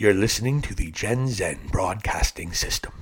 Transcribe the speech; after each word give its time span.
You're 0.00 0.14
listening 0.14 0.62
to 0.62 0.76
the 0.76 0.92
Gen 0.92 1.26
Zen 1.26 1.58
Broadcasting 1.72 2.52
System. 2.52 2.92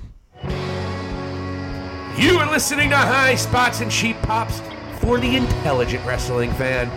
You 2.17 2.39
are 2.39 2.49
listening 2.49 2.89
to 2.89 2.97
High 2.97 3.35
Spots 3.35 3.81
and 3.81 3.91
Cheap 3.91 4.19
Pops 4.23 4.61
for 4.99 5.19
the 5.19 5.35
intelligent 5.35 6.03
wrestling 6.07 6.51
fan. 6.53 6.87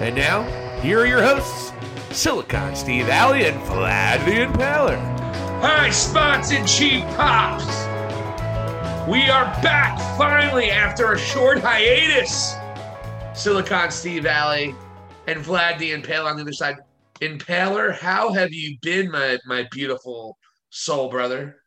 And 0.00 0.14
now, 0.14 0.44
here 0.82 1.00
are 1.00 1.06
your 1.06 1.20
hosts, 1.20 1.72
Silicon 2.16 2.76
Steve 2.76 3.06
Valley 3.06 3.44
and 3.44 3.60
Vlad 3.62 4.24
the 4.24 4.46
Impaler. 4.46 5.00
High 5.60 5.90
spots 5.90 6.52
and 6.52 6.68
cheap 6.68 7.02
pops. 7.16 7.66
We 9.10 9.28
are 9.30 9.46
back 9.64 9.98
finally 10.16 10.70
after 10.70 11.14
a 11.14 11.18
short 11.18 11.58
hiatus. 11.58 12.54
Silicon 13.34 13.90
Steve 13.90 14.22
Valley 14.22 14.76
and 15.26 15.44
Vlad 15.44 15.80
the 15.80 15.90
Impaler 15.90 16.30
on 16.30 16.36
the 16.36 16.42
other 16.42 16.52
side. 16.52 16.76
Impaler, 17.20 17.92
how 17.92 18.32
have 18.32 18.52
you 18.52 18.76
been, 18.80 19.10
my 19.10 19.38
my 19.44 19.66
beautiful 19.70 20.38
soul 20.70 21.10
brother? 21.10 21.62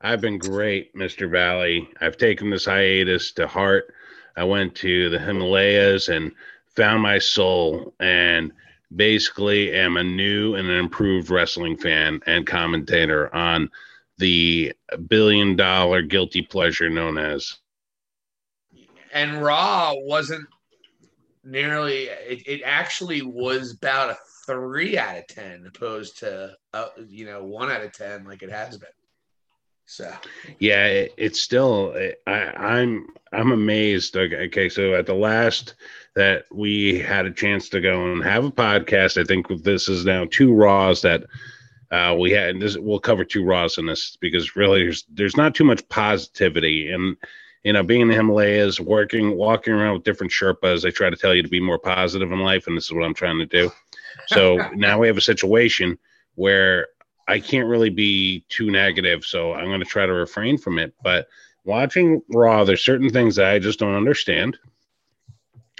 I've 0.00 0.20
been 0.20 0.38
great, 0.38 0.94
Mr. 0.94 1.30
Valley. 1.30 1.88
I've 2.00 2.16
taken 2.16 2.50
this 2.50 2.64
hiatus 2.64 3.32
to 3.32 3.46
heart. 3.46 3.92
I 4.36 4.44
went 4.44 4.74
to 4.76 5.10
the 5.10 5.18
Himalayas 5.18 6.08
and 6.08 6.32
found 6.76 7.02
my 7.02 7.18
soul 7.18 7.94
and 7.98 8.52
basically 8.94 9.74
am 9.74 9.96
a 9.96 10.04
new 10.04 10.54
and 10.54 10.68
an 10.68 10.78
improved 10.78 11.28
wrestling 11.28 11.76
fan 11.76 12.20
and 12.26 12.46
commentator 12.46 13.34
on 13.34 13.68
the 14.18 14.72
billion 15.08 15.56
dollar 15.56 16.02
guilty 16.02 16.42
pleasure 16.42 16.88
known 16.88 17.18
as 17.18 17.58
And 19.12 19.42
Raw 19.42 19.94
wasn't 19.94 20.46
nearly. 21.44 22.04
It, 22.04 22.46
it 22.46 22.62
actually 22.64 23.22
was 23.22 23.72
about 23.72 24.10
a 24.10 24.18
three 24.46 24.96
out 24.98 25.18
of 25.18 25.26
ten, 25.26 25.64
opposed 25.66 26.18
to 26.18 26.56
uh, 26.72 26.88
you 27.06 27.26
know 27.26 27.44
one 27.44 27.70
out 27.70 27.82
of 27.82 27.92
ten 27.92 28.24
like 28.24 28.42
it 28.42 28.50
has 28.50 28.76
been. 28.76 28.88
So 29.86 30.12
yeah 30.58 30.84
it, 30.84 31.14
it's 31.16 31.40
still 31.40 31.94
I, 32.26 32.32
i'm 32.32 33.06
i'm 33.32 33.52
amazed 33.52 34.16
okay, 34.16 34.46
okay 34.46 34.68
so 34.68 34.94
at 34.94 35.06
the 35.06 35.14
last 35.14 35.74
that 36.14 36.44
we 36.52 36.98
had 36.98 37.24
a 37.24 37.30
chance 37.30 37.70
to 37.70 37.80
go 37.80 38.12
and 38.12 38.22
have 38.22 38.44
a 38.44 38.50
podcast 38.50 39.18
i 39.18 39.24
think 39.24 39.46
this 39.62 39.88
is 39.88 40.04
now 40.04 40.26
two 40.30 40.52
raws 40.52 41.00
that 41.02 41.24
uh 41.90 42.14
we 42.18 42.32
had 42.32 42.50
and 42.50 42.62
this 42.62 42.76
we'll 42.76 43.00
cover 43.00 43.24
two 43.24 43.44
raws 43.44 43.78
in 43.78 43.86
this 43.86 44.18
because 44.20 44.56
really 44.56 44.84
there's 44.84 45.04
there's 45.10 45.38
not 45.38 45.54
too 45.54 45.64
much 45.64 45.88
positivity 45.88 46.90
and 46.90 47.16
you 47.68 47.72
know 47.74 47.82
being 47.82 48.00
in 48.00 48.08
the 48.08 48.14
himalayas 48.14 48.80
working 48.80 49.36
walking 49.36 49.74
around 49.74 49.92
with 49.94 50.04
different 50.04 50.32
sherpas 50.32 50.82
they 50.82 50.90
try 50.90 51.10
to 51.10 51.16
tell 51.16 51.34
you 51.34 51.42
to 51.42 51.48
be 51.48 51.60
more 51.60 51.78
positive 51.78 52.32
in 52.32 52.40
life 52.40 52.66
and 52.66 52.76
this 52.76 52.86
is 52.86 52.92
what 52.92 53.04
i'm 53.04 53.14
trying 53.14 53.38
to 53.38 53.46
do 53.46 53.70
so 54.26 54.56
now 54.74 54.98
we 54.98 55.06
have 55.06 55.16
a 55.18 55.20
situation 55.20 55.98
where 56.34 56.88
I 57.28 57.40
can't 57.40 57.68
really 57.68 57.90
be 57.90 58.44
too 58.48 58.70
negative, 58.70 59.24
so 59.24 59.52
I'm 59.52 59.66
going 59.66 59.80
to 59.80 59.86
try 59.86 60.06
to 60.06 60.12
refrain 60.12 60.56
from 60.56 60.78
it. 60.78 60.94
But 61.02 61.28
watching 61.64 62.22
Raw, 62.30 62.64
there's 62.64 62.82
certain 62.82 63.10
things 63.10 63.36
that 63.36 63.52
I 63.52 63.58
just 63.58 63.78
don't 63.78 63.94
understand, 63.94 64.56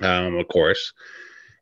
um, 0.02 0.36
of 0.36 0.46
course, 0.48 0.92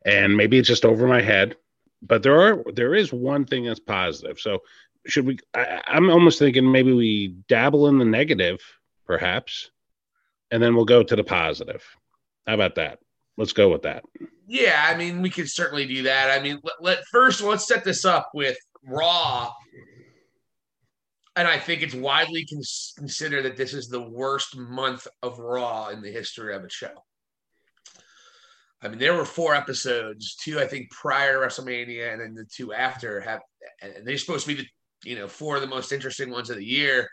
and 0.04 0.36
maybe 0.36 0.58
it's 0.58 0.66
just 0.66 0.84
over 0.84 1.06
my 1.06 1.22
head. 1.22 1.54
But 2.02 2.24
there 2.24 2.40
are 2.40 2.64
there 2.72 2.94
is 2.94 3.12
one 3.12 3.44
thing 3.44 3.64
that's 3.64 3.80
positive. 3.80 4.40
So 4.40 4.58
should 5.06 5.24
we? 5.24 5.38
I, 5.54 5.82
I'm 5.86 6.10
almost 6.10 6.40
thinking 6.40 6.70
maybe 6.70 6.92
we 6.92 7.36
dabble 7.48 7.86
in 7.86 7.98
the 7.98 8.04
negative, 8.04 8.60
perhaps, 9.06 9.70
and 10.50 10.62
then 10.62 10.74
we'll 10.74 10.84
go 10.84 11.02
to 11.02 11.16
the 11.16 11.24
positive. 11.24 11.84
How 12.46 12.54
about 12.54 12.76
that? 12.76 12.98
Let's 13.36 13.52
go 13.52 13.68
with 13.68 13.82
that. 13.82 14.04
Yeah, 14.46 14.84
I 14.86 14.96
mean, 14.96 15.20
we 15.20 15.30
could 15.30 15.50
certainly 15.50 15.86
do 15.86 16.04
that. 16.04 16.30
I 16.30 16.42
mean, 16.42 16.60
let, 16.62 16.74
let 16.80 17.04
first 17.10 17.42
let's 17.42 17.66
set 17.66 17.84
this 17.84 18.04
up 18.04 18.30
with 18.32 18.56
Raw, 18.84 19.52
and 21.34 21.46
I 21.48 21.58
think 21.58 21.82
it's 21.82 21.94
widely 21.94 22.46
cons- 22.46 22.94
considered 22.96 23.44
that 23.44 23.56
this 23.56 23.74
is 23.74 23.88
the 23.88 24.08
worst 24.08 24.56
month 24.56 25.06
of 25.22 25.38
Raw 25.38 25.88
in 25.88 26.00
the 26.00 26.10
history 26.10 26.54
of 26.54 26.64
a 26.64 26.70
show. 26.70 26.92
I 28.82 28.88
mean, 28.88 28.98
there 28.98 29.14
were 29.14 29.24
four 29.24 29.54
episodes, 29.54 30.36
two 30.36 30.60
I 30.60 30.66
think 30.66 30.90
prior 30.90 31.34
to 31.34 31.46
WrestleMania, 31.46 32.12
and 32.12 32.20
then 32.20 32.34
the 32.34 32.44
two 32.44 32.72
after 32.72 33.20
have, 33.20 33.40
and 33.82 34.06
they're 34.06 34.18
supposed 34.18 34.46
to 34.46 34.54
be 34.54 34.62
the 34.62 34.68
you 35.10 35.16
know 35.16 35.28
four 35.28 35.56
of 35.56 35.62
the 35.62 35.68
most 35.68 35.92
interesting 35.92 36.30
ones 36.30 36.50
of 36.50 36.56
the 36.56 36.64
year, 36.64 37.08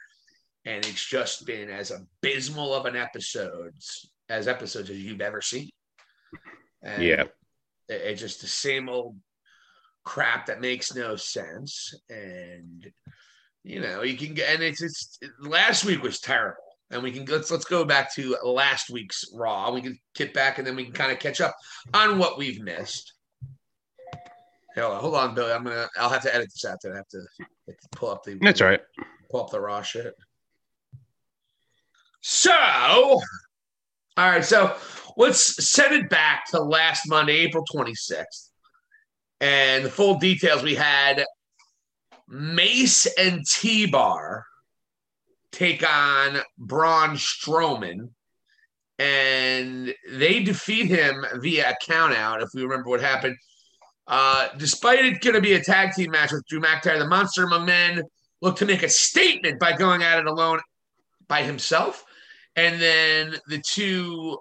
and 0.65 0.85
it's 0.85 1.05
just 1.05 1.45
been 1.45 1.69
as 1.69 1.91
abysmal 1.91 2.73
of 2.73 2.85
an 2.85 2.95
episodes 2.95 4.09
as 4.29 4.47
episodes 4.47 4.89
as 4.89 4.97
you've 4.97 5.21
ever 5.21 5.41
seen. 5.41 5.69
And 6.81 7.03
Yeah. 7.03 7.23
it, 7.89 8.01
it's 8.01 8.21
just 8.21 8.41
the 8.41 8.47
same 8.47 8.89
old 8.89 9.17
crap 10.05 10.45
that 10.47 10.59
makes 10.61 10.93
no 10.95 11.15
sense 11.15 11.93
and 12.09 12.91
you 13.63 13.79
know 13.79 14.01
you 14.03 14.17
can 14.17 14.33
get 14.33 14.53
and 14.53 14.61
it's 14.61 14.81
it's 14.81 15.17
last 15.39 15.85
week 15.85 16.03
was 16.03 16.19
terrible 16.19 16.57
and 16.91 17.01
we 17.01 17.09
can 17.09 17.23
let's 17.23 17.49
let's 17.49 17.63
go 17.63 17.85
back 17.85 18.13
to 18.13 18.35
last 18.43 18.89
week's 18.89 19.23
raw 19.33 19.71
we 19.71 19.81
can 19.81 19.97
get 20.13 20.33
back 20.33 20.57
and 20.57 20.67
then 20.67 20.75
we 20.75 20.83
can 20.83 20.91
kind 20.91 21.09
of 21.09 21.19
catch 21.19 21.39
up 21.39 21.55
on 21.93 22.17
what 22.19 22.37
we've 22.37 22.61
missed 22.61 23.13
hold 24.75 24.91
on, 24.93 24.99
hold 24.99 25.15
on 25.15 25.33
billy 25.33 25.53
i'm 25.53 25.63
gonna 25.63 25.87
i'll 25.97 26.09
have 26.09 26.21
to 26.21 26.35
edit 26.35 26.49
this 26.53 26.65
after 26.65 26.93
i 26.93 26.97
have 26.97 27.07
to, 27.07 27.19
have 27.39 27.77
to 27.77 27.87
pull 27.93 28.09
up 28.09 28.23
the 28.25 28.37
That's 28.41 28.59
all 28.59 28.67
right. 28.67 28.81
pull 29.31 29.39
up 29.45 29.51
the 29.51 29.61
raw 29.61 29.81
shit. 29.81 30.13
So, 32.25 32.53
all 32.53 33.21
right, 34.17 34.45
so 34.45 34.77
let's 35.17 35.69
send 35.69 35.93
it 35.93 36.09
back 36.09 36.49
to 36.51 36.61
last 36.61 37.01
Monday, 37.05 37.35
April 37.39 37.65
26th. 37.69 38.49
And 39.41 39.83
the 39.83 39.89
full 39.89 40.19
details 40.19 40.63
we 40.63 40.73
had 40.73 41.25
Mace 42.29 43.07
and 43.17 43.45
T 43.45 43.87
Bar 43.87 44.45
take 45.51 45.85
on 45.87 46.39
Braun 46.57 47.17
Strowman. 47.17 48.11
And 48.99 49.93
they 50.09 50.43
defeat 50.43 50.87
him 50.87 51.25
via 51.41 51.71
a 51.71 51.75
count 51.85 52.13
out, 52.13 52.41
if 52.41 52.47
we 52.53 52.63
remember 52.63 52.89
what 52.89 53.01
happened. 53.01 53.35
Uh, 54.07 54.47
despite 54.57 55.03
it 55.03 55.19
going 55.19 55.35
to 55.35 55.41
be 55.41 55.55
a 55.55 55.61
tag 55.61 55.91
team 55.93 56.11
match 56.11 56.31
with 56.31 56.45
Drew 56.47 56.61
McIntyre, 56.61 56.99
the 56.99 57.07
Monster 57.07 57.43
Among 57.43 57.65
Men 57.65 58.01
look 58.41 58.55
to 58.57 58.65
make 58.65 58.83
a 58.83 58.89
statement 58.89 59.59
by 59.59 59.75
going 59.75 60.03
at 60.03 60.19
it 60.19 60.25
alone 60.25 60.61
by 61.27 61.43
himself. 61.43 62.05
And 62.55 62.81
then 62.81 63.35
the 63.47 63.61
two, 63.65 64.37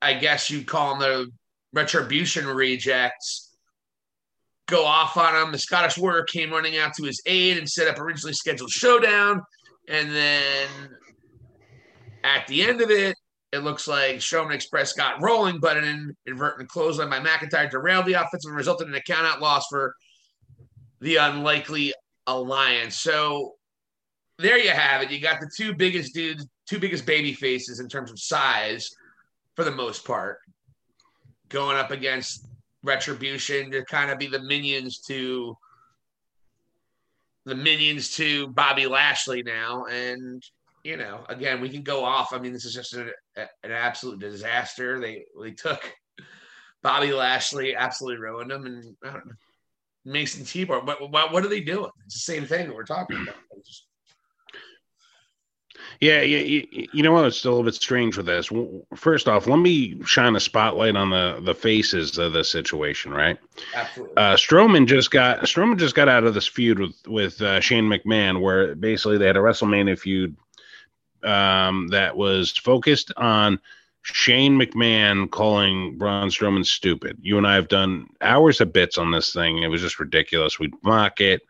I 0.00 0.14
guess 0.14 0.50
you'd 0.50 0.66
call 0.66 0.98
them 0.98 1.00
the 1.00 1.30
retribution 1.72 2.46
rejects, 2.46 3.54
go 4.66 4.84
off 4.84 5.16
on 5.16 5.34
him. 5.34 5.52
The 5.52 5.58
Scottish 5.58 5.98
Warrior 5.98 6.24
came 6.24 6.50
running 6.50 6.78
out 6.78 6.94
to 6.94 7.04
his 7.04 7.20
aid 7.26 7.58
and 7.58 7.68
set 7.68 7.88
up 7.88 7.98
originally 7.98 8.32
scheduled 8.32 8.70
showdown. 8.70 9.42
And 9.88 10.10
then 10.10 10.68
at 12.24 12.46
the 12.46 12.62
end 12.62 12.80
of 12.80 12.90
it, 12.90 13.16
it 13.52 13.58
looks 13.58 13.86
like 13.86 14.16
Strowman 14.16 14.54
Express 14.54 14.94
got 14.94 15.20
rolling, 15.20 15.60
but 15.60 15.76
an 15.76 16.14
inadvertent 16.26 16.70
clothesline 16.70 17.10
by 17.10 17.20
McIntyre 17.20 17.70
derailed 17.70 18.06
the 18.06 18.14
offense 18.14 18.46
and 18.46 18.56
resulted 18.56 18.88
in 18.88 18.94
a 18.94 19.02
count-out 19.02 19.42
loss 19.42 19.66
for 19.68 19.94
the 21.02 21.16
unlikely 21.16 21.92
alliance. 22.26 22.98
So 22.98 23.52
there 24.38 24.56
you 24.56 24.70
have 24.70 25.02
it. 25.02 25.10
You 25.10 25.20
got 25.20 25.40
the 25.40 25.50
two 25.54 25.74
biggest 25.74 26.14
dudes, 26.14 26.46
two 26.66 26.78
biggest 26.78 27.06
baby 27.06 27.32
faces 27.32 27.80
in 27.80 27.88
terms 27.88 28.10
of 28.10 28.18
size, 28.18 28.90
for 29.54 29.64
the 29.64 29.70
most 29.70 30.04
part, 30.04 30.38
going 31.48 31.76
up 31.76 31.90
against 31.90 32.46
Retribution 32.84 33.70
to 33.70 33.84
kind 33.84 34.10
of 34.10 34.18
be 34.18 34.26
the 34.26 34.42
minions 34.42 34.98
to 35.06 35.56
the 37.44 37.54
minions 37.54 38.10
to 38.16 38.48
Bobby 38.48 38.86
Lashley 38.86 39.42
now. 39.42 39.84
And 39.84 40.42
you 40.82 40.96
know, 40.96 41.24
again, 41.28 41.60
we 41.60 41.68
can 41.68 41.82
go 41.82 42.04
off. 42.04 42.32
I 42.32 42.38
mean, 42.38 42.52
this 42.52 42.64
is 42.64 42.74
just 42.74 42.94
an, 42.94 43.10
an 43.36 43.70
absolute 43.70 44.18
disaster. 44.18 45.00
They 45.00 45.24
they 45.40 45.52
took 45.52 45.92
Bobby 46.82 47.12
Lashley, 47.12 47.76
absolutely 47.76 48.20
ruined 48.20 48.50
him, 48.50 48.66
and. 48.66 48.96
Mace 50.04 50.36
and 50.36 50.44
T-Bar. 50.44 50.84
What, 50.84 51.10
what 51.12 51.32
what 51.32 51.44
are 51.44 51.48
they 51.48 51.60
doing? 51.60 51.90
It's 52.06 52.14
the 52.14 52.32
same 52.32 52.44
thing 52.44 52.66
that 52.66 52.74
we're 52.74 52.82
talking 52.82 53.22
about. 53.22 53.36
It's 56.02 56.10
just- 56.10 56.26
Yeah, 56.30 56.38
yeah, 56.38 56.38
you, 56.38 56.88
you 56.92 57.02
know 57.02 57.12
what? 57.12 57.26
It's 57.26 57.36
still 57.38 57.60
a 57.60 57.62
bit 57.62 57.74
strange 57.74 58.16
with 58.16 58.26
this. 58.26 58.50
First 58.94 59.28
off, 59.28 59.46
let 59.46 59.58
me 59.58 60.02
shine 60.04 60.34
a 60.36 60.40
spotlight 60.40 60.96
on 60.96 61.10
the 61.10 61.40
the 61.44 61.54
faces 61.54 62.18
of 62.18 62.32
the 62.32 62.42
situation, 62.44 63.12
right? 63.12 63.38
Absolutely. 63.74 64.16
Uh, 64.16 64.34
Strowman 64.34 64.86
just 64.86 65.10
got 65.10 65.40
Strowman 65.40 65.78
just 65.78 65.94
got 65.94 66.08
out 66.08 66.24
of 66.24 66.34
this 66.34 66.46
feud 66.48 66.78
with 66.80 66.94
with 67.06 67.40
uh, 67.42 67.60
Shane 67.60 67.84
McMahon, 67.88 68.40
where 68.40 68.74
basically 68.74 69.18
they 69.18 69.26
had 69.26 69.36
a 69.36 69.40
WrestleMania 69.40 69.98
feud 69.98 70.36
um, 71.22 71.88
that 71.88 72.16
was 72.16 72.50
focused 72.50 73.12
on 73.16 73.60
Shane 74.02 74.58
McMahon 74.58 75.30
calling 75.30 75.96
Braun 75.96 76.28
Strowman 76.28 76.66
stupid. 76.66 77.18
You 77.22 77.38
and 77.38 77.46
I 77.46 77.54
have 77.54 77.68
done 77.68 78.08
hours 78.20 78.60
of 78.60 78.72
bits 78.72 78.98
on 78.98 79.12
this 79.12 79.32
thing. 79.32 79.62
It 79.62 79.68
was 79.68 79.80
just 79.80 80.00
ridiculous. 80.00 80.58
We'd 80.58 80.74
mock 80.82 81.20
it. 81.20 81.42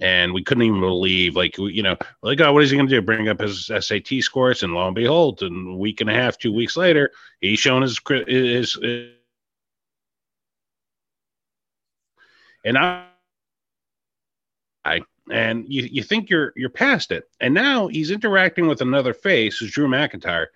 And 0.00 0.32
we 0.32 0.44
couldn't 0.44 0.62
even 0.62 0.80
believe, 0.80 1.34
like, 1.34 1.58
you 1.58 1.82
know, 1.82 1.96
like, 2.22 2.40
oh, 2.40 2.52
what 2.52 2.62
is 2.62 2.70
he 2.70 2.76
going 2.76 2.88
to 2.88 2.94
do? 2.94 3.02
Bring 3.02 3.28
up 3.28 3.40
his 3.40 3.66
SAT 3.66 4.20
scores, 4.20 4.62
and 4.62 4.72
lo 4.72 4.86
and 4.86 4.94
behold, 4.94 5.42
a 5.42 5.50
week 5.74 6.00
and 6.00 6.08
a 6.08 6.14
half, 6.14 6.38
two 6.38 6.52
weeks 6.52 6.76
later, 6.76 7.10
he's 7.40 7.58
shown 7.58 7.82
his 7.82 8.00
his, 8.28 8.74
his 8.74 9.08
and 12.64 12.78
I 12.78 13.04
and 15.30 15.64
you, 15.68 15.82
you 15.90 16.02
think 16.02 16.30
you're 16.30 16.52
you're 16.56 16.70
past 16.70 17.10
it. 17.12 17.28
And 17.40 17.54
now 17.54 17.88
he's 17.88 18.10
interacting 18.10 18.66
with 18.66 18.80
another 18.80 19.14
face, 19.14 19.58
who's 19.58 19.72
Drew 19.72 19.88
McIntyre, 19.88 20.46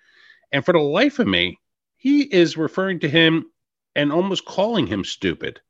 and 0.51 0.63
for 0.65 0.71
the 0.71 0.79
life 0.79 1.19
of 1.19 1.27
me, 1.27 1.59
he 1.97 2.21
is 2.23 2.57
referring 2.57 2.99
to 3.01 3.09
him 3.09 3.45
and 3.95 4.11
almost 4.11 4.45
calling 4.45 4.87
him 4.87 5.03
stupid. 5.03 5.61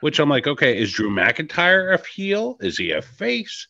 Which 0.00 0.18
I'm 0.18 0.28
like, 0.28 0.46
okay, 0.46 0.78
is 0.78 0.92
Drew 0.92 1.10
McIntyre 1.10 1.94
a 1.94 2.06
heel? 2.06 2.56
Is 2.60 2.76
he 2.78 2.90
a 2.92 3.02
face? 3.02 3.66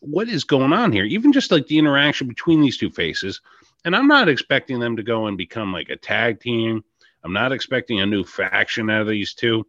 What 0.00 0.28
is 0.28 0.44
going 0.44 0.72
on 0.72 0.92
here? 0.92 1.04
Even 1.04 1.32
just 1.32 1.50
like 1.50 1.66
the 1.66 1.78
interaction 1.78 2.28
between 2.28 2.60
these 2.60 2.78
two 2.78 2.90
faces. 2.90 3.40
And 3.84 3.94
I'm 3.94 4.08
not 4.08 4.28
expecting 4.28 4.80
them 4.80 4.96
to 4.96 5.02
go 5.02 5.26
and 5.26 5.38
become 5.38 5.72
like 5.72 5.88
a 5.88 5.96
tag 5.96 6.40
team. 6.40 6.84
I'm 7.24 7.32
not 7.32 7.52
expecting 7.52 8.00
a 8.00 8.06
new 8.06 8.24
faction 8.24 8.90
out 8.90 9.02
of 9.02 9.08
these 9.08 9.34
two. 9.34 9.66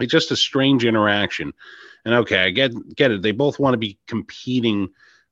It's 0.00 0.12
just 0.12 0.30
a 0.30 0.36
strange 0.36 0.84
interaction. 0.84 1.52
And 2.04 2.14
okay, 2.14 2.44
I 2.44 2.50
get 2.50 2.72
get 2.96 3.10
it. 3.10 3.22
They 3.22 3.32
both 3.32 3.58
want 3.58 3.74
to 3.74 3.78
be 3.78 3.98
competing 4.06 4.88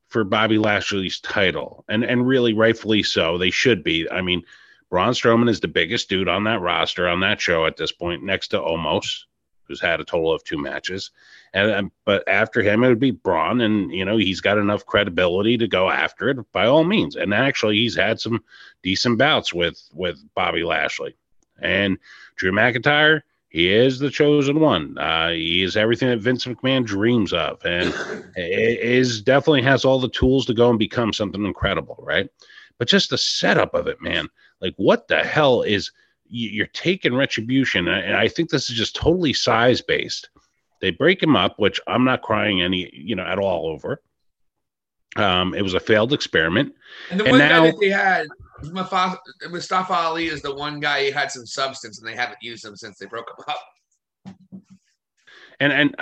for 0.07 0.23
Bobby 0.23 0.57
Lashley's 0.57 1.19
title, 1.19 1.85
and 1.87 2.03
and 2.03 2.27
really 2.27 2.53
rightfully 2.53 3.03
so. 3.03 3.37
They 3.37 3.49
should 3.49 3.83
be. 3.83 4.09
I 4.09 4.21
mean, 4.21 4.43
Braun 4.89 5.13
Strowman 5.13 5.49
is 5.49 5.59
the 5.59 5.67
biggest 5.67 6.09
dude 6.09 6.27
on 6.27 6.43
that 6.45 6.61
roster 6.61 7.07
on 7.07 7.21
that 7.21 7.41
show 7.41 7.65
at 7.65 7.77
this 7.77 7.91
point, 7.91 8.23
next 8.23 8.49
to 8.49 8.59
Omos, 8.59 9.25
who's 9.69 9.79
had 9.79 10.01
a 10.01 10.03
total 10.03 10.33
of 10.33 10.43
two 10.43 10.57
matches. 10.57 11.11
And 11.53 11.89
but 12.03 12.27
after 12.27 12.61
him, 12.61 12.83
it 12.83 12.89
would 12.89 12.99
be 12.99 13.11
Braun, 13.11 13.61
and 13.61 13.93
you 13.93 14.03
know 14.03 14.17
he's 14.17 14.41
got 14.41 14.57
enough 14.57 14.85
credibility 14.85 15.57
to 15.57 15.67
go 15.67 15.89
after 15.89 16.27
it 16.29 16.51
by 16.51 16.65
all 16.65 16.83
means. 16.83 17.15
And 17.15 17.33
actually, 17.33 17.77
he's 17.77 17.95
had 17.95 18.19
some 18.19 18.43
decent 18.83 19.17
bouts 19.17 19.53
with 19.53 19.81
with 19.93 20.19
Bobby 20.35 20.63
Lashley 20.63 21.15
and 21.61 21.97
Drew 22.35 22.51
McIntyre 22.51 23.21
he 23.49 23.73
is 23.73 23.97
the 23.97 24.11
chosen 24.11 24.59
one. 24.59 24.97
Uh, 24.97 25.31
he 25.31 25.63
is 25.63 25.75
everything 25.75 26.09
that 26.09 26.19
Vince 26.19 26.45
McMahon 26.45 26.85
dreams 26.85 27.33
of, 27.33 27.59
and 27.65 27.93
is 28.35 29.21
definitely 29.21 29.63
has 29.63 29.83
all 29.83 29.99
the 29.99 30.09
tools 30.09 30.45
to 30.45 30.53
go 30.53 30.69
and 30.69 30.77
become 30.77 31.11
something 31.11 31.43
incredible, 31.43 31.97
right? 31.99 32.29
But 32.77 32.87
just 32.87 33.09
the 33.09 33.17
setup 33.17 33.73
of 33.73 33.87
it, 33.87 34.01
man, 34.01 34.29
like 34.61 34.75
what 34.77 35.07
the 35.07 35.23
hell 35.23 35.63
is 35.63 35.91
you're 36.29 36.67
taking 36.67 37.15
retribution, 37.15 37.87
and 37.87 38.15
I 38.15 38.27
think 38.27 38.49
this 38.49 38.69
is 38.69 38.77
just 38.77 38.95
totally 38.95 39.33
size 39.33 39.81
based. 39.81 40.29
They 40.81 40.91
break 40.91 41.21
him 41.21 41.35
up, 41.35 41.59
which 41.59 41.79
I'm 41.87 42.05
not 42.05 42.21
crying 42.21 42.61
any, 42.61 42.89
you 42.93 43.15
know, 43.15 43.23
at 43.23 43.39
all 43.39 43.67
over. 43.67 44.01
Um, 45.15 45.53
it 45.53 45.63
was 45.63 45.73
a 45.73 45.79
failed 45.79 46.13
experiment, 46.13 46.73
and 47.09 47.19
the 47.19 47.25
and 47.25 47.31
one 47.31 47.39
now, 47.39 47.63
guy 47.63 47.71
that 47.71 47.79
they 47.81 47.89
had 47.89 48.27
Mustafa, 48.63 49.19
Mustafa 49.49 49.93
Ali 49.93 50.27
is 50.27 50.41
the 50.41 50.53
one 50.53 50.79
guy 50.79 51.05
who 51.05 51.11
had 51.11 51.31
some 51.31 51.47
substance, 51.47 51.99
and 51.99 52.07
they 52.07 52.15
haven't 52.15 52.37
used 52.41 52.63
him 52.63 52.75
since 52.75 52.99
they 52.99 53.07
broke 53.07 53.27
him 53.27 53.45
up. 53.47 54.35
And 55.59 55.73
and 55.73 55.95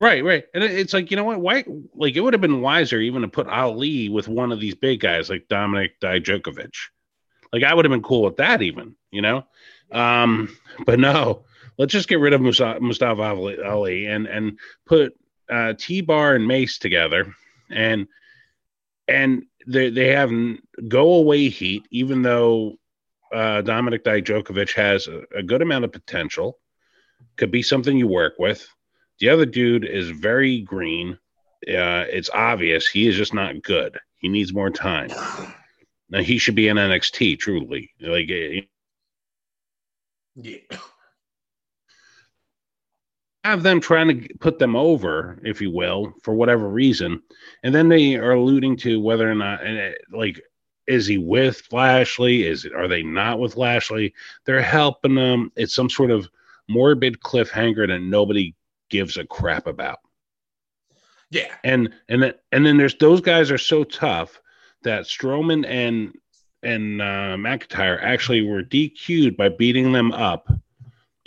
right, 0.00 0.22
right, 0.22 0.44
and 0.54 0.62
it's 0.62 0.94
like 0.94 1.10
you 1.10 1.16
know 1.16 1.24
what? 1.24 1.40
Why? 1.40 1.64
Like 1.94 2.14
it 2.14 2.20
would 2.20 2.32
have 2.32 2.40
been 2.40 2.60
wiser 2.60 3.00
even 3.00 3.22
to 3.22 3.28
put 3.28 3.48
Ali 3.48 4.08
with 4.08 4.28
one 4.28 4.52
of 4.52 4.60
these 4.60 4.76
big 4.76 5.00
guys 5.00 5.28
like 5.28 5.48
Dominik 5.48 5.90
Dijakovic. 6.00 6.74
Like 7.52 7.62
I 7.62 7.74
would 7.74 7.84
have 7.84 7.92
been 7.92 8.02
cool 8.02 8.22
with 8.22 8.36
that, 8.36 8.62
even 8.62 8.94
you 9.10 9.22
know. 9.22 9.44
Um, 9.90 10.54
but 10.84 10.98
no, 10.98 11.44
let's 11.78 11.92
just 11.92 12.08
get 12.08 12.20
rid 12.20 12.34
of 12.34 12.40
Mustafa 12.40 13.62
Ali 13.64 14.06
and 14.06 14.26
and 14.26 14.58
put 14.86 15.14
uh, 15.50 15.74
T 15.78 16.00
Bar 16.00 16.34
and 16.34 16.46
Mace 16.46 16.78
together, 16.78 17.34
and 17.70 18.06
and 19.06 19.44
they 19.66 19.90
they 19.90 20.08
have 20.08 20.30
go 20.88 21.14
away 21.14 21.48
heat, 21.48 21.86
even 21.90 22.22
though 22.22 22.78
uh, 23.32 23.62
Dominik 23.62 24.02
Dijakovic 24.02 24.72
has 24.74 25.06
a, 25.06 25.22
a, 25.36 25.42
good 25.42 25.60
amount 25.60 25.84
of 25.84 25.92
potential, 25.92 26.58
could 27.36 27.50
be 27.50 27.62
something 27.62 27.96
you 27.96 28.08
work 28.08 28.34
with. 28.38 28.66
The 29.20 29.28
other 29.28 29.44
dude 29.44 29.84
is 29.84 30.10
very 30.10 30.60
green. 30.60 31.18
Uh, 31.66 32.08
it's 32.08 32.30
obvious 32.30 32.86
he 32.86 33.06
is 33.06 33.16
just 33.16 33.34
not 33.34 33.62
good. 33.62 33.98
He 34.18 34.28
needs 34.28 34.54
more 34.54 34.70
time. 34.70 35.10
Now 36.10 36.22
he 36.22 36.38
should 36.38 36.54
be 36.54 36.68
in 36.68 36.76
NXT. 36.76 37.38
Truly, 37.38 37.90
like 38.00 38.30
eh, 38.30 38.62
yeah 40.36 40.78
have 43.48 43.62
them 43.62 43.80
trying 43.80 44.08
to 44.08 44.34
put 44.40 44.58
them 44.58 44.76
over, 44.76 45.38
if 45.42 45.60
you 45.60 45.70
will, 45.70 46.12
for 46.22 46.34
whatever 46.34 46.68
reason, 46.68 47.22
and 47.62 47.74
then 47.74 47.88
they 47.88 48.16
are 48.16 48.32
alluding 48.32 48.76
to 48.76 49.00
whether 49.00 49.30
or 49.30 49.34
not, 49.34 49.64
and 49.64 49.76
it, 49.78 50.02
like, 50.12 50.40
is 50.86 51.06
he 51.06 51.16
with 51.16 51.62
Lashley? 51.72 52.46
Is 52.46 52.64
it, 52.64 52.74
are 52.74 52.88
they 52.88 53.02
not 53.02 53.38
with 53.38 53.56
Lashley? 53.56 54.14
They're 54.44 54.62
helping 54.62 55.14
them. 55.14 55.50
It's 55.56 55.74
some 55.74 55.88
sort 55.88 56.10
of 56.10 56.28
morbid 56.68 57.20
cliffhanger 57.20 57.88
that 57.88 58.00
nobody 58.00 58.54
gives 58.90 59.16
a 59.16 59.24
crap 59.24 59.66
about. 59.66 59.98
Yeah, 61.30 61.54
and 61.64 61.92
and 62.08 62.22
then 62.22 62.34
and 62.52 62.64
then 62.64 62.78
there's 62.78 62.96
those 62.96 63.20
guys 63.20 63.50
are 63.50 63.58
so 63.58 63.84
tough 63.84 64.40
that 64.82 65.04
Strowman 65.04 65.66
and 65.66 66.14
and 66.62 67.00
uh, 67.00 67.36
McIntyre 67.36 68.02
actually 68.02 68.42
were 68.42 68.62
DQ'd 68.62 69.36
by 69.36 69.48
beating 69.48 69.92
them 69.92 70.12
up 70.12 70.50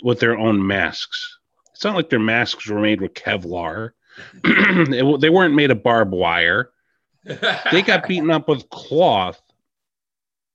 with 0.02 0.20
their 0.20 0.36
own 0.36 0.66
masks. 0.66 1.38
It's 1.72 1.84
not 1.84 1.96
like 1.96 2.10
their 2.10 2.18
masks 2.18 2.68
were 2.68 2.80
made 2.80 3.00
with 3.00 3.14
Kevlar. 3.14 3.92
they 4.44 5.30
weren't 5.30 5.54
made 5.54 5.70
of 5.70 5.82
barbed 5.82 6.12
wire. 6.12 6.70
they 7.24 7.82
got 7.82 8.06
beaten 8.08 8.30
up 8.30 8.46
with 8.48 8.68
cloth 8.70 9.40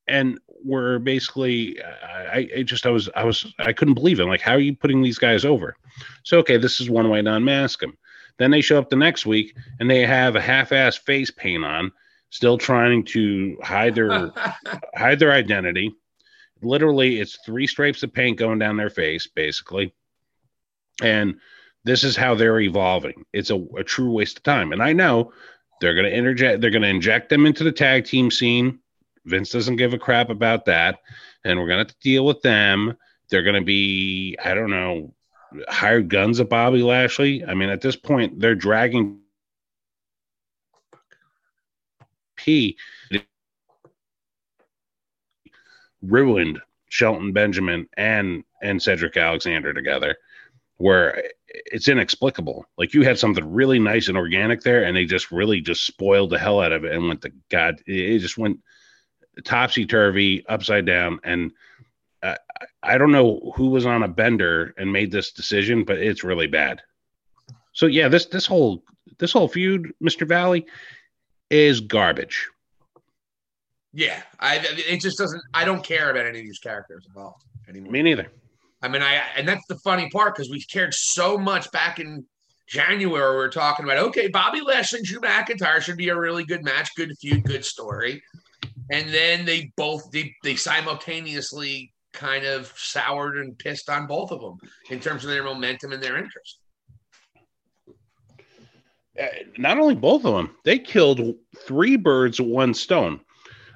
and 0.07 0.39
were 0.63 0.99
basically 0.99 1.81
I, 1.83 2.47
I 2.57 2.63
just 2.63 2.85
I 2.85 2.89
was 2.89 3.09
I 3.15 3.23
was 3.23 3.45
I 3.59 3.73
couldn't 3.73 3.95
believe 3.95 4.19
it. 4.19 4.25
like, 4.25 4.41
how 4.41 4.53
are 4.53 4.59
you 4.59 4.75
putting 4.75 5.01
these 5.01 5.17
guys 5.17 5.45
over? 5.45 5.75
So 6.23 6.39
okay, 6.39 6.57
this 6.57 6.79
is 6.79 6.89
one 6.89 7.09
way 7.09 7.21
to 7.21 7.33
unmask 7.33 7.79
them. 7.79 7.97
Then 8.37 8.51
they 8.51 8.61
show 8.61 8.77
up 8.77 8.89
the 8.89 8.95
next 8.95 9.25
week 9.25 9.55
and 9.79 9.89
they 9.89 10.05
have 10.05 10.35
a 10.35 10.41
half-ass 10.41 10.95
face 10.95 11.31
paint 11.31 11.65
on, 11.65 11.91
still 12.29 12.57
trying 12.57 13.03
to 13.05 13.57
hide 13.61 13.95
their 13.95 14.31
hide 14.95 15.19
their 15.19 15.31
identity. 15.31 15.95
Literally, 16.61 17.19
it's 17.19 17.37
three 17.45 17.67
stripes 17.67 18.03
of 18.03 18.13
paint 18.13 18.37
going 18.37 18.59
down 18.59 18.77
their 18.77 18.89
face, 18.89 19.27
basically. 19.27 19.93
And 21.01 21.39
this 21.83 22.03
is 22.03 22.15
how 22.15 22.35
they're 22.35 22.59
evolving. 22.59 23.25
It's 23.31 23.51
a, 23.51 23.55
a 23.77 23.83
true 23.83 24.11
waste 24.11 24.37
of 24.37 24.43
time. 24.43 24.73
And 24.73 24.81
I 24.81 24.93
know 24.93 25.31
they're 25.79 25.93
going 25.93 26.09
to 26.09 26.15
interject, 26.15 26.61
they're 26.61 26.71
going 26.71 26.81
to 26.81 26.87
inject 26.87 27.29
them 27.29 27.45
into 27.45 27.63
the 27.63 27.71
tag 27.71 28.05
team 28.05 28.31
scene. 28.31 28.79
Vince 29.25 29.51
doesn't 29.51 29.75
give 29.75 29.93
a 29.93 29.99
crap 29.99 30.29
about 30.29 30.65
that. 30.65 30.99
And 31.43 31.59
we're 31.59 31.67
going 31.67 31.77
to 31.77 31.89
have 31.89 31.99
to 31.99 31.99
deal 32.01 32.25
with 32.25 32.41
them. 32.41 32.97
They're 33.29 33.43
going 33.43 33.55
to 33.55 33.65
be, 33.65 34.35
I 34.43 34.53
don't 34.53 34.71
know, 34.71 35.13
hired 35.69 36.09
guns 36.09 36.39
of 36.39 36.49
Bobby 36.49 36.81
Lashley. 36.81 37.45
I 37.45 37.53
mean, 37.53 37.69
at 37.69 37.81
this 37.81 37.95
point, 37.95 38.39
they're 38.39 38.55
dragging 38.55 39.19
P 42.47 42.77
ruined 46.01 46.59
Shelton 46.89 47.33
Benjamin 47.33 47.89
and 47.97 48.43
and 48.63 48.81
Cedric 48.81 49.17
Alexander 49.17 49.73
together 49.73 50.15
where 50.77 51.23
it's 51.47 51.87
inexplicable. 51.87 52.65
Like 52.77 52.93
you 52.93 53.01
had 53.03 53.17
something 53.19 53.51
really 53.51 53.79
nice 53.79 54.07
and 54.07 54.17
organic 54.17 54.61
there, 54.61 54.83
and 54.83 54.95
they 54.95 55.05
just 55.05 55.31
really 55.31 55.59
just 55.59 55.85
spoiled 55.85 56.29
the 56.29 56.39
hell 56.39 56.61
out 56.61 56.71
of 56.71 56.85
it 56.85 56.93
and 56.93 57.07
went 57.07 57.21
to 57.23 57.31
God. 57.49 57.81
It 57.85 58.19
just 58.19 58.37
went 58.37 58.59
topsy 59.43 59.85
turvy, 59.85 60.45
upside 60.47 60.85
down, 60.85 61.19
and 61.23 61.51
uh, 62.23 62.35
I 62.83 62.97
don't 62.97 63.11
know 63.11 63.51
who 63.55 63.69
was 63.69 63.85
on 63.85 64.03
a 64.03 64.07
bender 64.07 64.73
and 64.77 64.93
made 64.93 65.11
this 65.11 65.31
decision, 65.31 65.83
but 65.83 65.97
it's 65.97 66.23
really 66.23 66.47
bad. 66.47 66.81
So 67.73 67.87
yeah, 67.87 68.07
this 68.07 68.27
this 68.27 68.45
whole 68.45 68.83
this 69.17 69.31
whole 69.31 69.47
feud, 69.47 69.91
Mister 69.99 70.25
Valley, 70.25 70.65
is 71.49 71.79
garbage. 71.81 72.47
Yeah, 73.93 74.21
I 74.39 74.59
it 74.63 75.01
just 75.01 75.17
doesn't. 75.17 75.41
I 75.53 75.65
don't 75.65 75.83
care 75.83 76.11
about 76.11 76.25
any 76.25 76.39
of 76.39 76.45
these 76.45 76.59
characters 76.59 77.05
involved 77.07 77.43
anymore. 77.67 77.91
Me 77.91 78.01
neither. 78.01 78.27
I 78.81 78.87
mean, 78.87 79.01
I 79.01 79.21
and 79.35 79.47
that's 79.47 79.65
the 79.67 79.77
funny 79.77 80.09
part 80.09 80.35
because 80.35 80.49
we 80.49 80.61
cared 80.63 80.93
so 80.93 81.37
much 81.37 81.71
back 81.71 81.99
in 81.99 82.25
January. 82.67 83.31
We 83.31 83.37
were 83.37 83.49
talking 83.49 83.85
about 83.85 83.97
okay, 84.09 84.27
Bobby 84.27 84.61
Lashley 84.61 84.99
and 84.99 85.07
Drew 85.07 85.19
McIntyre 85.19 85.81
should 85.81 85.97
be 85.97 86.09
a 86.09 86.19
really 86.19 86.45
good 86.45 86.63
match, 86.63 86.89
good 86.95 87.11
feud, 87.19 87.43
good 87.43 87.65
story, 87.65 88.21
and 88.91 89.09
then 89.09 89.45
they 89.45 89.71
both 89.77 90.11
they, 90.11 90.33
they 90.43 90.55
simultaneously 90.55 91.91
kind 92.13 92.45
of 92.45 92.71
soured 92.75 93.37
and 93.37 93.57
pissed 93.57 93.89
on 93.89 94.07
both 94.07 94.31
of 94.31 94.41
them 94.41 94.57
in 94.89 94.99
terms 94.99 95.23
of 95.23 95.29
their 95.29 95.43
momentum 95.43 95.91
and 95.91 96.03
their 96.03 96.17
interest. 96.17 96.59
Uh, 99.19 99.25
not 99.57 99.79
only 99.79 99.95
both 99.95 100.25
of 100.25 100.35
them, 100.35 100.55
they 100.63 100.77
killed 100.77 101.35
three 101.65 101.95
birds 101.95 102.39
with 102.39 102.49
one 102.49 102.73
stone. 102.73 103.19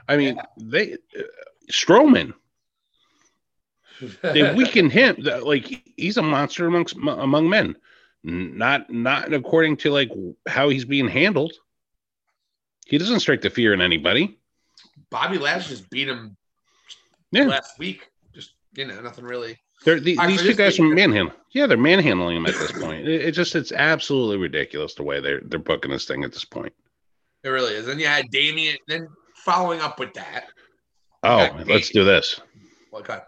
I 0.08 0.18
mean, 0.18 0.36
yeah. 0.36 0.46
they 0.58 0.94
uh, 0.94 1.24
Strowman 1.72 2.34
they 4.22 4.54
weakened 4.56 4.92
him. 4.92 5.18
Like 5.20 5.84
he's 5.96 6.18
a 6.18 6.22
monster 6.22 6.68
amongst 6.68 6.96
among 6.96 7.50
men. 7.50 7.76
Not 8.24 8.90
not 8.90 9.34
according 9.34 9.78
to 9.78 9.92
like 9.92 10.12
how 10.48 10.70
he's 10.70 10.86
being 10.86 11.08
handled. 11.08 11.54
He 12.86 12.98
doesn't 12.98 13.22
strike 13.22 13.42
the 13.42 13.50
fear 13.50 13.74
in 13.74 13.82
anybody. 13.82 14.38
Bobby 15.10 15.38
Lash 15.38 15.70
just 15.70 15.90
beat 15.90 16.08
him 16.08 16.36
yeah. 17.32 17.46
last 17.46 17.80
week. 17.80 18.10
Just 18.34 18.54
you 18.76 18.86
know, 18.86 19.02
nothing 19.02 19.26
really 19.26 19.58
They're, 19.84 20.00
the, 20.00 20.18
these 20.28 20.42
two 20.42 20.54
guys 20.54 20.80
are 20.80 20.84
manhandling. 20.84 21.36
Yeah, 21.52 21.66
they're 21.68 21.78
manhandling 21.78 22.38
him 22.38 22.46
at 22.46 22.54
this 22.54 22.72
point. 22.72 23.08
It, 23.08 23.22
it 23.26 23.32
just 23.32 23.56
it's 23.56 23.72
absolutely 23.72 24.38
ridiculous 24.38 24.94
the 24.94 25.04
way 25.04 25.20
they're 25.20 25.42
they're 25.42 25.60
booking 25.60 25.92
this 25.92 26.06
thing 26.06 26.24
at 26.24 26.32
this 26.32 26.46
point. 26.46 26.74
It 27.44 27.50
really 27.50 27.74
is. 27.74 27.88
And 27.88 28.00
you 28.00 28.06
had 28.08 28.30
Damian. 28.30 28.78
Then 28.88 29.08
following 29.44 29.82
up 29.82 30.00
with 30.00 30.14
that, 30.14 30.46
Oh, 31.24 31.50
let's 31.66 31.90
do 31.90 32.04
this. 32.04 32.40
okay. 32.94 33.20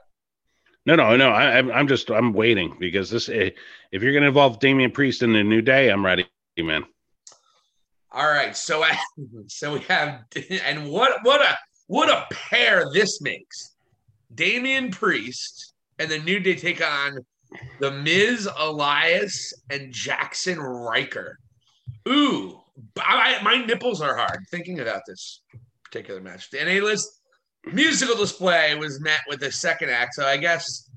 No, 0.86 0.96
no, 0.96 1.16
no. 1.16 1.30
I, 1.30 1.58
I'm 1.58 1.72
I'm 1.72 1.88
just 1.88 2.12
I'm 2.12 2.34
waiting 2.34 2.76
because 2.80 3.10
this. 3.10 3.30
eh, 3.30 3.50
If 3.92 4.04
you're 4.04 4.12
going 4.14 4.22
to 4.24 4.28
involve 4.28 4.60
Damian 4.60 4.92
Priest 4.92 5.24
in 5.24 5.34
the 5.34 5.44
New 5.44 5.62
Day, 5.62 5.90
I'm 5.90 6.06
ready, 6.06 6.28
man. 6.58 6.86
All 8.12 8.28
right. 8.28 8.56
So 8.56 8.86
so 9.48 9.74
we 9.74 9.80
have 9.82 10.26
and 10.66 10.88
what 10.90 11.20
what 11.24 11.42
a 11.42 11.58
what 11.88 12.10
a 12.10 12.28
pair 12.32 12.86
this 12.94 13.22
makes. 13.22 13.72
Damian 14.36 14.92
Priest 14.92 15.73
and 16.04 16.12
the 16.12 16.20
New 16.20 16.40
Day 16.40 16.56
take 16.56 16.86
on 16.86 17.18
the 17.80 17.92
Miz, 17.92 18.50
Elias, 18.58 19.54
and 19.70 19.94
Jaxson 19.94 20.58
Ryker. 20.58 21.40
Ooh, 22.08 22.60
I, 23.00 23.42
my 23.42 23.64
nipples 23.66 24.02
are 24.02 24.16
hard 24.18 24.40
thinking 24.52 24.82
about 24.82 25.04
this 25.08 25.42
particular 25.84 26.20
match. 26.20 26.50
The 26.50 26.64
NA 26.64 26.84
list 26.86 27.22
musical 27.72 28.18
display 28.18 28.76
was 28.76 29.00
met 29.00 29.22
with 29.30 29.44
a 29.44 29.52
second 29.52 29.92
act. 29.92 30.16
So 30.16 30.26
I 30.26 30.36
guess 30.38 30.90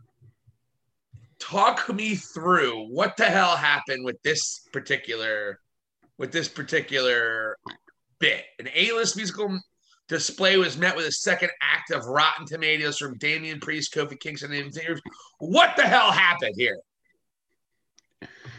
talk 1.39 1.89
me 1.95 2.17
through 2.17 2.89
what 2.89 3.17
the 3.17 3.27
hell 3.27 3.57
happened 3.57 4.05
with 4.05 4.21
this 4.23 4.67
particular 4.73 5.61
with 6.19 6.33
this 6.33 6.49
particular 6.49 7.59
bit. 8.19 8.45
An 8.59 8.69
A-list 8.75 9.17
musical 9.17 9.61
display 10.09 10.57
was 10.57 10.77
met 10.77 10.97
with 10.97 11.07
a 11.07 11.13
second 11.13 11.51
act 11.61 11.91
of 11.91 12.07
Rotten 12.07 12.47
Tomatoes 12.47 12.99
from 12.99 13.19
Damian 13.19 13.61
Priest, 13.61 13.95
Kofi 13.95 14.19
Kingston, 14.19 14.53
and 14.53 14.73
Xavier. 14.73 14.99
What 15.39 15.77
the 15.77 15.83
hell 15.83 16.13
happened 16.13 16.55
here? 16.57 16.79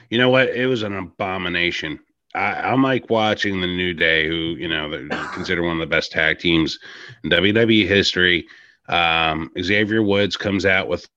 You 0.10 0.18
know 0.18 0.30
what? 0.30 0.50
It 0.50 0.68
was 0.68 0.84
an 0.84 0.96
abomination. 0.96 2.00
I, 2.36 2.54
I'm 2.54 2.84
like 2.84 3.10
watching 3.10 3.62
the 3.62 3.68
New 3.68 3.94
Day, 3.94 4.28
who 4.28 4.56
you 4.58 4.68
know 4.68 4.90
they're 4.90 5.08
considered 5.34 5.64
one 5.64 5.74
of 5.74 5.80
the 5.80 5.86
best 5.86 6.12
tag 6.12 6.40
teams 6.40 6.80
in 7.24 7.30
WWE 7.30 7.88
history. 7.88 8.46
Um, 8.88 9.52
Xavier 9.62 10.02
Woods 10.02 10.38
comes 10.38 10.66
out 10.66 10.88
with 10.88 11.08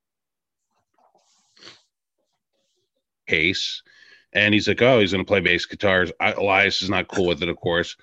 case, 3.29 3.83
and 4.33 4.55
he's 4.55 4.67
like, 4.67 4.83
"Oh, 4.83 5.01
he's 5.01 5.13
going 5.13 5.25
to 5.25 5.29
play 5.29 5.41
bass 5.41 5.67
guitars." 5.67 6.11
Elias 6.21 6.83
is 6.83 6.91
not 6.91 7.09
cool 7.09 7.27
with 7.27 7.43
it, 7.43 7.49
of 7.49 7.57
course. 7.57 7.97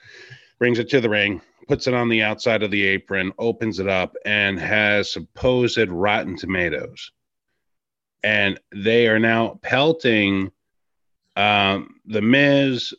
Brings 0.60 0.80
it 0.80 0.90
to 0.90 1.02
the 1.02 1.10
ring, 1.10 1.42
puts 1.68 1.88
it 1.88 1.94
on 1.94 2.10
the 2.10 2.24
outside 2.24 2.64
of 2.64 2.72
the 2.72 2.86
apron, 2.86 3.34
opens 3.38 3.80
it 3.80 3.88
up, 3.88 4.16
and 4.26 4.60
has 4.60 5.12
supposed 5.12 5.78
Rotten 5.78 6.38
Tomatoes, 6.38 7.12
and 8.24 8.60
they 8.74 9.08
are 9.08 9.20
now 9.20 9.60
pelting 9.62 10.52
um, 11.36 12.00
the 12.06 12.22
Miz, 12.22 12.94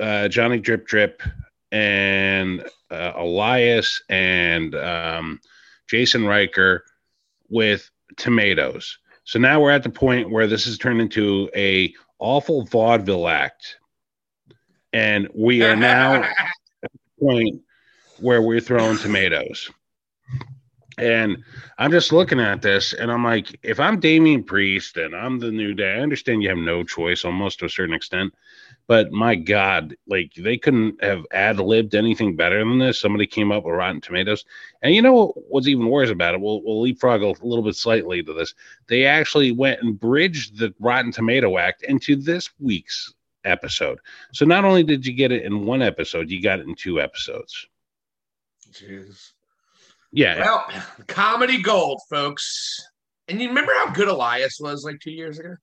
uh, 0.00 0.28
Johnny 0.28 0.58
Drip 0.58 0.86
Drip, 0.86 1.22
and 1.72 2.64
uh, 2.90 3.12
Elias 3.16 4.02
and 4.08 4.74
um, 4.74 5.40
Jason 5.88 6.24
Ryker 6.24 6.84
with 7.48 7.90
tomatoes. 8.16 8.98
So 9.24 9.38
now 9.38 9.60
we're 9.60 9.72
at 9.72 9.82
the 9.82 9.90
point 9.90 10.30
where 10.30 10.46
this 10.46 10.64
has 10.66 10.78
turned 10.78 11.00
into 11.00 11.50
a 11.56 11.92
awful 12.18 12.64
vaudeville 12.64 13.28
act, 13.28 13.78
and 14.92 15.28
we 15.34 15.62
are 15.64 15.74
now 15.74 16.22
at 16.82 16.92
the 16.92 16.98
point 17.20 17.62
where 18.20 18.42
we're 18.42 18.60
throwing 18.60 18.98
tomatoes. 18.98 19.70
And 20.98 21.44
I'm 21.76 21.90
just 21.90 22.10
looking 22.10 22.40
at 22.40 22.62
this 22.62 22.94
and 22.94 23.12
I'm 23.12 23.22
like, 23.22 23.58
if 23.62 23.78
I'm 23.78 24.00
Damian 24.00 24.42
Priest 24.42 24.96
and 24.96 25.14
I'm 25.14 25.38
the 25.38 25.50
new 25.50 25.74
day, 25.74 25.94
I 25.94 26.00
understand 26.00 26.42
you 26.42 26.48
have 26.48 26.56
no 26.56 26.84
choice 26.84 27.24
almost 27.24 27.58
to 27.58 27.66
a 27.66 27.70
certain 27.70 27.94
extent. 27.94 28.32
But 28.86 29.12
my 29.12 29.34
God, 29.34 29.94
like 30.06 30.32
they 30.34 30.56
couldn't 30.56 31.02
have 31.04 31.26
ad 31.32 31.58
libbed 31.58 31.94
anything 31.94 32.34
better 32.34 32.60
than 32.60 32.78
this. 32.78 32.98
Somebody 32.98 33.26
came 33.26 33.52
up 33.52 33.64
with 33.64 33.74
Rotten 33.74 34.00
Tomatoes. 34.00 34.46
And 34.80 34.94
you 34.94 35.02
know 35.02 35.12
what, 35.12 35.34
what's 35.48 35.68
even 35.68 35.88
worse 35.88 36.08
about 36.08 36.34
it? 36.34 36.40
We'll, 36.40 36.62
we'll 36.62 36.80
leapfrog 36.80 37.20
a 37.20 37.26
little 37.44 37.64
bit 37.64 37.76
slightly 37.76 38.22
to 38.22 38.32
this. 38.32 38.54
They 38.88 39.04
actually 39.04 39.52
went 39.52 39.82
and 39.82 40.00
bridged 40.00 40.58
the 40.58 40.72
Rotten 40.80 41.12
Tomato 41.12 41.58
Act 41.58 41.82
into 41.82 42.16
this 42.16 42.48
week's 42.58 43.12
episode. 43.44 43.98
So 44.32 44.46
not 44.46 44.64
only 44.64 44.82
did 44.82 45.04
you 45.04 45.12
get 45.12 45.32
it 45.32 45.44
in 45.44 45.66
one 45.66 45.82
episode, 45.82 46.30
you 46.30 46.42
got 46.42 46.60
it 46.60 46.66
in 46.66 46.74
two 46.74 47.00
episodes. 47.02 47.66
Jeez. 48.80 49.32
Yeah. 50.12 50.40
Well, 50.40 50.66
comedy 51.06 51.60
gold, 51.60 52.00
folks. 52.08 52.80
And 53.28 53.40
you 53.40 53.48
remember 53.48 53.72
how 53.74 53.90
good 53.90 54.08
Elias 54.08 54.58
was 54.60 54.84
like 54.84 55.00
two 55.00 55.10
years 55.10 55.38
ago? 55.38 55.56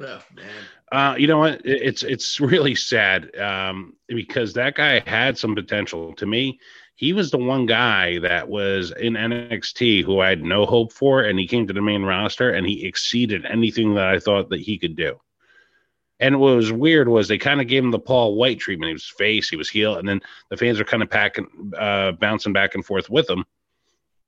Oh 0.00 0.22
man. 0.34 0.64
Uh, 0.90 1.14
you 1.16 1.26
know 1.26 1.38
what? 1.38 1.60
It's 1.64 2.02
it's 2.02 2.40
really 2.40 2.74
sad 2.74 3.34
um, 3.38 3.94
because 4.08 4.54
that 4.54 4.74
guy 4.74 5.02
had 5.06 5.38
some 5.38 5.54
potential. 5.54 6.14
To 6.14 6.26
me, 6.26 6.58
he 6.96 7.12
was 7.12 7.30
the 7.30 7.38
one 7.38 7.66
guy 7.66 8.18
that 8.18 8.48
was 8.48 8.92
in 8.92 9.14
NXT 9.14 10.04
who 10.04 10.20
I 10.20 10.30
had 10.30 10.42
no 10.42 10.66
hope 10.66 10.92
for, 10.92 11.22
and 11.22 11.38
he 11.38 11.46
came 11.46 11.66
to 11.66 11.72
the 11.72 11.80
main 11.82 12.02
roster 12.02 12.50
and 12.50 12.66
he 12.66 12.84
exceeded 12.84 13.46
anything 13.46 13.94
that 13.94 14.06
I 14.06 14.18
thought 14.18 14.50
that 14.50 14.60
he 14.60 14.78
could 14.78 14.96
do. 14.96 15.18
And 16.20 16.38
what 16.38 16.56
was 16.56 16.72
weird 16.72 17.08
was 17.08 17.26
they 17.26 17.38
kind 17.38 17.60
of 17.60 17.66
gave 17.66 17.82
him 17.82 17.90
the 17.90 17.98
Paul 17.98 18.36
Wight 18.36 18.58
treatment. 18.60 18.88
He 18.88 18.94
was 18.94 19.12
face, 19.18 19.48
he 19.48 19.56
was 19.56 19.68
heel, 19.68 19.96
and 19.96 20.08
then 20.08 20.20
the 20.48 20.56
fans 20.56 20.78
are 20.80 20.84
kind 20.84 21.02
of 21.02 21.10
packing, 21.10 21.72
uh, 21.76 22.12
bouncing 22.12 22.52
back 22.52 22.74
and 22.74 22.84
forth 22.84 23.10
with 23.10 23.28
him. 23.28 23.44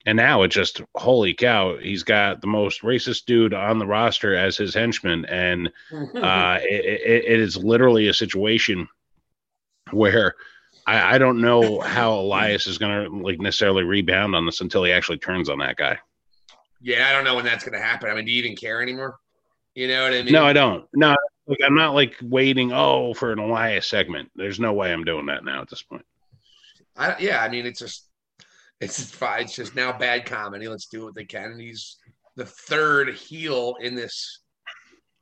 And 0.05 0.16
now 0.16 0.43
it's 0.43 0.55
just 0.55 0.83
holy 0.95 1.35
cow, 1.35 1.78
he's 1.78 2.02
got 2.05 2.40
the 2.40 2.47
most 2.47 2.83
racist 2.83 3.25
dude 3.25 3.55
on 3.55 3.78
the 3.78 3.87
roster 3.87 4.37
as 4.37 4.57
his 4.57 4.73
henchman, 4.75 5.25
and 5.26 5.69
uh, 5.93 6.59
it, 6.62 6.85
it, 6.85 7.25
it 7.25 7.40
is 7.40 7.57
literally 7.57 8.07
a 8.09 8.14
situation 8.14 8.88
where 9.90 10.35
I, 10.87 11.14
I 11.14 11.19
don't 11.19 11.40
know 11.40 11.81
how 11.81 12.14
Elias 12.14 12.66
is 12.69 12.78
going 12.78 13.05
to 13.05 13.16
like 13.19 13.40
necessarily 13.40 13.83
rebound 13.83 14.37
on 14.37 14.47
this 14.47 14.61
until 14.61 14.85
he 14.85 14.93
actually 14.93 15.19
turns 15.19 15.49
on 15.49 15.59
that 15.59 15.76
guy. 15.76 15.99
yeah, 16.81 17.09
I 17.09 17.12
don't 17.12 17.25
know 17.25 17.35
when 17.35 17.45
that's 17.45 17.64
gonna 17.64 17.81
happen. 17.81 18.09
I 18.11 18.14
mean, 18.14 18.25
do 18.25 18.33
you 18.33 18.38
even 18.38 18.57
care 18.57 18.83
anymore? 18.83 19.16
You 19.75 19.88
know 19.88 20.05
what 20.05 20.14
I 20.14 20.23
mean? 20.23 20.33
No, 20.33 20.45
I 20.45 20.52
don't. 20.52 20.87
No, 20.95 21.16
like 21.47 21.59
I'm 21.65 21.75
not 21.75 21.95
like 21.95 22.15
waiting. 22.23 22.73
Oh, 22.73 23.15
for 23.15 23.33
an 23.33 23.38
Elias 23.38 23.87
segment. 23.87 24.31
There's 24.37 24.59
no 24.61 24.73
way 24.73 24.93
I'm 24.93 25.05
doing 25.05 25.26
that 25.26 25.45
now 25.45 25.62
at 25.62 25.69
this 25.71 25.83
point. 25.83 26.05
I, 26.97 27.15
yeah, 27.19 27.43
I 27.43 27.49
mean, 27.49 27.67
it's 27.67 27.79
just, 27.79 28.07
it's 28.81 28.97
just 28.97 29.15
fine. 29.15 29.43
It's 29.43 29.55
just 29.55 29.76
now 29.76 29.97
bad 29.97 30.25
comedy. 30.25 30.67
Let's 30.69 30.87
do 30.87 31.05
what 31.05 31.15
they 31.15 31.25
can. 31.25 31.53
And 31.53 31.61
he's 31.61 31.97
the 32.37 32.47
third 32.47 33.15
heel 33.15 33.76
in 33.81 33.95
this, 33.95 34.41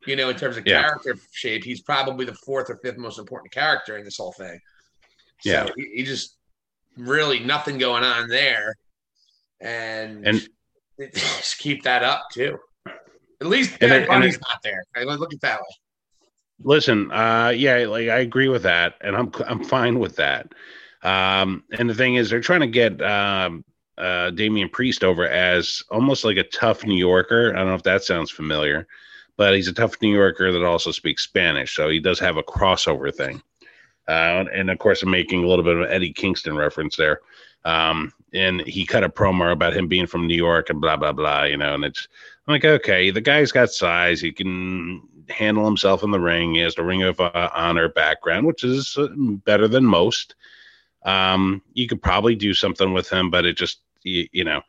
you 0.06 0.14
know, 0.16 0.28
in 0.28 0.36
terms 0.36 0.56
of 0.56 0.66
Yeah. 0.66 0.82
character 0.82 1.16
shape. 1.32 1.64
He's 1.64 1.82
probably 1.82 2.24
the 2.26 2.34
fourth 2.34 2.70
or 2.70 2.76
fifth 2.76 2.96
most 2.96 3.18
important 3.18 3.52
character 3.52 3.96
in 3.98 4.04
this 4.04 4.18
whole 4.18 4.32
thing. 4.32 4.58
So 5.40 5.50
Yeah. 5.50 5.68
he, 5.76 5.90
he 5.96 6.02
just 6.04 6.36
really 6.96 7.40
nothing 7.40 7.76
going 7.78 8.04
on 8.04 8.28
there. 8.28 8.76
And, 9.60 10.26
And- 10.26 10.48
just 11.12 11.58
keep 11.58 11.82
that 11.82 12.04
up 12.04 12.26
too. 12.32 12.56
At 13.40 13.48
least 13.48 13.78
Bad 13.80 14.06
Bunny's 14.06 14.38
not 14.40 14.62
there. 14.62 14.82
I 14.96 15.02
look 15.02 15.34
at 15.34 15.40
that 15.40 15.58
way. 15.58 15.66
Listen, 16.62 17.10
uh, 17.10 17.52
yeah, 17.54 17.86
like 17.86 18.08
I 18.08 18.18
agree 18.18 18.48
with 18.48 18.62
that, 18.62 18.94
and 19.00 19.16
I'm 19.16 19.32
I'm 19.46 19.64
fine 19.64 19.98
with 19.98 20.16
that. 20.16 20.52
Um, 21.02 21.64
and 21.78 21.90
the 21.90 21.94
thing 21.94 22.14
is, 22.14 22.30
they're 22.30 22.40
trying 22.40 22.60
to 22.60 22.66
get 22.66 23.02
um, 23.02 23.64
uh, 23.98 24.30
Damian 24.30 24.68
Priest 24.68 25.04
over 25.04 25.28
as 25.28 25.82
almost 25.90 26.24
like 26.24 26.36
a 26.36 26.44
tough 26.44 26.84
New 26.84 26.96
Yorker. 26.96 27.52
I 27.54 27.58
don't 27.58 27.68
know 27.68 27.74
if 27.74 27.82
that 27.82 28.04
sounds 28.04 28.30
familiar, 28.30 28.86
but 29.36 29.54
he's 29.54 29.68
a 29.68 29.72
tough 29.72 30.00
New 30.00 30.14
Yorker 30.14 30.52
that 30.52 30.64
also 30.64 30.90
speaks 30.90 31.24
Spanish, 31.24 31.74
so 31.74 31.88
he 31.88 31.98
does 31.98 32.18
have 32.20 32.36
a 32.36 32.42
crossover 32.42 33.14
thing. 33.14 33.42
Uh, 34.06 34.44
and 34.52 34.70
of 34.70 34.78
course, 34.78 35.02
I'm 35.02 35.10
making 35.10 35.44
a 35.44 35.46
little 35.46 35.64
bit 35.64 35.76
of 35.76 35.82
an 35.82 35.90
Eddie 35.90 36.12
Kingston 36.12 36.56
reference 36.56 36.96
there. 36.96 37.20
Um, 37.64 38.12
and 38.32 38.60
he 38.62 38.84
cut 38.84 39.04
a 39.04 39.08
promo 39.08 39.52
about 39.52 39.74
him 39.74 39.88
being 39.88 40.06
from 40.06 40.26
New 40.26 40.36
York 40.36 40.68
and 40.70 40.80
blah 40.80 40.96
blah 40.96 41.12
blah, 41.12 41.44
you 41.44 41.56
know. 41.56 41.74
And 41.74 41.84
it's 41.84 42.08
I'm 42.46 42.52
like, 42.52 42.64
okay, 42.64 43.10
the 43.10 43.20
guy's 43.20 43.52
got 43.52 43.70
size. 43.70 44.20
He 44.20 44.32
can 44.32 45.02
handle 45.30 45.64
himself 45.64 46.02
in 46.02 46.10
the 46.10 46.20
ring. 46.20 46.54
He 46.54 46.60
has 46.60 46.74
the 46.74 46.84
Ring 46.84 47.02
of 47.02 47.20
uh, 47.20 47.50
Honor 47.54 47.88
background, 47.88 48.46
which 48.46 48.64
is 48.64 48.96
uh, 48.98 49.08
better 49.16 49.68
than 49.68 49.84
most. 49.84 50.34
Um, 51.04 51.62
you 51.74 51.86
could 51.86 52.02
probably 52.02 52.34
do 52.34 52.54
something 52.54 52.92
with 52.92 53.08
him, 53.08 53.30
but 53.30 53.46
it 53.46 53.56
just 53.56 53.80
you, 54.02 54.26
you 54.32 54.44
know, 54.44 54.62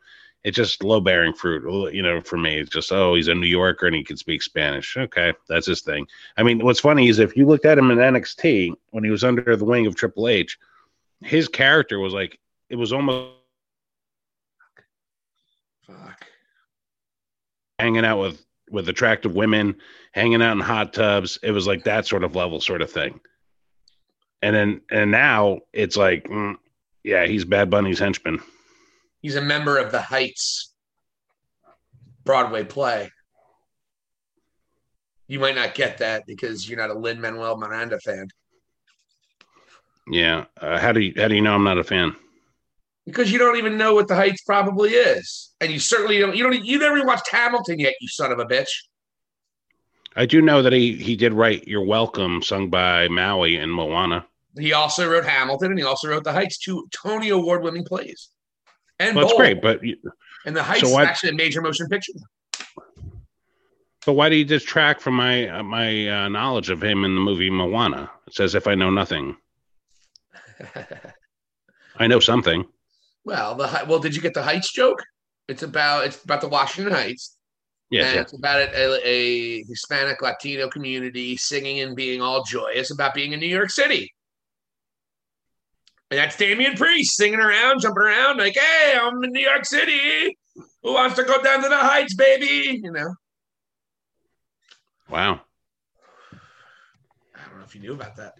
it's 0.44 0.56
just 0.56 0.84
low 0.84 1.00
bearing 1.00 1.32
fruit. 1.32 1.92
You 1.92 2.02
know, 2.02 2.20
for 2.20 2.38
me, 2.38 2.58
it's 2.58 2.70
just 2.70 2.92
oh, 2.92 3.14
he's 3.14 3.28
a 3.28 3.34
New 3.34 3.46
Yorker 3.46 3.86
and 3.86 3.96
he 3.96 4.04
can 4.04 4.16
speak 4.16 4.42
Spanish. 4.42 4.96
Okay, 4.96 5.32
that's 5.48 5.66
his 5.66 5.82
thing. 5.82 6.06
I 6.36 6.42
mean, 6.42 6.64
what's 6.64 6.80
funny 6.80 7.08
is 7.08 7.18
if 7.18 7.36
you 7.36 7.46
looked 7.46 7.66
at 7.66 7.78
him 7.78 7.90
in 7.90 7.98
NXT 7.98 8.72
when 8.90 9.04
he 9.04 9.10
was 9.10 9.24
under 9.24 9.56
the 9.56 9.64
wing 9.64 9.86
of 9.86 9.96
Triple 9.96 10.28
H, 10.28 10.58
his 11.20 11.48
character 11.48 11.98
was 11.98 12.12
like 12.12 12.38
it 12.70 12.76
was 12.76 12.92
almost 12.92 13.32
Fuck. 15.86 16.26
hanging 17.78 18.04
out 18.04 18.20
with 18.20 18.44
with 18.70 18.88
attractive 18.88 19.34
women, 19.34 19.76
hanging 20.12 20.42
out 20.42 20.52
in 20.52 20.60
hot 20.60 20.92
tubs. 20.92 21.38
It 21.42 21.52
was 21.52 21.66
like 21.66 21.84
that 21.84 22.06
sort 22.06 22.24
of 22.24 22.34
level, 22.34 22.60
sort 22.60 22.82
of 22.82 22.90
thing. 22.90 23.20
And 24.42 24.54
then 24.54 24.80
and 24.90 25.10
now 25.10 25.60
it's 25.72 25.96
like, 25.96 26.24
mm, 26.24 26.56
yeah, 27.04 27.26
he's 27.26 27.44
Bad 27.44 27.70
Bunny's 27.70 27.98
henchman. 27.98 28.40
He's 29.22 29.36
a 29.36 29.40
member 29.40 29.78
of 29.78 29.92
the 29.92 30.00
Heights. 30.00 30.72
Broadway 32.24 32.64
play. 32.64 33.10
You 35.28 35.38
might 35.38 35.54
not 35.54 35.74
get 35.74 35.98
that 35.98 36.26
because 36.26 36.68
you're 36.68 36.78
not 36.78 36.90
a 36.90 36.98
Lin 36.98 37.20
Manuel 37.20 37.56
Miranda 37.56 38.00
fan. 38.00 38.28
Yeah. 40.10 40.44
Uh, 40.60 40.78
how 40.78 40.92
do 40.92 41.00
you 41.00 41.12
how 41.16 41.28
do 41.28 41.34
you 41.34 41.40
know 41.40 41.54
I'm 41.54 41.64
not 41.64 41.78
a 41.78 41.84
fan? 41.84 42.14
Because 43.06 43.30
you 43.30 43.38
don't 43.38 43.56
even 43.56 43.76
know 43.78 43.94
what 43.94 44.08
the 44.08 44.16
Heights 44.16 44.42
probably 44.42 44.90
is, 44.90 45.54
and 45.60 45.70
you 45.70 45.78
certainly 45.78 46.18
don't. 46.18 46.34
You 46.36 46.42
don't. 46.42 46.64
You 46.64 46.78
never 46.78 47.04
watched 47.04 47.30
Hamilton 47.30 47.78
yet, 47.78 47.94
you 48.00 48.08
son 48.08 48.32
of 48.32 48.38
a 48.40 48.44
bitch. 48.44 48.68
I 50.16 50.26
do 50.26 50.42
know 50.42 50.60
that 50.62 50.72
he 50.72 50.94
he 50.96 51.14
did 51.14 51.32
write 51.32 51.68
"You're 51.68 51.84
Welcome" 51.84 52.42
sung 52.42 52.68
by 52.68 53.06
Maui 53.08 53.56
and 53.56 53.72
Moana. 53.72 54.26
He 54.58 54.72
also 54.72 55.08
wrote 55.08 55.24
Hamilton, 55.24 55.70
and 55.70 55.78
he 55.78 55.84
also 55.84 56.08
wrote 56.08 56.24
The 56.24 56.32
Heights, 56.32 56.58
two 56.58 56.88
Tony 56.90 57.28
Award 57.28 57.62
winning 57.62 57.84
plays. 57.84 58.30
And 58.98 59.14
well, 59.14 59.26
that's 59.26 59.36
great, 59.38 59.60
but 59.60 59.84
you- 59.84 59.98
And 60.46 60.56
The 60.56 60.62
Heights 60.62 60.80
So 60.80 60.86
is 60.88 60.96
actually 61.06 61.30
a 61.30 61.34
major 61.34 61.60
motion 61.60 61.86
picture. 61.88 62.12
but 64.06 64.14
why 64.14 64.28
do 64.30 64.36
you 64.36 64.44
detract 64.44 65.02
from 65.02 65.14
my 65.14 65.46
uh, 65.48 65.62
my 65.62 66.08
uh, 66.08 66.28
knowledge 66.28 66.70
of 66.70 66.82
him 66.82 67.04
in 67.04 67.14
the 67.14 67.20
movie 67.20 67.50
Moana? 67.50 68.10
It's 68.26 68.40
as 68.40 68.54
if 68.54 68.66
I 68.66 68.74
know 68.74 68.90
nothing. 68.90 69.36
I 71.98 72.06
know 72.06 72.20
something. 72.20 72.64
Well, 73.26 73.56
the 73.56 73.84
well, 73.88 73.98
did 73.98 74.14
you 74.14 74.22
get 74.22 74.34
the 74.34 74.42
Heights 74.42 74.72
joke? 74.72 75.02
It's 75.48 75.64
about 75.64 76.06
it's 76.06 76.22
about 76.22 76.40
the 76.40 76.48
Washington 76.48 76.94
Heights. 76.94 77.36
Yes, 77.90 78.06
and 78.06 78.14
yes. 78.14 78.22
it's 78.22 78.32
about 78.32 78.60
a, 78.60 79.06
a, 79.06 79.64
Hispanic 79.64 80.20
Latino 80.20 80.68
community 80.68 81.36
singing 81.36 81.80
and 81.80 81.94
being 81.94 82.20
all 82.20 82.42
joyous 82.42 82.90
about 82.90 83.14
being 83.14 83.32
in 83.32 83.38
New 83.38 83.46
York 83.46 83.70
City. 83.70 84.12
And 86.10 86.18
that's 86.18 86.36
Damian 86.36 86.74
Priest 86.74 87.16
singing 87.16 87.38
around, 87.38 87.80
jumping 87.80 88.02
around, 88.02 88.38
like, 88.38 88.56
hey, 88.56 88.98
I'm 89.00 89.22
in 89.22 89.30
New 89.30 89.40
York 89.40 89.64
City. 89.64 90.36
Who 90.82 90.94
wants 90.94 91.14
to 91.16 91.22
go 91.22 91.40
down 91.42 91.62
to 91.62 91.68
the 91.68 91.76
Heights, 91.76 92.14
baby? 92.14 92.80
You 92.82 92.90
know, 92.90 93.14
Wow. 95.08 95.40
I 97.34 97.48
don't 97.48 97.58
know 97.58 97.64
if 97.64 97.74
you 97.74 97.80
knew 97.80 97.92
about 97.92 98.16
that. 98.16 98.34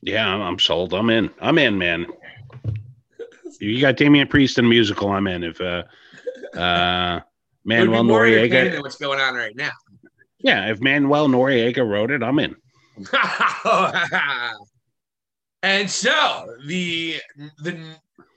Yeah, 0.00 0.26
I'm, 0.26 0.40
I'm 0.40 0.58
sold. 0.58 0.94
I'm 0.94 1.10
in. 1.10 1.30
I'm 1.40 1.58
in, 1.58 1.76
man. 1.76 2.06
You 3.60 3.80
got 3.80 3.96
Damian 3.96 4.28
Priest 4.28 4.58
in 4.58 4.66
a 4.66 4.68
musical. 4.68 5.10
I'm 5.10 5.26
in. 5.26 5.44
If 5.44 5.60
uh, 5.60 5.84
uh, 6.56 7.20
It 7.20 7.22
would 7.64 7.86
be 7.86 7.86
Manuel 7.86 8.04
Noriega, 8.04 8.82
what's 8.82 8.96
going 8.96 9.20
on 9.20 9.34
right 9.34 9.56
now. 9.56 9.70
yeah, 10.38 10.70
if 10.70 10.80
Manuel 10.80 11.28
Noriega 11.28 11.88
wrote 11.88 12.10
it, 12.10 12.22
I'm 12.22 12.38
in. 12.38 12.56
and 15.62 15.88
so 15.88 16.56
the 16.66 17.20
the 17.62 17.78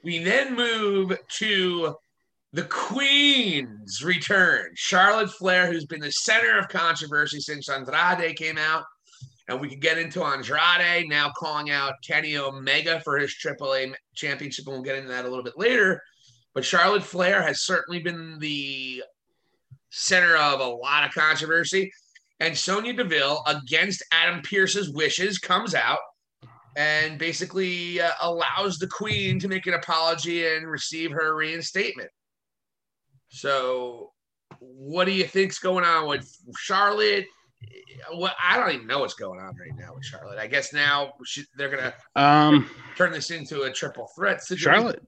we 0.03 0.23
then 0.23 0.55
move 0.55 1.17
to 1.39 1.95
the 2.53 2.63
Queen's 2.63 4.03
return. 4.03 4.71
Charlotte 4.75 5.31
Flair, 5.31 5.71
who's 5.71 5.85
been 5.85 6.01
the 6.01 6.11
center 6.11 6.57
of 6.57 6.67
controversy 6.67 7.39
since 7.39 7.69
Andrade 7.69 8.35
came 8.35 8.57
out. 8.57 8.83
And 9.51 9.59
we 9.59 9.67
could 9.67 9.81
get 9.81 9.97
into 9.97 10.23
Andrade 10.23 11.09
now 11.09 11.29
calling 11.35 11.71
out 11.71 11.95
Kenny 12.07 12.37
Omega 12.37 13.01
for 13.01 13.17
his 13.17 13.35
AAA 13.35 13.93
championship, 14.15 14.65
and 14.65 14.75
we'll 14.75 14.81
get 14.81 14.95
into 14.95 15.09
that 15.09 15.25
a 15.25 15.27
little 15.27 15.43
bit 15.43 15.57
later. 15.57 16.01
But 16.53 16.63
Charlotte 16.63 17.03
Flair 17.03 17.41
has 17.41 17.63
certainly 17.63 17.99
been 17.99 18.39
the 18.39 19.03
center 19.89 20.37
of 20.37 20.61
a 20.61 20.65
lot 20.65 21.03
of 21.03 21.13
controversy. 21.13 21.91
And 22.39 22.57
Sonya 22.57 22.93
Deville, 22.93 23.43
against 23.45 24.05
Adam 24.13 24.41
Pearce's 24.41 24.89
wishes, 24.89 25.37
comes 25.37 25.75
out 25.75 25.99
and 26.77 27.19
basically 27.19 27.99
uh, 27.99 28.11
allows 28.21 28.77
the 28.77 28.87
Queen 28.87 29.37
to 29.39 29.49
make 29.49 29.67
an 29.67 29.73
apology 29.73 30.47
and 30.47 30.65
receive 30.65 31.11
her 31.11 31.35
reinstatement. 31.35 32.09
So, 33.27 34.13
what 34.59 35.05
do 35.05 35.11
you 35.11 35.25
think's 35.25 35.59
going 35.59 35.83
on 35.83 36.07
with 36.07 36.33
Charlotte? 36.57 37.25
What 38.13 38.35
I 38.43 38.57
don't 38.57 38.71
even 38.71 38.87
know 38.87 38.99
what's 38.99 39.13
going 39.13 39.39
on 39.39 39.55
right 39.55 39.77
now 39.77 39.93
with 39.93 40.03
Charlotte. 40.03 40.39
I 40.39 40.47
guess 40.47 40.73
now 40.73 41.13
she, 41.23 41.43
they're 41.55 41.69
gonna 41.69 41.93
Um, 42.15 42.69
turn 42.95 43.11
this 43.11 43.31
into 43.31 43.63
a 43.63 43.71
triple 43.71 44.09
threat 44.15 44.43
situation. 44.43 44.71
Charlotte. 44.73 45.03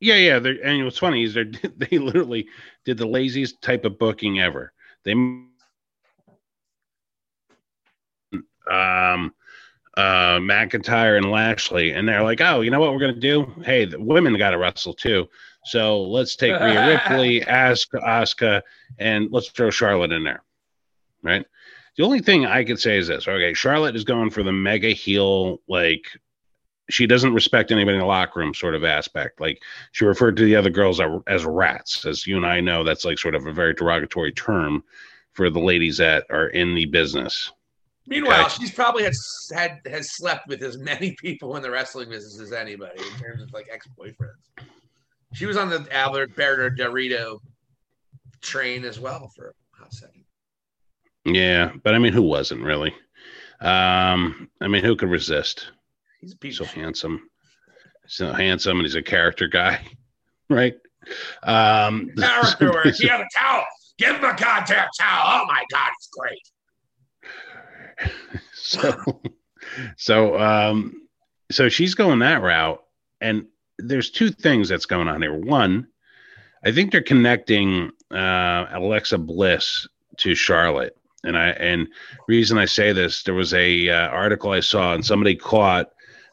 Yeah, 0.00 0.16
yeah. 0.16 0.38
They're, 0.38 0.56
and 0.64 0.84
what's 0.84 0.98
funny 0.98 1.24
is 1.24 1.34
they 1.34 1.44
they 1.76 1.98
literally 1.98 2.46
did 2.84 2.98
the 2.98 3.06
laziest 3.06 3.60
type 3.62 3.84
of 3.84 3.98
booking 3.98 4.40
ever. 4.40 4.72
They 5.04 5.12
um 5.12 5.46
uh 9.96 10.38
McIntyre 10.38 11.16
and 11.16 11.30
Lashley, 11.30 11.92
and 11.92 12.08
they're 12.08 12.22
like, 12.22 12.40
oh, 12.40 12.60
you 12.60 12.70
know 12.70 12.80
what 12.80 12.92
we're 12.92 13.00
gonna 13.00 13.14
do? 13.14 13.52
Hey, 13.64 13.86
the 13.86 14.00
women 14.00 14.36
got 14.38 14.50
to 14.50 14.58
wrestle 14.58 14.94
too. 14.94 15.28
So 15.64 16.02
let's 16.02 16.36
take 16.36 16.58
Rhea 16.58 16.86
Ripley, 17.08 17.42
ask 17.42 17.90
Asuka, 17.92 18.62
and 18.98 19.28
let's 19.30 19.48
throw 19.48 19.70
Charlotte 19.70 20.12
in 20.12 20.24
there. 20.24 20.42
Right. 21.22 21.44
The 21.96 22.04
only 22.04 22.20
thing 22.20 22.46
I 22.46 22.64
could 22.64 22.80
say 22.80 22.96
is 22.98 23.08
this: 23.08 23.28
okay, 23.28 23.52
Charlotte 23.54 23.96
is 23.96 24.04
going 24.04 24.30
for 24.30 24.42
the 24.42 24.52
mega 24.52 24.90
heel, 24.90 25.60
like 25.68 26.06
she 26.90 27.06
doesn't 27.06 27.34
respect 27.34 27.70
anybody 27.70 27.96
in 27.96 28.00
the 28.00 28.06
locker 28.06 28.40
room 28.40 28.52
sort 28.54 28.74
of 28.74 28.84
aspect. 28.84 29.40
Like 29.40 29.62
she 29.92 30.04
referred 30.04 30.36
to 30.36 30.44
the 30.44 30.56
other 30.56 30.70
girls 30.70 31.00
as, 31.28 31.44
rats, 31.44 32.04
as 32.04 32.26
you 32.26 32.36
and 32.36 32.44
I 32.46 32.60
know, 32.60 32.82
that's 32.84 33.04
like 33.04 33.18
sort 33.18 33.34
of 33.34 33.46
a 33.46 33.52
very 33.52 33.74
derogatory 33.74 34.32
term 34.32 34.82
for 35.32 35.50
the 35.50 35.60
ladies 35.60 35.96
that 35.98 36.26
are 36.30 36.48
in 36.48 36.74
the 36.74 36.86
business. 36.86 37.52
Meanwhile, 38.06 38.46
Okay. 38.46 38.54
she's 38.58 38.72
probably 38.72 39.04
had 39.04 39.14
had 39.54 39.80
has 39.86 40.16
slept 40.16 40.48
with 40.48 40.62
as 40.62 40.78
many 40.78 41.12
people 41.20 41.56
in 41.56 41.62
the 41.62 41.70
wrestling 41.70 42.08
business 42.08 42.40
as 42.40 42.52
anybody 42.52 43.00
in 43.00 43.20
terms 43.20 43.42
of 43.42 43.52
like 43.52 43.68
ex 43.72 43.86
boyfriends. 43.98 44.66
She 45.32 45.46
was 45.46 45.56
on 45.56 45.70
the 45.70 45.86
Albert 45.92 46.34
Dorito 46.34 47.38
train 48.40 48.84
as 48.84 48.98
well 48.98 49.28
for 49.36 49.50
a 49.50 49.76
hot 49.76 49.92
second. 49.92 50.19
Yeah, 51.24 51.72
but 51.82 51.94
I 51.94 51.98
mean, 51.98 52.12
who 52.12 52.22
wasn't 52.22 52.62
really? 52.62 52.94
Um, 53.60 54.48
I 54.60 54.68
mean, 54.68 54.82
who 54.82 54.96
could 54.96 55.10
resist? 55.10 55.70
He's 56.20 56.32
a 56.32 56.36
piece 56.36 56.58
So 56.58 56.64
handsome, 56.64 57.28
so 58.06 58.32
handsome, 58.32 58.78
and 58.78 58.86
he's 58.86 58.94
a 58.94 59.02
character 59.02 59.48
guy, 59.48 59.80
right? 60.50 60.74
Um, 61.42 62.10
character 62.18 62.72
work. 62.72 62.94
He 62.94 63.08
had 63.08 63.20
a 63.20 63.28
towel. 63.34 63.64
Give 63.98 64.16
him 64.16 64.24
a 64.24 64.34
goddamn 64.34 64.88
towel. 64.98 65.42
Oh 65.42 65.46
my 65.46 65.64
god, 65.70 65.90
it's 65.98 66.08
great. 66.16 66.40
so 68.54 69.20
so 69.96 70.38
um 70.38 70.94
so 71.50 71.68
she's 71.68 71.94
going 71.94 72.20
that 72.20 72.42
route 72.42 72.82
and 73.20 73.46
there's 73.78 74.10
two 74.10 74.30
things 74.30 74.68
that's 74.68 74.86
going 74.86 75.08
on 75.08 75.20
here 75.22 75.34
one 75.34 75.86
i 76.64 76.72
think 76.72 76.90
they're 76.92 77.02
connecting 77.02 77.90
uh 78.10 78.66
alexa 78.72 79.18
bliss 79.18 79.86
to 80.16 80.34
charlotte 80.34 80.96
and 81.24 81.36
i 81.36 81.48
and 81.50 81.88
reason 82.28 82.58
i 82.58 82.64
say 82.64 82.92
this 82.92 83.22
there 83.22 83.34
was 83.34 83.54
a 83.54 83.88
uh, 83.88 84.08
article 84.08 84.50
i 84.50 84.60
saw 84.60 84.94
and 84.94 85.04
somebody 85.04 85.34
caught 85.34 85.90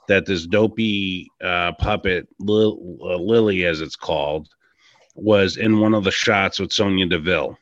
that 0.08 0.26
this 0.26 0.46
dopey 0.46 1.30
uh 1.44 1.72
puppet 1.74 2.28
Lil, 2.40 2.80
uh, 3.02 3.18
lily 3.18 3.66
as 3.66 3.82
it's 3.82 3.96
called 3.96 4.48
was 5.16 5.58
in 5.58 5.80
one 5.80 5.94
of 5.94 6.04
the 6.04 6.12
shots 6.12 6.60
with 6.60 6.72
sonya 6.72 7.06
deville 7.06 7.58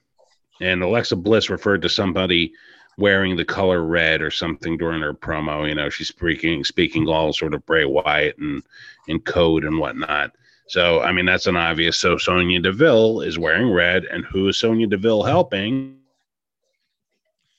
and 0.62 0.84
alexa 0.84 1.16
bliss 1.16 1.50
referred 1.50 1.82
to 1.82 1.90
somebody 1.90 2.52
wearing 2.98 3.36
the 3.36 3.46
color 3.46 3.84
red 3.84 4.22
or 4.22 4.32
something 4.32 4.78
during 4.78 5.02
her 5.02 5.14
promo. 5.14 5.68
You 5.68 5.76
know, 5.76 5.90
she's 5.90 6.08
speaking 6.08 6.64
speaking 6.64 7.08
all 7.08 7.34
sort 7.34 7.54
of 7.54 7.66
Bray 7.66 7.86
Wyatt 7.86 8.38
and 8.38 8.64
in 9.08 9.20
code 9.20 9.66
and 9.66 9.80
whatnot. 9.80 10.32
So 10.68 11.02
I 11.02 11.12
mean 11.12 11.26
that's 11.26 11.48
an 11.48 11.58
obvious. 11.58 11.98
So 11.98 12.18
Sonya 12.18 12.60
Deville 12.60 13.22
is 13.22 13.38
wearing 13.38 13.72
red, 13.72 14.06
and 14.06 14.26
who 14.26 14.48
is 14.48 14.60
Sonya 14.60 14.88
Deville 14.88 15.24
helping? 15.24 15.98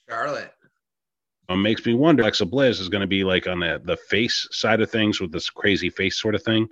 Charlotte. 0.09 0.53
It 1.49 1.57
makes 1.57 1.87
me 1.87 1.95
wonder. 1.95 2.23
Alexa 2.23 2.47
Bliss 2.47 2.81
is 2.81 2.89
going 2.89 3.03
to 3.03 3.07
be 3.07 3.23
like 3.23 3.47
on 3.47 3.61
the 3.61 3.81
the 3.85 3.97
face 3.97 4.49
side 4.51 4.81
of 4.81 4.91
things 4.91 5.21
with 5.21 5.33
this 5.33 5.49
crazy 5.49 5.91
face 5.91 6.21
sort 6.21 6.35
of 6.35 6.43
thing, 6.43 6.69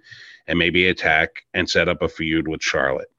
and 0.47 0.59
maybe 0.59 0.89
attack 0.89 1.45
and 1.55 1.69
set 1.69 1.89
up 1.89 2.03
a 2.03 2.09
feud 2.09 2.49
with 2.49 2.63
Charlotte. 2.63 3.11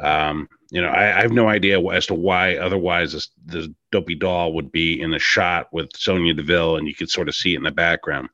Um, 0.00 0.48
you 0.70 0.82
know, 0.82 0.88
I, 0.88 1.18
I 1.18 1.22
have 1.22 1.32
no 1.32 1.48
idea 1.48 1.80
as 1.80 2.06
to 2.06 2.14
why 2.14 2.56
otherwise 2.56 3.12
this, 3.12 3.28
this 3.44 3.68
dopey 3.90 4.14
doll 4.14 4.52
would 4.54 4.72
be 4.72 5.00
in 5.00 5.10
the 5.10 5.18
shot 5.18 5.72
with 5.72 5.90
Sonya 5.96 6.34
Deville, 6.34 6.76
and 6.76 6.88
you 6.88 6.94
could 6.94 7.10
sort 7.10 7.28
of 7.28 7.34
see 7.34 7.54
it 7.54 7.58
in 7.58 7.62
the 7.62 7.70
background. 7.70 8.28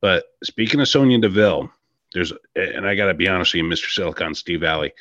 But 0.00 0.24
speaking 0.44 0.80
of 0.80 0.88
Sonya 0.88 1.18
Deville, 1.18 1.70
there's, 2.12 2.32
and 2.54 2.86
I 2.86 2.94
got 2.94 3.06
to 3.06 3.14
be 3.14 3.28
honest 3.28 3.54
with 3.54 3.62
you, 3.62 3.68
Mr. 3.68 3.90
Silicon 3.90 4.34
Steve 4.34 4.60
Valley, 4.60 4.92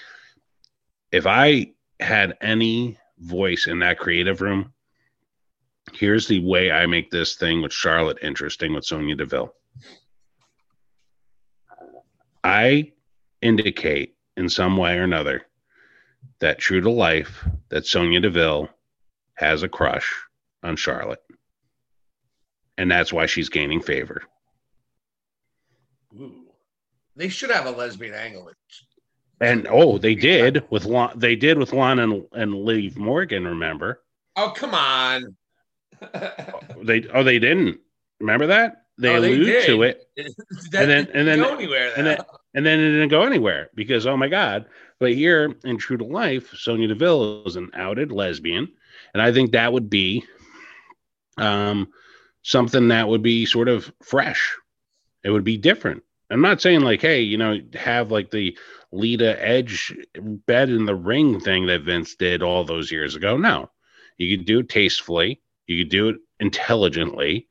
if 1.12 1.28
I 1.28 1.72
had 2.00 2.38
any 2.42 2.98
voice 3.20 3.68
in 3.68 3.80
that 3.80 4.00
creative 4.00 4.42
room, 4.42 4.74
here's 5.94 6.28
the 6.28 6.40
way 6.40 6.72
I 6.72 6.86
make 6.86 7.12
this 7.12 7.36
thing 7.36 7.62
with 7.62 7.74
Charlotte 7.74 8.20
interesting 8.22 8.74
with 8.74 8.86
Sonya 8.86 9.16
Deville. 9.16 9.54
I 12.44 12.92
indicate 13.42 14.16
in 14.38 14.50
some 14.50 14.78
way 14.78 14.98
or 14.98 15.04
another 15.04 15.44
that 16.40 16.60
true 16.60 16.82
to 16.82 16.90
life 16.90 17.46
that 17.70 17.86
Sonya 17.86 18.20
Deville 18.22 18.70
has 19.36 19.64
a 19.64 19.70
crush 19.70 20.14
on 20.64 20.76
Charlotte. 20.76 21.22
And 22.78 22.90
that's 22.90 23.14
why 23.14 23.26
she's 23.26 23.50
gaining 23.50 23.82
favor. 23.82 24.24
Ooh. 26.20 26.48
They 27.16 27.30
should 27.30 27.52
have 27.52 27.66
a 27.66 27.72
lesbian 27.72 28.14
angle 28.14 28.50
And 29.40 29.68
oh, 29.70 29.98
they 29.98 30.16
did 30.16 30.64
with 30.70 30.86
Lon, 30.86 31.12
they 31.16 31.36
did 31.36 31.58
with 31.58 31.74
Lon 31.74 32.00
and, 32.00 32.26
and 32.32 32.56
Liv 32.56 32.98
Morgan, 32.98 33.46
remember? 33.46 34.02
Oh, 34.36 34.54
come 34.56 34.74
on. 34.74 35.36
they 36.84 37.08
oh 37.14 37.24
they 37.24 37.40
didn't. 37.40 37.80
Remember 38.20 38.48
that? 38.48 38.86
They 38.98 39.10
Oh, 39.16 39.20
allude 39.20 39.64
to 39.66 39.84
it 39.84 40.08
And 40.18 40.90
then- 40.90 41.08
and 41.14 41.28
then- 41.28 41.40
go 41.40 41.56
anywhere. 41.56 41.92
and 41.98 42.06
then 42.06 42.18
and 42.54 42.66
then 42.66 42.80
it 42.80 42.92
didn't 42.92 43.10
go 43.10 43.24
anywhere 43.24 43.70
because 43.76 44.06
oh 44.06 44.18
my 44.18 44.28
god. 44.28 44.66
But 45.00 45.14
here 45.14 45.56
in 45.64 45.78
True 45.78 45.98
to 45.98 46.04
Life, 46.04 46.54
Sonya 46.56 46.88
Deville 46.88 47.44
is 47.48 47.56
an 47.56 47.72
outed 47.74 48.12
lesbian. 48.12 48.72
And 49.14 49.22
I 49.22 49.32
think 49.34 49.52
that 49.54 49.74
would 49.74 49.90
be 49.90 50.24
um 51.38 51.88
something 52.44 52.90
that 52.90 53.08
would 53.08 53.22
be 53.24 53.46
sort 53.46 53.68
of 53.68 53.92
fresh. 54.04 54.56
It 55.24 55.30
would 55.32 55.44
be 55.44 55.58
different. 55.58 56.04
I'm 56.30 56.42
not 56.42 56.62
saying 56.62 56.82
like, 56.82 57.02
hey, 57.02 57.22
you 57.22 57.38
know, 57.38 57.60
have 57.74 58.12
like 58.12 58.32
the 58.32 58.58
Lita 58.92 59.42
Edge 59.44 59.96
bed 60.46 60.70
in 60.70 60.86
the 60.86 60.96
ring 60.96 61.40
thing 61.40 61.68
that 61.68 61.82
Vince 61.84 62.16
did 62.16 62.42
all 62.42 62.64
those 62.64 62.92
years 62.92 63.16
ago. 63.16 63.38
No, 63.38 63.70
you 64.18 64.36
could 64.38 64.46
do 64.46 64.60
it 64.60 64.70
tastefully. 64.70 65.42
You 65.72 65.84
could 65.84 65.92
do 65.92 66.10
it 66.10 66.18
intelligently. 66.40 67.48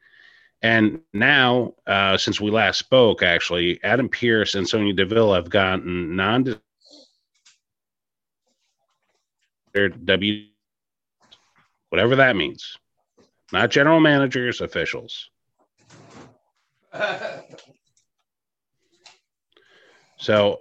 And 0.62 1.00
now, 1.12 1.74
uh, 1.86 2.18
since 2.18 2.40
we 2.40 2.50
last 2.50 2.78
spoke, 2.78 3.22
actually, 3.22 3.82
Adam 3.82 4.08
Pearce 4.08 4.54
and 4.54 4.68
Sonya 4.68 4.92
Deville 4.92 5.32
have 5.34 5.48
gotten 5.48 6.16
non 6.16 6.60
W, 10.04 10.46
whatever 11.88 12.16
that 12.16 12.36
means, 12.36 12.76
not 13.52 13.70
general 13.70 14.00
managers, 14.00 14.60
officials. 14.60 15.30
So 20.16 20.60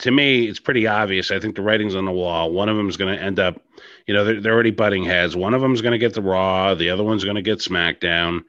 to 0.00 0.10
me, 0.10 0.46
it's 0.46 0.58
pretty 0.60 0.86
obvious. 0.86 1.30
I 1.30 1.38
think 1.38 1.56
the 1.56 1.62
writing's 1.62 1.94
on 1.94 2.04
the 2.04 2.12
wall. 2.12 2.50
One 2.52 2.68
of 2.68 2.76
them 2.76 2.88
is 2.88 2.96
going 2.96 3.16
to 3.16 3.22
end 3.22 3.38
up, 3.38 3.60
you 4.06 4.14
know, 4.14 4.24
they're, 4.24 4.40
they're 4.40 4.52
already 4.54 4.70
butting 4.70 5.04
heads. 5.04 5.34
One 5.36 5.54
of 5.54 5.60
them's 5.60 5.82
going 5.82 5.92
to 5.92 5.98
get 5.98 6.14
the 6.14 6.22
Raw. 6.22 6.74
The 6.74 6.90
other 6.90 7.02
one's 7.04 7.24
going 7.24 7.36
to 7.36 7.42
get 7.42 7.58
SmackDown. 7.58 8.42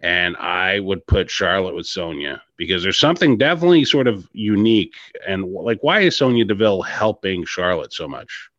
And 0.00 0.36
I 0.36 0.78
would 0.80 1.06
put 1.06 1.30
Charlotte 1.30 1.74
with 1.74 1.86
Sonya 1.86 2.42
because 2.58 2.82
there's 2.82 2.98
something 2.98 3.38
definitely 3.38 3.84
sort 3.86 4.06
of 4.08 4.28
unique. 4.32 4.94
And 5.26 5.44
like, 5.52 5.78
why 5.82 6.00
is 6.00 6.18
Sonya 6.18 6.44
Deville 6.44 6.82
helping 6.82 7.44
Charlotte 7.46 7.92
so 7.94 8.06
much? 8.06 8.50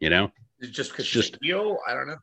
You 0.00 0.10
know, 0.10 0.30
just 0.70 0.90
because 0.92 1.06
just- 1.06 1.36
heel, 1.42 1.78
I 1.86 1.92
don't 1.92 2.06
know. 2.06 2.16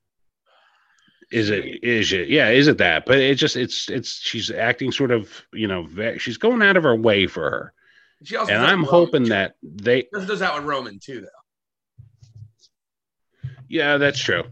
is 1.31 1.49
it 1.49 1.83
is 1.83 2.13
it 2.13 2.29
yeah 2.29 2.49
is 2.49 2.67
it 2.67 2.77
that 2.77 3.05
but 3.05 3.17
it 3.17 3.35
just 3.35 3.55
it's 3.57 3.89
it's 3.89 4.13
she's 4.21 4.49
acting 4.51 4.91
sort 4.91 5.09
of 5.11 5.41
you 5.53 5.67
know 5.67 5.87
she's 6.17 6.37
going 6.37 6.61
out 6.61 6.77
of 6.77 6.83
her 6.83 6.95
way 6.95 7.25
for 7.27 7.49
her 7.49 7.73
She 8.23 8.35
also 8.37 8.53
and 8.53 8.61
i'm 8.63 8.83
hoping 8.83 9.23
too. 9.23 9.29
that 9.29 9.55
they 9.63 10.07
does 10.13 10.39
that 10.39 10.53
with 10.55 10.63
Roman 10.65 10.99
too, 10.99 11.21
though. 11.21 11.27
Yeah 13.67 13.97
that's 13.97 14.19
true 14.19 14.43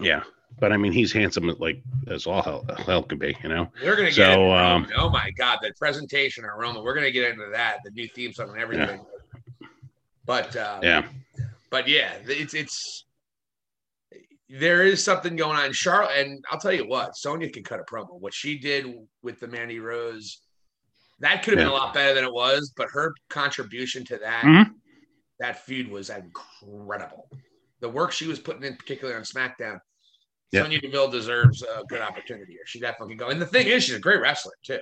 yeah 0.00 0.22
but 0.60 0.72
i 0.72 0.76
mean 0.76 0.92
he's 0.92 1.12
handsome 1.12 1.54
like 1.58 1.82
as 2.08 2.26
all 2.26 2.42
hell, 2.42 2.64
hell 2.86 3.02
could 3.02 3.18
be 3.18 3.36
you 3.42 3.48
know 3.48 3.70
We're 3.82 3.96
gonna 3.96 4.08
get 4.08 4.14
So, 4.14 4.32
into 4.32 4.56
um, 4.56 4.88
Oh 4.96 5.10
my 5.10 5.30
god, 5.36 5.58
the 5.62 5.72
presentation 5.78 6.44
of 6.44 6.50
Roman. 6.56 6.82
We're 6.84 6.94
gonna 6.94 7.10
get 7.10 7.30
into 7.30 7.48
that, 7.52 7.78
the 7.84 7.90
new 7.90 8.08
theme 8.08 8.32
song 8.32 8.50
and 8.50 8.60
everything. 8.60 9.04
But 10.24 10.54
uh, 10.56 10.80
yeah 10.82 11.04
but 11.70 11.88
yeah, 11.88 12.14
it's 12.26 12.54
it's 12.54 13.04
there 14.48 14.84
is 14.84 15.02
something 15.02 15.34
going 15.36 15.58
on. 15.58 15.72
Charlotte, 15.72 16.16
and 16.18 16.44
I'll 16.50 16.60
tell 16.60 16.72
you 16.72 16.86
what, 16.86 17.16
Sonya 17.16 17.50
can 17.50 17.64
cut 17.64 17.80
a 17.80 17.82
promo. 17.82 18.20
What 18.20 18.32
she 18.32 18.58
did 18.58 18.86
with 19.22 19.40
the 19.40 19.48
Mandy 19.48 19.80
Rose, 19.80 20.40
that 21.20 21.42
could 21.42 21.54
have 21.54 21.58
been 21.66 21.72
a 21.72 21.74
lot 21.74 21.92
better 21.92 22.14
than 22.14 22.24
it 22.24 22.32
was. 22.32 22.72
But 22.76 22.88
her 22.92 23.12
contribution 23.28 24.04
to 24.06 24.18
that 24.18 24.44
Mhm. 24.44 24.70
that 25.40 25.64
feud 25.66 25.88
was 25.90 26.10
incredible. 26.10 27.28
The 27.80 27.88
work 27.88 28.12
she 28.12 28.26
was 28.26 28.38
putting 28.38 28.62
in, 28.64 28.76
particularly 28.76 29.16
on 29.16 29.24
SmackDown. 29.24 29.78
Yeah. 30.52 30.62
Sonya 30.62 30.80
Deville 30.80 31.10
deserves 31.10 31.62
a 31.62 31.82
good 31.88 32.00
opportunity 32.00 32.52
here. 32.52 32.62
She 32.66 32.80
definitely 32.80 33.16
can 33.16 33.18
go. 33.26 33.28
And 33.30 33.40
the 33.42 33.46
thing 33.46 33.66
is, 33.66 33.84
she's 33.84 33.96
a 33.96 34.00
great 34.00 34.20
wrestler 34.20 34.52
too. 34.64 34.78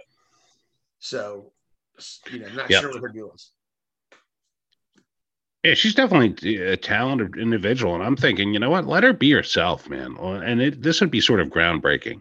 So, 0.99 1.53
you 2.31 2.41
know, 2.41 2.47
I'm 2.49 2.57
not 2.57 2.71
Yeah. 2.71 2.81
sure 2.81 2.91
what 2.93 3.01
her 3.03 3.09
deal 3.09 3.33
is. 3.35 3.51
yeah 5.65 5.73
she's 5.75 5.95
definitely 5.95 6.57
a 6.59 6.77
talented 6.77 7.37
individual 7.39 7.95
and 7.95 8.03
i'm 8.05 8.17
thinking 8.17 8.53
you 8.53 8.59
know 8.61 8.69
what 8.69 8.87
let 8.87 9.03
her 9.03 9.15
be 9.15 9.31
herself 9.31 9.89
man 9.89 10.15
and 10.19 10.61
it, 10.61 10.83
this 10.83 11.01
would 11.01 11.11
be 11.11 11.21
sort 11.23 11.41
of 11.41 11.49
groundbreaking 11.49 12.21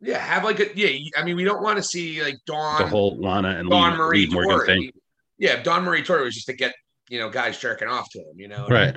Yeah, 0.00 0.18
have 0.18 0.44
like 0.44 0.60
a 0.60 0.66
yeah. 0.76 0.90
I 1.16 1.24
mean, 1.24 1.36
we 1.36 1.44
don't 1.44 1.62
want 1.62 1.76
to 1.78 1.82
see 1.82 2.22
like 2.22 2.36
Dawn. 2.46 2.82
the 2.82 2.88
whole 2.88 3.16
lana 3.18 3.50
and 3.58 3.70
Dawn 3.70 3.92
Lee, 3.92 3.96
Marie 3.98 4.26
Lee 4.26 4.32
morgan 4.34 4.50
Tori. 4.56 4.66
thing 4.66 4.90
Yeah, 5.38 5.62
Dawn 5.62 5.82
Marie 5.84 6.02
Tori 6.02 6.24
was 6.24 6.34
just 6.34 6.46
to 6.46 6.52
get 6.54 6.74
you 7.08 7.18
know 7.20 7.30
guys 7.30 7.58
jerking 7.58 7.88
off 7.88 8.10
to 8.10 8.18
him. 8.18 8.34
You 8.36 8.48
know, 8.48 8.66
right 8.68 8.96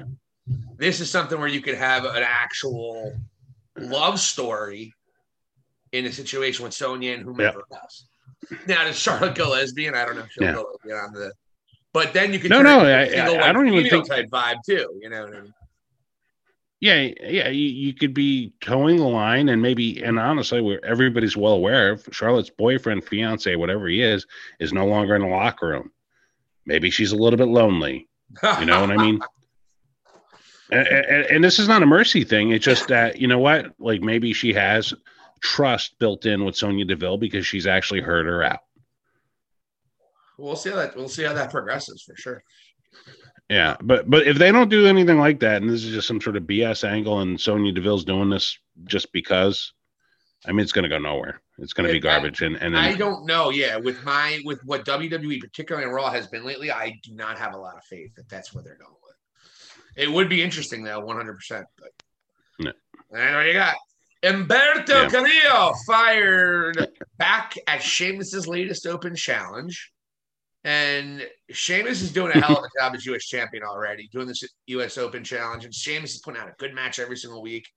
This 0.78 1.00
is 1.00 1.10
something 1.10 1.40
where 1.40 1.48
you 1.48 1.62
could 1.62 1.76
have 1.76 2.06
an 2.06 2.24
actual 2.24 3.14
love 3.78 4.20
story 4.20 4.94
in 5.92 6.06
a 6.06 6.12
situation 6.12 6.64
with 6.64 6.74
Sonya 6.74 7.14
and 7.14 7.24
whomever 7.24 7.64
else. 7.74 8.06
Now, 8.68 8.84
does 8.84 8.98
Charlotte 9.00 9.36
go 9.36 9.50
lesbian? 9.50 9.96
I 9.96 10.06
don't 10.06 10.16
know. 10.16 10.24
If 10.24 10.32
she'll 10.32 10.44
Yeah. 10.44 10.54
go 10.54 10.70
lesbian 10.74 10.98
on 10.98 11.14
the. 11.14 11.32
But 11.94 12.14
then 12.14 12.34
you 12.34 12.40
could 12.40 12.52
No, 12.52 12.62
no, 12.62 12.86
it 12.86 13.08
into 13.14 13.32
a 13.32 13.38
I- 13.38 13.46
I- 13.46 13.50
I 13.50 13.52
don't 13.54 13.68
even 13.70 13.90
think- 13.90 14.08
type 14.08 14.30
vibe 14.30 14.58
too. 14.66 15.00
You 15.02 15.10
know, 15.10 15.24
what 15.24 15.36
I 15.36 15.42
mean? 15.42 15.54
Yeah, 16.82 17.10
yeah, 17.24 17.48
you, 17.50 17.68
you 17.70 17.94
could 17.94 18.14
be 18.14 18.54
towing 18.60 18.98
the 18.98 19.08
line, 19.08 19.48
and 19.50 19.62
maybe, 19.62 20.04
and 20.04 20.20
honestly, 20.20 20.62
where 20.62 20.84
everybody's 20.86 21.36
well 21.38 21.54
aware 21.54 21.92
of 21.94 22.08
Charlotte's 22.12 22.50
boyfriend, 22.50 23.06
fiance, 23.06 23.56
whatever 23.56 23.88
he 23.88 24.02
is, 24.02 24.28
is 24.60 24.74
no 24.74 24.86
longer 24.86 25.16
in 25.16 25.22
the 25.22 25.28
locker 25.30 25.68
room. 25.68 25.92
Maybe 26.66 26.92
she's 26.92 27.14
a 27.14 27.16
little 27.16 27.38
bit 27.38 27.48
lonely. 27.48 28.08
You 28.60 28.66
know 28.66 28.82
what 28.82 28.92
I 28.92 28.98
mean? 28.98 29.20
And, 30.72 30.88
and, 30.88 31.26
and 31.26 31.44
this 31.44 31.60
is 31.60 31.68
not 31.68 31.84
a 31.84 31.86
mercy 31.86 32.24
thing. 32.24 32.52
It's 32.52 32.66
just 32.66 32.88
that 32.88 33.20
you 33.22 33.28
know 33.28 33.40
what, 33.40 33.68
like 33.80 34.02
maybe 34.02 34.34
she 34.34 34.54
has 34.54 34.94
trust 35.42 35.98
built 36.00 36.26
in 36.26 36.44
with 36.44 36.56
Sonya 36.56 36.86
Deville 36.86 37.18
because 37.18 37.46
she's 37.46 37.68
actually 37.68 38.02
heard 38.02 38.26
her 38.26 38.44
out. 38.44 38.62
we'll 40.38 40.56
see 40.56 40.70
how 40.72 40.78
that. 40.78 40.96
We'll 40.96 41.08
see 41.10 41.24
how 41.24 41.34
that 41.34 41.52
progresses 41.52 42.02
for 42.04 42.16
sure. 42.16 42.44
Yeah, 43.50 43.76
but 43.82 44.10
but 44.10 44.26
if 44.26 44.38
they 44.38 44.52
don't 44.52 44.70
do 44.70 44.88
anything 44.88 45.20
like 45.20 45.40
that, 45.42 45.62
and 45.62 45.70
this 45.70 45.84
is 45.84 45.94
just 45.94 46.08
some 46.08 46.20
sort 46.20 46.36
of 46.36 46.44
BS 46.44 46.88
angle, 46.88 47.20
and 47.20 47.40
Sonya 47.40 47.72
Deville's 47.74 48.04
doing 48.06 48.30
this 48.32 48.58
just 48.86 49.12
because, 49.14 49.72
I 50.48 50.52
mean, 50.52 50.62
it's 50.62 50.72
going 50.72 50.84
to 50.84 50.90
go 50.90 50.98
nowhere. 50.98 51.42
It's 51.60 51.74
going 51.74 51.86
to 51.88 51.94
be 51.94 52.00
Yeah, 52.04 52.12
I- 52.12 52.18
garbage. 52.18 52.42
And 52.42 52.56
and 52.56 52.76
I 52.76 52.96
don't 52.96 53.28
know. 53.28 53.52
Yeah, 53.52 53.78
with 53.78 54.04
my 54.04 54.42
with 54.46 54.62
what 54.66 54.84
WWE, 54.86 55.40
particularly 55.40 55.88
in 55.88 55.94
Raw, 55.94 56.10
has 56.10 56.26
been 56.26 56.44
lately, 56.44 56.72
I 56.72 57.00
do 57.04 57.14
not 57.14 57.38
have 57.38 57.54
a 57.54 57.58
lot 57.58 57.76
of 57.78 57.84
faith 57.84 58.16
that 58.16 58.28
that's 58.30 58.52
where 58.52 58.64
they're 58.64 58.78
going. 58.80 58.92
It 59.96 60.12
would 60.12 60.30
be 60.30 60.42
interesting 60.44 60.84
though, 60.84 61.00
one 61.00 61.16
hundred 61.18 61.36
percent. 61.36 61.66
But 61.78 61.92
No. 62.60 62.72
and 63.18 63.36
what 63.36 63.46
you 63.46 63.54
got? 63.54 63.76
Humberto 64.24 65.04
Yeah. 65.04 65.10
Carrillo 65.10 65.74
fired 65.86 66.88
back 67.18 67.56
at 67.68 67.82
Sheamus's 67.84 68.48
latest 68.48 68.88
Open 68.88 69.16
Challenge, 69.16 69.92
and 70.64 71.28
Sheamus 71.52 72.02
is 72.02 72.12
doing 72.12 72.32
a 72.36 72.42
hell 72.42 72.58
of 72.58 72.64
a 72.64 72.70
job 72.80 72.96
as 72.96 73.06
U.S. 73.06 73.26
champion 73.26 73.64
already, 73.64 74.08
doing 74.12 74.28
this 74.28 74.44
U.S. 74.68 74.98
Open 74.98 75.24
Challenge, 75.24 75.66
and 75.66 75.74
Sheamus 75.74 76.16
is 76.16 76.22
putting 76.22 76.42
out 76.42 76.48
a 76.50 76.54
good 76.58 76.74
match 76.74 76.98
every 77.00 77.18
single 77.18 77.42
week. 77.42 77.68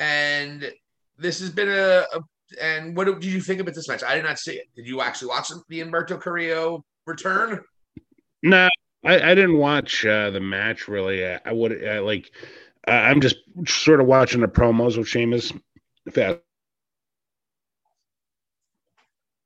And 0.00 0.72
this 1.18 1.40
has 1.40 1.50
been 1.50 1.68
a, 1.68 2.04
a 2.14 2.20
and 2.62 2.96
what 2.96 3.04
did 3.04 3.22
you 3.24 3.42
think 3.42 3.60
about 3.60 3.74
this 3.74 3.88
match? 3.88 4.02
I 4.02 4.14
did 4.14 4.24
not 4.24 4.38
see 4.38 4.52
it. 4.54 4.68
Did 4.74 4.86
you 4.86 5.02
actually 5.02 5.28
watch 5.28 5.48
the 5.68 5.80
Humberto 5.80 6.18
Carrillo 6.20 6.82
return? 7.06 7.62
no, 8.42 8.68
I, 9.04 9.30
I 9.30 9.34
didn't 9.34 9.58
watch 9.58 10.04
uh, 10.04 10.30
the 10.30 10.40
match 10.40 10.88
really. 10.88 11.26
I, 11.26 11.40
I 11.44 11.52
would 11.52 11.84
I, 11.84 12.00
like. 12.00 12.30
I 12.86 12.92
I'm 12.92 13.20
just 13.20 13.36
sort 13.66 14.00
of 14.00 14.06
watching 14.06 14.40
the 14.40 14.48
promos 14.48 14.96
with 14.96 15.08
Sheamus. 15.08 15.52
Fast. 16.10 16.40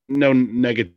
No 0.09 0.33
negative. 0.33 0.93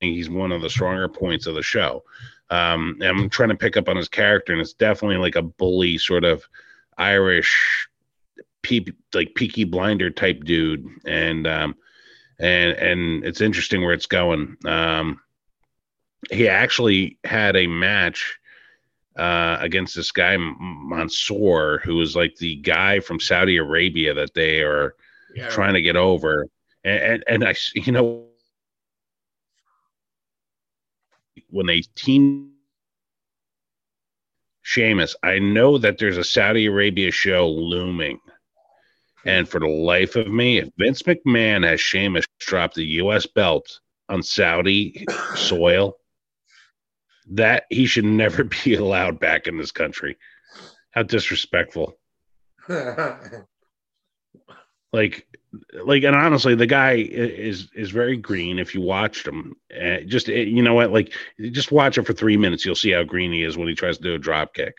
He's 0.00 0.28
one 0.28 0.50
of 0.50 0.62
the 0.62 0.70
stronger 0.70 1.08
points 1.08 1.46
of 1.46 1.54
the 1.54 1.62
show. 1.62 2.02
Um, 2.50 2.98
I'm 3.00 3.30
trying 3.30 3.48
to 3.48 3.54
pick 3.54 3.76
up 3.76 3.88
on 3.88 3.96
his 3.96 4.08
character, 4.08 4.52
and 4.52 4.60
it's 4.60 4.74
definitely 4.74 5.16
like 5.16 5.36
a 5.36 5.42
bully, 5.42 5.96
sort 5.96 6.24
of 6.24 6.46
Irish, 6.98 7.88
peep, 8.62 8.94
like 9.14 9.34
Peaky 9.34 9.64
Blinder 9.64 10.10
type 10.10 10.44
dude, 10.44 10.86
and 11.06 11.46
um, 11.46 11.76
and 12.38 12.72
and 12.72 13.24
it's 13.24 13.40
interesting 13.40 13.82
where 13.82 13.94
it's 13.94 14.06
going. 14.06 14.56
Um, 14.66 15.21
he 16.30 16.48
actually 16.48 17.18
had 17.24 17.56
a 17.56 17.66
match 17.66 18.38
uh, 19.16 19.58
against 19.60 19.94
this 19.94 20.10
guy 20.12 20.36
Mansoor, 20.38 21.80
who 21.84 21.96
was 21.96 22.16
like 22.16 22.36
the 22.36 22.56
guy 22.56 23.00
from 23.00 23.20
Saudi 23.20 23.56
Arabia 23.56 24.14
that 24.14 24.34
they 24.34 24.60
are 24.62 24.94
Yeah, 25.34 25.48
trying 25.48 25.74
to 25.74 25.82
get 25.82 25.96
over, 25.96 26.46
and 26.84 27.02
and, 27.02 27.24
and 27.28 27.44
I, 27.44 27.54
you 27.74 27.92
know, 27.92 28.26
when 31.50 31.66
they 31.66 31.82
team 31.94 32.52
Sheamus, 34.62 35.14
I 35.22 35.38
know 35.38 35.76
that 35.78 35.98
there's 35.98 36.16
a 36.16 36.24
Saudi 36.24 36.66
Arabia 36.66 37.10
show 37.10 37.48
looming. 37.48 38.20
And 39.24 39.48
for 39.48 39.60
the 39.60 39.68
life 39.68 40.16
of 40.16 40.28
me, 40.28 40.58
if 40.58 40.70
Vince 40.78 41.02
McMahon 41.02 41.64
has 41.66 41.80
Sheamus 41.80 42.26
drop 42.40 42.74
the 42.74 42.84
U.S. 42.84 43.26
belt 43.26 43.80
on 44.08 44.22
Saudi 44.22 45.04
soil, 45.36 45.96
that 47.32 47.64
he 47.70 47.86
should 47.86 48.04
never 48.04 48.44
be 48.64 48.74
allowed 48.74 49.18
back 49.18 49.46
in 49.46 49.56
this 49.56 49.72
country. 49.72 50.16
How 50.90 51.02
disrespectful. 51.02 51.98
like 54.92 55.26
like 55.84 56.02
and 56.04 56.14
honestly 56.14 56.54
the 56.54 56.66
guy 56.66 56.92
is 56.92 57.68
is 57.74 57.90
very 57.90 58.16
green 58.16 58.58
if 58.58 58.74
you 58.74 58.80
watched 58.80 59.26
him. 59.26 59.56
Uh, 59.74 60.00
just 60.06 60.28
eh, 60.28 60.42
you 60.42 60.62
know 60.62 60.74
what? 60.74 60.92
Like 60.92 61.12
just 61.50 61.72
watch 61.72 61.98
him 61.98 62.04
for 62.04 62.12
three 62.12 62.36
minutes. 62.36 62.64
You'll 62.64 62.74
see 62.74 62.92
how 62.92 63.02
green 63.02 63.32
he 63.32 63.42
is 63.42 63.56
when 63.56 63.68
he 63.68 63.74
tries 63.74 63.96
to 63.96 64.02
do 64.02 64.14
a 64.14 64.18
drop 64.18 64.54
kick. 64.54 64.74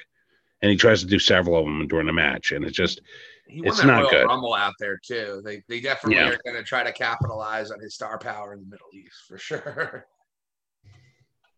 And 0.62 0.72
he 0.72 0.78
tries 0.78 1.02
to 1.02 1.08
do 1.08 1.20
several 1.20 1.58
of 1.60 1.66
them 1.66 1.88
during 1.90 2.08
the 2.08 2.14
match 2.14 2.54
and 2.54 2.64
it's 2.64 2.78
just 2.78 3.02
it's 3.48 3.84
not 3.84 4.04
Royal 4.04 4.10
good. 4.10 4.26
Rumble 4.26 4.54
out 4.54 4.74
there 4.80 4.98
too. 4.98 5.42
They, 5.44 5.62
they 5.68 5.82
definitely 5.82 6.16
yeah. 6.16 6.30
are 6.30 6.40
going 6.46 6.56
to 6.56 6.64
try 6.64 6.84
to 6.84 6.94
capitalize 6.94 7.72
on 7.72 7.80
his 7.82 7.94
star 7.94 8.18
power 8.18 8.54
in 8.54 8.62
the 8.62 8.66
middle 8.68 8.88
east 8.94 9.26
for 9.28 9.38
sure 9.38 10.08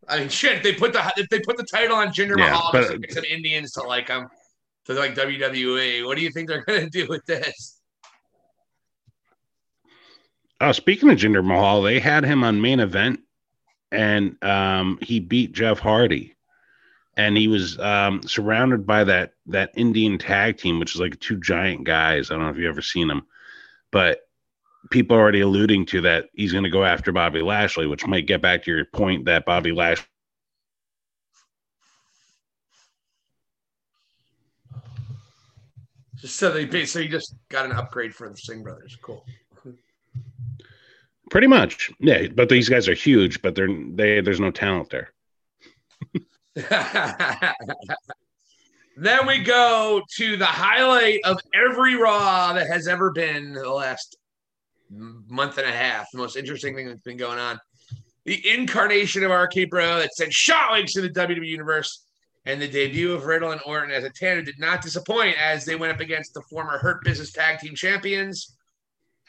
i 0.08 0.20
mean 0.20 0.30
shit 0.30 0.63
they 0.63 0.74
put 0.74 0.94
the 0.94 1.13
if 1.18 1.28
they 1.30 1.39
put 1.39 1.58
the 1.58 1.63
title 1.63 1.96
on 1.96 2.08
jinder 2.10 2.38
yeah, 2.38 2.52
mahal 2.52 2.70
but, 2.72 2.91
to 2.91 2.98
get 3.00 3.13
some 3.13 3.24
indians 3.26 3.72
to 3.72 3.82
like 3.82 4.08
him 4.08 4.28
to 4.86 4.94
like 4.94 5.15
wwe 5.15 6.06
what 6.06 6.18
do 6.18 6.24
you 6.24 6.32
think 6.32 6.48
they're 6.48 6.63
going 6.63 6.82
to 6.82 6.89
do 6.89 7.08
with 7.08 7.26
this? 7.26 7.80
Uh, 10.62 10.72
speaking 10.72 11.10
of 11.10 11.18
Jinder 11.18 11.44
Mahal, 11.44 11.82
they 11.82 12.00
had 12.00 12.24
him 12.24 12.44
on 12.44 12.62
main 12.62 12.80
event, 12.80 13.20
and 13.91 14.41
um, 14.44 14.98
he 15.02 15.20
beat 15.20 15.52
Jeff 15.52 15.80
Hardy, 15.80 16.36
and 17.18 17.36
he 17.36 17.48
was 17.48 17.78
um, 17.80 18.22
surrounded 18.24 18.86
by 18.88 19.04
that 19.04 19.34
that 19.48 19.72
Indian 19.76 20.18
tag 20.18 20.58
team, 20.58 20.80
which 20.80 20.96
is 20.96 21.02
like 21.02 21.20
two 21.20 21.39
giant 21.39 21.84
guys. 21.84 22.32
I 22.32 22.36
don't 22.36 22.44
know 22.44 22.50
if 22.50 22.58
you 22.58 22.70
ever 22.70 22.82
seen 22.82 23.08
them, 23.08 23.26
but 23.91 24.22
people 24.91 25.17
are 25.17 25.19
already 25.19 25.41
alluding 25.41 25.86
to 25.88 26.02
that 26.02 26.30
he's 26.34 26.52
going 26.52 26.63
to 26.63 26.69
go 26.69 26.84
after 26.84 27.12
Bobby 27.12 27.41
Lashley, 27.41 27.88
which 27.88 28.06
might 28.08 28.28
get 28.28 28.41
back 28.41 28.63
to 28.63 28.71
your 28.71 28.86
point 28.86 29.26
that 29.26 29.45
Bobby 29.45 29.71
Lashley. 29.71 30.06
So 36.17 36.52
they 36.52 36.86
so 36.86 37.00
you 37.00 37.10
just 37.10 37.36
got 37.50 37.65
an 37.65 37.71
upgrade 37.71 38.15
for 38.15 38.30
the 38.30 38.38
Singh 38.38 38.63
brothers. 38.63 38.98
Cool. 39.02 39.24
Pretty 41.30 41.48
much, 41.48 41.91
yeah. 42.00 42.28
But 42.34 42.50
these 42.50 42.69
guys 42.69 42.88
are 42.88 42.93
huge, 42.93 43.41
but 43.41 43.56
they're 43.56 43.67
they 43.67 44.21
there's 44.21 44.39
no 44.39 44.52
talent 44.52 44.89
there. 44.89 45.12
then 48.95 49.28
we 49.28 49.39
go 49.39 50.02
to 50.15 50.38
the 50.38 50.45
highlight 50.45 51.19
of 51.26 51.39
every 51.54 51.95
Raw 51.95 52.54
that 52.54 52.67
has 52.67 52.88
ever 52.88 53.12
been 53.12 53.54
the 53.54 53.69
last 53.69 54.15
month 54.89 55.58
and 55.58 55.67
a 55.67 55.71
half. 55.71 56.08
The 56.12 56.17
most 56.17 56.36
interesting 56.36 56.76
thing 56.76 56.88
that's 56.88 57.02
been 57.02 57.17
going 57.17 57.39
on. 57.39 57.60
The 58.26 58.41
incarnation 58.50 59.24
of 59.24 59.32
RK 59.32 59.69
Bro 59.69 60.00
that 60.00 60.13
sent 60.13 60.32
shockwaves 60.32 60.91
to 60.93 61.02
the 61.02 61.10
WWE 61.10 61.45
Universe 61.45 62.06
and 62.45 62.62
the 62.62 62.67
debut 62.67 63.13
of 63.13 63.26
Riddle 63.26 63.52
and 63.52 63.62
Orton 63.65 63.91
as 63.91 64.04
a 64.04 64.10
tandem 64.10 64.45
did 64.45 64.60
not 64.60 64.82
disappoint 64.82 65.36
as 65.39 65.65
they 65.65 65.76
went 65.76 65.93
up 65.93 66.00
against 66.00 66.34
the 66.34 66.43
former 66.50 66.78
Hurt 66.78 67.04
Business 67.04 67.32
Tag 67.32 67.60
Team 67.60 67.76
Champions, 67.76 68.56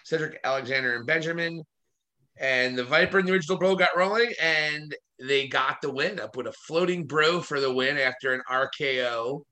Cedric 0.05 0.38
Alexander 0.45 0.97
and 0.97 1.07
Benjamin 1.07 1.62
and 2.38 2.77
the 2.77 2.85
Viper 2.85 3.19
and 3.19 3.27
the 3.29 3.33
original 3.33 3.59
bro 3.59 3.75
got 3.75 3.97
rolling, 3.97 4.33
and 4.40 4.95
they 5.19 5.49
got 5.49 5.81
the 5.81 5.90
win 5.90 6.21
up 6.21 6.37
with 6.37 6.47
a 6.47 6.53
floating 6.53 7.07
bro 7.07 7.40
for 7.40 7.61
the 7.61 7.73
win 7.73 7.97
after 7.97 8.35
an 8.35 8.42
RKO 8.51 9.42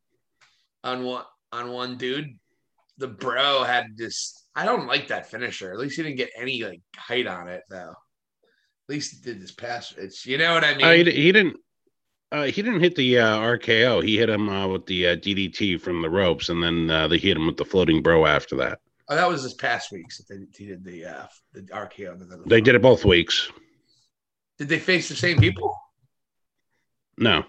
on 0.82 1.04
one 1.04 1.24
on 1.52 1.70
one 1.70 1.96
dude. 1.96 2.28
The 2.98 3.08
bro 3.08 3.64
had 3.64 3.96
this. 3.96 4.43
I 4.56 4.64
don't 4.64 4.86
like 4.86 5.08
that 5.08 5.30
finisher. 5.30 5.72
At 5.72 5.78
least 5.78 5.96
he 5.96 6.02
didn't 6.02 6.16
get 6.18 6.30
any 6.36 6.62
like 6.62 6.80
height 6.96 7.26
on 7.26 7.48
it 7.48 7.62
though. 7.68 7.90
At 7.90 8.88
least 8.88 9.16
he 9.16 9.32
did 9.32 9.42
this 9.42 9.52
pass. 9.52 9.92
It's 9.96 10.24
you 10.26 10.38
know 10.38 10.54
what 10.54 10.64
I 10.64 10.74
mean. 10.74 10.84
Uh, 10.84 10.92
he, 10.92 11.04
he, 11.10 11.32
didn't. 11.32 11.56
Uh, 12.30 12.44
he 12.44 12.62
didn't 12.62 12.80
hit 12.80 12.94
the 12.94 13.18
uh, 13.18 13.38
RKO. 13.38 14.04
He 14.04 14.16
hit 14.16 14.28
him 14.28 14.48
uh, 14.48 14.68
with 14.68 14.86
the 14.86 15.08
uh, 15.08 15.16
DDT 15.16 15.80
from 15.80 16.02
the 16.02 16.10
ropes, 16.10 16.48
and 16.48 16.62
then 16.62 16.90
uh, 16.90 17.08
they 17.08 17.18
hit 17.18 17.36
him 17.36 17.46
with 17.46 17.56
the 17.56 17.64
floating 17.64 18.02
bro 18.02 18.26
after 18.26 18.56
that. 18.56 18.80
Oh, 19.08 19.16
that 19.16 19.28
was 19.28 19.42
this 19.42 19.54
past 19.54 19.92
week's 19.92 20.18
that 20.18 20.28
they, 20.28 20.46
he 20.56 20.66
did 20.66 20.84
the 20.84 21.04
uh, 21.04 21.26
the 21.52 21.62
RKO. 21.62 22.18
The, 22.18 22.24
the 22.24 22.42
they 22.46 22.60
did 22.60 22.74
it 22.74 22.82
both 22.82 23.04
weeks. 23.04 23.50
Did 24.58 24.68
they 24.68 24.78
face 24.78 25.08
the 25.08 25.16
same 25.16 25.38
people? 25.38 25.76
No. 27.18 27.44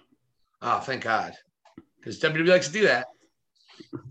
Oh, 0.62 0.80
thank 0.80 1.04
God, 1.04 1.34
because 1.98 2.20
WWE 2.20 2.48
likes 2.48 2.68
to 2.68 2.74
do 2.74 2.84
that. 2.84 3.06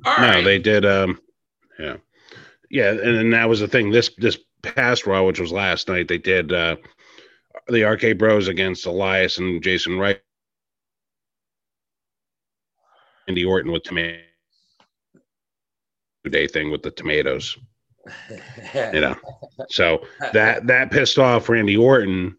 All 0.04 0.18
no, 0.18 0.28
right. 0.28 0.44
they 0.44 0.58
did. 0.58 0.84
Um, 0.84 1.18
yeah, 1.78 1.96
yeah, 2.74 2.90
and, 2.90 3.00
and 3.00 3.32
that 3.32 3.48
was 3.48 3.60
the 3.60 3.68
thing. 3.68 3.92
This 3.92 4.10
this 4.18 4.36
past 4.62 5.06
Raw, 5.06 5.22
which 5.22 5.38
was 5.38 5.52
last 5.52 5.88
night, 5.88 6.08
they 6.08 6.18
did 6.18 6.52
uh, 6.52 6.74
the 7.68 7.84
RK 7.84 8.18
Bros 8.18 8.48
against 8.48 8.84
Elias 8.84 9.38
and 9.38 9.62
Jason 9.62 9.96
Wright, 9.96 10.20
Randy 13.28 13.44
Orton 13.44 13.70
with 13.70 13.84
tomato 13.84 14.18
day 16.28 16.48
thing 16.48 16.72
with 16.72 16.82
the 16.82 16.90
tomatoes. 16.90 17.56
you 18.74 19.00
know, 19.00 19.16
so 19.68 20.00
that 20.32 20.66
that 20.66 20.90
pissed 20.90 21.18
off 21.18 21.48
Randy 21.48 21.76
Orton, 21.76 22.36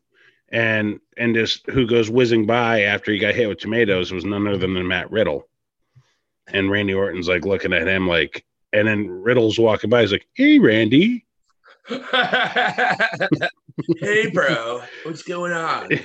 and 0.50 1.00
and 1.16 1.34
just 1.34 1.66
who 1.68 1.88
goes 1.88 2.10
whizzing 2.10 2.46
by 2.46 2.82
after 2.82 3.14
he 3.14 3.20
got 3.20 3.36
hit 3.36 3.48
with 3.48 3.60
tomatoes 3.60 4.12
was 4.12 4.26
none 4.26 4.48
other 4.48 4.58
than 4.58 4.86
Matt 4.86 5.10
Riddle, 5.12 5.48
and 6.48 6.70
Randy 6.70 6.94
Orton's 6.94 7.30
like 7.30 7.46
looking 7.46 7.72
at 7.72 7.88
him 7.88 8.06
like, 8.06 8.44
and 8.74 8.88
then 8.88 9.08
Riddle's 9.08 9.60
walking 9.60 9.90
by, 9.90 10.02
he's 10.02 10.12
like, 10.12 10.28
"Hey, 10.34 10.60
Randy." 10.60 11.26
hey, 11.88 12.02
bro, 14.34 14.82
what's 15.04 15.24
going 15.24 15.54
on? 15.54 15.90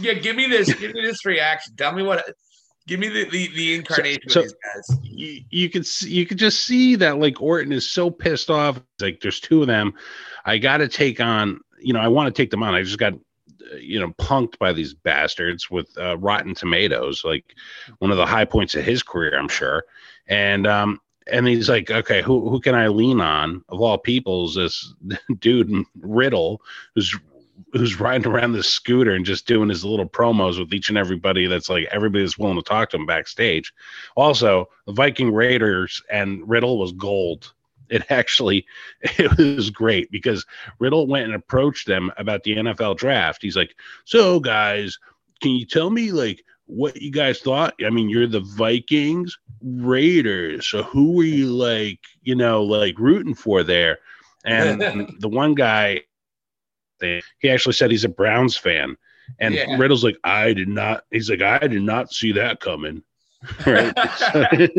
Yeah, 0.00 0.14
give 0.14 0.34
me 0.34 0.48
this. 0.48 0.74
Give 0.74 0.92
me 0.92 1.02
this 1.02 1.24
reaction. 1.24 1.76
Tell 1.76 1.92
me 1.92 2.02
what 2.02 2.34
Give 2.88 2.98
me 2.98 3.08
the 3.08 3.28
the, 3.30 3.48
the 3.54 3.74
incarnation 3.74 4.28
so, 4.28 4.42
so 4.42 4.48
guys. 4.64 4.98
You, 5.02 5.42
you 5.50 5.70
can 5.70 5.84
see, 5.84 6.10
you 6.10 6.26
can 6.26 6.38
just 6.38 6.64
see 6.64 6.96
that 6.96 7.20
like 7.20 7.40
Orton 7.40 7.70
is 7.70 7.88
so 7.88 8.10
pissed 8.10 8.50
off. 8.50 8.80
Like 8.98 9.20
there's 9.20 9.38
two 9.38 9.60
of 9.60 9.68
them. 9.68 9.92
I 10.46 10.58
got 10.58 10.78
to 10.78 10.88
take 10.88 11.20
on. 11.20 11.60
You 11.78 11.92
know, 11.92 12.00
I 12.00 12.08
want 12.08 12.34
to 12.34 12.42
take 12.42 12.50
them 12.50 12.62
on. 12.62 12.74
I 12.74 12.82
just 12.82 12.98
got 12.98 13.12
you 13.78 14.00
know 14.00 14.12
punked 14.14 14.58
by 14.58 14.72
these 14.72 14.94
bastards 14.94 15.70
with 15.70 15.86
uh, 15.98 16.16
rotten 16.18 16.54
tomatoes 16.54 17.22
like 17.24 17.44
one 17.98 18.10
of 18.10 18.16
the 18.16 18.24
high 18.24 18.44
points 18.44 18.74
of 18.74 18.82
his 18.82 19.02
career 19.02 19.38
i'm 19.38 19.48
sure 19.48 19.84
and 20.26 20.66
um 20.66 20.98
and 21.30 21.46
he's 21.46 21.68
like 21.68 21.90
okay 21.90 22.22
who 22.22 22.48
who 22.48 22.60
can 22.60 22.74
i 22.74 22.88
lean 22.88 23.20
on 23.20 23.62
of 23.68 23.80
all 23.80 23.98
peoples 23.98 24.54
this 24.54 24.94
dude 25.38 25.84
riddle 26.00 26.60
who's 26.94 27.14
who's 27.72 28.00
riding 28.00 28.26
around 28.26 28.52
this 28.52 28.68
scooter 28.68 29.12
and 29.12 29.24
just 29.26 29.46
doing 29.46 29.68
his 29.68 29.84
little 29.84 30.08
promos 30.08 30.58
with 30.58 30.72
each 30.72 30.88
and 30.88 30.98
everybody 30.98 31.46
that's 31.46 31.68
like 31.68 31.86
everybody 31.90 32.24
that's 32.24 32.38
willing 32.38 32.56
to 32.56 32.62
talk 32.62 32.90
to 32.90 32.96
him 32.96 33.06
backstage. 33.06 33.72
Also, 34.16 34.68
the 34.86 34.92
Viking 34.92 35.32
Raiders 35.32 36.02
and 36.10 36.48
Riddle 36.48 36.78
was 36.78 36.92
gold. 36.92 37.52
It 37.90 38.04
actually 38.10 38.66
it 39.02 39.36
was 39.36 39.70
great 39.70 40.10
because 40.10 40.46
Riddle 40.78 41.06
went 41.06 41.26
and 41.26 41.34
approached 41.34 41.86
them 41.86 42.10
about 42.16 42.42
the 42.42 42.56
NFL 42.56 42.96
draft. 42.96 43.42
He's 43.42 43.56
like, 43.56 43.74
"So 44.04 44.40
guys, 44.40 44.98
can 45.40 45.52
you 45.52 45.66
tell 45.66 45.90
me 45.90 46.12
like 46.12 46.44
what 46.68 47.00
you 47.00 47.10
guys 47.10 47.40
thought? 47.40 47.74
I 47.84 47.90
mean, 47.90 48.08
you're 48.08 48.26
the 48.26 48.40
Vikings, 48.40 49.36
Raiders. 49.62 50.68
So 50.68 50.84
who 50.84 51.12
were 51.12 51.24
you 51.24 51.50
like, 51.50 52.00
you 52.22 52.36
know, 52.36 52.62
like 52.62 52.98
rooting 52.98 53.34
for 53.34 53.62
there?" 53.62 53.98
And 54.44 54.80
the 55.20 55.28
one 55.28 55.54
guy. 55.54 56.02
He 57.00 57.48
actually 57.48 57.74
said 57.74 57.92
he's 57.92 58.04
a 58.04 58.08
Browns 58.08 58.56
fan. 58.56 58.96
And 59.38 59.54
yeah. 59.54 59.76
Riddle's 59.76 60.04
like, 60.04 60.16
I 60.24 60.52
did 60.52 60.68
not, 60.68 61.04
he's 61.10 61.30
like, 61.30 61.42
I 61.42 61.66
did 61.66 61.82
not 61.82 62.12
see 62.12 62.32
that 62.32 62.60
coming. 62.60 63.02
Right. 63.64 63.96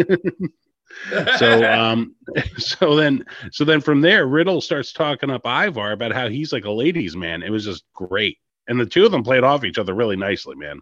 so 1.37 1.71
um 1.71 2.13
so 2.57 2.95
then 2.95 3.23
so 3.51 3.63
then 3.63 3.79
from 3.79 4.01
there 4.01 4.27
riddle 4.27 4.59
starts 4.59 4.91
talking 4.91 5.29
up 5.29 5.45
ivar 5.45 5.91
about 5.91 6.11
how 6.11 6.27
he's 6.27 6.51
like 6.51 6.65
a 6.65 6.71
ladies 6.71 7.15
man 7.15 7.41
it 7.41 7.51
was 7.51 7.63
just 7.63 7.85
great 7.93 8.37
and 8.67 8.79
the 8.79 8.85
two 8.85 9.05
of 9.05 9.11
them 9.11 9.23
played 9.23 9.43
off 9.43 9.63
each 9.63 9.77
other 9.77 9.93
really 9.93 10.17
nicely 10.17 10.55
man 10.55 10.81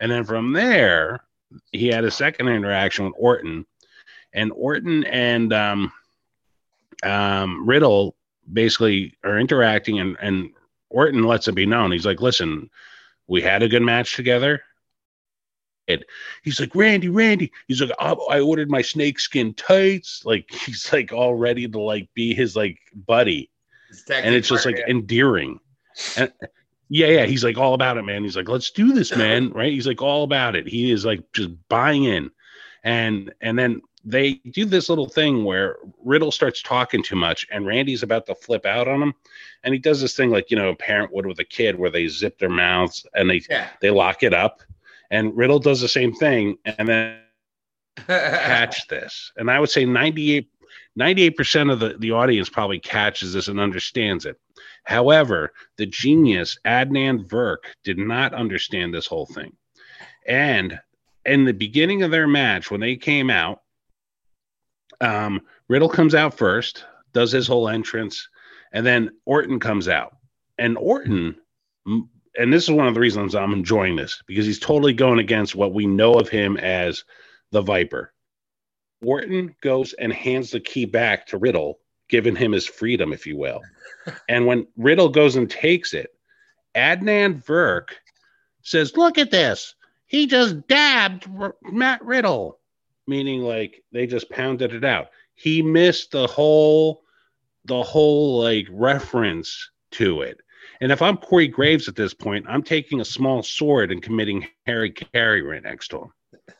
and 0.00 0.10
then 0.10 0.24
from 0.24 0.52
there 0.52 1.20
he 1.72 1.88
had 1.88 2.04
a 2.04 2.10
second 2.10 2.48
interaction 2.48 3.04
with 3.04 3.14
orton 3.16 3.64
and 4.32 4.52
orton 4.54 5.04
and 5.04 5.52
um 5.52 5.92
um 7.02 7.66
riddle 7.66 8.16
basically 8.52 9.14
are 9.24 9.38
interacting 9.38 10.00
and 10.00 10.16
and 10.20 10.50
Orton 10.94 11.24
lets 11.24 11.48
it 11.48 11.54
be 11.54 11.66
known. 11.66 11.90
He's 11.92 12.06
like, 12.06 12.20
listen, 12.20 12.70
we 13.26 13.42
had 13.42 13.62
a 13.62 13.68
good 13.68 13.82
match 13.82 14.14
together. 14.14 14.62
And 15.88 16.02
he's 16.42 16.60
like, 16.60 16.74
Randy, 16.74 17.08
Randy. 17.08 17.52
He's 17.68 17.82
like, 17.82 17.90
I 17.98 18.40
ordered 18.40 18.70
my 18.70 18.80
snakeskin 18.80 19.52
tights. 19.54 20.22
Like 20.24 20.48
he's 20.66 20.90
like 20.92 21.12
all 21.12 21.34
ready 21.34 21.68
to 21.68 21.78
like 21.78 22.08
be 22.14 22.32
his 22.32 22.56
like 22.56 22.78
buddy. 22.94 23.50
And 24.10 24.34
it's 24.34 24.48
just 24.48 24.66
like 24.66 24.78
yeah. 24.78 24.88
endearing. 24.88 25.60
And 26.16 26.32
yeah, 26.88 27.08
yeah. 27.08 27.26
He's 27.26 27.44
like 27.44 27.58
all 27.58 27.74
about 27.74 27.96
it, 27.96 28.02
man. 28.02 28.22
He's 28.22 28.36
like, 28.36 28.48
let's 28.48 28.70
do 28.70 28.92
this, 28.92 29.14
man. 29.16 29.50
Right. 29.50 29.72
He's 29.72 29.86
like 29.86 30.02
all 30.02 30.24
about 30.24 30.56
it. 30.56 30.66
He 30.66 30.90
is 30.90 31.04
like 31.04 31.20
just 31.32 31.50
buying 31.68 32.04
in. 32.04 32.30
And 32.82 33.32
and 33.40 33.58
then 33.58 33.80
they 34.04 34.34
do 34.50 34.66
this 34.66 34.90
little 34.90 35.08
thing 35.08 35.44
where 35.44 35.76
Riddle 36.04 36.30
starts 36.30 36.62
talking 36.62 37.02
too 37.02 37.16
much 37.16 37.46
and 37.50 37.66
Randy's 37.66 38.02
about 38.02 38.26
to 38.26 38.34
flip 38.34 38.66
out 38.66 38.86
on 38.86 39.02
him. 39.02 39.14
And 39.62 39.72
he 39.72 39.80
does 39.80 40.02
this 40.02 40.14
thing 40.14 40.30
like, 40.30 40.50
you 40.50 40.58
know, 40.58 40.68
a 40.68 40.76
parent 40.76 41.12
would 41.12 41.24
with 41.24 41.38
a 41.40 41.44
kid 41.44 41.78
where 41.78 41.90
they 41.90 42.06
zip 42.08 42.38
their 42.38 42.50
mouths 42.50 43.06
and 43.14 43.30
they 43.30 43.40
yeah. 43.48 43.68
they 43.80 43.90
lock 43.90 44.22
it 44.22 44.34
up. 44.34 44.62
And 45.10 45.36
Riddle 45.36 45.58
does 45.58 45.80
the 45.80 45.88
same 45.88 46.12
thing, 46.12 46.56
and 46.64 46.88
then 46.88 47.18
catch 48.06 48.86
this. 48.88 49.32
And 49.36 49.50
I 49.50 49.60
would 49.60 49.70
say 49.70 49.84
98 49.84 50.48
98% 50.98 51.72
of 51.72 51.80
the, 51.80 51.96
the 51.98 52.12
audience 52.12 52.48
probably 52.48 52.78
catches 52.78 53.32
this 53.32 53.48
and 53.48 53.58
understands 53.58 54.26
it. 54.26 54.38
However, 54.84 55.52
the 55.76 55.86
genius 55.86 56.58
Adnan 56.64 57.26
Virk 57.26 57.64
did 57.82 57.98
not 57.98 58.34
understand 58.34 58.92
this 58.92 59.06
whole 59.06 59.26
thing. 59.26 59.56
And 60.26 60.78
in 61.24 61.44
the 61.44 61.52
beginning 61.52 62.02
of 62.02 62.10
their 62.10 62.26
match, 62.26 62.70
when 62.70 62.80
they 62.80 62.96
came 62.96 63.30
out, 63.30 63.62
um, 65.00 65.42
Riddle 65.68 65.88
comes 65.88 66.14
out 66.14 66.34
first, 66.34 66.84
does 67.12 67.32
his 67.32 67.46
whole 67.46 67.68
entrance, 67.68 68.28
and 68.72 68.84
then 68.84 69.10
Orton 69.24 69.58
comes 69.58 69.88
out. 69.88 70.16
And 70.58 70.76
Orton, 70.76 71.36
and 71.86 72.52
this 72.52 72.64
is 72.64 72.70
one 72.70 72.86
of 72.86 72.94
the 72.94 73.00
reasons 73.00 73.34
I'm 73.34 73.52
enjoying 73.52 73.96
this 73.96 74.22
because 74.26 74.46
he's 74.46 74.60
totally 74.60 74.92
going 74.92 75.18
against 75.18 75.54
what 75.54 75.72
we 75.72 75.86
know 75.86 76.14
of 76.14 76.28
him 76.28 76.56
as 76.58 77.04
the 77.52 77.62
Viper. 77.62 78.12
Orton 79.02 79.54
goes 79.60 79.92
and 79.94 80.12
hands 80.12 80.50
the 80.50 80.60
key 80.60 80.84
back 80.84 81.26
to 81.28 81.38
Riddle, 81.38 81.78
giving 82.08 82.36
him 82.36 82.52
his 82.52 82.66
freedom, 82.66 83.12
if 83.12 83.26
you 83.26 83.36
will. 83.36 83.60
and 84.28 84.46
when 84.46 84.66
Riddle 84.76 85.08
goes 85.08 85.36
and 85.36 85.50
takes 85.50 85.94
it, 85.94 86.14
Adnan 86.74 87.42
Virk 87.44 87.88
says, 88.62 88.96
Look 88.96 89.18
at 89.18 89.30
this. 89.30 89.74
He 90.06 90.26
just 90.26 90.66
dabbed 90.68 91.26
R- 91.38 91.56
Matt 91.62 92.04
Riddle, 92.04 92.58
meaning 93.06 93.42
like 93.42 93.82
they 93.92 94.06
just 94.06 94.30
pounded 94.30 94.72
it 94.72 94.84
out. 94.84 95.08
He 95.34 95.62
missed 95.62 96.10
the 96.12 96.26
whole, 96.26 97.02
the 97.64 97.82
whole 97.82 98.40
like 98.40 98.66
reference 98.70 99.70
to 99.92 100.22
it. 100.22 100.38
And 100.80 100.92
if 100.92 101.02
I'm 101.02 101.16
Corey 101.16 101.48
Graves 101.48 101.88
at 101.88 101.96
this 101.96 102.14
point, 102.14 102.46
I'm 102.48 102.62
taking 102.62 103.00
a 103.00 103.04
small 103.04 103.42
sword 103.42 103.92
and 103.92 104.02
committing 104.02 104.46
hara-kiri 104.66 105.42
right 105.42 105.62
next 105.62 105.88
to 105.88 105.98
him. 105.98 106.12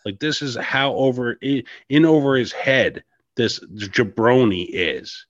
Like 0.04 0.18
this 0.18 0.40
is 0.42 0.56
how 0.56 0.94
over 0.94 1.38
in 1.88 2.04
over 2.04 2.36
his 2.36 2.52
head 2.52 3.04
this 3.36 3.60
jabroni 3.60 4.68
is. 4.70 5.26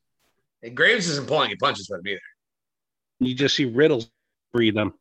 And 0.65 0.75
Graves 0.75 1.09
isn't 1.09 1.29
pulling 1.29 1.51
any 1.51 1.57
punches 1.57 1.89
with 1.91 2.01
him 2.01 2.09
either. 2.09 2.21
You 3.21 3.35
just 3.35 3.55
see 3.55 3.67
Riddle's 3.67 4.11
them. 4.55 4.95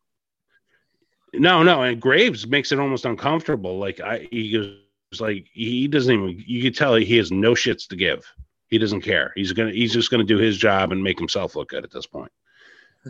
No, 1.33 1.63
no, 1.63 1.83
and 1.83 2.01
Graves 2.01 2.47
makes 2.47 2.71
it 2.71 2.79
almost 2.79 3.05
uncomfortable. 3.05 3.77
Like 3.77 3.99
I, 3.99 4.27
he 4.31 4.51
goes 4.51 5.21
like 5.21 5.47
he 5.53 5.87
doesn't 5.87 6.13
even. 6.13 6.43
You 6.45 6.63
can 6.63 6.73
tell 6.73 6.95
he 6.95 7.17
has 7.17 7.31
no 7.31 7.53
shits 7.53 7.87
to 7.89 7.95
give. 7.95 8.25
He 8.69 8.77
doesn't 8.79 9.01
care. 9.01 9.31
He's 9.35 9.51
gonna. 9.51 9.71
He's 9.71 9.93
just 9.93 10.09
gonna 10.09 10.23
do 10.23 10.37
his 10.37 10.57
job 10.57 10.91
and 10.91 11.03
make 11.03 11.19
himself 11.19 11.55
look 11.55 11.69
good 11.69 11.83
at 11.83 11.91
this 11.91 12.07
point. 12.07 12.31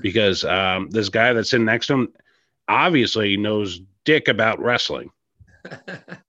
Because 0.02 0.44
um, 0.44 0.90
this 0.90 1.10
guy 1.10 1.34
that's 1.34 1.50
sitting 1.50 1.66
next 1.66 1.88
to 1.88 1.94
him 1.94 2.14
obviously 2.68 3.38
knows 3.38 3.80
dick 4.04 4.28
about 4.28 4.60
wrestling. 4.60 5.12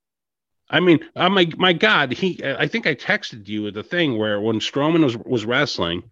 I 0.75 0.81
mean, 0.81 0.99
oh 1.15 1.29
my 1.29 1.49
my 1.57 1.73
God, 1.73 2.13
he. 2.13 2.43
Uh, 2.43 2.57
I 2.59 2.67
think 2.67 2.85
I 2.85 2.97
texted 2.97 3.47
you 3.47 3.71
the 3.71 3.85
thing 3.85 4.19
where 4.19 4.41
when 4.41 4.59
Strowman 4.59 5.05
was 5.05 5.17
was 5.17 5.45
wrestling, 5.45 6.03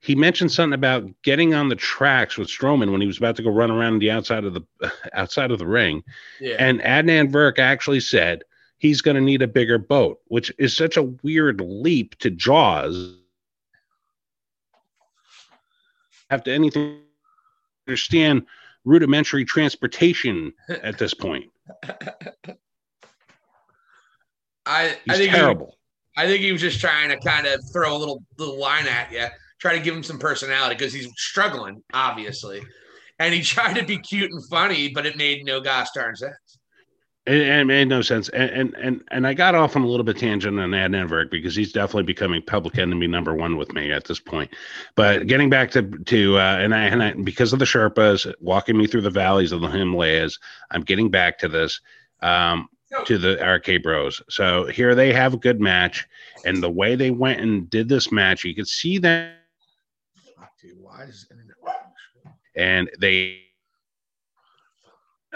he 0.00 0.16
mentioned 0.16 0.50
something 0.50 0.74
about 0.74 1.08
getting 1.22 1.54
on 1.54 1.68
the 1.68 1.76
tracks 1.76 2.36
with 2.36 2.48
Strowman 2.48 2.90
when 2.90 3.00
he 3.00 3.06
was 3.06 3.18
about 3.18 3.36
to 3.36 3.44
go 3.44 3.50
run 3.50 3.70
around 3.70 4.00
the 4.00 4.10
outside 4.10 4.44
of 4.44 4.54
the 4.54 4.62
outside 5.14 5.52
of 5.52 5.60
the 5.60 5.68
ring, 5.68 6.02
yeah. 6.40 6.56
and 6.58 6.80
Adnan 6.80 7.30
Virk 7.30 7.60
actually 7.60 8.00
said 8.00 8.42
he's 8.78 9.00
going 9.02 9.14
to 9.14 9.20
need 9.20 9.40
a 9.40 9.46
bigger 9.46 9.78
boat, 9.78 10.18
which 10.26 10.52
is 10.58 10.76
such 10.76 10.96
a 10.96 11.04
weird 11.04 11.60
leap 11.60 12.18
to 12.18 12.30
Jaws. 12.30 13.16
Have 16.28 16.42
to 16.42 16.52
anything 16.52 17.02
understand 17.86 18.46
rudimentary 18.84 19.44
transportation 19.44 20.52
at 20.68 20.98
this 20.98 21.14
point. 21.14 21.44
I, 24.66 24.96
He's 25.04 25.14
I 25.14 25.18
think 25.18 25.32
terrible. 25.32 25.76
He, 26.16 26.22
I 26.22 26.26
think 26.26 26.42
he 26.42 26.52
was 26.52 26.60
just 26.60 26.80
trying 26.80 27.08
to 27.08 27.18
kind 27.18 27.46
of 27.46 27.60
throw 27.72 27.96
a 27.96 27.98
little 27.98 28.22
little 28.38 28.58
line 28.58 28.86
at 28.86 29.12
you, 29.12 29.26
try 29.58 29.76
to 29.76 29.82
give 29.82 29.94
him 29.94 30.02
some 30.02 30.18
personality 30.18 30.74
because 30.74 30.92
he's 30.92 31.08
struggling, 31.16 31.82
obviously. 31.92 32.62
And 33.18 33.34
he 33.34 33.42
tried 33.42 33.74
to 33.74 33.84
be 33.84 33.98
cute 33.98 34.30
and 34.30 34.44
funny, 34.48 34.88
but 34.88 35.06
it 35.06 35.16
made 35.16 35.44
no 35.44 35.60
gosh 35.60 35.88
darn 35.94 36.16
sense. 36.16 36.34
It, 37.24 37.40
it 37.40 37.64
made 37.66 37.86
no 37.86 38.02
sense, 38.02 38.28
and, 38.30 38.50
and 38.50 38.74
and 38.74 39.04
and 39.12 39.26
I 39.28 39.32
got 39.32 39.54
off 39.54 39.76
on 39.76 39.82
a 39.82 39.86
little 39.86 40.02
bit 40.02 40.18
tangent 40.18 40.58
on 40.58 40.70
Adnan 40.70 41.08
Virk 41.08 41.30
because 41.30 41.54
he's 41.54 41.72
definitely 41.72 42.02
becoming 42.02 42.42
public 42.42 42.78
enemy 42.78 43.06
number 43.06 43.32
one 43.32 43.56
with 43.56 43.72
me 43.72 43.92
at 43.92 44.04
this 44.04 44.18
point. 44.18 44.50
But 44.96 45.28
getting 45.28 45.48
back 45.48 45.70
to 45.72 45.82
to 45.82 46.38
uh, 46.38 46.58
and 46.58 46.74
I 46.74 46.82
and 46.86 47.00
I, 47.00 47.12
because 47.12 47.52
of 47.52 47.60
the 47.60 47.64
Sherpas 47.64 48.32
walking 48.40 48.76
me 48.76 48.88
through 48.88 49.02
the 49.02 49.10
valleys 49.10 49.52
of 49.52 49.60
the 49.60 49.68
Himalayas, 49.68 50.36
I'm 50.72 50.82
getting 50.82 51.10
back 51.10 51.38
to 51.38 51.48
this. 51.48 51.80
Um, 52.22 52.68
to 53.04 53.18
the 53.18 53.36
RK 53.44 53.82
Bros. 53.82 54.20
So 54.28 54.66
here 54.66 54.94
they 54.94 55.12
have 55.12 55.34
a 55.34 55.38
good 55.38 55.60
match, 55.60 56.06
and 56.44 56.62
the 56.62 56.70
way 56.70 56.94
they 56.94 57.10
went 57.10 57.40
and 57.40 57.68
did 57.70 57.88
this 57.88 58.12
match, 58.12 58.44
you 58.44 58.54
could 58.54 58.68
see 58.68 58.98
that. 58.98 59.36
And 62.54 62.90
they 63.00 63.38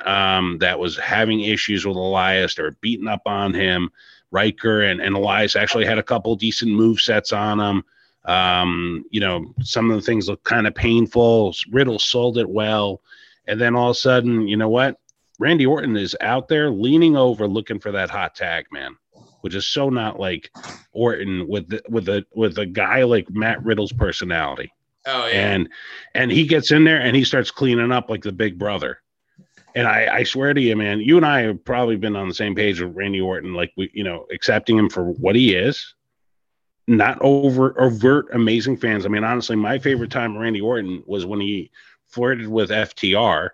um 0.05 0.59
that 0.59 0.79
was 0.79 0.99
having 0.99 1.41
issues 1.41 1.87
with 1.87 1.97
Elias. 1.97 2.55
They 2.55 2.63
were 2.63 2.77
beating 2.81 3.09
up 3.09 3.23
on 3.27 3.55
him. 3.55 3.91
Ryker 4.31 4.83
and, 4.83 5.01
and 5.01 5.15
Elias 5.15 5.57
actually 5.57 5.87
had 5.87 5.99
a 5.99 6.03
couple 6.03 6.35
decent 6.37 6.73
move 6.73 7.01
sets 7.01 7.33
on 7.33 7.61
him. 7.61 7.85
Um, 8.27 9.05
you 9.11 9.21
know, 9.21 9.55
some 9.63 9.91
of 9.91 9.97
the 9.97 10.03
things 10.03 10.29
look 10.29 10.43
kind 10.45 10.67
of 10.67 10.75
painful. 10.75 11.55
Riddle 11.71 11.99
sold 11.99 12.39
it 12.39 12.49
well. 12.49 13.01
And 13.47 13.61
then 13.61 13.77
all 13.77 13.91
of 13.91 13.97
a 13.97 13.99
sudden, 13.99 14.49
you 14.49 14.57
know 14.57 14.69
what? 14.69 14.99
Randy 15.39 15.67
Orton 15.67 15.97
is 15.97 16.17
out 16.21 16.49
there 16.49 16.71
leaning 16.71 17.17
over 17.17 17.47
looking 17.47 17.79
for 17.79 17.93
that 17.93 18.11
hot 18.11 18.35
tag, 18.35 18.67
man, 18.73 18.97
which 19.43 19.55
is 19.55 19.67
so 19.67 19.89
not 19.91 20.19
like 20.19 20.51
Orton 20.93 21.47
with 21.47 21.69
the, 21.69 21.83
with 21.89 22.09
a 22.09 22.25
with 22.35 22.59
a 22.59 22.67
guy 22.67 23.03
like 23.05 23.31
Matt 23.31 23.65
Riddle's 23.65 23.93
personality. 23.93 24.73
Oh 25.07 25.27
yeah. 25.27 25.55
And 25.55 25.69
and 26.15 26.31
he 26.31 26.47
gets 26.47 26.73
in 26.73 26.85
there 26.85 27.01
and 27.01 27.15
he 27.15 27.25
starts 27.25 27.51
cleaning 27.51 27.93
up 27.93 28.11
like 28.11 28.23
the 28.23 28.33
big 28.33 28.59
brother. 28.59 29.01
And 29.75 29.87
I, 29.87 30.09
I 30.11 30.23
swear 30.23 30.55
to 30.55 30.61
you, 30.61 30.75
man, 30.75 31.01
you 31.01 31.19
and 31.19 31.27
I 31.27 31.43
have 31.43 31.63
probably 31.63 31.97
been 31.97 32.17
on 32.17 32.29
the 32.29 32.35
same 32.35 32.55
page 32.55 32.81
with 32.81 32.97
Randy 32.97 33.21
Orton, 33.21 33.53
like 33.53 33.73
we, 33.77 33.91
you 33.93 34.05
know, 34.05 34.27
accepting 34.33 34.79
him 34.79 34.89
for 34.89 35.05
what 35.05 35.37
he 35.37 35.55
is, 35.55 35.95
not 36.89 37.19
over 37.21 37.79
overt 37.79 38.29
amazing 38.33 38.79
fans. 38.79 39.05
I 39.05 39.11
mean, 39.11 39.23
honestly, 39.23 39.55
my 39.55 39.79
favorite 39.79 40.11
time 40.11 40.35
of 40.35 40.41
Randy 40.41 40.63
Orton 40.63 41.03
was 41.07 41.27
when 41.27 41.41
he 41.41 41.71
flirted 42.07 42.49
with 42.49 42.71
FTR 42.71 43.51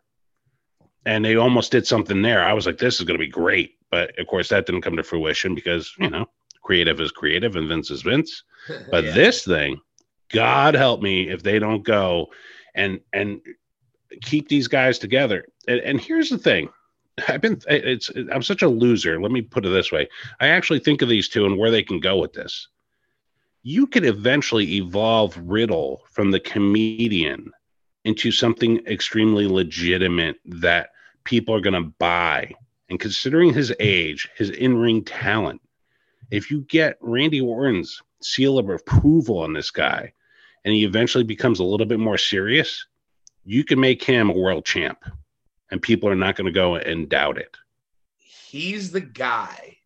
and 1.05 1.25
they 1.25 1.37
almost 1.37 1.73
did 1.73 1.87
something 1.87 2.23
there. 2.23 2.45
I 2.45 2.53
was 2.53 2.67
like, 2.67 2.79
this 2.79 2.99
is 2.99 3.05
going 3.05 3.19
to 3.19 3.25
be 3.25 3.31
great. 3.31 3.77
But 3.91 4.19
of 4.19 4.27
course, 4.27 4.49
that 4.49 4.67
didn't 4.67 4.83
come 4.83 4.97
to 4.97 5.03
fruition 5.03 5.55
because, 5.55 5.93
you 5.99 6.09
know, 6.09 6.27
creative 6.63 7.01
is 7.01 7.11
creative 7.11 7.57
and 7.57 7.69
Vince 7.69 7.91
is 7.91 8.03
Vince. 8.03 8.45
But 8.91 9.03
yeah. 9.03 9.11
this 9.11 9.45
thing, 9.45 9.81
God 10.29 10.75
help 10.75 11.03
me 11.03 11.29
if 11.29 11.43
they 11.43 11.59
don't 11.59 11.83
go 11.83 12.29
and, 12.77 13.01
and, 13.13 13.41
keep 14.21 14.49
these 14.49 14.69
guys 14.69 14.99
together. 14.99 15.47
And, 15.67 15.81
and 15.81 16.01
here's 16.01 16.31
the 16.31 16.39
thing. 16.39 16.69
I've 17.29 17.41
been 17.41 17.61
it's 17.69 18.11
I'm 18.33 18.43
such 18.43 18.63
a 18.63 18.69
loser. 18.69 19.21
Let 19.21 19.33
me 19.33 19.43
put 19.43 19.67
it 19.67 19.71
this 19.71 19.93
way. 19.93 20.09
I 20.41 20.49
actually 20.49 20.79
think 20.79 21.03
of 21.03 21.09
these 21.09 21.29
two 21.29 21.45
and 21.45 21.59
where 21.59 21.71
they 21.71 21.83
can 21.83 22.01
go 22.01 22.19
with 22.19 22.33
this. 22.33 22.69
You 23.63 23.87
could 23.87 24.05
eventually 24.05 24.75
evolve 24.75 25.39
Riddle 25.43 26.03
from 26.11 26.31
the 26.31 26.41
comedian 26.41 27.53
into 28.05 28.33
something 28.33 28.85
extremely 28.87 29.47
legitimate 29.47 30.37
that 30.45 30.91
people 31.25 31.55
are 31.55 31.61
going 31.61 31.75
to 31.75 31.93
buy. 31.99 32.53
And 32.91 32.99
considering 32.99 33.55
his 33.55 33.73
age, 33.81 34.29
his 34.37 34.51
in 34.51 34.77
ring 34.77 35.05
talent, 35.05 35.61
if 36.31 36.51
you 36.51 36.63
get 36.63 36.99
Randy 37.01 37.41
Orton's 37.41 38.03
seal 38.21 38.59
of 38.59 38.69
approval 38.69 39.39
on 39.39 39.53
this 39.53 39.71
guy 39.71 40.13
and 40.65 40.75
he 40.75 40.85
eventually 40.85 41.25
becomes 41.25 41.61
a 41.61 41.65
little 41.65 41.87
bit 41.87 42.01
more 42.01 42.19
serious, 42.19 42.87
you 43.45 43.65
can 43.65 43.81
make 43.81 44.03
him 44.03 44.31
a 44.31 44.37
world 44.37 44.65
champ 44.65 44.99
and 45.71 45.81
people 45.81 46.09
are 46.09 46.17
not 46.17 46.37
going 46.37 46.47
to 46.47 46.53
go 46.53 46.77
and 46.77 47.09
doubt 47.09 47.39
it. 47.39 47.57
He's 48.19 48.93
the 48.93 49.01
guy. 49.01 49.79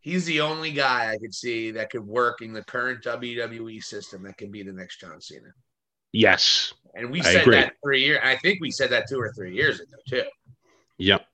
He's 0.00 0.26
the 0.26 0.40
only 0.40 0.72
guy 0.72 1.12
I 1.12 1.16
could 1.16 1.34
see 1.34 1.70
that 1.70 1.90
could 1.90 2.06
work 2.06 2.42
in 2.42 2.52
the 2.52 2.64
current 2.64 3.02
WWE 3.02 3.82
system 3.82 4.22
that 4.24 4.36
can 4.36 4.50
be 4.50 4.62
the 4.62 4.72
next 4.72 5.00
John 5.00 5.20
Cena. 5.20 5.54
Yes. 6.14 6.72
And 6.94 7.10
we 7.10 7.22
said 7.22 7.44
that 7.46 7.74
three 7.82 8.04
years. 8.04 8.20
I 8.22 8.36
think 8.36 8.60
we 8.60 8.70
said 8.70 8.88
that 8.90 9.08
two 9.08 9.20
or 9.20 9.32
three 9.32 9.52
years 9.52 9.80
ago 9.80 9.96
too. 10.08 10.22
Yep. 10.98 11.26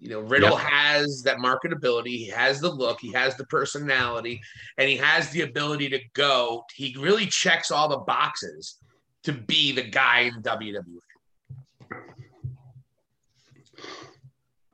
You 0.00 0.10
know, 0.10 0.20
Riddle 0.20 0.50
yep. 0.50 0.58
has 0.58 1.22
that 1.22 1.38
marketability. 1.38 2.08
He 2.08 2.26
has 2.26 2.60
the 2.60 2.68
look. 2.68 2.98
He 3.00 3.12
has 3.12 3.36
the 3.36 3.44
personality, 3.46 4.40
and 4.78 4.88
he 4.88 4.96
has 4.96 5.30
the 5.30 5.42
ability 5.42 5.88
to 5.90 6.00
go. 6.12 6.64
He 6.74 6.96
really 6.98 7.26
checks 7.26 7.70
all 7.70 7.88
the 7.88 7.98
boxes 7.98 8.78
to 9.22 9.32
be 9.32 9.70
the 9.70 9.84
guy 9.84 10.22
in 10.22 10.42
WWE. 10.42 10.84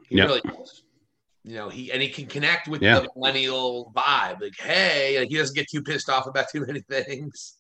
He 0.09 0.17
yep. 0.17 0.29
really 0.29 0.41
does. 0.41 0.83
You 1.45 1.57
know, 1.57 1.69
he 1.69 1.93
and 1.93 2.01
he 2.01 2.09
can 2.09 2.25
connect 2.25 2.69
with 2.69 2.81
yeah. 2.81 3.01
the 3.01 3.09
millennial 3.15 3.93
vibe. 3.95 4.41
Like, 4.41 4.59
hey, 4.59 5.19
like 5.19 5.29
he 5.29 5.37
doesn't 5.37 5.55
get 5.55 5.69
too 5.71 5.83
pissed 5.83 6.09
off 6.09 6.27
about 6.27 6.47
too 6.51 6.65
many 6.67 6.81
things. 6.81 7.59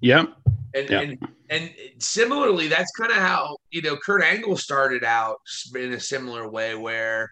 Yep. 0.00 0.34
And, 0.74 0.90
yeah. 0.90 1.00
and 1.00 1.18
and 1.50 1.70
similarly, 1.98 2.68
that's 2.68 2.90
kind 2.92 3.10
of 3.10 3.18
how 3.18 3.56
you 3.70 3.82
know 3.82 3.96
Kurt 3.96 4.22
Angle 4.22 4.56
started 4.56 5.04
out 5.04 5.36
in 5.74 5.92
a 5.92 6.00
similar 6.00 6.48
way, 6.50 6.74
where 6.74 7.30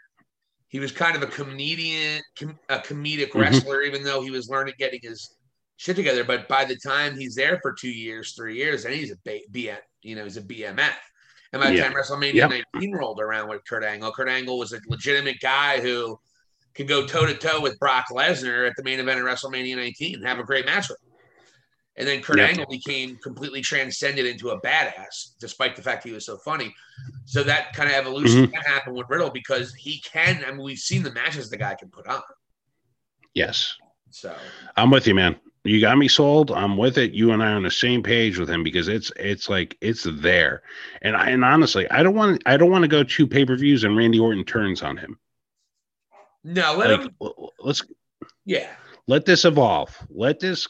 he 0.68 0.78
was 0.78 0.93
kind 0.93 1.16
of 1.16 1.22
a 1.22 1.26
comedian, 1.26 2.22
com- 2.38 2.59
a 2.68 2.78
comedic 2.78 3.28
Mm-hmm. 3.30 3.41
wrestler, 3.41 3.82
even 3.82 4.03
though 4.05 4.22
he 4.22 4.30
was 4.30 4.49
learning 4.49 4.74
getting 4.78 5.01
his 5.03 5.36
shit 5.76 5.97
together. 5.97 6.22
But 6.24 6.49
by 6.49 6.64
the 6.64 6.76
time 6.76 7.16
he's 7.16 7.34
there 7.34 7.59
for 7.62 7.72
two 7.72 7.88
years, 7.91 8.34
three 8.34 8.57
years, 8.57 8.84
and 8.84 8.95
he's 8.95 9.11
a 9.11 9.16
B- 9.24 9.47
BM, 9.51 9.78
you 10.03 10.14
know, 10.16 10.24
he's 10.24 10.36
a 10.36 10.43
BMF. 10.43 10.93
And 11.53 11.61
by 11.61 11.70
the 11.70 11.76
Yeah. 11.76 11.84
time 11.88 11.95
WrestleMania 11.95 12.34
Yep. 12.34 12.51
19 12.74 12.93
rolled 12.95 13.20
around 13.20 13.49
with 13.49 13.62
Kurt 13.68 13.82
Angle, 13.82 14.12
Kurt 14.12 14.28
Angle 14.28 14.59
was 14.59 14.72
a 14.72 14.80
legitimate 14.86 15.41
guy 15.41 15.80
who 15.80 16.20
could 16.76 16.86
go 16.86 17.05
toe 17.07 17.26
to 17.26 17.34
toe 17.34 17.61
with 17.61 17.76
Brock 17.80 18.05
Lesnar 18.12 18.68
at 18.68 18.76
the 18.76 18.84
main 18.84 19.01
event 19.01 19.18
of 19.18 19.26
WrestleMania 19.26 19.74
19 19.74 20.14
and 20.16 20.26
have 20.26 20.38
a 20.38 20.45
great 20.45 20.66
match 20.66 20.88
with 20.88 20.99
him. 21.03 21.10
And 21.97 22.07
then 22.09 22.22
Kurt 22.22 22.38
Yep. 22.38 22.51
Angle 22.51 22.66
became 22.70 23.16
completely 23.16 23.61
transcended 23.61 24.24
into 24.26 24.51
a 24.51 24.61
badass, 24.62 25.34
despite 25.41 25.76
the 25.76 25.82
fact 25.82 26.05
he 26.05 26.12
was 26.12 26.24
so 26.24 26.38
funny. 26.38 26.74
So 27.24 27.43
that 27.43 27.72
kind 27.74 27.88
of 27.91 27.95
evolution 27.97 28.45
Mm-hmm. 28.45 28.53
can 28.53 28.62
happen 28.62 28.95
with 28.95 29.07
Riddle 29.11 29.30
because 29.30 29.74
he 29.74 30.01
can. 30.01 30.43
I 30.47 30.51
mean, 30.53 30.62
we've 30.62 30.78
seen 30.78 31.03
the 31.03 31.12
matches 31.12 31.51
the 31.51 31.57
guy 31.59 31.74
can 31.74 31.91
put 31.91 32.07
on. 32.07 32.22
Yes. 33.34 33.74
So 34.11 34.34
I'm 34.76 34.91
with 34.91 35.07
you, 35.07 35.14
man. 35.14 35.36
You 35.64 35.80
got 35.80 35.99
me 35.99 36.09
sold. 36.09 36.51
I'm 36.51 36.76
with 36.76 36.97
it. 36.99 37.12
You 37.12 37.32
and 37.32 37.43
I 37.43 37.53
are 37.53 37.57
on 37.57 37.62
the 37.64 37.70
same 37.70 38.03
page 38.03 38.38
with 38.38 38.49
him 38.49 38.62
because 38.64 38.88
it's 38.88 39.12
it's 39.16 39.49
like 39.49 39.76
it's 39.80 40.07
there. 40.20 40.62
And 41.03 41.16
I 41.16 41.30
and 41.30 41.45
honestly, 41.45 41.88
I 41.91 42.03
don't 42.03 42.14
want 42.14 42.43
I 42.47 42.57
don't 42.57 42.70
want 42.70 42.82
to 42.82 42.88
go 42.88 43.03
two 43.05 43.26
pay 43.26 43.45
per 43.45 43.57
views 43.57 43.84
and 43.84 43.97
Randy 43.97 44.18
Orton 44.18 44.45
turns 44.45 44.82
on 44.82 44.97
him. 44.97 45.18
no, 46.45 46.76
let 46.76 46.91
Like 46.91 47.01
him. 47.01 47.16
let's 47.61 47.82
Yeah, 48.45 48.68
let 49.07 49.26
this 49.26 49.45
evolve. 49.45 49.97
Let 50.11 50.41
this 50.41 50.66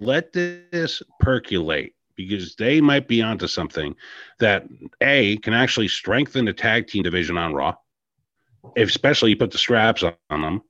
let 0.00 0.32
this 0.32 1.02
percolate 1.20 1.94
because 2.16 2.56
they 2.56 2.80
might 2.80 3.06
be 3.06 3.22
onto 3.22 3.46
something 3.46 3.94
that 4.40 4.66
a 5.00 5.36
can 5.38 5.54
actually 5.54 5.88
strengthen 5.88 6.44
the 6.44 6.52
tag 6.52 6.86
team 6.88 7.02
division 7.02 7.38
on 7.38 7.54
Raw, 7.54 7.74
especially 8.76 9.30
you 9.30 9.36
put 9.36 9.52
the 9.52 9.58
straps 9.58 10.02
on, 10.02 10.14
on 10.30 10.42
them, 10.42 10.62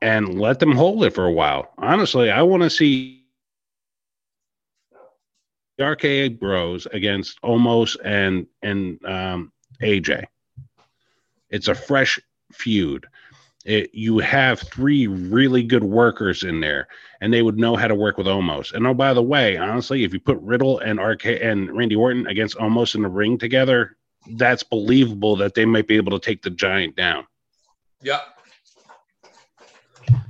and 0.00 0.40
let 0.40 0.60
them 0.60 0.72
hold 0.72 1.04
it 1.04 1.14
for 1.14 1.26
a 1.26 1.32
while. 1.32 1.72
Honestly, 1.78 2.30
I 2.30 2.42
want 2.42 2.62
to 2.62 2.70
see 2.70 3.24
the 5.76 5.84
RKA 5.84 6.38
Bros 6.38 6.86
against 6.92 7.40
Omos 7.42 7.96
and 8.04 8.46
and 8.62 9.04
um, 9.04 9.52
AJ. 9.82 10.24
It's 11.50 11.68
a 11.68 11.74
fresh 11.74 12.20
feud. 12.52 13.06
It, 13.66 13.90
you 13.92 14.18
have 14.20 14.60
three 14.60 15.06
really 15.06 15.62
good 15.62 15.84
workers 15.84 16.44
in 16.44 16.60
there, 16.60 16.88
and 17.20 17.32
they 17.32 17.42
would 17.42 17.58
know 17.58 17.76
how 17.76 17.88
to 17.88 17.94
work 17.94 18.16
with 18.16 18.26
Omos. 18.26 18.72
And 18.72 18.86
oh, 18.86 18.94
by 18.94 19.12
the 19.12 19.22
way, 19.22 19.58
honestly, 19.58 20.02
if 20.02 20.14
you 20.14 20.20
put 20.20 20.38
Riddle 20.40 20.78
and 20.78 20.98
RK 20.98 21.26
and 21.26 21.70
Randy 21.76 21.94
Orton 21.94 22.26
against 22.26 22.56
Omos 22.56 22.94
in 22.94 23.02
the 23.02 23.08
ring 23.08 23.36
together, 23.36 23.98
that's 24.36 24.62
believable 24.62 25.36
that 25.36 25.54
they 25.54 25.66
might 25.66 25.86
be 25.86 25.96
able 25.96 26.18
to 26.18 26.24
take 26.24 26.42
the 26.42 26.50
giant 26.50 26.96
down. 26.96 27.26
yep. 28.02 28.22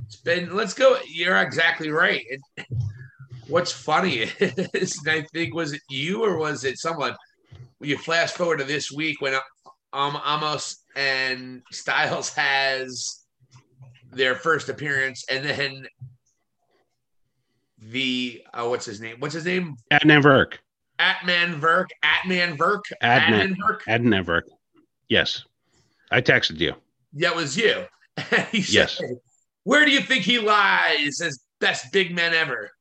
It's 0.05 0.17
been. 0.17 0.53
Let's 0.53 0.73
go. 0.73 0.97
You're 1.07 1.37
exactly 1.37 1.89
right. 1.89 2.25
And 2.29 2.65
what's 3.47 3.71
funny 3.71 4.29
is, 4.39 4.99
I 5.07 5.21
think 5.33 5.53
was 5.53 5.73
it 5.73 5.81
you 5.89 6.23
or 6.23 6.37
was 6.37 6.63
it 6.63 6.77
someone? 6.77 7.15
You 7.79 7.97
flash 7.97 8.31
forward 8.31 8.59
to 8.59 8.65
this 8.65 8.91
week 8.91 9.21
when 9.21 9.35
um 9.93 10.13
Omos 10.13 10.77
and 10.95 11.61
Styles 11.71 12.29
has 12.35 13.20
their 14.11 14.35
first 14.35 14.69
appearance, 14.69 15.25
and 15.29 15.43
then 15.45 15.87
the 17.79 18.43
uh, 18.53 18.67
what's 18.67 18.85
his 18.85 19.01
name? 19.01 19.17
What's 19.19 19.33
his 19.33 19.45
name? 19.45 19.75
Adnan 19.91 20.21
Virk. 20.21 20.55
Atman 20.99 21.59
Verk. 21.59 21.89
Atman 22.03 22.55
Verk. 22.55 22.85
Adnan. 23.01 23.31
Atman 23.31 23.57
Verk. 23.59 23.83
Adnan 23.87 24.25
Virk. 24.25 24.43
Yes. 25.09 25.45
I 26.11 26.21
texted 26.21 26.59
you. 26.59 26.75
That 27.13 27.35
was 27.35 27.57
you. 27.57 27.85
he 28.51 28.61
said, 28.61 28.73
Yes. 28.73 29.01
Where 29.63 29.85
do 29.85 29.91
you 29.91 30.01
think 30.01 30.23
he 30.23 30.39
lies 30.39 31.21
as 31.21 31.39
best 31.59 31.91
big 31.91 32.13
man 32.13 32.33
ever? 32.33 32.71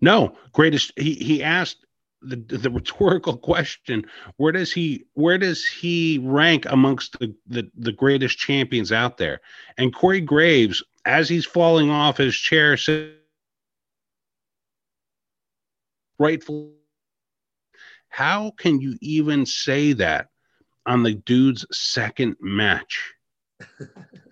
No, 0.00 0.36
greatest. 0.52 0.92
He 0.96 1.14
he 1.14 1.42
asked 1.42 1.84
the 2.24 2.36
the 2.56 2.70
rhetorical 2.70 3.36
question: 3.36 4.04
Where 4.36 4.52
does 4.52 4.72
he 4.72 5.04
where 5.14 5.38
does 5.38 5.64
he 5.64 6.18
rank 6.22 6.66
amongst 6.66 7.18
the 7.18 7.34
the, 7.46 7.70
the 7.76 7.92
greatest 7.92 8.38
champions 8.38 8.92
out 8.92 9.18
there? 9.18 9.40
And 9.78 9.94
Corey 9.94 10.20
Graves, 10.20 10.82
as 11.04 11.28
he's 11.28 11.46
falling 11.46 11.90
off 11.90 12.16
his 12.16 12.34
chair, 12.34 12.76
said, 12.76 13.12
"Rightful. 16.18 16.72
How 18.08 18.52
can 18.58 18.80
you 18.80 18.96
even 19.00 19.44
say 19.44 19.92
that 19.94 20.28
on 20.86 21.02
the 21.02 21.14
dude's 21.14 21.66
second 21.72 22.36
match?" 22.40 23.14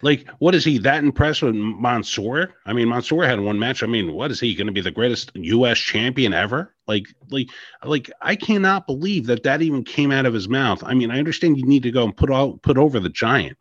Like, 0.00 0.28
what 0.38 0.54
is 0.54 0.64
he 0.64 0.78
that 0.78 1.02
impressed 1.02 1.42
with 1.42 1.56
Mansoor? 1.56 2.54
I 2.64 2.72
mean, 2.72 2.88
Mansoor 2.88 3.24
had 3.24 3.40
one 3.40 3.58
match. 3.58 3.82
I 3.82 3.86
mean, 3.86 4.12
what 4.12 4.30
is 4.30 4.38
he 4.38 4.54
going 4.54 4.68
to 4.68 4.72
be 4.72 4.80
the 4.80 4.92
greatest 4.92 5.32
U.S. 5.34 5.78
champion 5.78 6.32
ever? 6.32 6.72
Like, 6.86 7.08
like, 7.30 7.48
like, 7.82 8.10
I 8.20 8.36
cannot 8.36 8.86
believe 8.86 9.26
that 9.26 9.42
that 9.42 9.60
even 9.60 9.82
came 9.82 10.12
out 10.12 10.26
of 10.26 10.34
his 10.34 10.48
mouth. 10.48 10.84
I 10.84 10.94
mean, 10.94 11.10
I 11.10 11.18
understand 11.18 11.58
you 11.58 11.66
need 11.66 11.82
to 11.82 11.90
go 11.90 12.04
and 12.04 12.16
put 12.16 12.30
all 12.30 12.58
put 12.58 12.78
over 12.78 13.00
the 13.00 13.08
giant, 13.08 13.58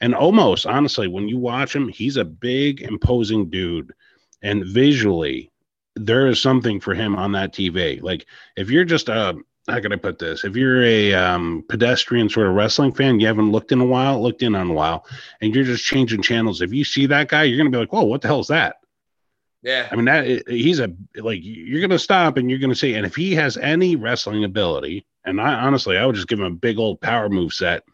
and 0.00 0.14
almost 0.14 0.64
honestly, 0.64 1.06
when 1.06 1.28
you 1.28 1.38
watch 1.38 1.76
him, 1.76 1.88
he's 1.88 2.16
a 2.16 2.24
big, 2.24 2.80
imposing 2.80 3.50
dude, 3.50 3.92
and 4.42 4.64
visually, 4.64 5.50
there 5.96 6.26
is 6.28 6.40
something 6.40 6.80
for 6.80 6.94
him 6.94 7.14
on 7.14 7.32
that 7.32 7.52
TV. 7.52 8.02
Like, 8.02 8.26
if 8.56 8.70
you're 8.70 8.84
just 8.86 9.10
a 9.10 9.36
how 9.68 9.80
can 9.80 9.92
I 9.92 9.96
put 9.96 10.18
this? 10.18 10.44
If 10.44 10.56
you're 10.56 10.82
a 10.82 11.14
um, 11.14 11.64
pedestrian 11.68 12.28
sort 12.28 12.48
of 12.48 12.54
wrestling 12.54 12.92
fan, 12.92 13.18
you 13.18 13.26
haven't 13.26 13.50
looked 13.50 13.72
in 13.72 13.80
a 13.80 13.86
while, 13.86 14.22
looked 14.22 14.42
in 14.42 14.54
on 14.54 14.70
a 14.70 14.74
while, 14.74 15.06
and 15.40 15.54
you're 15.54 15.64
just 15.64 15.84
changing 15.84 16.22
channels. 16.22 16.60
If 16.60 16.72
you 16.72 16.84
see 16.84 17.06
that 17.06 17.28
guy, 17.28 17.44
you're 17.44 17.58
gonna 17.58 17.70
be 17.70 17.78
like, 17.78 17.92
"Whoa, 17.92 18.04
what 18.04 18.20
the 18.20 18.28
hell 18.28 18.40
is 18.40 18.48
that?" 18.48 18.76
Yeah. 19.62 19.88
I 19.90 19.96
mean, 19.96 20.04
that 20.04 20.46
he's 20.46 20.78
a 20.80 20.92
like 21.16 21.40
you're 21.42 21.80
gonna 21.80 21.98
stop 21.98 22.36
and 22.36 22.50
you're 22.50 22.58
gonna 22.58 22.74
see. 22.74 22.94
And 22.94 23.06
if 23.06 23.16
he 23.16 23.34
has 23.36 23.56
any 23.56 23.96
wrestling 23.96 24.44
ability, 24.44 25.06
and 25.24 25.40
I 25.40 25.54
honestly, 25.54 25.96
I 25.96 26.04
would 26.04 26.14
just 26.14 26.28
give 26.28 26.40
him 26.40 26.44
a 26.44 26.50
big 26.50 26.78
old 26.78 27.00
power 27.00 27.30
move 27.30 27.54
set 27.54 27.84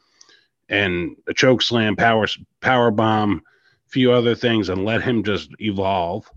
and 0.68 1.16
a 1.28 1.34
choke 1.34 1.62
slam, 1.62 1.94
power 1.94 2.26
power 2.60 2.90
bomb, 2.90 3.42
few 3.86 4.10
other 4.10 4.34
things, 4.34 4.68
and 4.68 4.84
let 4.84 5.02
him 5.02 5.22
just 5.22 5.50
evolve. 5.60 6.28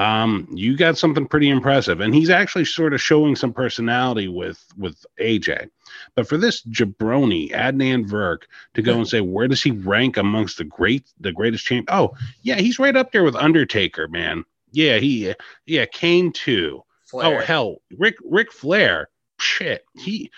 Um, 0.00 0.48
you 0.50 0.78
got 0.78 0.96
something 0.96 1.26
pretty 1.26 1.50
impressive, 1.50 2.00
and 2.00 2.14
he's 2.14 2.30
actually 2.30 2.64
sort 2.64 2.94
of 2.94 3.02
showing 3.02 3.36
some 3.36 3.52
personality 3.52 4.28
with 4.28 4.64
with 4.78 5.04
AJ. 5.20 5.68
But 6.14 6.26
for 6.26 6.38
this 6.38 6.62
jabroni 6.62 7.52
Adnan 7.52 8.08
Virk 8.08 8.44
to 8.72 8.80
go 8.80 8.96
and 8.96 9.06
say 9.06 9.20
where 9.20 9.46
does 9.46 9.62
he 9.62 9.72
rank 9.72 10.16
amongst 10.16 10.56
the 10.56 10.64
great 10.64 11.12
the 11.20 11.32
greatest 11.32 11.66
champ? 11.66 11.86
Oh, 11.92 12.14
yeah, 12.40 12.54
he's 12.54 12.78
right 12.78 12.96
up 12.96 13.12
there 13.12 13.24
with 13.24 13.36
Undertaker, 13.36 14.08
man. 14.08 14.46
Yeah, 14.72 14.96
he 14.96 15.34
yeah, 15.66 15.84
Kane 15.84 16.32
too. 16.32 16.82
Flair. 17.04 17.42
Oh 17.42 17.44
hell, 17.44 17.76
Rick 17.98 18.16
Ric 18.24 18.52
Flair. 18.52 19.10
Shit, 19.38 19.84
he 19.92 20.30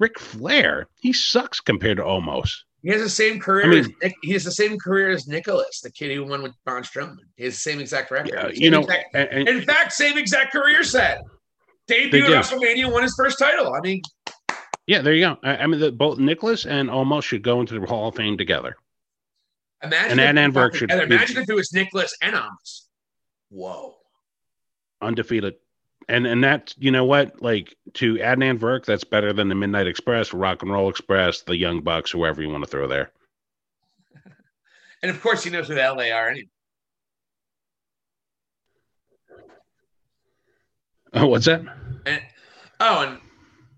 Ric 0.00 0.18
Flair. 0.18 0.88
He 0.98 1.12
sucks 1.12 1.60
compared 1.60 1.98
to 1.98 2.02
Omos. 2.02 2.64
He 2.82 2.88
has 2.90 3.02
the 3.02 3.10
same 3.10 3.38
career 3.38 3.66
I 3.66 3.68
mean- 3.68 3.78
as 3.80 3.88
Nick, 4.02 4.14
he 4.22 4.32
has 4.32 4.44
the 4.44 4.50
same 4.52 4.78
career 4.78 5.10
as 5.10 5.26
Nicholas, 5.26 5.80
the 5.82 5.90
kid 5.90 6.14
who 6.14 6.24
won 6.24 6.42
with 6.42 6.52
Braun 6.64 6.82
Strowman. 6.82 7.16
He 7.36 7.44
has 7.44 7.54
the 7.54 7.60
same 7.60 7.80
exact 7.80 8.10
record. 8.10 8.32
Yeah, 8.32 8.48
you 8.52 8.70
know, 8.70 8.80
exact- 8.80 9.14
and, 9.14 9.28
and- 9.30 9.48
in 9.48 9.62
fact, 9.62 9.92
same 9.92 10.16
exact 10.16 10.52
career 10.52 10.82
set. 10.82 11.20
Do. 11.86 11.96
at 11.96 12.12
WrestleMania, 12.12 12.90
won 12.90 13.02
his 13.02 13.14
first 13.16 13.36
title. 13.38 13.74
I 13.74 13.80
mean, 13.80 14.00
yeah, 14.86 15.02
there 15.02 15.12
you 15.12 15.26
go. 15.26 15.38
I, 15.42 15.56
I 15.56 15.66
mean, 15.66 15.80
the, 15.80 15.90
both 15.92 16.18
Nicholas 16.18 16.64
and 16.64 16.88
Omos 16.88 17.24
should 17.24 17.42
go 17.42 17.60
into 17.60 17.78
the 17.78 17.84
Hall 17.86 18.08
of 18.08 18.14
Fame 18.14 18.38
together. 18.38 18.76
imagine 19.82 20.20
And 20.20 20.38
Adnan 20.38 20.72
they 20.72 20.78
should 20.78 20.90
Imagine 20.90 21.42
if 21.42 21.48
it 21.50 21.54
was 21.54 21.72
Nicholas 21.72 22.16
and 22.22 22.36
Omos. 22.36 22.82
Whoa. 23.50 23.96
undefeated. 25.02 25.54
And 26.10 26.26
and 26.26 26.42
that 26.42 26.74
you 26.76 26.90
know 26.90 27.04
what, 27.04 27.40
like 27.40 27.76
to 27.94 28.16
Adnan 28.16 28.58
Virk, 28.58 28.84
that's 28.84 29.04
better 29.04 29.32
than 29.32 29.48
the 29.48 29.54
Midnight 29.54 29.86
Express, 29.86 30.34
Rock 30.34 30.60
and 30.60 30.72
Roll 30.72 30.90
Express, 30.90 31.42
the 31.42 31.56
Young 31.56 31.82
Bucks, 31.82 32.10
whoever 32.10 32.42
you 32.42 32.50
want 32.50 32.64
to 32.64 32.70
throw 32.70 32.88
there. 32.88 33.12
And 35.02 35.10
of 35.10 35.22
course, 35.22 35.42
he 35.44 35.48
knows 35.48 35.66
who 35.66 35.74
the 35.74 35.80
LA 35.80 36.14
are. 36.14 36.28
Anyway. 36.28 36.48
Oh, 41.14 41.26
what's 41.28 41.46
that? 41.46 41.62
And, 42.04 42.20
oh, 42.80 43.02
and 43.02 43.18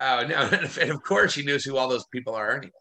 oh 0.01 0.26
no, 0.26 0.59
and 0.80 0.91
of 0.91 1.03
course, 1.05 1.35
he 1.35 1.45
knows 1.45 1.64
who 1.64 1.76
all 1.76 1.89
those 1.89 2.07
people 2.07 2.35
are. 2.35 2.57
Anyway. 2.57 2.72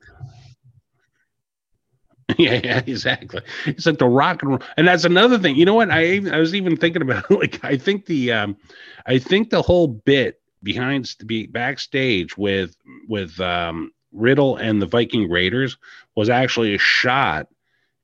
yeah, 2.37 2.61
yeah, 2.63 2.81
exactly. 2.85 3.41
It's 3.65 3.85
like 3.85 3.97
the 3.97 4.07
rock 4.07 4.41
and 4.41 4.51
roll, 4.51 4.61
and 4.77 4.87
that's 4.87 5.05
another 5.05 5.37
thing. 5.37 5.55
You 5.55 5.65
know 5.65 5.73
what? 5.73 5.89
I 5.89 6.21
I 6.31 6.39
was 6.39 6.53
even 6.55 6.77
thinking 6.77 7.01
about 7.01 7.29
like 7.31 7.63
I 7.63 7.77
think 7.77 8.05
the 8.05 8.31
um, 8.31 8.57
I 9.05 9.17
think 9.17 9.49
the 9.49 9.61
whole 9.61 9.87
bit 9.87 10.39
behind 10.63 11.15
be 11.25 11.47
backstage 11.47 12.37
with 12.37 12.75
with 13.07 13.39
um 13.39 13.91
Riddle 14.11 14.57
and 14.57 14.81
the 14.81 14.85
Viking 14.85 15.29
Raiders 15.29 15.77
was 16.15 16.29
actually 16.29 16.75
a 16.75 16.79
shot 16.79 17.47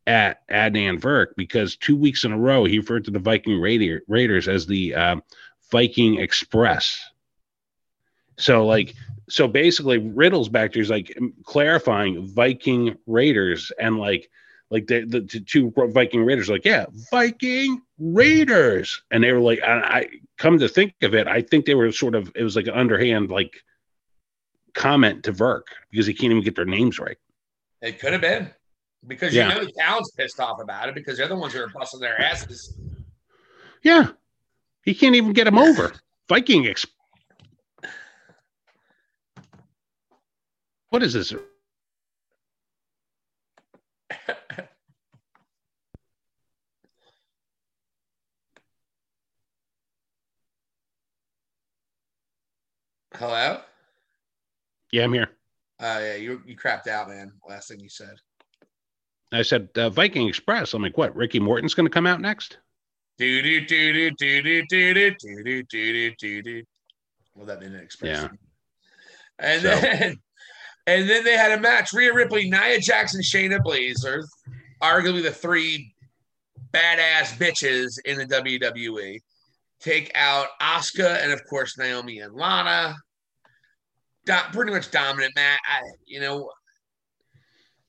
at 0.07 0.47
Adnan 0.47 0.99
Virk 0.99 1.27
because 1.35 1.75
two 1.75 1.95
weeks 1.95 2.23
in 2.23 2.31
a 2.31 2.37
row 2.39 2.63
he 2.63 2.79
referred 2.79 3.05
to 3.05 3.11
the 3.11 3.19
Viking 3.19 3.59
Raider, 3.59 4.01
Raiders 4.07 4.47
as 4.47 4.65
the 4.65 4.95
um, 4.95 5.21
Viking 5.69 6.19
Express. 6.19 7.11
So 8.37 8.65
like 8.65 8.95
so 9.29 9.47
basically 9.47 9.97
Riddle's 9.97 10.49
back 10.49 10.71
to 10.71 10.77
there's 10.77 10.89
like 10.89 11.17
clarifying 11.43 12.27
Viking 12.27 12.97
Raiders 13.07 13.71
and 13.79 13.97
like 13.97 14.29
like 14.69 14.87
the, 14.87 15.05
the, 15.05 15.21
the 15.21 15.39
two 15.39 15.71
Viking 15.75 16.23
Raiders 16.23 16.49
like 16.49 16.65
yeah 16.65 16.85
Viking 17.11 17.81
Raiders 17.99 19.01
and 19.11 19.23
they 19.23 19.31
were 19.31 19.39
like 19.39 19.61
I, 19.61 19.73
I 19.79 20.07
come 20.37 20.59
to 20.59 20.67
think 20.69 20.93
of 21.01 21.13
it 21.13 21.27
I 21.27 21.41
think 21.41 21.65
they 21.65 21.75
were 21.75 21.91
sort 21.91 22.15
of 22.15 22.31
it 22.35 22.43
was 22.43 22.55
like 22.55 22.67
an 22.67 22.73
underhand 22.73 23.29
like 23.29 23.55
comment 24.73 25.23
to 25.23 25.33
Virk 25.33 25.63
because 25.91 26.05
he 26.05 26.13
can't 26.13 26.31
even 26.31 26.43
get 26.43 26.55
their 26.55 26.65
names 26.65 26.99
right. 26.99 27.17
It 27.81 27.99
could 27.99 28.13
have 28.13 28.21
been 28.21 28.49
because 29.07 29.33
Yeah. 29.33 29.49
you 29.49 29.55
know 29.55 29.65
the 29.65 29.71
town's 29.79 30.11
pissed 30.11 30.39
off 30.39 30.61
about 30.61 30.89
it 30.89 30.95
because 30.95 31.17
they're 31.17 31.27
the 31.27 31.35
ones 31.35 31.53
who 31.53 31.61
are 31.61 31.69
busting 31.69 31.99
their 31.99 32.19
asses. 32.21 32.77
Yeah, 33.83 34.09
he 34.83 34.93
can't 34.93 35.15
even 35.15 35.33
get 35.33 35.47
him 35.47 35.57
over 35.57 35.93
Viking 36.29 36.65
Express. 36.65 36.93
What 40.89 41.03
is 41.03 41.13
this? 41.13 41.33
Hello. 53.13 53.61
Yeah, 54.91 55.03
I'm 55.05 55.13
here. 55.13 55.29
Uh, 55.79 55.99
yeah, 56.01 56.15
you 56.15 56.41
you 56.45 56.55
crapped 56.55 56.87
out, 56.87 57.09
man. 57.09 57.31
Last 57.47 57.67
thing 57.67 57.79
you 57.79 57.89
said. 57.89 58.15
I 59.31 59.41
said 59.41 59.69
uh, 59.75 59.89
Viking 59.89 60.27
Express. 60.27 60.73
I'm 60.73 60.81
like, 60.81 60.97
what? 60.97 61.15
Ricky 61.15 61.39
Morton's 61.39 61.73
going 61.73 61.85
to 61.85 61.91
come 61.91 62.07
out 62.07 62.21
next? 62.21 62.57
Do 63.17 63.41
do 63.41 63.65
do 63.65 63.93
do 63.93 64.11
do 64.11 64.41
do 64.41 64.63
do 64.67 65.03
do 65.03 65.11
do 65.43 65.63
do 65.63 65.63
do 65.63 66.15
do 66.19 66.41
do. 66.41 66.63
Well, 67.35 67.45
that 67.47 67.59
minute 67.59 67.83
express. 67.83 68.21
Yeah. 68.21 68.27
And 69.39 69.61
So- 69.61 69.75
then 69.81 70.19
and 70.87 71.09
then 71.09 71.23
they 71.23 71.37
had 71.37 71.51
a 71.51 71.59
match: 71.59 71.93
Rhea 71.93 72.13
Ripley, 72.13 72.49
Nia 72.49 72.79
Jackson, 72.79 73.21
Shayna 73.21 73.59
Baszler, 73.59 74.23
arguably 74.81 75.21
the 75.21 75.31
three 75.31 75.93
badass 76.73 77.37
bitches 77.37 77.99
in 78.05 78.17
the 78.17 78.25
WWE, 78.25 79.19
take 79.79 80.11
out 80.15 80.47
Asuka 80.61 81.21
and 81.23 81.31
of 81.31 81.45
course 81.45 81.77
Naomi 81.77 82.19
and 82.19 82.33
Lana. 82.33 82.95
Do- 84.25 84.33
pretty 84.51 84.71
much 84.71 84.91
dominant 84.91 85.35
match. 85.35 85.59
You 86.05 86.21
know, 86.21 86.49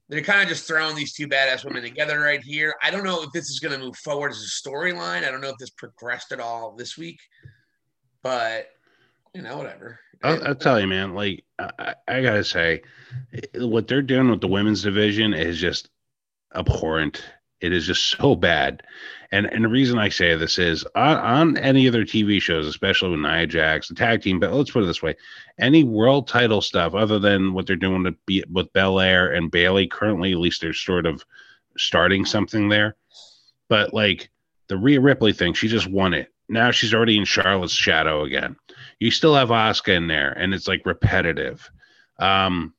they're 0.09 0.23
kind 0.23 0.43
of 0.43 0.49
just 0.49 0.67
throwing 0.67 0.97
these 0.97 1.13
two 1.13 1.29
badass 1.29 1.65
women 1.65 1.83
together 1.83 2.21
right 2.21 2.43
here. 2.43 2.75
I 2.83 2.91
don't 2.91 3.05
know 3.05 3.23
if 3.23 3.31
this 3.33 3.51
is 3.51 3.61
going 3.61 3.79
to 3.79 3.85
move 3.85 3.97
forward 3.97 4.31
as 4.31 4.43
a 4.43 4.69
storyline. 4.69 5.25
I 5.25 5.31
don't 5.31 5.41
know 5.41 5.51
if 5.51 5.59
this 5.59 5.71
progressed 5.71 6.33
at 6.33 6.41
all 6.41 6.75
this 6.77 6.97
week, 6.97 7.19
but 8.23 8.69
you 9.35 9.43
know, 9.43 9.57
whatever. 9.57 10.01
I'll, 10.23 10.49
I'll 10.49 10.55
tell 10.55 10.81
you, 10.81 10.87
man. 10.87 11.15
Like, 11.15 11.45
I, 11.59 11.95
I 12.07 12.23
gotta 12.23 12.45
say, 12.45 12.83
what 13.55 13.89
they're 13.89 14.03
doing 14.03 14.31
with 14.31 14.41
the 14.41 14.49
women's 14.49 14.83
division 14.83 15.35
is 15.35 15.59
just 15.59 15.91
abhorrent. 16.55 17.23
It 17.61 17.73
is 17.73 17.87
just 17.87 18.05
so 18.17 18.37
bad. 18.37 18.83
And 19.31 19.47
and 19.47 19.65
the 19.65 19.69
reason 19.69 19.99
I 19.99 20.09
say 20.09 20.35
this 20.35 20.59
is 20.59 20.85
on, 20.95 21.17
on 21.17 21.57
any 21.59 21.87
other 21.87 22.05
TV 22.05 22.41
shows, 22.41 22.67
especially 22.67 23.11
with 23.11 23.21
Nia 23.21 23.47
Jax, 23.47 23.89
the 23.89 23.95
tag 23.95 24.23
team. 24.23 24.41
But 24.41 24.53
let's 24.53 24.71
put 24.71 24.83
it 24.83 24.87
this 24.87 25.03
way: 25.03 25.17
any 25.59 25.85
world 25.85 26.29
title 26.29 26.63
stuff, 26.63 26.95
other 26.95 27.19
than 27.19 27.53
what 27.53 27.67
they're 27.67 27.77
doing 27.77 28.05
to 28.05 28.13
be 28.27 28.43
with 28.51 28.73
Belair 28.73 29.33
and 29.33 29.51
Bayley 29.51 29.87
currently, 29.87 30.33
at 30.33 30.39
least 30.39 30.63
they're 30.63 30.73
sort 30.73 31.05
of 31.05 31.25
starting 31.77 32.25
something 32.25 32.69
there. 32.69 32.97
But 33.69 33.93
like 33.93 34.31
the 34.69 34.79
Rhea 34.79 35.01
Ripley 35.01 35.33
thing, 35.33 35.53
she 35.53 35.69
just 35.69 35.91
won 35.91 36.15
it. 36.15 36.33
Now 36.49 36.71
she's 36.71 36.95
already 36.95 37.19
in 37.19 37.25
Charlotte's 37.27 37.75
shadow 37.75 38.25
again. 38.25 38.57
You 39.01 39.11
still 39.11 39.35
have 39.35 39.51
Oscar 39.51 39.93
in 39.93 40.09
there, 40.09 40.33
and 40.33 40.53
it's 40.53 40.67
like 40.67 40.85
repetitive. 40.85 41.71
Um, 42.19 42.75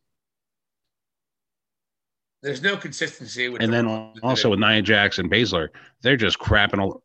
There's 2.41 2.61
no 2.61 2.77
consistency. 2.77 3.49
With 3.49 3.61
and 3.61 3.71
the- 3.71 3.77
then 3.77 4.13
also 4.23 4.49
with 4.49 4.59
Nia 4.59 4.81
Jax 4.81 5.19
and 5.19 5.31
Baszler, 5.31 5.69
they're 6.01 6.17
just 6.17 6.39
crapping 6.39 6.79
all. 6.79 7.03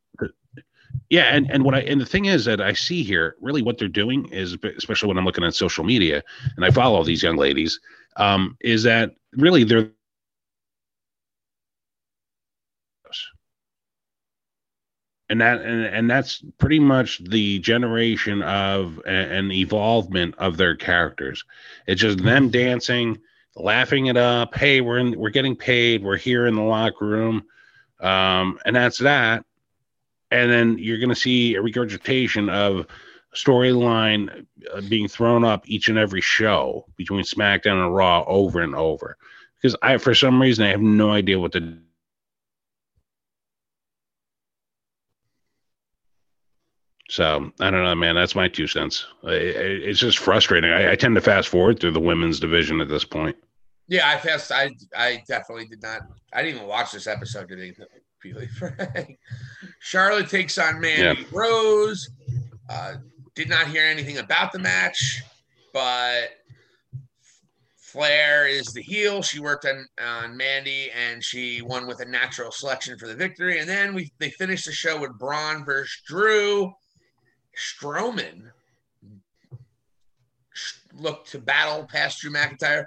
Yeah, 1.09 1.35
and 1.35 1.49
and 1.51 1.63
what 1.63 1.75
I 1.75 1.79
and 1.81 1.99
the 2.01 2.05
thing 2.05 2.25
is 2.25 2.45
that 2.45 2.61
I 2.61 2.73
see 2.73 3.03
here, 3.03 3.35
really, 3.41 3.61
what 3.61 3.77
they're 3.77 3.87
doing 3.87 4.27
is, 4.29 4.57
especially 4.77 5.09
when 5.09 5.17
I'm 5.17 5.25
looking 5.25 5.43
at 5.43 5.53
social 5.53 5.83
media 5.83 6.23
and 6.55 6.65
I 6.65 6.71
follow 6.71 7.03
these 7.03 7.21
young 7.21 7.35
ladies, 7.37 7.79
um, 8.17 8.57
is 8.61 8.83
that 8.83 9.11
really 9.33 9.63
they're 9.63 9.91
and 15.29 15.41
that 15.41 15.61
and, 15.61 15.85
and 15.85 16.09
that's 16.09 16.43
pretty 16.57 16.79
much 16.79 17.19
the 17.23 17.59
generation 17.59 18.41
of 18.43 18.99
an 19.05 19.51
evolvement 19.51 20.35
of 20.37 20.57
their 20.57 20.75
characters. 20.75 21.43
It's 21.87 22.01
just 22.01 22.23
them 22.23 22.49
dancing, 22.49 23.17
laughing 23.55 24.07
it 24.07 24.17
up. 24.17 24.55
Hey, 24.55 24.81
we're 24.81 24.99
in, 24.99 25.17
we're 25.19 25.29
getting 25.29 25.55
paid. 25.55 26.03
We're 26.03 26.17
here 26.17 26.45
in 26.47 26.55
the 26.55 26.61
locker 26.61 27.05
room, 27.05 27.45
um, 27.99 28.59
and 28.65 28.75
that's 28.75 28.99
that. 28.99 29.45
And 30.31 30.51
then 30.51 30.77
you're 30.77 30.99
going 30.99 31.09
to 31.09 31.15
see 31.15 31.55
a 31.55 31.61
regurgitation 31.61 32.49
of 32.49 32.87
storyline 33.33 34.45
uh, 34.73 34.81
being 34.89 35.07
thrown 35.07 35.43
up 35.43 35.67
each 35.67 35.87
and 35.87 35.97
every 35.97 36.21
show 36.21 36.85
between 36.95 37.23
SmackDown 37.23 37.83
and 37.85 37.95
Raw 37.95 38.23
over 38.27 38.61
and 38.61 38.75
over. 38.75 39.17
Because 39.55 39.75
I, 39.81 39.97
for 39.97 40.13
some 40.13 40.41
reason, 40.41 40.65
I 40.65 40.69
have 40.69 40.81
no 40.81 41.11
idea 41.11 41.39
what 41.39 41.51
to 41.53 41.77
So 47.09 47.51
I 47.59 47.69
don't 47.69 47.83
know, 47.83 47.95
man. 47.95 48.15
That's 48.15 48.35
my 48.35 48.47
two 48.47 48.67
cents. 48.67 49.05
It's 49.23 49.99
just 49.99 50.17
frustrating. 50.17 50.71
I, 50.71 50.93
I 50.93 50.95
tend 50.95 51.15
to 51.15 51.21
fast 51.21 51.49
forward 51.49 51.79
through 51.79 51.91
the 51.91 51.99
women's 51.99 52.39
division 52.39 52.81
at 52.81 52.89
this 52.89 53.05
point. 53.05 53.35
Yeah, 53.87 54.09
I 54.09 54.17
fast. 54.17 54.51
I 54.51 54.71
I 54.97 55.23
definitely 55.27 55.67
did 55.67 55.83
not. 55.83 56.01
I 56.33 56.41
didn't 56.41 56.55
even 56.55 56.67
watch 56.67 56.91
this 56.91 57.05
episode 57.05 57.47
today. 57.47 57.71
To 57.71 57.87
really 58.23 58.47
frank. 58.57 59.19
Charlotte 59.79 60.29
takes 60.29 60.57
on 60.57 60.79
Mandy 60.79 61.25
Rose. 61.31 62.09
Uh, 62.69 62.95
did 63.35 63.49
not 63.49 63.67
hear 63.67 63.85
anything 63.85 64.17
about 64.17 64.51
the 64.51 64.59
match, 64.59 65.21
but 65.73 66.31
Flair 67.77 68.47
is 68.47 68.73
the 68.73 68.81
heel. 68.81 69.21
She 69.21 69.39
worked 69.39 69.65
on 69.65 69.85
on 70.03 70.35
Mandy, 70.35 70.89
and 70.91 71.23
she 71.23 71.61
won 71.61 71.85
with 71.85 71.99
a 71.99 72.05
natural 72.05 72.51
selection 72.51 72.97
for 72.97 73.07
the 73.07 73.15
victory. 73.15 73.59
And 73.59 73.69
then 73.69 73.93
we 73.93 74.11
they 74.17 74.31
finished 74.31 74.65
the 74.65 74.71
show 74.71 74.99
with 74.99 75.17
Braun 75.19 75.63
versus 75.63 76.01
Drew. 76.07 76.73
Strowman 77.57 78.51
looked 80.93 81.31
to 81.31 81.39
battle 81.39 81.85
past 81.85 82.21
Drew 82.21 82.31
McIntyre 82.31 82.85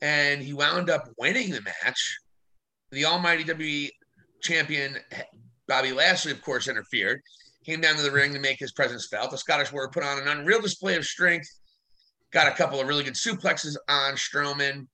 and 0.00 0.42
he 0.42 0.52
wound 0.52 0.90
up 0.90 1.08
winning 1.18 1.50
the 1.50 1.62
match. 1.62 2.18
The 2.90 3.06
Almighty 3.06 3.44
WWE 3.44 3.90
champion 4.40 4.96
Bobby 5.66 5.92
Lashley, 5.92 6.32
of 6.32 6.42
course, 6.42 6.68
interfered. 6.68 7.20
Came 7.64 7.80
down 7.80 7.96
to 7.96 8.02
the 8.02 8.10
ring 8.10 8.32
to 8.32 8.38
make 8.38 8.58
his 8.58 8.72
presence 8.72 9.08
felt. 9.08 9.30
The 9.30 9.38
Scottish 9.38 9.72
Warrior 9.72 9.88
put 9.88 10.04
on 10.04 10.18
an 10.20 10.28
unreal 10.28 10.60
display 10.60 10.96
of 10.96 11.04
strength. 11.04 11.48
Got 12.30 12.46
a 12.46 12.54
couple 12.54 12.80
of 12.80 12.86
really 12.86 13.02
good 13.02 13.14
suplexes 13.14 13.76
on 13.88 14.14
Strowman. 14.14 14.86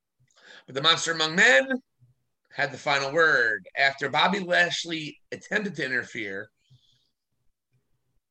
But 0.65 0.75
the 0.75 0.81
Monster 0.81 1.11
Among 1.11 1.35
Men 1.35 1.69
had 2.51 2.71
the 2.71 2.77
final 2.77 3.11
word 3.11 3.67
after 3.77 4.09
Bobby 4.09 4.39
Lashley 4.39 5.19
attempted 5.31 5.75
to 5.75 5.85
interfere 5.85 6.49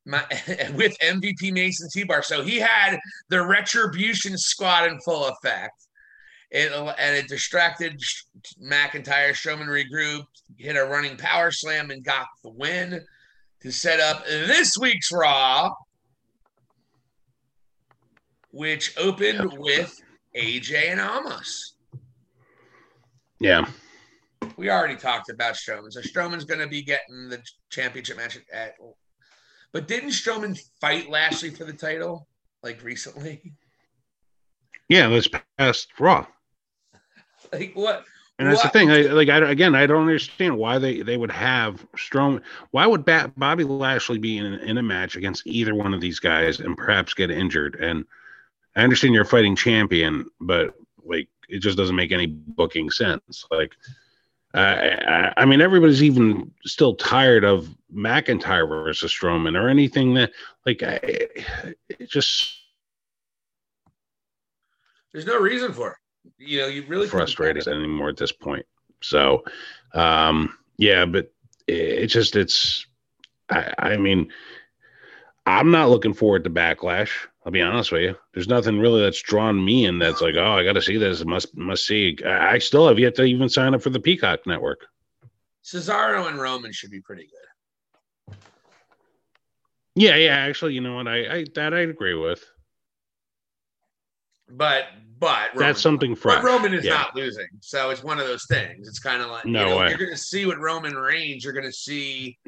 my, 0.05 0.25
with 0.75 0.97
MVP 0.99 1.53
Mace 1.53 1.81
and 1.81 1.91
T-Bar. 1.91 2.23
So 2.23 2.43
he 2.43 2.59
had 2.59 2.99
the 3.29 3.45
Retribution 3.45 4.37
Squad 4.37 4.91
in 4.91 5.01
full 5.01 5.27
effect. 5.27 5.87
It, 6.51 6.71
and 6.73 7.17
it 7.17 7.29
distracted 7.29 7.99
McIntyre. 8.63 9.33
Strowman 9.33 9.69
regrouped, 9.69 10.27
hit 10.59 10.77
a 10.77 10.85
running 10.85 11.17
power 11.17 11.51
slam, 11.51 11.91
and 11.91 12.05
got 12.05 12.27
the 12.45 12.51
win 12.51 13.01
to 13.63 13.73
set 13.73 14.01
up 14.01 14.27
this 14.27 14.77
week's 14.77 15.11
Raw, 15.11 15.71
which 18.51 18.95
opened 18.99 19.55
with 19.57 19.99
AJ 20.37 20.91
and 20.91 21.01
Omos. 21.01 21.73
Yeah. 23.41 23.67
We 24.57 24.71
already 24.71 24.97
talked 24.97 25.31
about 25.31 25.55
Strowman. 25.55 25.91
So 25.91 26.01
Strowman's 26.01 26.45
going 26.45 26.61
to 26.61 26.67
be 26.67 26.83
getting 26.83 27.29
the 27.29 27.43
championship 27.71 28.17
match 28.17 28.39
at. 28.53 28.75
But 29.73 29.89
didn't 29.89 30.11
Strowman 30.11 30.61
fight 30.81 31.09
Lashley 31.11 31.51
for 31.51 31.65
the 31.65 31.73
title 31.73 32.29
like 32.63 32.83
recently? 32.85 33.53
Yeah, 34.89 35.09
that's 35.09 35.29
past 35.59 35.89
Raw. 35.99 36.27
Like 37.53 37.73
what? 37.75 38.05
And 38.39 38.51
that's 38.51 38.65
What? 38.65 38.73
the 38.73 38.79
thing. 38.79 38.91
I, 38.91 39.03
like, 39.13 39.29
I, 39.29 39.51
again, 39.51 39.75
I 39.75 39.87
don't 39.87 40.01
understand 40.01 40.57
why 40.57 40.79
they, 40.79 41.03
they 41.03 41.17
would 41.17 41.31
have 41.31 41.87
Strowman. 41.97 42.43
Why 42.71 42.87
would 42.87 43.05
ba- 43.05 43.33
Bobby 43.37 43.63
Lashley 43.65 44.19
be 44.19 44.39
in, 44.39 44.47
in 44.55 44.79
a 44.79 44.83
match 44.83 45.17
against 45.17 45.47
either 45.47 45.75
one 45.75 45.95
of 45.95 46.01
these 46.01 46.19
guys 46.19 46.59
and 46.59 46.77
perhaps 46.77 47.15
get 47.15 47.31
injured? 47.31 47.77
And 47.77 48.05
I 48.75 48.83
understand 48.83 49.15
you're 49.15 49.25
fighting 49.25 49.55
champion, 49.55 50.27
but 50.41 50.75
like, 51.05 51.29
it 51.49 51.59
just 51.59 51.77
doesn't 51.77 51.95
make 51.97 52.11
any 52.11 52.27
booking 52.27 52.91
sense. 52.91 53.45
Like, 53.51 53.73
I, 54.55 54.91
I, 54.91 55.33
I 55.39 55.45
mean, 55.47 55.61
everybody's 55.61 56.03
even 56.03 56.51
still 56.65 56.95
tired 56.95 57.45
of 57.45 57.69
McIntyre 57.95 58.69
versus 58.69 59.13
Strowman 59.13 59.59
or 59.59 59.69
anything 59.69 60.15
that 60.15 60.33
like 60.67 60.83
I, 60.83 61.01
it 61.03 62.09
just 62.09 62.55
There's 65.13 65.27
no 65.27 65.39
reason 65.39 65.73
for 65.73 65.93
it. 65.93 65.97
You 66.39 66.61
know, 66.61 66.67
you 66.69 66.85
really 66.87 67.07
frustrated 67.07 67.67
anymore 67.69 68.09
at 68.09 68.17
this 68.17 68.33
point. 68.33 68.65
So, 69.01 69.45
um, 69.95 70.57
yeah, 70.79 71.05
but 71.05 71.33
it, 71.67 71.75
it 71.75 72.07
just 72.07 72.37
it's. 72.37 72.87
I, 73.51 73.73
I 73.79 73.97
mean, 73.97 74.33
I'm 75.47 75.71
not 75.71 75.91
looking 75.91 76.15
forward 76.15 76.45
to 76.45 76.51
backlash. 76.51 77.11
I'll 77.45 77.53
be 77.53 77.61
honest 77.61 77.91
with 77.91 78.03
you. 78.03 78.15
There's 78.35 78.47
nothing 78.49 78.79
really 78.79 79.01
that's 79.03 79.21
drawn 79.21 79.65
me 79.65 79.87
in. 79.87 79.99
That's 79.99 80.21
like, 80.21 80.37
oh, 80.37 80.53
I 80.53 80.63
got 80.65 80.75
to 80.75 80.83
see 80.83 80.97
this. 80.97 81.25
Must 81.25 81.57
must 81.57 81.87
see. 81.87 82.17
I 82.25 82.53
I 82.55 82.59
still 82.59 82.87
have 82.87 82.99
yet 82.99 83.15
to 83.17 83.25
even 83.25 83.49
sign 83.49 83.75
up 83.75 83.83
for 83.83 83.91
the 83.91 83.99
Peacock 84.01 84.47
Network. 84.47 84.87
Cesaro 85.65 86.29
and 86.29 86.41
Roman 86.41 86.73
should 86.73 86.91
be 86.91 87.01
pretty 87.01 87.29
good. 88.29 88.37
Yeah, 89.95 90.17
yeah. 90.17 90.37
Actually, 90.37 90.75
you 90.75 90.81
know 90.81 90.95
what? 90.95 91.09
I, 91.09 91.39
I 91.39 91.45
that 91.57 91.75
I 91.75 91.81
agree 91.81 92.15
with. 92.15 92.45
But 94.49 94.85
but 95.19 95.51
That's 95.55 95.61
Roman's 95.61 95.81
something 95.81 96.11
But 96.15 96.21
fresh. 96.21 96.45
Roman 96.45 96.75
is 96.75 96.85
Yeah. 96.85 96.95
not 96.95 97.17
losing, 97.17 97.47
so 97.61 97.91
it's 97.91 98.03
one 98.05 98.19
of 98.19 98.27
those 98.27 98.45
things. 98.47 98.87
It's 98.89 98.99
kind 98.99 99.23
of 99.23 99.31
like 99.31 99.47
No 99.47 99.63
you 99.63 99.69
know, 99.71 99.77
way. 99.81 99.89
you're 99.89 99.99
going 99.99 100.11
to 100.11 100.17
see 100.17 100.47
what 100.47 100.59
Roman 100.59 100.95
Reigns. 100.95 101.43
You're 101.45 101.53
going 101.55 101.67
to 101.67 101.73
see 101.73 102.39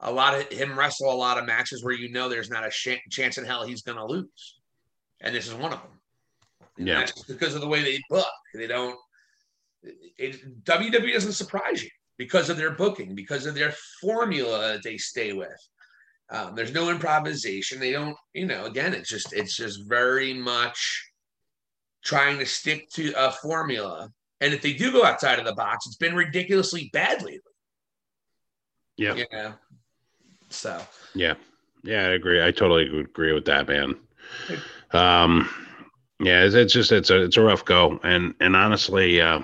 a 0.00 0.10
lot 0.10 0.34
of 0.34 0.48
him 0.50 0.78
wrestle 0.78 1.12
a 1.12 1.14
lot 1.14 1.38
of 1.38 1.46
matches 1.46 1.84
where 1.84 1.94
you 1.94 2.10
know 2.10 2.28
there's 2.28 2.50
not 2.50 2.66
a 2.66 2.70
sh- 2.70 2.98
chance 3.10 3.38
in 3.38 3.44
hell 3.44 3.66
he's 3.66 3.82
going 3.82 3.98
to 3.98 4.04
lose, 4.06 4.60
and 5.20 5.34
this 5.34 5.46
is 5.46 5.54
one 5.54 5.72
of 5.72 5.80
them. 5.80 5.90
And 6.78 6.88
Yeah. 6.88 7.06
because 7.28 7.54
of 7.54 7.60
the 7.60 7.68
way 7.68 7.82
they 7.82 8.00
book. 8.08 8.26
They 8.54 8.66
don't. 8.66 8.98
It, 9.82 10.64
WWE 10.64 11.12
doesn't 11.12 11.32
surprise 11.32 11.82
you 11.82 11.90
because 12.18 12.50
of 12.50 12.56
their 12.56 12.72
booking, 12.72 13.14
because 13.14 13.46
of 13.46 13.54
their 13.54 13.74
formula 14.00 14.72
that 14.72 14.82
they 14.82 14.96
stay 14.96 15.32
with. 15.32 15.56
Um, 16.30 16.54
there's 16.54 16.72
no 16.72 16.90
improvisation. 16.90 17.80
They 17.80 17.92
don't, 17.92 18.16
you 18.34 18.46
know. 18.46 18.64
Again, 18.66 18.94
it's 18.94 19.08
just 19.08 19.32
it's 19.32 19.56
just 19.56 19.88
very 19.88 20.32
much 20.32 21.06
trying 22.04 22.38
to 22.38 22.46
stick 22.46 22.88
to 22.90 23.12
a 23.16 23.32
formula. 23.32 24.08
And 24.40 24.54
if 24.54 24.62
they 24.62 24.72
do 24.72 24.90
go 24.92 25.04
outside 25.04 25.38
of 25.38 25.44
the 25.44 25.54
box, 25.54 25.86
it's 25.86 25.96
been 25.96 26.14
ridiculously 26.14 26.88
bad 26.92 27.22
lately. 27.22 27.40
Yeah. 28.96 29.14
You 29.14 29.26
know? 29.32 29.54
So 30.50 30.80
Yeah, 31.14 31.34
yeah, 31.82 32.02
I 32.02 32.10
agree. 32.10 32.44
I 32.44 32.50
totally 32.50 33.00
agree 33.00 33.32
with 33.32 33.46
that, 33.46 33.68
man. 33.68 33.96
Um, 34.92 35.48
yeah, 36.20 36.42
it's, 36.42 36.54
it's 36.54 36.72
just 36.72 36.92
it's 36.92 37.10
a 37.10 37.22
it's 37.22 37.36
a 37.36 37.42
rough 37.42 37.64
go, 37.64 37.98
and 38.02 38.34
and 38.40 38.54
honestly, 38.54 39.20
uh, 39.20 39.40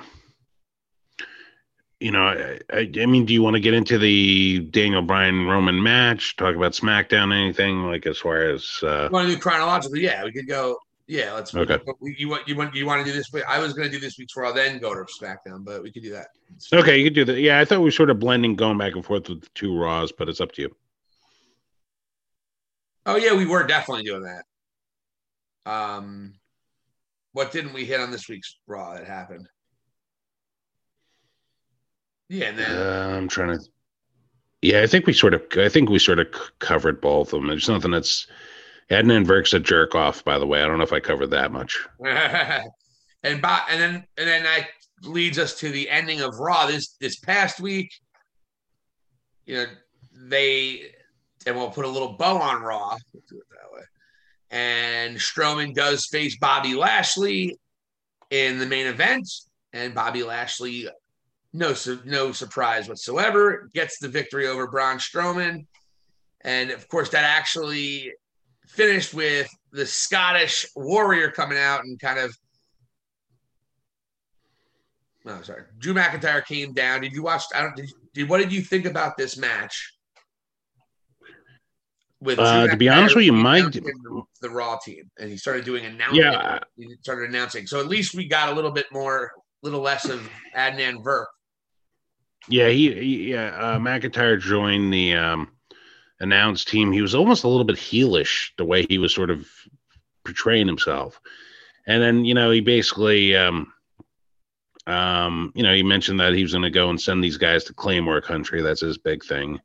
you 2.00 2.10
know, 2.10 2.24
I, 2.24 2.58
I, 2.70 2.90
I 3.00 3.06
mean, 3.06 3.24
do 3.24 3.32
you 3.32 3.42
want 3.42 3.54
to 3.54 3.60
get 3.60 3.72
into 3.72 3.98
the 3.98 4.60
Daniel 4.70 5.02
Bryan 5.02 5.46
Roman 5.46 5.82
match? 5.82 6.36
Talk 6.36 6.54
about 6.54 6.72
SmackDown? 6.72 7.34
Anything 7.34 7.84
like 7.84 8.06
as 8.06 8.18
far 8.18 8.42
as 8.42 8.80
uh, 8.82 9.08
want 9.10 9.28
to 9.28 9.34
do 9.34 9.40
chronologically? 9.40 10.02
Yeah, 10.02 10.24
we 10.24 10.32
could 10.32 10.48
go. 10.48 10.78
Yeah, 11.06 11.32
let's. 11.32 11.54
Okay. 11.54 11.78
You 12.02 12.28
want 12.28 12.46
you 12.46 12.56
want 12.56 12.74
you 12.74 12.84
want 12.84 13.04
to 13.04 13.10
do 13.10 13.16
this? 13.16 13.32
week? 13.32 13.44
I 13.48 13.58
was 13.58 13.72
going 13.72 13.88
to 13.88 13.92
do 13.92 14.00
this 14.00 14.18
week's 14.18 14.36
Raw, 14.36 14.52
then 14.52 14.78
go 14.78 14.92
to 14.92 15.00
SmackDown, 15.04 15.64
but 15.64 15.82
we 15.82 15.90
could 15.90 16.02
do 16.02 16.12
that. 16.12 16.28
okay, 16.72 16.98
you 16.98 17.04
could 17.04 17.14
do 17.14 17.24
that. 17.24 17.40
Yeah, 17.40 17.60
I 17.60 17.64
thought 17.64 17.78
we 17.78 17.84
were 17.84 17.90
sort 17.90 18.10
of 18.10 18.18
blending, 18.18 18.56
going 18.56 18.76
back 18.76 18.94
and 18.94 19.04
forth 19.04 19.28
with 19.28 19.40
the 19.40 19.48
two 19.54 19.78
Raws, 19.78 20.12
but 20.12 20.28
it's 20.28 20.40
up 20.40 20.52
to 20.52 20.62
you. 20.62 20.76
Oh 23.06 23.16
yeah, 23.16 23.34
we 23.34 23.46
were 23.46 23.64
definitely 23.64 24.04
doing 24.04 24.24
that. 24.24 24.44
Um, 25.70 26.34
what 27.32 27.52
didn't 27.52 27.72
we 27.72 27.84
hit 27.84 28.00
on 28.00 28.10
this 28.10 28.28
week's 28.28 28.58
Raw 28.66 28.94
that 28.94 29.06
happened? 29.06 29.48
Yeah, 32.28 32.46
and 32.46 32.58
then 32.58 32.76
Uh, 32.76 33.16
I'm 33.16 33.28
trying 33.28 33.58
to. 33.58 33.64
Yeah, 34.62 34.82
I 34.82 34.86
think 34.86 35.06
we 35.06 35.12
sort 35.12 35.34
of. 35.34 35.42
I 35.56 35.68
think 35.68 35.88
we 35.88 35.98
sort 35.98 36.18
of 36.18 36.26
c- 36.34 36.40
covered 36.58 37.00
both 37.00 37.32
of 37.32 37.40
them. 37.40 37.48
There's 37.48 37.68
nothing 37.68 37.92
that's. 37.92 38.26
Edna 38.88 39.14
and 39.14 39.26
Verk's 39.26 39.52
a 39.52 39.60
jerk 39.60 39.94
off, 39.94 40.24
by 40.24 40.38
the 40.38 40.46
way. 40.46 40.62
I 40.62 40.66
don't 40.66 40.78
know 40.78 40.84
if 40.84 40.92
I 40.92 41.00
covered 41.00 41.30
that 41.30 41.50
much. 41.52 41.84
and 42.04 43.42
Bo- 43.42 43.64
and 43.68 43.80
then 43.80 43.94
and 44.16 44.28
then 44.28 44.42
that 44.44 44.68
leads 45.02 45.38
us 45.38 45.58
to 45.60 45.70
the 45.70 45.88
ending 45.90 46.20
of 46.20 46.38
Raw 46.38 46.66
this 46.66 46.96
this 47.00 47.16
past 47.18 47.60
week. 47.60 47.92
You 49.44 49.56
know, 49.56 49.66
they 50.28 50.92
and 51.46 51.56
we'll 51.56 51.70
put 51.70 51.84
a 51.84 51.88
little 51.88 52.14
bow 52.14 52.36
on 52.38 52.62
Raw. 52.62 52.96
We'll 53.12 53.22
do 53.28 53.38
it 53.38 53.46
that 53.50 53.72
way. 53.72 53.82
And 54.50 55.16
Strowman 55.16 55.74
does 55.74 56.06
face 56.06 56.36
Bobby 56.36 56.74
Lashley 56.74 57.56
in 58.30 58.58
the 58.58 58.66
main 58.66 58.86
event, 58.86 59.28
and 59.72 59.94
Bobby 59.94 60.24
Lashley, 60.24 60.88
no 61.52 61.72
su- 61.72 62.02
no 62.04 62.32
surprise 62.32 62.88
whatsoever, 62.88 63.70
gets 63.72 63.98
the 63.98 64.08
victory 64.08 64.48
over 64.48 64.66
Braun 64.66 64.98
Strowman. 64.98 65.66
And 66.42 66.70
of 66.70 66.86
course, 66.88 67.08
that 67.10 67.24
actually 67.24 68.12
finished 68.66 69.14
with 69.14 69.48
the 69.72 69.86
Scottish 69.86 70.66
Warrior 70.74 71.30
coming 71.30 71.58
out 71.58 71.84
and 71.84 71.98
kind 72.00 72.18
of. 72.18 72.36
No, 75.24 75.42
sorry. 75.42 75.64
Drew 75.78 75.94
McIntyre 75.94 76.44
came 76.44 76.72
down. 76.72 77.00
Did 77.00 77.12
you 77.12 77.22
watch? 77.22 77.44
I 77.54 77.62
don't. 77.62 77.76
Did, 77.76 77.90
did 78.14 78.28
what 78.28 78.38
did 78.38 78.52
you 78.52 78.62
think 78.62 78.84
about 78.84 79.16
this 79.16 79.36
match? 79.36 79.95
With 82.20 82.38
Uh, 82.38 82.66
to 82.68 82.76
be 82.76 82.88
honest 82.88 83.14
with 83.14 83.26
you, 83.26 83.34
announcing 83.34 83.84
the, 83.84 84.22
the 84.40 84.50
Raw 84.50 84.78
team, 84.78 85.10
and 85.18 85.30
he 85.30 85.36
started 85.36 85.64
doing 85.64 85.84
announcing. 85.84 86.22
Yeah. 86.22 86.60
he 86.76 86.94
started 87.02 87.28
announcing. 87.28 87.66
So 87.66 87.78
at 87.78 87.88
least 87.88 88.14
we 88.14 88.26
got 88.26 88.48
a 88.48 88.54
little 88.54 88.70
bit 88.70 88.86
more, 88.90 89.32
little 89.62 89.80
less 89.80 90.08
of 90.08 90.26
Adnan 90.56 91.02
Virk. 91.02 91.26
Yeah, 92.48 92.68
he, 92.68 92.92
he 92.94 93.32
yeah, 93.32 93.48
uh, 93.48 93.78
McIntyre 93.78 94.40
joined 94.40 94.94
the 94.94 95.14
um, 95.14 95.48
announced 96.20 96.68
team. 96.68 96.90
He 96.90 97.02
was 97.02 97.14
almost 97.14 97.44
a 97.44 97.48
little 97.48 97.64
bit 97.64 97.76
heelish 97.76 98.50
the 98.56 98.64
way 98.64 98.86
he 98.88 98.98
was 98.98 99.14
sort 99.14 99.30
of 99.30 99.46
portraying 100.24 100.66
himself, 100.66 101.20
and 101.86 102.02
then 102.02 102.24
you 102.24 102.34
know 102.34 102.50
he 102.50 102.60
basically, 102.60 103.36
um, 103.36 103.72
um, 104.86 105.52
you 105.54 105.62
know, 105.62 105.74
he 105.74 105.82
mentioned 105.82 106.20
that 106.20 106.34
he 106.34 106.42
was 106.42 106.52
going 106.52 106.62
to 106.62 106.70
go 106.70 106.88
and 106.88 107.00
send 107.00 107.22
these 107.22 107.36
guys 107.36 107.64
to 107.64 107.74
Claymore 107.74 108.20
country. 108.20 108.62
That's 108.62 108.80
his 108.80 108.96
big 108.96 109.24
thing. 109.24 109.60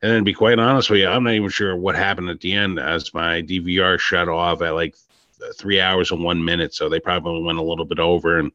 And 0.00 0.12
then, 0.12 0.18
to 0.18 0.24
be 0.24 0.32
quite 0.34 0.58
honest 0.58 0.90
with 0.90 1.00
you, 1.00 1.08
I'm 1.08 1.24
not 1.24 1.34
even 1.34 1.48
sure 1.48 1.74
what 1.76 1.96
happened 1.96 2.30
at 2.30 2.40
the 2.40 2.52
end 2.52 2.78
as 2.78 3.12
my 3.12 3.42
DVR 3.42 3.98
shut 3.98 4.28
off 4.28 4.62
at 4.62 4.74
like 4.74 4.94
three 5.56 5.80
hours 5.80 6.12
and 6.12 6.22
one 6.22 6.44
minute. 6.44 6.72
So 6.74 6.88
they 6.88 7.00
probably 7.00 7.42
went 7.42 7.58
a 7.58 7.62
little 7.62 7.84
bit 7.84 7.98
over, 7.98 8.38
and 8.38 8.52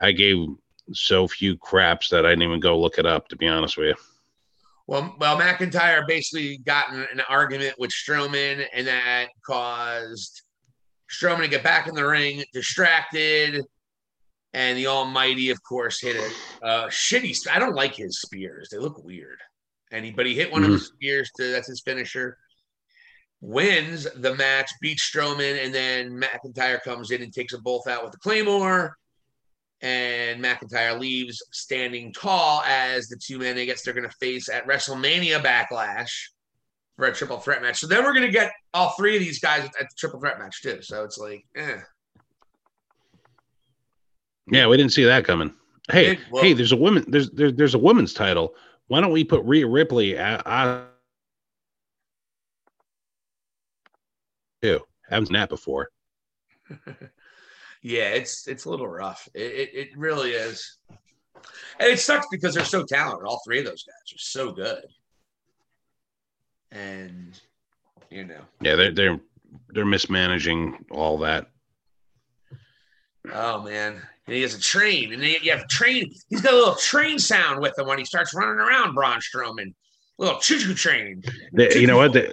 I 0.00 0.12
gave 0.12 0.48
so 0.92 1.26
few 1.26 1.56
craps 1.56 2.10
that 2.10 2.26
I 2.26 2.30
didn't 2.30 2.42
even 2.42 2.60
go 2.60 2.78
look 2.78 2.98
it 2.98 3.06
up. 3.06 3.28
To 3.28 3.36
be 3.36 3.48
honest 3.48 3.78
with 3.78 3.88
you. 3.88 3.94
Well, 4.86 5.16
well, 5.18 5.38
McIntyre 5.38 6.06
basically 6.06 6.58
got 6.58 6.92
an 6.92 7.22
argument 7.30 7.76
with 7.78 7.90
Strowman, 7.90 8.66
and 8.74 8.86
that 8.86 9.28
caused 9.46 10.42
Strowman 11.10 11.42
to 11.42 11.48
get 11.48 11.64
back 11.64 11.86
in 11.86 11.94
the 11.94 12.06
ring, 12.06 12.44
distracted, 12.52 13.62
and 14.52 14.76
the 14.76 14.86
Almighty, 14.86 15.48
of 15.48 15.62
course, 15.62 16.00
hit 16.00 16.16
a 16.16 16.64
uh, 16.64 16.88
shitty. 16.88 17.48
I 17.48 17.58
don't 17.58 17.74
like 17.74 17.94
his 17.94 18.20
spears; 18.20 18.68
they 18.70 18.78
look 18.78 19.02
weird. 19.02 19.38
And 19.94 20.04
he, 20.04 20.10
but 20.10 20.26
he 20.26 20.34
hit 20.34 20.50
one 20.50 20.64
of 20.64 20.70
his 20.72 20.86
spears 20.88 21.30
to 21.36 21.52
that's 21.52 21.68
his 21.68 21.80
finisher. 21.80 22.36
Wins 23.40 24.08
the 24.16 24.34
match, 24.34 24.70
beats 24.80 25.08
Strowman, 25.08 25.64
and 25.64 25.72
then 25.74 26.20
McIntyre 26.20 26.82
comes 26.82 27.10
in 27.10 27.22
and 27.22 27.32
takes 27.32 27.52
them 27.52 27.62
both 27.62 27.86
out 27.86 28.02
with 28.02 28.10
the 28.12 28.18
Claymore. 28.18 28.96
And 29.82 30.42
McIntyre 30.42 30.98
leaves 30.98 31.40
standing 31.52 32.12
tall 32.12 32.62
as 32.62 33.06
the 33.08 33.16
two 33.16 33.38
men 33.38 33.56
I 33.58 33.66
guess 33.66 33.82
they're 33.82 33.94
going 33.94 34.08
to 34.08 34.16
face 34.18 34.48
at 34.48 34.66
WrestleMania 34.66 35.42
Backlash 35.44 36.10
for 36.96 37.04
a 37.06 37.12
triple 37.12 37.38
threat 37.38 37.60
match. 37.62 37.78
So 37.78 37.86
then 37.86 38.02
we're 38.02 38.14
going 38.14 38.26
to 38.26 38.32
get 38.32 38.50
all 38.72 38.94
three 38.96 39.14
of 39.16 39.22
these 39.22 39.38
guys 39.40 39.64
at 39.64 39.72
the 39.78 39.94
triple 39.96 40.18
threat 40.20 40.38
match 40.38 40.60
too. 40.62 40.80
So 40.82 41.04
it's 41.04 41.18
like, 41.18 41.44
eh. 41.54 41.78
Yeah, 44.50 44.66
we 44.66 44.76
didn't 44.76 44.92
see 44.92 45.04
that 45.04 45.24
coming. 45.24 45.52
Hey, 45.90 46.18
well- 46.30 46.42
hey, 46.42 46.52
there's 46.54 46.72
a 46.72 46.76
woman. 46.76 47.04
There's 47.08 47.30
there, 47.30 47.52
there's 47.52 47.74
a 47.74 47.78
women's 47.78 48.14
title. 48.14 48.54
Why 48.88 49.00
don't 49.00 49.12
we 49.12 49.24
put 49.24 49.44
Rhea 49.44 49.66
Ripley 49.66 50.18
out? 50.18 50.46
out 50.46 50.88
too. 54.62 54.80
Haven't 55.08 55.26
seen 55.26 55.34
that 55.34 55.48
before. 55.48 55.90
yeah, 57.82 58.08
it's 58.10 58.46
it's 58.48 58.64
a 58.64 58.70
little 58.70 58.88
rough. 58.88 59.28
It, 59.34 59.40
it, 59.40 59.70
it 59.74 59.88
really 59.96 60.30
is. 60.30 60.78
And 61.78 61.90
it 61.90 62.00
sucks 62.00 62.26
because 62.30 62.54
they're 62.54 62.64
so 62.64 62.84
talented. 62.84 63.26
All 63.26 63.42
three 63.44 63.58
of 63.58 63.66
those 63.66 63.84
guys 63.84 64.14
are 64.14 64.18
so 64.18 64.52
good. 64.52 64.84
And, 66.72 67.38
you 68.10 68.24
know, 68.24 68.40
Yeah, 68.62 68.76
they're 68.76 68.92
they're 68.92 69.20
they're 69.68 69.84
mismanaging 69.84 70.86
all 70.90 71.18
that. 71.18 71.50
Oh 73.32 73.62
man, 73.62 74.00
and 74.26 74.36
he 74.36 74.42
has 74.42 74.54
a 74.54 74.60
train, 74.60 75.12
and 75.12 75.22
then 75.22 75.36
you 75.42 75.52
have 75.52 75.66
train. 75.68 76.12
He's 76.28 76.40
got 76.40 76.52
a 76.52 76.56
little 76.56 76.74
train 76.74 77.18
sound 77.18 77.60
with 77.60 77.78
him 77.78 77.86
when 77.86 77.98
he 77.98 78.04
starts 78.04 78.34
running 78.34 78.58
around. 78.58 78.94
Braun 78.94 79.20
Strowman, 79.20 79.74
little 80.18 80.38
choo-choo 80.40 80.74
train. 80.74 81.22
They, 81.52 81.74
you 81.80 81.86
know 81.86 81.96
what? 81.96 82.12
They, 82.12 82.32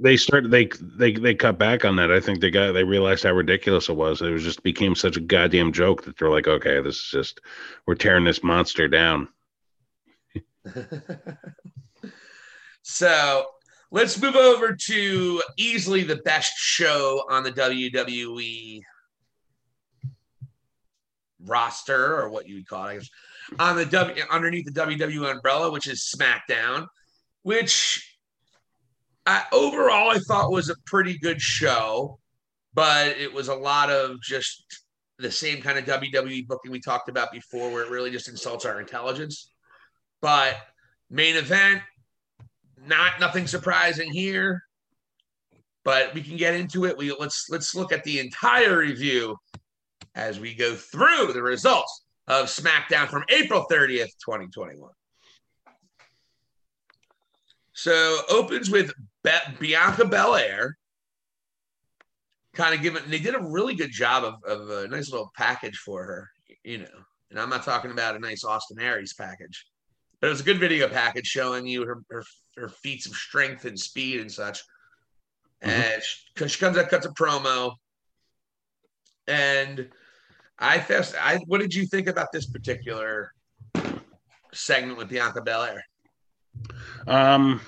they 0.00 0.16
started 0.16 0.50
they 0.50 0.68
they 0.98 1.12
they 1.12 1.34
cut 1.34 1.58
back 1.58 1.84
on 1.84 1.96
that. 1.96 2.10
I 2.10 2.20
think 2.20 2.40
they 2.40 2.50
got 2.50 2.72
they 2.72 2.84
realized 2.84 3.24
how 3.24 3.32
ridiculous 3.32 3.88
it 3.88 3.96
was. 3.96 4.22
It 4.22 4.30
was 4.30 4.42
just 4.42 4.62
became 4.62 4.94
such 4.94 5.16
a 5.16 5.20
goddamn 5.20 5.72
joke 5.72 6.04
that 6.04 6.18
they're 6.18 6.30
like, 6.30 6.48
okay, 6.48 6.80
this 6.80 6.96
is 6.96 7.08
just 7.10 7.40
we're 7.86 7.94
tearing 7.94 8.24
this 8.24 8.42
monster 8.42 8.88
down. 8.88 9.28
So 12.84 13.46
let's 13.90 14.20
move 14.20 14.36
over 14.36 14.76
to 14.88 15.42
easily 15.56 16.04
the 16.04 16.16
best 16.16 16.52
show 16.56 17.24
on 17.30 17.42
the 17.42 17.50
WWE 17.50 18.82
roster, 21.46 22.16
or 22.16 22.28
what 22.28 22.48
you 22.48 22.56
would 22.56 22.66
call 22.66 22.86
it, 22.86 22.90
I 22.90 22.94
guess, 22.94 23.10
on 23.58 23.76
the 23.76 23.86
W 23.86 24.22
underneath 24.30 24.66
the 24.66 24.80
WWE 24.80 25.30
umbrella, 25.30 25.70
which 25.70 25.86
is 25.86 26.12
SmackDown, 26.14 26.86
which 27.42 28.16
I, 29.26 29.44
overall 29.52 30.10
I 30.10 30.18
thought 30.18 30.50
was 30.50 30.70
a 30.70 30.76
pretty 30.86 31.18
good 31.18 31.40
show, 31.40 32.18
but 32.74 33.16
it 33.18 33.32
was 33.32 33.48
a 33.48 33.54
lot 33.54 33.90
of 33.90 34.20
just 34.22 34.64
the 35.18 35.30
same 35.30 35.62
kind 35.62 35.78
of 35.78 35.84
WWE 35.84 36.46
booking 36.46 36.70
we 36.70 36.80
talked 36.80 37.08
about 37.08 37.32
before, 37.32 37.70
where 37.70 37.84
it 37.84 37.90
really 37.90 38.10
just 38.10 38.28
insults 38.28 38.64
our 38.64 38.80
intelligence. 38.80 39.52
But 40.20 40.56
main 41.10 41.36
event, 41.36 41.82
not 42.86 43.20
nothing 43.20 43.46
surprising 43.46 44.10
here. 44.10 44.62
But 45.84 46.14
we 46.14 46.22
can 46.22 46.38
get 46.38 46.54
into 46.54 46.86
it. 46.86 46.96
We 46.96 47.14
let's 47.18 47.46
let's 47.50 47.74
look 47.74 47.92
at 47.92 48.04
the 48.04 48.18
entire 48.18 48.78
review 48.78 49.36
as 50.14 50.38
we 50.38 50.54
go 50.54 50.74
through 50.74 51.32
the 51.32 51.42
results 51.42 52.04
of 52.28 52.46
SmackDown 52.46 53.08
from 53.08 53.24
April 53.28 53.66
30th, 53.70 54.10
2021. 54.24 54.90
So 57.72 58.20
opens 58.30 58.70
with 58.70 58.92
Be- 59.22 59.30
Bianca 59.58 60.04
Belair. 60.06 60.76
Kind 62.54 62.74
of 62.74 62.82
giving, 62.82 63.02
they 63.08 63.18
did 63.18 63.34
a 63.34 63.42
really 63.42 63.74
good 63.74 63.90
job 63.90 64.22
of, 64.22 64.34
of 64.44 64.70
a 64.70 64.88
nice 64.88 65.10
little 65.10 65.32
package 65.36 65.76
for 65.78 66.04
her, 66.04 66.30
you 66.62 66.78
know. 66.78 67.04
And 67.30 67.40
I'm 67.40 67.50
not 67.50 67.64
talking 67.64 67.90
about 67.90 68.14
a 68.14 68.20
nice 68.20 68.44
Austin 68.44 68.78
Aries 68.78 69.12
package, 69.12 69.66
but 70.20 70.28
it 70.28 70.30
was 70.30 70.40
a 70.40 70.44
good 70.44 70.60
video 70.60 70.88
package 70.88 71.26
showing 71.26 71.66
you 71.66 71.84
her 71.84 72.02
her, 72.10 72.22
her 72.56 72.68
feats 72.68 73.06
of 73.06 73.12
strength 73.14 73.64
and 73.64 73.76
speed 73.78 74.20
and 74.20 74.30
such. 74.30 74.60
Mhm. 75.64 75.68
And 75.68 76.02
she, 76.02 76.48
she 76.48 76.60
comes 76.60 76.78
out, 76.78 76.90
cuts 76.90 77.06
a 77.06 77.10
promo, 77.10 77.74
and 79.26 79.90
I 80.58 80.78
fest. 80.80 81.14
I 81.20 81.38
what 81.46 81.60
did 81.60 81.74
you 81.74 81.86
think 81.86 82.06
about 82.06 82.32
this 82.32 82.46
particular 82.46 83.32
segment 84.52 84.98
with 84.98 85.08
Bianca 85.08 85.42
Belair? 85.42 85.84
Um, 87.06 87.60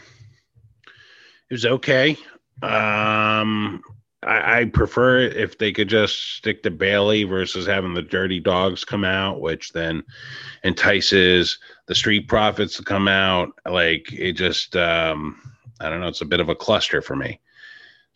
it 1.50 1.54
was 1.54 1.66
okay. 1.66 2.16
Um, 2.62 3.82
I, 4.22 4.60
I 4.60 4.64
prefer 4.72 5.18
if 5.18 5.58
they 5.58 5.72
could 5.72 5.88
just 5.88 6.36
stick 6.36 6.62
to 6.62 6.70
Bayley 6.70 7.24
versus 7.24 7.66
having 7.66 7.94
the 7.94 8.02
Dirty 8.02 8.40
Dogs 8.40 8.84
come 8.84 9.04
out, 9.04 9.40
which 9.40 9.72
then 9.72 10.02
entices 10.64 11.58
the 11.86 11.94
Street 11.94 12.28
Profits 12.28 12.76
to 12.76 12.82
come 12.82 13.08
out. 13.08 13.50
Like 13.68 14.12
it 14.12 14.32
just, 14.32 14.76
um, 14.76 15.40
I 15.80 15.88
don't 15.88 16.00
know. 16.00 16.08
It's 16.08 16.22
a 16.22 16.26
bit 16.26 16.40
of 16.40 16.48
a 16.48 16.54
cluster 16.54 17.02
for 17.02 17.16
me. 17.16 17.40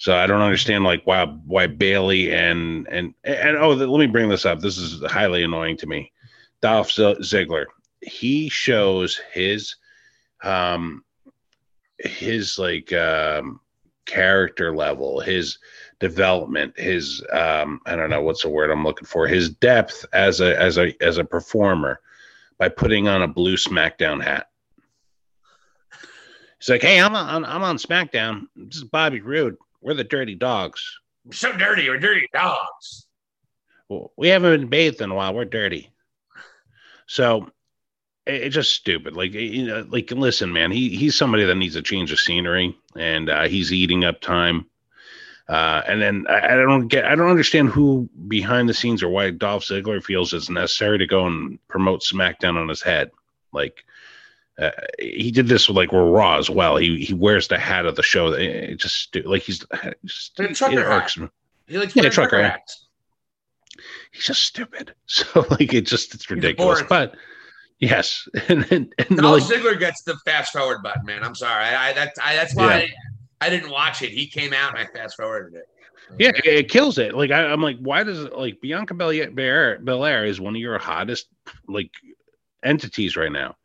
So 0.01 0.17
I 0.17 0.27
don't 0.27 0.41
understand 0.41 0.83
like 0.83 1.03
why 1.05 1.27
why 1.27 1.67
Bayley 1.67 2.33
and 2.33 2.89
and 2.89 3.13
and 3.23 3.59
oh 3.59 3.73
let 3.73 4.01
me 4.01 4.07
bring 4.07 4.31
this 4.31 4.47
up. 4.47 4.61
This 4.61 4.79
is 4.79 5.05
highly 5.05 5.45
annoying 5.45 5.77
to 5.77 5.87
me. 5.87 6.11
Dolph 6.63 6.89
Ziggler. 6.89 7.67
He 8.01 8.49
shows 8.49 9.21
his 9.35 9.77
um 10.43 11.05
his 11.99 12.59
like 12.59 12.91
um 12.95 13.61
character 14.07 14.75
level, 14.75 15.21
his 15.21 15.59
development, 15.99 16.81
his 16.81 17.23
um 17.35 17.83
I 17.85 17.95
don't 17.95 18.09
know 18.09 18.23
what's 18.23 18.43
the 18.43 18.49
word 18.49 18.71
I'm 18.71 18.85
looking 18.85 19.07
for, 19.07 19.29
his 19.29 19.51
depth 19.51 20.07
as 20.15 20.41
a 20.41 20.59
as 20.59 20.79
a 20.79 20.95
as 21.03 21.19
a 21.19 21.25
performer 21.25 22.01
by 22.57 22.71
putting 22.71 23.07
on 23.07 23.21
a 23.21 23.29
blue 23.29 23.57
SmackDown 23.57 24.25
hat. 24.25 24.47
He's 26.59 26.71
like, 26.71 26.81
"Hey, 26.81 26.99
I'm 27.03 27.15
on 27.15 27.45
I'm 27.45 27.63
on 27.63 27.77
SmackDown. 27.77 28.47
This 28.57 28.79
is 28.79 28.85
Bobby 28.85 29.21
Roode. 29.21 29.59
We're 29.81 29.95
the 29.95 30.05
Dirty 30.05 30.35
Dogs. 30.35 30.83
So 31.33 31.53
dirty 31.53 31.89
We're 31.89 31.99
dirty 31.99 32.29
dogs. 32.33 33.07
Well, 33.89 34.13
we 34.17 34.29
haven't 34.29 34.61
been 34.61 34.69
bathed 34.69 35.01
in 35.01 35.11
a 35.11 35.15
while. 35.15 35.35
We're 35.35 35.45
dirty." 35.45 35.93
So 37.07 37.51
it's 38.27 38.55
just 38.55 38.75
stupid. 38.75 39.17
Like 39.17 39.33
you 39.33 39.67
know, 39.67 39.87
like 39.89 40.11
listen, 40.11 40.53
man, 40.53 40.71
he 40.71 40.97
he's 40.97 41.17
somebody 41.17 41.45
that 41.45 41.57
needs 41.57 41.77
a 41.77 41.83
change 41.83 42.13
of 42.13 42.21
scenery, 42.21 42.77
and 42.97 43.29
uh, 43.29 43.49
he's 43.49 43.73
eating 43.73 44.05
up 44.05 44.21
time. 44.21 44.67
Uh, 45.49 45.83
and 45.89 46.01
then 46.01 46.27
I, 46.29 46.53
I 46.53 46.57
don't 46.57 46.87
get, 46.87 47.05
I 47.05 47.17
don't 47.17 47.31
understand 47.31 47.71
who 47.71 48.09
behind 48.29 48.69
the 48.69 48.75
scenes 48.75 49.03
or 49.03 49.09
why 49.09 49.31
Dolph 49.31 49.65
Ziggler 49.65 50.03
feels 50.03 50.33
it's 50.33 50.49
necessary 50.49 50.99
to 50.99 51.07
go 51.07 51.27
and 51.27 51.59
promote 51.67 52.03
SmackDown 52.03 52.57
on 52.57 52.69
his 52.69 52.83
head. 52.83 53.11
Like 53.53 53.85
uh, 54.61 54.71
he 54.99 55.31
did 55.31 55.49
this 55.49 55.69
with 55.69 55.77
like 55.77 55.93
Raw 55.93 56.39
as 56.39 56.51
well. 56.51 56.77
He 56.77 57.03
he 57.03 57.15
wears 57.15 57.49
the 57.49 57.59
hat 57.59 57.87
of 57.87 57.97
the 57.97 58.03
show. 58.03 58.33
It, 58.33 58.77
just 58.77 59.17
like 59.25 59.43
he's 59.43 59.65
just, 60.05 60.39
it 60.39 60.63
irks 60.63 61.19
me. 61.19 61.29
He 61.67 61.79
likes 61.79 61.97
Yeah, 61.97 62.03
trucker 62.03 62.29
trucker 62.29 62.43
hat. 62.43 62.71
He's 64.13 64.25
just 64.25 64.43
stupid. 64.43 64.95
So 65.07 65.45
like 65.51 65.75
it 65.75 65.87
just 65.87 66.15
it's 66.15 66.31
ridiculous. 66.31 66.83
But 66.89 67.17
yes, 67.81 68.29
and 68.49 68.71
and, 68.71 68.95
and 68.99 69.19
Dolph 69.19 69.51
like, 69.51 69.61
Ziggler 69.61 69.79
gets 69.79 70.03
the 70.03 70.17
fast 70.25 70.53
forward 70.53 70.83
button, 70.83 71.05
man. 71.05 71.25
I'm 71.25 71.35
sorry. 71.35 71.65
I, 71.65 71.89
I 71.89 71.93
that's 71.95 72.19
I, 72.19 72.37
that's 72.37 72.55
why 72.55 72.75
I, 72.75 72.89
I 73.47 73.51
didn't 73.51 73.71
watch 73.71 74.03
it. 74.03 74.11
He 74.11 74.27
came 74.27 74.53
out 74.53 74.79
and 74.79 74.79
I 74.79 74.93
fast 74.93 75.17
forwarded 75.17 75.55
it. 75.59 75.67
Yeah, 76.19 76.33
it, 76.45 76.69
kills 76.69 76.99
it. 76.99 77.15
Like 77.15 77.31
I, 77.31 77.45
I'm 77.45 77.63
like, 77.63 77.79
why 77.79 78.03
does 78.03 78.25
it 78.25 78.37
like 78.37 78.61
Bianca 78.61 78.95
Belair, 78.95 79.31
Belair, 79.31 79.79
Belair 79.79 80.25
is 80.27 80.41
one 80.41 80.55
of 80.55 80.61
your 80.61 80.79
hottest 80.79 81.27
like 81.67 81.91
entities 82.63 83.17
right 83.17 83.33
now. 83.33 83.57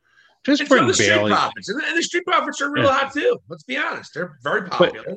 Just 0.45 0.63
for 0.63 0.69
bring 0.77 0.87
the 0.87 0.93
Street 0.93 1.09
Bayley. 1.09 1.31
Profits, 1.31 1.69
and 1.69 1.81
the, 1.81 1.87
and 1.87 1.97
the 1.97 2.03
Street 2.03 2.25
Profits 2.25 2.61
are 2.61 2.71
real 2.71 2.85
Yeah. 2.85 2.93
hot 2.99 3.13
too. 3.13 3.39
Let's 3.49 3.63
be 3.63 3.77
honest; 3.77 4.13
they're 4.13 4.37
very 4.43 4.69
popular. 4.69 5.15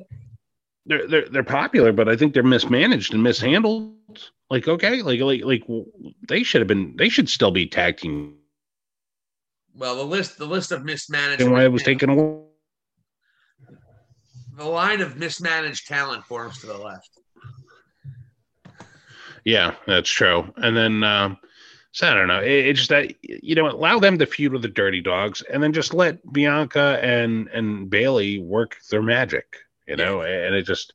They're, 0.86 1.06
they're 1.06 1.28
they're 1.28 1.44
popular, 1.44 1.92
but 1.92 2.08
I 2.08 2.16
think 2.16 2.32
they're 2.32 2.42
mismanaged 2.42 3.12
and 3.12 3.22
mishandled. 3.22 3.92
Like 4.50 4.66
okay, 4.68 5.02
like 5.02 5.20
like 5.20 5.42
like 5.44 5.64
they 6.28 6.42
should 6.42 6.62
have 6.62 6.68
been. 6.68 6.96
They 6.96 7.10
should 7.10 7.28
still 7.28 7.50
be 7.50 7.66
tag 7.66 7.98
team. 7.98 8.36
well, 9.74 9.96
the 9.96 10.04
list 10.04 10.38
the 10.38 10.46
list 10.46 10.72
of 10.72 10.84
mismanaged 10.84 11.42
And 11.42 11.52
why 11.52 11.64
it 11.64 11.72
was 11.72 11.82
taken 11.82 12.08
away. 12.08 12.40
the 14.56 14.64
line 14.64 15.02
of 15.02 15.16
mismanaged 15.18 15.86
talent 15.86 16.24
forms 16.24 16.58
to 16.60 16.66
the 16.66 16.78
left. 16.78 17.10
Yeah, 19.44 19.74
that's 19.86 20.10
true. 20.10 20.52
And 20.56 20.76
then, 20.76 21.02
um, 21.04 21.38
so 21.92 22.08
I 22.08 22.14
don't 22.14 22.28
know. 22.28 22.40
It, 22.40 22.66
it's 22.66 22.78
just 22.80 22.90
that 22.90 23.14
you 23.22 23.54
know, 23.54 23.68
allow 23.68 23.98
them 23.98 24.18
to 24.18 24.26
feud 24.26 24.52
with 24.52 24.62
the 24.62 24.68
Dirty 24.68 25.00
Dogs, 25.00 25.42
and 25.42 25.62
then 25.62 25.72
just 25.72 25.94
let 25.94 26.32
Bianca 26.32 26.98
and 27.02 27.48
and 27.48 27.88
Bayley 27.88 28.38
work 28.38 28.76
their 28.90 29.02
magic. 29.02 29.56
You 29.86 29.96
know, 29.96 30.22
and 30.22 30.54
it 30.54 30.62
just 30.62 30.92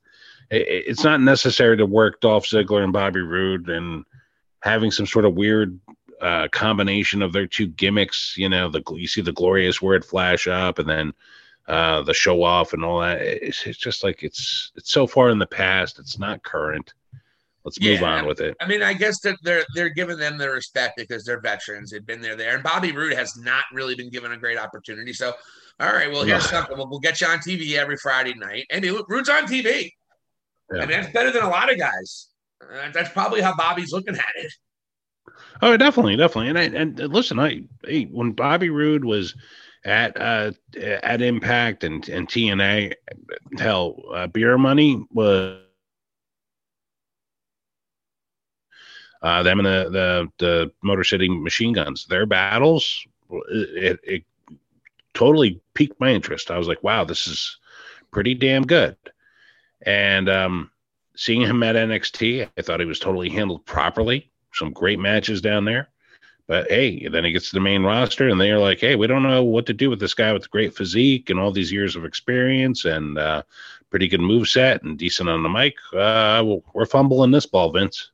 it, 0.50 0.66
it's 0.68 1.04
not 1.04 1.22
necessary 1.22 1.78
to 1.78 1.86
work 1.86 2.22
Dolph 2.22 2.46
Ziggler 2.46 2.84
and 2.84 2.94
Bobby 2.94 3.22
Roode 3.22 3.70
and 3.70 4.06
having 4.62 4.92
some 4.92 5.08
sort 5.08 5.26
of 5.26 5.34
weird 5.34 5.80
uh, 6.22 6.48
combination 6.50 7.22
of 7.22 7.34
their 7.34 7.48
two 7.48 7.68
gimmicks. 7.68 8.36
You 8.38 8.50
know, 8.50 8.70
the 8.70 8.84
you 8.94 9.08
see 9.08 9.22
the 9.22 9.32
glorious 9.32 9.82
word 9.82 10.06
flash 10.06 10.48
up, 10.48 10.80
and 10.80 10.90
then 10.90 11.14
uh, 11.68 12.02
the 12.04 12.14
show 12.14 12.44
off 12.44 12.74
and 12.74 12.84
all 12.84 13.02
that. 13.02 13.22
It's, 13.22 13.66
it's 13.66 13.78
just 13.78 14.04
like 14.04 14.24
it's 14.24 14.72
it's 14.76 14.92
so 14.92 15.08
far 15.08 15.30
in 15.30 15.40
the 15.40 15.46
past. 15.46 16.00
It's 16.00 16.20
not 16.20 16.44
current. 16.44 16.94
Let's 17.66 17.80
move 17.80 18.02
Yeah. 18.02 18.18
on 18.18 18.26
with 18.26 18.42
it. 18.42 18.56
I 18.60 18.68
mean, 18.68 18.84
I 18.84 18.94
guess 18.94 19.22
that 19.22 19.38
they're 19.42 19.64
they're 19.74 19.90
giving 19.90 20.18
them 20.18 20.38
the 20.38 20.50
respect 20.50 20.98
because 20.98 21.24
they're 21.24 21.40
veterans. 21.40 21.92
They've 21.92 22.06
been 22.06 22.22
there 22.22 22.36
there, 22.36 22.56
and 22.56 22.64
Bobby 22.64 22.92
Roode 22.92 23.14
has 23.14 23.38
not 23.38 23.64
really 23.72 23.96
been 23.96 24.10
given 24.10 24.34
a 24.34 24.38
great 24.38 24.58
opportunity. 24.58 25.14
So, 25.14 25.34
all 25.80 25.94
right, 25.94 26.12
well, 26.12 26.24
here's 26.24 26.50
something. 26.50 26.78
We'll, 26.78 26.90
we'll 26.90 27.00
get 27.00 27.22
you 27.22 27.28
on 27.28 27.40
TV 27.40 27.76
every 27.78 27.96
Friday 27.98 28.34
night, 28.34 28.66
and 28.70 28.84
it, 28.84 28.94
Roode's 29.08 29.30
on 29.30 29.46
TV. 29.46 29.92
Yeah. 30.74 30.82
I 30.84 30.86
mean, 30.86 31.02
that's 31.02 31.14
better 31.14 31.32
than 31.32 31.44
a 31.44 31.50
lot 31.50 31.72
of 31.72 31.78
guys. 31.80 32.28
Uh, 32.62 32.90
that's 32.94 33.10
probably 33.12 33.40
how 33.42 33.56
Bobby's 33.56 33.92
looking 33.94 34.16
at 34.16 34.26
it. 34.36 34.52
Oh, 35.62 35.78
definitely, 35.78 36.18
definitely. 36.18 36.50
And 36.50 36.60
I, 36.60 36.64
and 36.64 37.00
listen, 37.00 37.40
I 37.40 37.62
hey, 37.86 38.06
when 38.06 38.34
Bobby 38.34 38.70
Roode 38.70 39.06
was 39.06 39.36
at 39.86 40.20
uh 40.20 40.52
at 40.78 41.22
Impact 41.22 41.84
and 41.86 42.08
and 42.10 42.28
TNA, 42.28 42.94
hell, 43.58 43.96
uh, 44.14 44.28
Beer 44.28 44.58
Money 44.58 45.06
was 45.12 45.60
uh 49.24 49.42
them 49.42 49.60
and 49.60 49.66
the 49.66 49.90
the 49.90 50.32
the 50.38 50.72
Motor 50.84 51.04
City 51.04 51.30
Machine 51.30 51.74
Guns. 51.74 52.06
Their 52.06 52.26
battles, 52.26 53.06
it, 53.50 54.00
it 54.04 54.24
totally 55.14 55.60
piqued 55.74 56.00
my 56.00 56.12
interest. 56.12 56.52
I 56.52 56.58
was 56.58 56.68
like, 56.68 56.84
wow, 56.84 57.04
this 57.04 57.28
is 57.28 57.58
pretty 58.12 58.36
damn 58.36 58.64
good. 58.64 58.96
And 59.86 60.30
um, 60.30 60.72
seeing 61.16 61.42
him 61.42 61.64
at 61.64 61.76
NXT, 61.76 62.50
I 62.58 62.62
thought 62.62 62.80
he 62.80 62.86
was 62.86 63.00
totally 63.00 63.30
handled 63.30 63.66
properly 63.66 64.30
some 64.54 64.72
great 64.72 65.00
matches 65.00 65.42
down 65.42 65.66
there. 65.66 65.90
But 66.46 66.70
hey, 66.70 67.08
then 67.08 67.24
he 67.24 67.32
gets 67.32 67.50
to 67.50 67.56
the 67.56 67.62
main 67.62 67.84
roster, 67.84 68.28
and 68.28 68.40
they're 68.40 68.60
like, 68.60 68.82
"Hey, 68.82 68.96
we 68.96 69.08
don't 69.08 69.24
know 69.24 69.44
what 69.44 69.66
to 69.68 69.74
do 69.74 69.90
with 69.90 70.00
this 70.00 70.14
guy 70.14 70.34
with 70.34 70.44
the 70.44 70.50
great 70.50 70.76
physique 70.76 71.30
and 71.30 71.40
all 71.40 71.52
these 71.52 71.72
years 71.72 71.96
of 71.96 72.04
experience 72.04 72.84
and 72.84 73.18
uh, 73.18 73.44
pretty 73.90 74.10
good 74.10 74.20
move 74.20 74.50
set 74.50 74.84
and 74.84 74.98
decent 74.98 75.30
on 75.30 75.42
the 75.42 75.50
mic. 75.50 75.76
Uh, 75.94 76.58
we're 76.74 76.86
fumbling 76.86 77.32
this 77.32 77.46
ball, 77.46 77.72
Vince. 77.72 78.12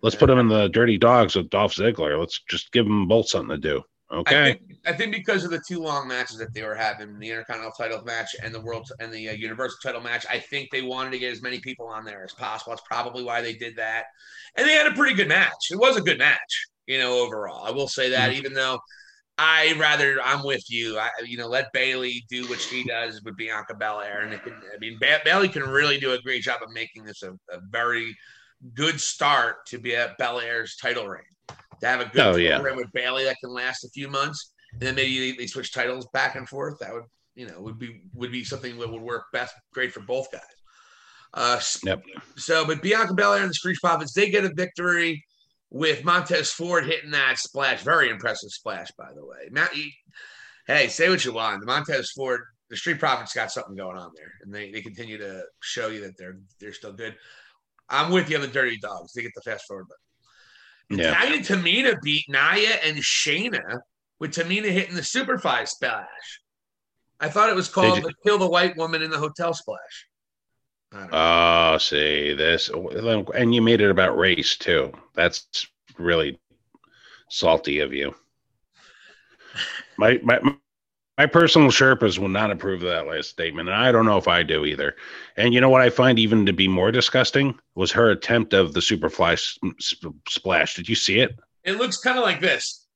Let's 0.00 0.16
put 0.16 0.30
him 0.30 0.38
in 0.38 0.48
the 0.48 0.68
Dirty 0.68 0.96
Dogs 0.96 1.34
with 1.34 1.50
Dolph 1.50 1.74
Ziggler. 1.74 2.18
Let's 2.18 2.40
just 2.48 2.72
give 2.72 2.84
them 2.84 3.08
both 3.08 3.28
something 3.28 3.50
to 3.50 3.58
do." 3.58 3.82
Okay. 4.10 4.40
I 4.40 4.44
think, 4.44 4.60
I 4.86 4.92
think 4.94 5.12
because 5.12 5.44
of 5.44 5.50
the 5.50 5.60
two 5.66 5.80
long 5.80 6.08
matches 6.08 6.38
that 6.38 6.54
they 6.54 6.62
were 6.62 6.74
having, 6.74 7.18
the 7.18 7.28
Intercontinental 7.28 7.72
title 7.72 8.02
match 8.04 8.34
and 8.42 8.54
the 8.54 8.60
World 8.60 8.90
and 9.00 9.12
the 9.12 9.28
uh, 9.28 9.32
Universal 9.32 9.78
title 9.82 10.00
match, 10.00 10.24
I 10.30 10.38
think 10.38 10.70
they 10.70 10.80
wanted 10.80 11.10
to 11.10 11.18
get 11.18 11.32
as 11.32 11.42
many 11.42 11.60
people 11.60 11.86
on 11.86 12.04
there 12.06 12.24
as 12.24 12.32
possible. 12.32 12.72
That's 12.72 12.86
probably 12.86 13.22
why 13.22 13.42
they 13.42 13.52
did 13.52 13.76
that. 13.76 14.04
And 14.56 14.66
they 14.66 14.72
had 14.72 14.86
a 14.86 14.94
pretty 14.94 15.14
good 15.14 15.28
match. 15.28 15.70
It 15.70 15.78
was 15.78 15.98
a 15.98 16.00
good 16.00 16.18
match, 16.18 16.66
you 16.86 16.98
know, 16.98 17.18
overall. 17.18 17.66
I 17.66 17.70
will 17.70 17.88
say 17.88 18.08
that, 18.10 18.30
mm-hmm. 18.30 18.38
even 18.38 18.54
though 18.54 18.80
I 19.38 19.74
rather 19.78 20.20
I'm 20.22 20.42
with 20.42 20.68
you. 20.68 20.98
I 20.98 21.10
you 21.24 21.36
know 21.38 21.46
let 21.46 21.72
Bayley 21.72 22.24
do 22.28 22.48
what 22.48 22.60
she 22.60 22.84
does 22.84 23.22
with 23.22 23.36
Bianca 23.36 23.74
Belair, 23.74 24.22
and 24.22 24.34
it 24.34 24.42
can. 24.42 24.54
I 24.54 24.78
mean, 24.80 24.98
ba- 25.00 25.20
Bayley 25.24 25.48
can 25.48 25.62
really 25.62 25.98
do 25.98 26.12
a 26.12 26.20
great 26.20 26.42
job 26.42 26.60
of 26.62 26.72
making 26.72 27.04
this 27.04 27.22
a, 27.22 27.30
a 27.32 27.60
very 27.70 28.16
good 28.74 29.00
start 29.00 29.66
to 29.68 29.78
be 29.78 29.94
at 29.94 30.18
Belair's 30.18 30.76
title 30.76 31.06
reign. 31.06 31.22
To 31.80 31.86
have 31.86 32.00
a 32.00 32.06
good 32.06 32.26
oh, 32.26 32.36
yeah. 32.36 32.60
reign 32.60 32.76
with 32.76 32.92
Bayley 32.92 33.24
that 33.24 33.36
can 33.40 33.50
last 33.50 33.84
a 33.84 33.88
few 33.90 34.08
months, 34.08 34.52
and 34.72 34.80
then 34.80 34.94
maybe 34.96 35.30
they, 35.30 35.36
they 35.36 35.46
switch 35.46 35.72
titles 35.72 36.08
back 36.12 36.34
and 36.34 36.48
forth. 36.48 36.78
That 36.80 36.92
would 36.92 37.04
you 37.36 37.46
know 37.46 37.60
would 37.60 37.78
be 37.78 38.02
would 38.14 38.32
be 38.32 38.42
something 38.42 38.76
that 38.78 38.90
would 38.90 39.00
work 39.00 39.26
best, 39.32 39.54
great 39.72 39.92
for 39.92 40.00
both 40.00 40.30
guys. 40.32 40.42
Uh, 41.34 41.60
yep. 41.84 42.02
So, 42.36 42.66
but 42.66 42.82
Bianca 42.82 43.14
Belair 43.14 43.42
and 43.42 43.50
the 43.50 43.54
Street 43.54 43.78
Profits 43.80 44.12
they 44.12 44.30
get 44.30 44.44
a 44.44 44.52
victory 44.52 45.24
with 45.70 46.04
Montez 46.04 46.50
Ford 46.50 46.86
hitting 46.86 47.10
that 47.10 47.38
splash. 47.38 47.82
Very 47.82 48.10
impressive 48.10 48.50
splash, 48.50 48.90
by 48.98 49.12
the 49.14 49.24
way. 49.24 49.48
Matt, 49.50 49.70
hey, 50.66 50.88
say 50.88 51.08
what 51.08 51.24
you 51.24 51.32
want. 51.32 51.60
The 51.60 51.66
Montez 51.66 52.10
Ford, 52.12 52.40
the 52.70 52.76
Street 52.76 52.98
Profits 52.98 53.34
got 53.34 53.52
something 53.52 53.76
going 53.76 53.98
on 53.98 54.10
there, 54.16 54.32
and 54.42 54.52
they, 54.52 54.70
they 54.70 54.80
continue 54.80 55.18
to 55.18 55.42
show 55.60 55.88
you 55.88 56.00
that 56.02 56.16
they're 56.18 56.38
they're 56.60 56.72
still 56.72 56.92
good. 56.92 57.14
I'm 57.88 58.12
with 58.12 58.28
you 58.30 58.36
on 58.36 58.42
the 58.42 58.48
Dirty 58.48 58.78
Dogs. 58.78 59.12
They 59.12 59.22
get 59.22 59.32
the 59.34 59.42
fast 59.42 59.66
forward 59.66 59.86
button. 59.88 61.04
Yeah. 61.04 61.10
Natalya 61.10 61.40
Tamina 61.40 62.00
beat 62.02 62.24
Nia 62.28 62.76
and 62.84 62.96
Shayna 62.98 63.80
with 64.18 64.34
Tamina 64.34 64.70
hitting 64.70 64.94
the 64.94 65.02
Superfly 65.02 65.66
splash. 65.68 66.06
I 67.20 67.28
thought 67.28 67.50
it 67.50 67.56
was 67.56 67.68
called 67.68 68.02
the 68.02 68.14
Kill 68.24 68.38
the 68.38 68.48
White 68.48 68.76
Woman 68.76 69.02
in 69.02 69.10
the 69.10 69.18
Hotel 69.18 69.52
Splash. 69.52 70.06
Oh, 70.92 71.76
see 71.78 72.32
this, 72.32 72.70
and 72.70 73.54
you 73.54 73.60
made 73.60 73.80
it 73.80 73.90
about 73.90 74.16
race 74.16 74.56
too. 74.56 74.92
That's 75.14 75.66
really 75.98 76.40
salty 77.28 77.80
of 77.80 77.92
you. 77.92 78.14
My 79.98 80.18
my 80.22 80.38
my 81.18 81.26
personal 81.26 81.68
Sherpas 81.68 82.16
will 82.16 82.28
not 82.28 82.52
approve 82.52 82.84
of 82.84 82.90
that 82.90 83.08
last 83.08 83.28
statement, 83.28 83.68
and 83.68 83.76
I 83.76 83.90
don't 83.90 84.06
know 84.06 84.18
if 84.18 84.28
I 84.28 84.44
do 84.44 84.64
either. 84.64 84.94
And 85.36 85.52
you 85.52 85.60
know 85.60 85.68
what 85.68 85.82
I 85.82 85.90
find 85.90 86.16
even 86.16 86.46
to 86.46 86.52
be 86.52 86.68
more 86.68 86.92
disgusting 86.92 87.58
was 87.74 87.90
her 87.90 88.08
attempt 88.10 88.54
of 88.54 88.72
the 88.72 88.80
Superfly 88.80 89.36
splash. 90.28 90.76
Did 90.76 90.88
you 90.88 90.94
see 90.94 91.18
it? 91.18 91.36
It 91.64 91.72
looks 91.72 91.98
kind 91.98 92.18
of 92.18 92.24
like 92.24 92.40
this. 92.40 92.86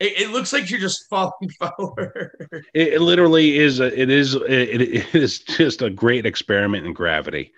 It, 0.00 0.22
it, 0.22 0.30
looks 0.30 0.52
like 0.52 0.70
you're 0.70 0.80
just 0.80 1.08
falling 1.10 1.50
forward. 1.60 2.64
It, 2.72 2.94
it 2.94 3.00
literally 3.02 3.58
is. 3.58 3.80
A, 3.80 4.00
it 4.00 4.08
is. 4.08 4.34
It, 4.34 4.80
it 4.80 5.14
is 5.14 5.40
just 5.40 5.82
a 5.82 5.90
great 5.90 6.24
experiment 6.24 6.86
in 6.86 6.94
gravity. 6.94 7.52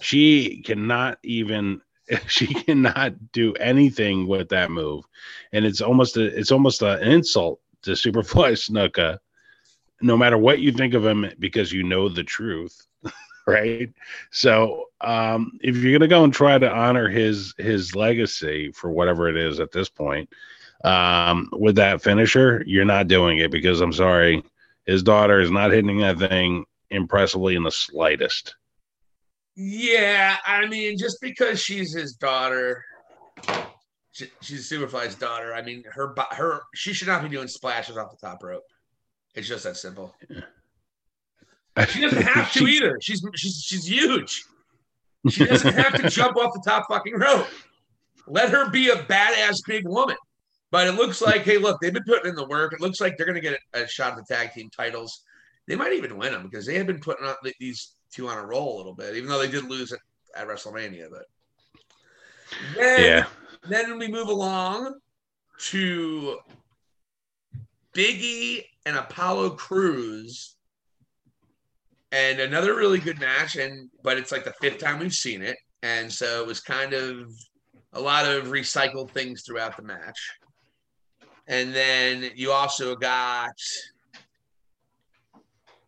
She 0.00 0.60
cannot 0.62 1.18
even. 1.22 1.80
She 2.28 2.46
cannot 2.46 3.32
do 3.32 3.52
anything 3.54 4.28
with 4.28 4.50
that 4.50 4.70
move, 4.70 5.04
and 5.52 5.64
it's 5.64 5.80
almost 5.80 6.16
a. 6.16 6.24
It's 6.24 6.52
almost 6.52 6.82
an 6.82 7.02
insult 7.02 7.58
to 7.82 7.92
Superfly 7.92 8.52
Snuka. 8.52 9.18
No 10.00 10.16
matter 10.16 10.36
what 10.36 10.60
you 10.60 10.72
think 10.72 10.94
of 10.94 11.04
him, 11.04 11.30
because 11.38 11.72
you 11.72 11.82
know 11.82 12.08
the 12.08 12.24
truth, 12.24 12.86
right? 13.46 13.92
So, 14.30 14.84
um, 15.00 15.58
if 15.62 15.76
you're 15.76 15.98
gonna 15.98 16.08
go 16.08 16.24
and 16.24 16.32
try 16.32 16.58
to 16.58 16.70
honor 16.70 17.08
his 17.08 17.54
his 17.58 17.94
legacy 17.94 18.72
for 18.72 18.90
whatever 18.90 19.28
it 19.28 19.36
is 19.36 19.58
at 19.60 19.72
this 19.72 19.88
point, 19.88 20.28
um, 20.84 21.48
with 21.52 21.76
that 21.76 22.02
finisher, 22.02 22.62
you're 22.66 22.84
not 22.84 23.08
doing 23.08 23.38
it 23.38 23.50
because 23.50 23.80
I'm 23.80 23.92
sorry, 23.92 24.44
his 24.84 25.02
daughter 25.02 25.40
is 25.40 25.50
not 25.50 25.72
hitting 25.72 25.98
that 25.98 26.18
thing 26.18 26.64
impressively 26.90 27.56
in 27.56 27.62
the 27.62 27.70
slightest. 27.70 28.54
Yeah, 29.56 30.36
I 30.46 30.66
mean, 30.66 30.98
just 30.98 31.18
because 31.20 31.60
she's 31.60 31.94
his 31.94 32.12
daughter, 32.12 32.84
she's 34.42 34.70
Superfly's 34.70 35.14
daughter. 35.14 35.54
I 35.54 35.62
mean, 35.62 35.82
her 35.92 36.14
her 36.32 36.62
she 36.74 36.92
should 36.92 37.08
not 37.08 37.22
be 37.22 37.30
doing 37.30 37.48
splashes 37.48 37.96
off 37.96 38.10
the 38.10 38.26
top 38.26 38.42
rope. 38.42 38.64
It's 39.36 39.46
just 39.46 39.64
that 39.64 39.76
simple. 39.76 40.14
She 41.88 42.00
doesn't 42.00 42.22
have 42.34 42.52
to 42.54 42.66
either. 42.66 42.98
She's 43.00 43.22
she's 43.34 43.62
she's 43.62 43.86
huge. 43.86 44.44
She 45.28 45.44
doesn't 45.44 45.74
have 45.74 46.00
to 46.00 46.08
jump 46.08 46.36
off 46.36 46.54
the 46.54 46.62
top 46.64 46.86
fucking 46.88 47.14
rope. 47.14 47.46
Let 48.26 48.50
her 48.50 48.70
be 48.70 48.88
a 48.88 48.96
badass 48.96 49.58
big 49.66 49.86
woman. 49.86 50.16
But 50.70 50.88
it 50.88 50.92
looks 50.92 51.22
like, 51.22 51.42
hey, 51.42 51.58
look, 51.58 51.80
they've 51.80 51.92
been 51.92 52.04
putting 52.04 52.30
in 52.30 52.34
the 52.34 52.46
work. 52.46 52.72
It 52.72 52.80
looks 52.80 53.00
like 53.00 53.16
they're 53.16 53.26
going 53.26 53.40
to 53.40 53.40
get 53.40 53.58
a, 53.72 53.86
shot 53.86 54.12
at 54.12 54.16
the 54.18 54.34
tag 54.34 54.52
team 54.52 54.68
titles. 54.76 55.22
They 55.68 55.76
might 55.76 55.92
even 55.92 56.16
win 56.16 56.32
them 56.32 56.42
because 56.42 56.66
they 56.66 56.76
have 56.76 56.86
been 56.86 57.00
putting 57.00 57.26
on 57.26 57.34
these 57.60 57.94
two 58.12 58.28
on 58.28 58.38
a 58.38 58.44
roll 58.44 58.76
a 58.76 58.78
little 58.78 58.94
bit, 58.94 59.16
even 59.16 59.28
though 59.28 59.38
they 59.38 59.50
did 59.50 59.64
lose 59.64 59.92
at, 59.92 60.00
at 60.34 60.48
WrestleMania. 60.48 61.06
But 61.10 61.26
then, 62.76 63.00
yeah, 63.00 63.26
then 63.68 63.98
we 63.98 64.08
move 64.08 64.28
along 64.28 64.94
to 65.70 66.38
Biggie 67.96 68.64
and 68.84 68.96
Apollo 68.96 69.50
Crews, 69.50 70.56
and 72.12 72.38
another 72.38 72.76
really 72.76 72.98
good 72.98 73.18
match. 73.18 73.56
And 73.56 73.90
but 74.02 74.18
it's 74.18 74.30
like 74.30 74.44
the 74.44 74.54
fifth 74.60 74.78
time 74.78 74.98
we've 74.98 75.12
seen 75.12 75.42
it, 75.42 75.56
and 75.82 76.12
so 76.12 76.42
it 76.42 76.46
was 76.46 76.60
kind 76.60 76.92
of 76.92 77.32
a 77.94 78.00
lot 78.00 78.26
of 78.26 78.48
recycled 78.48 79.10
things 79.10 79.42
throughout 79.46 79.76
the 79.76 79.82
match. 79.82 80.18
And 81.48 81.74
then 81.74 82.30
you 82.34 82.52
also 82.52 82.94
got 82.94 83.52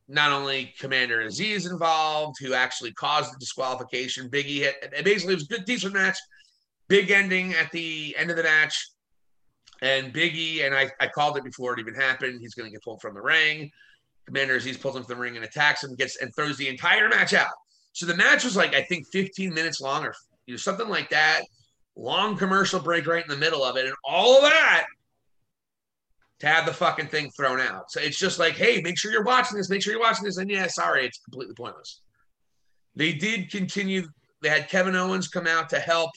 not 0.08 0.32
only 0.32 0.72
Commander 0.78 1.20
Aziz 1.20 1.66
involved, 1.66 2.36
who 2.40 2.54
actually 2.54 2.92
caused 2.92 3.34
the 3.34 3.38
disqualification. 3.38 4.30
Biggie 4.30 4.60
hit, 4.60 4.76
and 4.96 5.04
basically, 5.04 5.34
it 5.34 5.36
was 5.36 5.44
a 5.44 5.48
good, 5.48 5.64
decent 5.66 5.92
match. 5.92 6.16
Big 6.88 7.10
ending 7.10 7.52
at 7.52 7.70
the 7.70 8.16
end 8.16 8.30
of 8.30 8.36
the 8.36 8.42
match. 8.42 8.88
And 9.80 10.12
Biggie, 10.12 10.66
and 10.66 10.74
I, 10.74 10.90
I 11.00 11.06
called 11.06 11.36
it 11.36 11.44
before 11.44 11.74
it 11.74 11.80
even 11.80 11.94
happened. 11.94 12.40
He's 12.40 12.54
going 12.54 12.68
to 12.68 12.72
get 12.72 12.82
pulled 12.82 13.00
from 13.00 13.14
the 13.14 13.20
ring. 13.20 13.70
Commander 14.26 14.56
Aziz 14.56 14.76
pulls 14.76 14.96
him 14.96 15.04
from 15.04 15.16
the 15.16 15.20
ring 15.20 15.36
and 15.36 15.44
attacks 15.44 15.84
him, 15.84 15.94
gets 15.94 16.20
and 16.20 16.34
throws 16.34 16.56
the 16.56 16.68
entire 16.68 17.08
match 17.08 17.32
out. 17.32 17.52
So 17.92 18.06
the 18.06 18.16
match 18.16 18.44
was 18.44 18.56
like, 18.56 18.74
I 18.74 18.82
think 18.82 19.06
15 19.08 19.54
minutes 19.54 19.80
long 19.80 20.04
or 20.04 20.14
you 20.46 20.54
know, 20.54 20.58
something 20.58 20.88
like 20.88 21.10
that. 21.10 21.42
Long 21.96 22.36
commercial 22.36 22.80
break 22.80 23.06
right 23.06 23.22
in 23.22 23.30
the 23.30 23.36
middle 23.36 23.64
of 23.64 23.76
it. 23.76 23.86
And 23.86 23.94
all 24.04 24.36
of 24.36 24.42
that 24.42 24.86
to 26.40 26.46
have 26.46 26.66
the 26.66 26.72
fucking 26.72 27.08
thing 27.08 27.30
thrown 27.30 27.60
out. 27.60 27.90
So 27.90 28.00
it's 28.00 28.18
just 28.18 28.38
like, 28.38 28.54
hey, 28.54 28.80
make 28.82 28.98
sure 28.98 29.10
you're 29.10 29.24
watching 29.24 29.56
this. 29.56 29.68
Make 29.68 29.82
sure 29.82 29.92
you're 29.92 30.02
watching 30.02 30.24
this. 30.24 30.36
And 30.36 30.50
yeah, 30.50 30.66
sorry, 30.68 31.06
it's 31.06 31.18
completely 31.18 31.54
pointless. 31.54 32.00
They 32.94 33.12
did 33.12 33.50
continue. 33.50 34.08
They 34.42 34.48
had 34.48 34.68
Kevin 34.68 34.94
Owens 34.94 35.28
come 35.28 35.46
out 35.46 35.68
to 35.70 35.80
help. 35.80 36.10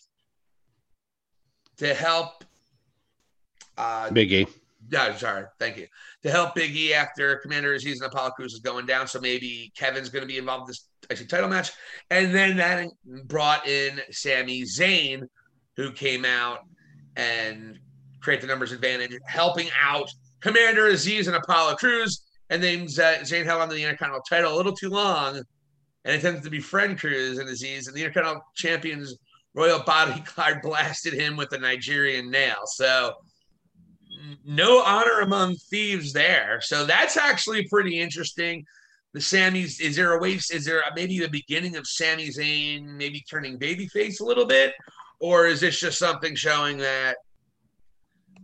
To 1.78 1.94
help. 1.94 2.44
Uh, 3.82 4.10
Biggie. 4.10 4.48
Yeah, 4.92 5.16
sorry. 5.16 5.46
Thank 5.58 5.78
you. 5.78 5.88
To 6.22 6.30
help 6.30 6.56
Biggie 6.56 6.92
after 6.92 7.38
Commander 7.38 7.74
Aziz 7.74 8.00
and 8.00 8.12
Apollo 8.12 8.32
Crews 8.32 8.54
is 8.54 8.60
going 8.60 8.86
down. 8.86 9.08
So 9.08 9.20
maybe 9.20 9.72
Kevin's 9.76 10.10
going 10.10 10.22
to 10.22 10.28
be 10.28 10.38
involved 10.38 10.64
in 10.64 10.68
this 10.68 10.88
actually 11.10 11.26
title 11.26 11.50
match. 11.50 11.72
And 12.12 12.34
then 12.34 12.58
that 12.58 12.90
brought 13.26 13.68
in 13.68 14.00
Sami 14.12 14.64
Zayn, 14.64 15.28
who 15.78 15.92
came 15.92 16.26
out 16.26 16.60
and 17.16 17.80
create 18.22 18.42
the 18.42 18.48
numbers 18.48 18.72
advantage, 18.72 19.18
helping 19.26 19.70
out 19.82 20.08
Commander 20.42 20.88
Aziz 20.88 21.26
and 21.26 21.36
Apollo 21.36 21.76
Crews. 21.78 22.24
And 22.52 22.62
then 22.62 22.86
Zayn 22.86 23.46
held 23.46 23.62
on 23.62 23.70
to 23.70 23.74
the 23.74 23.82
Intercontinental 23.82 24.24
title 24.30 24.54
a 24.54 24.58
little 24.58 24.76
too 24.76 24.90
long 24.90 25.42
and 26.06 26.16
attempted 26.16 26.44
to 26.44 26.52
befriend 26.52 27.00
Crews 27.00 27.40
and 27.40 27.50
Aziz. 27.50 27.88
And 27.88 27.96
the 27.96 28.02
Intercontinental 28.02 28.44
Champion's 28.54 29.18
Royal 29.56 29.82
Bodyguard 29.82 30.62
blasted 30.64 31.14
him 31.14 31.36
with 31.36 31.52
a 31.54 31.58
Nigerian 31.58 32.30
nail. 32.30 32.58
So 32.66 33.14
no 34.46 34.82
honor 34.84 35.22
among 35.22 35.56
thieves 35.56 36.14
there. 36.14 36.60
So 36.62 36.86
that's 36.86 37.18
actually 37.18 37.68
pretty 37.68 38.00
interesting. 38.00 38.66
The 39.14 39.22
Sami's 39.22 39.80
is 39.80 39.96
there 39.96 40.14
a 40.14 40.22
way? 40.22 40.34
Is 40.34 40.66
there 40.66 40.84
maybe 40.96 41.20
the 41.20 41.28
beginning 41.28 41.76
of 41.76 41.86
Sami 41.86 42.30
Zayn 42.30 42.86
maybe 42.86 43.24
turning 43.30 43.60
babyface 43.60 44.22
a 44.22 44.24
little 44.24 44.46
bit, 44.46 44.74
or 45.20 45.48
is 45.48 45.60
this 45.60 45.80
just 45.80 46.00
something 46.00 46.36
showing 46.36 46.78
that 46.78 47.18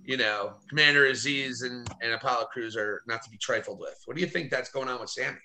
you 0.08 0.16
know, 0.16 0.54
Commander 0.70 1.08
Aziz 1.08 1.62
and, 1.64 1.88
and 2.02 2.14
Apollo 2.14 2.46
Crews 2.46 2.78
are 2.78 3.04
not 3.08 3.22
to 3.24 3.30
be 3.30 3.38
trifled 3.38 3.80
with. 3.80 4.02
What 4.06 4.16
do 4.16 4.22
you 4.22 4.28
think 4.28 4.50
that's 4.50 4.72
going 4.72 4.88
on 4.88 5.02
with 5.02 5.10
Sami? 5.10 5.38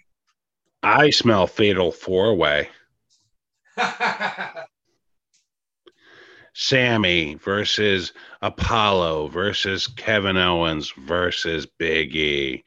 I 0.84 1.10
smell 1.10 1.48
fatal 1.48 1.90
four 1.90 2.34
way. 2.36 2.70
Sami 6.54 7.34
versus 7.34 8.12
Apollo 8.42 9.28
versus 9.28 9.86
Kevin 9.86 10.36
Owens 10.36 10.92
versus 10.98 11.66
Big 11.66 12.14
E 12.14 12.64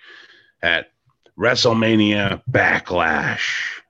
at 0.61 0.91
WrestleMania 1.38 2.41
Backlash 2.49 3.81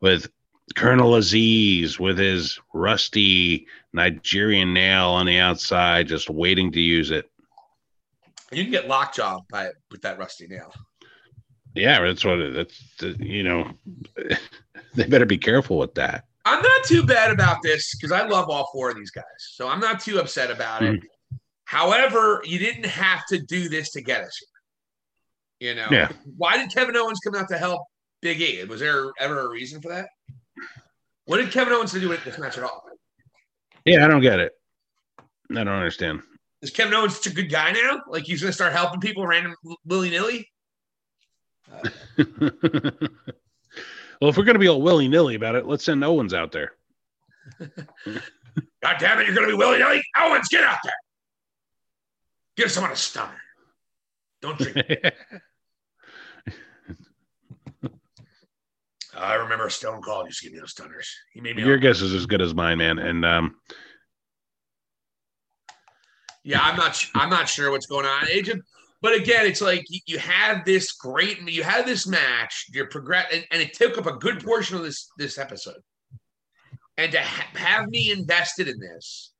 with 0.00 0.28
Colonel 0.76 1.14
Aziz 1.14 1.98
with 1.98 2.18
his 2.18 2.60
rusty 2.74 3.66
Nigerian 3.92 4.74
nail 4.74 5.08
on 5.08 5.26
the 5.26 5.38
outside, 5.38 6.08
just 6.08 6.28
waiting 6.28 6.70
to 6.72 6.80
use 6.80 7.10
it. 7.10 7.28
You 8.52 8.62
can 8.62 8.72
get 8.72 8.88
lockjaw 8.88 9.40
by 9.50 9.70
with 9.90 10.02
that 10.02 10.18
rusty 10.18 10.46
nail. 10.46 10.72
Yeah, 11.74 12.00
that's 12.00 12.24
what 12.24 12.38
it, 12.38 12.54
that's 12.54 13.18
you 13.20 13.42
know 13.42 13.70
they 14.94 15.06
better 15.06 15.26
be 15.26 15.38
careful 15.38 15.78
with 15.78 15.94
that. 15.94 16.27
I'm 16.48 16.62
not 16.62 16.84
too 16.84 17.04
bad 17.04 17.30
about 17.30 17.62
this 17.62 17.94
because 17.94 18.12
I 18.12 18.26
love 18.26 18.48
all 18.48 18.68
four 18.72 18.90
of 18.90 18.96
these 18.96 19.10
guys, 19.10 19.24
so 19.38 19.68
I'm 19.68 19.80
not 19.80 20.00
too 20.00 20.18
upset 20.18 20.50
about 20.50 20.82
it. 20.82 20.94
Mm-hmm. 20.94 21.36
However, 21.64 22.40
you 22.44 22.58
didn't 22.58 22.86
have 22.86 23.26
to 23.26 23.38
do 23.38 23.68
this 23.68 23.90
to 23.92 24.00
get 24.00 24.22
us 24.22 24.38
here. 25.60 25.70
You 25.70 25.74
know, 25.76 25.88
Yeah. 25.90 26.08
why 26.36 26.56
did 26.56 26.72
Kevin 26.72 26.96
Owens 26.96 27.20
come 27.22 27.34
out 27.34 27.48
to 27.50 27.58
help 27.58 27.82
Big 28.22 28.40
E? 28.40 28.64
Was 28.64 28.80
there 28.80 29.12
ever 29.18 29.40
a 29.40 29.48
reason 29.48 29.82
for 29.82 29.88
that? 29.90 30.08
What 31.26 31.36
did 31.38 31.50
Kevin 31.52 31.74
Owens 31.74 31.92
do 31.92 32.08
with 32.08 32.24
this 32.24 32.38
match 32.38 32.56
at 32.56 32.64
all? 32.64 32.84
Yeah, 33.84 34.04
I 34.04 34.08
don't 34.08 34.22
get 34.22 34.38
it. 34.38 34.52
I 35.50 35.54
don't 35.54 35.68
understand. 35.68 36.22
Is 36.62 36.70
Kevin 36.70 36.94
Owens 36.94 37.16
such 37.16 37.26
a 37.32 37.34
good 37.34 37.50
guy 37.50 37.72
now? 37.72 38.00
Like 38.08 38.24
he's 38.24 38.40
going 38.40 38.48
to 38.48 38.54
start 38.54 38.72
helping 38.72 39.00
people 39.00 39.26
random 39.26 39.54
willy 39.84 40.10
nilly? 40.10 40.48
well, 44.20 44.30
if 44.30 44.36
we're 44.36 44.44
gonna 44.44 44.58
be 44.58 44.68
all 44.68 44.82
willy 44.82 45.08
nilly 45.08 45.34
about 45.34 45.54
it, 45.54 45.66
let's 45.66 45.84
send 45.84 46.04
Owens 46.04 46.34
out 46.34 46.52
there. 46.52 46.72
God 48.82 48.96
damn 48.98 49.20
it, 49.20 49.26
you're 49.26 49.34
going 49.34 49.48
to 49.48 49.52
be 49.52 49.58
willy 49.58 49.78
nilly? 49.78 50.02
Owens, 50.16 50.48
get 50.48 50.64
out 50.64 50.78
there. 50.84 50.92
Give 52.56 52.70
someone 52.70 52.92
a 52.92 52.96
stunner. 52.96 53.40
Don't 54.40 54.58
drink. 54.58 54.76
I 59.16 59.34
remember 59.34 59.68
Stone 59.68 60.02
Cold 60.02 60.26
used 60.26 60.38
to 60.40 60.44
give 60.44 60.52
me 60.52 60.60
those 60.60 60.70
stunners. 60.70 61.12
He 61.32 61.40
made 61.40 61.56
me. 61.56 61.64
Your 61.64 61.78
guess 61.78 62.00
is 62.00 62.14
as 62.14 62.26
good 62.26 62.40
as 62.40 62.54
mine, 62.54 62.78
man. 62.78 63.00
And 63.00 63.24
um, 63.24 63.56
Yeah, 66.44 66.60
I'm 66.62 66.76
not. 66.76 67.04
I'm 67.16 67.30
not 67.30 67.48
sure 67.48 67.72
what's 67.72 67.86
going 67.86 68.06
on. 68.06 68.26
Just, 68.44 68.58
but 69.00 69.14
again, 69.14 69.46
it's 69.46 69.60
like 69.60 69.84
you, 69.88 70.00
you 70.06 70.18
have 70.18 70.64
this 70.64 70.92
great. 70.92 71.40
You 71.48 71.62
have 71.62 71.86
this 71.86 72.06
match. 72.06 72.66
You're 72.72 72.88
progress, 72.88 73.26
and, 73.32 73.46
and 73.50 73.62
it 73.62 73.74
took 73.74 73.96
up 73.96 74.06
a 74.06 74.16
good 74.18 74.42
portion 74.44 74.76
of 74.76 74.82
this 74.82 75.08
this 75.18 75.38
episode. 75.38 75.80
And 76.96 77.12
to 77.12 77.20
ha- 77.22 77.48
have 77.54 77.88
me 77.88 78.10
invested 78.10 78.66
in 78.66 78.80
this, 78.80 79.32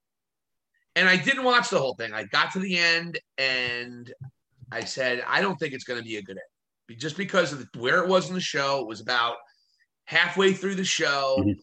and 0.94 1.09
I 1.09 1.16
didn't 1.16 1.44
watch 1.44 1.70
the 1.70 1.78
whole 1.78 1.94
thing. 1.94 2.12
I 2.12 2.24
got 2.24 2.52
to 2.52 2.61
the 2.61 2.78
end, 2.78 3.18
and 3.36 4.12
I 4.70 4.84
said, 4.84 5.24
I 5.26 5.40
don't 5.40 5.56
think 5.59 5.74
it's 5.74 5.84
going 5.84 5.98
to 5.98 6.04
be 6.04 6.16
a 6.18 6.22
good 6.22 6.38
end, 6.38 7.00
just 7.00 7.16
because 7.16 7.52
of 7.52 7.59
the, 7.59 7.80
where 7.80 8.02
it 8.02 8.09
was 8.09 8.28
in 8.28 8.34
the 8.34 8.40
show. 8.40 8.80
It 8.80 8.86
was 8.86 9.00
about 9.00 9.36
halfway 10.04 10.52
through 10.52 10.76
the 10.76 10.84
show. 10.84 11.36
Mhm. 11.40 11.56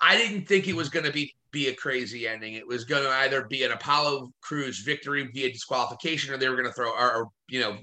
I 0.00 0.16
didn't 0.16 0.46
think 0.48 0.66
it 0.66 0.74
was 0.74 0.88
going 0.88 1.04
to 1.04 1.12
be 1.12 1.34
be 1.52 1.68
a 1.68 1.74
crazy 1.74 2.26
ending. 2.26 2.54
It 2.54 2.66
was 2.66 2.84
going 2.84 3.02
to 3.02 3.10
either 3.10 3.44
be 3.44 3.62
an 3.62 3.72
Apollo 3.72 4.32
Crews 4.40 4.80
victory 4.80 5.28
via 5.32 5.52
disqualification, 5.52 6.32
or 6.32 6.38
they 6.38 6.48
were 6.48 6.56
going 6.56 6.68
to 6.68 6.72
throw, 6.72 6.90
or, 6.90 7.14
or 7.14 7.28
you 7.48 7.60
know, 7.60 7.76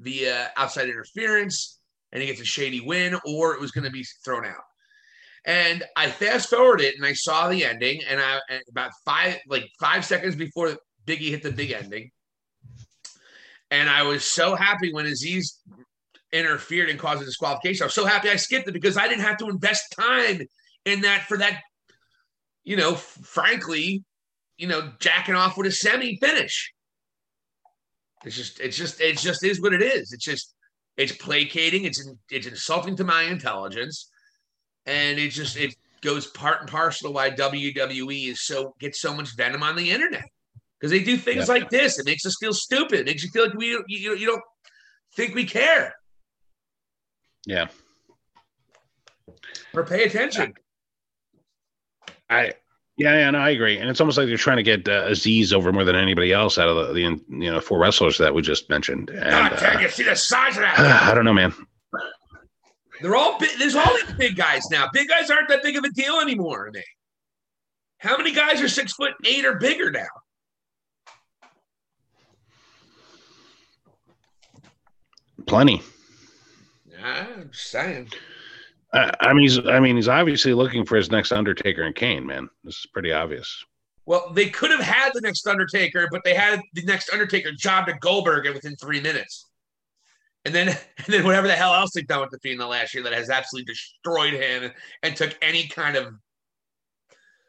via 0.00 0.50
outside 0.56 0.88
interference, 0.88 1.78
and 2.12 2.22
he 2.22 2.28
gets 2.28 2.40
a 2.40 2.44
shady 2.44 2.80
win, 2.80 3.16
or 3.26 3.54
it 3.54 3.60
was 3.60 3.70
going 3.70 3.84
to 3.84 3.90
be 3.90 4.04
thrown 4.24 4.46
out. 4.46 4.64
And 5.44 5.84
I 5.96 6.10
fast 6.10 6.50
forwarded 6.50 6.86
it, 6.86 6.94
and 6.96 7.04
I 7.04 7.12
saw 7.12 7.48
the 7.48 7.64
ending, 7.64 8.02
and 8.08 8.20
I 8.20 8.40
and 8.48 8.62
about 8.70 8.90
five 9.04 9.38
like 9.46 9.68
five 9.78 10.04
seconds 10.04 10.34
before 10.34 10.76
Biggie 11.06 11.30
hit 11.30 11.42
the 11.42 11.52
big 11.52 11.72
ending, 11.72 12.10
and 13.70 13.88
I 13.88 14.02
was 14.02 14.24
so 14.24 14.54
happy 14.54 14.92
when 14.92 15.06
Azeez 15.06 15.58
interfered 16.32 16.88
and 16.90 16.98
caused 16.98 17.22
a 17.22 17.24
disqualification. 17.24 17.84
I 17.84 17.86
was 17.86 17.94
so 17.94 18.06
happy 18.06 18.30
I 18.30 18.36
skipped 18.36 18.68
it 18.68 18.72
because 18.72 18.96
I 18.96 19.08
didn't 19.08 19.24
have 19.24 19.38
to 19.38 19.48
invest 19.48 19.94
time 19.98 20.42
in 20.84 21.00
that 21.02 21.22
for 21.22 21.38
that, 21.38 21.60
you 22.70 22.76
know, 22.76 22.94
frankly, 22.94 24.04
you 24.56 24.68
know, 24.68 24.92
jacking 25.00 25.34
off 25.34 25.56
with 25.58 25.66
a 25.66 25.72
semi 25.72 26.16
finish. 26.18 26.72
It's 28.24 28.36
just, 28.36 28.60
it's 28.60 28.76
just, 28.76 29.00
it 29.00 29.18
just 29.18 29.44
is 29.44 29.60
what 29.60 29.72
it 29.72 29.82
is. 29.82 30.12
It's 30.12 30.24
just, 30.24 30.54
it's 30.96 31.10
placating. 31.10 31.84
It's, 31.84 32.08
it's 32.30 32.46
insulting 32.46 32.94
to 32.94 33.02
my 33.02 33.24
intelligence, 33.24 34.08
and 34.86 35.18
it 35.18 35.30
just, 35.30 35.56
it 35.56 35.74
goes 36.00 36.28
part 36.28 36.60
and 36.60 36.70
parcel 36.70 37.08
to 37.08 37.12
why 37.12 37.32
WWE 37.32 38.28
is 38.30 38.46
so 38.46 38.72
gets 38.78 39.00
so 39.00 39.12
much 39.16 39.36
venom 39.36 39.64
on 39.64 39.74
the 39.74 39.90
internet 39.90 40.28
because 40.78 40.92
they 40.92 41.02
do 41.02 41.16
things 41.16 41.48
Yeah. 41.48 41.54
like 41.54 41.70
this. 41.70 41.98
It 41.98 42.06
makes 42.06 42.24
us 42.24 42.36
feel 42.38 42.52
stupid. 42.54 43.00
It 43.00 43.06
makes 43.06 43.24
you 43.24 43.30
feel 43.30 43.46
like 43.46 43.54
we, 43.54 43.66
you, 43.66 43.84
you, 43.88 44.14
you 44.14 44.26
don't 44.28 44.42
think 45.16 45.34
we 45.34 45.44
care 45.44 45.92
yeah, 47.46 47.66
or 49.74 49.84
pay 49.84 50.04
attention. 50.04 50.54
I 52.30 52.54
yeah, 53.00 53.28
and 53.28 53.34
I 53.34 53.48
agree. 53.48 53.78
And 53.78 53.88
it's 53.88 53.98
almost 53.98 54.18
like 54.18 54.26
they're 54.26 54.36
trying 54.36 54.58
to 54.58 54.62
get 54.62 54.86
uh, 54.86 55.08
Azeez 55.08 55.54
over 55.54 55.72
more 55.72 55.84
than 55.84 55.96
anybody 55.96 56.34
else 56.34 56.58
out 56.58 56.68
of 56.68 56.88
the, 56.88 56.92
the 56.92 57.00
you 57.00 57.50
know 57.50 57.58
four 57.58 57.78
wrestlers 57.78 58.18
that 58.18 58.34
we 58.34 58.42
just 58.42 58.68
mentioned. 58.68 59.08
And 59.08 59.30
God 59.30 59.76
uh, 59.76 59.80
you 59.80 59.88
see 59.88 60.02
the 60.02 60.14
size 60.14 60.56
of 60.56 60.62
that. 60.62 60.78
I 61.08 61.14
don't 61.14 61.24
know, 61.24 61.32
man. 61.32 61.54
They're 63.00 63.16
all 63.16 63.38
big. 63.38 63.58
There's 63.58 63.74
all 63.74 63.90
these 63.96 64.12
big 64.18 64.36
guys 64.36 64.68
now. 64.70 64.86
Big 64.92 65.08
guys 65.08 65.30
aren't 65.30 65.48
that 65.48 65.62
big 65.62 65.78
of 65.78 65.84
a 65.84 65.90
deal 65.90 66.20
anymore. 66.20 66.66
Are 66.66 66.72
they? 66.72 66.84
How 67.96 68.18
many 68.18 68.32
guys 68.32 68.60
are 68.60 68.68
six 68.68 68.92
foot 68.92 69.14
eight 69.24 69.46
or 69.46 69.54
bigger 69.54 69.90
now? 69.90 70.04
Plenty. 75.46 75.80
Yeah, 76.86 77.26
I'm 77.38 77.50
just 77.50 77.70
saying. 77.70 78.10
I, 78.92 79.12
I 79.20 79.32
mean, 79.32 79.42
he's 79.42 79.58
I 79.66 79.80
mean, 79.80 79.96
he's 79.96 80.08
obviously 80.08 80.54
looking 80.54 80.84
for 80.84 80.96
his 80.96 81.10
next 81.10 81.32
Undertaker 81.32 81.82
and 81.82 81.94
Kane. 81.94 82.26
Man, 82.26 82.48
this 82.64 82.76
is 82.76 82.86
pretty 82.92 83.12
obvious. 83.12 83.64
Well, 84.06 84.30
they 84.32 84.48
could 84.48 84.70
have 84.70 84.80
had 84.80 85.10
the 85.14 85.20
next 85.20 85.46
Undertaker, 85.46 86.08
but 86.10 86.22
they 86.24 86.34
had 86.34 86.60
the 86.74 86.82
next 86.82 87.12
Undertaker 87.12 87.52
job 87.52 87.86
to 87.86 87.94
Goldberg 87.94 88.52
within 88.52 88.74
three 88.76 89.00
minutes. 89.00 89.48
And 90.44 90.54
then, 90.54 90.68
and 90.96 91.06
then 91.06 91.24
whatever 91.24 91.46
the 91.46 91.54
hell 91.54 91.74
else 91.74 91.92
they've 91.94 92.06
done 92.06 92.20
with 92.20 92.30
the 92.30 92.38
Fiend 92.40 92.60
the 92.60 92.66
last 92.66 92.94
year 92.94 93.04
that 93.04 93.12
has 93.12 93.30
absolutely 93.30 93.72
destroyed 93.72 94.32
him 94.32 94.72
and 95.02 95.14
took 95.14 95.36
any 95.42 95.68
kind 95.68 95.96
of 95.96 96.14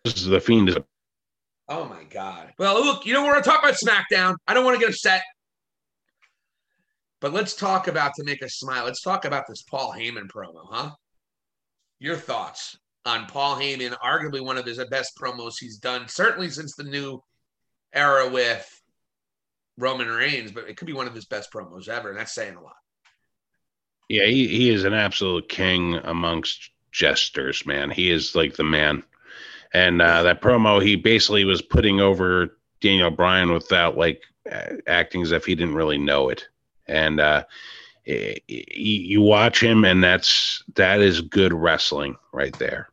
This 0.03 0.17
is 0.17 0.25
the 0.25 0.39
fiend. 0.39 0.69
Is, 0.69 0.77
Oh 1.67 1.85
my 1.85 2.03
God. 2.03 2.53
Well, 2.59 2.83
look, 2.83 3.05
you 3.05 3.13
know, 3.13 3.23
we're 3.23 3.31
going 3.31 3.43
to 3.43 3.49
talk 3.49 3.63
about 3.63 3.75
SmackDown. 3.75 4.35
I 4.45 4.53
don't 4.53 4.65
want 4.65 4.77
to 4.77 4.85
get 4.85 4.89
upset. 4.89 5.23
But 7.21 7.33
let's 7.33 7.55
talk 7.55 7.87
about 7.87 8.13
to 8.15 8.23
make 8.23 8.43
us 8.43 8.55
smile. 8.55 8.83
Let's 8.83 9.01
talk 9.01 9.25
about 9.25 9.45
this 9.47 9.63
Paul 9.63 9.93
Heyman 9.93 10.27
promo, 10.27 10.65
huh? 10.69 10.91
Your 12.01 12.15
thoughts 12.15 12.79
on 13.05 13.27
Paul 13.27 13.57
Heyman, 13.57 13.95
arguably 14.03 14.43
one 14.43 14.57
of 14.57 14.65
his 14.65 14.83
best 14.89 15.15
promos 15.15 15.53
he's 15.59 15.77
done, 15.77 16.07
certainly 16.07 16.49
since 16.49 16.75
the 16.75 16.83
new 16.83 17.21
era 17.93 18.27
with 18.27 18.67
Roman 19.77 20.07
Reigns, 20.07 20.51
but 20.51 20.67
it 20.67 20.77
could 20.77 20.87
be 20.87 20.93
one 20.93 21.07
of 21.07 21.13
his 21.13 21.25
best 21.25 21.53
promos 21.53 21.87
ever, 21.87 22.09
and 22.09 22.17
that's 22.17 22.33
saying 22.33 22.55
a 22.55 22.61
lot. 22.61 22.73
yeah, 24.09 24.25
he, 24.25 24.47
he 24.47 24.69
is 24.71 24.83
an 24.83 24.95
absolute 24.95 25.47
king 25.47 25.93
amongst 26.03 26.71
jesters. 26.91 27.67
Man, 27.67 27.91
he 27.91 28.09
is 28.09 28.33
like 28.33 28.55
the 28.55 28.63
man. 28.63 29.03
And 29.73 30.01
uh, 30.01 30.23
that 30.23 30.41
promo, 30.41 30.83
he 30.83 30.95
basically 30.95 31.45
was 31.45 31.61
putting 31.61 32.01
over 32.01 32.57
Daniel 32.81 33.11
Bryan 33.11 33.53
without 33.53 33.95
like 33.95 34.23
acting 34.87 35.21
as 35.21 35.31
if 35.31 35.45
he 35.45 35.53
didn't 35.53 35.75
really 35.75 35.99
know 35.99 36.29
it. 36.29 36.47
And 36.87 37.19
uh, 37.21 37.45
you 38.47 39.21
watch 39.21 39.61
him, 39.61 39.85
and 39.85 40.03
that's 40.03 40.63
that 40.75 41.01
is 41.01 41.21
good 41.21 41.53
wrestling 41.53 42.15
right 42.31 42.57
there. 42.57 42.89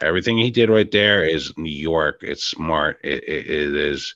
Everything 0.00 0.38
he 0.38 0.50
did 0.50 0.70
right 0.70 0.90
there 0.90 1.24
is 1.24 1.56
New 1.56 1.70
York. 1.70 2.20
It's 2.22 2.44
smart. 2.44 3.00
It, 3.02 3.24
it, 3.24 3.46
it 3.50 3.74
is 3.74 4.14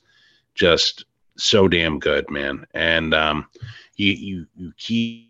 just 0.54 1.04
so 1.36 1.68
damn 1.68 1.98
good, 1.98 2.30
man. 2.30 2.66
And 2.74 3.14
um, 3.14 3.48
you 3.96 4.12
you 4.12 4.46
you 4.56 4.72
keep 4.76 5.26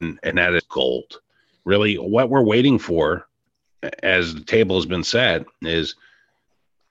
and, 0.00 0.18
and 0.22 0.38
that 0.38 0.54
is 0.54 0.62
gold. 0.68 1.20
Really, 1.64 1.96
what 1.96 2.30
we're 2.30 2.42
waiting 2.42 2.78
for, 2.78 3.26
as 4.02 4.34
the 4.34 4.44
table 4.44 4.76
has 4.76 4.86
been 4.86 5.04
set, 5.04 5.44
is 5.62 5.94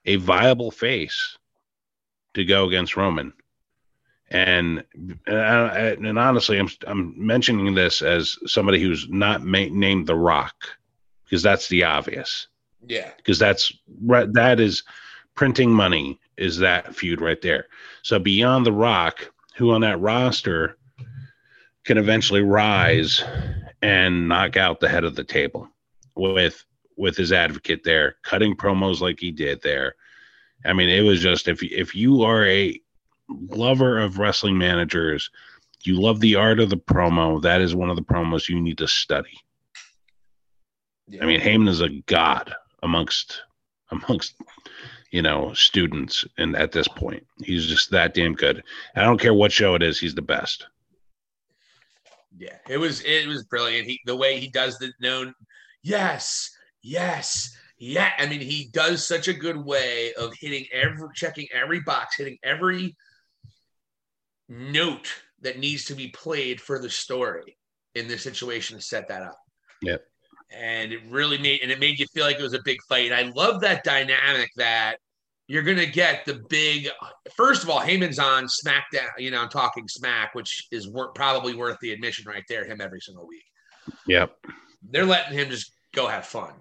a 0.06 0.18
viable 0.18 0.72
face 0.72 1.38
to 2.34 2.46
go 2.46 2.68
against 2.68 2.98
Roman. 2.98 3.34
And 4.30 4.84
and, 5.28 6.18
honestly, 6.18 6.58
I'm 6.58 6.70
I'm 6.88 7.14
mentioning 7.18 7.76
this 7.76 8.02
as 8.02 8.38
somebody 8.48 8.82
who's 8.82 9.08
not 9.10 9.44
ma- 9.44 9.68
named 9.70 10.08
The 10.08 10.16
Rock, 10.16 10.56
because 11.24 11.44
that's 11.44 11.68
the 11.68 11.84
obvious. 11.84 12.48
Yeah. 12.88 13.12
Because 13.18 13.40
that's 13.40 13.72
right. 14.04 14.32
That 14.34 14.60
is 14.60 14.84
printing 15.36 15.70
money. 15.70 16.20
Is 16.38 16.58
that 16.58 16.96
feud 16.96 17.22
right 17.22 17.42
there? 17.42 17.68
So 18.02 18.20
beyond 18.20 18.66
The 18.66 18.74
Rock, 18.74 19.32
who 19.56 19.72
on 19.72 19.82
that 19.82 20.00
roster 20.02 20.78
can 21.86 21.98
eventually 21.98 22.42
rise 22.42 23.24
and 23.82 24.28
knock 24.28 24.58
out 24.58 24.80
the 24.80 24.90
head 24.90 25.04
of 25.04 25.16
the 25.16 25.24
table 25.24 25.70
with 26.16 26.66
with 26.98 27.16
his 27.16 27.32
advocate 27.32 27.84
there, 27.84 28.16
cutting 28.24 28.56
promos 28.56 29.02
like 29.02 29.20
he 29.20 29.32
did 29.32 29.62
there. 29.62 29.96
I 30.66 30.74
mean, 30.74 30.90
it 30.90 31.02
was 31.02 31.22
just 31.22 31.48
if 31.48 31.62
if 31.62 31.94
you 31.94 32.24
are 32.24 32.46
a 32.46 32.80
lover 33.30 34.00
of 34.00 34.20
wrestling 34.20 34.58
managers, 34.58 35.30
you 35.84 36.00
love 36.00 36.20
the 36.20 36.36
art 36.36 36.60
of 36.60 36.70
the 36.70 36.78
promo. 36.78 37.42
That 37.42 37.62
is 37.62 37.76
one 37.76 37.90
of 37.90 37.96
the 37.96 38.02
promos 38.02 38.50
you 38.50 38.60
need 38.60 38.78
to 38.80 38.88
study. 38.88 39.40
yeah. 41.08 41.24
I 41.24 41.26
mean, 41.26 41.40
Heyman 41.40 41.70
is 41.70 41.82
a 41.82 41.90
god 42.08 42.54
amongst 42.82 43.42
amongst 43.92 44.36
you 45.16 45.22
know, 45.22 45.54
students. 45.54 46.26
And 46.38 46.58
at 46.58 46.74
this 46.74 46.90
point, 46.90 47.26
he's 47.42 47.68
just 47.68 47.90
that 47.92 48.14
damn 48.14 48.34
good. 48.34 48.62
I 48.98 49.04
don't 49.04 49.18
care 49.18 49.34
what 49.34 49.50
show 49.50 49.74
it 49.74 49.82
is, 49.82 49.98
he's 49.98 50.14
the 50.14 50.22
best. 50.22 50.68
Yeah, 52.38 52.58
it 52.68 52.78
was 52.78 53.02
it 53.06 53.26
was 53.26 53.46
brilliant. 53.46 53.88
He 53.88 54.02
the 54.06 54.18
way 54.18 54.42
he 54.42 54.50
does 54.50 54.78
the 54.78 54.92
known, 55.00 55.34
yes, 55.84 56.52
yes, 56.84 57.56
yeah. 57.78 58.12
I 58.20 58.26
mean, 58.26 58.42
he 58.42 58.70
does 58.74 59.08
such 59.08 59.30
a 59.30 59.34
good 59.34 59.56
way 59.56 60.14
of 60.20 60.34
hitting 60.38 60.66
every 60.74 61.08
checking 61.16 61.48
every 61.54 61.80
box, 61.80 62.18
hitting 62.18 62.38
every 62.44 62.94
note 64.50 65.08
that 65.42 65.60
needs 65.60 65.86
to 65.86 65.96
be 65.96 66.10
played 66.10 66.62
for 66.62 66.80
the 66.80 66.90
story 66.90 67.58
in 67.96 68.08
this 68.08 68.24
situation 68.24 68.78
to 68.78 68.84
set 68.84 69.08
that 69.08 69.22
up. 69.22 69.40
Yep. 69.82 70.04
And 70.52 70.92
it 70.92 71.00
really 71.10 71.38
made 71.38 71.62
and 71.62 71.72
it 71.72 71.80
made 71.80 72.00
you 72.00 72.06
feel 72.14 72.26
like 72.26 72.38
it 72.38 72.44
was 72.44 72.54
a 72.54 72.62
big 72.64 72.82
fight. 72.88 73.12
And 73.12 73.16
I 73.16 73.32
love 73.36 73.62
that 73.62 73.84
dynamic 73.84 74.52
that 74.56 74.98
you're 75.48 75.64
gonna 75.64 75.86
get 75.86 76.26
the 76.26 76.44
big 76.50 76.90
first 77.36 77.64
of 77.64 77.70
all, 77.70 77.80
Heyman's 77.80 78.20
on 78.20 78.46
SmackDown, 78.46 79.10
you 79.18 79.32
know, 79.32 79.48
talking 79.48 79.88
smack, 79.88 80.36
which 80.36 80.68
is 80.72 80.88
wor- 80.88 81.12
probably 81.14 81.56
worth 81.56 81.78
the 81.82 81.92
admission 81.92 82.26
right 82.28 82.44
there, 82.48 82.66
him 82.66 82.82
every 82.82 83.02
single 83.02 83.28
week. 83.28 83.44
Yep. 84.08 84.36
They're 84.90 85.06
letting 85.06 85.38
him 85.38 85.50
just 85.50 85.72
go 85.94 86.08
have 86.08 86.26
fun. 86.26 86.54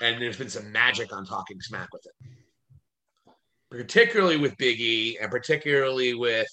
And 0.00 0.20
there's 0.20 0.36
been 0.36 0.50
some 0.50 0.70
magic 0.70 1.12
on 1.12 1.26
talking 1.26 1.60
smack 1.60 1.88
with 1.92 2.06
it. 2.06 2.12
Particularly 3.70 4.36
with 4.36 4.56
Big 4.56 4.80
E 4.80 5.18
and 5.20 5.30
particularly 5.30 6.14
with 6.14 6.48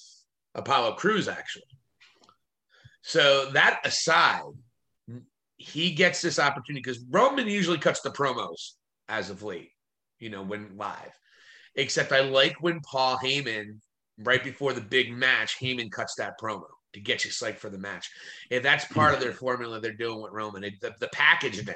Apollo 0.53 0.93
Crews, 0.93 1.27
actually. 1.27 1.63
So 3.01 3.49
that 3.51 3.79
aside, 3.85 4.43
he 5.57 5.91
gets 5.91 6.21
this 6.21 6.39
opportunity 6.39 6.81
because 6.83 7.03
Roman 7.09 7.47
usually 7.47 7.79
cuts 7.79 8.01
the 8.01 8.11
promos 8.11 8.73
as 9.09 9.29
of 9.29 9.43
late, 9.43 9.71
you 10.19 10.29
know, 10.29 10.43
when 10.43 10.77
live. 10.77 11.17
Except 11.75 12.11
I 12.11 12.21
like 12.21 12.61
when 12.61 12.81
Paul 12.81 13.17
Heyman, 13.17 13.79
right 14.19 14.43
before 14.43 14.73
the 14.73 14.81
big 14.81 15.11
match, 15.11 15.57
Heyman 15.59 15.91
cuts 15.91 16.15
that 16.15 16.39
promo 16.41 16.65
to 16.93 16.99
get 16.99 17.25
you 17.25 17.31
psyched 17.31 17.57
for 17.57 17.69
the 17.69 17.77
match. 17.77 18.09
If 18.49 18.63
that's 18.63 18.85
part 18.85 19.13
of 19.13 19.19
their 19.19 19.29
mm-hmm. 19.29 19.39
formula 19.39 19.79
they're 19.79 19.93
doing 19.93 20.21
with 20.21 20.31
Roman, 20.33 20.63
it, 20.63 20.73
the, 20.81 20.93
the 20.99 21.09
package 21.09 21.65
now 21.65 21.73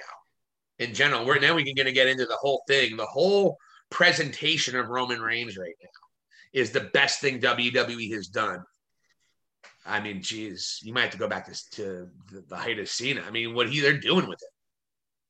in 0.80 0.94
general, 0.94 1.26
we're 1.26 1.40
now 1.40 1.56
we 1.56 1.64
can 1.64 1.76
gonna 1.76 1.92
get 1.92 2.08
into 2.08 2.26
the 2.26 2.38
whole 2.38 2.64
thing, 2.68 2.98
the 2.98 3.06
whole 3.06 3.58
presentation 3.92 4.76
of 4.76 4.88
Roman 4.88 5.22
Reigns 5.22 5.58
right 5.58 5.76
now 5.82 6.60
is 6.60 6.72
the 6.72 6.90
best 6.94 7.20
thing 7.20 7.40
WWE 7.40 8.12
has 8.14 8.28
done. 8.28 8.64
I 9.86 10.00
mean, 10.00 10.22
geez, 10.22 10.80
you 10.82 10.94
might 10.94 11.04
have 11.04 11.12
to 11.12 11.18
go 11.18 11.28
back 11.28 11.46
to, 11.46 11.72
to 11.72 12.10
the, 12.32 12.44
the 12.50 12.56
height 12.56 12.80
of 12.80 12.90
Cena. 12.90 13.22
I 13.26 13.32
mean, 13.32 13.54
what 13.54 13.70
he 13.70 13.80
they're 13.80 13.98
doing 13.98 14.28
with 14.28 14.42
it, 14.42 14.50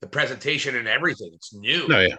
the 0.02 0.08
presentation 0.08 0.76
and 0.76 0.88
everything, 0.88 1.32
it's 1.34 1.54
new. 1.54 1.88
Oh, 1.90 2.00
yeah. 2.00 2.16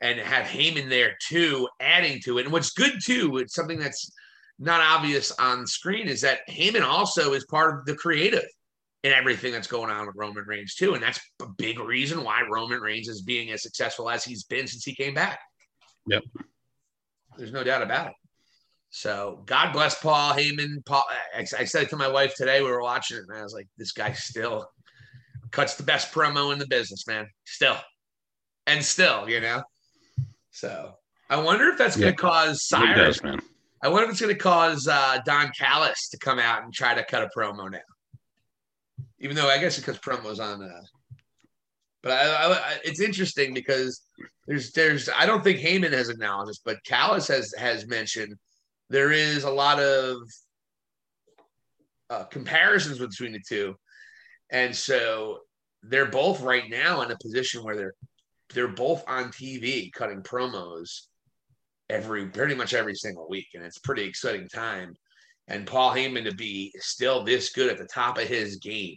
And 0.00 0.18
have 0.18 0.46
Heyman 0.46 0.88
there 0.88 1.16
too, 1.26 1.68
adding 1.80 2.20
to 2.24 2.38
it. 2.38 2.44
And 2.44 2.52
what's 2.52 2.72
good 2.72 2.94
too, 3.02 3.38
it's 3.38 3.54
something 3.54 3.78
that's 3.78 4.10
not 4.58 4.80
obvious 4.80 5.32
on 5.38 5.66
screen, 5.66 6.08
is 6.08 6.20
that 6.22 6.40
Heyman 6.48 6.82
also 6.82 7.32
is 7.32 7.44
part 7.46 7.78
of 7.78 7.86
the 7.86 7.94
creative 7.94 8.44
in 9.04 9.12
everything 9.12 9.52
that's 9.52 9.66
going 9.66 9.90
on 9.90 10.06
with 10.06 10.16
Roman 10.16 10.44
Reigns 10.46 10.74
too. 10.74 10.94
And 10.94 11.02
that's 11.02 11.20
a 11.40 11.46
big 11.46 11.78
reason 11.78 12.24
why 12.24 12.42
Roman 12.50 12.80
Reigns 12.80 13.06
is 13.06 13.20
being 13.20 13.50
as 13.52 13.62
successful 13.62 14.08
as 14.08 14.24
he's 14.24 14.44
been 14.44 14.66
since 14.66 14.82
he 14.82 14.94
came 14.94 15.12
back. 15.12 15.38
Yep. 16.08 16.22
There's 17.36 17.52
no 17.52 17.62
doubt 17.62 17.82
about 17.82 18.08
it. 18.08 18.12
So 18.88 19.42
God 19.44 19.72
bless 19.72 20.00
Paul 20.00 20.32
Heyman. 20.32 20.84
Paul, 20.86 21.04
I, 21.36 21.40
I 21.40 21.64
said 21.64 21.82
it 21.82 21.90
to 21.90 21.96
my 21.96 22.08
wife 22.08 22.34
today. 22.34 22.62
We 22.62 22.70
were 22.70 22.82
watching 22.82 23.18
it, 23.18 23.24
and 23.28 23.36
I 23.36 23.42
was 23.42 23.52
like, 23.52 23.66
"This 23.76 23.90
guy 23.90 24.12
still 24.12 24.68
cuts 25.50 25.74
the 25.74 25.82
best 25.82 26.12
promo 26.12 26.52
in 26.52 26.60
the 26.60 26.66
business, 26.68 27.04
man. 27.08 27.26
Still, 27.44 27.76
and 28.68 28.84
still, 28.84 29.28
you 29.28 29.40
know." 29.40 29.64
So 30.52 30.94
I 31.28 31.42
wonder 31.42 31.68
if 31.70 31.76
that's 31.76 31.96
going 31.96 32.12
to 32.12 32.16
cause 32.16 32.68
Cyrus. 32.68 33.16
Does, 33.16 33.22
man. 33.24 33.40
I 33.82 33.88
wonder 33.88 34.04
if 34.04 34.12
it's 34.12 34.20
going 34.20 34.32
to 34.32 34.40
cause 34.40 34.86
uh, 34.86 35.18
Don 35.26 35.50
Callis 35.58 36.08
to 36.10 36.18
come 36.18 36.38
out 36.38 36.62
and 36.62 36.72
try 36.72 36.94
to 36.94 37.04
cut 37.04 37.24
a 37.24 37.28
promo 37.36 37.68
now. 37.68 37.80
Even 39.24 39.36
though 39.36 39.48
I 39.48 39.58
guess 39.58 39.78
because 39.78 39.98
promos 39.98 40.38
on. 40.38 40.62
Uh, 40.62 40.82
but 42.02 42.12
I, 42.12 42.52
I, 42.52 42.74
it's 42.84 43.00
interesting 43.00 43.54
because 43.54 44.02
there's 44.46 44.70
there's 44.72 45.08
I 45.08 45.24
don't 45.24 45.42
think 45.42 45.58
Heyman 45.58 45.92
has 45.92 46.10
acknowledged 46.10 46.50
this, 46.50 46.60
but 46.62 46.84
Callis 46.84 47.26
has 47.28 47.52
has 47.56 47.86
mentioned 47.86 48.34
there 48.90 49.10
is 49.10 49.44
a 49.44 49.50
lot 49.50 49.80
of 49.80 50.18
uh, 52.10 52.24
comparisons 52.24 52.98
between 52.98 53.32
the 53.32 53.40
two, 53.48 53.74
and 54.52 54.76
so 54.76 55.38
they're 55.82 56.04
both 56.04 56.42
right 56.42 56.68
now 56.68 57.00
in 57.00 57.10
a 57.10 57.16
position 57.16 57.64
where 57.64 57.76
they're 57.76 57.94
they're 58.52 58.68
both 58.68 59.02
on 59.08 59.30
TV 59.30 59.90
cutting 59.90 60.20
promos 60.20 61.06
every 61.88 62.26
pretty 62.26 62.54
much 62.54 62.74
every 62.74 62.94
single 62.94 63.26
week, 63.30 63.48
and 63.54 63.64
it's 63.64 63.78
pretty 63.78 64.04
exciting 64.04 64.48
time. 64.48 64.94
And 65.48 65.66
Paul 65.66 65.94
Heyman 65.94 66.24
to 66.24 66.34
be 66.34 66.72
still 66.78 67.24
this 67.24 67.50
good 67.50 67.70
at 67.70 67.78
the 67.78 67.86
top 67.86 68.18
of 68.18 68.28
his 68.28 68.56
game, 68.56 68.96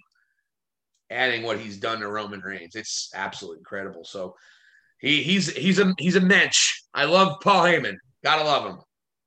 adding 1.09 1.43
what 1.43 1.59
he's 1.59 1.77
done 1.77 1.99
to 2.01 2.07
Roman 2.07 2.41
Reigns, 2.41 2.75
it's 2.75 3.09
absolutely 3.15 3.59
incredible. 3.59 4.03
So 4.03 4.35
he 4.99 5.23
he's 5.23 5.51
he's 5.55 5.79
a 5.79 5.93
he's 5.97 6.15
a 6.15 6.21
mensch. 6.21 6.81
I 6.93 7.05
love 7.05 7.39
Paul 7.41 7.63
Heyman. 7.63 7.97
Gotta 8.23 8.43
love 8.43 8.65
him. 8.65 8.79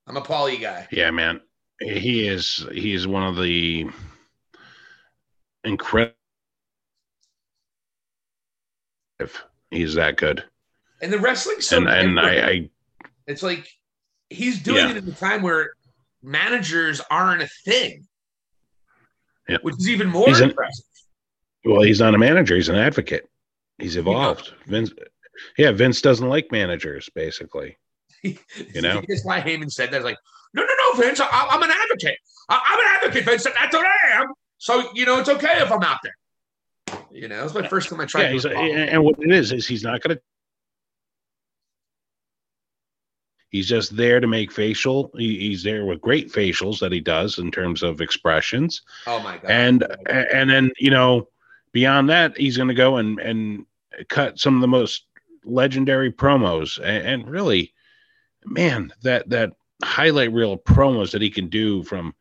I'm 0.07 0.17
a 0.17 0.23
Paulie 0.23 0.61
guy. 0.61 0.89
Yeah, 0.91 1.11
man. 1.11 1.41
He 1.81 2.27
is 2.27 2.67
he 2.73 2.93
is 2.93 3.07
one 3.07 3.23
of 3.23 3.37
the 3.37 3.87
incredible 5.65 6.15
if 9.19 9.43
he's 9.71 9.95
that 9.95 10.17
good. 10.17 10.45
And 11.03 11.13
the 11.13 11.19
wrestling 11.19 11.61
so 11.61 11.79
and, 11.79 11.89
and 11.89 12.21
I, 12.21 12.49
I 12.49 12.71
it's 13.27 13.43
like 13.43 13.67
he's 14.29 14.63
doing 14.63 14.79
Yeah. 14.79 14.91
it 14.91 14.97
in 14.99 15.09
a 15.09 15.13
time 15.13 15.43
where 15.43 15.71
managers 16.23 17.01
aren't 17.11 17.43
a 17.43 17.49
thing. 17.65 18.07
Yeah. 19.49 19.59
Which 19.63 19.77
is 19.79 19.89
even 19.89 20.09
more 20.09 20.27
He's 20.29 20.41
an- 20.41 20.51
impressive. 20.51 20.85
Well, 21.65 21.83
he's 21.83 22.01
not 22.01 22.15
a 22.15 22.19
manager, 22.19 22.57
he's 22.57 22.69
an 22.69 22.77
advocate. 22.77 23.29
He's 23.79 23.97
evolved. 23.97 24.53
Vince 24.67 24.93
yeah, 25.57 25.73
Vince 25.73 26.01
doesn't 26.01 26.29
like 26.29 26.53
managers, 26.53 27.09
basically. 27.15 27.77
You 28.23 28.83
know? 28.83 29.01
That's 29.09 29.25
why 29.25 29.41
Heyman 29.41 29.71
said 29.71 29.91
that. 29.93 30.05
Like, 30.05 30.19
no, 30.53 30.63
no, 30.63 30.69
no, 30.69 31.01
Vince, 31.01 31.21
I, 31.21 31.27
I'm 31.51 31.63
an 31.63 31.71
advocate. 31.71 32.19
I, 32.51 32.61
I'm 32.67 32.79
an 32.79 32.85
advocate, 32.97 33.25
Vince. 33.25 33.45
That's 33.45 33.75
what 33.75 33.87
I 33.87 34.21
am. 34.21 34.35
So, 34.59 34.91
you 34.93 35.07
know, 35.07 35.19
it's 35.19 35.31
okay 35.31 35.55
if 35.55 35.73
I'm 35.73 35.83
out 35.83 36.01
there. 36.03 37.01
You 37.11 37.29
know, 37.29 37.43
it's 37.45 37.55
my 37.55 37.67
first 37.67 37.89
time 37.89 37.99
I 37.99 38.05
tried 38.05 38.31
Yeah, 38.33 38.51
and 38.53 39.03
what 39.03 39.17
it 39.21 39.31
is 39.31 39.53
is 39.53 39.67
he's 39.67 39.83
not 39.83 40.03
going 40.03 40.17
to. 40.17 40.23
He's 43.49 43.67
just 43.67 43.97
there 43.97 44.21
to 44.21 44.27
make 44.27 44.53
facial. 44.53 45.11
He, 45.17 45.39
he's 45.39 45.63
there 45.63 45.87
with 45.87 46.03
great 46.03 46.31
facials 46.31 46.79
that 46.81 46.93
he 46.93 47.01
does 47.01 47.39
in 47.39 47.51
terms 47.51 47.83
of 47.83 48.03
expressions, 48.03 48.83
Oh 49.07 49.21
my 49.21 49.39
god. 49.39 49.51
and 49.51 49.87
and 50.11 50.51
then 50.51 50.73
you 50.79 50.91
know 50.91 51.27
beyond 51.73 52.09
that 52.11 52.37
he's 52.37 52.57
going 52.57 52.69
to 52.69 52.75
go 52.75 52.97
and 52.97 53.19
and 53.21 53.67
cut 54.09 54.39
some 54.39 54.55
of 54.55 54.61
the 54.61 54.69
most 54.69 55.05
legendary 55.45 56.13
promos 56.13 56.79
and, 56.79 57.07
and 57.07 57.29
really, 57.31 57.73
man, 58.45 58.93
that 59.03 59.29
that 59.31 59.53
highlight 59.83 60.33
reel 60.33 60.59
promos 60.59 61.11
that 61.13 61.23
he 61.23 61.31
can 61.31 61.49
do 61.49 61.83
from 61.85 62.15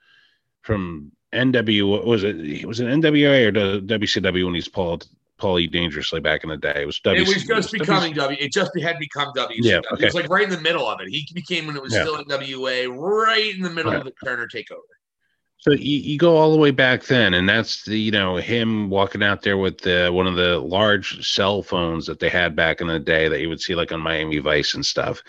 from 0.62 1.12
NW 1.34 2.06
was 2.06 2.24
it 2.24 2.66
was 2.66 2.80
it 2.80 2.88
NWA 2.88 3.48
or 3.48 3.52
WCW 3.82 4.46
when 4.46 4.56
he's 4.56 4.68
pulled 4.68 5.08
Paulie 5.40 5.72
dangerously 5.72 6.20
back 6.20 6.44
in 6.44 6.50
the 6.50 6.58
day. 6.58 6.82
It 6.82 6.86
was 6.86 7.00
W. 7.00 7.22
it 7.22 7.28
was 7.28 7.46
just 7.46 7.70
WC 7.74 7.80
becoming 7.80 8.14
W. 8.14 8.38
It 8.42 8.52
just 8.52 8.72
had 8.80 9.00
become 9.00 9.32
W. 9.36 9.60
Yeah, 9.64 9.80
It 10.00 10.06
was 10.06 10.14
like 10.14 10.30
right 10.30 10.44
in 10.44 10.50
the 10.50 10.60
middle 10.60 10.88
of 10.88 11.00
it. 11.02 11.08
He 11.10 11.26
became 11.34 11.68
when 11.68 11.76
it 11.78 11.82
was 11.82 11.94
Yeah. 11.94 12.02
still 12.02 12.18
in 12.18 12.26
WA, 12.28 12.86
right 12.94 13.56
in 13.56 13.62
the 13.62 13.70
middle 13.70 13.92
Yeah. 13.94 14.00
of 14.00 14.04
the 14.06 14.14
Turner 14.24 14.48
takeover. 14.48 14.82
So 15.62 15.72
you, 15.72 16.00
you 16.00 16.18
go 16.18 16.38
all 16.38 16.54
the 16.54 16.58
way 16.58 16.72
back 16.72 17.04
then, 17.04 17.34
and 17.34 17.48
that's 17.48 17.84
the 17.84 18.00
you 18.00 18.12
know 18.12 18.38
him 18.38 18.90
walking 18.90 19.22
out 19.22 19.42
there 19.42 19.58
with 19.58 19.80
the 19.80 20.10
one 20.12 20.26
of 20.26 20.36
the 20.38 20.58
large 20.60 21.28
cell 21.30 21.62
phones 21.62 22.06
that 22.06 22.20
they 22.20 22.30
had 22.30 22.56
back 22.56 22.80
in 22.80 22.88
the 22.88 22.98
day 23.00 23.28
that 23.28 23.42
you 23.42 23.50
would 23.50 23.60
see 23.62 23.76
like 23.76 23.92
on 23.92 24.00
Miami 24.00 24.40
Vice 24.40 24.74
and 24.74 24.86
stuff. 24.86 25.22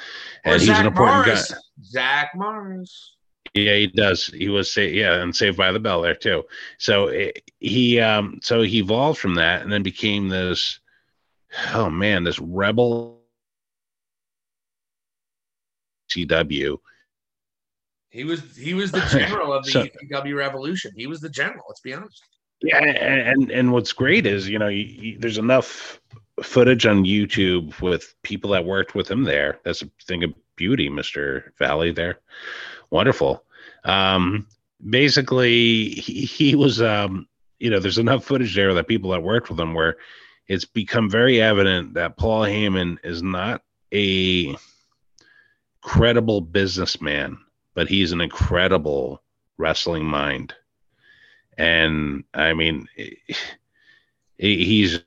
Or 0.47 0.53
And 0.53 0.61
he's 0.63 0.69
Zach 0.69 0.81
an 0.81 0.87
important 0.87 1.25
Morris. 1.25 1.53
guy. 1.53 1.59
Zach 1.85 2.31
Morris. 2.37 3.17
Yeah, 3.55 3.75
he 3.75 3.87
does. 3.89 4.27
He 4.29 4.49
was 4.49 4.73
sa- 4.73 4.83
yeah, 4.83 5.21
and 5.21 5.35
Saved 5.35 5.57
by 5.57 5.73
the 5.73 5.81
Bell 5.81 6.01
there 6.03 6.15
too. 6.15 6.45
So 6.79 7.09
it, 7.09 7.51
he 7.59 7.99
um 7.99 8.39
so 8.41 8.63
he 8.63 8.79
evolved 8.79 9.19
from 9.19 9.35
that 9.35 9.63
and 9.63 9.73
then 9.73 9.83
became 9.83 10.29
this 10.29 10.79
oh 11.75 11.91
man, 11.91 12.23
this 12.23 12.39
rebel 12.39 13.21
CW. 16.13 16.79
He 18.11 18.25
was 18.25 18.57
he 18.57 18.75
was 18.75 18.91
the 18.93 19.01
general 19.11 19.53
of 19.53 19.65
the 19.65 19.71
So- 19.71 20.35
revolution. 20.35 20.93
He 20.97 21.07
was 21.07 21.21
the 21.21 21.29
general. 21.31 21.65
Let's 21.69 21.81
be 21.81 21.95
honest. 21.95 22.23
Yeah, 22.63 22.79
and 22.79 23.21
and, 23.21 23.51
and 23.51 23.73
what's 23.73 23.93
great 23.93 24.27
is 24.27 24.49
you 24.49 24.59
know 24.59 24.69
you, 24.69 24.85
you- 24.85 25.19
there's 25.19 25.39
enough 25.39 26.01
footage 26.43 26.87
on 26.87 27.05
YouTube 27.05 27.81
with 27.81 28.15
people 28.23 28.51
that 28.51 28.65
worked 28.65 28.95
with 28.95 29.11
him 29.11 29.25
there. 29.25 29.59
That's 29.65 29.83
a 29.83 29.91
thing 30.07 30.25
of 30.25 30.35
beauty, 30.57 30.89
Mister 30.89 31.53
Valley. 31.59 31.93
There, 31.93 32.19
wonderful. 32.91 33.45
Um, 33.85 34.47
basically, 34.89 35.91
he, 35.91 36.25
he 36.27 36.55
was 36.55 36.83
um, 36.83 37.27
you 37.61 37.71
know 37.71 37.79
there's 37.79 37.99
enough 37.99 38.25
footage 38.25 38.55
there 38.55 38.75
that 38.75 38.89
people 38.89 39.11
that 39.11 39.23
worked 39.23 39.49
with 39.51 39.59
him 39.61 39.73
where 39.73 39.97
it's 40.49 40.65
become 40.65 41.09
very 41.09 41.41
evident 41.41 41.95
that 41.95 42.17
Paul 42.19 42.43
Heyman 42.43 42.99
is 43.05 43.23
not 43.23 43.63
a 43.95 44.55
credible 45.81 46.41
businessman, 46.41 47.39
but 47.75 47.89
he's 47.89 48.13
an 48.13 48.21
incredible 48.21 49.23
wrestling 49.59 50.05
mind. 50.05 50.55
And 51.59 52.25
I 52.35 52.55
mean, 52.55 52.89
he's 54.39 55.01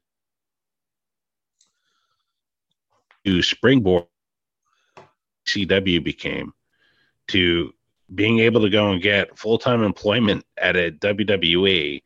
to 3.26 3.42
springboard 3.42 4.06
CW 5.48 6.04
became 6.04 6.54
to 7.30 7.74
being 8.14 8.40
able 8.40 8.62
to 8.62 8.70
go 8.70 8.92
and 8.92 9.02
get 9.02 9.38
full 9.38 9.58
time 9.58 9.84
employment 9.84 10.46
at 10.58 10.76
a 10.76 10.92
WWE 10.92 12.02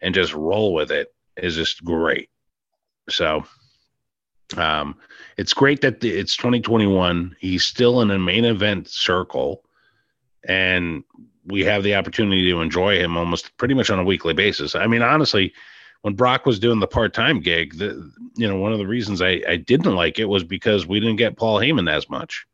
and 0.00 0.14
just 0.14 0.34
roll 0.34 0.72
with 0.72 0.90
it 0.90 1.14
is 1.36 1.56
just 1.56 1.84
great. 1.84 2.28
So, 3.08 3.44
um, 4.56 4.96
it's 5.36 5.54
great 5.54 5.80
that 5.80 6.00
the, 6.00 6.10
it's 6.10 6.36
2021. 6.36 7.36
He's 7.40 7.64
still 7.64 8.00
in 8.02 8.10
a 8.10 8.18
main 8.18 8.44
event 8.44 8.88
circle, 8.88 9.64
and 10.48 11.04
we 11.46 11.64
have 11.64 11.82
the 11.82 11.94
opportunity 11.94 12.50
to 12.50 12.60
enjoy 12.60 12.98
him 12.98 13.16
almost 13.16 13.56
pretty 13.56 13.74
much 13.74 13.90
on 13.90 13.98
a 13.98 14.04
weekly 14.04 14.34
basis. 14.34 14.74
I 14.74 14.86
mean, 14.86 15.02
honestly, 15.02 15.52
when 16.02 16.14
Brock 16.14 16.46
was 16.46 16.58
doing 16.58 16.80
the 16.80 16.86
part 16.86 17.14
time 17.14 17.40
gig, 17.40 17.78
the 17.78 18.12
you 18.36 18.48
know 18.48 18.56
one 18.56 18.72
of 18.72 18.78
the 18.78 18.86
reasons 18.86 19.22
I, 19.22 19.42
I 19.48 19.56
didn't 19.56 19.94
like 19.94 20.18
it 20.18 20.26
was 20.26 20.44
because 20.44 20.86
we 20.86 21.00
didn't 21.00 21.16
get 21.16 21.36
Paul 21.36 21.58
Heyman 21.58 21.90
as 21.90 22.08
much. 22.10 22.46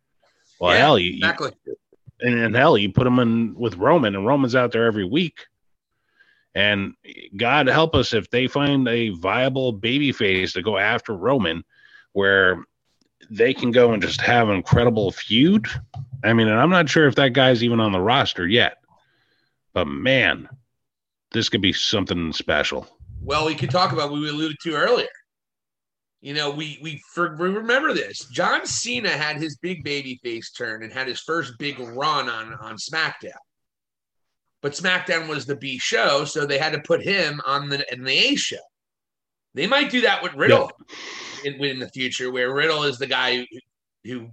Well, 0.60 0.72
yeah, 0.72 0.78
hell, 0.78 0.98
you, 0.98 1.12
exactly. 1.14 1.52
You, 1.66 1.76
and, 2.20 2.38
and 2.38 2.54
hell, 2.54 2.76
you 2.76 2.92
put 2.92 3.06
him 3.06 3.18
in 3.18 3.54
with 3.54 3.76
Roman, 3.76 4.14
and 4.14 4.26
Roman's 4.26 4.54
out 4.56 4.72
there 4.72 4.86
every 4.86 5.04
week. 5.04 5.46
And 6.54 6.94
God 7.36 7.68
help 7.68 7.94
us 7.94 8.12
if 8.12 8.30
they 8.30 8.48
find 8.48 8.88
a 8.88 9.10
viable 9.10 9.72
baby 9.72 10.12
face 10.12 10.54
to 10.54 10.62
go 10.62 10.76
after 10.76 11.14
Roman, 11.14 11.62
where 12.12 12.64
they 13.30 13.54
can 13.54 13.70
go 13.70 13.92
and 13.92 14.02
just 14.02 14.20
have 14.20 14.48
an 14.48 14.56
incredible 14.56 15.12
feud. 15.12 15.66
I 16.24 16.32
mean, 16.32 16.48
and 16.48 16.58
I'm 16.58 16.70
not 16.70 16.88
sure 16.88 17.06
if 17.06 17.14
that 17.16 17.32
guy's 17.32 17.62
even 17.62 17.80
on 17.80 17.92
the 17.92 18.00
roster 18.00 18.46
yet, 18.46 18.78
but 19.72 19.86
man, 19.86 20.48
this 21.32 21.48
could 21.48 21.62
be 21.62 21.72
something 21.72 22.32
special. 22.32 22.88
Well, 23.22 23.46
we 23.46 23.54
could 23.54 23.70
talk 23.70 23.92
about 23.92 24.10
what 24.10 24.20
we 24.20 24.28
alluded 24.28 24.56
to 24.62 24.74
earlier. 24.74 25.06
You 26.20 26.34
know, 26.34 26.50
we 26.50 26.78
we, 26.82 27.00
for, 27.14 27.36
we 27.36 27.48
remember 27.48 27.94
this. 27.94 28.26
John 28.26 28.66
Cena 28.66 29.10
had 29.10 29.36
his 29.36 29.56
big 29.58 29.84
baby 29.84 30.18
face 30.24 30.50
turn 30.50 30.82
and 30.82 30.92
had 30.92 31.06
his 31.06 31.20
first 31.20 31.52
big 31.58 31.78
run 31.78 32.28
on 32.28 32.54
on 32.54 32.76
SmackDown. 32.76 33.38
But 34.60 34.72
SmackDown 34.72 35.28
was 35.28 35.46
the 35.46 35.54
B 35.54 35.78
show, 35.78 36.24
so 36.24 36.44
they 36.44 36.58
had 36.58 36.72
to 36.72 36.80
put 36.80 37.02
him 37.02 37.40
on 37.46 37.68
the 37.68 37.84
in 37.92 38.02
the 38.02 38.12
A 38.12 38.34
show. 38.34 38.56
They 39.54 39.68
might 39.68 39.90
do 39.90 40.00
that 40.00 40.22
with 40.22 40.34
Riddle 40.34 40.72
in, 41.44 41.62
in 41.64 41.78
the 41.78 41.88
future, 41.88 42.32
where 42.32 42.52
Riddle 42.52 42.82
is 42.82 42.98
the 42.98 43.06
guy 43.06 43.36
who, 43.36 43.46
who 44.04 44.28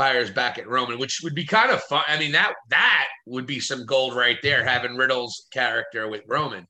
fires 0.00 0.30
back 0.30 0.56
at 0.56 0.66
Roman, 0.66 0.98
which 0.98 1.20
would 1.22 1.34
be 1.34 1.44
kind 1.44 1.70
of 1.70 1.82
fun. 1.82 2.02
I 2.08 2.18
mean, 2.18 2.32
that 2.32 2.54
that 2.70 3.08
would 3.26 3.46
be 3.46 3.60
some 3.60 3.84
gold 3.84 4.16
right 4.16 4.38
there, 4.42 4.64
having 4.64 4.96
Riddle's 4.96 5.46
character 5.52 6.08
with 6.08 6.22
Roman. 6.26 6.66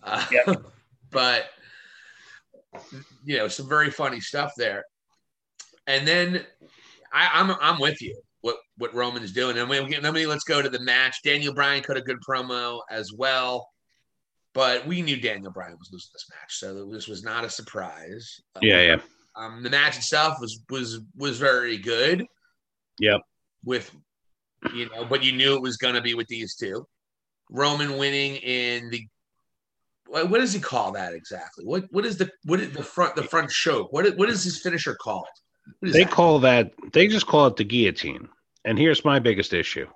Uh, 0.00 0.24
yep. 0.30 0.62
but 1.10 1.46
you 3.24 3.36
know, 3.36 3.48
some 3.48 3.68
very 3.68 3.90
funny 3.90 4.20
stuff 4.20 4.52
there. 4.56 4.84
And 5.88 6.06
then 6.06 6.46
I, 7.12 7.40
am 7.40 7.50
I'm, 7.50 7.56
I'm 7.60 7.80
with 7.80 8.00
you. 8.00 8.16
What 8.42 8.58
what 8.76 8.94
Roman's 8.94 9.32
doing, 9.32 9.58
and 9.58 9.68
we 9.68 9.80
let 9.80 10.14
me 10.14 10.24
let's 10.24 10.44
go 10.44 10.62
to 10.62 10.68
the 10.68 10.78
match. 10.78 11.16
Daniel 11.24 11.52
Bryan 11.52 11.82
cut 11.82 11.96
a 11.96 12.00
good 12.00 12.18
promo 12.28 12.78
as 12.92 13.10
well, 13.12 13.68
but 14.54 14.86
we 14.86 15.02
knew 15.02 15.20
Daniel 15.20 15.50
Bryan 15.50 15.76
was 15.80 15.90
losing 15.90 16.10
this 16.12 16.26
match, 16.30 16.58
so 16.58 16.86
this 16.86 17.08
was 17.08 17.24
not 17.24 17.44
a 17.44 17.50
surprise. 17.50 18.40
Yeah, 18.62 18.82
yeah. 18.82 18.96
Um, 19.34 19.64
the 19.64 19.70
match 19.70 19.96
itself 19.96 20.36
was 20.40 20.60
was 20.70 21.00
was 21.16 21.40
very 21.40 21.76
good. 21.76 22.24
Yep. 22.98 23.20
With 23.64 23.90
you 24.74 24.88
know, 24.90 25.04
but 25.04 25.22
you 25.22 25.32
knew 25.32 25.54
it 25.54 25.62
was 25.62 25.76
going 25.76 25.94
to 25.94 26.00
be 26.00 26.14
with 26.14 26.28
these 26.28 26.54
two. 26.54 26.86
Roman 27.50 27.96
winning 27.96 28.36
in 28.36 28.90
the 28.90 29.06
what 30.08 30.38
does 30.38 30.52
he 30.52 30.60
call 30.60 30.92
that 30.92 31.14
exactly? 31.14 31.64
What 31.64 31.84
what 31.90 32.06
is 32.06 32.16
the 32.16 32.30
what 32.44 32.60
is 32.60 32.72
the 32.72 32.82
front 32.82 33.16
the 33.16 33.22
front 33.22 33.50
choke? 33.50 33.92
What 33.92 34.16
what 34.16 34.28
is 34.28 34.44
his 34.44 34.60
finisher 34.60 34.94
called? 34.94 35.26
They 35.82 36.04
that? 36.04 36.10
call 36.10 36.38
that 36.40 36.72
they 36.92 37.08
just 37.08 37.26
call 37.26 37.46
it 37.46 37.56
the 37.56 37.64
guillotine. 37.64 38.28
And 38.64 38.78
here's 38.78 39.04
my 39.04 39.18
biggest 39.18 39.52
issue. 39.52 39.86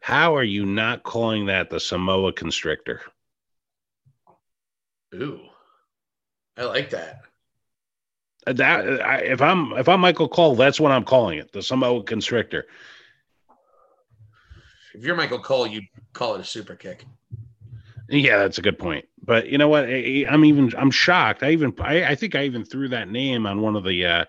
How 0.00 0.34
are 0.36 0.44
you 0.44 0.64
not 0.64 1.02
calling 1.02 1.46
that 1.46 1.70
the 1.70 1.80
Samoa 1.80 2.32
constrictor? 2.32 3.02
Ooh. 5.14 5.40
I 6.56 6.64
like 6.64 6.90
that. 6.90 7.22
That 8.46 9.02
I, 9.02 9.18
if 9.18 9.42
I'm 9.42 9.72
if 9.74 9.88
I'm 9.88 10.00
Michael 10.00 10.28
Cole, 10.28 10.54
that's 10.56 10.80
what 10.80 10.92
I'm 10.92 11.04
calling 11.04 11.38
it, 11.38 11.52
the 11.52 11.62
Samoa 11.62 12.02
constrictor. 12.02 12.66
If 14.94 15.04
you're 15.04 15.16
Michael 15.16 15.38
Cole, 15.38 15.66
you'd 15.66 15.84
call 16.12 16.34
it 16.34 16.40
a 16.40 16.44
super 16.44 16.74
kick. 16.74 17.04
Yeah, 18.08 18.38
that's 18.38 18.58
a 18.58 18.62
good 18.62 18.78
point. 18.78 19.06
But 19.22 19.48
you 19.48 19.58
know 19.58 19.68
what? 19.68 19.84
I, 19.84 20.24
am 20.28 20.44
even 20.44 20.72
I'm 20.76 20.90
shocked. 20.90 21.42
I 21.42 21.50
even 21.50 21.74
I, 21.80 22.04
I, 22.04 22.14
think 22.14 22.34
I 22.34 22.44
even 22.44 22.64
threw 22.64 22.88
that 22.88 23.08
name 23.08 23.46
on 23.46 23.60
one 23.60 23.76
of 23.76 23.84
the 23.84 24.04
uh, 24.04 24.24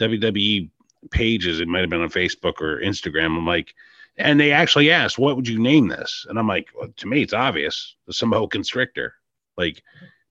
WWE 0.00 0.70
pages. 1.10 1.60
It 1.60 1.68
might 1.68 1.80
have 1.80 1.90
been 1.90 2.02
on 2.02 2.10
Facebook 2.10 2.60
or 2.60 2.80
Instagram. 2.80 3.36
I'm 3.36 3.46
like, 3.46 3.74
and 4.16 4.40
they 4.40 4.50
actually 4.50 4.90
asked, 4.90 5.18
"What 5.18 5.36
would 5.36 5.46
you 5.46 5.60
name 5.60 5.88
this?" 5.88 6.26
And 6.28 6.38
I'm 6.38 6.48
like, 6.48 6.68
well, 6.74 6.88
to 6.96 7.06
me, 7.06 7.22
it's 7.22 7.32
obvious. 7.32 7.96
The 8.06 8.12
Samoa 8.12 8.48
Constrictor. 8.48 9.14
Like 9.56 9.82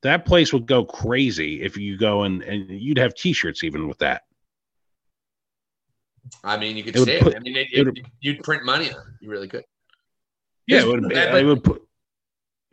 that 0.04 0.26
place 0.26 0.52
would 0.54 0.66
go 0.66 0.84
crazy 0.84 1.62
if 1.62 1.78
you 1.78 1.98
go 1.98 2.24
and 2.24 2.42
and 2.44 2.70
you'd 2.70 2.98
have 2.98 3.16
T-shirts 3.16 3.64
even 3.64 3.88
with 3.88 4.00
that. 4.00 4.24
I 6.44 6.58
mean, 6.58 6.78
you 6.78 6.84
could 6.84 6.98
say 7.00 7.20
it. 7.20 7.36
I 7.36 7.40
mean, 7.40 7.56
it, 7.56 7.68
it, 7.72 8.06
you'd 8.20 8.44
print 8.44 8.64
money 8.64 8.92
on 8.92 9.00
it. 9.00 9.14
You 9.22 9.30
really 9.30 9.48
could. 9.48 9.64
Yeah, 10.68 10.82
it 10.82 10.88
would, 10.88 11.12
it 11.12 11.46
would 11.46 11.64
put 11.64 11.82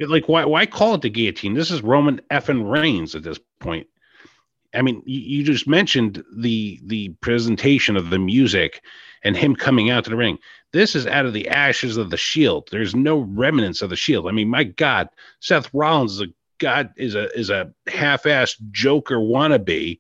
like, 0.01 0.29
why 0.29 0.45
why 0.45 0.67
call 0.67 0.95
it 0.95 1.03
the 1.03 1.11
guillotine? 1.11 1.55
This 1.55 1.71
is 1.71 1.83
Roman 1.83 2.21
effing 2.31 2.71
Reigns 2.71 3.15
at 3.15 3.23
this 3.23 3.41
point. 3.61 3.87
I 4.75 4.83
mean, 4.83 5.03
you, 5.07 5.21
you 5.21 5.45
just 5.45 5.67
mentioned 5.67 6.23
the 6.37 6.81
the 6.85 7.11
presentation 7.21 7.97
of 7.97 8.11
the 8.11 8.19
music 8.19 8.83
and 9.25 9.37
him 9.37 9.57
coming 9.57 9.91
out 9.91 10.05
to 10.05 10.11
the 10.11 10.17
ring. 10.17 10.39
This 10.73 10.95
is 10.95 11.07
out 11.07 11.27
of 11.27 11.33
the 11.33 11.49
ashes 11.49 11.97
of 11.97 12.11
the 12.11 12.17
Shield. 12.17 12.69
There's 12.71 12.95
no 12.95 13.21
remnants 13.21 13.83
of 13.83 13.91
the 13.91 13.97
Shield. 13.97 14.29
I 14.29 14.33
mean, 14.33 14.49
my 14.49 14.65
God, 14.65 15.09
Seth 15.41 15.73
Rollins 15.73 16.13
is 16.13 16.21
a 16.21 16.27
god 16.59 16.91
is 16.97 17.15
a 17.15 17.31
is 17.39 17.51
a 17.51 17.73
half-assed 17.87 18.57
Joker 18.71 19.17
wannabe 19.17 19.99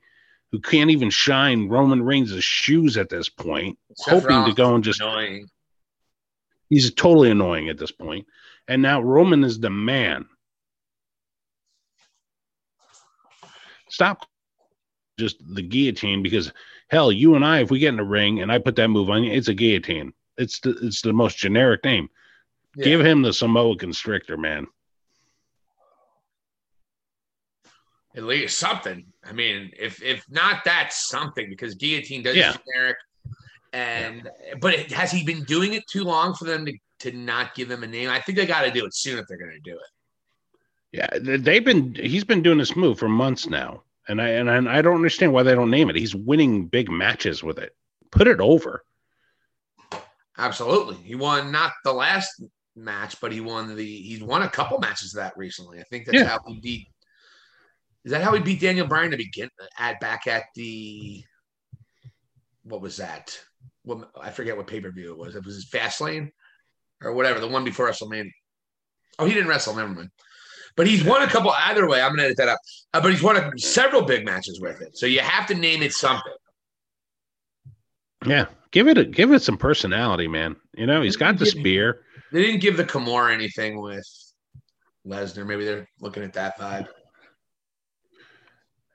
who 0.50 0.60
can't 0.60 0.90
even 0.90 1.10
shine 1.10 1.68
Roman 1.68 2.02
Reigns' 2.02 2.42
shoes 2.42 2.96
at 2.96 3.10
this 3.10 3.28
point, 3.28 3.78
Seth 3.94 4.14
hoping 4.14 4.36
Rollins 4.36 4.54
to 4.54 4.56
go 4.56 4.74
and 4.74 4.84
just 4.84 5.00
annoying. 5.00 5.48
He's 6.70 6.92
totally 6.94 7.30
annoying 7.30 7.68
at 7.68 7.78
this 7.78 7.90
point. 7.90 8.26
And 8.66 8.82
now 8.82 9.00
Roman 9.00 9.44
is 9.44 9.60
the 9.60 9.70
man. 9.70 10.26
Stop 13.90 14.26
just 15.18 15.36
the 15.54 15.62
guillotine 15.62 16.22
because 16.22 16.52
hell, 16.88 17.10
you 17.10 17.34
and 17.34 17.44
I, 17.44 17.60
if 17.60 17.70
we 17.70 17.78
get 17.78 17.88
in 17.88 17.96
the 17.96 18.04
ring 18.04 18.40
and 18.40 18.52
I 18.52 18.58
put 18.58 18.76
that 18.76 18.88
move 18.88 19.10
on 19.10 19.24
you, 19.24 19.32
it's 19.32 19.48
a 19.48 19.54
guillotine. 19.54 20.12
It's 20.36 20.60
the 20.60 20.78
it's 20.82 21.02
the 21.02 21.12
most 21.12 21.38
generic 21.38 21.84
name. 21.84 22.08
Yeah. 22.76 22.84
Give 22.84 23.00
him 23.04 23.22
the 23.22 23.32
Samoa 23.32 23.76
Constrictor, 23.76 24.36
man. 24.36 24.66
At 28.18 28.24
least 28.24 28.58
something. 28.58 29.06
I 29.24 29.32
mean, 29.32 29.70
if 29.78 30.02
if 30.02 30.24
not 30.28 30.64
that, 30.64 30.92
something 30.92 31.48
because 31.48 31.76
guillotine 31.76 32.24
does 32.24 32.36
yeah. 32.36 32.54
generic. 32.66 32.96
And 33.72 34.28
but 34.60 34.74
it, 34.74 34.92
has 34.92 35.12
he 35.12 35.22
been 35.22 35.44
doing 35.44 35.74
it 35.74 35.86
too 35.86 36.02
long 36.02 36.34
for 36.34 36.44
them 36.44 36.66
to 36.66 36.72
to 36.98 37.12
not 37.12 37.54
give 37.54 37.70
him 37.70 37.84
a 37.84 37.86
name. 37.86 38.10
I 38.10 38.20
think 38.20 38.36
they 38.36 38.44
got 38.44 38.62
to 38.62 38.72
do 38.72 38.84
it 38.84 38.92
soon 38.92 39.20
if 39.20 39.28
they're 39.28 39.38
going 39.38 39.52
to 39.52 39.60
do 39.60 39.76
it. 39.76 39.86
Yeah, 40.90 41.36
they've 41.38 41.64
been. 41.64 41.94
He's 41.94 42.24
been 42.24 42.42
doing 42.42 42.58
this 42.58 42.74
move 42.74 42.98
for 42.98 43.08
months 43.08 43.46
now, 43.46 43.82
and 44.08 44.20
I 44.20 44.30
and 44.30 44.50
I 44.50 44.82
don't 44.82 44.96
understand 44.96 45.32
why 45.32 45.44
they 45.44 45.54
don't 45.54 45.70
name 45.70 45.88
it. 45.88 45.96
He's 45.96 46.16
winning 46.16 46.66
big 46.66 46.90
matches 46.90 47.44
with 47.44 47.58
it. 47.58 47.76
Put 48.10 48.26
it 48.26 48.40
over. 48.40 48.84
Absolutely, 50.38 50.96
he 51.04 51.14
won 51.14 51.52
not 51.52 51.72
the 51.84 51.92
last 51.92 52.42
match, 52.74 53.20
but 53.20 53.32
he 53.32 53.40
won 53.40 53.76
the. 53.76 53.84
He's 53.84 54.22
won 54.22 54.42
a 54.42 54.48
couple 54.48 54.78
matches 54.78 55.14
of 55.14 55.20
that 55.20 55.36
recently. 55.36 55.78
I 55.78 55.84
think 55.84 56.06
that's 56.06 56.18
yeah. 56.18 56.24
how 56.24 56.40
he 56.48 56.58
beat. 56.58 56.88
Is 58.04 58.12
that 58.12 58.22
how 58.22 58.32
he 58.34 58.40
beat 58.40 58.60
Daniel 58.60 58.86
Bryan 58.86 59.10
to 59.10 59.16
begin 59.16 59.50
at 59.78 60.00
back 60.00 60.26
at 60.26 60.44
the? 60.54 61.24
What 62.62 62.80
was 62.80 62.96
that? 62.98 63.38
What 63.84 64.10
I 64.20 64.30
forget 64.30 64.56
what 64.56 64.66
pay 64.66 64.80
per 64.80 64.90
view 64.90 65.12
it 65.12 65.18
was. 65.18 65.34
It 65.34 65.44
was 65.44 65.66
Fastlane 65.66 66.30
or 67.02 67.12
whatever, 67.12 67.40
the 67.40 67.48
one 67.48 67.64
before 67.64 67.88
WrestleMania. 67.88 68.30
Oh, 69.18 69.26
he 69.26 69.34
didn't 69.34 69.48
wrestle. 69.48 69.74
Never 69.74 69.88
mind. 69.88 70.10
But 70.76 70.86
he's 70.86 71.02
won 71.02 71.22
a 71.22 71.26
couple. 71.26 71.50
Either 71.50 71.88
way, 71.88 72.00
I'm 72.00 72.10
gonna 72.10 72.24
edit 72.24 72.36
that 72.36 72.48
up. 72.48 72.58
Uh, 72.94 73.00
but 73.00 73.10
he's 73.10 73.22
won 73.22 73.36
a, 73.36 73.50
several 73.58 74.02
big 74.02 74.24
matches 74.24 74.60
with 74.60 74.80
it. 74.80 74.96
So 74.96 75.06
you 75.06 75.20
have 75.20 75.46
to 75.48 75.54
name 75.54 75.82
it 75.82 75.92
something. 75.92 76.32
Yeah, 78.26 78.46
give 78.70 78.86
it 78.88 78.98
a 78.98 79.04
give 79.04 79.32
it 79.32 79.42
some 79.42 79.56
personality, 79.56 80.28
man. 80.28 80.56
You 80.74 80.86
know, 80.86 81.02
he's 81.02 81.16
got 81.16 81.38
the 81.38 81.46
spear. 81.46 82.02
They 82.30 82.42
didn't 82.42 82.60
give 82.60 82.76
the 82.76 82.84
Kimura 82.84 83.32
anything 83.32 83.80
with 83.80 84.06
Lesnar. 85.06 85.46
Maybe 85.46 85.64
they're 85.64 85.88
looking 86.00 86.22
at 86.22 86.34
that 86.34 86.58
vibe. 86.58 86.86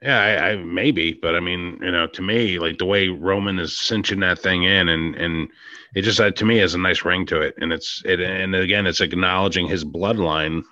Yeah, 0.03 0.19
I, 0.19 0.49
I 0.49 0.55
maybe, 0.57 1.13
but 1.13 1.33
I 1.33 1.39
mean, 1.39 1.79
you 1.81 1.91
know, 1.91 2.07
to 2.07 2.21
me, 2.21 2.59
like 2.59 2.77
the 2.77 2.85
way 2.85 3.07
Roman 3.07 3.57
is 3.57 3.79
cinching 3.79 4.19
that 4.19 4.37
thing 4.37 4.63
in, 4.63 4.89
and 4.89 5.15
and 5.15 5.47
it 5.95 6.01
just 6.01 6.19
uh, 6.19 6.29
to 6.31 6.45
me 6.45 6.57
has 6.57 6.73
a 6.73 6.77
nice 6.77 7.05
ring 7.05 7.25
to 7.27 7.39
it, 7.39 7.55
and 7.59 7.71
it's 7.71 8.01
it, 8.03 8.19
and 8.19 8.53
again, 8.53 8.85
it's 8.85 8.99
acknowledging 8.99 9.65
his 9.65 9.85
bloodline 9.85 10.63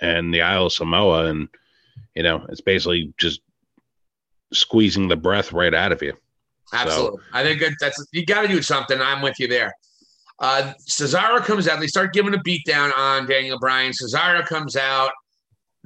and 0.00 0.32
the 0.32 0.40
Isle 0.40 0.66
of 0.66 0.72
Samoa, 0.72 1.24
and 1.24 1.48
you 2.14 2.22
know, 2.22 2.46
it's 2.48 2.60
basically 2.60 3.12
just 3.18 3.40
squeezing 4.52 5.08
the 5.08 5.16
breath 5.16 5.52
right 5.52 5.74
out 5.74 5.90
of 5.90 6.00
you. 6.00 6.12
Absolutely, 6.72 7.18
so, 7.18 7.22
I 7.32 7.42
think 7.42 7.62
that's 7.80 8.06
you 8.12 8.24
got 8.24 8.42
to 8.42 8.48
do 8.48 8.62
something. 8.62 9.00
I'm 9.00 9.20
with 9.20 9.40
you 9.40 9.48
there. 9.48 9.74
Uh, 10.38 10.74
Cesaro 10.88 11.44
comes 11.44 11.66
out. 11.66 11.80
They 11.80 11.88
start 11.88 12.12
giving 12.12 12.34
a 12.34 12.38
beatdown 12.38 12.96
on 12.96 13.26
Daniel 13.26 13.58
Bryan. 13.58 13.90
Cesaro 13.90 14.46
comes 14.46 14.76
out 14.76 15.10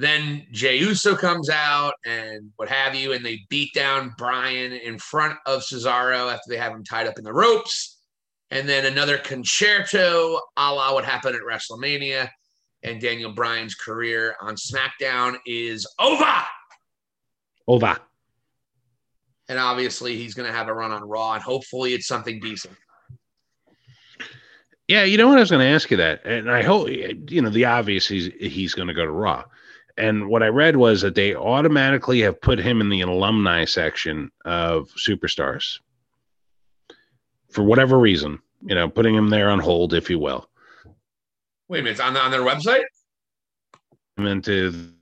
then 0.00 0.46
Jey 0.50 0.78
Uso 0.78 1.14
comes 1.14 1.50
out 1.50 1.94
and 2.04 2.50
what 2.56 2.68
have 2.68 2.94
you, 2.94 3.12
and 3.12 3.24
they 3.24 3.40
beat 3.48 3.72
down 3.74 4.14
Bryan 4.16 4.72
in 4.72 4.98
front 4.98 5.38
of 5.46 5.62
Cesaro 5.62 6.32
after 6.32 6.48
they 6.48 6.56
have 6.56 6.72
him 6.72 6.84
tied 6.84 7.06
up 7.06 7.18
in 7.18 7.24
the 7.24 7.32
ropes. 7.32 7.98
And 8.50 8.68
then 8.68 8.86
another 8.86 9.18
Con-Chair-To 9.18 10.40
a 10.56 10.74
la 10.74 10.94
what 10.94 11.04
happened 11.04 11.36
at 11.36 11.42
WrestleMania. 11.42 12.28
And 12.82 13.00
Daniel 13.00 13.32
Bryan's 13.32 13.74
career 13.74 14.36
on 14.40 14.56
SmackDown 14.56 15.36
is 15.46 15.86
over. 15.98 16.42
Over. 17.68 17.98
And 19.48 19.58
obviously, 19.58 20.16
he's 20.16 20.34
going 20.34 20.50
to 20.50 20.56
have 20.56 20.68
a 20.68 20.74
run 20.74 20.90
on 20.90 21.02
Raw, 21.02 21.34
and 21.34 21.42
hopefully, 21.42 21.92
it's 21.92 22.06
something 22.06 22.40
decent. 22.40 22.76
Yeah, 24.88 25.04
you 25.04 25.18
know 25.18 25.28
what 25.28 25.36
I 25.36 25.40
was 25.40 25.50
going 25.50 25.60
to 25.60 25.72
ask 25.72 25.90
you 25.90 25.96
that, 25.98 26.24
and 26.24 26.50
I 26.50 26.62
hope 26.62 26.88
you 26.88 27.42
know 27.42 27.50
the 27.50 27.64
obvious. 27.64 28.08
He's 28.08 28.30
he's 28.40 28.74
going 28.74 28.88
to 28.88 28.94
go 28.94 29.04
to 29.04 29.10
Raw, 29.10 29.44
and 30.00 30.28
what 30.28 30.42
I 30.42 30.48
read 30.48 30.76
was 30.76 31.02
that 31.02 31.14
they 31.14 31.34
automatically 31.34 32.20
have 32.20 32.40
put 32.40 32.58
him 32.58 32.80
in 32.80 32.88
the 32.88 33.02
alumni 33.02 33.66
section 33.66 34.30
of 34.46 34.88
superstars 34.92 35.78
for 37.50 37.62
whatever 37.62 37.98
reason. 37.98 38.40
You 38.62 38.74
know, 38.74 38.88
putting 38.88 39.14
him 39.14 39.28
there 39.28 39.50
on 39.50 39.58
hold, 39.58 39.94
if 39.94 40.10
you 40.10 40.18
will. 40.18 40.48
Wait 41.68 41.80
a 41.80 41.82
minute, 41.82 42.00
on 42.00 42.16
on 42.16 42.30
their 42.30 42.40
website. 42.40 42.84
Into 44.16 44.92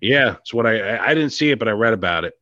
yeah, 0.00 0.36
it's 0.40 0.52
what 0.52 0.66
I 0.66 0.98
I 0.98 1.14
didn't 1.14 1.30
see 1.30 1.50
it, 1.50 1.58
but 1.58 1.68
I 1.68 1.72
read 1.72 1.92
about 1.92 2.24
it. 2.24 2.34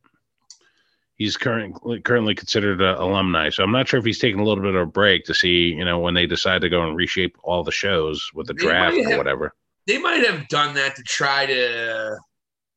He's 1.15 1.37
currently 1.37 2.01
currently 2.01 2.33
considered 2.33 2.81
an 2.81 2.95
alumni, 2.95 3.49
so 3.49 3.63
I'm 3.63 3.71
not 3.71 3.87
sure 3.87 3.99
if 3.99 4.05
he's 4.05 4.19
taking 4.19 4.39
a 4.39 4.43
little 4.43 4.63
bit 4.63 4.75
of 4.75 4.81
a 4.81 4.85
break 4.85 5.25
to 5.25 5.33
see, 5.33 5.69
you 5.69 5.85
know, 5.85 5.99
when 5.99 6.13
they 6.13 6.25
decide 6.25 6.61
to 6.61 6.69
go 6.69 6.87
and 6.87 6.95
reshape 6.95 7.37
all 7.43 7.63
the 7.63 7.71
shows 7.71 8.31
with 8.33 8.47
the 8.47 8.53
draft 8.53 8.97
or 8.97 9.17
whatever 9.17 9.53
they 9.89 9.97
might 9.97 10.23
have 10.23 10.47
done 10.49 10.75
that 10.75 10.95
to 10.95 11.01
try 11.01 11.47
to 11.47 12.15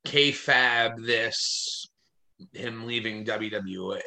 kayfabe 0.07 1.05
this 1.05 1.87
him 2.55 2.87
leaving 2.87 3.23
WWE. 3.23 4.01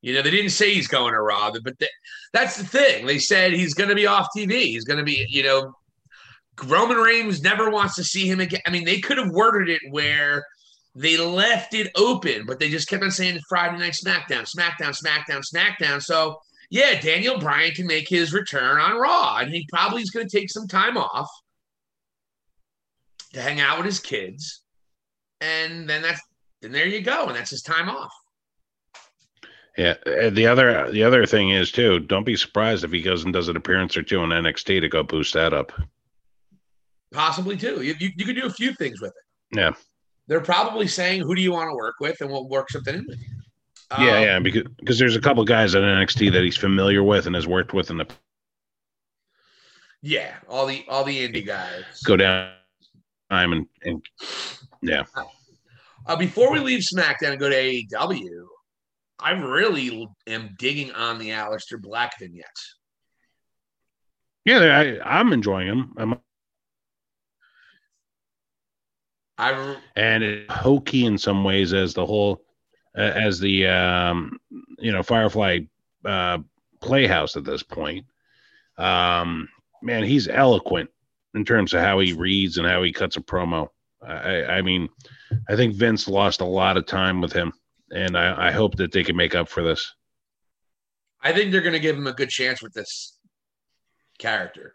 You 0.00 0.14
know, 0.14 0.22
they 0.22 0.30
didn't 0.30 0.50
say 0.52 0.72
he's 0.72 0.88
going 0.88 1.12
to 1.12 1.20
Raw, 1.20 1.52
but 1.62 1.78
they, 1.78 1.88
that's 2.32 2.56
the 2.56 2.64
thing. 2.64 3.04
They 3.04 3.18
said 3.18 3.52
he's 3.52 3.74
going 3.74 3.90
to 3.90 3.94
be 3.94 4.06
off 4.06 4.28
TV. 4.34 4.52
He's 4.52 4.86
going 4.86 5.00
to 5.00 5.04
be, 5.04 5.26
you 5.28 5.42
know, 5.42 5.74
Roman 6.64 6.96
Reigns 6.96 7.42
never 7.42 7.68
wants 7.68 7.94
to 7.96 8.04
see 8.04 8.26
him 8.26 8.40
again. 8.40 8.62
I 8.66 8.70
mean, 8.70 8.86
they 8.86 8.98
could 8.98 9.18
have 9.18 9.30
worded 9.30 9.68
it 9.68 9.82
where 9.90 10.42
they 10.94 11.18
left 11.18 11.74
it 11.74 11.90
open, 11.94 12.46
but 12.46 12.58
they 12.58 12.70
just 12.70 12.88
kept 12.88 13.04
on 13.04 13.10
saying 13.10 13.38
Friday 13.50 13.76
Night 13.76 13.92
SmackDown, 14.02 14.50
SmackDown, 14.50 14.98
SmackDown, 14.98 15.42
SmackDown. 15.54 16.02
So, 16.02 16.38
yeah, 16.70 16.98
Daniel 16.98 17.38
Bryan 17.38 17.72
can 17.72 17.86
make 17.86 18.08
his 18.08 18.32
return 18.32 18.80
on 18.80 18.98
Raw, 18.98 19.36
and 19.36 19.52
he 19.52 19.66
probably 19.70 20.00
is 20.00 20.10
going 20.10 20.26
to 20.26 20.38
take 20.38 20.50
some 20.50 20.66
time 20.66 20.96
off 20.96 21.28
to 23.32 23.42
hang 23.42 23.60
out 23.60 23.78
with 23.78 23.86
his 23.86 24.00
kids, 24.00 24.62
and 25.40 25.88
then 25.88 26.02
that's 26.02 26.20
then 26.60 26.72
there 26.72 26.86
you 26.86 27.00
go, 27.00 27.26
and 27.26 27.36
that's 27.36 27.50
his 27.50 27.62
time 27.62 27.88
off. 27.88 28.12
Yeah, 29.76 29.94
the 30.30 30.46
other 30.46 30.90
the 30.92 31.02
other 31.02 31.24
thing 31.24 31.50
is 31.50 31.72
too. 31.72 31.98
Don't 31.98 32.24
be 32.24 32.36
surprised 32.36 32.84
if 32.84 32.92
he 32.92 33.00
goes 33.00 33.24
and 33.24 33.32
does 33.32 33.48
an 33.48 33.56
appearance 33.56 33.96
or 33.96 34.02
two 34.02 34.20
on 34.20 34.28
NXT 34.28 34.80
to 34.80 34.88
go 34.88 35.02
boost 35.02 35.34
that 35.34 35.54
up. 35.54 35.72
Possibly 37.12 37.56
too. 37.56 37.82
You, 37.82 37.94
you, 37.98 38.10
you 38.16 38.24
could 38.24 38.36
do 38.36 38.46
a 38.46 38.52
few 38.52 38.74
things 38.74 39.00
with 39.00 39.10
it. 39.10 39.56
Yeah, 39.56 39.72
they're 40.28 40.40
probably 40.40 40.86
saying, 40.86 41.22
"Who 41.22 41.34
do 41.34 41.40
you 41.40 41.52
want 41.52 41.70
to 41.70 41.74
work 41.74 41.96
with?" 42.00 42.20
and 42.20 42.30
we'll 42.30 42.48
work 42.48 42.70
something 42.70 42.94
in 42.94 43.06
with 43.08 43.18
you. 43.18 43.28
Yeah, 43.98 44.16
um, 44.16 44.22
yeah, 44.22 44.38
because 44.40 44.64
because 44.78 44.98
there's 44.98 45.16
a 45.16 45.20
couple 45.20 45.44
guys 45.44 45.74
at 45.74 45.82
NXT 45.82 46.32
that 46.32 46.42
he's 46.42 46.56
familiar 46.56 47.02
with 47.02 47.26
and 47.26 47.34
has 47.34 47.46
worked 47.46 47.72
with 47.72 47.90
in 47.90 47.96
the. 47.96 48.06
Yeah, 50.02 50.34
all 50.48 50.66
the 50.66 50.84
all 50.88 51.04
the 51.04 51.26
indie 51.26 51.46
guys 51.46 51.84
go 52.04 52.16
down 52.16 52.52
time 53.32 53.52
and, 53.52 53.66
and 53.84 54.02
yeah. 54.82 55.04
Uh, 56.06 56.16
before 56.16 56.52
we 56.52 56.58
leave 56.58 56.80
SmackDown 56.80 57.30
and 57.30 57.40
go 57.40 57.48
to 57.48 57.56
AEW, 57.56 58.46
I 59.18 59.30
really 59.30 60.08
am 60.26 60.54
digging 60.58 60.92
on 60.92 61.18
the 61.18 61.30
Aleister 61.30 61.80
Black 61.80 62.18
vignettes. 62.18 62.76
Yeah, 64.44 64.58
I, 64.58 65.18
I'm 65.18 65.32
enjoying 65.32 65.68
them. 65.68 65.94
I'm 65.96 66.18
I 69.38 69.76
and 69.96 70.22
it 70.22 70.50
hokey 70.50 71.06
in 71.06 71.16
some 71.16 71.42
ways 71.42 71.72
as 71.72 71.94
the 71.94 72.04
whole 72.04 72.44
uh, 72.96 73.00
as 73.00 73.40
the 73.40 73.66
um, 73.66 74.38
you 74.78 74.92
know 74.92 75.02
Firefly 75.02 75.60
uh, 76.04 76.38
Playhouse 76.80 77.36
at 77.36 77.44
this 77.44 77.62
point. 77.62 78.04
Um, 78.76 79.48
man, 79.80 80.02
he's 80.02 80.28
eloquent 80.28 80.90
in 81.34 81.44
terms 81.44 81.74
of 81.74 81.80
how 81.80 81.98
he 81.98 82.12
reads 82.12 82.58
and 82.58 82.66
how 82.66 82.82
he 82.82 82.92
cuts 82.92 83.16
a 83.16 83.20
promo. 83.20 83.68
I, 84.06 84.44
I 84.44 84.62
mean, 84.62 84.88
I 85.48 85.56
think 85.56 85.74
Vince 85.74 86.08
lost 86.08 86.40
a 86.40 86.46
lot 86.46 86.76
of 86.76 86.86
time 86.86 87.20
with 87.20 87.32
him, 87.32 87.52
and 87.90 88.16
I, 88.16 88.48
I 88.48 88.50
hope 88.50 88.76
that 88.76 88.92
they 88.92 89.04
can 89.04 89.16
make 89.16 89.34
up 89.34 89.48
for 89.48 89.62
this. 89.62 89.94
I 91.22 91.32
think 91.32 91.52
they're 91.52 91.60
going 91.60 91.72
to 91.72 91.80
give 91.80 91.96
him 91.96 92.08
a 92.08 92.12
good 92.12 92.30
chance 92.30 92.62
with 92.62 92.72
this 92.72 93.16
character. 94.18 94.74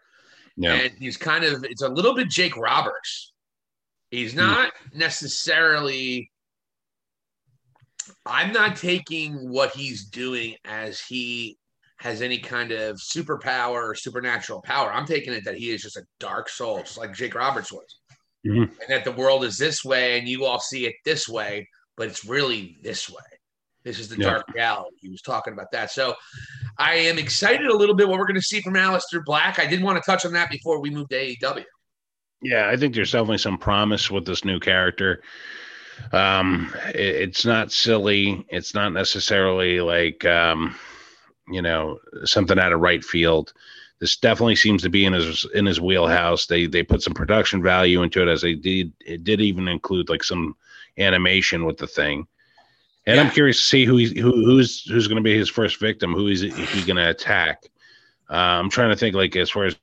Yeah. 0.56 0.74
And 0.74 0.92
he's 0.98 1.16
kind 1.16 1.44
of, 1.44 1.64
it's 1.64 1.82
a 1.82 1.88
little 1.88 2.14
bit 2.14 2.30
Jake 2.30 2.56
Roberts. 2.56 3.32
He's 4.10 4.32
hmm. 4.32 4.38
not 4.38 4.72
necessarily, 4.94 6.30
I'm 8.24 8.52
not 8.52 8.76
taking 8.76 9.50
what 9.50 9.70
he's 9.72 10.06
doing 10.06 10.56
as 10.64 11.00
he 11.00 11.58
has 11.98 12.22
any 12.22 12.38
kind 12.38 12.72
of 12.72 12.96
superpower 12.96 13.82
or 13.90 13.94
supernatural 13.94 14.62
power. 14.62 14.92
I'm 14.92 15.06
taking 15.06 15.32
it 15.32 15.44
that 15.44 15.56
he 15.56 15.70
is 15.70 15.82
just 15.82 15.96
a 15.96 16.04
dark 16.20 16.48
soul, 16.48 16.78
just 16.80 16.98
like 16.98 17.12
Jake 17.12 17.34
Roberts 17.34 17.72
was. 17.72 17.98
Mm-hmm. 18.46 18.62
And 18.62 18.88
that 18.88 19.04
the 19.04 19.12
world 19.12 19.44
is 19.44 19.58
this 19.58 19.84
way 19.84 20.18
and 20.18 20.28
you 20.28 20.44
all 20.44 20.60
see 20.60 20.86
it 20.86 20.94
this 21.04 21.28
way, 21.28 21.68
but 21.96 22.06
it's 22.06 22.24
really 22.24 22.78
this 22.82 23.10
way. 23.10 23.16
This 23.84 23.98
is 23.98 24.08
the 24.08 24.16
yeah. 24.16 24.30
dark 24.30 24.54
reality. 24.54 24.96
He 25.00 25.08
was 25.08 25.22
talking 25.22 25.52
about 25.52 25.72
that. 25.72 25.90
So 25.90 26.14
I 26.78 26.94
am 26.94 27.18
excited 27.18 27.66
a 27.66 27.76
little 27.76 27.94
bit 27.94 28.08
what 28.08 28.18
we're 28.18 28.26
going 28.26 28.36
to 28.36 28.42
see 28.42 28.60
from 28.60 28.74
Aleister 28.74 29.24
Black. 29.24 29.58
I 29.58 29.66
did 29.66 29.82
want 29.82 30.02
to 30.02 30.08
touch 30.08 30.24
on 30.24 30.32
that 30.34 30.50
before 30.50 30.80
we 30.80 30.90
moved 30.90 31.10
to 31.10 31.16
AEW. 31.16 31.64
Yeah, 32.42 32.68
I 32.68 32.76
think 32.76 32.94
there's 32.94 33.12
definitely 33.12 33.38
some 33.38 33.58
promise 33.58 34.10
with 34.10 34.24
this 34.24 34.44
new 34.44 34.60
character. 34.60 35.22
Um, 36.12 36.72
it, 36.88 37.00
it's 37.00 37.44
not 37.44 37.72
silly. 37.72 38.46
It's 38.50 38.74
not 38.74 38.92
necessarily 38.92 39.80
like 39.80 40.24
um, 40.24 40.76
you 41.50 41.62
know, 41.62 41.98
something 42.24 42.58
out 42.58 42.72
of 42.72 42.80
right 42.80 43.04
field. 43.04 43.52
This 44.00 44.16
definitely 44.16 44.56
seems 44.56 44.82
to 44.82 44.90
be 44.90 45.04
in 45.04 45.12
his 45.12 45.44
in 45.54 45.66
his 45.66 45.80
wheelhouse. 45.80 46.46
They 46.46 46.66
they 46.66 46.82
put 46.82 47.02
some 47.02 47.14
production 47.14 47.62
value 47.62 48.02
into 48.02 48.22
it 48.22 48.28
as 48.28 48.42
they 48.42 48.54
did. 48.54 48.92
It 49.00 49.24
did 49.24 49.40
even 49.40 49.66
include 49.66 50.08
like 50.08 50.22
some 50.22 50.56
animation 50.98 51.64
with 51.64 51.78
the 51.78 51.86
thing. 51.86 52.26
And 53.06 53.16
yeah. 53.16 53.22
I'm 53.22 53.30
curious 53.30 53.58
to 53.60 53.66
see 53.66 53.84
who 53.84 53.96
he's 53.96 54.12
who, 54.12 54.30
who's 54.44 54.82
who's 54.82 55.08
going 55.08 55.16
to 55.16 55.22
be 55.22 55.36
his 55.36 55.48
first 55.48 55.80
victim. 55.80 56.12
Who 56.12 56.28
is 56.28 56.42
he 56.42 56.50
going 56.84 56.96
to 56.96 57.10
attack? 57.10 57.64
Uh, 58.30 58.34
I'm 58.34 58.70
trying 58.70 58.90
to 58.90 58.96
think 58.96 59.16
like 59.16 59.34
as 59.36 59.50
far 59.50 59.64
as 59.64 59.76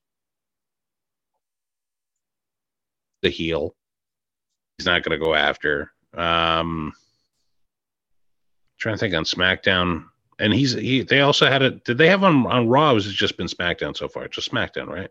the 3.22 3.30
heel, 3.30 3.76
he's 4.78 4.86
not 4.86 5.04
going 5.04 5.20
to 5.20 5.26
go 5.26 5.34
after. 5.34 5.92
Um, 6.14 6.94
trying 8.78 8.96
to 8.96 9.00
think 9.00 9.16
on 9.16 9.24
SmackDown 9.24 10.06
and 10.40 10.54
he's 10.54 10.74
he. 10.74 11.02
They 11.02 11.22
also 11.22 11.48
had 11.48 11.62
it. 11.62 11.84
Did 11.86 11.98
they 11.98 12.10
have 12.10 12.24
on 12.24 12.46
on 12.48 12.68
Raw? 12.68 12.92
Or 12.92 12.96
has 12.96 13.08
it 13.08 13.14
just 13.14 13.38
been 13.38 13.48
SmackDown 13.48 13.96
so 13.96 14.08
far? 14.08 14.28
Just 14.28 14.52
SmackDown, 14.52 14.88
right? 14.88 15.10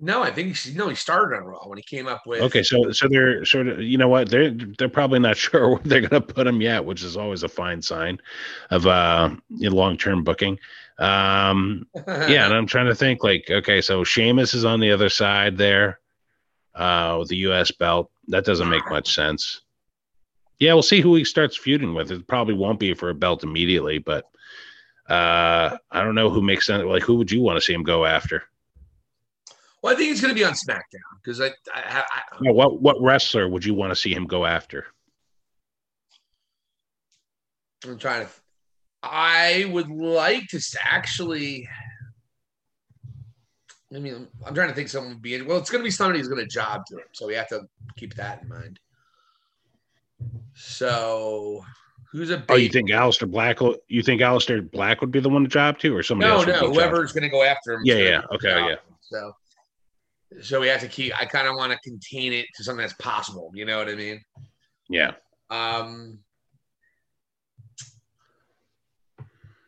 No, 0.00 0.22
I 0.22 0.32
think 0.32 0.56
he, 0.56 0.74
no. 0.74 0.88
He 0.88 0.96
started 0.96 1.36
on 1.36 1.44
Raw 1.44 1.68
when 1.68 1.78
he 1.78 1.84
came 1.84 2.08
up 2.08 2.26
with. 2.26 2.42
Okay, 2.42 2.62
so 2.62 2.90
so 2.90 3.06
they're 3.08 3.44
sort 3.44 3.68
of 3.68 3.80
you 3.80 3.98
know 3.98 4.08
what 4.08 4.28
they're 4.28 4.50
they're 4.50 4.88
probably 4.88 5.20
not 5.20 5.36
sure 5.38 5.70
where 5.70 5.80
they're 5.84 6.00
going 6.00 6.22
to 6.22 6.34
put 6.34 6.46
him 6.46 6.60
yet, 6.60 6.84
which 6.84 7.02
is 7.02 7.16
always 7.16 7.42
a 7.42 7.48
fine 7.48 7.80
sign 7.80 8.18
of 8.70 8.86
uh 8.86 9.30
long 9.50 9.96
term 9.96 10.24
booking. 10.24 10.58
Um, 10.98 11.86
yeah, 12.06 12.46
and 12.46 12.54
I'm 12.54 12.66
trying 12.66 12.86
to 12.86 12.94
think 12.94 13.22
like 13.22 13.46
okay, 13.50 13.80
so 13.80 14.04
Sheamus 14.04 14.54
is 14.54 14.64
on 14.64 14.80
the 14.80 14.90
other 14.90 15.08
side 15.08 15.56
there, 15.56 16.00
uh, 16.74 17.16
with 17.18 17.28
the 17.28 17.36
U.S. 17.38 17.70
belt. 17.70 18.10
That 18.28 18.44
doesn't 18.44 18.68
make 18.68 18.88
much 18.88 19.14
sense. 19.14 19.61
Yeah, 20.58 20.74
we'll 20.74 20.82
see 20.82 21.00
who 21.00 21.14
he 21.16 21.24
starts 21.24 21.56
feuding 21.56 21.94
with. 21.94 22.10
It 22.10 22.26
probably 22.26 22.54
won't 22.54 22.78
be 22.78 22.94
for 22.94 23.10
a 23.10 23.14
belt 23.14 23.42
immediately, 23.42 23.98
but 23.98 24.26
uh, 25.08 25.76
I 25.90 26.02
don't 26.02 26.14
know 26.14 26.30
who 26.30 26.40
makes 26.40 26.66
sense. 26.66 26.84
Like, 26.84 27.02
who 27.02 27.16
would 27.16 27.32
you 27.32 27.40
want 27.40 27.56
to 27.56 27.60
see 27.60 27.72
him 27.72 27.82
go 27.82 28.04
after? 28.04 28.44
Well, 29.82 29.92
I 29.92 29.96
think 29.96 30.10
he's 30.10 30.20
going 30.20 30.32
to 30.32 30.38
be 30.38 30.44
on 30.44 30.52
SmackDown 30.52 31.00
because 31.22 31.40
I, 31.40 31.48
I, 31.74 32.04
I, 32.08 32.52
what 32.52 32.80
what 32.80 33.02
wrestler 33.02 33.48
would 33.48 33.64
you 33.64 33.74
want 33.74 33.90
to 33.90 33.96
see 33.96 34.14
him 34.14 34.26
go 34.26 34.46
after? 34.46 34.86
I'm 37.84 37.98
trying 37.98 38.26
to. 38.26 38.32
I 39.02 39.68
would 39.72 39.90
like 39.90 40.46
to 40.48 40.60
actually. 40.84 41.68
I 43.94 43.98
mean, 43.98 44.28
I'm 44.46 44.54
trying 44.54 44.68
to 44.68 44.74
think 44.74 44.88
someone 44.88 45.14
would 45.14 45.22
be 45.22 45.34
in. 45.34 45.46
Well, 45.46 45.58
it's 45.58 45.68
going 45.68 45.82
to 45.82 45.86
be 45.86 45.90
somebody 45.90 46.20
who's 46.20 46.28
going 46.28 46.40
to 46.40 46.46
job 46.46 46.86
to 46.86 46.98
him, 46.98 47.04
so 47.12 47.26
we 47.26 47.34
have 47.34 47.48
to 47.48 47.62
keep 47.96 48.14
that 48.14 48.42
in 48.42 48.48
mind. 48.48 48.78
So, 50.54 51.64
who's 52.10 52.30
a 52.30 52.38
big? 52.38 52.46
Oh, 52.50 52.54
you 52.56 52.68
think 52.68 52.90
Aleister 52.90 53.30
Black? 53.30 53.60
will- 53.60 53.78
You 53.88 54.02
think 54.02 54.20
Aleister 54.20 54.68
Black 54.70 55.00
would 55.00 55.10
be 55.10 55.20
the 55.20 55.28
one 55.28 55.42
to 55.42 55.48
job 55.48 55.78
to, 55.80 55.96
or 55.96 56.02
somebody 56.02 56.30
no, 56.30 56.42
no, 56.44 56.72
whoever's 56.72 57.12
going 57.12 57.22
to 57.24 57.28
go 57.28 57.42
after 57.42 57.72
him. 57.74 57.80
Yeah, 57.84 57.96
yeah, 57.96 58.20
okay, 58.34 58.48
yeah. 58.68 58.76
So, 59.02 59.32
so 60.40 60.60
we 60.60 60.68
have 60.68 60.80
to 60.80 60.88
keep. 60.88 61.12
I 61.20 61.24
kind 61.26 61.46
of 61.48 61.56
want 61.56 61.72
to 61.72 61.78
contain 61.80 62.32
it 62.32 62.46
to 62.56 62.64
something 62.64 62.80
that's 62.82 62.94
possible. 62.94 63.50
You 63.54 63.64
know 63.64 63.78
what 63.78 63.88
I 63.88 63.94
mean? 63.94 64.20
Yeah, 64.88 65.12
Um, 65.50 66.18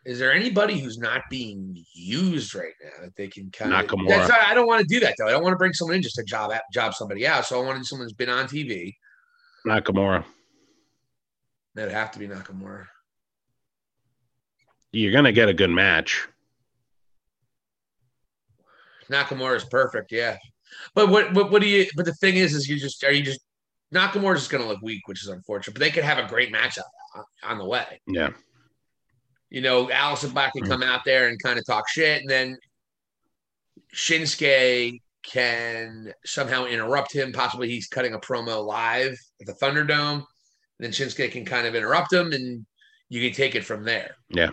is 0.07 0.19
there 0.19 0.33
anybody 0.33 0.79
who's 0.79 0.99
not 0.99 1.23
being 1.31 1.83
used 1.95 2.55
right 2.55 2.73
now 2.83 3.05
that 3.05 3.17
they 3.17 3.29
can 3.29 3.51
kind 3.51 3.73
of? 3.73 3.89
That's 4.07 4.31
I 4.31 4.53
don't 4.55 4.67
want 4.67 4.81
to 4.83 4.87
do 4.87 5.01
that 5.01 5.15
though. 5.19 5.27
I 5.27 5.31
don't 5.31 5.43
want 5.43 5.55
to 5.55 5.59
bring 5.59 5.73
someone 5.73 5.97
in 5.97 6.03
just 6.03 6.17
to 6.17 6.25
job 6.25 6.53
job 6.73 6.95
somebody 6.95 7.27
out. 7.27 7.47
So 7.47 7.61
I 7.61 7.65
want 7.65 7.77
to 7.77 7.81
do 7.81 7.85
someone 7.85 8.05
who's 8.07 8.13
been 8.13 8.29
on 8.29 8.47
TV. 8.47 8.93
Nakamura. 9.67 10.25
That'd 11.75 11.93
have 11.93 12.11
to 12.13 12.19
be 12.19 12.29
Nakamura. 12.29 12.87
You're 14.93 15.13
gonna 15.13 15.33
get 15.33 15.49
a 15.49 15.55
good 15.55 15.71
match. 15.71 16.29
Nakamura 19.11 19.57
is 19.57 19.65
perfect, 19.65 20.13
yeah. 20.13 20.37
But 20.95 21.09
what, 21.09 21.33
what 21.35 21.51
what 21.51 21.63
do 21.63 21.69
you? 21.69 21.87
But 21.97 22.07
the 22.07 22.15
thing 22.15 22.37
is, 22.37 22.55
is 22.55 22.69
you 22.69 22.79
just 22.79 23.03
are 23.05 23.13
you 23.13 23.23
just 23.23 23.41
Nakamura's 23.93 24.41
just 24.41 24.51
going 24.51 24.63
to 24.63 24.69
look 24.69 24.83
weak, 24.83 25.07
which 25.07 25.23
is 25.23 25.29
unfortunate. 25.29 25.75
But 25.75 25.81
they 25.81 25.91
could 25.91 26.05
have 26.05 26.19
a 26.19 26.27
great 26.27 26.51
match 26.51 26.79
on, 27.15 27.25
on 27.45 27.59
the 27.59 27.65
way. 27.65 28.01
Yeah, 28.07 28.31
you 29.51 29.61
know, 29.61 29.87
Aleister 29.87 30.33
Black 30.33 30.53
can 30.53 30.65
come 30.65 30.83
out 30.83 31.05
there 31.05 31.29
and 31.29 31.41
kind 31.41 31.59
of 31.59 31.65
talk 31.65 31.89
shit, 31.89 32.21
and 32.21 32.29
then 32.29 32.57
Shinsuke 33.95 35.01
can 35.23 36.13
somehow 36.25 36.65
interrupt 36.65 37.15
him. 37.15 37.33
Possibly 37.33 37.69
he's 37.69 37.87
cutting 37.87 38.15
a 38.15 38.19
promo 38.19 38.65
live 38.65 39.17
at 39.41 39.47
the 39.47 39.53
Thunderdome. 39.55 40.25
Then 40.81 40.91
Shinsuke 40.91 41.31
can 41.33 41.45
kind 41.45 41.67
of 41.67 41.75
interrupt 41.75 42.13
him, 42.13 42.33
and 42.33 42.67
you 43.09 43.21
can 43.27 43.35
take 43.37 43.55
it 43.55 43.65
from 43.65 43.85
there. 43.85 44.17
yeah. 44.29 44.51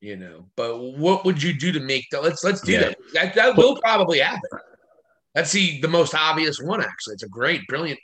You 0.00 0.16
know, 0.16 0.46
but 0.56 0.78
what 0.80 1.24
would 1.24 1.40
you 1.40 1.52
do 1.52 1.70
to 1.70 1.78
make 1.78 2.06
that? 2.10 2.24
Let's 2.24 2.42
let's 2.42 2.60
do 2.60 2.72
Yeah. 2.72 2.80
that. 2.80 2.96
That 3.14 3.34
that 3.36 3.56
will 3.56 3.80
probably 3.80 4.18
happen. 4.18 4.40
That's 5.32 5.52
the 5.52 5.80
the 5.80 5.86
most 5.88 6.12
obvious 6.12 6.58
one. 6.60 6.80
Actually, 6.82 7.14
it's 7.14 7.22
a 7.22 7.28
great, 7.28 7.64
brilliant. 7.68 8.00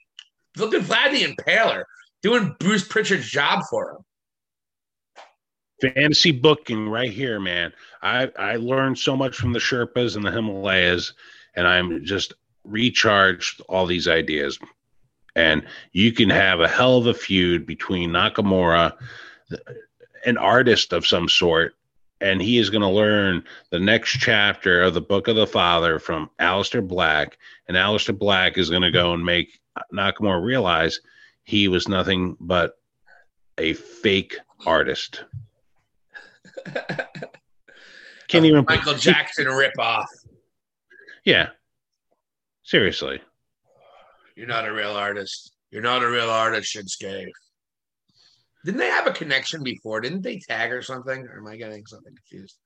Look 0.57 0.75
at 0.75 0.83
Vlad 0.83 1.11
the 1.11 1.25
Impaler 1.25 1.83
doing 2.23 2.55
Bruce 2.61 2.87
Pritchard's 2.87 3.29
job 3.29 3.65
for 3.69 3.91
him. 5.83 5.91
Fantasy 5.95 6.33
booking 6.33 6.89
right 6.89 7.13
here, 7.13 7.39
man. 7.41 7.73
I 8.03 8.31
I 8.39 8.57
learned 8.57 8.99
so 8.99 9.17
much 9.17 9.37
from 9.37 9.53
the 9.53 9.59
Sherpas 9.61 10.15
and 10.17 10.25
the 10.25 10.31
Himalayas, 10.31 11.13
and 11.55 11.67
I'm 11.67 12.05
just 12.05 12.33
recharged 12.65 13.61
all 13.69 13.87
these 13.87 14.07
ideas. 14.09 14.59
And 15.39 15.65
you 15.93 16.11
can 16.11 16.31
have 16.31 16.59
a 16.59 16.67
hell 16.67 16.97
of 16.97 17.07
a 17.07 17.15
feud 17.15 17.65
between 17.65 18.11
Nakamura, 18.11 18.93
an 20.27 20.37
artist 20.37 20.93
of 20.93 21.07
some 21.07 21.29
sort, 21.29 21.77
and 22.21 22.43
he 22.43 22.59
is 22.59 22.71
going 22.71 22.83
to 22.83 22.89
learn 22.89 23.45
the 23.71 23.79
next 23.79 24.19
chapter 24.19 24.83
of 24.83 24.95
the 24.95 25.01
Book 25.01 25.29
of 25.29 25.37
the 25.37 25.47
Father 25.47 26.01
from 26.01 26.29
Aleister 26.41 26.85
Black, 26.85 27.39
and 27.69 27.77
Aleister 27.77 28.19
Black 28.19 28.59
is 28.59 28.69
going 28.69 28.83
to 28.83 28.91
go 28.91 29.13
and 29.13 29.25
make 29.25 29.61
Nakamura 29.95 30.43
realize 30.43 30.99
he 31.45 31.69
was 31.69 31.87
nothing 31.87 32.37
but 32.41 32.77
a 33.59 33.75
fake 33.75 34.39
artist. 34.67 35.23
Can't 38.27 38.45
even 38.45 38.65
Michael 38.67 38.95
Jackson 38.95 39.47
ripoff. 39.47 40.07
Yeah. 41.25 41.51
Seriously. 42.65 43.21
You're 44.39 44.47
not 44.47 44.69
a 44.69 44.73
real 44.73 44.93
artist. 44.93 45.53
You're 45.73 45.83
not 45.83 46.05
a 46.05 46.09
real 46.09 46.31
artist, 46.31 46.73
Shinsuke. 46.73 47.27
Didn't 48.65 48.79
they 48.79 48.87
have 48.87 49.09
a 49.09 49.13
connection 49.13 49.65
before? 49.65 50.01
Didn't 50.01 50.23
they 50.23 50.39
tag 50.39 50.71
or 50.71 50.81
something? 50.81 51.27
Or 51.27 51.39
am 51.39 51.49
I 51.49 51.57
getting 51.57 51.85
something 51.87 52.15
confused? 52.15 52.57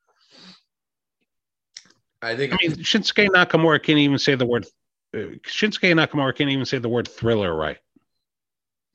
I 2.21 2.37
think 2.37 2.53
I 2.53 2.57
mean, 2.61 2.73
Shinsuke 2.73 3.27
Nakamura 3.29 3.83
can't 3.83 3.99
even 3.99 4.19
say 4.19 4.35
the 4.35 4.45
word. 4.45 4.67
Uh, 5.15 5.41
Shinsuke 5.47 5.95
Nakamura 5.95 6.37
can't 6.37 6.51
even 6.51 6.67
say 6.67 6.77
the 6.77 6.91
word 6.91 7.09
thriller 7.09 7.55
right. 7.57 7.79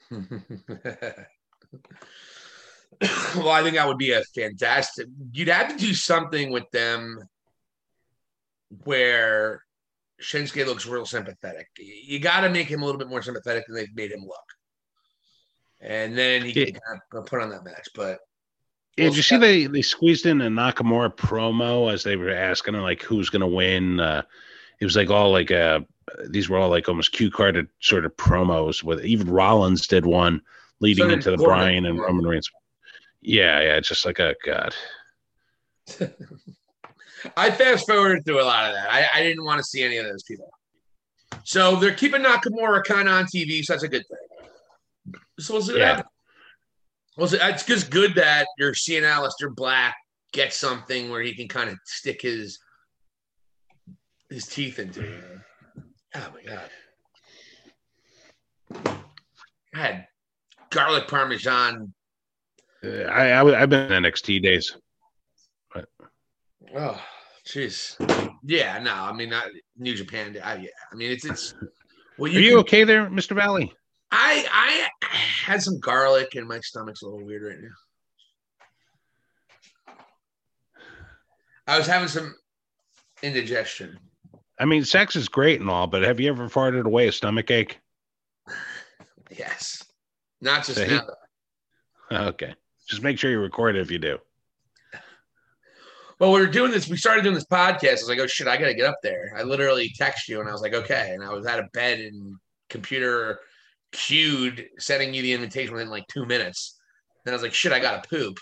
well, 0.12 0.22
I 3.50 3.64
think 3.64 3.76
that 3.76 3.88
would 3.88 3.98
be 3.98 4.12
a 4.12 4.22
fantastic. 4.36 5.08
You'd 5.32 5.48
have 5.48 5.76
to 5.76 5.78
do 5.84 5.96
something 5.96 6.52
with 6.52 6.70
them 6.72 7.28
where 8.84 9.64
Shinsuke 10.22 10.66
looks 10.66 10.86
real 10.86 11.06
sympathetic. 11.06 11.68
You 11.78 12.20
got 12.20 12.42
to 12.42 12.50
make 12.50 12.68
him 12.68 12.82
a 12.82 12.86
little 12.86 13.00
bit 13.00 13.08
more 13.08 13.22
sympathetic 13.22 13.66
than 13.68 13.76
they've 13.76 13.96
made 13.96 14.12
him 14.12 14.22
look, 14.22 14.46
and 15.82 16.18
then 16.18 16.44
he 16.44 16.54
can 16.54 16.68
Yeah. 16.68 16.80
kind 16.88 17.02
of 17.14 17.26
put 17.26 17.42
on 17.42 17.50
that 17.52 17.64
match. 17.64 17.90
But 17.94 18.20
Yeah, 18.98 19.06
Well, 19.06 19.12
did 19.12 19.18
you 19.18 19.24
see 19.24 19.38
they 19.38 19.68
they 19.68 19.84
squeezed 19.84 20.26
in 20.26 20.42
a 20.42 20.50
Nakamura 20.50 21.16
promo 21.16 21.94
as 21.94 22.04
they 22.04 22.16
were 22.16 22.32
asking 22.32 22.74
him 22.74 22.82
like 22.82 23.04
who's 23.04 23.30
gonna 23.30 23.48
win? 23.48 24.00
Uh, 24.00 24.24
it 24.80 24.86
was 24.86 24.96
like 24.96 25.10
all 25.12 25.32
like 25.32 25.52
uh 25.52 25.82
these 26.30 26.50
were 26.50 26.58
all 26.58 26.70
like 26.70 26.90
almost 26.90 27.12
cue 27.12 27.30
carded 27.30 27.68
sort 27.80 28.06
of 28.06 28.16
promos 28.18 28.82
with 28.82 29.06
even 29.06 29.30
Rollins 29.30 29.86
did 29.86 30.06
one 30.06 30.42
leading 30.80 31.10
So 31.10 31.14
into 31.14 31.32
the. 31.32 31.38
Bryan 31.38 31.86
and 31.86 32.00
Roman 32.00 32.26
Reigns. 32.26 32.50
Yeah, 33.22 33.62
yeah, 33.62 33.80
just 33.82 34.06
like 34.06 34.18
a 34.20 34.36
god. 34.44 34.74
I 37.36 37.52
fast 37.52 37.88
forwarded 37.88 38.26
through 38.26 38.42
a 38.42 38.46
lot 38.46 38.70
of 38.70 38.76
that. 38.76 38.92
I, 38.92 39.08
I 39.16 39.24
didn't 39.24 39.44
want 39.44 39.60
to 39.60 39.64
see 39.64 39.84
any 39.84 39.98
of 39.98 40.06
those 40.06 40.24
people. 40.24 40.50
So 41.44 41.76
they're 41.78 41.94
keeping 41.94 42.22
Nakamura 42.22 42.84
kind 42.84 43.08
of 43.08 43.14
on 43.16 43.26
TV, 43.26 43.64
so 43.64 43.74
that's 43.74 43.84
a 43.84 43.88
good 43.88 44.04
thing. 44.08 45.20
So 45.40 45.54
we'll 45.56 45.64
see 45.64 45.74
what 45.74 45.80
Yeah. 45.82 45.88
happens. 45.88 46.08
Well, 47.18 47.28
so 47.28 47.38
it's 47.42 47.66
just 47.66 47.90
good 47.90 48.14
that 48.16 48.48
you're 48.60 48.76
seeing 48.76 49.04
Aleister 49.04 49.54
Black 49.56 49.96
get 50.34 50.54
something 50.54 51.10
where 51.10 51.22
he 51.22 51.34
can 51.34 51.48
kind 51.48 51.70
of 51.70 51.78
stick 51.86 52.22
his 52.22 52.60
his 54.30 54.46
teeth 54.46 54.78
into. 54.78 55.02
Know? 55.02 55.40
Oh 56.16 56.34
my 56.34 56.44
god! 56.44 56.70
I 59.74 59.80
had 59.80 60.08
garlic 60.70 61.08
parmesan. 61.08 61.94
Uh, 62.84 62.90
I, 63.04 63.30
I 63.30 63.62
I've 63.62 63.70
been 63.70 63.92
in 63.92 64.04
NXT 64.04 64.44
days. 64.44 64.76
Oh, 66.76 67.02
jeez. 67.46 67.96
Yeah, 68.44 68.80
no, 68.80 68.94
I 68.94 69.14
mean, 69.14 69.30
not 69.30 69.48
New 69.78 69.96
Japan. 69.96 70.38
I, 70.44 70.56
yeah, 70.58 70.70
I 70.92 70.96
mean, 70.96 71.12
it's 71.12 71.26
it's. 71.26 71.54
Well, 72.18 72.32
Are 72.32 72.40
you 72.40 72.52
can- 72.52 72.60
okay 72.60 72.84
there, 72.84 73.08
Mr. 73.10 73.36
Valley? 73.36 73.72
I 74.12 74.46
I 74.52 74.88
had 75.10 75.62
some 75.62 75.80
garlic 75.80 76.36
and 76.36 76.48
my 76.48 76.60
stomach's 76.62 77.02
a 77.02 77.06
little 77.06 77.26
weird 77.26 77.44
right 77.44 77.62
now. 77.62 77.70
I 81.68 81.78
was 81.78 81.88
having 81.88 82.08
some 82.08 82.34
indigestion. 83.22 84.00
I 84.60 84.66
mean, 84.66 84.86
sex 84.86 85.16
is 85.16 85.28
great 85.28 85.60
and 85.60 85.70
all, 85.70 85.88
but 85.88 86.04
have 86.04 86.20
you 86.20 86.30
ever 86.30 86.48
farted 86.50 86.86
away 86.86 87.08
a 87.08 87.12
stomach 87.12 87.52
ache? 87.52 87.80
Yes, 89.38 89.84
not 90.40 90.66
just 90.66 90.80
See? 90.80 90.88
now. 90.88 91.02
Okay. 92.30 92.56
Just 92.88 93.04
make 93.04 93.20
sure 93.20 93.30
you 93.30 93.40
record 93.40 93.76
it 93.76 93.82
if 93.82 93.92
you 93.92 94.00
do. 94.00 94.18
Well, 96.20 96.32
we 96.34 96.40
were 96.40 96.48
doing 96.48 96.72
this. 96.72 96.90
We 96.90 96.98
started 96.98 97.24
doing 97.24 97.36
this 97.36 97.46
podcast. 97.46 97.90
I 97.90 97.92
was 97.94 98.10
like, 98.10 98.20
"Oh 98.20 98.28
shit, 98.28 98.48
I 98.48 98.58
got 98.58 98.68
to 98.68 98.74
get 98.74 98.86
up 98.86 98.98
there." 99.04 99.34
I 99.38 99.44
literally 99.44 99.94
texted 100.00 100.30
you, 100.30 100.40
and 100.40 100.50
I 100.50 100.52
was 100.52 100.62
like, 100.62 100.74
"Okay." 100.74 101.12
And 101.14 101.24
I 101.24 101.32
was 101.32 101.46
out 101.46 101.60
of 101.60 101.72
bed 101.74 102.00
and 102.00 102.36
computer 102.70 103.40
queued, 103.92 104.68
sending 104.80 105.14
you 105.14 105.22
the 105.22 105.34
invitation 105.34 105.74
within 105.74 105.90
like 105.90 106.08
two 106.08 106.26
minutes. 106.26 106.80
Then 107.24 107.34
I 107.34 107.36
was 107.36 107.44
like, 107.44 107.54
"Shit, 107.54 107.72
I 107.72 107.80
got 107.80 108.04
to 108.04 108.10
poop," 108.10 108.40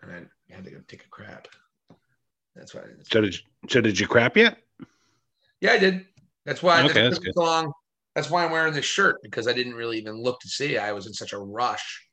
and 0.00 0.10
I 0.12 0.54
had 0.54 0.64
to 0.64 0.70
go 0.70 0.78
take 0.88 1.04
a 1.04 1.08
crap. 1.08 1.48
That's 2.56 2.74
why. 2.74 2.82
So 3.10 3.20
did, 3.20 3.36
so 3.68 3.80
did 3.80 3.98
you 3.98 4.06
crap 4.06 4.36
yet? 4.36 4.58
Yeah, 5.60 5.72
I 5.72 5.78
did. 5.78 6.06
That's 6.46 6.62
why 6.62 6.82
Okay, 6.84 7.02
that's 7.02 7.18
good. 7.18 7.36
long. 7.36 7.72
That's 8.14 8.30
why 8.30 8.44
I'm 8.44 8.50
wearing 8.52 8.72
this 8.72 8.84
shirt 8.84 9.16
because 9.22 9.48
I 9.48 9.52
didn't 9.52 9.74
really 9.74 9.98
even 9.98 10.22
look 10.22 10.40
to 10.40 10.48
see. 10.48 10.78
I 10.78 10.92
was 10.92 11.06
in 11.06 11.12
such 11.12 11.32
a 11.32 11.38
rush. 11.38 12.06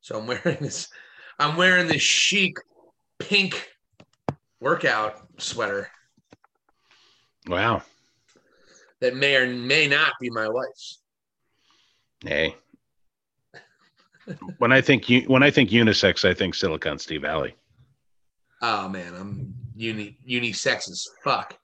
So 0.00 0.18
I'm 0.18 0.26
wearing 0.26 0.58
this. 0.60 0.88
I'm 1.38 1.56
wearing 1.56 1.86
this 1.86 2.02
chic 2.02 2.56
pink 3.18 3.68
workout 4.70 5.28
sweater 5.38 5.88
Wow. 7.46 7.82
that 9.00 9.14
may 9.14 9.36
or 9.36 9.46
may 9.46 9.86
not 9.86 10.12
be 10.20 10.28
my 10.28 10.48
wife's. 10.48 11.02
Hey. 12.24 12.56
when 14.58 14.72
I 14.72 14.80
think 14.80 15.08
u- 15.08 15.28
when 15.28 15.44
I 15.44 15.52
think 15.52 15.70
unisex, 15.70 16.28
I 16.28 16.34
think 16.34 16.56
Silicon 16.56 16.98
Steve 16.98 17.22
Valley. 17.22 17.54
Oh 18.60 18.88
man, 18.88 19.14
I'm 19.14 19.54
uni 19.76 20.18
unisex 20.28 20.90
as 20.90 21.06
fuck. 21.22 21.56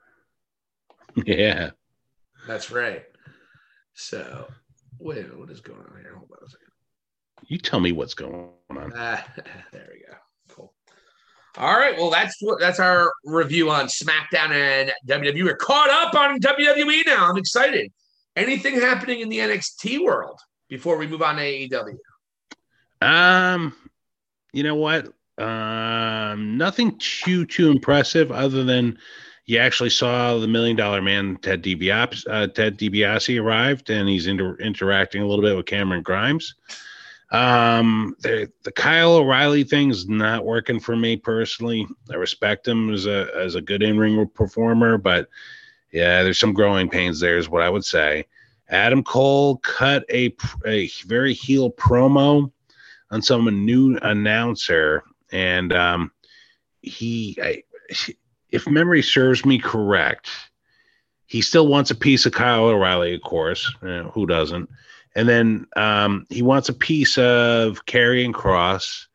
Yeah. 1.26 1.70
That's 2.46 2.70
right. 2.70 3.04
So, 3.94 4.46
wait 5.00 5.36
what 5.36 5.50
is 5.50 5.60
going 5.60 5.80
on 5.80 6.00
here? 6.00 6.14
Hold 6.16 6.30
on 6.40 6.46
a 6.46 6.48
second. 6.48 6.68
You 7.48 7.58
tell 7.58 7.80
me 7.80 7.90
what's 7.92 8.14
going 8.14 8.50
on. 8.70 8.92
Ah, 8.96 9.26
there 9.72 9.90
we 9.92 10.04
go. 10.06 10.16
All 11.58 11.76
right. 11.76 11.96
Well, 11.96 12.10
that's 12.10 12.36
what 12.40 12.58
that's 12.58 12.80
our 12.80 13.12
review 13.24 13.70
on 13.70 13.86
SmackDown 13.86 14.50
and 14.50 14.92
WWE. 15.06 15.44
We're 15.44 15.56
caught 15.56 15.90
up 15.90 16.14
on 16.14 16.40
WWE 16.40 17.02
now. 17.06 17.28
I'm 17.28 17.36
excited. 17.36 17.92
Anything 18.36 18.80
happening 18.80 19.20
in 19.20 19.28
the 19.28 19.38
NXT 19.38 20.02
world 20.02 20.38
before 20.68 20.96
we 20.96 21.06
move 21.06 21.20
on 21.20 21.36
to 21.36 21.42
AEW? 21.42 21.98
Um, 23.02 23.74
you 24.52 24.62
know 24.62 24.76
what? 24.76 25.12
Um, 25.36 26.56
nothing 26.56 26.98
too 26.98 27.44
too 27.44 27.70
impressive 27.70 28.32
other 28.32 28.64
than 28.64 28.98
you 29.44 29.58
actually 29.58 29.90
saw 29.90 30.38
the 30.38 30.48
Million 30.48 30.76
Dollar 30.76 31.02
Man 31.02 31.36
Ted 31.36 31.62
DiBiase, 31.62 32.24
uh, 32.30 32.46
Ted 32.46 32.78
DiBiase 32.78 33.42
arrived, 33.42 33.90
and 33.90 34.08
he's 34.08 34.26
inter- 34.26 34.56
interacting 34.56 35.20
a 35.20 35.26
little 35.26 35.44
bit 35.44 35.56
with 35.56 35.66
Cameron 35.66 36.02
Grimes. 36.02 36.54
Um, 37.32 38.14
the 38.20 38.52
the 38.62 38.72
Kyle 38.72 39.14
O'Reilly 39.14 39.64
thing's 39.64 40.06
not 40.06 40.44
working 40.44 40.78
for 40.78 40.94
me 40.94 41.16
personally. 41.16 41.86
I 42.10 42.16
respect 42.16 42.68
him 42.68 42.92
as 42.92 43.06
a 43.06 43.28
as 43.34 43.54
a 43.54 43.62
good 43.62 43.82
in 43.82 43.98
ring 43.98 44.28
performer, 44.34 44.98
but 44.98 45.28
yeah, 45.92 46.22
there's 46.22 46.38
some 46.38 46.52
growing 46.52 46.90
pains 46.90 47.20
there, 47.20 47.38
is 47.38 47.48
what 47.48 47.62
I 47.62 47.70
would 47.70 47.86
say. 47.86 48.26
Adam 48.68 49.02
Cole 49.02 49.56
cut 49.58 50.04
a 50.10 50.34
a 50.66 50.88
very 51.06 51.32
heel 51.32 51.70
promo 51.70 52.52
on 53.10 53.22
some 53.22 53.64
new 53.64 53.98
announcer, 54.02 55.02
and 55.30 55.72
um, 55.72 56.12
he, 56.82 57.38
I, 57.42 57.62
if 58.50 58.68
memory 58.68 59.02
serves 59.02 59.44
me 59.46 59.58
correct, 59.58 60.28
he 61.26 61.40
still 61.40 61.66
wants 61.66 61.90
a 61.90 61.94
piece 61.94 62.26
of 62.26 62.32
Kyle 62.32 62.64
O'Reilly, 62.64 63.14
of 63.14 63.22
course. 63.22 63.74
Uh, 63.82 64.04
who 64.04 64.26
doesn't? 64.26 64.68
And 65.14 65.28
then 65.28 65.66
um, 65.76 66.26
he 66.30 66.42
wants 66.42 66.68
a 66.68 66.74
piece 66.74 67.18
of 67.18 67.84
Karrion 67.86 68.32
Kross 68.32 69.06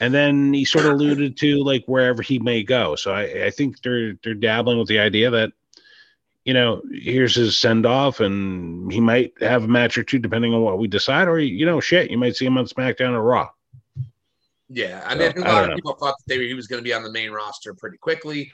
And 0.00 0.12
then 0.12 0.52
he 0.52 0.64
sort 0.64 0.84
of 0.84 0.92
alluded 0.94 1.36
to 1.38 1.62
like 1.62 1.84
wherever 1.86 2.22
he 2.22 2.38
may 2.38 2.62
go. 2.62 2.96
So 2.96 3.12
I, 3.12 3.46
I 3.46 3.50
think 3.50 3.80
they're 3.82 4.14
they're 4.22 4.34
dabbling 4.34 4.78
with 4.78 4.88
the 4.88 4.98
idea 4.98 5.30
that, 5.30 5.52
you 6.44 6.52
know, 6.52 6.82
here's 6.92 7.36
his 7.36 7.58
send 7.58 7.86
off, 7.86 8.18
and 8.18 8.92
he 8.92 9.00
might 9.00 9.32
have 9.40 9.62
a 9.64 9.68
match 9.68 9.96
or 9.96 10.02
two 10.02 10.18
depending 10.18 10.52
on 10.52 10.62
what 10.62 10.78
we 10.78 10.88
decide, 10.88 11.28
or 11.28 11.38
you 11.38 11.64
know, 11.64 11.80
shit, 11.80 12.10
you 12.10 12.18
might 12.18 12.34
see 12.34 12.46
him 12.46 12.58
on 12.58 12.66
SmackDown 12.66 13.12
or 13.12 13.22
Raw. 13.22 13.48
Yeah, 14.68 15.04
I 15.06 15.14
mean, 15.14 15.32
So, 15.36 15.42
a 15.42 15.52
lot 15.52 15.64
of 15.64 15.70
know. 15.70 15.76
people 15.76 15.94
thought 15.94 16.16
that 16.18 16.34
they, 16.34 16.48
he 16.48 16.54
was 16.54 16.66
going 16.66 16.80
to 16.80 16.84
be 16.84 16.94
on 16.94 17.02
the 17.04 17.12
main 17.12 17.30
roster 17.30 17.74
pretty 17.74 17.98
quickly. 17.98 18.50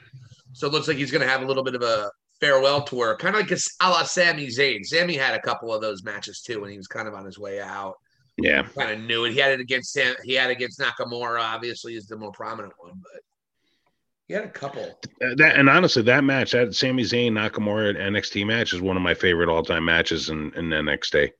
So 0.53 0.67
it 0.67 0.73
looks 0.73 0.87
like 0.87 0.97
he's 0.97 1.11
going 1.11 1.21
to 1.21 1.27
have 1.27 1.41
a 1.41 1.45
little 1.45 1.63
bit 1.63 1.75
of 1.75 1.81
a 1.81 2.11
farewell 2.41 2.83
tour, 2.83 3.15
kind 3.17 3.35
of 3.35 3.41
like 3.41 3.51
a, 3.51 3.57
a 3.81 3.89
la 3.89 4.03
Sami 4.03 4.47
Zayn. 4.47 4.85
Sami 4.85 5.15
had 5.15 5.35
a 5.35 5.41
couple 5.41 5.73
of 5.73 5.81
those 5.81 6.03
matches 6.03 6.41
too 6.41 6.61
when 6.61 6.69
he 6.71 6.77
was 6.77 6.87
kind 6.87 7.07
of 7.07 7.13
on 7.13 7.25
his 7.25 7.37
way 7.39 7.59
out. 7.61 7.95
Yeah. 8.37 8.63
Kind 8.63 8.91
of 8.91 8.99
knew 9.01 9.25
it. 9.25 9.33
He 9.33 9.39
had 9.39 9.51
it 9.51 9.59
against 9.59 9.91
Sam. 9.91 10.15
He 10.23 10.33
had 10.33 10.49
it 10.49 10.53
against 10.53 10.79
Nakamura. 10.79 11.41
Obviously, 11.41 11.95
is 11.95 12.07
the 12.07 12.15
more 12.17 12.31
prominent 12.31 12.73
one, 12.77 12.93
but 13.01 13.21
he 14.27 14.33
had 14.33 14.45
a 14.45 14.49
couple. 14.49 14.83
Uh, 15.21 15.35
That 15.35 15.57
and 15.57 15.69
honestly, 15.69 16.03
that 16.03 16.23
match, 16.23 16.51
that 16.51 16.73
Sami 16.73 17.03
Zayn 17.03 17.33
Nakamura 17.33 17.97
NXT 17.97 18.45
match, 18.45 18.73
is 18.73 18.79
one 18.79 18.95
of 18.95 19.03
my 19.03 19.13
favorite 19.13 19.49
all 19.49 19.63
time 19.63 19.83
matches 19.85 20.29
in, 20.29 20.53
in 20.55 20.69
NXT. 20.69 21.31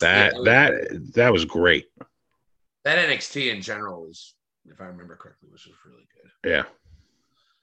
That 0.00 0.32
Yeah. 0.34 0.40
that 0.44 1.12
that 1.14 1.32
was 1.32 1.44
great. 1.44 1.86
That 2.84 3.08
NXT 3.08 3.54
in 3.54 3.62
general 3.62 4.02
was, 4.02 4.34
if 4.68 4.80
I 4.80 4.84
remember 4.86 5.14
correctly, 5.16 5.48
was 5.52 5.62
just 5.62 5.84
really 5.84 6.06
good. 6.42 6.50
Yeah. 6.50 6.64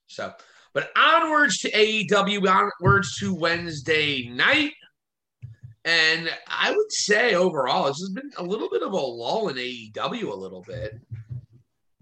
So, 0.07 0.33
but 0.73 0.89
onwards 0.95 1.59
to 1.59 1.71
AEW, 1.71 2.47
onwards 2.47 3.17
to 3.19 3.33
Wednesday 3.33 4.27
night. 4.29 4.71
And 5.85 6.29
I 6.47 6.71
would 6.71 6.91
say 6.91 7.35
overall, 7.35 7.87
this 7.87 7.99
has 7.99 8.11
been 8.13 8.31
a 8.37 8.43
little 8.43 8.69
bit 8.69 8.83
of 8.83 8.93
a 8.93 8.97
lull 8.97 9.49
in 9.49 9.57
AEW 9.57 10.31
a 10.31 10.35
little 10.35 10.61
bit. 10.61 10.99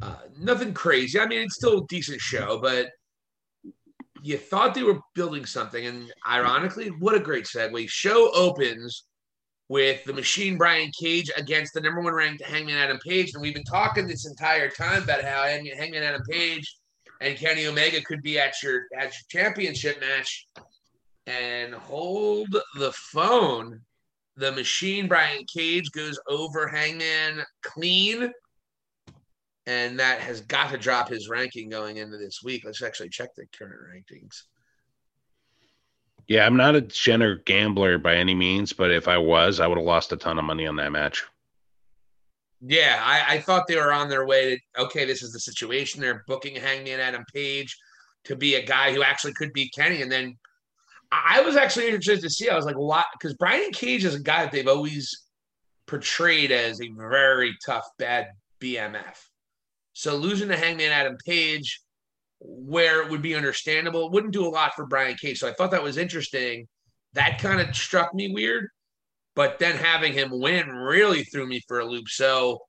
Uh, 0.01 0.15
nothing 0.39 0.73
crazy. 0.73 1.19
I 1.19 1.25
mean, 1.25 1.41
it's 1.41 1.55
still 1.55 1.79
a 1.79 1.87
decent 1.87 2.21
show, 2.21 2.59
but 2.61 2.89
you 4.23 4.37
thought 4.37 4.73
they 4.73 4.83
were 4.83 4.99
building 5.15 5.45
something. 5.45 5.85
And 5.85 6.11
ironically, 6.27 6.89
what 6.99 7.15
a 7.15 7.19
great 7.19 7.45
segue. 7.45 7.89
Show 7.89 8.31
opens 8.33 9.05
with 9.67 10.03
the 10.03 10.13
machine 10.13 10.57
Brian 10.57 10.91
Cage 10.99 11.31
against 11.37 11.73
the 11.73 11.81
number 11.81 12.01
one 12.01 12.13
ranked 12.13 12.43
Hangman 12.43 12.77
Adam 12.77 12.99
Page. 13.07 13.31
And 13.33 13.41
we've 13.41 13.53
been 13.53 13.63
talking 13.63 14.05
this 14.05 14.27
entire 14.27 14.69
time 14.69 15.03
about 15.03 15.23
how 15.23 15.43
Hang- 15.43 15.65
Hangman 15.65 16.03
Adam 16.03 16.21
Page 16.29 16.77
and 17.21 17.37
Kenny 17.37 17.67
Omega 17.67 18.01
could 18.01 18.21
be 18.21 18.39
at 18.39 18.61
your 18.61 18.87
at 18.97 19.13
your 19.13 19.43
championship 19.43 20.01
match. 20.01 20.47
And 21.27 21.73
hold 21.73 22.49
the 22.75 22.91
phone. 22.93 23.79
The 24.37 24.51
machine 24.51 25.07
Brian 25.07 25.45
Cage 25.45 25.91
goes 25.91 26.19
over 26.27 26.67
Hangman 26.67 27.43
clean. 27.61 28.31
And 29.67 29.99
that 29.99 30.19
has 30.19 30.41
got 30.41 30.71
to 30.71 30.77
drop 30.79 31.09
his 31.09 31.29
ranking 31.29 31.69
going 31.69 31.97
into 31.97 32.17
this 32.17 32.41
week. 32.43 32.63
Let's 32.65 32.81
actually 32.81 33.09
check 33.09 33.35
the 33.35 33.45
current 33.55 33.81
rankings. 33.93 34.43
Yeah, 36.27 36.45
I'm 36.45 36.57
not 36.57 36.75
a 36.75 36.81
Jenner 36.81 37.35
gambler 37.35 37.99
by 37.99 38.15
any 38.15 38.33
means, 38.33 38.73
but 38.73 38.89
if 38.89 39.07
I 39.07 39.19
was, 39.19 39.59
I 39.59 39.67
would 39.67 39.77
have 39.77 39.85
lost 39.85 40.11
a 40.11 40.17
ton 40.17 40.39
of 40.39 40.45
money 40.45 40.65
on 40.65 40.77
that 40.77 40.91
match. 40.91 41.23
Yeah, 42.61 43.01
I, 43.03 43.35
I 43.35 43.41
thought 43.41 43.67
they 43.67 43.75
were 43.75 43.91
on 43.91 44.09
their 44.09 44.25
way 44.25 44.55
to 44.55 44.83
okay, 44.83 45.05
this 45.05 45.23
is 45.23 45.33
the 45.33 45.39
situation. 45.39 46.01
They're 46.01 46.23
booking 46.27 46.55
Hangman 46.55 46.99
Adam 46.99 47.25
Page 47.33 47.75
to 48.25 48.35
be 48.35 48.55
a 48.55 48.65
guy 48.65 48.93
who 48.93 49.03
actually 49.03 49.33
could 49.33 49.51
be 49.53 49.69
Kenny. 49.69 50.01
And 50.01 50.11
then 50.11 50.37
I 51.11 51.41
was 51.41 51.55
actually 51.55 51.87
interested 51.87 52.21
to 52.21 52.29
see. 52.29 52.49
I 52.49 52.55
was 52.55 52.65
like, 52.65 52.75
why? 52.75 53.03
Because 53.13 53.33
Brian 53.35 53.71
Cage 53.71 54.05
is 54.05 54.15
a 54.15 54.19
guy 54.19 54.43
that 54.43 54.51
they've 54.51 54.67
always 54.67 55.25
portrayed 55.87 56.51
as 56.51 56.79
a 56.81 56.89
very 56.95 57.55
tough, 57.65 57.87
bad 57.97 58.27
BMF. 58.61 59.17
So 59.93 60.15
losing 60.15 60.47
to 60.49 60.57
Hangman 60.57 60.91
Adam 60.91 61.17
Page, 61.25 61.81
where 62.39 63.01
it 63.01 63.09
would 63.09 63.21
be 63.21 63.35
understandable, 63.35 64.09
wouldn't 64.09 64.33
do 64.33 64.47
a 64.47 64.49
lot 64.49 64.73
for 64.75 64.85
Brian 64.85 65.15
Cage. 65.15 65.39
So 65.39 65.49
I 65.49 65.53
thought 65.53 65.71
that 65.71 65.83
was 65.83 65.97
interesting. 65.97 66.67
That 67.13 67.39
kind 67.39 67.59
of 67.59 67.75
struck 67.75 68.13
me 68.13 68.33
weird. 68.33 68.69
But 69.35 69.59
then 69.59 69.75
having 69.75 70.13
him 70.13 70.29
win 70.31 70.69
really 70.69 71.23
threw 71.23 71.47
me 71.47 71.61
for 71.67 71.79
a 71.79 71.85
loop. 71.85 72.09
So, 72.09 72.59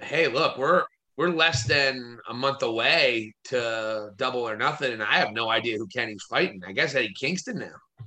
hey, 0.00 0.28
look, 0.28 0.56
we're 0.56 0.84
we're 1.16 1.28
less 1.28 1.64
than 1.64 2.18
a 2.28 2.34
month 2.34 2.62
away 2.62 3.34
to 3.44 4.10
double 4.16 4.40
or 4.40 4.56
nothing, 4.56 4.92
and 4.92 5.02
I 5.02 5.16
have 5.16 5.32
no 5.32 5.48
idea 5.48 5.78
who 5.78 5.86
Kenny's 5.86 6.24
fighting. 6.24 6.62
I 6.66 6.72
guess 6.72 6.94
Eddie 6.94 7.14
Kingston 7.14 7.58
now. 7.58 8.06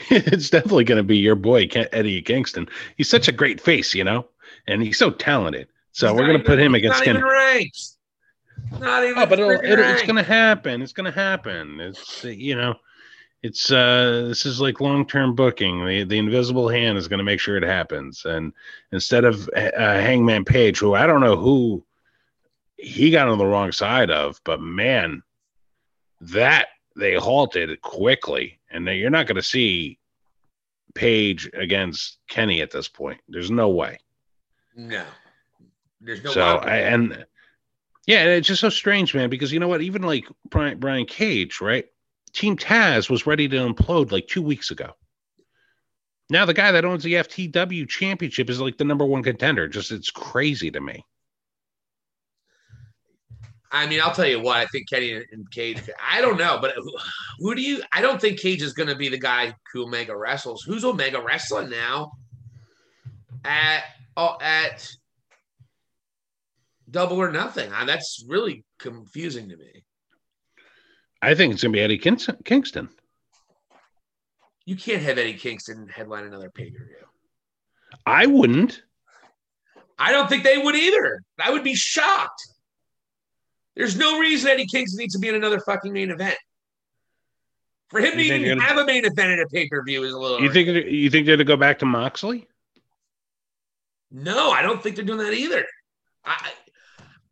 it's 0.10 0.48
definitely 0.48 0.84
going 0.84 0.96
to 0.96 1.02
be 1.04 1.18
your 1.18 1.34
boy 1.34 1.68
Eddie 1.74 2.22
Kingston. 2.22 2.68
He's 2.96 3.10
such 3.10 3.28
a 3.28 3.32
great 3.32 3.60
face, 3.60 3.94
you 3.94 4.04
know, 4.04 4.26
and 4.66 4.82
he's 4.82 4.98
so 4.98 5.10
talented. 5.10 5.68
So 5.92 6.08
He's 6.08 6.16
we're 6.16 6.26
going 6.26 6.38
to 6.38 6.44
put 6.44 6.58
him 6.58 6.74
against 6.74 7.02
Kenny. 7.02 7.20
Not 8.78 9.04
even. 9.04 9.18
Oh, 9.18 9.26
but 9.26 9.38
it'll, 9.40 9.50
it'll, 9.50 9.84
it's 9.84 10.02
going 10.02 10.16
to 10.16 10.22
happen. 10.22 10.80
It's 10.80 10.92
going 10.92 11.10
to 11.12 11.18
happen. 11.18 11.80
It's 11.80 12.24
you 12.24 12.54
know, 12.54 12.74
it's 13.42 13.70
uh, 13.70 14.24
this 14.28 14.44
is 14.44 14.60
like 14.60 14.80
long 14.80 15.06
term 15.06 15.34
booking. 15.34 15.86
The 15.86 16.04
the 16.04 16.18
invisible 16.18 16.68
hand 16.68 16.98
is 16.98 17.08
going 17.08 17.18
to 17.18 17.24
make 17.24 17.40
sure 17.40 17.56
it 17.56 17.62
happens. 17.62 18.24
And 18.24 18.52
instead 18.92 19.24
of 19.24 19.48
uh, 19.56 19.70
Hangman 19.76 20.44
Page, 20.44 20.78
who 20.78 20.94
I 20.94 21.06
don't 21.06 21.20
know 21.22 21.36
who 21.36 21.84
he 22.76 23.10
got 23.10 23.28
on 23.28 23.38
the 23.38 23.46
wrong 23.46 23.72
side 23.72 24.10
of, 24.10 24.40
but 24.44 24.60
man, 24.60 25.22
that 26.20 26.68
they 26.96 27.14
halted 27.14 27.80
quickly, 27.80 28.58
and 28.70 28.86
you're 28.86 29.10
not 29.10 29.26
going 29.26 29.36
to 29.36 29.42
see 29.42 29.98
Page 30.94 31.48
against 31.54 32.18
Kenny 32.28 32.60
at 32.60 32.70
this 32.70 32.88
point. 32.88 33.20
There's 33.28 33.50
no 33.50 33.70
way. 33.70 33.98
No, 34.74 35.04
there's 36.00 36.22
no. 36.24 36.32
so. 36.32 36.42
I, 36.42 36.76
and 36.78 37.24
yeah, 38.06 38.24
it's 38.24 38.48
just 38.48 38.60
so 38.60 38.68
strange, 38.68 39.14
man. 39.14 39.30
Because 39.30 39.52
you 39.52 39.60
know 39.60 39.68
what? 39.68 39.82
Even 39.82 40.02
like 40.02 40.26
Brian, 40.48 40.78
Brian 40.78 41.06
Cage, 41.06 41.60
right? 41.60 41.86
Team 42.32 42.56
Taz 42.56 43.10
was 43.10 43.26
ready 43.26 43.48
to 43.48 43.56
implode 43.56 44.12
like 44.12 44.28
two 44.28 44.42
weeks 44.42 44.70
ago. 44.70 44.92
Now 46.30 46.44
the 46.44 46.54
guy 46.54 46.70
that 46.72 46.84
owns 46.84 47.02
the 47.02 47.14
FTW 47.14 47.88
championship 47.88 48.48
is 48.48 48.60
like 48.60 48.78
the 48.78 48.84
number 48.84 49.04
one 49.04 49.22
contender. 49.22 49.66
Just 49.66 49.90
it's 49.90 50.10
crazy 50.10 50.70
to 50.70 50.80
me. 50.80 51.04
I 53.72 53.86
mean, 53.86 54.00
I'll 54.00 54.14
tell 54.14 54.26
you 54.26 54.40
what. 54.40 54.56
I 54.56 54.66
think 54.66 54.88
Kenny 54.88 55.12
and 55.12 55.48
Cage. 55.50 55.80
I 56.02 56.20
don't 56.20 56.38
know, 56.38 56.58
but 56.60 56.74
who, 56.76 56.92
who 57.38 57.54
do 57.54 57.62
you? 57.62 57.82
I 57.92 58.00
don't 58.00 58.20
think 58.20 58.40
Cage 58.40 58.62
is 58.62 58.72
going 58.72 58.88
to 58.88 58.96
be 58.96 59.08
the 59.08 59.18
guy 59.18 59.54
who 59.72 59.84
Omega 59.84 60.16
wrestles. 60.16 60.62
Who's 60.62 60.84
Omega 60.84 61.20
wrestling 61.20 61.70
now? 61.70 62.12
At 63.44 63.84
oh, 64.16 64.36
at 64.40 64.88
Double 66.90 67.18
or 67.18 67.30
Nothing. 67.30 67.70
That's 67.86 68.24
really 68.28 68.64
confusing 68.78 69.48
to 69.48 69.56
me. 69.56 69.84
I 71.22 71.34
think 71.34 71.52
it's 71.52 71.62
gonna 71.62 71.72
be 71.72 71.80
Eddie 71.80 71.98
Kingston. 71.98 72.36
Kingston. 72.44 72.88
You 74.64 74.76
can't 74.76 75.02
have 75.02 75.18
Eddie 75.18 75.34
Kingston 75.34 75.88
headline 75.88 76.24
another 76.24 76.50
pay 76.50 76.70
per 76.70 76.84
view. 76.84 77.06
I 78.06 78.26
wouldn't. 78.26 78.82
I 79.98 80.12
don't 80.12 80.28
think 80.28 80.44
they 80.44 80.58
would 80.58 80.74
either. 80.74 81.22
I 81.38 81.50
would 81.50 81.64
be 81.64 81.74
shocked. 81.74 82.40
There's 83.76 83.96
no 83.96 84.18
reason 84.18 84.50
Eddie 84.50 84.66
Kingston 84.66 84.98
needs 84.98 85.14
to 85.14 85.20
be 85.20 85.28
in 85.28 85.34
another 85.34 85.60
fucking 85.60 85.92
main 85.92 86.10
event. 86.10 86.36
For 87.88 87.98
him 87.98 88.12
to 88.12 88.22
You 88.22 88.28
think 88.28 88.44
even 88.44 88.60
have 88.60 88.78
a 88.78 88.84
main 88.84 89.04
event 89.04 89.32
at 89.32 89.40
a 89.40 89.46
pay 89.48 89.68
per 89.68 89.82
view 89.82 90.04
is 90.04 90.12
a 90.12 90.18
little. 90.18 90.40
You 90.40 90.52
think 90.52 90.68
you 90.68 91.10
think 91.10 91.26
they're 91.26 91.36
going 91.36 91.46
to 91.46 91.52
go 91.52 91.56
back 91.56 91.80
to 91.80 91.86
Moxley? 91.86 92.46
No, 94.10 94.50
I 94.50 94.62
don't 94.62 94.82
think 94.82 94.96
they're 94.96 95.04
doing 95.04 95.18
that 95.18 95.32
either. 95.32 95.64
I 96.24 96.50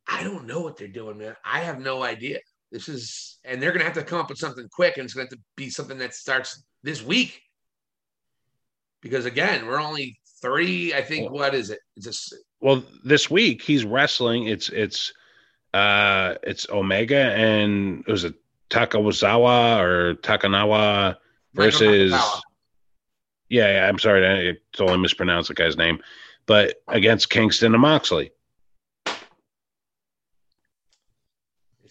I 0.07 0.23
don't 0.25 0.47
know 0.47 0.61
what 0.61 0.77
they're 0.77 0.89
doing, 0.89 1.19
man. 1.19 1.37
I 1.45 1.61
have 1.61 1.79
no 1.81 2.03
idea. 2.03 2.39
This 2.71 2.89
is, 2.89 3.39
and 3.45 3.63
they're 3.63 3.73
gonna 3.73 3.85
have 3.85 3.95
to 3.95 4.03
come 4.03 4.21
up 4.21 4.29
with 4.29 4.39
something 4.39 4.69
quick, 4.71 4.97
and 4.97 5.05
it's 5.05 5.15
gonna 5.15 5.25
have 5.25 5.31
to 5.31 5.41
be 5.57 5.71
something 5.71 5.99
that 5.99 6.15
starts 6.15 6.63
this 6.83 7.03
week. 7.03 7.41
Because 9.01 9.25
again, 9.27 9.67
we're 9.67 9.81
only 9.81 10.19
three. 10.43 10.93
I 10.95 11.03
think. 11.03 11.31
Well- 11.31 11.41
what 11.41 11.55
is 11.55 11.71
it? 11.71 11.81
It's 11.97 12.07
just 12.07 12.35
Well, 12.61 12.83
this 13.05 13.31
week 13.31 13.63
he's 13.63 13.85
wrestling. 13.85 14.49
It's 14.49 14.69
it's 14.69 15.13
uh 15.75 16.35
it's 16.43 16.69
Omega 16.71 17.33
and 17.35 18.05
it 18.07 18.11
was 18.11 18.25
it 18.25 18.35
Takawazawa 18.71 19.81
or 19.81 20.15
Takanawa 20.17 21.17
versus 21.55 22.13
yeah, 23.49 23.73
yeah 23.73 23.89
I'm 23.89 23.99
sorry 23.99 24.27
I 24.27 24.55
totally 24.73 24.99
mispronounced 24.99 25.49
the 25.49 25.55
guy's 25.55 25.77
name, 25.77 26.01
but 26.47 26.83
against 26.89 27.31
Kingston 27.31 27.75
and 27.75 27.83
Moxley. 27.83 28.31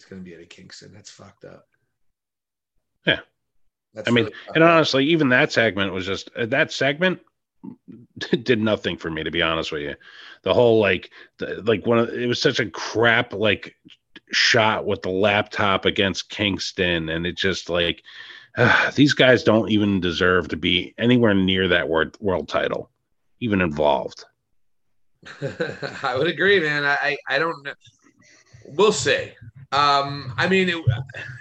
It's 0.08 0.14
gonna 0.14 0.22
be 0.22 0.32
Eddie 0.32 0.46
Kingston. 0.46 0.90
That's 0.94 1.10
fucked 1.10 1.44
up. 1.44 1.66
Yeah. 3.06 3.20
That's 3.92 4.08
I 4.08 4.10
mean, 4.10 4.24
really 4.24 4.36
and 4.54 4.64
up. 4.64 4.70
honestly, 4.70 5.04
even 5.04 5.28
that 5.28 5.52
segment 5.52 5.92
was 5.92 6.06
just 6.06 6.30
uh, 6.34 6.46
that 6.46 6.72
segment 6.72 7.20
did 8.18 8.58
nothing 8.58 8.96
for 8.96 9.10
me 9.10 9.22
to 9.22 9.30
be 9.30 9.42
honest 9.42 9.70
with 9.70 9.82
you. 9.82 9.96
The 10.44 10.54
whole 10.54 10.80
like 10.80 11.10
the, 11.36 11.62
like 11.66 11.84
one 11.84 11.98
of 11.98 12.08
it 12.08 12.26
was 12.26 12.40
such 12.40 12.58
a 12.58 12.70
crap 12.70 13.34
like 13.34 13.76
shot 14.32 14.86
with 14.86 15.02
the 15.02 15.10
laptop 15.10 15.84
against 15.84 16.30
Kingston, 16.30 17.10
and 17.10 17.26
it 17.26 17.36
just 17.36 17.68
like 17.68 18.02
uh, 18.56 18.90
these 18.94 19.12
guys 19.12 19.44
don't 19.44 19.70
even 19.70 20.00
deserve 20.00 20.48
to 20.48 20.56
be 20.56 20.94
anywhere 20.96 21.34
near 21.34 21.68
that 21.68 21.86
world 21.86 22.16
world 22.18 22.48
title, 22.48 22.88
even 23.40 23.60
involved. 23.60 24.24
I 26.02 26.16
would 26.16 26.28
agree, 26.28 26.60
man. 26.60 26.86
I, 26.86 26.96
I 27.02 27.18
I 27.28 27.38
don't 27.38 27.62
know. 27.62 27.74
We'll 28.64 28.92
see. 28.92 29.32
Um, 29.70 30.32
I 30.38 30.48
mean, 30.48 30.68
it, 30.68 30.84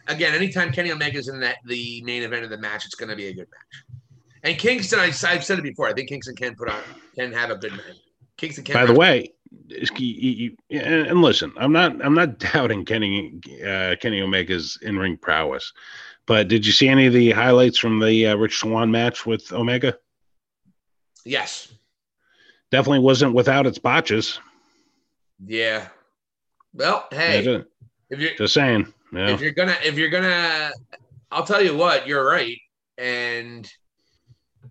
again, 0.08 0.34
anytime 0.36 0.72
Kenny 0.72 0.92
Omega's 0.92 1.30
in 1.30 1.40
that 1.40 1.58
the 1.66 2.02
main 2.04 2.24
event 2.24 2.44
of 2.44 2.50
the 2.50 2.58
match, 2.58 2.86
it's 2.86 2.96
going 2.96 3.10
to 3.10 3.16
be 3.16 3.28
a 3.28 3.34
good 3.34 3.48
match. 3.50 4.00
And 4.44 4.58
Kingston, 4.58 5.00
I, 5.00 5.06
I've 5.06 5.44
said 5.44 5.60
it 5.60 5.64
before. 5.64 5.88
I 5.88 5.94
think 5.94 6.10
Kingston 6.10 6.36
can 6.36 6.56
put 6.56 6.70
on 6.70 6.80
can 7.16 7.32
have 7.34 7.50
a 7.52 7.56
good 7.56 7.72
match. 7.72 7.98
Kingston 8.38 8.64
can. 8.66 8.76
By 8.76 8.86
the 8.86 8.94
way, 8.94 9.32
is- 9.70 9.90
you- 9.98 10.56
you- 10.70 10.80
and 10.80 11.22
listen, 11.22 11.54
I'm 11.58 11.72
not 11.72 12.04
I'm 12.06 12.14
not 12.14 12.38
doubting 12.54 12.84
Kenny 12.86 13.40
uh, 13.66 13.96
Kenny 14.02 14.22
Omega's 14.22 14.78
in 14.82 14.98
ring 14.98 15.18
prowess, 15.18 15.72
but 16.26 16.48
did 16.50 16.66
you 16.66 16.72
see 16.74 16.88
any 16.90 17.08
of 17.08 17.14
the 17.14 17.32
highlights 17.32 17.78
from 17.78 18.00
the 18.00 18.28
uh, 18.28 18.36
Rich 18.36 18.58
Swann 18.60 18.92
match 18.92 19.26
with 19.26 19.52
Omega? 19.54 19.98
yes, 21.26 21.72
Definitely 22.72 23.00
wasn't 23.00 23.34
without 23.34 23.66
its 23.66 23.78
botches. 23.80 24.40
yeah. 25.46 25.88
Well, 26.74 27.08
hey, 27.12 27.64
if 28.10 28.20
you're 28.20 28.36
just 28.36 28.54
saying. 28.54 28.92
Yeah. 29.14 29.30
if 29.30 29.42
you're 29.42 29.52
gonna 29.52 29.76
if 29.84 29.98
you're 29.98 30.10
gonna, 30.10 30.72
I'll 31.32 31.46
tell 31.46 31.64
you 31.64 31.76
what, 31.76 32.08
you're 32.08 32.26
right. 32.26 32.58
And 32.98 33.70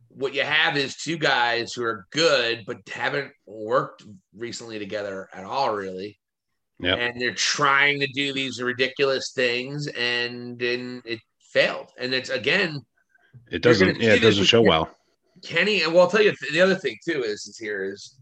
what 0.09 0.35
you 0.35 0.43
have 0.43 0.77
is 0.77 0.97
two 0.97 1.19
guys 1.19 1.73
who 1.73 1.85
are 1.85 2.07
good 2.11 2.65
but 2.67 2.79
haven't 2.89 3.31
worked 3.47 4.05
recently 4.37 4.79
together 4.79 5.29
at 5.33 5.45
all, 5.45 5.75
really. 5.75 6.19
Yep. 6.79 6.99
and 6.99 7.19
they're 7.21 7.33
trying 7.33 8.01
to 8.01 8.07
do 8.09 8.35
these 8.35 8.61
ridiculous 8.63 9.33
things 9.33 9.87
and 9.87 10.59
then 10.59 11.01
it 11.07 11.21
failed 11.41 11.89
and 11.99 12.13
it's 12.13 12.29
again 12.29 12.83
It 13.51 13.63
doesn't. 13.63 13.99
Yeah, 13.99 14.13
it 14.13 14.21
doesn't 14.21 14.45
show 14.45 14.61
well. 14.61 14.91
kenny 15.43 15.85
and 15.85 15.95
well 15.95 16.03
i'll 16.03 16.11
tell 16.11 16.21
you 16.21 16.35
the 16.53 16.61
other 16.61 16.75
thing 16.75 16.95
too 17.03 17.23
is, 17.25 17.47
is 17.47 17.57
here 17.57 17.91
is 17.91 18.19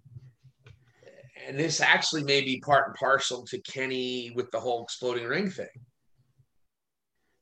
and 1.46 1.58
this 1.58 1.80
actually 1.80 2.24
may 2.24 2.40
be 2.40 2.60
part 2.60 2.88
and 2.88 2.96
parcel 2.96 3.44
to 3.46 3.58
kenny 3.60 4.32
with 4.34 4.50
the 4.50 4.60
whole 4.60 4.84
exploding 4.84 5.26
ring 5.26 5.50
thing. 5.50 5.66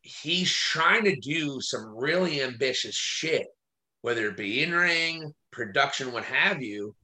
He's 0.03 0.53
trying 0.53 1.05
to 1.05 1.17
do 1.17 1.61
some 1.61 1.97
really 1.97 2.43
ambitious 2.43 2.95
shit 2.95 3.47
whether 4.03 4.29
it 4.29 4.37
be 4.37 4.63
in 4.63 4.73
ring 4.73 5.33
production 5.51 6.13
what 6.13 6.25
have 6.25 6.63
you 6.63 6.95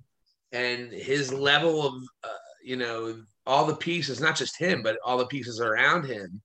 and 0.52 0.92
his 0.92 1.32
level 1.32 1.86
of 1.86 1.94
uh, 2.24 2.28
you 2.62 2.76
know 2.76 3.22
all 3.46 3.64
the 3.64 3.76
pieces 3.76 4.20
not 4.20 4.36
just 4.36 4.58
him 4.58 4.82
but 4.82 4.98
all 5.04 5.16
the 5.16 5.26
pieces 5.26 5.60
around 5.60 6.04
him 6.04 6.40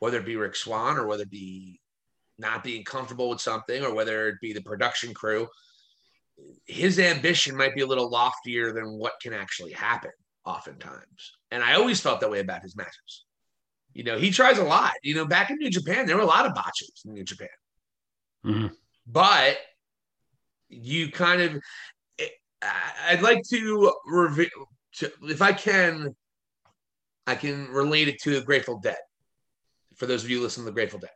whether 0.00 0.18
it 0.18 0.26
be 0.26 0.36
rick 0.36 0.56
swann 0.56 0.96
or 0.96 1.06
whether 1.06 1.22
it 1.22 1.30
be 1.30 1.78
not 2.38 2.64
being 2.64 2.84
comfortable 2.84 3.28
with 3.28 3.40
something 3.40 3.84
or 3.84 3.94
whether 3.94 4.28
it 4.28 4.40
be 4.40 4.52
the 4.52 4.62
production 4.62 5.14
crew 5.14 5.46
his 6.66 6.98
ambition 6.98 7.56
might 7.56 7.74
be 7.74 7.80
a 7.82 7.86
little 7.86 8.10
loftier 8.10 8.72
than 8.72 8.98
what 8.98 9.14
can 9.22 9.32
actually 9.32 9.72
happen 9.72 10.10
oftentimes. 10.44 11.32
And 11.50 11.62
i 11.62 11.74
always 11.74 12.00
felt 12.00 12.20
that 12.20 12.30
way 12.30 12.40
about 12.40 12.62
his 12.62 12.76
matches. 12.76 13.24
You 13.92 14.04
know 14.04 14.18
he 14.18 14.30
tries 14.30 14.58
a 14.58 14.64
lot. 14.64 14.92
You 15.02 15.14
know 15.14 15.26
back 15.26 15.50
in 15.50 15.56
new 15.58 15.70
japan 15.70 16.06
there 16.06 16.16
were 16.16 16.22
a 16.22 16.26
lot 16.26 16.46
of 16.46 16.54
botches 16.54 17.02
in 17.04 17.14
new 17.14 17.24
japan. 17.24 17.48
Mhm. 18.44 18.70
but 19.06 19.56
you 20.68 21.10
kind 21.10 21.40
of 21.42 21.62
i'd 23.08 23.22
like 23.22 23.42
to 23.50 23.92
reveal 24.06 24.48
to, 24.94 25.10
if 25.22 25.40
i 25.42 25.52
can 25.52 26.14
i 27.26 27.34
can 27.34 27.68
relate 27.68 28.08
it 28.08 28.20
to 28.22 28.30
the 28.38 28.44
grateful 28.44 28.78
dead. 28.78 28.98
For 29.96 30.06
those 30.06 30.24
of 30.24 30.30
you 30.30 30.40
listening 30.40 30.66
to 30.66 30.70
the 30.70 30.74
grateful 30.74 30.98
dead 30.98 31.10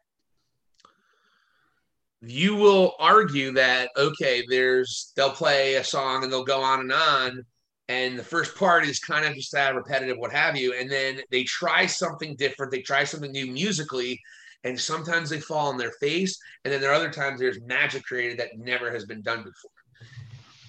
you 2.22 2.54
will 2.54 2.94
argue 2.98 3.52
that 3.52 3.90
okay 3.96 4.44
there's 4.48 5.12
they'll 5.16 5.30
play 5.30 5.76
a 5.76 5.84
song 5.84 6.22
and 6.22 6.32
they'll 6.32 6.44
go 6.44 6.60
on 6.60 6.80
and 6.80 6.92
on 6.92 7.44
and 7.88 8.18
the 8.18 8.24
first 8.24 8.54
part 8.56 8.84
is 8.86 9.00
kind 9.00 9.24
of 9.24 9.34
just 9.34 9.52
that 9.52 9.74
repetitive 9.74 10.18
what 10.18 10.30
have 10.30 10.56
you 10.56 10.74
and 10.74 10.90
then 10.90 11.20
they 11.30 11.42
try 11.44 11.86
something 11.86 12.36
different 12.36 12.70
they 12.70 12.82
try 12.82 13.04
something 13.04 13.32
new 13.32 13.46
musically 13.46 14.20
and 14.64 14.78
sometimes 14.78 15.30
they 15.30 15.40
fall 15.40 15.68
on 15.68 15.78
their 15.78 15.92
face 15.92 16.38
and 16.64 16.72
then 16.72 16.80
there 16.80 16.90
are 16.90 16.94
other 16.94 17.10
times 17.10 17.40
there's 17.40 17.60
magic 17.62 18.04
created 18.04 18.38
that 18.38 18.58
never 18.58 18.90
has 18.90 19.06
been 19.06 19.22
done 19.22 19.38
before. 19.38 19.70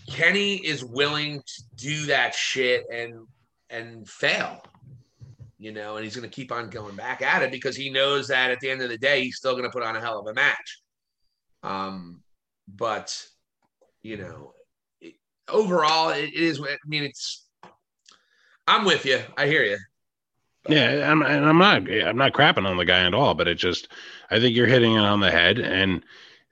Kenny 0.08 0.56
is 0.56 0.84
willing 0.84 1.42
to 1.46 1.64
do 1.76 2.06
that 2.06 2.34
shit 2.34 2.86
and 2.92 3.14
and 3.70 4.08
fail 4.08 4.64
you 5.58 5.72
know 5.72 5.96
and 5.96 6.04
he's 6.04 6.16
going 6.16 6.30
to 6.30 6.34
keep 6.34 6.52
on 6.52 6.70
going 6.70 6.96
back 6.96 7.22
at 7.22 7.44
it 7.44 7.52
because 7.52 7.76
he 7.76 7.90
knows 7.90 8.28
that 8.28 8.52
at 8.52 8.60
the 8.62 8.70
end 8.70 8.82
of 8.82 8.90
the 8.90 8.98
day 8.98 9.24
he's 9.24 9.38
still 9.38 9.54
going 9.54 9.64
to 9.64 9.70
put 9.70 9.84
on 9.84 9.96
a 9.96 10.02
hell 10.02 10.20
of 10.20 10.28
a 10.28 10.34
match 10.34 10.81
um, 11.64 12.22
but 12.68 13.26
you 14.04 14.18
know, 14.18 14.54
it, 15.00 15.16
overall, 15.48 16.10
it, 16.10 16.26
it 16.26 16.34
is. 16.34 16.62
I 16.62 16.76
mean, 16.86 17.04
it's. 17.04 17.46
I'm 18.68 18.86
with 18.86 19.06
you. 19.06 19.20
I 19.38 19.48
hear 19.48 19.64
you. 19.64 19.78
Yeah, 20.70 21.10
I'm, 21.12 21.22
and 21.24 21.46
I'm 21.46 21.58
not. 21.58 21.90
I'm 21.92 22.18
not 22.18 22.34
crapping 22.34 22.68
on 22.68 22.78
the 22.78 22.86
guy 22.86 23.06
at 23.06 23.14
all. 23.14 23.34
But 23.34 23.48
it 23.48 23.56
just, 23.56 23.90
I 24.30 24.40
think 24.40 24.56
you're 24.56 24.68
hitting 24.68 24.94
it 24.94 25.00
on 25.00 25.20
the 25.20 25.32
head, 25.32 25.60
and 25.60 26.04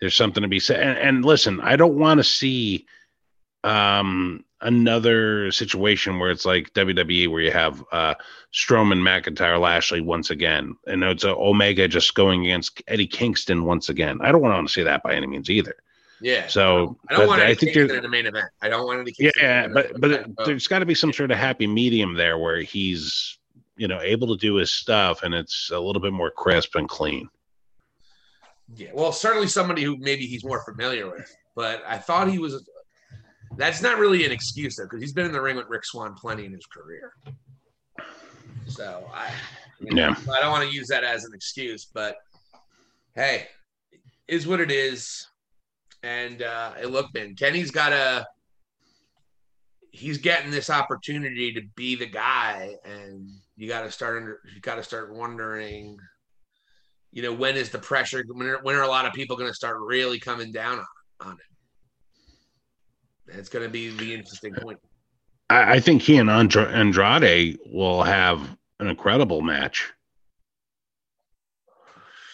there's 0.02 0.16
something 0.16 0.42
to 0.42 0.50
be 0.50 0.60
said. 0.60 0.80
And, 0.80 0.98
and 0.98 1.26
listen, 1.26 1.60
I 1.62 1.76
don't 1.76 2.00
want 2.00 2.20
to 2.20 2.24
see 2.24 2.86
um 3.64 4.44
another 4.62 5.52
situation 5.52 6.20
where 6.20 6.32
it's 6.32 6.46
like 6.46 6.74
WWE 6.74 7.30
where 7.30 7.42
you 7.42 7.52
have 7.52 7.84
uh 7.92 8.16
Strowman, 8.54 9.00
McIntyre, 9.02 9.60
Lashley 9.60 10.02
once 10.02 10.30
again, 10.30 10.76
and 10.88 11.04
it's 11.04 11.24
a 11.24 11.36
Omega 11.36 11.88
just 11.88 12.16
going 12.16 12.46
against 12.46 12.82
Eddie 12.88 13.08
Kingston 13.08 13.64
once 13.66 13.90
again. 13.90 14.20
I 14.22 14.32
don't 14.32 14.42
want 14.42 14.68
to 14.68 14.74
see 14.74 14.84
that 14.84 15.04
by 15.04 15.14
any 15.16 15.28
means 15.28 15.50
either. 15.50 15.76
Yeah. 16.22 16.48
So 16.48 16.98
I 17.10 17.16
don't 17.16 17.28
want 17.28 17.42
I 17.42 17.54
think 17.54 17.76
you're 17.76 17.96
in 17.96 18.04
the 18.04 18.10
main 18.10 18.26
event. 18.26 18.48
I 18.62 18.68
don't 18.70 18.86
want 18.86 19.00
any. 19.02 19.14
yeah, 19.18 19.32
Kingston 19.32 19.46
in 19.46 19.72
the 19.74 19.80
yeah 19.80 19.92
but 19.98 20.12
event. 20.12 20.36
but 20.36 20.44
Oh, 20.44 20.46
there's 20.46 20.68
got 20.68 20.80
to 20.80 20.86
be 20.86 20.96
some 20.96 21.14
sort 21.14 21.32
of 21.32 21.38
happy 21.38 21.68
medium 21.68 22.16
there 22.16 22.38
where 22.38 22.62
he's 22.62 23.38
you 23.78 23.88
know 23.88 24.02
able 24.02 24.28
to 24.28 24.38
do 24.38 24.56
his 24.56 24.72
stuff 24.72 25.24
and 25.24 25.34
it's 25.34 25.70
a 25.72 25.80
little 25.80 26.02
bit 26.02 26.12
more 26.12 26.32
crisp 26.32 26.76
and 26.76 26.90
clean. 26.90 27.30
yeah. 28.76 28.90
Well, 28.94 29.12
certainly 29.14 29.48
somebody 29.48 29.84
who 29.84 29.96
maybe 29.98 30.26
he's 30.26 30.44
more 30.44 30.64
familiar 30.64 31.10
with. 31.10 31.34
But 31.56 31.84
I 31.88 31.98
thought 31.98 32.30
he 32.30 32.40
was. 32.40 32.68
That's 33.58 33.82
not 33.82 33.98
really 33.98 34.26
an 34.26 34.32
excuse 34.32 34.76
though, 34.78 34.86
because 34.86 35.02
he's 35.02 35.14
been 35.14 35.26
in 35.26 35.32
the 35.32 35.42
ring 35.42 35.58
with 35.58 35.68
Rick 35.68 35.86
Swann 35.86 36.14
plenty 36.14 36.46
in 36.46 36.54
his 36.54 36.66
career. 36.66 37.14
So 38.68 39.10
I, 39.14 39.32
you 39.80 39.94
know, 39.94 40.02
Yeah. 40.02 40.16
I 40.32 40.40
don't 40.40 40.52
want 40.52 40.70
to 40.70 40.74
use 40.74 40.88
that 40.88 41.04
as 41.04 41.26
an 41.26 41.34
excuse, 41.34 41.86
but 41.86 42.18
hey, 43.16 43.48
is 44.28 44.48
what 44.48 44.60
it 44.60 44.72
is. 44.72 45.28
And 46.04 46.42
uh, 46.44 46.74
hey, 46.76 46.86
look, 46.86 47.14
man, 47.14 47.36
Kenny's 47.36 47.72
got 47.72 47.92
a. 47.92 48.26
He's 49.92 50.20
getting 50.20 50.52
this 50.52 50.70
opportunity 50.70 51.52
to 51.52 51.62
be 51.76 51.96
the 51.96 52.06
guy, 52.06 52.76
and 52.86 53.28
you 53.58 53.68
got 53.68 53.82
to 53.82 53.92
start 53.92 54.18
under. 54.18 54.40
You 54.56 54.62
got 54.62 54.76
to 54.76 54.84
start 54.84 55.14
wondering. 55.14 55.98
You 57.12 57.24
know, 57.24 57.34
when 57.34 57.58
is 57.58 57.72
the 57.72 57.80
pressure? 57.80 58.24
When 58.28 58.48
are, 58.48 58.60
when 58.62 58.76
are 58.76 58.84
a 58.84 58.88
lot 58.88 59.08
of 59.08 59.14
people 59.14 59.36
going 59.36 59.50
to 59.50 59.56
start 59.56 59.78
really 59.82 60.20
coming 60.20 60.52
down 60.52 60.78
on, 60.78 60.86
on 61.22 61.34
it? 61.34 61.49
It's 63.34 63.50
going 63.50 63.66
to 63.66 63.72
be 63.72 63.90
the 63.96 64.14
interesting 64.14 64.54
point. 64.56 64.80
I, 65.50 65.76
I 65.76 65.80
think 65.80 66.02
he 66.02 66.18
and 66.18 66.30
Andra- 66.30 66.72
Andrade 66.72 67.60
will 67.66 68.04
have 68.04 68.58
an 68.80 68.88
incredible 68.88 69.42
match. 69.42 69.92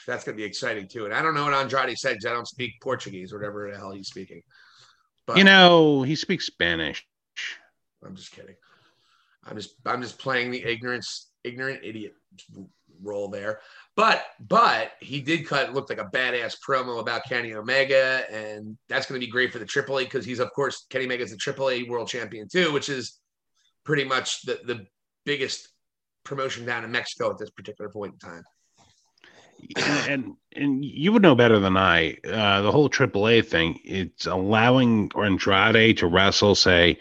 that's 0.05 0.23
gonna 0.23 0.37
be 0.37 0.43
exciting 0.43 0.87
too. 0.87 1.05
And 1.05 1.13
I 1.13 1.21
don't 1.21 1.33
know 1.33 1.45
what 1.45 1.53
Andrade 1.53 1.97
said 1.97 2.13
because 2.13 2.25
I 2.25 2.33
don't 2.33 2.47
speak 2.47 2.73
Portuguese 2.81 3.33
or 3.33 3.39
whatever 3.39 3.71
the 3.71 3.77
hell 3.77 3.91
he's 3.91 4.07
speaking. 4.07 4.41
But 5.25 5.37
you 5.37 5.43
know, 5.43 6.03
he 6.03 6.15
speaks 6.15 6.45
Spanish. 6.45 7.05
I'm 8.05 8.15
just 8.15 8.31
kidding. 8.31 8.55
I'm 9.45 9.55
just 9.55 9.75
I'm 9.85 10.01
just 10.01 10.19
playing 10.19 10.51
the 10.51 10.63
ignorance 10.63 11.31
ignorant 11.43 11.81
idiot 11.83 12.13
role 13.01 13.29
there. 13.29 13.61
But 13.95 14.25
but 14.39 14.91
he 14.99 15.21
did 15.21 15.47
cut 15.47 15.73
looked 15.73 15.89
like 15.89 15.99
a 15.99 16.09
badass 16.13 16.57
promo 16.67 16.99
about 16.99 17.23
Kenny 17.27 17.53
Omega, 17.53 18.25
and 18.29 18.77
that's 18.89 19.05
going 19.05 19.19
to 19.19 19.25
be 19.25 19.31
great 19.31 19.53
for 19.53 19.59
the 19.59 19.65
AAA 19.65 20.03
because 20.03 20.25
he's 20.25 20.39
of 20.39 20.51
course 20.53 20.85
Kenny 20.89 21.05
Omega 21.05 21.23
is 21.23 21.31
the 21.31 21.37
AAA 21.37 21.87
world 21.87 22.09
champion 22.09 22.47
too, 22.49 22.73
which 22.73 22.89
is 22.89 23.19
pretty 23.85 24.03
much 24.03 24.41
the 24.41 24.59
the 24.65 24.85
biggest 25.25 25.69
promotion 26.25 26.65
down 26.65 26.83
in 26.83 26.91
Mexico 26.91 27.31
at 27.31 27.37
this 27.37 27.49
particular 27.51 27.89
point 27.89 28.13
in 28.13 28.19
time. 28.19 28.43
and 30.09 30.35
and 30.55 30.83
you 30.83 31.13
would 31.13 31.21
know 31.21 31.35
better 31.35 31.59
than 31.59 31.77
I. 31.77 32.17
Uh, 32.27 32.61
the 32.61 32.71
whole 32.71 32.89
AAA 32.89 33.45
thing, 33.45 33.79
it's 33.85 34.25
allowing 34.25 35.09
Andrade 35.15 35.97
to 35.99 36.07
wrestle, 36.07 36.55
say, 36.55 36.99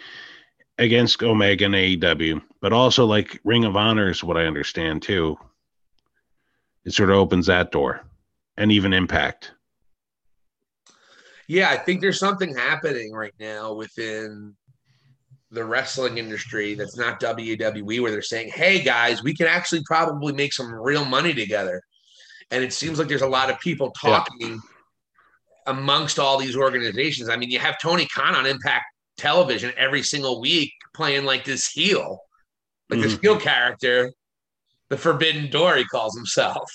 against 0.78 1.22
Omega 1.24 1.64
and 1.64 1.74
AEW, 1.74 2.40
but 2.60 2.72
also 2.72 3.04
like 3.04 3.40
Ring 3.42 3.64
of 3.64 3.76
Honor 3.76 4.10
is 4.10 4.22
what 4.22 4.36
I 4.36 4.44
understand 4.44 5.02
too. 5.02 5.36
It 6.84 6.92
sort 6.92 7.10
of 7.10 7.16
opens 7.16 7.46
that 7.46 7.72
door, 7.72 8.02
and 8.56 8.70
even 8.70 8.92
Impact. 8.92 9.52
Yeah, 11.46 11.70
I 11.70 11.76
think 11.76 12.00
there's 12.00 12.18
something 12.18 12.54
happening 12.54 13.12
right 13.12 13.34
now 13.38 13.74
within 13.74 14.54
the 15.50 15.64
wrestling 15.64 16.18
industry 16.18 16.74
that's 16.74 16.96
not 16.96 17.20
WWE 17.20 18.00
where 18.00 18.10
they're 18.10 18.22
saying, 18.22 18.50
"Hey 18.54 18.82
guys, 18.82 19.22
we 19.22 19.34
can 19.34 19.46
actually 19.46 19.82
probably 19.84 20.32
make 20.32 20.52
some 20.52 20.72
real 20.74 21.04
money 21.04 21.34
together." 21.34 21.82
And 22.50 22.62
it 22.62 22.72
seems 22.72 22.98
like 22.98 23.08
there's 23.08 23.22
a 23.22 23.26
lot 23.26 23.50
of 23.50 23.58
people 23.60 23.90
talking 23.90 24.40
yeah. 24.40 24.56
amongst 25.66 26.18
all 26.18 26.38
these 26.38 26.56
organizations. 26.56 27.28
I 27.28 27.36
mean, 27.36 27.50
you 27.50 27.58
have 27.58 27.76
Tony 27.80 28.06
Khan 28.06 28.34
on 28.34 28.46
Impact 28.46 28.84
Television 29.16 29.72
every 29.76 30.02
single 30.02 30.40
week 30.40 30.72
playing 30.94 31.24
like 31.24 31.44
this 31.44 31.68
heel, 31.68 32.20
like 32.90 32.98
mm-hmm. 32.98 33.08
this 33.08 33.18
heel 33.20 33.38
character, 33.38 34.12
the 34.94 35.00
Forbidden 35.00 35.50
Door, 35.50 35.78
he 35.78 35.84
calls 35.86 36.16
himself. 36.16 36.70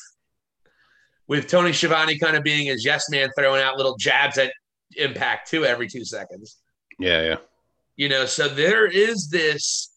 With 1.28 1.48
Tony 1.48 1.72
Schiavone 1.72 2.20
kind 2.20 2.36
of 2.36 2.44
being 2.44 2.66
his 2.68 2.84
yes 2.84 3.10
man, 3.10 3.30
throwing 3.38 3.62
out 3.62 3.78
little 3.78 3.96
jabs 3.98 4.38
at 4.38 4.52
Impact 4.98 5.50
too 5.50 5.64
every 5.64 5.88
two 5.88 6.04
seconds. 6.04 6.58
Yeah, 7.00 7.22
yeah. 7.22 7.36
You 7.96 8.10
know, 8.10 8.26
so 8.26 8.50
there 8.50 8.88
is 8.88 9.30
this, 9.30 9.94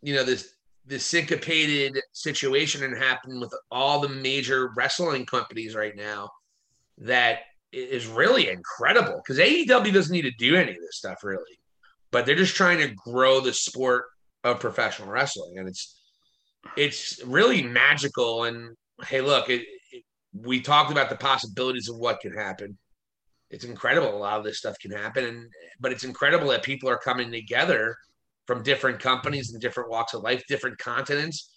you 0.00 0.14
know, 0.14 0.24
this 0.24 0.54
this 0.86 1.04
syncopated 1.04 1.98
situation 2.12 2.84
and 2.84 2.96
happening 2.96 3.40
with 3.40 3.52
all 3.70 4.00
the 4.00 4.08
major 4.08 4.70
wrestling 4.76 5.26
companies 5.26 5.74
right 5.74 5.96
now 5.96 6.30
that 6.98 7.40
is 7.72 8.06
really 8.06 8.48
incredible 8.48 9.16
because 9.16 9.38
AEW 9.38 9.92
doesn't 9.92 10.12
need 10.12 10.22
to 10.22 10.30
do 10.38 10.54
any 10.54 10.70
of 10.70 10.80
this 10.80 10.96
stuff 10.96 11.24
really, 11.24 11.58
but 12.12 12.24
they're 12.24 12.34
just 12.34 12.54
trying 12.54 12.78
to 12.78 12.94
grow 12.94 13.40
the 13.40 13.52
sport 13.52 14.04
of 14.44 14.60
professional 14.60 15.08
wrestling, 15.08 15.58
and 15.58 15.66
it's 15.66 15.93
it's 16.76 17.22
really 17.24 17.62
magical. 17.62 18.44
And 18.44 18.76
hey, 19.06 19.20
look, 19.20 19.48
it, 19.50 19.62
it, 19.92 20.02
we 20.32 20.60
talked 20.60 20.90
about 20.90 21.10
the 21.10 21.16
possibilities 21.16 21.88
of 21.88 21.96
what 21.96 22.20
can 22.20 22.32
happen. 22.32 22.76
It's 23.50 23.64
incredible. 23.64 24.14
A 24.14 24.18
lot 24.18 24.38
of 24.38 24.44
this 24.44 24.58
stuff 24.58 24.76
can 24.80 24.90
happen, 24.90 25.24
and 25.24 25.46
but 25.78 25.92
it's 25.92 26.04
incredible 26.04 26.48
that 26.48 26.62
people 26.62 26.88
are 26.88 26.98
coming 26.98 27.30
together 27.30 27.96
from 28.46 28.62
different 28.62 28.98
companies 28.98 29.52
and 29.52 29.60
different 29.60 29.90
walks 29.90 30.12
of 30.14 30.22
life, 30.22 30.42
different 30.48 30.78
continents, 30.78 31.50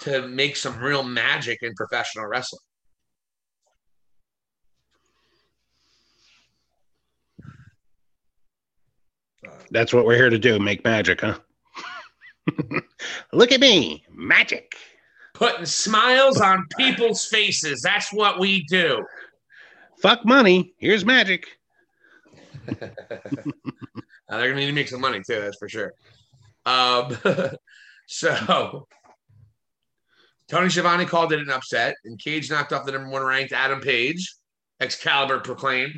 to 0.00 0.26
make 0.28 0.56
some 0.56 0.78
real 0.78 1.02
magic 1.02 1.58
in 1.62 1.72
professional 1.74 2.26
wrestling. 2.26 2.60
That's 9.70 9.92
what 9.94 10.04
we're 10.04 10.16
here 10.16 10.30
to 10.30 10.38
do 10.38 10.58
make 10.58 10.84
magic, 10.84 11.20
huh? 11.20 11.38
Look 13.32 13.52
at 13.52 13.60
me, 13.60 14.04
magic. 14.12 14.74
Putting 15.34 15.66
smiles 15.66 16.40
on 16.40 16.66
people's 16.76 17.24
faces. 17.24 17.82
That's 17.82 18.12
what 18.12 18.38
we 18.38 18.64
do. 18.64 19.04
Fuck 20.02 20.24
money. 20.24 20.74
Here's 20.78 21.04
magic. 21.04 21.46
uh, 22.68 22.74
they're 24.28 24.48
gonna 24.48 24.54
need 24.54 24.66
to 24.66 24.72
make 24.72 24.88
some 24.88 25.00
money 25.00 25.20
too. 25.26 25.40
That's 25.40 25.58
for 25.58 25.68
sure. 25.68 25.92
Um, 26.66 27.16
so 28.06 28.86
Tony 30.48 30.68
Schiavone 30.68 31.06
called 31.06 31.32
it 31.32 31.40
an 31.40 31.50
upset, 31.50 31.96
and 32.04 32.18
Cage 32.18 32.50
knocked 32.50 32.72
off 32.72 32.84
the 32.84 32.92
number 32.92 33.08
one 33.08 33.22
ranked 33.22 33.52
Adam 33.52 33.80
Page. 33.80 34.34
Excalibur 34.80 35.40
proclaimed. 35.40 35.94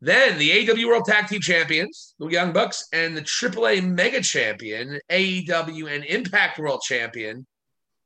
Then 0.00 0.38
the 0.38 0.50
AEW 0.50 0.86
World 0.86 1.04
Tag 1.06 1.26
Team 1.26 1.40
Champions, 1.40 2.14
the 2.18 2.28
Young 2.28 2.52
Bucks, 2.52 2.86
and 2.92 3.16
the 3.16 3.22
AAA 3.22 3.84
Mega 3.84 4.20
Champion, 4.20 5.00
AEW 5.10 5.92
and 5.92 6.04
Impact 6.04 6.58
World 6.58 6.82
Champion, 6.82 7.46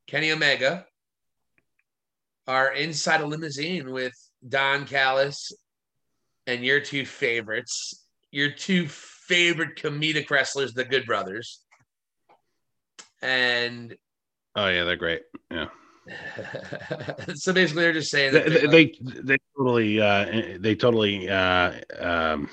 Kenny 0.06 0.32
Omega, 0.32 0.86
are 2.46 2.72
inside 2.72 3.20
a 3.20 3.26
limousine 3.26 3.92
with 3.92 4.14
Don 4.48 4.86
Callis 4.86 5.52
and 6.46 6.64
your 6.64 6.80
two 6.80 7.04
favorites, 7.04 8.06
your 8.30 8.50
two 8.50 8.88
favorite 8.88 9.76
comedic 9.76 10.30
wrestlers, 10.30 10.72
the 10.72 10.84
Good 10.84 11.04
Brothers. 11.04 11.60
And 13.20 13.94
oh 14.56 14.66
yeah, 14.66 14.84
they're 14.84 14.96
great. 14.96 15.22
Yeah. 15.50 15.68
so 17.34 17.52
basically, 17.52 17.82
they're 17.82 17.92
just 17.92 18.10
saying 18.10 18.32
that 18.32 18.46
they 18.70 18.92
they, 19.00 19.20
they 19.22 19.36
totally 19.56 20.00
uh, 20.00 20.58
they 20.58 20.74
totally 20.74 21.28
uh, 21.28 21.72
um, 21.98 22.48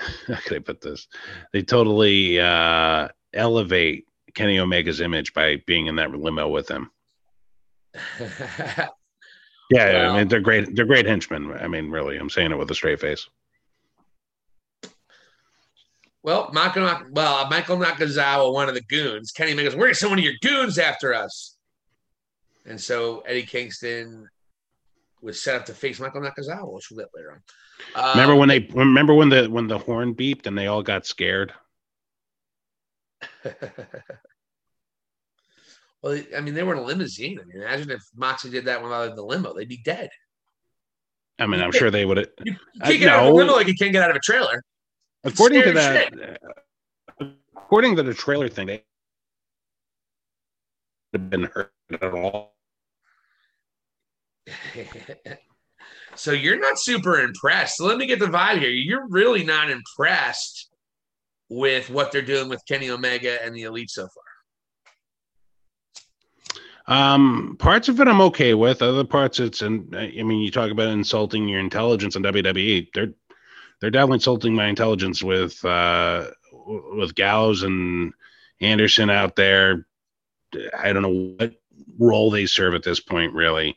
how 0.26 0.36
can 0.36 0.56
I 0.56 0.60
put 0.60 0.80
this? 0.80 1.06
They 1.52 1.62
totally 1.62 2.40
uh, 2.40 3.08
elevate 3.34 4.06
Kenny 4.34 4.58
Omega's 4.58 5.00
image 5.00 5.34
by 5.34 5.56
being 5.66 5.86
in 5.86 5.96
that 5.96 6.12
limo 6.12 6.48
with 6.48 6.68
him. 6.68 6.90
yeah, 8.20 8.88
well, 9.70 10.12
I 10.12 10.18
mean 10.18 10.28
they're 10.28 10.40
great. 10.40 10.74
They're 10.74 10.86
great 10.86 11.06
henchmen. 11.06 11.52
I 11.52 11.68
mean, 11.68 11.90
really, 11.90 12.16
I'm 12.16 12.30
saying 12.30 12.52
it 12.52 12.58
with 12.58 12.70
a 12.70 12.74
straight 12.74 13.00
face. 13.00 13.28
Well, 16.22 16.50
Michael, 16.52 16.86
well, 17.12 17.48
Michael 17.48 17.78
Nakazawa, 17.78 18.52
one 18.52 18.68
of 18.68 18.74
the 18.74 18.82
goons. 18.82 19.32
Kenny 19.32 19.52
Omega's, 19.52 19.74
we're 19.74 19.94
send 19.94 20.10
one 20.10 20.18
of 20.18 20.24
your 20.24 20.34
goons 20.42 20.78
after 20.78 21.14
us. 21.14 21.56
And 22.66 22.80
so 22.80 23.20
Eddie 23.20 23.44
Kingston 23.44 24.28
was 25.22 25.42
set 25.42 25.56
up 25.56 25.66
to 25.66 25.74
face 25.74 26.00
Michael 26.00 26.22
Nakazawa, 26.22 26.72
which 26.72 26.90
we'll 26.90 27.04
get 27.04 27.10
later 27.14 27.32
on. 27.32 27.42
Um, 27.94 28.10
remember 28.18 28.36
when 28.36 28.48
they 28.48 28.60
remember 28.72 29.14
when 29.14 29.28
the 29.28 29.48
when 29.48 29.66
the 29.66 29.78
horn 29.78 30.14
beeped 30.14 30.46
and 30.46 30.56
they 30.56 30.66
all 30.66 30.82
got 30.82 31.06
scared? 31.06 31.52
well, 36.02 36.20
I 36.36 36.40
mean, 36.40 36.54
they 36.54 36.62
were 36.62 36.74
in 36.74 36.80
a 36.80 36.84
limousine. 36.84 37.38
I 37.40 37.44
mean, 37.44 37.62
imagine 37.62 37.90
if 37.90 38.02
Moxley 38.14 38.50
did 38.50 38.64
that 38.66 38.82
without 38.82 39.14
the 39.16 39.22
limo, 39.22 39.54
they'd 39.54 39.68
be 39.68 39.80
dead. 39.84 40.10
I 41.38 41.46
mean, 41.46 41.60
I'm 41.60 41.72
sure 41.72 41.90
they 41.90 42.04
would 42.04 42.18
have. 42.18 42.28
You 42.44 42.56
can't 42.82 42.98
get 42.98 43.08
out 43.08 43.26
of 43.26 43.32
a 43.32 43.36
limo 43.36 43.54
like 43.54 43.66
you 43.66 43.74
can't 43.74 43.92
get 43.92 44.02
out 44.02 44.10
of 44.10 44.16
a 44.16 44.20
trailer. 44.20 44.62
According 45.24 45.62
to 45.62 45.72
that, 45.72 46.38
uh, 47.20 47.26
according 47.56 47.96
to 47.96 48.02
the 48.02 48.14
trailer 48.14 48.48
thing, 48.48 48.66
they 48.66 48.84
have 51.12 51.30
been 51.30 51.44
hurt 51.44 51.72
at 51.92 52.02
all. 52.02 52.54
so 56.14 56.32
you're 56.32 56.58
not 56.60 56.78
super 56.78 57.20
impressed. 57.20 57.76
So 57.76 57.86
let 57.86 57.98
me 57.98 58.06
get 58.06 58.18
the 58.18 58.26
vibe 58.26 58.58
here. 58.58 58.70
You're 58.70 59.08
really 59.08 59.44
not 59.44 59.70
impressed 59.70 60.68
with 61.48 61.90
what 61.90 62.12
they're 62.12 62.22
doing 62.22 62.48
with 62.48 62.62
Kenny 62.66 62.90
Omega 62.90 63.44
and 63.44 63.54
the 63.54 63.62
Elite 63.62 63.90
so 63.90 64.08
far. 64.08 64.24
Um, 66.86 67.56
parts 67.58 67.88
of 67.88 68.00
it 68.00 68.08
I'm 68.08 68.20
okay 68.22 68.54
with. 68.54 68.82
Other 68.82 69.04
parts, 69.04 69.38
it's 69.38 69.62
and 69.62 69.94
I 69.94 70.22
mean, 70.22 70.40
you 70.40 70.50
talk 70.50 70.70
about 70.70 70.88
insulting 70.88 71.48
your 71.48 71.60
intelligence 71.60 72.16
in 72.16 72.22
WWE. 72.22 72.88
They're 72.92 73.12
they're 73.80 73.90
definitely 73.90 74.16
insulting 74.16 74.54
my 74.54 74.66
intelligence 74.66 75.22
with 75.22 75.64
uh 75.64 76.30
with 76.52 77.14
Gallows 77.14 77.62
and 77.62 78.12
Anderson 78.60 79.08
out 79.08 79.36
there. 79.36 79.86
I 80.78 80.92
don't 80.92 81.02
know 81.02 81.34
what 81.36 81.54
role 81.98 82.30
they 82.30 82.46
serve 82.46 82.74
at 82.74 82.82
this 82.82 83.00
point, 83.00 83.32
really. 83.34 83.76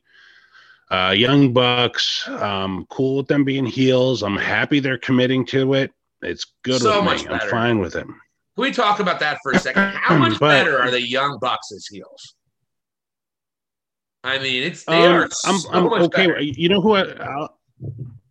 Uh, 0.89 1.13
Young 1.15 1.53
Bucks, 1.53 2.27
um, 2.27 2.85
cool 2.89 3.17
with 3.17 3.27
them 3.27 3.43
being 3.43 3.65
heels. 3.65 4.21
I'm 4.21 4.37
happy 4.37 4.79
they're 4.79 4.97
committing 4.97 5.45
to 5.47 5.73
it. 5.73 5.91
It's 6.21 6.45
good 6.63 6.81
so 6.81 7.03
with 7.03 7.25
me. 7.25 7.27
I'm 7.29 7.49
fine 7.49 7.79
with 7.79 7.95
it. 7.95 8.05
Can 8.05 8.15
we 8.57 8.71
talk 8.71 8.99
about 8.99 9.19
that 9.19 9.39
for 9.41 9.53
a 9.53 9.59
second? 9.59 9.93
How 9.95 10.17
much 10.17 10.33
but, 10.39 10.49
better 10.49 10.79
are 10.79 10.91
the 10.91 11.01
Young 11.01 11.39
Bucks 11.39 11.71
as 11.71 11.87
heels? 11.87 12.35
I 14.23 14.39
mean, 14.39 14.63
it's 14.63 14.85
they 14.85 15.05
um, 15.05 15.15
are 15.15 15.29
I'm, 15.45 15.59
I'm 15.71 16.03
okay. 16.03 16.27
Better. 16.27 16.41
You 16.41 16.69
know 16.69 16.79
who 16.79 16.93
I, 16.93 17.01
I'll, 17.01 17.59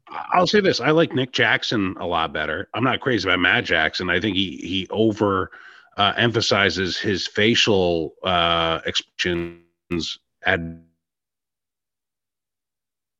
I'll 0.09 0.47
say 0.47 0.61
this: 0.61 0.81
I 0.81 0.91
like 0.91 1.13
Nick 1.13 1.33
Jackson 1.33 1.97
a 1.99 2.07
lot 2.07 2.33
better. 2.33 2.69
I'm 2.73 2.85
not 2.85 3.01
crazy 3.01 3.29
about 3.29 3.41
Matt 3.41 3.65
Jackson. 3.65 4.09
I 4.09 4.21
think 4.21 4.37
he 4.37 4.57
he 4.57 4.87
over 4.91 5.51
uh, 5.97 6.13
emphasizes 6.17 6.99
his 6.99 7.27
facial 7.27 8.15
uh, 8.23 8.81
expressions 8.87 10.19
at 10.45 10.61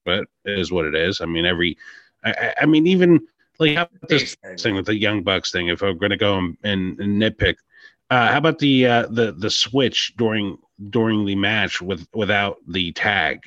but 0.05 0.25
it 0.45 0.59
is 0.59 0.73
what 0.73 0.85
it 0.85 0.95
is. 0.95 1.21
I 1.21 1.27
mean, 1.27 1.47
every, 1.47 1.77
I, 2.25 2.55
I 2.63 2.67
mean, 2.67 2.87
even 2.87 3.21
like 3.59 3.77
how 3.77 3.83
about 3.83 4.09
this 4.09 4.37
thing 4.59 4.75
with 4.75 4.87
the 4.87 4.97
Young 4.97 5.23
Bucks 5.23 5.53
thing? 5.53 5.69
If 5.69 5.83
I'm 5.83 5.99
going 5.99 6.11
to 6.11 6.17
go 6.17 6.39
and, 6.39 6.57
and, 6.65 6.99
and 6.99 7.23
nitpick, 7.23 7.57
uh, 8.11 8.29
how 8.29 8.39
about 8.39 8.59
the 8.59 8.87
uh, 8.87 9.07
the 9.09 9.33
the 9.33 9.51
switch 9.51 10.15
during 10.17 10.59
during 10.91 11.25
the 11.25 11.37
match 11.37 11.81
with 11.81 12.07
without 12.13 12.59
the 12.67 12.93
tag? 12.93 13.41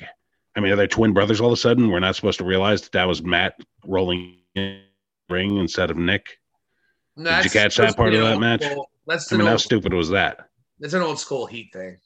I 0.56 0.60
mean, 0.60 0.72
are 0.72 0.76
they 0.76 0.86
twin 0.86 1.12
brothers 1.12 1.40
all 1.40 1.48
of 1.48 1.52
a 1.52 1.56
sudden? 1.56 1.90
We're 1.90 2.00
not 2.00 2.16
supposed 2.16 2.38
to 2.38 2.44
realize 2.44 2.82
that 2.82 2.92
that 2.92 3.06
was 3.06 3.22
Matt 3.22 3.60
rolling 3.84 4.38
in 4.54 4.80
ring 5.28 5.58
instead 5.58 5.90
of 5.90 5.96
Nick. 5.96 6.38
Did 7.16 7.44
you 7.44 7.50
catch 7.50 7.76
that 7.76 7.96
part 7.96 8.14
of 8.14 8.20
that 8.22 8.40
match? 8.40 8.64
That's 9.06 9.32
I 9.32 9.36
mean, 9.36 9.42
old, 9.42 9.50
how 9.50 9.56
stupid 9.56 9.92
was 9.92 10.08
that? 10.10 10.48
It's 10.80 10.94
an 10.94 11.02
old 11.02 11.18
school 11.18 11.46
heat 11.46 11.72
thing 11.72 11.98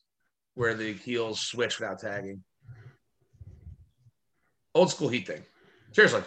where 0.55 0.75
the 0.75 0.93
heels 0.93 1.41
switch 1.41 1.81
without 1.81 1.99
tagging. 1.99 2.43
Old 4.75 4.91
school 4.91 5.09
heat 5.09 5.27
thing. 5.27 5.43
Seriously. 5.93 6.23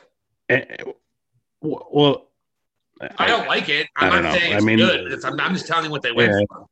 And, 0.49 0.65
eh, 0.69 0.91
well, 1.61 2.27
I 3.17 3.27
don't 3.27 3.47
like 3.47 3.69
it. 3.69 3.87
I'm 3.95 4.23
not 4.23 4.37
saying 4.37 4.53
it's 4.53 4.63
I 4.63 4.65
mean, 4.65 4.77
good. 4.77 5.25
I'm, 5.25 5.39
I'm, 5.39 5.53
just 5.53 5.67
telling 5.67 5.85
you 5.85 5.91
what 5.91 6.01
they 6.01 6.11
went 6.11 6.31
yeah. 6.31 6.45
for. 6.49 6.67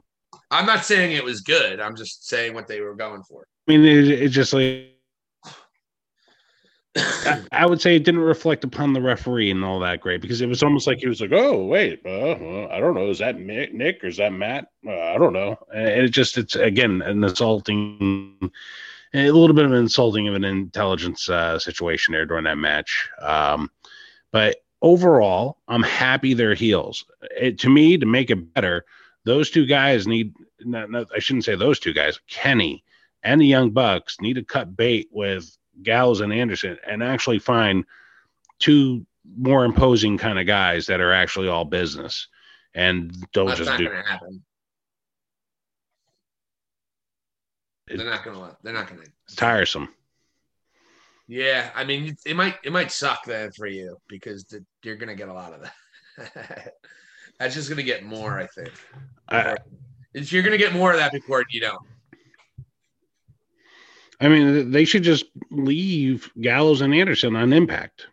I'm 0.49 0.65
not 0.65 0.83
saying 0.83 1.15
it 1.15 1.23
was 1.23 1.41
good. 1.41 1.79
I'm 1.79 1.95
just 1.95 2.27
saying 2.27 2.53
what 2.53 2.67
they 2.67 2.81
were 2.81 2.95
going 2.95 3.23
for. 3.23 3.45
I 3.67 3.71
mean, 3.71 3.85
it, 3.85 4.09
it's 4.09 4.33
just 4.33 4.53
like 4.53 4.90
I, 6.95 7.65
would 7.65 7.79
say 7.79 7.95
it 7.95 8.03
didn't 8.03 8.21
reflect 8.21 8.65
upon 8.65 8.91
the 8.91 9.01
referee 9.01 9.49
and 9.49 9.63
all 9.63 9.79
that 9.79 10.01
great 10.01 10.21
because 10.21 10.41
it 10.41 10.47
was 10.47 10.61
almost 10.61 10.87
like 10.87 10.99
he 10.99 11.07
was 11.07 11.21
like, 11.21 11.31
"Oh, 11.31 11.63
wait, 11.65 12.01
uh, 12.05 12.35
well, 12.39 12.67
I 12.69 12.79
don't 12.81 12.95
know, 12.95 13.09
is 13.09 13.19
that 13.19 13.39
Nick 13.39 14.03
or 14.03 14.07
is 14.07 14.17
that 14.17 14.33
Matt? 14.33 14.67
Uh, 14.85 14.91
I 14.91 15.17
don't 15.17 15.31
know." 15.31 15.57
And 15.73 15.87
it 15.87 16.09
just 16.09 16.37
it's 16.37 16.55
again 16.55 17.01
an 17.01 17.23
insulting, 17.23 18.51
a 19.13 19.31
little 19.31 19.55
bit 19.55 19.63
of 19.63 19.71
an 19.71 19.77
insulting 19.77 20.27
of 20.27 20.35
an 20.35 20.43
intelligence 20.43 21.29
uh, 21.29 21.57
situation 21.59 22.11
there 22.11 22.25
during 22.25 22.43
that 22.43 22.57
match. 22.57 23.09
Um, 23.21 23.71
but 24.33 24.57
overall, 24.81 25.59
I'm 25.69 25.83
happy 25.83 26.33
they're 26.33 26.55
heels. 26.55 27.05
It, 27.39 27.57
to 27.59 27.69
me, 27.69 27.97
to 27.97 28.05
make 28.05 28.29
it 28.29 28.53
better, 28.53 28.85
those 29.23 29.49
two 29.49 29.65
guys 29.65 30.07
need. 30.07 30.33
I 30.75 31.19
shouldn't 31.19 31.45
say 31.45 31.55
those 31.55 31.79
two 31.79 31.93
guys. 31.93 32.19
Kenny 32.27 32.83
and 33.23 33.39
the 33.39 33.47
Young 33.47 33.71
Bucks 33.71 34.19
need 34.19 34.33
to 34.33 34.43
cut 34.43 34.75
bait 34.75 35.07
with 35.11 35.57
Gallows 35.83 36.21
and 36.21 36.33
Anderson 36.33 36.77
and 36.87 37.03
actually 37.03 37.39
find 37.39 37.85
two 38.59 39.05
more 39.37 39.65
imposing 39.65 40.17
kind 40.17 40.39
of 40.39 40.45
guys 40.45 40.85
that 40.87 41.01
are 41.01 41.13
actually 41.13 41.47
all 41.47 41.65
business 41.65 42.27
and 42.73 43.15
don't 43.33 43.47
That's 43.47 43.59
just 43.59 43.77
do. 43.77 43.85
It's 43.85 43.93
not 43.93 43.93
going 43.93 44.03
to 44.03 44.11
happen. 44.11 44.43
They're 47.87 48.05
not 48.05 48.23
gonna. 48.23 48.57
They're 48.63 48.73
not 48.73 48.87
gonna. 48.87 49.01
Tiresome. 49.35 49.89
Yeah, 51.27 51.69
I 51.75 51.83
mean, 51.83 52.15
it 52.25 52.35
might 52.35 52.55
it 52.63 52.71
might 52.71 52.91
suck 52.91 53.25
then 53.25 53.51
for 53.51 53.67
you 53.67 53.97
because 54.07 54.43
the, 54.45 54.63
you're 54.83 54.95
gonna 54.95 55.15
get 55.15 55.29
a 55.29 55.33
lot 55.33 55.53
of 55.53 55.61
that. 56.17 56.73
That's 57.39 57.55
just 57.55 57.69
gonna 57.69 57.83
get 57.83 58.03
more, 58.03 58.39
I 58.39 58.47
think. 58.47 58.71
I, 59.29 59.57
you're 60.13 60.43
gonna 60.43 60.57
get 60.57 60.73
more 60.73 60.91
of 60.91 60.97
that 60.97 61.11
before 61.11 61.43
you 61.49 61.61
know. 61.61 61.77
I 64.21 64.27
mean, 64.27 64.69
they 64.69 64.85
should 64.85 65.01
just 65.01 65.25
leave 65.49 66.31
Gallows 66.39 66.81
and 66.81 66.93
Anderson 66.93 67.35
on 67.35 67.51
impact. 67.51 68.05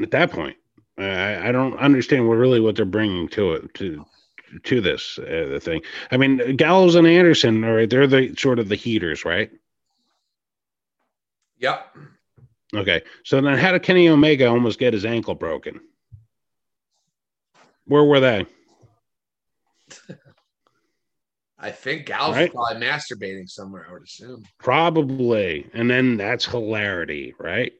At 0.00 0.10
that 0.12 0.30
point, 0.30 0.56
I, 0.98 1.48
I 1.48 1.52
don't 1.52 1.76
understand 1.78 2.26
what 2.26 2.34
really 2.36 2.60
what 2.60 2.74
they're 2.74 2.86
bringing 2.86 3.28
to 3.28 3.52
it 3.52 3.74
to 3.74 4.04
to 4.64 4.80
this 4.80 5.18
uh, 5.18 5.48
the 5.50 5.60
thing. 5.60 5.82
I 6.10 6.16
mean, 6.16 6.56
Gallows 6.56 6.94
and 6.94 7.06
Anderson, 7.06 7.64
all 7.64 7.74
right, 7.74 7.88
they're 7.88 8.06
the 8.06 8.34
sort 8.36 8.58
of 8.58 8.68
the 8.68 8.76
heaters, 8.76 9.24
right? 9.24 9.50
Yep. 11.58 11.96
Okay, 12.74 13.02
so 13.24 13.40
then 13.40 13.58
how 13.58 13.72
did 13.72 13.82
Kenny 13.82 14.08
Omega 14.08 14.46
almost 14.46 14.78
get 14.78 14.92
his 14.92 15.04
ankle 15.04 15.34
broken? 15.34 15.80
Where 17.86 18.04
were 18.04 18.20
they? 18.20 18.46
I 21.58 21.70
think 21.70 22.06
Gal's 22.06 22.36
right? 22.36 22.52
probably 22.52 22.86
masturbating 22.86 23.48
somewhere, 23.48 23.86
I 23.88 23.92
would 23.94 24.02
assume. 24.02 24.44
Probably. 24.58 25.68
And 25.72 25.90
then 25.90 26.16
that's 26.16 26.44
hilarity, 26.44 27.34
right? 27.38 27.72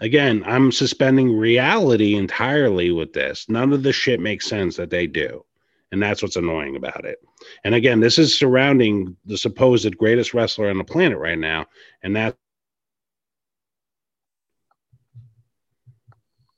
Again, 0.00 0.42
I'm 0.46 0.72
suspending 0.72 1.36
reality 1.36 2.14
entirely 2.14 2.90
with 2.90 3.12
this. 3.12 3.46
None 3.48 3.74
of 3.74 3.82
the 3.82 3.92
shit 3.92 4.20
makes 4.20 4.46
sense 4.46 4.76
that 4.76 4.88
they 4.88 5.06
do. 5.06 5.44
And 5.92 6.02
that's 6.02 6.22
what's 6.22 6.36
annoying 6.36 6.76
about 6.76 7.04
it. 7.04 7.18
And 7.64 7.74
again, 7.74 8.00
this 8.00 8.18
is 8.18 8.36
surrounding 8.36 9.16
the 9.26 9.36
supposed 9.36 9.98
greatest 9.98 10.32
wrestler 10.32 10.70
on 10.70 10.78
the 10.78 10.84
planet 10.84 11.18
right 11.18 11.38
now. 11.38 11.66
And 12.02 12.16
that 12.16 12.36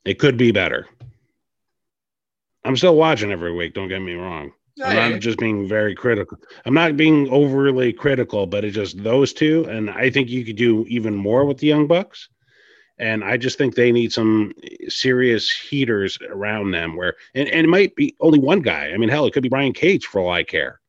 it 0.05 0.19
could 0.21 0.37
be 0.37 0.53
better. 0.53 0.87
I'm 2.65 2.77
still 2.77 2.95
watching 2.95 3.33
every 3.33 3.53
week, 3.53 3.75
don't 3.75 3.89
get 3.89 4.01
me 4.01 4.15
wrong. 4.15 4.53
I'm 4.81 5.13
not 5.13 5.21
just 5.21 5.39
being 5.39 5.69
very 5.69 5.95
critical. 5.95 6.39
I'm 6.65 6.75
not 6.75 6.97
being 6.97 7.29
overly 7.31 7.93
critical, 7.93 8.47
but 8.47 8.65
it's 8.65 8.75
just 8.75 9.03
those 9.03 9.33
two. 9.33 9.65
And 9.65 9.91
I 9.91 10.11
think 10.11 10.29
you 10.29 10.45
could 10.45 10.57
do 10.57 10.87
even 10.89 11.15
more 11.15 11.45
with 11.45 11.59
the 11.59 11.67
Young 11.67 11.87
Bucks. 11.87 12.29
And 12.99 13.25
I 13.25 13.37
just 13.37 13.59
think 13.59 13.75
they 13.75 13.91
need 13.91 14.13
some 14.13 14.53
serious 14.89 15.51
heaters 15.51 16.19
around 16.29 16.71
them 16.71 16.97
where, 16.97 17.15
and, 17.35 17.49
and 17.49 17.65
it 17.65 17.69
might 17.69 17.95
be 17.97 18.15
only 18.21 18.39
one 18.39 18.61
guy. 18.61 18.91
I 18.93 18.97
mean, 18.97 19.09
hell, 19.09 19.27
it 19.27 19.33
could 19.33 19.43
be 19.43 19.49
Brian 19.49 19.73
Cage 19.73 20.07
for 20.07 20.21
all 20.21 20.31
I 20.31 20.45
care. 20.45 20.81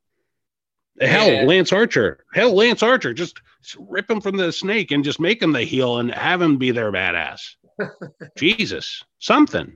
Hell, 1.01 1.31
yeah. 1.31 1.43
Lance 1.43 1.73
Archer. 1.73 2.23
Hell, 2.33 2.53
Lance 2.53 2.83
Archer. 2.83 3.13
Just 3.13 3.41
rip 3.79 4.09
him 4.09 4.21
from 4.21 4.37
the 4.37 4.51
snake 4.51 4.91
and 4.91 5.03
just 5.03 5.19
make 5.19 5.41
him 5.41 5.53
the 5.53 5.63
heel 5.63 5.97
and 5.97 6.11
have 6.13 6.41
him 6.41 6.57
be 6.57 6.71
their 6.71 6.91
badass. 6.91 7.55
Jesus, 8.37 9.03
something. 9.19 9.75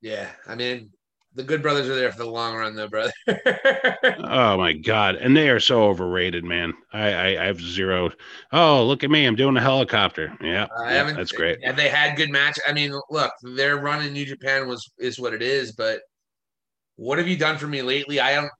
Yeah, 0.00 0.28
I 0.46 0.54
mean, 0.54 0.90
the 1.38 1.44
good 1.44 1.62
brothers 1.62 1.88
are 1.88 1.94
there 1.94 2.10
for 2.10 2.18
the 2.18 2.28
long 2.28 2.56
run, 2.56 2.74
though, 2.74 2.88
brother. 2.88 3.12
oh 3.28 4.58
my 4.58 4.72
god, 4.72 5.14
and 5.14 5.36
they 5.36 5.48
are 5.50 5.60
so 5.60 5.84
overrated, 5.84 6.42
man. 6.42 6.74
I, 6.92 7.12
I, 7.12 7.42
I 7.42 7.46
have 7.46 7.60
zero. 7.60 8.10
Oh, 8.52 8.84
look 8.84 9.04
at 9.04 9.10
me, 9.10 9.24
I'm 9.24 9.36
doing 9.36 9.56
a 9.56 9.60
helicopter. 9.60 10.36
Yeah, 10.42 10.66
yeah 10.82 11.12
that's 11.12 11.30
great. 11.30 11.60
And 11.62 11.76
they 11.76 11.88
had 11.88 12.16
good 12.16 12.30
match. 12.30 12.58
I 12.66 12.72
mean, 12.72 12.92
look, 13.08 13.30
their 13.42 13.76
run 13.76 14.04
in 14.04 14.12
New 14.12 14.26
Japan 14.26 14.66
was 14.66 14.90
is 14.98 15.20
what 15.20 15.32
it 15.32 15.40
is. 15.40 15.70
But 15.70 16.00
what 16.96 17.18
have 17.18 17.28
you 17.28 17.36
done 17.36 17.56
for 17.56 17.68
me 17.68 17.82
lately? 17.82 18.18
I 18.18 18.34
don't. 18.34 18.50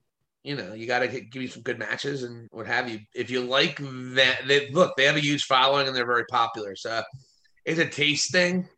You 0.45 0.55
know, 0.55 0.73
you 0.73 0.87
got 0.87 1.01
to 1.01 1.09
give 1.09 1.43
me 1.43 1.49
some 1.49 1.63
good 1.63 1.81
matches 1.81 2.23
and 2.23 2.47
what 2.53 2.69
have 2.69 2.89
you. 2.89 3.01
If 3.13 3.29
you 3.29 3.41
like 3.41 3.79
that, 3.79 4.43
they, 4.47 4.71
look, 4.71 4.97
they 4.97 5.05
have 5.05 5.17
a 5.17 5.21
huge 5.21 5.45
following 5.45 5.89
and 5.89 5.97
they're 5.97 6.07
very 6.07 6.25
popular. 6.31 6.77
So 6.77 7.03
it's 7.65 7.81
a 7.81 7.87
taste 7.87 8.31
thing. 8.31 8.69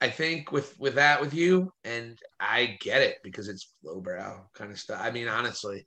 I 0.00 0.10
think 0.10 0.52
with 0.52 0.78
with 0.78 0.94
that 0.94 1.20
with 1.20 1.34
you, 1.34 1.72
and 1.84 2.18
I 2.38 2.76
get 2.80 3.02
it 3.02 3.16
because 3.24 3.48
it's 3.48 3.72
lowbrow 3.82 4.46
kind 4.54 4.70
of 4.70 4.78
stuff. 4.78 5.00
I 5.02 5.10
mean, 5.10 5.28
honestly. 5.28 5.86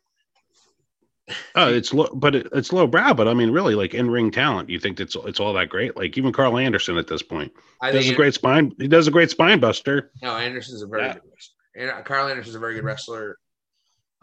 Oh, 1.56 1.74
it's 1.74 1.94
low, 1.94 2.10
but 2.14 2.36
it, 2.36 2.48
it's 2.52 2.74
lowbrow. 2.74 3.14
But 3.14 3.30
I 3.30 3.34
mean, 3.34 3.52
really, 3.52 3.74
like 3.74 3.94
in 3.94 4.10
ring 4.10 4.32
talent, 4.32 4.70
you 4.70 4.80
think 4.80 5.00
it's 5.00 5.16
it's 5.16 5.40
all 5.40 5.54
that 5.54 5.70
great? 5.70 5.96
Like 5.96 6.18
even 6.18 6.34
Karl 6.34 6.58
Anderson 6.58 6.98
at 6.98 7.08
this 7.08 7.22
point 7.22 7.54
I 7.82 7.92
does 7.92 8.10
a 8.10 8.16
great 8.16 8.34
spine. 8.34 8.74
He 8.78 8.88
does 8.88 9.08
a 9.08 9.12
great 9.12 9.30
spine 9.30 9.60
buster. 9.60 10.12
No, 10.22 10.36
Anderson's 10.36 10.82
a 10.82 10.88
very 10.88 11.04
yeah. 11.04 11.14
good 11.14 11.22
wrestler. 11.32 11.98
And 11.98 12.06
Karl 12.06 12.28
Anderson's 12.28 12.56
a 12.56 12.60
very 12.60 12.74
good 12.76 12.84
wrestler. 12.84 13.38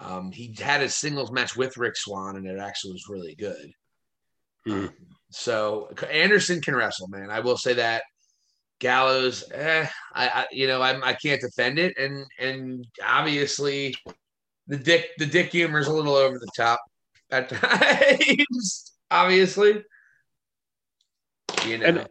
Um, 0.01 0.31
he 0.31 0.55
had 0.59 0.83
his 0.83 0.95
singles 0.95 1.33
match 1.33 1.57
with 1.57 1.77
Rick 1.79 1.97
Swann, 1.97 2.37
and 2.37 2.47
it 2.47 2.59
actually 2.59 2.93
was 2.93 3.09
really 3.09 3.35
good. 3.35 3.73
Hmm. 4.67 4.73
Um, 4.73 4.91
so 5.31 5.89
Anderson 6.11 6.61
can 6.61 6.77
wrestle, 6.77 7.09
man. 7.09 7.31
I 7.31 7.41
will 7.41 7.57
say 7.57 7.75
that. 7.75 8.03
Gallows, 8.81 9.45
eh, 9.53 9.87
I, 10.15 10.29
I 10.29 10.47
you 10.53 10.67
know 10.67 10.83
I'm, 10.83 11.03
I 11.03 11.15
can't 11.15 11.41
defend 11.41 11.79
it, 11.79 11.97
and 11.99 12.25
and 12.39 12.87
obviously 13.05 13.95
the 14.67 14.77
dick 14.77 15.11
the 15.19 15.27
dick 15.27 15.51
humor 15.51 15.79
is 15.79 15.89
a 15.89 15.93
little 15.93 16.15
over 16.15 16.39
the 16.39 16.51
top 16.57 16.81
at 17.31 17.49
times. 17.51 18.93
obviously, 19.11 19.83
you 21.67 21.79
know. 21.79 21.87
And, 21.87 22.09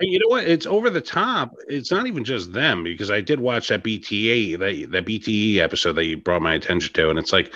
you 0.00 0.20
know 0.20 0.28
what? 0.28 0.44
It's 0.44 0.66
over 0.66 0.90
the 0.90 1.00
top. 1.00 1.56
It's 1.66 1.90
not 1.90 2.06
even 2.06 2.22
just 2.22 2.52
them 2.52 2.84
because 2.84 3.10
I 3.10 3.20
did 3.20 3.40
watch 3.40 3.68
that 3.68 3.82
BTA 3.82 4.58
that 4.58 4.92
that 4.92 5.06
BTE 5.06 5.58
episode 5.58 5.94
that 5.94 6.04
you 6.04 6.16
brought 6.16 6.42
my 6.42 6.54
attention 6.54 6.92
to, 6.94 7.10
and 7.10 7.18
it's 7.18 7.32
like 7.32 7.52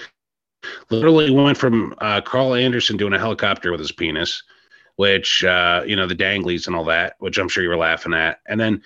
literally 0.90 1.30
went 1.30 1.59
from 1.59 1.94
uh, 1.98 2.20
Karl 2.20 2.55
Anderson 2.55 2.97
doing 2.97 3.12
a 3.12 3.18
helicopter 3.18 3.70
with 3.70 3.80
his 3.80 3.93
penis 3.93 4.43
which 4.97 5.44
uh, 5.44 5.82
you 5.86 5.97
know 5.97 6.06
the 6.06 6.14
danglies 6.14 6.66
and 6.66 6.77
all 6.77 6.85
that, 6.85 7.16
which 7.19 7.39
I'm 7.39 7.48
sure 7.48 7.62
you 7.62 7.69
were 7.69 7.77
laughing 7.77 8.14
at, 8.14 8.40
and 8.47 8.60
then 8.60 8.82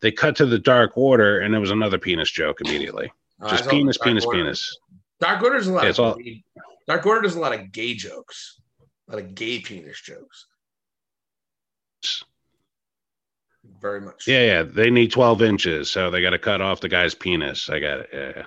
they 0.00 0.10
cut 0.10 0.36
to 0.36 0.46
the 0.46 0.58
Dark 0.58 0.96
Order, 0.96 1.40
and 1.40 1.52
there 1.52 1.60
was 1.60 1.70
another 1.70 1.98
penis 1.98 2.30
joke 2.30 2.60
immediately. 2.60 3.12
Oh, 3.40 3.48
Just 3.48 3.68
penis, 3.68 3.98
penis, 3.98 4.24
Order. 4.24 4.38
penis. 4.38 4.78
Dark 5.20 5.42
Order 5.42 5.58
does 5.58 5.68
a 5.68 5.72
lot. 5.72 5.84
Yeah, 5.84 5.90
of 5.90 6.00
all... 6.00 6.14
gay, 6.14 6.42
Dark 6.86 7.06
Order 7.06 7.22
does 7.22 7.36
a 7.36 7.40
lot 7.40 7.54
of 7.54 7.72
gay 7.72 7.94
jokes, 7.94 8.60
a 9.08 9.12
lot 9.12 9.22
of 9.22 9.34
gay 9.34 9.60
penis 9.60 10.00
jokes. 10.00 10.46
Very 13.80 14.00
much. 14.00 14.26
Yeah, 14.26 14.44
yeah. 14.44 14.62
They 14.62 14.90
need 14.90 15.10
12 15.12 15.42
inches, 15.42 15.90
so 15.90 16.10
they 16.10 16.20
got 16.20 16.30
to 16.30 16.38
cut 16.38 16.60
off 16.60 16.80
the 16.80 16.88
guy's 16.88 17.14
penis. 17.14 17.68
I 17.70 17.78
got 17.78 18.00
it. 18.00 18.08
Yeah, 18.12 18.42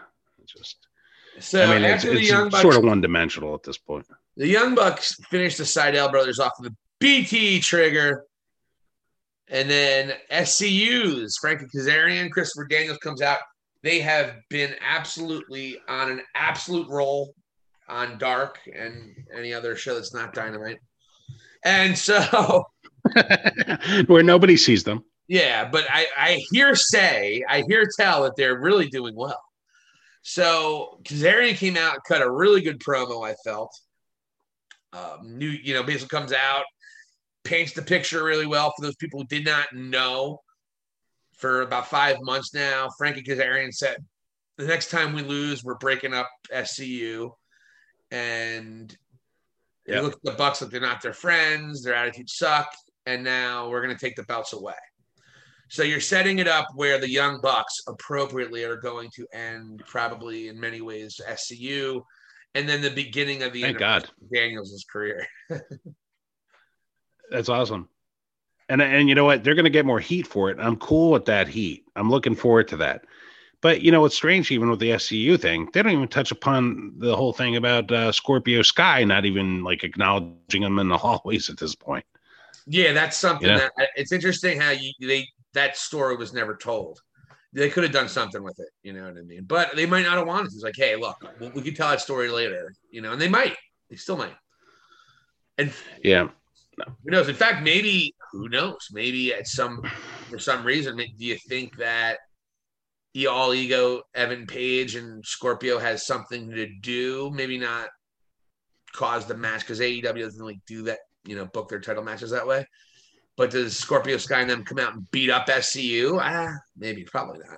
just. 0.45 0.77
So 1.39 1.63
I 1.63 1.73
mean, 1.73 1.84
it's, 1.84 2.03
it's 2.03 2.61
sort 2.61 2.75
of 2.75 2.84
one 2.84 3.01
dimensional 3.01 3.55
at 3.55 3.63
this 3.63 3.77
point 3.80 4.05
The 4.38 4.47
Young 4.47 4.75
Bucks 4.75 5.15
finished 5.31 5.57
the 5.57 5.63
Sydal 5.63 6.11
brothers 6.11 6.38
off 6.38 6.53
with 6.59 6.71
a 6.71 6.75
BT 7.03 7.59
trigger. 7.59 8.23
And 9.49 9.69
then 9.69 10.13
SCU's 10.45 11.38
Frankie 11.38 11.65
Kazarian, 11.65 12.31
Christopher 12.31 12.65
Daniels 12.65 12.97
comes 12.99 13.21
out. 13.21 13.39
They 13.81 13.99
have 13.99 14.35
been 14.49 14.73
absolutely 14.81 15.77
on 15.89 16.09
an 16.09 16.21
absolute 16.34 16.88
roll 16.88 17.35
on 17.89 18.17
Dark 18.17 18.57
and 18.73 19.13
any 19.38 19.53
other 19.53 19.75
show 19.75 19.95
that's 19.95 20.13
not 20.13 20.34
Dynamite. 20.34 20.80
And 21.65 21.97
so, 21.97 22.63
where 24.07 24.23
nobody 24.23 24.55
sees 24.55 24.85
them. 24.85 25.03
yeah, 25.27 25.67
but 25.69 25.84
I, 25.89 26.07
I 26.17 26.41
hear 26.51 26.73
say, 26.73 27.43
I 27.49 27.63
hear 27.67 27.85
tell 27.99 28.23
that 28.23 28.38
they're 28.38 28.61
really 28.61 28.88
doing 28.88 29.13
well. 29.13 29.41
So 30.21 31.01
Kazarian 31.03 31.55
came 31.55 31.75
out, 31.75 31.97
cut 32.07 32.21
a 32.21 32.31
really 32.31 32.61
good 32.61 32.80
promo, 32.80 33.30
I 33.30 33.35
felt. 33.43 33.77
Um, 34.93 35.38
new, 35.38 35.49
you 35.49 35.73
know, 35.73 35.84
basically 35.84 36.17
comes 36.17 36.31
out, 36.31 36.63
paints 37.43 37.73
the 37.73 37.81
picture 37.81 38.23
really 38.23 38.45
well 38.47 38.73
for 38.75 38.83
those 38.83 38.95
people 38.95 39.19
who 39.19 39.27
did 39.27 39.45
not 39.45 39.73
know 39.73 40.39
for 41.35 41.61
about 41.61 41.87
five 41.87 42.17
months 42.21 42.53
now. 42.53 42.89
Frankie 42.97 43.23
Kazarian 43.23 43.73
said, 43.73 43.97
the 44.57 44.65
next 44.65 44.89
time 44.91 45.13
we 45.13 45.23
lose, 45.23 45.63
we're 45.63 45.75
breaking 45.75 46.13
up 46.13 46.29
SCU. 46.51 47.31
And 48.11 48.95
Yeah. 49.85 49.99
it 49.99 50.03
looks 50.03 50.17
the 50.23 50.31
Bucks 50.31 50.61
like 50.61 50.71
they're 50.71 50.79
not 50.79 51.01
their 51.01 51.13
friends, 51.13 51.83
their 51.83 51.95
attitude 51.95 52.29
suck, 52.29 52.73
and 53.05 53.23
now 53.23 53.69
we're 53.69 53.81
gonna 53.81 53.97
take 53.97 54.15
the 54.15 54.23
belts 54.23 54.53
away. 54.53 54.75
So 55.69 55.81
you're 55.83 55.99
setting 55.99 56.39
it 56.39 56.47
up 56.47 56.67
where 56.75 56.99
the 56.99 57.09
young 57.09 57.41
Bucks 57.41 57.81
appropriately 57.87 58.63
are 58.63 58.77
going 58.77 59.09
to 59.15 59.25
end 59.33 59.83
probably 59.87 60.47
in 60.47 60.59
many 60.59 60.81
ways 60.81 61.19
SCU, 61.27 62.05
and 62.53 62.69
then 62.69 62.81
the 62.81 62.91
beginning 62.91 63.41
of 63.41 63.53
the 63.53 63.61
Thank 63.61 63.75
end 63.75 63.79
God. 63.79 64.03
of 64.03 64.31
Daniels' 64.31 64.85
career. 64.89 65.27
That's 67.34 67.49
awesome. 67.49 67.89
And 68.69 68.81
and 68.81 69.10
you 69.10 69.15
know 69.15 69.26
what? 69.26 69.43
They're 69.43 69.55
going 69.55 69.65
to 69.65 69.72
get 69.72 69.85
more 69.85 69.99
heat 69.99 70.27
for 70.27 70.49
it. 70.49 70.57
I'm 70.60 70.77
cool 70.77 71.11
with 71.11 71.26
that 71.26 71.49
heat. 71.49 71.84
I'm 71.97 72.10
looking 72.10 72.35
forward 72.35 72.69
to 72.69 72.77
that. 72.77 73.03
But 73.60 73.81
you 73.81 73.91
know 73.91 74.01
what's 74.01 74.15
strange, 74.15 74.51
even 74.51 74.69
with 74.69 74.80
the 74.80 74.91
SCU 74.91 75.38
thing, 75.38 75.68
they 75.73 75.81
don't 75.81 75.91
even 75.93 76.07
touch 76.07 76.31
upon 76.31 76.93
the 76.97 77.15
whole 77.15 77.34
thing 77.34 77.55
about 77.55 77.91
uh, 77.91 78.11
Scorpio 78.11 78.61
Sky 78.61 79.03
not 79.03 79.26
even 79.26 79.64
like 79.64 79.84
acknowledging 79.84 80.61
them 80.61 80.80
in 80.80 80.88
the 80.89 80.97
hallways 81.05 81.49
at 81.49 81.57
this 81.57 81.76
point. 81.76 82.05
Yeah, 82.68 82.93
that's 82.93 83.18
something 83.18 83.49
Yeah. 83.49 83.69
that 83.77 83.89
it's 83.95 84.11
interesting 84.11 84.61
how 84.61 84.69
you 84.72 84.93
they 85.01 85.27
that 85.53 85.76
story 85.76 86.15
was 86.15 86.34
never 86.34 86.55
told. 86.55 87.01
They 87.51 87.69
could 87.69 87.84
have 87.84 87.93
done 87.93 88.10
something 88.10 88.43
with 88.43 88.60
it, 88.60 88.69
you 88.84 88.93
know 88.93 89.03
what 89.05 89.18
I 89.18 89.22
mean? 89.22 89.45
But 89.45 89.76
they 89.76 89.85
might 89.85 90.03
not 90.03 90.18
have 90.18 90.27
wanted 90.27 90.49
to. 90.49 90.55
It's 90.55 90.64
like, 90.64 90.76
hey, 90.76 90.95
look, 90.95 91.18
we, 91.39 91.49
we 91.49 91.61
could 91.61 91.76
tell 91.76 91.89
that 91.89 92.01
story 92.01 92.30
later, 92.30 92.73
you 92.89 93.01
know, 93.01 93.11
and 93.11 93.22
they 93.22 93.30
might. 93.30 93.55
They 93.89 93.95
still 93.95 94.18
might. 94.18 94.35
And 95.57 95.72
Yeah, 96.03 96.30
who 97.03 97.11
knows? 97.11 97.29
In 97.29 97.35
fact, 97.35 97.63
maybe 97.63 98.15
who 98.31 98.49
knows? 98.49 98.87
Maybe 98.91 99.33
at 99.33 99.47
some 99.47 99.81
for 100.29 100.39
some 100.39 100.65
reason, 100.65 100.97
do 100.97 101.05
you 101.17 101.37
think 101.47 101.77
that 101.77 102.19
the 103.13 103.27
all 103.27 103.53
ego 103.53 104.01
Evan 104.15 104.47
Page 104.47 104.95
and 104.95 105.23
Scorpio 105.25 105.79
has 105.79 106.05
something 106.05 106.49
to 106.51 106.67
do? 106.81 107.31
Maybe 107.33 107.57
not 107.57 107.89
cause 108.93 109.25
the 109.25 109.35
match 109.35 109.61
because 109.61 109.79
AEW 109.79 110.21
doesn't 110.21 110.39
really 110.39 110.61
do 110.67 110.83
that, 110.83 110.99
you 111.25 111.35
know, 111.35 111.45
book 111.45 111.69
their 111.69 111.79
title 111.79 112.03
matches 112.03 112.31
that 112.31 112.47
way. 112.47 112.65
But 113.35 113.51
does 113.51 113.75
Scorpio 113.75 114.17
Sky 114.17 114.41
and 114.41 114.49
them 114.49 114.63
come 114.63 114.79
out 114.79 114.93
and 114.93 115.09
beat 115.11 115.29
up 115.29 115.47
SCU? 115.47 116.19
Ah, 116.21 116.53
maybe, 116.77 117.03
probably 117.03 117.39
not. 117.39 117.57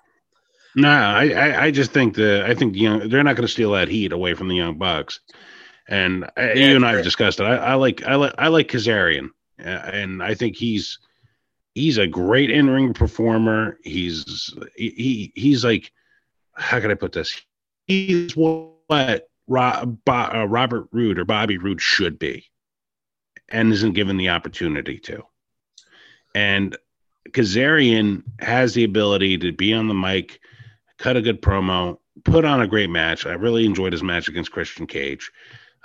no, 0.75 0.89
I, 0.89 1.29
I 1.29 1.63
I 1.65 1.71
just 1.71 1.91
think 1.91 2.15
the 2.15 2.45
I 2.45 2.53
think 2.55 2.73
the 2.73 2.79
young 2.79 3.09
they're 3.09 3.23
not 3.23 3.35
going 3.35 3.47
to 3.47 3.51
steal 3.51 3.71
that 3.71 3.89
heat 3.89 4.11
away 4.11 4.33
from 4.33 4.47
the 4.47 4.55
young 4.55 4.77
bucks. 4.77 5.19
And 5.87 6.29
Yeah, 6.37 6.53
you 6.53 6.75
and 6.75 6.85
I 6.85 6.95
have 6.95 7.03
discussed 7.03 7.39
it. 7.39 7.43
I, 7.43 7.55
I 7.55 7.73
like 7.75 8.03
I 8.03 8.15
like 8.15 8.33
I 8.37 8.47
like 8.47 8.67
Kazarian, 8.67 9.29
uh, 9.59 9.67
and 9.67 10.23
I 10.23 10.33
think 10.33 10.55
he's 10.55 10.99
he's 11.75 11.97
a 11.97 12.07
great 12.07 12.49
in 12.49 12.69
ring 12.69 12.93
performer. 12.93 13.77
He's 13.83 14.53
he, 14.75 14.89
he 14.89 15.31
he's 15.35 15.63
like 15.63 15.91
how 16.55 16.79
can 16.79 16.91
I 16.91 16.95
put 16.95 17.11
this? 17.11 17.39
He's 17.85 18.35
what 18.35 19.29
Rob, 19.47 19.99
uh, 20.07 20.47
Robert 20.47 20.87
Roode 20.91 21.19
or 21.19 21.25
Bobby 21.25 21.57
Roode 21.57 21.81
should 21.81 22.17
be, 22.17 22.45
and 23.49 23.71
isn't 23.71 23.93
given 23.93 24.17
the 24.17 24.29
opportunity 24.29 24.97
to. 24.99 25.23
And 26.33 26.75
Kazarian 27.29 28.23
has 28.39 28.73
the 28.73 28.83
ability 28.83 29.37
to 29.39 29.51
be 29.51 29.73
on 29.73 29.87
the 29.87 29.93
mic, 29.93 30.39
cut 30.97 31.17
a 31.17 31.21
good 31.21 31.41
promo, 31.41 31.97
put 32.23 32.45
on 32.45 32.61
a 32.61 32.67
great 32.67 32.89
match. 32.89 33.25
I 33.25 33.33
really 33.33 33.65
enjoyed 33.65 33.93
his 33.93 34.03
match 34.03 34.27
against 34.27 34.51
Christian 34.51 34.87
Cage. 34.87 35.31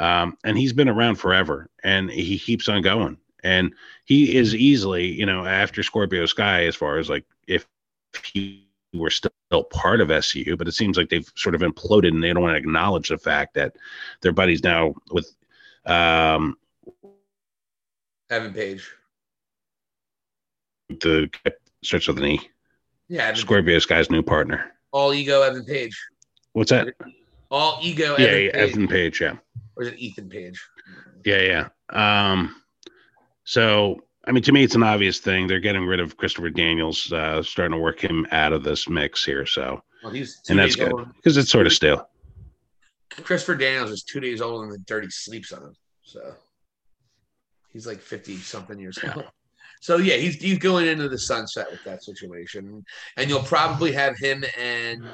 Um, 0.01 0.37
and 0.45 0.57
he's 0.59 0.73
been 0.73 0.89
around 0.89 1.17
forever 1.17 1.69
and 1.85 2.11
he 2.11 2.39
keeps 2.39 2.69
on 2.69 2.81
going. 2.83 3.19
And 3.45 3.73
he 4.07 4.35
is 4.37 4.55
easily, 4.55 5.07
you 5.07 5.27
know, 5.27 5.45
after 5.47 5.83
Scorpio 5.83 6.27
Sky, 6.27 6.65
as 6.65 6.75
far 6.75 6.99
as 6.99 7.09
like 7.09 7.25
if 7.47 7.67
he 8.25 8.67
were 8.95 9.11
still 9.11 9.31
part 9.71 10.01
of 10.01 10.09
SCU, 10.09 10.57
but 10.59 10.67
it 10.67 10.73
seems 10.73 10.97
like 10.97 11.11
they've 11.11 11.31
sort 11.37 11.55
of 11.55 11.61
imploded 11.61 12.09
and 12.09 12.23
they 12.25 12.33
don't 12.33 12.43
want 12.43 12.55
to 12.55 12.59
acknowledge 12.59 13.09
the 13.09 13.19
fact 13.19 13.55
that 13.55 13.77
their 14.23 14.33
buddies 14.33 14.65
now 14.65 14.95
with 15.13 15.33
um, 15.87 16.57
Evan 18.31 18.53
Page. 18.53 18.89
the 20.89 21.31
starts 21.83 22.09
with 22.09 22.19
an 22.19 22.25
E, 22.25 22.41
Yeah, 23.09 23.25
Evan 23.25 23.37
Scorpio 23.37 23.79
Sky's 23.79 24.11
new 24.11 24.23
partner. 24.23 24.73
all 24.93 25.13
ego 25.15 25.43
Evan 25.43 25.65
Page. 25.65 25.97
What's 26.53 26.71
that? 26.71 26.95
All 27.51 27.79
ego 27.83 28.17
yeah, 28.19 28.27
Evan 28.27 28.45
yeah, 28.45 28.51
Page. 28.53 28.71
Evan 28.73 28.89
Page. 28.89 29.21
Yeah. 29.21 29.37
Or 29.81 29.85
is 29.85 29.89
it 29.89 29.99
Ethan 29.99 30.29
Page? 30.29 30.63
Yeah, 31.25 31.69
yeah. 31.91 32.31
Um, 32.31 32.55
so 33.45 33.99
I 34.27 34.33
mean, 34.33 34.43
to 34.43 34.53
me, 34.53 34.63
it's 34.63 34.75
an 34.75 34.83
obvious 34.83 35.21
thing. 35.21 35.47
They're 35.47 35.59
getting 35.59 35.87
rid 35.87 36.01
of 36.01 36.19
Christopher 36.19 36.51
Daniels, 36.51 37.11
uh, 37.11 37.43
starting 37.43 37.73
to 37.73 37.83
work 37.83 37.99
him 37.99 38.27
out 38.31 38.53
of 38.53 38.63
this 38.63 38.91
mix 38.91 39.25
here. 39.25 39.47
So, 39.47 39.83
Well, 40.05 40.13
he's 40.13 40.39
and 40.51 40.59
that's 40.59 40.77
good 40.77 40.93
because 41.17 41.39
it's 41.39 41.51
sort 41.51 41.67
of 41.67 41.73
stale. 41.73 42.11
Christopher 43.23 43.55
Daniels 43.55 43.91
is 43.91 44.03
two 44.03 44.21
days 44.21 44.43
older 44.43 44.67
than 44.67 44.73
the 44.73 44.85
Dirty 44.87 45.09
sleeps 45.09 45.51
on 45.51 45.63
him. 45.63 45.75
So 46.03 46.35
he's 47.73 47.87
like 47.87 48.01
50 48.01 48.37
something 48.37 48.79
years 48.79 48.99
old. 49.03 49.25
So 49.83 49.97
yeah, 49.97 50.17
he's 50.17 50.35
he's 50.35 50.59
going 50.59 50.87
into 50.87 51.09
the 51.09 51.17
sunset 51.17 51.71
with 51.71 51.83
that 51.85 52.05
situation. 52.05 52.85
And 53.17 53.31
you'll 53.31 53.43
probably 53.43 53.93
have 53.93 54.19
him 54.19 54.45
and 54.59 55.07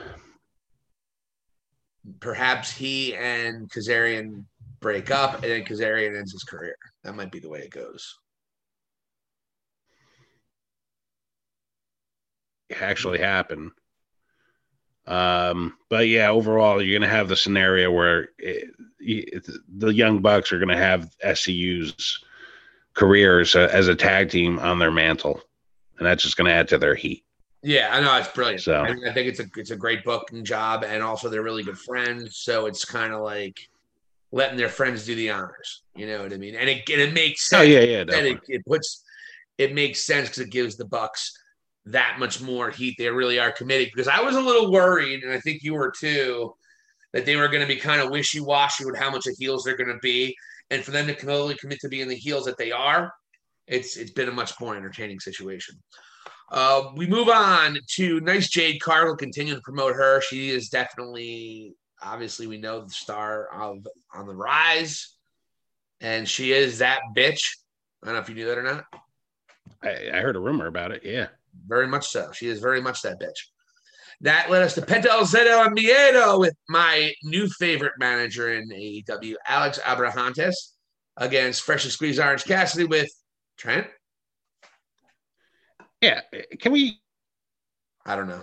perhaps 2.21 2.73
he 2.73 3.15
and 3.15 3.71
Kazarian 3.71 4.45
break 4.81 5.11
up 5.11 5.35
and 5.43 5.45
then 5.45 5.65
Kazarian 5.65 6.17
ends 6.17 6.33
his 6.33 6.45
career. 6.45 6.77
That 7.05 7.15
might 7.15 7.33
be 7.33 7.39
the 7.39 7.49
way 7.49 7.61
it 7.61 7.71
goes. 7.71 8.19
Actually, 12.81 13.19
happen. 13.19 13.71
Um, 15.07 15.77
but 15.89 16.09
yeah, 16.09 16.31
overall, 16.31 16.83
you're 16.83 16.99
going 16.99 17.09
to 17.09 17.15
have 17.17 17.29
the 17.29 17.37
scenario 17.37 17.93
where 17.93 18.31
it, 18.39 18.71
it, 18.99 19.47
the 19.69 19.95
Young 19.95 20.21
Bucks 20.21 20.53
are 20.53 20.59
going 20.59 20.69
to 20.69 20.77
have 20.77 21.15
SCU's 21.35 22.25
careers 22.95 23.55
uh, 23.55 23.69
as 23.73 23.87
a 23.87 23.95
tag 23.95 24.31
team 24.31 24.59
on 24.59 24.81
their 24.81 24.91
mantle, 24.91 25.41
and 25.99 26.07
that's 26.07 26.25
just 26.25 26.37
going 26.37 26.47
to 26.49 26.53
add 26.53 26.67
to 26.69 26.79
their 26.79 26.97
heat. 26.97 27.23
Yeah, 27.63 27.91
I 27.93 28.01
know 28.01 28.17
it's 28.17 28.29
brilliant. 28.29 28.63
So- 28.63 28.81
I, 28.81 28.91
I 29.09 29.13
think 29.13 29.29
it's 29.29 29.39
a 29.41 29.47
it's 29.57 29.71
a 29.71 29.77
great 29.77 30.05
booking 30.05 30.45
job, 30.45 30.83
and 30.85 31.03
also 31.05 31.29
they're 31.29 31.43
really 31.43 31.63
good 31.63 31.79
friends. 31.79 32.39
So 32.39 32.67
it's 32.67 32.85
kind 32.85 33.13
of 33.13 33.23
like 33.23 33.57
letting 34.33 34.57
their 34.57 34.69
friends 34.69 35.07
do 35.07 35.15
the 35.15 35.31
honors. 35.31 35.83
You 35.95 36.07
know 36.07 36.23
what 36.23 36.33
I 36.33 36.37
mean? 36.37 36.55
And 36.55 36.69
it 36.69 36.89
and 36.89 37.01
it 37.01 37.15
makes 37.15 37.49
sense. 37.49 37.61
Oh 37.61 37.65
yeah, 37.65 37.81
yeah, 37.81 38.01
and 38.01 38.27
it, 38.27 38.41
it 38.49 38.65
puts 38.67 39.05
it 39.59 39.75
makes 39.75 40.03
sense 40.03 40.29
because 40.29 40.43
it 40.43 40.51
gives 40.51 40.77
the 40.77 40.85
Bucks 40.85 41.33
that 41.87 42.19
much 42.19 42.41
more 42.41 42.71
heat. 42.71 42.97
They 42.99 43.09
really 43.09 43.39
are 43.39 43.53
committed. 43.53 43.89
Because 43.93 44.09
I 44.09 44.21
was 44.21 44.37
a 44.37 44.41
little 44.41 44.71
worried, 44.71 45.23
and 45.23 45.33
I 45.33 45.41
think 45.41 45.63
you 45.63 45.75
were 45.75 45.93
too, 45.99 46.55
that 47.13 47.25
they 47.25 47.37
were 47.37 47.49
going 47.49 47.67
to 47.67 47.75
be 47.75 47.81
kind 47.81 48.01
of 48.01 48.11
wishy 48.11 48.41
washy 48.41 48.85
with 48.85 48.97
how 48.97 49.11
much 49.11 49.25
the 49.25 49.35
heels 49.39 49.65
they're 49.65 49.77
going 49.77 49.93
to 49.93 49.99
be, 50.03 50.37
and 50.71 50.83
for 50.83 50.91
them 50.91 51.07
to 51.07 51.15
totally 51.15 51.55
commit 51.55 51.81
to 51.81 51.89
being 51.89 52.09
the 52.09 52.17
heels 52.17 52.45
that 52.45 52.59
they 52.59 52.73
are. 52.73 53.13
It's 53.67 53.97
it's 53.97 54.13
been 54.13 54.29
a 54.29 54.33
much 54.33 54.53
more 54.61 54.77
entertaining 54.77 55.21
situation. 55.21 55.77
Uh, 56.53 56.93
we 56.95 57.07
move 57.07 57.29
on 57.29 57.79
to 57.97 58.21
nice 58.21 58.49
Jade 58.49 58.81
Cargill. 58.81 59.17
Continue 59.17 59.55
to 59.55 59.61
promote 59.63 59.97
her. 59.97 60.21
She 60.21 60.51
is 60.51 60.69
definitely, 60.69 61.75
obviously, 62.07 62.47
we 62.47 62.59
know 62.59 62.83
the 62.83 62.91
star 62.91 63.49
of 63.53 63.87
on 64.15 64.27
the 64.27 64.35
rise, 64.35 65.15
and 66.01 66.29
she 66.29 66.53
is 66.53 66.79
that 66.79 67.01
bitch. 67.17 67.43
I 68.03 68.07
don't 68.07 68.15
know 68.15 68.21
if 68.21 68.29
you 68.29 68.35
knew 68.35 68.47
that 68.47 68.59
or 68.59 68.63
not. 68.63 68.85
I, 69.83 70.17
I 70.19 70.21
heard 70.21 70.37
a 70.37 70.41
rumor 70.41 70.67
about 70.67 70.93
it. 70.93 71.03
Yeah. 71.05 71.29
Very 71.67 71.87
much 71.87 72.09
so. 72.09 72.31
She 72.33 72.49
is 72.49 72.61
very 72.61 72.81
much 72.81 73.03
that 73.03 73.21
bitch. 73.21 73.51
That 74.21 74.51
led 74.51 74.63
us 74.63 74.75
to 74.75 74.83
Penta 74.83 75.07
El 75.07 75.27
Zero 75.27 75.65
and 75.65 75.77
Miedo 75.77 76.39
with 76.39 76.55
my 76.69 77.13
new 77.23 77.49
favorite 77.49 77.93
manager 77.99 78.55
in 78.55 78.69
AEW, 78.71 79.35
Alex 79.47 79.79
Abrahantes, 79.81 80.55
against 81.17 81.63
Freshly 81.63 81.91
Squeezed 81.91 82.21
Orange 82.21 82.45
Cassidy 82.45 82.85
with 82.85 83.11
Trent. 83.59 83.87
Yeah. 86.01 86.21
Can 86.61 86.73
we 86.73 87.01
I 88.07 88.15
don't 88.15 88.29
know. 88.29 88.43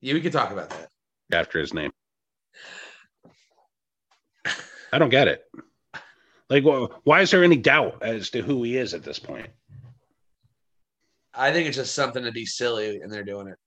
Yeah, 0.00 0.14
we 0.14 0.20
could 0.20 0.32
talk 0.32 0.50
about 0.52 0.70
that. 0.70 0.90
after 1.32 1.58
his 1.58 1.72
name? 1.72 1.90
I 4.92 4.98
don't 4.98 5.10
get 5.10 5.28
it. 5.28 5.44
Like, 6.50 6.64
why 7.04 7.20
is 7.20 7.30
there 7.30 7.44
any 7.44 7.56
doubt 7.56 8.02
as 8.02 8.30
to 8.30 8.40
who 8.42 8.62
he 8.62 8.76
is 8.76 8.94
at 8.94 9.02
this 9.02 9.18
point? 9.18 9.48
I 11.34 11.52
think 11.52 11.68
it's 11.68 11.76
just 11.76 11.94
something 11.94 12.24
to 12.24 12.32
be 12.32 12.46
silly, 12.46 13.00
and 13.00 13.12
they're 13.12 13.22
doing 13.22 13.48
it. 13.48 13.58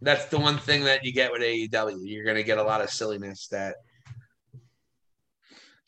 That's 0.00 0.24
the 0.26 0.40
one 0.40 0.58
thing 0.58 0.84
that 0.84 1.04
you 1.04 1.12
get 1.12 1.30
with 1.30 1.42
AEW. 1.42 1.98
You're 2.02 2.24
going 2.24 2.36
to 2.36 2.42
get 2.42 2.58
a 2.58 2.62
lot 2.62 2.80
of 2.80 2.90
silliness 2.90 3.46
that 3.48 3.76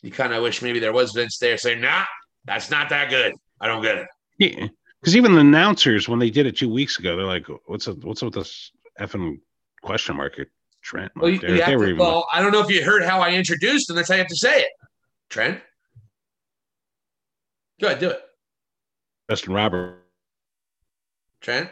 you 0.02 0.11
kind 0.11 0.32
of 0.32 0.43
wish 0.43 0.62
maybe 0.62 0.78
there 0.78 0.93
was 0.93 1.12
Vince 1.12 1.39
there 1.39 1.56
saying, 1.56 1.81
"Nah, 1.81 2.05
that's 2.44 2.70
not 2.70 2.90
that 2.90 3.11
good. 3.11 3.35
I 3.61 3.66
don't 3.66 3.82
get 3.82 3.97
it." 3.97 4.09
Yeah, 4.39 4.69
because 5.01 5.16
even 5.16 5.35
the 5.35 5.40
announcers 5.40 6.09
when 6.09 6.19
they 6.19 6.31
did 6.31 6.47
it 6.47 6.56
two 6.56 6.73
weeks 6.73 6.98
ago, 6.98 7.16
they're 7.16 7.27
like, 7.27 7.47
"What's 7.66 7.89
up? 7.89 8.05
What's 8.05 8.23
with 8.23 8.35
this 8.35 8.70
effing 9.01 9.40
question 9.82 10.16
mark?" 10.16 10.39
At 10.39 10.48
Trent, 10.85 11.11
Well, 11.16 11.31
you- 11.31 11.36
you 11.40 11.40
to- 11.65 11.73
even- 11.73 11.97
well, 11.97 12.28
I 12.31 12.40
don't 12.43 12.52
know 12.52 12.61
if 12.61 12.69
you 12.70 12.85
heard 12.85 13.02
how 13.05 13.20
I 13.20 13.31
introduced 13.32 13.89
him. 13.89 13.97
That's 13.97 14.09
how 14.09 14.15
you 14.16 14.20
have 14.20 14.28
to 14.28 14.36
say 14.36 14.61
it. 14.62 14.69
Trent, 15.31 15.61
go 17.81 17.86
ahead, 17.89 17.98
do 18.01 18.11
it. 18.11 18.20
Justin 19.31 19.55
Robert, 19.55 20.05
Trent, 21.40 21.70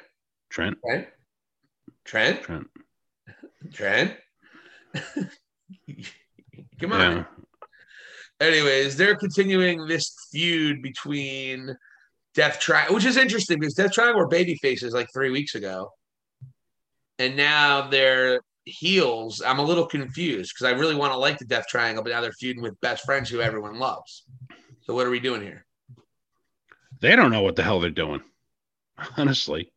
Trent, 0.51 0.79
Trent, 0.85 1.09
Trent, 2.05 2.43
Trent. 2.43 2.69
Trent. 3.73 4.17
Come 6.81 6.93
on. 6.93 7.17
Yeah, 7.17 7.25
Anyways, 8.41 8.97
they're 8.97 9.15
continuing 9.17 9.87
this 9.87 10.15
feud 10.33 10.83
between 10.83 11.77
Death 12.35 12.59
Triangle, 12.59 12.95
which 12.97 13.05
is 13.05 13.17
interesting 13.17 13.61
because 13.61 13.75
Death 13.75 13.93
Triangle 13.93 14.19
were 14.21 14.27
baby 14.27 14.57
faces 14.57 14.93
like 14.95 15.09
three 15.15 15.31
weeks 15.31 15.55
ago, 15.55 15.93
and 17.19 17.37
now 17.37 17.89
they're 17.89 18.41
heels. 18.65 19.43
I'm 19.45 19.59
a 19.59 19.65
little 19.65 19.87
confused 19.87 20.53
because 20.55 20.73
I 20.73 20.79
really 20.79 20.95
want 20.95 21.13
to 21.13 21.19
like 21.19 21.39
the 21.39 21.45
Death 21.45 21.67
Triangle, 21.69 22.03
but 22.03 22.11
now 22.11 22.21
they're 22.21 22.33
feuding 22.33 22.63
with 22.63 22.81
best 22.81 23.05
friends 23.05 23.29
who 23.29 23.41
everyone 23.41 23.79
loves. 23.79 24.25
So 24.83 24.95
what 24.95 25.07
are 25.07 25.11
we 25.11 25.21
doing 25.21 25.43
here? 25.43 25.67
they 27.03 27.17
don't 27.17 27.33
know 27.33 27.43
what 27.43 27.57
the 27.57 27.63
hell 27.63 27.81
they're 27.81 27.91
doing. 27.91 28.23
Honestly, 29.19 29.71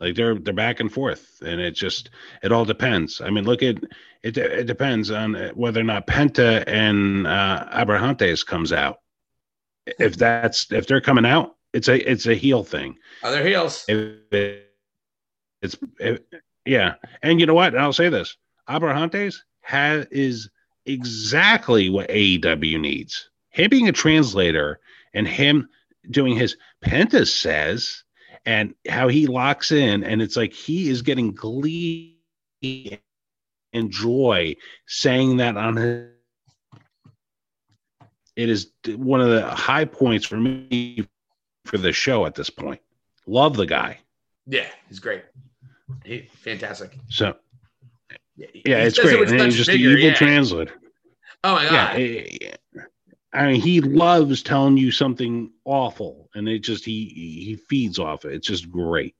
like 0.00 0.14
they're 0.14 0.36
they're 0.36 0.54
back 0.54 0.80
and 0.80 0.90
forth, 0.90 1.42
and 1.44 1.60
it 1.60 1.72
just 1.72 2.10
it 2.42 2.52
all 2.52 2.64
depends. 2.64 3.20
I 3.20 3.28
mean, 3.28 3.44
look 3.44 3.62
at 3.62 3.76
it. 4.22 4.38
It 4.38 4.66
depends 4.66 5.10
on 5.10 5.34
whether 5.54 5.80
or 5.80 5.84
not 5.84 6.06
Penta 6.06 6.64
and 6.66 7.26
uh, 7.26 7.68
Abrahantes 7.72 8.46
comes 8.46 8.72
out. 8.72 9.00
If 9.98 10.16
that's 10.16 10.72
if 10.72 10.86
they're 10.86 11.02
coming 11.02 11.26
out, 11.26 11.56
it's 11.74 11.88
a 11.88 12.10
it's 12.10 12.26
a 12.26 12.34
heel 12.34 12.64
thing. 12.64 12.96
Other 13.22 13.46
heels. 13.46 13.84
If 13.88 14.32
it, 14.32 14.70
it's 15.60 15.76
if, 15.98 16.20
yeah, 16.64 16.94
and 17.22 17.40
you 17.40 17.46
know 17.46 17.54
what? 17.54 17.76
I'll 17.76 17.92
say 17.92 18.08
this: 18.08 18.36
Abrahantes 18.68 19.36
has 19.62 20.06
is 20.10 20.48
exactly 20.86 21.88
what 21.88 22.08
AEW 22.08 22.80
needs. 22.80 23.30
Him 23.50 23.70
being 23.70 23.88
a 23.88 23.92
translator 23.92 24.80
and 25.12 25.26
him 25.26 25.68
doing 26.10 26.36
his 26.36 26.56
Penta 26.84 27.26
says 27.26 28.02
and 28.46 28.74
how 28.88 29.08
he 29.08 29.26
locks 29.26 29.72
in, 29.72 30.04
and 30.04 30.20
it's 30.20 30.36
like 30.36 30.52
he 30.52 30.88
is 30.88 31.02
getting 31.02 31.32
glee 31.32 32.18
and 32.62 33.90
joy 33.90 34.56
saying 34.86 35.38
that 35.38 35.56
on 35.56 35.76
his. 35.76 36.08
It 38.36 38.48
is 38.48 38.72
one 38.96 39.20
of 39.20 39.28
the 39.28 39.46
high 39.48 39.84
points 39.84 40.26
for 40.26 40.36
me 40.36 41.06
for 41.66 41.78
the 41.78 41.92
show 41.92 42.26
at 42.26 42.34
this 42.34 42.50
point. 42.50 42.80
Love 43.26 43.56
the 43.56 43.66
guy. 43.66 43.98
Yeah, 44.46 44.66
he's 44.88 44.98
great. 44.98 45.22
He, 46.04 46.28
fantastic. 46.42 46.96
So 47.08 47.34
Yeah, 48.36 48.46
he- 48.52 48.62
it's 48.66 48.98
it 48.98 49.02
great. 49.02 49.20
with 49.20 49.30
And 49.32 49.40
he's 49.42 49.56
just 49.56 49.68
an 49.70 49.78
evil 49.78 49.98
yeah. 49.98 50.14
translator. 50.14 50.72
Oh 51.44 51.54
my 51.54 51.64
god. 51.64 51.98
Yeah. 51.98 52.56
I 53.32 53.46
mean, 53.48 53.60
he 53.60 53.80
loves 53.80 54.42
telling 54.42 54.76
you 54.76 54.90
something 54.92 55.52
awful, 55.64 56.30
and 56.34 56.48
it 56.48 56.60
just 56.60 56.84
he 56.84 57.06
he 57.44 57.56
feeds 57.68 57.98
off 57.98 58.24
it. 58.24 58.32
It's 58.32 58.46
just 58.46 58.70
great. 58.70 59.14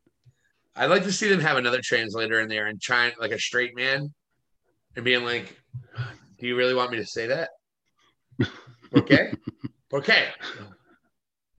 I'd 0.77 0.87
like 0.87 1.03
to 1.05 1.13
see 1.13 1.29
them 1.29 1.41
have 1.41 1.57
another 1.57 1.81
translator 1.83 2.41
in 2.41 2.49
there 2.49 2.67
and 2.67 2.81
trying 2.81 3.13
like 3.19 3.33
a 3.33 3.39
straight 3.39 3.77
man 3.77 4.13
and 4.97 5.05
being 5.05 5.25
like, 5.25 5.57
Do 6.39 6.47
you 6.47 6.57
really 6.57 6.75
want 6.75 6.91
me 6.93 6.97
to 6.99 7.07
say 7.07 7.27
that? 7.29 7.51
Okay. 8.97 9.33
Okay. 9.93 10.29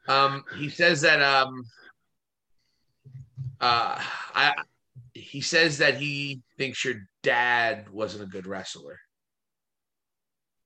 Um, 0.08 0.46
he 0.58 0.70
says 0.70 1.02
that 1.02 1.22
um 1.22 1.64
uh 3.60 4.02
I 4.34 4.54
he 5.16 5.40
says 5.42 5.78
that 5.78 5.96
he 5.96 6.42
thinks 6.58 6.84
your 6.84 6.96
dad 7.24 7.90
wasn't 7.90 8.24
a 8.24 8.28
good 8.28 8.46
wrestler. 8.46 9.00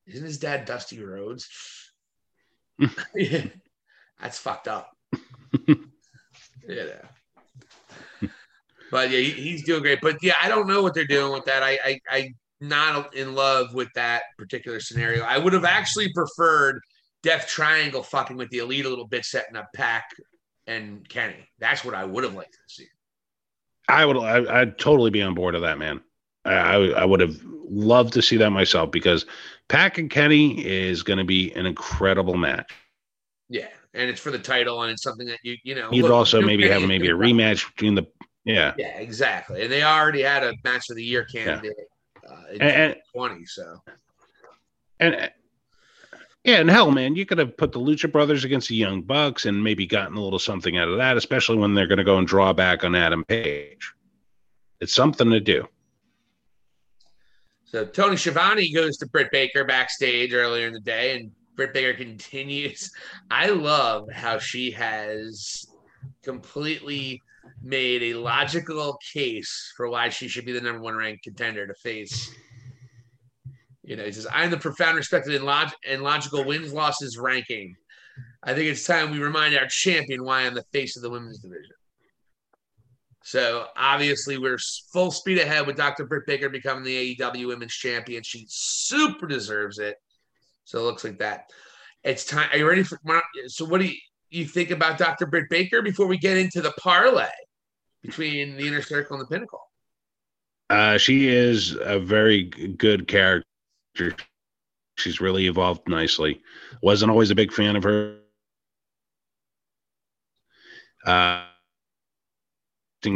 Isn't 0.07 0.25
his 0.25 0.39
dad 0.39 0.65
Dusty 0.65 1.01
Rhodes? 1.01 1.47
yeah. 3.15 3.43
That's 4.19 4.37
fucked 4.37 4.67
up. 4.67 4.91
yeah. 6.67 7.05
But 8.91 9.11
yeah, 9.11 9.19
he, 9.19 9.31
he's 9.31 9.63
doing 9.63 9.81
great. 9.81 10.01
But 10.01 10.17
yeah, 10.21 10.33
I 10.41 10.49
don't 10.49 10.67
know 10.67 10.83
what 10.83 10.93
they're 10.93 11.05
doing 11.05 11.31
with 11.31 11.45
that. 11.45 11.63
I, 11.63 11.79
I 11.85 12.01
I'm 12.11 12.35
not 12.59 13.15
in 13.15 13.33
love 13.33 13.73
with 13.73 13.87
that 13.95 14.23
particular 14.37 14.81
scenario. 14.81 15.23
I 15.23 15.37
would 15.37 15.53
have 15.53 15.63
actually 15.63 16.11
preferred 16.11 16.81
Death 17.23 17.47
Triangle 17.47 18.03
fucking 18.03 18.35
with 18.35 18.49
the 18.49 18.57
elite 18.57 18.85
a 18.85 18.89
little 18.89 19.07
bit, 19.07 19.23
setting 19.23 19.55
up 19.55 19.69
PAC 19.73 20.03
and 20.67 21.07
Kenny. 21.07 21.47
That's 21.59 21.85
what 21.85 21.95
I 21.95 22.03
would 22.03 22.25
have 22.25 22.33
liked 22.33 22.53
to 22.53 22.59
see. 22.67 22.87
I 23.89 24.05
would 24.05 24.17
I, 24.17 24.61
I'd 24.61 24.77
totally 24.77 25.09
be 25.09 25.21
on 25.21 25.33
board 25.33 25.55
of 25.55 25.61
that, 25.61 25.77
man. 25.77 26.01
I 26.45 26.53
I, 26.53 26.75
I 26.89 27.05
would 27.05 27.19
have 27.19 27.35
loved 27.69 28.13
to 28.13 28.21
see 28.21 28.37
that 28.37 28.51
myself 28.51 28.91
because 28.91 29.25
PAC 29.67 29.97
and 29.97 30.09
Kenny 30.09 30.65
is 30.65 31.03
going 31.03 31.19
to 31.19 31.25
be 31.25 31.51
an 31.53 31.65
incredible 31.65 32.37
match. 32.37 32.71
Yeah, 33.49 33.67
and 33.93 34.09
it's 34.09 34.19
for 34.19 34.31
the 34.31 34.39
title, 34.39 34.83
and 34.83 34.91
it's 34.91 35.03
something 35.03 35.27
that 35.27 35.39
you 35.43 35.57
you 35.63 35.75
know. 35.75 35.89
You'd 35.91 36.03
look, 36.03 36.11
also 36.11 36.41
maybe 36.41 36.67
have 36.69 36.83
maybe 36.83 37.09
a 37.09 37.13
rematch 37.13 37.67
between 37.75 37.95
the 37.95 38.05
yeah 38.45 38.73
Yeah, 38.77 38.97
exactly. 38.97 39.63
And 39.63 39.71
they 39.71 39.83
already 39.83 40.21
had 40.21 40.43
a 40.43 40.53
match 40.63 40.89
of 40.89 40.95
the 40.95 41.03
year 41.03 41.25
candidate 41.25 41.75
uh, 42.29 42.53
in 42.53 42.61
and- 42.61 42.95
2020. 43.13 43.45
So 43.45 43.81
and 44.99 45.31
yeah, 46.43 46.57
and 46.57 46.69
hell, 46.69 46.91
man, 46.91 47.15
you 47.15 47.25
could 47.25 47.37
have 47.37 47.57
put 47.57 47.71
the 47.71 47.79
Lucha 47.79 48.11
Brothers 48.11 48.45
against 48.45 48.69
the 48.69 48.75
Young 48.75 49.01
Bucks 49.01 49.45
and 49.45 49.63
maybe 49.63 49.85
gotten 49.85 50.15
a 50.15 50.21
little 50.21 50.39
something 50.39 50.77
out 50.77 50.87
of 50.87 50.97
that, 50.97 51.17
especially 51.17 51.57
when 51.57 51.73
they're 51.73 51.87
going 51.87 51.97
to 51.97 52.03
go 52.03 52.17
and 52.17 52.27
draw 52.27 52.53
back 52.53 52.83
on 52.83 52.95
Adam 52.95 53.25
Page. 53.25 53.93
It's 54.79 54.93
something 54.93 55.29
to 55.31 55.39
do. 55.41 55.67
So 57.65 57.85
Tony 57.85 58.15
Schiavone 58.15 58.73
goes 58.73 58.97
to 58.97 59.07
Britt 59.07 59.31
Baker 59.31 59.63
backstage 59.63 60.33
earlier 60.33 60.65
in 60.67 60.73
the 60.73 60.79
day, 60.79 61.17
and 61.17 61.31
Britt 61.55 61.73
Baker 61.73 61.93
continues. 62.03 62.91
I 63.29 63.47
love 63.49 64.09
how 64.11 64.39
she 64.39 64.71
has 64.71 65.65
completely 66.23 67.21
made 67.61 68.01
a 68.03 68.13
logical 68.13 68.97
case 69.13 69.73
for 69.75 69.89
why 69.89 70.09
she 70.09 70.27
should 70.27 70.45
be 70.45 70.53
the 70.53 70.61
number 70.61 70.81
one 70.81 70.95
ranked 70.95 71.23
contender 71.23 71.67
to 71.67 71.73
face. 71.73 72.33
You 73.89 73.95
know, 73.95 74.03
he 74.03 74.11
says, 74.11 74.27
I'm 74.31 74.51
the 74.51 74.57
profound, 74.57 74.97
respected, 74.97 75.33
and, 75.33 75.45
log- 75.45 75.73
logical 75.97 76.45
wins 76.45 76.71
losses 76.71 77.17
ranking. 77.17 77.75
I 78.43 78.53
think 78.53 78.69
it's 78.69 78.85
time 78.85 79.09
we 79.09 79.17
remind 79.17 79.57
our 79.57 79.65
champion 79.65 80.23
why 80.23 80.41
I'm 80.41 80.53
the 80.53 80.63
face 80.71 80.95
of 80.95 81.01
the 81.01 81.09
women's 81.09 81.39
division. 81.39 81.71
So 83.23 83.65
obviously, 83.75 84.37
we're 84.37 84.59
full 84.93 85.09
speed 85.09 85.39
ahead 85.39 85.65
with 85.65 85.75
Dr. 85.75 86.05
Britt 86.05 86.27
Baker 86.27 86.49
becoming 86.49 86.83
the 86.83 87.15
AEW 87.15 87.47
Women's 87.47 87.73
Champion. 87.73 88.21
She 88.21 88.45
super 88.47 89.25
deserves 89.25 89.79
it. 89.79 89.95
So 90.65 90.77
it 90.77 90.83
looks 90.83 91.03
like 91.03 91.17
that. 91.17 91.49
It's 92.03 92.25
time. 92.25 92.47
Are 92.51 92.59
you 92.59 92.69
ready 92.69 92.83
for? 92.83 92.99
So 93.47 93.65
what 93.65 93.81
do 93.81 93.87
you, 93.87 93.95
you 94.29 94.45
think 94.45 94.69
about 94.69 94.99
Dr. 94.99 95.25
Britt 95.25 95.49
Baker 95.49 95.81
before 95.81 96.05
we 96.05 96.19
get 96.19 96.37
into 96.37 96.61
the 96.61 96.73
parlay 96.79 97.25
between 98.03 98.55
the 98.55 98.67
Inner 98.67 98.83
Circle 98.83 99.17
and 99.17 99.25
the 99.25 99.33
Pinnacle? 99.33 99.61
Uh, 100.69 100.99
she 100.99 101.27
is 101.27 101.75
a 101.81 101.99
very 101.99 102.43
good 102.43 103.07
character. 103.07 103.47
She's 104.97 105.21
really 105.21 105.47
evolved 105.47 105.87
nicely. 105.87 106.41
Wasn't 106.81 107.11
always 107.11 107.31
a 107.31 107.35
big 107.35 107.53
fan 107.53 107.75
of 107.75 107.83
her. 107.83 108.17
Uh, 111.05 111.45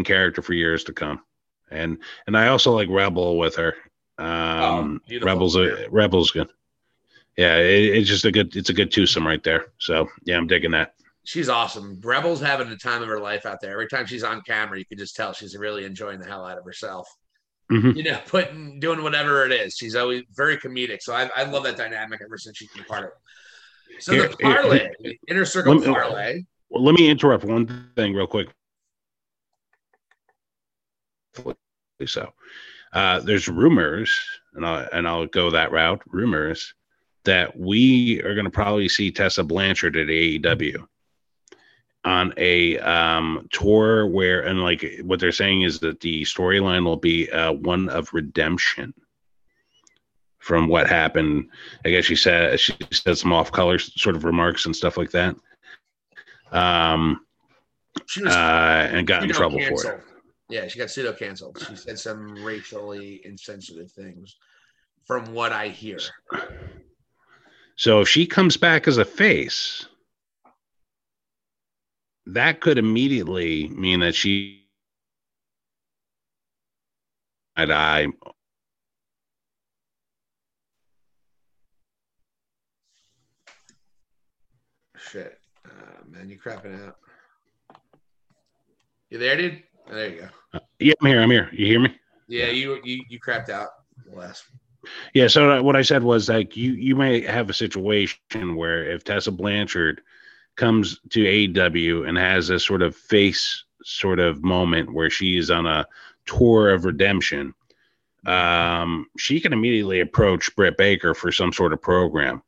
character 0.06 0.42
for 0.42 0.54
years 0.54 0.86
to 0.86 0.94
come, 0.94 1.22
and 1.70 1.98
and 2.26 2.38
I 2.38 2.48
also 2.48 2.72
like 2.72 2.88
Rebel 2.90 3.38
with 3.38 3.56
her. 3.58 3.76
Um, 4.18 5.02
Oh. 5.12 5.20
Rebel's 5.22 5.56
a, 5.58 5.90
Rebel's 5.90 6.32
good. 6.32 6.50
Yeah, 7.38 7.58
it, 7.58 7.98
it's 7.98 8.10
just 8.10 8.26
a 8.26 8.32
good. 8.32 8.56
It's 8.56 8.70
a 8.70 8.74
good 8.74 8.92
twosome 8.92 9.28
right 9.28 9.44
there. 9.44 9.74
So 9.80 10.08
yeah, 10.24 10.38
I'm 10.38 10.48
digging 10.48 10.72
that. 10.72 10.94
She's 11.26 11.50
awesome. 11.50 12.00
Rebel's 12.02 12.42
having 12.42 12.70
the 12.70 12.76
time 12.78 13.02
of 13.02 13.08
her 13.08 13.20
life 13.20 13.46
out 13.46 13.60
there. 13.62 13.72
Every 13.72 13.88
time 13.88 14.06
she's 14.06 14.24
on 14.24 14.42
camera, 14.42 14.78
you 14.78 14.86
can 14.86 14.98
just 14.98 15.16
tell 15.16 15.34
she's 15.34 15.58
really 15.58 15.86
enjoying 15.86 16.20
the 16.20 16.26
hell 16.26 16.46
out 16.46 16.58
of 16.58 16.66
herself. 16.66 17.08
Mhm. 17.74 17.96
You 17.98 18.04
know, 18.04 18.20
putting 18.28 18.80
doing 18.80 19.02
whatever 19.04 19.46
it 19.46 19.52
is. 19.52 19.76
She's 19.76 19.96
always 19.96 20.24
very 20.36 20.58
comedic. 20.58 21.02
So 21.02 21.14
I, 21.14 21.30
I 21.36 21.44
love 21.44 21.64
that 21.64 21.78
dynamic 21.78 22.22
ever 22.24 22.38
since 22.38 22.58
she's 22.58 22.70
been 22.72 22.84
part 22.86 23.04
of 23.06 23.10
it. 23.10 24.04
So 24.04 24.12
Here- 24.14 24.28
the 24.30 24.36
here- 24.40 24.56
parlay, 24.62 24.90
the 25.02 25.18
inner 25.28 25.46
circle 25.46 25.76
Let 25.76 25.88
me- 25.88 25.94
parlay. 25.94 26.44
Well, 26.70 26.84
let 26.84 26.96
me 26.96 27.10
interrupt 27.10 27.44
one 27.44 27.92
thing 27.96 28.14
real 28.16 28.26
quick. 28.28 28.50
So, 32.06 32.34
uh, 32.94 33.20
there's 33.22 33.48
rumors, 33.48 34.12
and 34.56 34.66
I'll 34.66 34.88
and 34.92 35.08
I'll 35.08 35.26
go 35.28 35.50
that 35.52 35.72
route. 35.72 36.02
Rumors 36.08 36.74
that 37.24 37.58
we 37.58 38.22
are 38.24 38.34
going 38.34 38.46
to 38.46 38.52
probably 38.52 38.90
see 38.90 39.10
Tessa 39.12 39.44
Blanchard 39.44 39.96
at 39.96 40.08
AEW 40.08 40.86
on 42.06 42.34
a 42.38 42.78
um, 42.80 43.48
tour 43.52 44.08
where, 44.08 44.42
and 44.42 44.62
like 44.62 44.86
what 45.04 45.20
they're 45.20 45.32
saying 45.32 45.62
is 45.62 45.80
that 45.80 46.02
the 46.02 46.24
storyline 46.24 46.84
will 46.84 46.98
be 46.98 47.30
uh, 47.32 47.54
one 47.54 47.90
of 47.90 48.14
redemption 48.14 48.94
from 50.40 50.68
what 50.68 50.88
happened. 50.88 51.50
I 51.86 51.90
guess 51.90 52.06
she 52.06 52.16
said 52.16 52.60
she 52.60 52.76
said 52.92 53.18
some 53.18 53.32
off 53.32 53.52
color 53.52 53.80
sort 53.80 54.16
of 54.16 54.26
remarks 54.26 54.66
and 54.66 54.76
stuff 54.76 54.98
like 54.98 55.12
that. 55.12 55.36
Um, 56.52 57.26
She 58.08 58.24
was 58.24 58.34
uh, 58.34 58.90
and 58.92 59.08
got 59.08 59.24
in 59.24 59.30
trouble 59.30 59.60
for 59.60 59.94
it. 59.94 60.04
Yeah, 60.50 60.68
she 60.68 60.78
got 60.78 60.92
pseudo 60.92 61.14
canceled. 61.14 61.66
She 61.68 61.76
said 61.76 61.98
some 61.98 62.44
racially 62.44 63.22
insensitive 63.24 63.92
things, 63.92 64.36
from 65.06 65.34
what 65.34 65.52
I 65.52 65.70
hear. 65.70 66.00
So 67.76 68.02
if 68.02 68.10
she 68.10 68.26
comes 68.28 68.58
back 68.58 68.88
as 68.88 68.98
a 68.98 69.06
face, 69.06 69.88
that 72.28 72.62
could 72.62 72.78
immediately 72.78 73.68
mean 73.70 74.00
that 74.02 74.16
she 74.16 74.64
and 77.56 77.72
I 77.72 78.08
Shit, 85.12 85.38
uh, 85.66 85.70
man, 86.10 86.30
you 86.30 86.40
crapping 86.40 86.88
out. 86.88 86.96
You 89.12 89.20
there, 89.20 89.38
dude? 89.38 89.62
Oh, 89.92 89.94
there 89.94 90.10
you 90.10 90.22
go. 90.22 90.60
yeah, 90.80 90.94
I'm 91.00 91.08
here. 91.08 91.22
I'm 91.22 91.30
here. 91.30 91.50
You 91.52 91.68
hear 91.68 91.80
me? 91.80 91.96
Yeah, 92.28 92.48
you 92.48 92.80
you 92.84 93.04
you 93.10 93.20
crapped 93.20 93.50
out 93.50 93.70
last. 94.12 94.46
Yeah. 95.14 95.28
So 95.28 95.62
what 95.62 95.76
I 95.76 95.84
said 95.84 96.04
was 96.04 96.30
like 96.30 96.58
you 96.58 96.72
you 96.72 96.96
may 96.96 97.22
have 97.22 97.50
a 97.50 97.54
situation 97.54 98.56
where 98.56 98.90
if 98.90 99.04
Tessa 99.04 99.32
Blanchard 99.32 100.02
comes 100.56 101.00
to 101.10 101.24
AEW 101.24 102.08
and 102.08 102.18
has 102.18 102.50
a 102.50 102.60
sort 102.60 102.82
of 102.82 102.96
face 102.96 103.64
sort 103.84 104.20
of 104.20 104.44
moment 104.44 104.94
where 104.94 105.10
she 105.10 105.38
is 105.38 105.52
on 105.52 105.66
a 105.66 105.86
tour 106.26 106.70
of 106.70 106.86
redemption, 106.86 107.54
um, 108.26 109.08
she 109.18 109.40
can 109.40 109.54
immediately 109.54 110.00
approach 110.00 110.56
Britt 110.56 110.78
Baker 110.78 111.14
for 111.14 111.32
some 111.32 111.52
sort 111.52 111.74
of 111.74 111.82
program. 111.82 112.42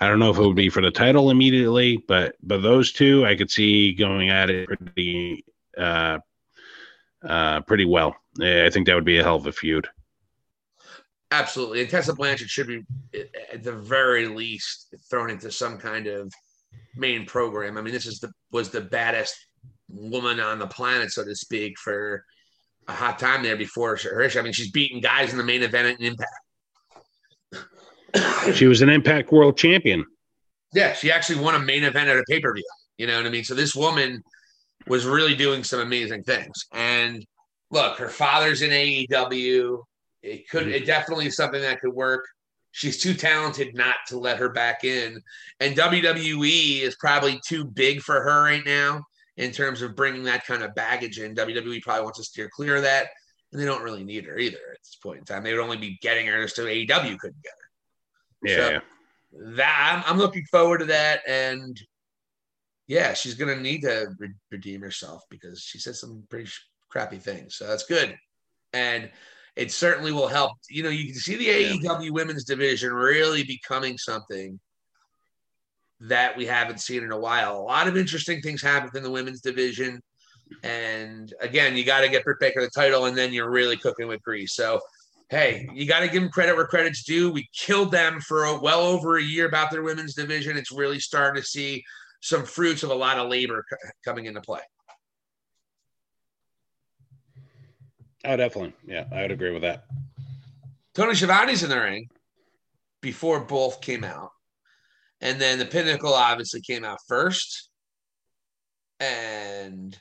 I 0.00 0.08
don't 0.08 0.18
know 0.18 0.30
if 0.30 0.38
it 0.38 0.42
would 0.42 0.56
be 0.56 0.68
for 0.68 0.82
the 0.82 0.90
title 0.90 1.30
immediately, 1.30 2.04
but 2.08 2.36
but 2.42 2.62
those 2.62 2.92
two 2.92 3.24
I 3.24 3.36
could 3.36 3.50
see 3.50 3.94
going 3.94 4.28
at 4.28 4.50
it 4.50 4.66
pretty 4.66 5.44
uh, 5.78 6.18
uh, 7.26 7.60
pretty 7.62 7.84
well. 7.84 8.16
I 8.40 8.68
think 8.70 8.86
that 8.86 8.94
would 8.94 9.04
be 9.04 9.18
a 9.18 9.22
hell 9.22 9.36
of 9.36 9.46
a 9.46 9.52
feud. 9.52 9.88
Absolutely, 11.30 11.80
and 11.80 11.90
Tessa 11.90 12.12
Blanchard 12.12 12.50
should 12.50 12.66
be 12.66 12.84
at 13.52 13.62
the 13.62 13.72
very 13.72 14.26
least 14.26 14.94
thrown 15.08 15.30
into 15.30 15.50
some 15.50 15.78
kind 15.78 16.06
of 16.06 16.32
main 16.96 17.26
program. 17.26 17.76
I 17.76 17.82
mean, 17.82 17.92
this 17.92 18.06
is 18.06 18.20
the 18.20 18.32
was 18.52 18.70
the 18.70 18.80
baddest 18.80 19.34
woman 19.88 20.40
on 20.40 20.58
the 20.58 20.66
planet, 20.66 21.12
so 21.12 21.24
to 21.24 21.34
speak, 21.34 21.78
for 21.78 22.24
a 22.88 22.92
hot 22.92 23.18
time 23.18 23.42
there 23.42 23.56
before 23.56 23.96
her. 23.96 24.30
I 24.36 24.42
mean, 24.42 24.52
she's 24.52 24.70
beating 24.70 25.00
guys 25.00 25.32
in 25.32 25.38
the 25.38 25.44
main 25.44 25.62
event 25.62 25.88
at 25.88 26.00
Impact. 26.00 26.30
She 28.54 28.66
was 28.66 28.80
an 28.80 28.90
Impact 28.90 29.32
World 29.32 29.56
Champion. 29.56 30.04
Yeah, 30.72 30.92
she 30.92 31.10
actually 31.10 31.40
won 31.40 31.56
a 31.56 31.58
main 31.58 31.82
event 31.82 32.08
at 32.08 32.16
a 32.16 32.22
pay 32.28 32.40
per 32.40 32.54
view. 32.54 32.62
You 32.96 33.08
know 33.08 33.16
what 33.16 33.26
I 33.26 33.30
mean? 33.30 33.42
So 33.42 33.54
this 33.54 33.74
woman 33.74 34.22
was 34.86 35.04
really 35.04 35.34
doing 35.34 35.64
some 35.64 35.80
amazing 35.80 36.22
things. 36.22 36.66
And 36.72 37.24
look, 37.70 37.98
her 37.98 38.08
father's 38.08 38.62
in 38.62 38.70
AEW. 38.70 39.78
It 40.22 40.48
could, 40.48 40.64
mm-hmm. 40.64 40.72
it 40.72 40.86
definitely 40.86 41.26
is 41.26 41.36
something 41.36 41.60
that 41.60 41.80
could 41.80 41.92
work. 41.92 42.24
She's 42.76 43.00
too 43.00 43.14
talented 43.14 43.74
not 43.76 43.96
to 44.08 44.18
let 44.18 44.38
her 44.38 44.48
back 44.48 44.82
in. 44.82 45.22
And 45.60 45.76
WWE 45.76 46.80
is 46.80 46.96
probably 46.96 47.40
too 47.46 47.64
big 47.64 48.00
for 48.00 48.20
her 48.20 48.42
right 48.42 48.64
now 48.66 49.04
in 49.36 49.52
terms 49.52 49.80
of 49.80 49.94
bringing 49.94 50.24
that 50.24 50.44
kind 50.44 50.64
of 50.64 50.74
baggage 50.74 51.20
in. 51.20 51.36
WWE 51.36 51.82
probably 51.82 52.02
wants 52.02 52.18
to 52.18 52.24
steer 52.24 52.50
clear 52.52 52.76
of 52.76 52.82
that. 52.82 53.06
And 53.52 53.62
they 53.62 53.64
don't 53.64 53.84
really 53.84 54.02
need 54.02 54.24
her 54.24 54.38
either 54.38 54.58
at 54.72 54.80
this 54.80 54.98
point 55.00 55.20
in 55.20 55.24
time. 55.24 55.44
They 55.44 55.52
would 55.52 55.62
only 55.62 55.76
be 55.76 55.98
getting 56.02 56.26
her 56.26 56.42
just 56.42 56.56
so 56.56 56.64
AEW 56.64 57.16
couldn't 57.18 57.42
get 57.42 57.52
her. 57.52 58.48
Yeah. 58.48 58.56
So 58.56 58.80
that 59.54 60.02
I'm, 60.04 60.12
I'm 60.12 60.18
looking 60.18 60.44
forward 60.44 60.78
to 60.78 60.86
that, 60.86 61.22
and 61.28 61.80
yeah, 62.86 63.14
she's 63.14 63.34
gonna 63.34 63.56
need 63.56 63.82
to 63.82 64.08
re- 64.18 64.34
redeem 64.50 64.80
herself 64.80 65.22
because 65.30 65.60
she 65.60 65.78
said 65.78 65.96
some 65.96 66.24
pretty 66.28 66.46
sh- 66.46 66.66
crappy 66.88 67.18
things. 67.18 67.56
So 67.56 67.66
that's 67.66 67.84
good, 67.84 68.16
and 68.72 69.10
it 69.56 69.70
certainly 69.70 70.12
will 70.12 70.28
help. 70.28 70.52
You 70.68 70.82
know, 70.82 70.88
you 70.88 71.06
can 71.06 71.14
see 71.14 71.36
the 71.36 71.48
AEW 71.48 72.10
women's 72.10 72.44
division 72.44 72.92
really 72.92 73.44
becoming 73.44 73.96
something 73.98 74.58
that 76.00 76.36
we 76.36 76.44
haven't 76.44 76.80
seen 76.80 77.04
in 77.04 77.12
a 77.12 77.18
while. 77.18 77.56
A 77.56 77.62
lot 77.62 77.86
of 77.86 77.96
interesting 77.96 78.40
things 78.40 78.60
happen 78.60 78.90
in 78.94 79.02
the 79.02 79.10
women's 79.10 79.40
division. 79.40 80.00
And 80.62 81.32
again, 81.40 81.76
you 81.76 81.84
got 81.84 82.00
to 82.00 82.08
get 82.08 82.24
Britt 82.24 82.40
Baker 82.40 82.60
the 82.60 82.68
title, 82.68 83.06
and 83.06 83.16
then 83.16 83.32
you're 83.32 83.50
really 83.50 83.76
cooking 83.76 84.08
with 84.08 84.22
grease. 84.22 84.54
So 84.54 84.80
hey, 85.30 85.68
you 85.72 85.86
got 85.86 86.00
to 86.00 86.08
give 86.08 86.22
them 86.22 86.30
credit 86.30 86.54
where 86.54 86.66
credit's 86.66 87.04
due. 87.04 87.30
We 87.30 87.48
killed 87.52 87.90
them 87.90 88.20
for 88.20 88.44
a, 88.44 88.58
well 88.58 88.80
over 88.80 89.16
a 89.16 89.22
year 89.22 89.46
about 89.46 89.70
their 89.70 89.82
women's 89.82 90.14
division. 90.14 90.56
It's 90.56 90.72
really 90.72 91.00
starting 91.00 91.42
to 91.42 91.48
see 91.48 91.82
some 92.20 92.44
fruits 92.44 92.82
of 92.82 92.90
a 92.90 92.94
lot 92.94 93.18
of 93.18 93.28
labor 93.28 93.64
c- 93.68 93.90
coming 94.04 94.26
into 94.26 94.40
play. 94.40 94.60
Oh, 98.24 98.36
definitely. 98.36 98.74
Yeah, 98.86 99.04
I 99.12 99.22
would 99.22 99.32
agree 99.32 99.50
with 99.50 99.62
that. 99.62 99.84
Tony 100.94 101.14
Schiavone's 101.14 101.62
in 101.62 101.70
the 101.70 101.80
ring 101.80 102.08
before 103.00 103.40
both 103.40 103.80
came 103.80 104.04
out. 104.04 104.30
And 105.20 105.40
then 105.40 105.58
the 105.58 105.66
Pinnacle 105.66 106.14
obviously 106.14 106.60
came 106.60 106.84
out 106.84 106.98
first. 107.08 107.70
And 109.00 109.98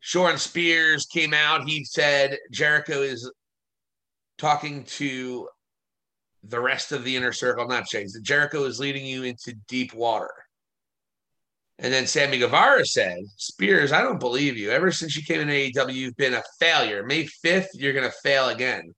Shawn 0.00 0.38
Spears 0.38 1.06
came 1.06 1.34
out. 1.34 1.68
He 1.68 1.84
said 1.84 2.38
Jericho 2.50 3.02
is 3.02 3.30
talking 4.38 4.84
to 4.84 5.48
the 6.44 6.60
rest 6.60 6.92
of 6.92 7.04
the 7.04 7.16
inner 7.16 7.32
circle, 7.32 7.66
not 7.66 7.86
Chase, 7.86 8.18
Jericho 8.20 8.64
is 8.64 8.78
leading 8.78 9.04
you 9.04 9.24
into 9.24 9.54
deep 9.66 9.92
water. 9.94 10.30
And 11.78 11.92
then 11.92 12.06
Sammy 12.06 12.38
Guevara 12.38 12.86
said, 12.86 13.18
Spears, 13.36 13.92
I 13.92 14.00
don't 14.00 14.20
believe 14.20 14.56
you. 14.56 14.70
Ever 14.70 14.90
since 14.90 15.14
you 15.14 15.22
came 15.22 15.40
in 15.40 15.48
AEW, 15.48 15.92
you've 15.92 16.16
been 16.16 16.34
a 16.34 16.42
failure. 16.58 17.02
May 17.02 17.24
5th, 17.44 17.66
you're 17.74 17.92
going 17.92 18.10
to 18.10 18.16
fail 18.22 18.48
again. 18.48 18.94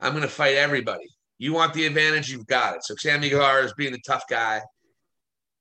I'm 0.00 0.12
going 0.12 0.22
to 0.22 0.28
fight 0.28 0.56
everybody. 0.56 1.08
You 1.38 1.54
want 1.54 1.72
the 1.72 1.86
advantage, 1.86 2.30
you've 2.30 2.46
got 2.46 2.76
it. 2.76 2.84
So 2.84 2.94
Sammy 2.96 3.30
Guevara 3.30 3.64
is 3.64 3.72
being 3.72 3.92
the 3.92 4.00
tough 4.06 4.24
guy. 4.28 4.60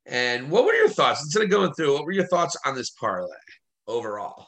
And 0.05 0.49
what 0.51 0.65
were 0.65 0.73
your 0.73 0.89
thoughts? 0.89 1.21
Instead 1.21 1.43
of 1.43 1.49
going 1.49 1.71
through, 1.73 1.93
what 1.93 2.03
were 2.03 2.11
your 2.11 2.27
thoughts 2.27 2.57
on 2.65 2.75
this 2.75 2.89
parlay 2.89 3.29
overall? 3.87 4.47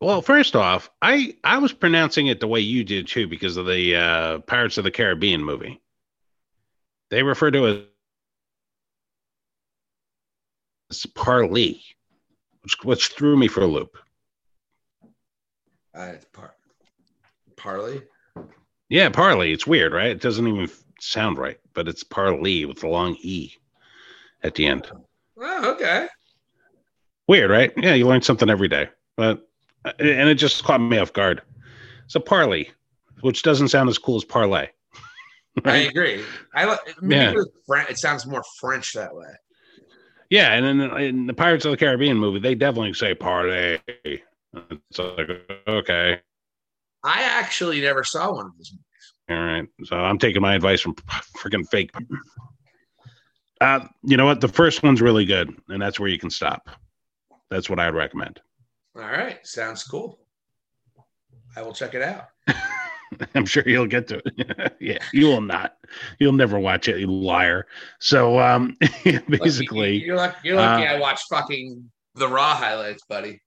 Well, 0.00 0.22
first 0.22 0.54
off, 0.54 0.90
I 1.02 1.34
I 1.42 1.58
was 1.58 1.72
pronouncing 1.72 2.28
it 2.28 2.38
the 2.38 2.46
way 2.46 2.60
you 2.60 2.84
did 2.84 3.08
too 3.08 3.26
because 3.26 3.56
of 3.56 3.66
the 3.66 3.96
uh, 3.96 4.38
Pirates 4.40 4.78
of 4.78 4.84
the 4.84 4.92
Caribbean 4.92 5.42
movie. 5.42 5.80
They 7.10 7.22
refer 7.22 7.50
to 7.50 7.66
it 7.66 7.88
parley, 11.14 11.82
which, 12.62 12.76
which 12.84 13.08
threw 13.08 13.36
me 13.36 13.48
for 13.48 13.60
a 13.62 13.66
loop. 13.66 13.96
Uh, 15.96 16.12
it's 16.14 16.26
par- 16.26 16.54
Parley. 17.56 18.02
Yeah, 18.88 19.08
parley. 19.10 19.52
It's 19.52 19.66
weird, 19.66 19.92
right? 19.92 20.10
It 20.10 20.20
doesn't 20.20 20.46
even 20.46 20.70
sound 21.00 21.38
right, 21.38 21.58
but 21.74 21.88
it's 21.88 22.04
parley 22.04 22.64
with 22.64 22.80
the 22.80 22.88
long 22.88 23.16
e 23.20 23.52
at 24.42 24.54
the 24.54 24.66
end. 24.66 24.90
Oh, 25.40 25.72
okay. 25.72 26.06
Weird, 27.26 27.50
right? 27.50 27.72
Yeah, 27.76 27.94
you 27.94 28.06
learn 28.06 28.22
something 28.22 28.48
every 28.48 28.68
day, 28.68 28.88
but 29.16 29.46
and 29.84 30.28
it 30.28 30.34
just 30.36 30.64
caught 30.64 30.80
me 30.80 30.98
off 30.98 31.12
guard. 31.12 31.42
It's 32.04 32.14
a 32.14 32.20
parley, 32.20 32.70
which 33.20 33.42
doesn't 33.42 33.68
sound 33.68 33.88
as 33.90 33.98
cool 33.98 34.16
as 34.16 34.24
parlay. 34.24 34.68
I 35.64 35.76
agree. 35.78 36.24
I 36.54 36.78
maybe 37.02 37.20
Yeah. 37.20 37.30
it, 37.32 37.36
was 37.66 37.86
it 37.90 37.98
sounds 37.98 38.24
more 38.26 38.42
French 38.58 38.92
that 38.94 39.14
way. 39.14 39.26
Yeah, 40.30 40.52
and 40.52 40.66
in, 40.66 40.96
in 40.98 41.26
the 41.26 41.34
Pirates 41.34 41.64
of 41.64 41.70
the 41.70 41.76
Caribbean 41.76 42.18
movie, 42.18 42.38
they 42.38 42.54
definitely 42.54 42.92
say 42.94 43.14
parlay. 43.14 43.78
It's 44.04 44.98
like 44.98 45.30
okay, 45.66 46.20
I 47.04 47.22
actually 47.22 47.80
never 47.80 48.04
saw 48.04 48.34
one 48.34 48.46
of 48.46 48.56
those. 48.56 48.72
Movies. 48.72 48.84
All 49.30 49.36
right. 49.36 49.68
So 49.84 49.96
I'm 49.96 50.18
taking 50.18 50.42
my 50.42 50.54
advice 50.54 50.80
from 50.80 50.94
freaking 51.36 51.66
fake. 51.68 51.90
Uh, 53.60 53.80
you 54.02 54.16
know 54.16 54.24
what? 54.24 54.40
The 54.40 54.48
first 54.48 54.82
one's 54.82 55.02
really 55.02 55.24
good, 55.24 55.54
and 55.68 55.80
that's 55.80 55.98
where 55.98 56.08
you 56.08 56.18
can 56.18 56.30
stop. 56.30 56.68
That's 57.50 57.68
what 57.68 57.78
I'd 57.78 57.94
recommend. 57.94 58.40
All 58.96 59.02
right, 59.02 59.44
sounds 59.46 59.84
cool. 59.84 60.18
I 61.56 61.62
will 61.62 61.72
check 61.72 61.94
it 61.94 62.02
out. 62.02 62.28
I'm 63.34 63.46
sure 63.46 63.62
you'll 63.66 63.86
get 63.86 64.08
to 64.08 64.22
it. 64.24 64.76
yeah, 64.80 64.98
you 65.12 65.26
will 65.26 65.40
not. 65.40 65.76
You'll 66.18 66.32
never 66.32 66.58
watch 66.58 66.88
it, 66.88 66.98
you 66.98 67.06
liar. 67.06 67.66
So, 67.98 68.38
um, 68.38 68.76
basically, 69.28 70.04
you're 70.04 70.16
lucky, 70.16 70.36
you're 70.44 70.56
lucky 70.56 70.86
uh, 70.86 70.94
I 70.94 70.98
watched 70.98 71.28
fucking 71.28 71.90
the 72.14 72.28
Raw 72.28 72.54
highlights, 72.54 73.04
buddy. 73.08 73.40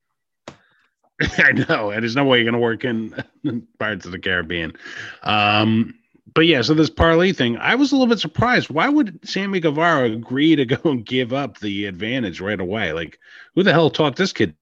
I 1.37 1.51
know, 1.51 1.91
and 1.91 2.01
there's 2.01 2.15
no 2.15 2.25
way 2.25 2.39
you're 2.39 2.51
going 2.51 2.53
to 2.53 2.59
work 2.59 2.83
in 2.83 3.67
Pirates 3.77 4.05
of 4.05 4.11
the 4.11 4.19
Caribbean. 4.19 4.73
Um, 5.21 5.93
but 6.33 6.47
yeah, 6.47 6.61
so 6.61 6.73
this 6.73 6.89
parlay 6.89 7.33
thing, 7.33 7.57
I 7.57 7.75
was 7.75 7.91
a 7.91 7.95
little 7.95 8.07
bit 8.07 8.19
surprised. 8.19 8.69
Why 8.69 8.89
would 8.89 9.19
Sammy 9.27 9.59
Guevara 9.59 10.05
agree 10.05 10.55
to 10.55 10.65
go 10.65 10.89
and 10.89 11.05
give 11.05 11.33
up 11.33 11.59
the 11.59 11.85
advantage 11.85 12.39
right 12.41 12.59
away? 12.59 12.93
Like, 12.93 13.19
who 13.53 13.63
the 13.63 13.73
hell 13.73 13.89
taught 13.89 14.15
this 14.15 14.33
kid? 14.33 14.55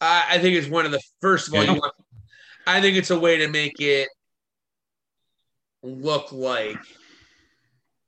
I, 0.00 0.24
I 0.30 0.38
think 0.38 0.56
it's 0.56 0.68
one 0.68 0.86
of 0.86 0.92
the 0.92 1.00
first 1.20 1.48
of 1.48 1.54
all. 1.54 1.64
You 1.64 1.72
want, 1.74 1.94
I 2.70 2.80
think 2.80 2.96
it's 2.96 3.10
a 3.10 3.18
way 3.18 3.38
to 3.38 3.48
make 3.48 3.80
it 3.80 4.08
look 5.82 6.32
like 6.32 6.78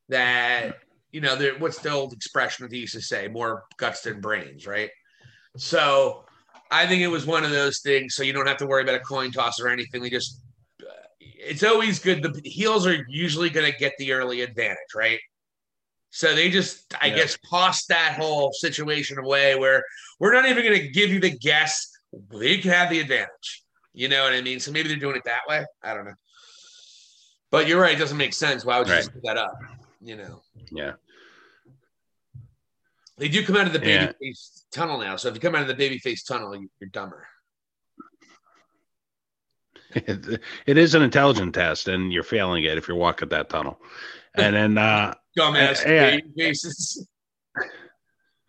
that. 0.09 0.77
You 1.11 1.21
know, 1.21 1.37
there, 1.37 1.59
what's 1.59 1.79
the 1.81 1.91
old 1.91 2.13
expression 2.13 2.65
that 2.65 2.71
they 2.71 2.79
used 2.79 2.95
to 2.95 3.03
say? 3.03 3.29
More 3.29 3.65
guts 3.77 4.03
than 4.03 4.21
brains, 4.21 4.67
right? 4.67 4.91
So, 5.57 6.25
I 6.71 6.87
think 6.87 7.03
it 7.03 7.09
was 7.09 7.27
one 7.27 7.45
of 7.45 7.51
those 7.51 7.81
things. 7.81 8.15
So 8.15 8.23
you 8.23 8.33
don't 8.33 8.47
have 8.47 8.57
to 8.59 8.67
worry 8.67 8.83
about 8.83 8.95
a 8.95 9.01
coin 9.01 9.31
toss 9.31 9.61
or 9.61 9.69
anything. 9.69 10.01
They 10.01 10.09
just 10.09 10.41
it's 11.21 11.63
always 11.63 11.99
good. 11.99 12.23
The 12.23 12.41
heels 12.45 12.87
are 12.87 13.05
usually 13.09 13.51
going 13.51 13.71
to 13.71 13.77
get 13.77 13.93
the 13.99 14.13
early 14.13 14.41
advantage, 14.41 14.79
right? 14.95 15.19
So 16.11 16.35
they 16.35 16.51
just, 16.51 16.95
I 17.01 17.09
Yeah. 17.09 17.17
guess, 17.17 17.39
toss 17.51 17.87
that 17.87 18.17
whole 18.17 18.53
situation 18.53 19.19
away 19.19 19.55
where 19.57 19.83
we're 20.21 20.33
not 20.33 20.49
even 20.49 20.65
going 20.65 20.79
to 20.79 20.89
give 20.89 21.11
you 21.11 21.21
the 21.21 21.37
guess. 21.37 21.91
They 22.31 22.59
can 22.59 22.71
have 22.71 22.91
the 22.91 23.01
advantage. 23.01 23.62
You 23.95 24.09
know 24.09 24.23
what 24.25 24.33
I 24.33 24.41
mean? 24.41 24.59
So 24.61 24.73
maybe 24.73 24.89
they're 24.89 24.97
doing 24.99 25.17
it 25.17 25.25
that 25.25 25.43
way. 25.49 25.65
I 25.83 25.95
don't 25.95 26.05
know. 26.05 26.15
But 27.51 27.67
you're 27.69 27.81
right. 27.81 27.95
It 27.95 27.99
doesn't 27.99 28.17
make 28.17 28.33
sense. 28.33 28.65
Why 28.65 28.79
would 28.79 28.87
you 28.89 28.95
Right. 28.95 29.01
just 29.01 29.13
put 29.13 29.23
that 29.25 29.37
up? 29.37 29.53
You 30.01 30.17
know, 30.17 30.43
Yeah. 30.71 30.93
they 33.19 33.29
do 33.29 33.45
come 33.45 33.57
out 33.57 33.67
of 33.67 33.73
the 33.73 33.79
Yeah. 33.87 34.07
baby 34.07 34.15
face 34.21 34.65
tunnel 34.73 34.99
now. 34.99 35.17
So 35.17 35.29
if 35.29 35.35
you 35.35 35.41
come 35.41 35.55
out 35.55 35.63
of 35.63 35.69
the 35.69 35.75
baby 35.75 35.99
face 35.99 36.23
tunnel, 36.25 36.57
you- 36.57 36.71
you're 36.81 36.89
dumber. 36.91 37.29
It, 39.95 40.41
it 40.67 40.79
is 40.79 40.95
an 40.95 41.03
intelligent 41.03 41.55
test, 41.55 41.89
and 41.89 42.13
you're 42.13 42.23
failing 42.23 42.65
it 42.65 42.79
if 42.79 42.89
you're 42.89 42.97
walking 42.97 43.29
that 43.29 43.51
tunnel. 43.51 43.81
And 44.35 44.57
then, 44.57 44.79
uh, 44.79 45.15
Dumbass 45.39 45.85
yeah. 45.85 46.11
baby 46.17 46.33
faces. 46.37 47.07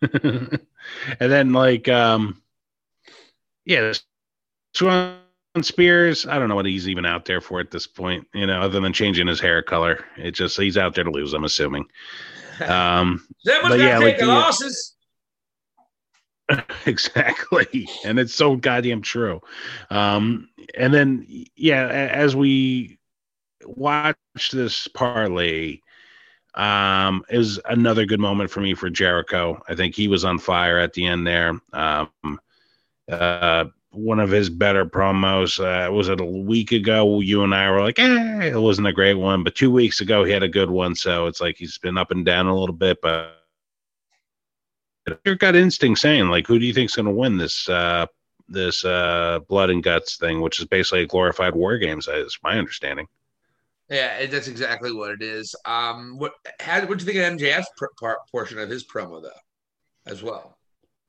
and 0.00 0.58
then 1.18 1.52
like, 1.52 1.88
um, 1.88 2.42
yeah, 3.64 3.92
Shawn 4.74 5.18
Spears. 5.62 6.26
I 6.26 6.38
don't 6.38 6.48
know 6.48 6.56
what 6.56 6.66
he's 6.66 6.88
even 6.88 7.06
out 7.06 7.26
there 7.26 7.40
for 7.40 7.60
at 7.60 7.70
this 7.70 7.86
point. 7.86 8.26
You 8.34 8.46
know, 8.46 8.60
other 8.60 8.80
than 8.80 8.92
changing 8.92 9.28
his 9.28 9.40
hair 9.40 9.62
color, 9.62 10.04
it 10.16 10.32
just 10.32 10.56
he's 10.58 10.76
out 10.76 10.94
there 10.94 11.04
to 11.04 11.10
lose. 11.10 11.32
I'm 11.32 11.44
assuming. 11.44 11.86
Um, 12.60 13.26
but 13.44 13.80
yeah, 13.80 13.98
take 13.98 14.04
like 14.04 14.18
the- 14.18 14.26
losses. 14.26 14.94
exactly 16.86 17.88
and 18.04 18.18
it's 18.18 18.34
so 18.34 18.54
goddamn 18.56 19.00
true 19.00 19.40
um 19.90 20.48
and 20.76 20.92
then 20.92 21.26
yeah 21.56 21.86
as 21.88 22.36
we 22.36 22.98
watch 23.64 24.16
this 24.52 24.86
parlay 24.88 25.80
um 26.54 27.24
is 27.30 27.58
another 27.64 28.04
good 28.04 28.20
moment 28.20 28.50
for 28.50 28.60
me 28.60 28.74
for 28.74 28.90
jericho 28.90 29.60
i 29.68 29.74
think 29.74 29.94
he 29.94 30.06
was 30.06 30.24
on 30.24 30.38
fire 30.38 30.78
at 30.78 30.92
the 30.92 31.06
end 31.06 31.26
there 31.26 31.58
um 31.72 32.10
uh 33.10 33.64
one 33.94 34.20
of 34.20 34.30
his 34.30 34.50
better 34.50 34.84
promos 34.84 35.58
uh 35.58 35.90
was 35.92 36.08
it 36.08 36.20
a 36.20 36.24
week 36.24 36.72
ago 36.72 37.20
you 37.20 37.42
and 37.44 37.54
i 37.54 37.70
were 37.70 37.80
like 37.80 37.98
eh, 37.98 38.44
it 38.46 38.60
wasn't 38.60 38.86
a 38.86 38.92
great 38.92 39.14
one 39.14 39.42
but 39.42 39.54
two 39.54 39.70
weeks 39.70 40.00
ago 40.00 40.24
he 40.24 40.32
had 40.32 40.42
a 40.42 40.48
good 40.48 40.70
one 40.70 40.94
so 40.94 41.26
it's 41.26 41.40
like 41.40 41.56
he's 41.56 41.78
been 41.78 41.98
up 41.98 42.10
and 42.10 42.24
down 42.24 42.46
a 42.46 42.58
little 42.58 42.74
bit 42.74 43.00
but 43.00 43.40
your 45.24 45.34
gut 45.34 45.56
instinct 45.56 46.00
saying 46.00 46.28
like 46.28 46.46
who 46.46 46.58
do 46.58 46.66
you 46.66 46.72
think's 46.72 46.96
going 46.96 47.06
to 47.06 47.12
win 47.12 47.36
this 47.36 47.68
uh 47.68 48.06
this 48.48 48.84
uh 48.84 49.38
blood 49.48 49.70
and 49.70 49.82
guts 49.82 50.16
thing 50.16 50.40
which 50.40 50.60
is 50.60 50.66
basically 50.66 51.02
a 51.02 51.06
glorified 51.06 51.54
war 51.54 51.78
games 51.78 52.08
is 52.08 52.38
my 52.42 52.58
understanding 52.58 53.06
Yeah, 53.90 54.24
that's 54.26 54.48
exactly 54.48 54.92
what 54.92 55.10
it 55.10 55.22
is. 55.22 55.54
Um, 55.66 56.18
what 56.18 56.32
do 56.58 56.64
you 56.64 56.96
think 56.96 57.18
of 57.18 57.38
MJF's 57.38 57.68
pr- 57.76 57.86
part, 58.00 58.18
portion 58.30 58.58
of 58.58 58.70
his 58.70 58.82
promo 58.82 59.22
though, 59.22 59.30
as 60.06 60.22
well? 60.22 60.53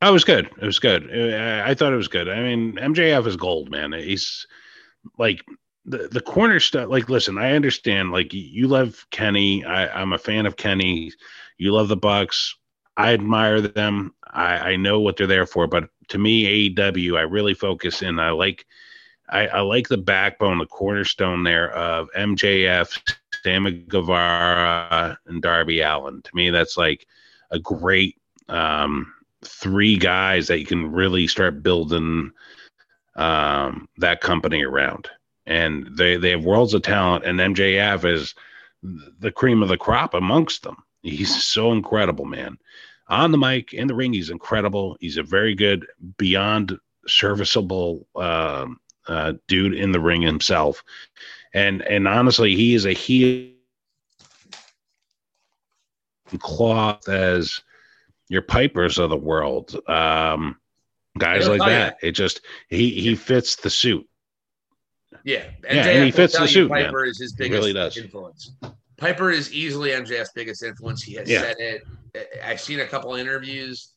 Oh, 0.01 0.09
it 0.09 0.13
was 0.13 0.25
good. 0.25 0.49
It 0.61 0.65
was 0.65 0.79
good. 0.79 1.03
Uh, 1.09 1.63
i 1.65 1.73
thought 1.73 1.93
it 1.93 1.97
was 1.97 2.07
good. 2.07 2.29
I 2.29 2.41
mean 2.41 2.73
mjf 2.73 3.25
is 3.27 3.37
gold 3.37 3.69
man. 3.71 3.93
He's 3.93 4.45
like 5.17 5.43
the, 5.85 6.07
the 6.09 6.21
corner 6.21 6.59
stuff 6.59 6.89
like 6.89 7.09
listen 7.09 7.37
i 7.37 7.51
understand 7.51 8.11
like 8.11 8.33
you 8.33 8.67
love 8.67 9.05
kenny. 9.11 9.63
I, 9.63 10.01
i'm 10.01 10.13
a 10.13 10.17
fan 10.17 10.45
of 10.45 10.57
kenny. 10.57 11.11
You 11.57 11.71
love 11.73 11.87
the 11.87 11.97
bucks. 11.97 12.55
I 12.97 13.13
admire 13.13 13.61
them. 13.61 14.13
I, 14.31 14.71
I 14.71 14.75
know 14.77 14.99
what 14.99 15.17
they're 15.17 15.27
there 15.27 15.45
for 15.45 15.67
but 15.67 15.89
to 16.09 16.17
me 16.17 16.69
aew 16.69 17.17
i 17.17 17.21
really 17.21 17.53
focus 17.53 18.01
in. 18.01 18.19
I 18.19 18.31
like 18.31 18.65
I, 19.29 19.47
I 19.47 19.61
like 19.61 19.87
the 19.87 19.97
backbone, 19.97 20.59
the 20.59 20.67
cornerstone 20.67 21.43
there 21.43 21.71
of 21.71 22.09
MJF, 22.15 23.15
Sammy 23.43 23.71
Guevara, 23.71 25.17
and 25.25 25.41
Darby 25.41 25.81
Allin. 25.81 26.21
To 26.21 26.35
me, 26.35 26.51
that's 26.51 26.77
like 26.77 27.07
a 27.51 27.57
great 27.59 28.17
um, 28.49 29.11
three 29.45 29.97
guys 29.97 30.47
that 30.47 30.59
you 30.59 30.65
can 30.65 30.91
really 30.91 31.27
start 31.27 31.63
building 31.63 32.31
um, 33.15 33.87
that 33.97 34.21
company 34.21 34.63
around. 34.63 35.09
And 35.45 35.89
they, 35.95 36.17
they 36.17 36.31
have 36.31 36.43
worlds 36.43 36.73
of 36.73 36.81
talent, 36.81 37.25
and 37.25 37.39
MJF 37.39 38.03
is 38.05 38.33
the 39.19 39.31
cream 39.31 39.61
of 39.61 39.69
the 39.69 39.77
crop 39.77 40.13
amongst 40.13 40.63
them. 40.63 40.77
He's 41.01 41.43
so 41.43 41.71
incredible, 41.71 42.25
man. 42.25 42.57
On 43.07 43.31
the 43.31 43.37
mic, 43.37 43.73
in 43.73 43.87
the 43.87 43.93
ring, 43.93 44.13
he's 44.13 44.31
incredible. 44.31 44.97
He's 44.99 45.17
a 45.17 45.23
very 45.23 45.53
good, 45.53 45.85
beyond 46.17 46.77
serviceable 47.07 48.07
um, 48.15 48.79
uh, 49.07 49.33
dude 49.47 49.75
in 49.75 49.91
the 49.91 49.99
ring 49.99 50.21
himself. 50.21 50.83
And 51.53 51.83
and 51.83 52.07
honestly, 52.07 52.55
he 52.55 52.73
is 52.73 52.85
a 52.85 52.93
heel 52.93 53.51
cloth 56.39 57.07
as 57.07 57.61
your 58.29 58.41
pipers 58.41 58.97
of 58.97 59.09
the 59.09 59.17
world. 59.17 59.75
Um, 59.87 60.57
guys 61.17 61.47
like 61.47 61.59
that. 61.61 61.97
It 62.01 62.11
just 62.11 62.41
he 62.69 62.89
he 62.89 63.15
fits 63.15 63.55
the 63.57 63.69
suit. 63.69 64.07
Yeah, 65.23 65.45
Yeah, 65.63 65.87
and 65.87 66.03
he 66.03 66.11
fits 66.11 66.37
the 66.37 66.47
suit, 66.47 66.69
man. 66.69 66.85
Piper 66.85 67.05
is 67.05 67.19
his 67.19 67.33
biggest 67.33 67.65
really 67.65 67.89
influence. 67.97 68.51
Piper 68.97 69.31
is 69.31 69.51
easily 69.51 69.89
MJF's 69.89 70.31
biggest 70.35 70.61
influence. 70.63 71.01
He 71.01 71.13
has 71.15 71.29
Yeah. 71.29 71.41
said 71.41 71.55
it. 71.59 71.83
I've 72.43 72.61
seen 72.61 72.79
a 72.79 72.87
couple 72.87 73.15
interviews. 73.15 73.91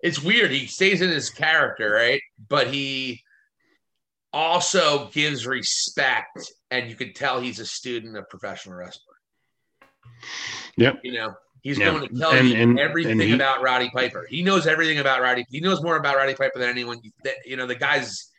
It's 0.00 0.20
weird. 0.22 0.50
He 0.50 0.66
stays 0.66 1.00
in 1.00 1.08
his 1.08 1.30
character, 1.30 1.90
right? 1.90 2.20
But 2.48 2.66
he 2.72 3.22
also 4.32 5.08
gives 5.12 5.46
respect, 5.46 6.52
and 6.70 6.88
you 6.90 6.96
can 6.96 7.12
tell 7.12 7.40
he's 7.40 7.60
a 7.60 7.66
student 7.66 8.16
of 8.16 8.28
professional 8.28 8.76
wrestling. 8.76 9.16
Yep. 10.76 11.00
You 11.04 11.12
know, 11.12 11.34
he's 11.62 11.78
Yeah. 11.78 11.90
going 11.90 12.08
to 12.08 12.14
tell 12.14 12.32
And- 12.32 12.48
you 12.48 12.56
and- 12.56 12.78
everything 12.78 13.12
and 13.12 13.22
he- 13.22 13.32
about 13.34 13.62
Roddy 13.62 13.90
Piper. 13.90 14.26
He 14.28 14.42
knows 14.42 14.66
everything 14.66 14.98
about 14.98 15.20
Roddy. 15.22 15.46
He 15.50 15.60
knows 15.60 15.82
more 15.82 15.96
about 15.96 16.16
Roddy 16.16 16.34
Piper 16.34 16.58
than 16.58 16.68
anyone. 16.68 17.00
That, 17.24 17.34
you 17.46 17.56
know, 17.56 17.66
the 17.66 17.74
guy's 17.74 18.30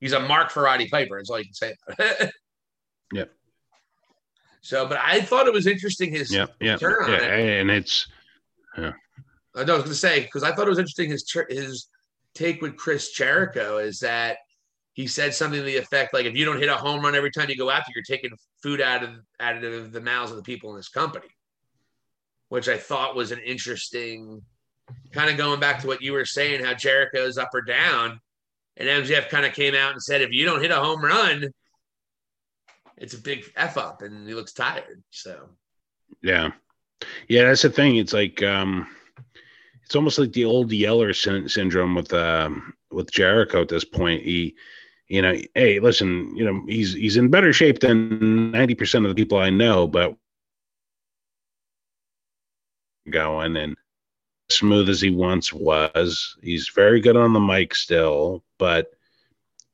he's 0.00 0.12
a 0.12 0.20
mark 0.20 0.50
for 0.50 0.62
Roddy 0.62 0.88
Piper. 0.88 1.18
That's 1.18 1.28
all 1.30 1.38
you 1.38 1.44
can 1.46 1.54
say. 1.54 1.74
Yep. 3.12 3.32
So, 4.60 4.86
but 4.86 4.98
I 5.02 5.20
thought 5.22 5.46
it 5.46 5.52
was 5.52 5.66
interesting 5.66 6.10
his. 6.12 6.32
Yeah, 6.32 6.46
yeah, 6.60 6.76
Turn 6.76 7.04
on 7.04 7.10
yeah, 7.10 7.16
it. 7.36 7.60
and 7.60 7.70
it's 7.70 8.06
I 8.76 8.80
know 8.80 8.88
uh, 8.88 8.92
I 9.56 9.60
was 9.62 9.66
going 9.66 9.84
to 9.84 9.94
say 9.94 10.20
because 10.20 10.42
I 10.42 10.52
thought 10.52 10.66
it 10.66 10.70
was 10.70 10.78
interesting 10.78 11.10
his 11.10 11.24
his 11.48 11.88
take 12.34 12.60
with 12.60 12.76
Chris 12.76 13.12
Jericho 13.12 13.78
is 13.78 13.98
that 14.00 14.38
he 14.92 15.06
said 15.06 15.32
something 15.32 15.58
to 15.60 15.64
the 15.64 15.76
effect 15.78 16.12
like 16.12 16.26
if 16.26 16.34
you 16.36 16.44
don't 16.44 16.58
hit 16.58 16.68
a 16.68 16.74
home 16.76 17.00
run 17.00 17.14
every 17.14 17.30
time 17.30 17.48
you 17.48 17.56
go 17.56 17.70
out 17.70 17.84
there, 17.86 17.94
you're 17.94 18.04
taking 18.04 18.30
food 18.62 18.80
out 18.82 19.02
of 19.02 19.10
out 19.40 19.62
of 19.64 19.90
the 19.92 20.00
mouths 20.00 20.30
of 20.30 20.36
the 20.36 20.42
people 20.42 20.70
in 20.70 20.76
this 20.76 20.88
company, 20.88 21.28
which 22.48 22.68
I 22.68 22.76
thought 22.76 23.16
was 23.16 23.32
an 23.32 23.40
interesting 23.40 24.42
kind 25.12 25.30
of 25.30 25.36
going 25.36 25.60
back 25.60 25.80
to 25.80 25.86
what 25.86 26.02
you 26.02 26.12
were 26.12 26.24
saying, 26.24 26.64
how 26.64 26.74
Jericho's 26.74 27.38
up 27.38 27.50
or 27.54 27.60
down, 27.60 28.20
and 28.76 28.88
MJF 28.88 29.28
kind 29.28 29.44
of 29.44 29.52
came 29.52 29.74
out 29.74 29.92
and 29.92 30.02
said 30.02 30.22
if 30.22 30.32
you 30.32 30.44
don't 30.44 30.62
hit 30.62 30.70
a 30.70 30.76
home 30.76 31.02
run, 31.02 31.52
it's 32.96 33.14
a 33.14 33.18
big 33.18 33.44
f 33.56 33.76
up, 33.76 34.02
and 34.02 34.26
he 34.26 34.34
looks 34.34 34.52
tired. 34.52 35.02
So 35.10 35.48
yeah, 36.22 36.50
yeah. 37.28 37.44
That's 37.44 37.62
the 37.62 37.70
thing. 37.70 37.96
It's 37.96 38.12
like 38.12 38.42
um, 38.42 38.86
it's 39.84 39.96
almost 39.96 40.18
like 40.18 40.32
the 40.32 40.44
old 40.44 40.72
Yeller 40.72 41.12
syn- 41.12 41.48
syndrome 41.48 41.94
with 41.94 42.12
um 42.12 42.74
with 42.90 43.10
Jericho 43.10 43.62
at 43.62 43.68
this 43.68 43.84
point. 43.84 44.22
He, 44.22 44.54
you 45.08 45.22
know, 45.22 45.34
hey, 45.54 45.80
listen, 45.80 46.34
you 46.36 46.44
know, 46.44 46.64
he's 46.66 46.92
he's 46.94 47.16
in 47.16 47.30
better 47.30 47.52
shape 47.52 47.80
than 47.80 48.50
ninety 48.50 48.74
percent 48.74 49.04
of 49.04 49.10
the 49.10 49.20
people 49.20 49.38
I 49.38 49.50
know, 49.50 49.86
but 49.86 50.16
going 53.10 53.56
and 53.56 53.76
smooth 54.50 54.88
as 54.88 55.00
he 55.00 55.10
once 55.10 55.52
was. 55.52 56.36
He's 56.42 56.68
very 56.68 57.00
good 57.00 57.16
on 57.16 57.32
the 57.32 57.40
mic 57.40 57.74
still, 57.74 58.42
but 58.58 58.92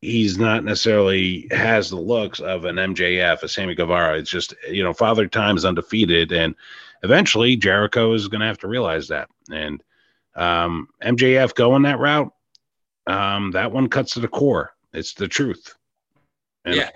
he's 0.01 0.37
not 0.37 0.65
necessarily 0.65 1.49
has 1.51 1.89
the 1.91 1.97
looks 1.97 2.41
of 2.41 2.65
an 2.65 2.77
MJF, 2.77 3.43
a 3.43 3.49
Sammy 3.49 3.75
Guevara. 3.75 4.19
It's 4.19 4.31
just 4.31 4.55
you 4.71 4.83
know, 4.83 4.93
Father 4.93 5.27
Time 5.27 5.57
is 5.57 5.65
undefeated, 5.65 6.33
and 6.33 6.55
eventually 7.03 7.57
Jericho 7.57 8.13
is 8.13 8.29
going 8.29 8.41
to 8.41 8.47
have 8.47 8.59
to 8.59 8.69
realize 8.69 9.09
that. 9.09 9.29
And 9.51 9.83
um, 10.35 10.89
MJF 11.03 11.55
going 11.55 11.83
that 11.83 11.99
route, 12.01 12.33
um, 13.07 13.51
that 13.53 13.73
one 13.73 13.89
cuts 13.89 14.15
to 14.15 14.21
the 14.21 14.29
core. 14.29 14.75
It's 14.93 15.15
the 15.15 15.29
truth. 15.29 15.75
And 16.65 16.77
Yeah. 16.77 16.91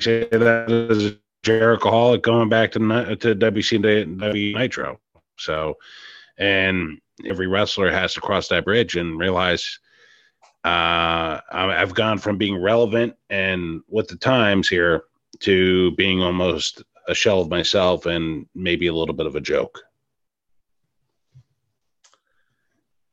say 0.00 0.26
that 0.30 0.70
as 0.70 1.16
Jericholic 1.44 2.22
going 2.22 2.48
back 2.48 2.72
to 2.72 2.78
to 2.78 3.34
WCW 3.34 4.54
Nitro. 4.54 4.98
So, 5.38 5.76
and 6.38 6.98
every 7.24 7.46
wrestler 7.46 7.90
has 7.90 8.14
to 8.14 8.20
cross 8.20 8.48
that 8.48 8.64
bridge 8.64 8.96
and 8.96 9.18
realize 9.18 9.78
uh, 10.64 11.40
I've 11.52 11.94
gone 11.94 12.18
from 12.18 12.38
being 12.38 12.56
relevant 12.56 13.14
and 13.28 13.82
with 13.88 14.08
the 14.08 14.16
times 14.16 14.68
here 14.68 15.04
to 15.40 15.90
being 15.92 16.22
almost 16.22 16.82
a 17.06 17.14
shell 17.14 17.40
of 17.40 17.50
myself 17.50 18.06
and 18.06 18.46
maybe 18.54 18.86
a 18.86 18.94
little 18.94 19.14
bit 19.14 19.26
of 19.26 19.36
a 19.36 19.40
joke. 19.40 19.78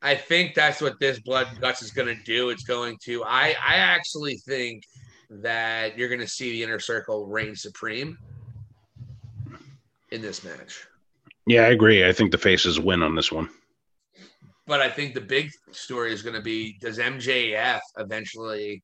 I 0.01 0.15
think 0.15 0.55
that's 0.55 0.81
what 0.81 0.99
this 0.99 1.19
blood 1.19 1.47
guts 1.59 1.81
is 1.81 1.91
going 1.91 2.07
to 2.07 2.23
do. 2.23 2.49
It's 2.49 2.63
going 2.63 2.97
to. 3.03 3.23
I 3.23 3.55
I 3.63 3.75
actually 3.75 4.37
think 4.37 4.83
that 5.31 5.97
you're 5.97 6.09
going 6.09 6.19
to 6.19 6.27
see 6.27 6.51
the 6.51 6.63
inner 6.63 6.79
circle 6.79 7.25
reign 7.25 7.55
supreme 7.55 8.17
in 10.11 10.21
this 10.21 10.43
match. 10.43 10.85
Yeah, 11.47 11.63
I 11.63 11.69
agree. 11.69 12.05
I 12.05 12.11
think 12.11 12.31
the 12.31 12.37
faces 12.37 12.79
win 12.79 13.01
on 13.01 13.15
this 13.15 13.31
one. 13.31 13.49
But 14.67 14.81
I 14.81 14.89
think 14.89 15.13
the 15.13 15.21
big 15.21 15.49
story 15.71 16.13
is 16.13 16.21
going 16.21 16.35
to 16.35 16.41
be 16.41 16.77
does 16.81 16.99
MJF 16.99 17.79
eventually, 17.97 18.83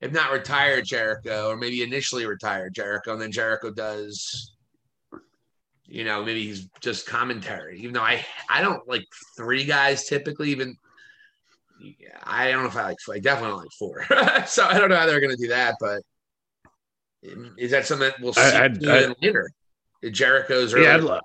if 0.00 0.12
not 0.12 0.32
retire 0.32 0.80
Jericho, 0.82 1.48
or 1.48 1.56
maybe 1.56 1.82
initially 1.82 2.26
retire 2.26 2.70
Jericho, 2.70 3.12
and 3.12 3.20
then 3.20 3.32
Jericho 3.32 3.70
does 3.70 4.52
you 5.92 6.04
know, 6.04 6.24
maybe 6.24 6.44
he's 6.44 6.68
just 6.80 7.06
commentary. 7.06 7.78
Even 7.78 7.92
though 7.92 8.02
I 8.02 8.24
I 8.48 8.62
don't 8.62 8.88
like 8.88 9.04
three 9.36 9.64
guys 9.64 10.06
typically. 10.06 10.50
Even 10.50 10.74
I 12.24 12.50
don't 12.50 12.62
know 12.62 12.68
if 12.68 12.76
I 12.76 12.84
like. 12.84 12.96
I 13.10 13.18
definitely 13.18 13.50
don't 13.50 13.60
like 13.60 13.72
four. 13.78 14.04
so 14.46 14.64
I 14.64 14.78
don't 14.78 14.88
know 14.88 14.96
how 14.96 15.06
they're 15.06 15.20
going 15.20 15.36
to 15.36 15.42
do 15.42 15.48
that. 15.48 15.76
But 15.80 16.02
is 17.56 17.70
that 17.70 17.86
something 17.86 18.08
that 18.08 18.20
we'll 18.20 18.32
see 18.32 18.40
I, 18.40 18.64
I'd, 18.64 18.86
I'd, 18.86 19.14
later? 19.22 19.50
Jericho's. 20.10 20.72
Yeah, 20.74 20.96
I'd, 20.96 21.02
lo- 21.02 21.20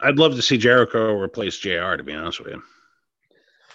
I'd 0.00 0.18
love 0.18 0.34
to 0.36 0.42
see 0.42 0.58
Jericho 0.58 1.12
replace 1.12 1.58
Jr. 1.58 1.96
To 1.96 2.02
be 2.02 2.14
honest 2.14 2.40
with 2.40 2.52
you. 2.52 2.62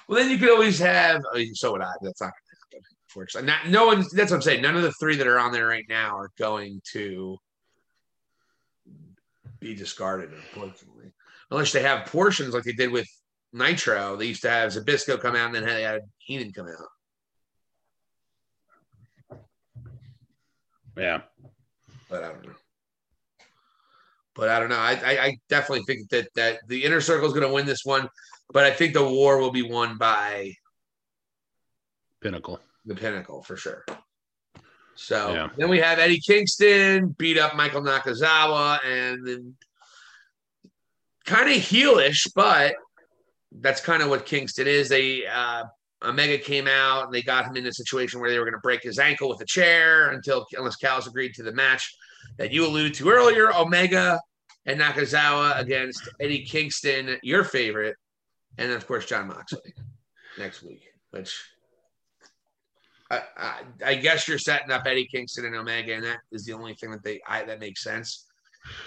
Well, 0.07 0.19
then 0.19 0.31
you 0.31 0.37
could 0.37 0.51
always 0.51 0.79
have. 0.79 1.21
Oh, 1.33 1.43
so 1.53 1.71
would 1.73 1.81
I. 1.81 1.91
That's 2.01 2.21
not 2.21 2.27
going 2.27 2.33
to 2.71 2.77
happen. 2.77 2.83
Unfortunately, 3.09 3.47
not, 3.47 3.67
no 3.67 3.85
one. 3.85 4.05
That's 4.13 4.31
what 4.31 4.37
I'm 4.37 4.41
saying. 4.41 4.61
None 4.61 4.75
of 4.75 4.83
the 4.83 4.93
three 4.93 5.15
that 5.17 5.27
are 5.27 5.39
on 5.39 5.51
there 5.51 5.67
right 5.67 5.85
now 5.87 6.17
are 6.17 6.29
going 6.37 6.81
to 6.93 7.37
be 9.59 9.73
discarded, 9.73 10.31
unfortunately. 10.33 11.13
Unless 11.51 11.71
they 11.71 11.83
have 11.83 12.07
portions 12.07 12.53
like 12.53 12.63
they 12.63 12.73
did 12.73 12.91
with 12.91 13.07
Nitro. 13.53 14.15
They 14.15 14.25
used 14.25 14.41
to 14.41 14.49
have 14.49 14.71
Zbyszko 14.71 15.19
come 15.19 15.35
out 15.35 15.47
and 15.47 15.55
then 15.55 15.65
they 15.65 15.83
had 15.83 16.01
Heenan 16.17 16.51
come 16.51 16.67
out. 16.67 16.89
Yeah. 20.97 21.21
But 22.09 22.23
I 22.23 22.27
don't 22.29 22.45
know. 22.45 22.53
But 24.35 24.49
I 24.49 24.59
don't 24.59 24.69
know. 24.69 24.77
I, 24.77 24.93
I, 24.93 25.25
I 25.25 25.37
definitely 25.47 25.83
think 25.83 26.09
that 26.09 26.27
that 26.35 26.67
the 26.67 26.83
inner 26.83 27.01
circle 27.01 27.27
is 27.27 27.33
going 27.33 27.47
to 27.47 27.53
win 27.53 27.67
this 27.67 27.85
one, 27.85 28.09
but 28.51 28.63
I 28.63 28.71
think 28.71 28.93
the 28.93 29.07
war 29.07 29.37
will 29.39 29.51
be 29.51 29.61
won 29.61 29.97
by 29.97 30.53
Pinnacle. 32.21 32.59
The 32.85 32.95
Pinnacle 32.95 33.43
for 33.43 33.55
sure. 33.55 33.85
So 34.95 35.33
yeah. 35.33 35.49
then 35.57 35.69
we 35.69 35.79
have 35.79 35.99
Eddie 35.99 36.19
Kingston 36.19 37.15
beat 37.17 37.37
up 37.37 37.55
Michael 37.55 37.81
Nakazawa 37.81 38.79
and 38.85 39.25
then 39.25 39.55
kind 41.25 41.49
of 41.49 41.57
heelish, 41.57 42.31
but 42.35 42.75
that's 43.61 43.81
kind 43.81 44.01
of 44.01 44.09
what 44.09 44.25
Kingston 44.25 44.67
is. 44.67 44.89
They 44.89 45.25
uh, 45.25 45.65
Omega 46.03 46.37
came 46.37 46.67
out 46.67 47.05
and 47.05 47.13
they 47.13 47.21
got 47.21 47.45
him 47.45 47.55
in 47.55 47.65
a 47.65 47.73
situation 47.73 48.19
where 48.19 48.29
they 48.29 48.37
were 48.37 48.45
going 48.45 48.53
to 48.53 48.59
break 48.59 48.83
his 48.83 48.99
ankle 48.99 49.29
with 49.29 49.41
a 49.41 49.45
chair 49.45 50.09
until 50.09 50.45
unless 50.57 50.75
Callis 50.75 51.07
agreed 51.07 51.33
to 51.35 51.43
the 51.43 51.53
match 51.53 51.95
that 52.37 52.51
you 52.51 52.65
alluded 52.65 52.93
to 52.95 53.09
earlier. 53.09 53.53
Omega 53.55 54.19
and 54.65 54.79
Nakazawa 54.79 55.59
against 55.59 56.09
Eddie 56.19 56.43
Kingston, 56.43 57.17
your 57.21 57.43
favorite, 57.43 57.95
and 58.57 58.69
then 58.69 58.77
of 58.77 58.87
course 58.87 59.05
John 59.05 59.27
Moxley 59.27 59.73
next 60.37 60.63
week, 60.63 60.83
which 61.11 61.41
I, 63.11 63.61
I, 63.85 63.95
guess 63.95 64.27
you're 64.27 64.39
setting 64.39 64.71
up 64.71 64.87
Eddie 64.87 65.05
Kingston 65.05 65.45
and 65.45 65.55
Omega, 65.55 65.93
and 65.93 66.03
that 66.03 66.19
is 66.31 66.45
the 66.45 66.53
only 66.53 66.73
thing 66.73 66.89
that 66.91 67.03
they 67.03 67.21
I, 67.27 67.43
that 67.43 67.59
makes 67.59 67.83
sense. 67.83 68.25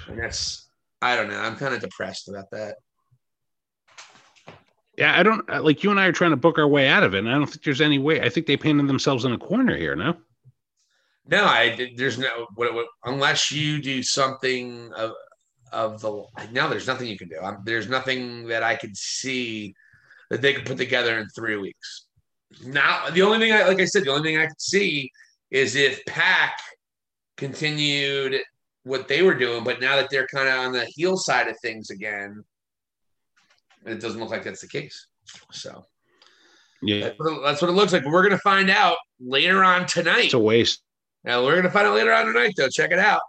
And 0.08 0.18
that's 0.18 0.68
I 1.00 1.16
don't 1.16 1.28
know. 1.28 1.38
I'm 1.38 1.56
kind 1.56 1.74
of 1.74 1.80
depressed 1.80 2.28
about 2.28 2.50
that. 2.50 2.76
Yeah, 4.96 5.18
I 5.18 5.22
don't 5.22 5.48
uh, 5.50 5.62
like 5.62 5.84
you 5.84 5.90
and 5.90 6.00
I 6.00 6.06
are 6.06 6.12
trying 6.12 6.30
to 6.30 6.36
book 6.36 6.58
our 6.58 6.66
way 6.66 6.88
out 6.88 7.02
of 7.02 7.14
it, 7.14 7.18
and 7.18 7.28
I 7.28 7.32
don't 7.32 7.46
think 7.46 7.62
there's 7.62 7.80
any 7.82 7.98
way. 7.98 8.20
I 8.22 8.30
think 8.30 8.46
they 8.46 8.56
painted 8.56 8.88
themselves 8.88 9.24
in 9.24 9.32
a 9.32 9.38
corner 9.38 9.76
here. 9.76 9.94
No. 9.94 10.16
No, 11.28 11.44
I 11.44 11.90
there's 11.96 12.18
no 12.18 12.46
what, 12.54 12.72
what, 12.72 12.86
unless 13.04 13.50
you 13.52 13.82
do 13.82 14.02
something 14.02 14.92
of 14.94 15.12
of 15.72 16.00
the 16.00 16.24
now. 16.52 16.68
There's 16.68 16.86
nothing 16.86 17.08
you 17.08 17.18
can 17.18 17.28
do. 17.28 17.38
I'm, 17.42 17.58
there's 17.64 17.88
nothing 17.88 18.46
that 18.46 18.62
I 18.62 18.76
could 18.76 18.96
see 18.96 19.74
that 20.30 20.40
they 20.40 20.54
could 20.54 20.64
put 20.64 20.78
together 20.78 21.18
in 21.18 21.28
three 21.28 21.56
weeks. 21.56 22.06
Now, 22.64 23.10
the 23.10 23.22
only 23.22 23.38
thing 23.38 23.52
I 23.52 23.66
like 23.66 23.80
I 23.80 23.84
said, 23.84 24.04
the 24.04 24.12
only 24.12 24.30
thing 24.30 24.38
I 24.38 24.46
could 24.46 24.60
see 24.60 25.10
is 25.50 25.76
if 25.76 26.04
PAC 26.06 26.58
continued 27.36 28.40
what 28.84 29.08
they 29.08 29.22
were 29.22 29.34
doing, 29.34 29.64
but 29.64 29.80
now 29.80 29.96
that 29.96 30.08
they're 30.10 30.28
kind 30.28 30.48
of 30.48 30.54
on 30.60 30.72
the 30.72 30.84
heel 30.86 31.16
side 31.16 31.48
of 31.48 31.56
things 31.60 31.90
again, 31.90 32.44
it 33.86 34.00
doesn't 34.00 34.20
look 34.20 34.30
like 34.30 34.44
that's 34.44 34.60
the 34.60 34.68
case. 34.68 35.06
So, 35.52 35.84
yeah, 36.82 37.10
that's 37.10 37.18
what, 37.18 37.68
it, 37.68 37.72
it 37.72 37.72
looks 37.72 37.92
like. 37.92 38.04
But 38.04 38.12
we're 38.12 38.22
gonna 38.22 38.38
find 38.38 38.70
out 38.70 38.96
later 39.20 39.64
on 39.64 39.86
tonight. 39.86 40.26
It's 40.26 40.34
a 40.34 40.38
waste. 40.38 40.82
Now 41.24 41.44
we're 41.44 41.56
gonna 41.56 41.70
find 41.70 41.86
out 41.86 41.94
later 41.94 42.12
on 42.12 42.26
tonight, 42.26 42.54
though. 42.56 42.68
Check 42.68 42.92
it 42.92 42.98
out. 42.98 43.20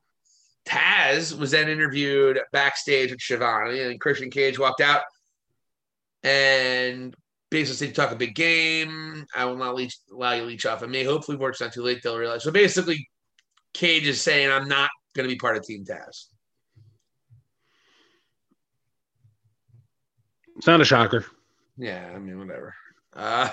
Taz 0.67 1.38
was 1.38 1.51
then 1.51 1.69
interviewed 1.69 2.39
backstage 2.51 3.11
with 3.11 3.21
Schiavone, 3.21 3.79
and 3.79 3.99
Christian 3.99 4.29
Cage 4.29 4.59
walked 4.59 4.81
out 4.81 5.01
and 6.23 7.15
basically 7.49 7.88
to 7.88 7.93
talk 7.93 8.11
a 8.11 8.15
big 8.15 8.35
game. 8.35 9.25
I 9.35 9.45
will 9.45 9.55
not 9.55 9.75
leech, 9.75 9.97
allow 10.11 10.34
you 10.34 10.41
to 10.41 10.47
leech 10.47 10.65
off 10.65 10.81
of 10.81 10.89
me. 10.89 11.03
Hopefully, 11.03 11.38
work's 11.38 11.61
not 11.61 11.73
too 11.73 11.84
late. 11.84 12.01
They'll 12.03 12.17
realize. 12.17 12.43
So 12.43 12.51
basically, 12.51 13.07
Cage 13.73 14.07
is 14.07 14.21
saying, 14.21 14.51
I'm 14.51 14.67
not 14.67 14.89
going 15.15 15.27
to 15.27 15.34
be 15.34 15.39
part 15.39 15.57
of 15.57 15.63
Team 15.63 15.85
Taz. 15.85 16.25
It's 20.57 20.67
not 20.67 20.81
a 20.81 20.85
shocker. 20.85 21.25
Yeah, 21.77 22.11
I 22.13 22.19
mean, 22.19 22.39
whatever. 22.39 22.73
Uh, 23.13 23.49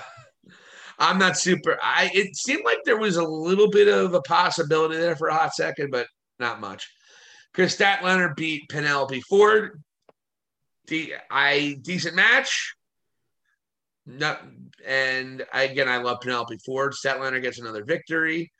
I'm 0.97 1.17
not 1.17 1.37
super. 1.37 1.77
I 1.81 2.09
it 2.13 2.35
seemed 2.35 2.63
like 2.65 2.79
there 2.83 2.97
was 2.97 3.17
a 3.17 3.23
little 3.23 3.69
bit 3.69 3.87
of 3.87 4.13
a 4.13 4.21
possibility 4.21 4.97
there 4.97 5.15
for 5.15 5.27
a 5.27 5.33
hot 5.33 5.53
second, 5.53 5.91
but 5.91 6.07
not 6.39 6.59
much. 6.59 6.89
Kris 7.53 7.75
Statlander 7.75 8.35
beat 8.35 8.67
Penelope 8.69 9.21
Ford. 9.21 9.81
The 10.87 11.15
I 11.29 11.77
decent 11.81 12.15
match. 12.15 12.75
No, 14.05 14.37
and 14.85 15.45
again, 15.53 15.89
I 15.89 15.97
love 15.97 16.21
Penelope 16.21 16.57
Ford. 16.65 16.93
Statlander 16.93 17.41
gets 17.41 17.59
another 17.59 17.83
victory. 17.83 18.51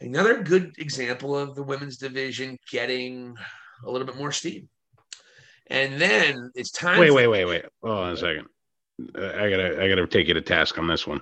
Another 0.00 0.42
good 0.42 0.74
example 0.78 1.36
of 1.36 1.54
the 1.54 1.62
women's 1.62 1.96
division 1.96 2.58
getting 2.70 3.34
a 3.84 3.90
little 3.90 4.06
bit 4.06 4.16
more 4.16 4.32
steam. 4.32 4.68
And 5.72 5.98
then 5.98 6.52
it's 6.54 6.70
time. 6.70 7.00
Wait, 7.00 7.08
for- 7.08 7.14
wait, 7.14 7.28
wait, 7.28 7.44
wait. 7.46 7.64
Hold 7.82 7.98
on 7.98 8.12
a 8.12 8.16
second. 8.16 8.46
Uh, 9.16 9.26
I 9.26 9.48
gotta, 9.50 9.82
I 9.82 9.88
gotta 9.88 10.06
take 10.06 10.28
you 10.28 10.34
to 10.34 10.42
task 10.42 10.78
on 10.78 10.86
this 10.86 11.06
one. 11.06 11.18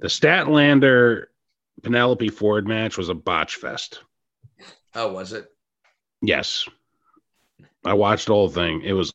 The 0.00 0.08
Statlander 0.08 1.24
Penelope 1.82 2.28
Ford 2.28 2.68
match 2.68 2.98
was 2.98 3.08
a 3.08 3.14
botch 3.14 3.56
fest. 3.56 4.00
Oh, 4.94 5.12
was 5.12 5.32
it? 5.32 5.46
Yes. 6.20 6.68
I 7.86 7.94
watched 7.94 8.26
the 8.26 8.34
whole 8.34 8.50
thing. 8.50 8.82
It 8.82 8.92
was 8.92 9.12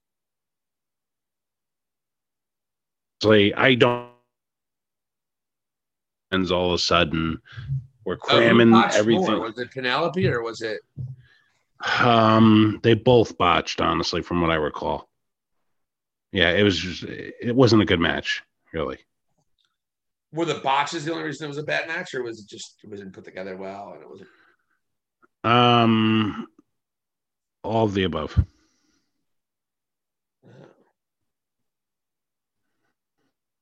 I 3.23 3.75
don't. 3.75 4.09
And 6.31 6.49
all 6.49 6.69
of 6.69 6.73
a 6.73 6.77
sudden, 6.79 7.39
we're 8.03 8.15
oh, 8.15 8.17
cramming 8.17 8.73
oh, 8.73 8.89
everything. 8.93 9.25
More? 9.25 9.41
Was 9.41 9.59
it 9.59 9.69
Penelope 9.69 10.27
or 10.27 10.41
was 10.41 10.61
it? 10.61 10.79
Um, 11.99 12.79
they 12.83 12.93
both 12.93 13.37
botched, 13.37 13.81
honestly, 13.81 14.21
from 14.21 14.41
what 14.41 14.51
I 14.51 14.55
recall. 14.55 15.09
Yeah, 16.31 16.51
it 16.51 16.63
was 16.63 16.77
just, 16.77 17.03
it 17.03 17.55
wasn't 17.55 17.81
a 17.81 17.85
good 17.85 17.99
match, 17.99 18.43
really. 18.73 18.99
Were 20.33 20.45
the 20.45 20.55
botches 20.55 21.03
the 21.03 21.11
only 21.11 21.25
reason 21.25 21.45
it 21.45 21.49
was 21.49 21.57
a 21.57 21.63
bad 21.63 21.87
match, 21.87 22.13
or 22.13 22.23
was 22.23 22.39
it 22.39 22.47
just 22.47 22.75
it 22.83 22.89
wasn't 22.89 23.13
put 23.13 23.25
together 23.25 23.57
well 23.57 23.91
and 23.93 24.01
it 24.01 24.09
wasn't? 24.09 24.29
Um, 25.43 26.47
all 27.63 27.85
of 27.85 27.93
the 27.93 28.03
above. 28.03 28.37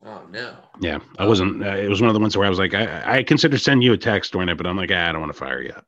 Oh 0.06 0.22
no. 0.32 0.56
Yeah, 0.80 1.00
I 1.18 1.26
wasn't. 1.26 1.64
Uh, 1.64 1.76
it 1.76 1.90
was 1.90 2.02
one 2.02 2.10
of 2.10 2.14
the 2.14 2.20
ones 2.20 2.38
where 2.38 2.46
I 2.46 2.50
was 2.50 2.60
like, 2.60 2.74
I, 2.74 3.18
I 3.18 3.24
considered 3.24 3.60
sending 3.60 3.86
you 3.86 3.94
a 3.94 3.98
text 3.98 4.32
during 4.32 4.48
it, 4.48 4.56
but 4.56 4.66
I'm 4.66 4.78
like, 4.78 4.92
ah, 4.94 5.10
I 5.10 5.12
don't 5.12 5.22
want 5.22 5.34
to 5.34 5.38
fire 5.38 5.62
you 5.62 5.72
up. 5.72 5.86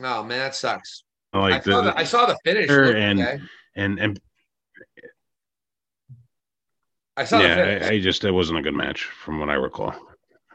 Oh 0.00 0.22
man, 0.22 0.38
that 0.38 0.54
sucks. 0.54 1.04
I, 1.32 1.38
like 1.38 1.54
I, 1.54 1.58
the, 1.58 1.72
saw 1.72 1.80
the, 1.82 1.98
I 1.98 2.04
saw 2.04 2.26
the 2.26 2.38
finish 2.44 2.70
and, 2.70 3.20
okay. 3.20 3.40
and 3.74 3.98
and 3.98 4.20
I 7.16 7.24
saw. 7.24 7.40
Yeah, 7.40 7.80
I, 7.82 7.88
I, 7.88 8.00
just 8.00 8.24
it 8.24 8.30
wasn't 8.30 8.58
a 8.58 8.62
good 8.62 8.74
match 8.74 9.04
from 9.04 9.38
what 9.38 9.50
I 9.50 9.54
recall. 9.54 9.94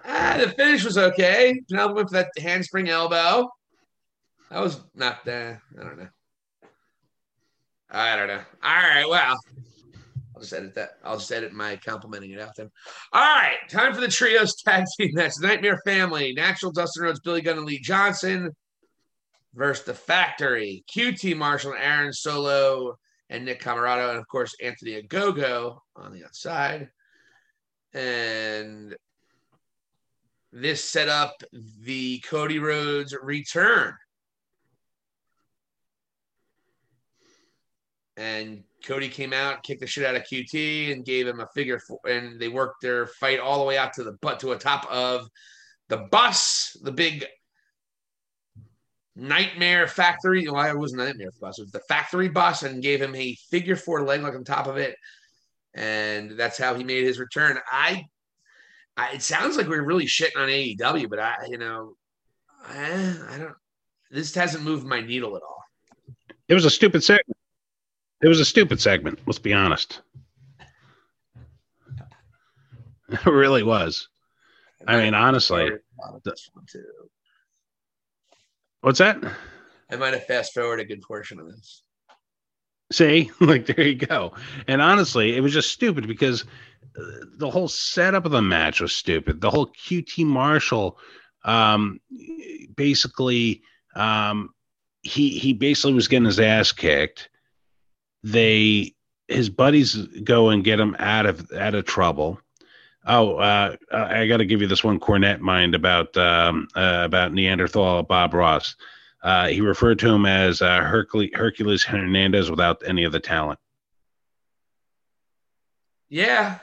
Ah, 0.06 0.38
the 0.40 0.50
finish 0.50 0.84
was 0.84 0.98
okay. 0.98 1.62
Penelope 1.68 1.94
went 1.94 2.10
for 2.10 2.16
that 2.16 2.32
handspring 2.38 2.90
elbow. 2.90 3.50
That 4.50 4.62
was 4.62 4.82
not 4.96 5.26
there. 5.26 5.62
I 5.80 5.84
don't 5.84 6.00
know. 6.00 6.08
I 7.92 8.16
don't 8.16 8.28
know. 8.28 8.42
All 8.64 8.76
right. 8.76 9.08
Well, 9.08 9.38
I'll 10.36 10.42
just 10.42 10.54
edit 10.54 10.76
that. 10.76 10.92
I'll 11.04 11.18
just 11.18 11.32
edit 11.32 11.54
my 11.54 11.76
complimenting 11.78 12.32
it 12.32 12.40
out 12.40 12.56
then. 12.56 12.72
All 13.14 13.22
right. 13.22 13.58
Time 13.70 13.94
for 13.94 14.02
the 14.02 14.08
trios 14.08 14.56
tag 14.56 14.86
team 14.98 15.12
match. 15.14 15.34
Nightmare 15.42 15.82
Family, 15.86 16.34
Natural 16.34 16.72
Dustin 16.72 17.04
Rhodes, 17.04 17.20
Billy 17.20 17.42
Gunn, 17.42 17.58
and 17.58 17.68
Lee 17.68 17.80
Johnson 17.80 18.56
versus 19.54 19.86
The 19.86 19.94
Factory, 19.94 20.84
QT 20.90 21.36
Marshall, 21.36 21.74
Aaron 21.80 22.14
Solo, 22.14 22.98
and 23.30 23.46
Nick 23.46 23.62
Comoroto, 23.62 24.10
and 24.10 24.20
of 24.20 24.28
course, 24.28 24.56
Anthony 24.62 25.02
Ogogo 25.02 25.80
on 25.96 26.14
the 26.14 26.24
outside. 26.24 26.90
And 27.94 28.96
this 30.52 30.84
set 30.84 31.10
up 31.10 31.44
the 31.82 32.20
Cody 32.20 32.60
Rhodes 32.60 33.16
return. 33.22 33.94
And 38.16 38.64
Cody 38.84 39.10
came 39.10 39.34
out, 39.34 39.64
kicked 39.64 39.82
the 39.82 39.88
shit 39.88 40.06
out 40.06 40.16
of 40.16 40.24
QT, 40.24 40.92
and 40.92 41.06
gave 41.06 41.28
him 41.28 41.40
a 41.40 41.48
figure 41.54 41.80
four. 41.80 42.00
And 42.08 42.40
they 42.40 42.48
worked 42.48 42.82
their 42.82 43.08
fight 43.08 43.40
all 43.40 43.60
the 43.60 43.66
way 43.66 43.78
out 43.78 43.94
to 43.94 44.04
the 44.04 44.18
butt 44.22 44.40
to 44.40 44.54
a 44.54 44.58
top 44.58 44.90
of 44.90 45.28
the 45.90 45.98
bus, 45.98 46.76
the 46.82 46.92
big 46.92 47.26
Nightmare 49.18 49.88
Factory. 49.88 50.48
Well, 50.48 50.64
it 50.64 50.78
was 50.78 50.94
Nightmare 50.94 51.32
bus. 51.42 51.58
It 51.58 51.64
was 51.64 51.72
the 51.72 51.82
factory 51.88 52.30
bus, 52.30 52.64
and 52.64 52.84
gave 52.84 53.02
him 53.02 53.16
a 53.16 53.36
figure 53.50 53.76
four 53.76 54.04
leg 54.04 54.22
lock 54.22 54.36
on 54.36 54.44
top 54.44 54.68
of 54.68 54.78
it, 54.78 54.96
and 55.74 56.38
that's 56.38 56.58
how 56.58 56.76
he 56.76 56.84
made 56.84 57.04
his 57.04 57.20
return. 57.20 57.58
I, 57.72 58.06
I 58.96 59.14
it 59.14 59.24
sounds 59.24 59.58
like 59.58 59.68
we're 59.68 59.84
really 59.84 60.06
shitting 60.06 60.38
on 60.38 60.50
AEW, 60.50 61.10
but 61.10 61.20
I, 61.20 61.36
you 61.50 61.58
know, 61.58 61.94
I, 62.64 63.16
I 63.32 63.38
don't. 63.40 63.56
This 64.12 64.34
hasn't 64.36 64.64
moved 64.64 64.86
my 64.86 65.02
needle 65.02 65.36
at 65.36 65.42
all. 65.42 65.64
It 66.48 66.54
was 66.54 66.66
a 66.66 66.70
stupid 66.70 67.04
segment. 67.04 67.38
It 68.22 68.28
was 68.28 68.40
a 68.40 68.46
stupid 68.46 68.80
segment. 68.80 69.20
Let's 69.26 69.40
be 69.40 69.54
honest. 69.54 70.02
It 73.10 73.26
really 73.26 73.64
was. 73.64 74.10
I 74.86 74.98
mean, 74.98 75.14
honestly, 75.14 75.70
this 76.26 76.50
one 76.52 76.66
too. 76.70 76.84
What's 78.82 79.00
that? 79.00 79.24
I 79.92 79.96
might 79.96 80.14
have 80.14 80.26
fast 80.26 80.54
forwarded 80.54 80.86
a 80.86 80.88
good 80.88 81.02
portion 81.02 81.40
of 81.40 81.48
this. 81.48 81.84
See, 82.92 83.32
like 83.40 83.66
there 83.66 83.86
you 83.86 83.96
go. 83.96 84.34
And 84.68 84.82
honestly, 84.82 85.36
it 85.36 85.42
was 85.42 85.54
just 85.54 85.72
stupid 85.72 86.08
because 86.08 86.44
uh, 86.98 87.04
the 87.38 87.50
whole 87.50 87.68
setup 87.68 88.26
of 88.26 88.32
the 88.32 88.42
match 88.42 88.82
was 88.82 88.96
stupid. 88.96 89.42
The 89.42 89.50
whole 89.50 89.68
QT 89.68 90.26
Marshall, 90.26 90.98
um, 91.44 92.00
basically, 92.76 93.62
um, 93.96 94.50
he 95.04 95.30
he 95.38 95.54
basically 95.54 95.94
was 95.94 96.08
getting 96.08 96.26
his 96.26 96.40
ass 96.40 96.72
kicked. 96.72 97.30
They 98.24 98.94
his 99.28 99.50
buddies 99.50 99.96
go 100.24 100.50
and 100.50 100.64
get 100.64 100.80
him 100.80 100.96
out 101.00 101.26
of 101.26 101.52
out 101.52 101.76
of 101.76 101.86
trouble. 101.86 102.40
Oh, 103.10 103.38
uh, 103.38 103.76
I 103.92 104.28
got 104.28 104.38
to 104.38 104.46
give 104.46 104.62
you 104.62 104.68
this 104.68 104.84
one 104.84 105.00
cornet 105.00 105.40
mind 105.40 105.74
about 105.76 106.16
um, 106.18 106.68
uh, 106.76 107.04
about 107.06 107.34
Neanderthal 107.34 108.04
Bob 108.04 108.34
Ross. 108.34 108.76
Uh, 109.24 109.48
he 109.48 109.62
referred 109.62 109.98
to 110.00 110.10
him 110.10 110.26
as 110.26 110.62
uh, 110.62 110.82
Hercules, 110.82 111.32
Hercules 111.34 111.84
Hernandez 111.84 112.50
without 112.52 112.82
any 112.86 113.06
of 113.06 113.12
the 113.14 113.20
talent. 113.20 113.60
Yeah, 116.10 116.60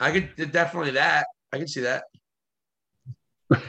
I 0.00 0.12
could 0.12 0.52
definitely 0.52 0.92
that. 0.92 1.26
I 1.52 1.58
can 1.58 1.68
see 1.68 1.80
that. 1.80 2.04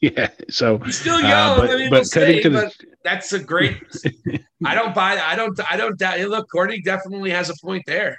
yeah, 0.00 0.28
so 0.50 0.78
He's 0.78 1.00
still 1.00 1.20
young. 1.20 1.30
Uh, 1.30 1.56
but- 1.60 1.70
I 1.70 1.76
mean, 1.76 1.90
but 1.90 2.00
we'll 2.00 2.10
cutting 2.10 2.36
say, 2.36 2.42
to 2.42 2.50
the- 2.50 2.60
but 2.62 2.74
that's 3.02 3.32
a 3.32 3.38
great. 3.42 3.82
I 4.64 4.74
don't 4.74 4.94
buy. 4.94 5.14
That. 5.14 5.26
I 5.26 5.36
don't. 5.36 5.58
I 5.70 5.76
don't 5.76 5.98
doubt. 5.98 6.20
Look, 6.20 6.48
Cornette 6.54 6.84
definitely 6.84 7.30
has 7.30 7.48
a 7.50 7.54
point 7.62 7.84
there. 7.86 8.18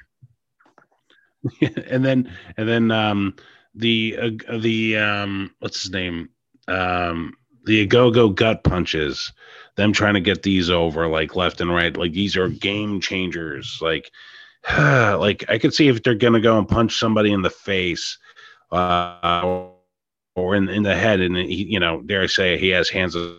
and 1.88 2.06
then 2.06 2.32
and 2.58 2.68
then 2.68 2.92
um, 2.92 3.36
the 3.76 4.18
uh, 4.22 4.58
the 4.58 4.98
um, 4.98 5.56
what's 5.60 5.82
his 5.84 5.92
name 5.92 6.30
um, 6.68 7.34
the 7.66 7.86
go 7.86 8.12
go 8.12 8.30
gut 8.30 8.64
punches. 8.64 9.32
Them 9.78 9.94
trying 9.94 10.16
to 10.16 10.20
get 10.20 10.44
these 10.44 10.70
over 10.70 11.08
like 11.08 11.36
left 11.36 11.62
and 11.62 11.74
right. 11.74 11.96
Like 11.96 12.12
these 12.12 12.36
are 12.36 12.50
game 12.50 13.00
changers. 13.00 13.80
Like 13.82 14.12
like 14.78 15.46
I 15.50 15.58
could 15.58 15.74
see 15.74 15.88
if 15.88 16.04
they're 16.04 16.16
gonna 16.16 16.42
go 16.42 16.58
and 16.58 16.68
punch 16.68 16.98
somebody 16.98 17.32
in 17.32 17.42
the 17.42 17.50
face. 17.50 18.18
Uh, 18.72 19.68
or 20.36 20.56
in 20.56 20.70
in 20.70 20.84
the 20.84 20.96
head, 20.96 21.20
and 21.20 21.36
he, 21.36 21.64
you 21.66 21.80
know, 21.80 22.02
dare 22.02 22.24
I 22.24 22.28
say, 22.28 22.58
he 22.58 22.70
has 22.70 22.90
hands. 22.90 23.16
Of, 23.16 23.36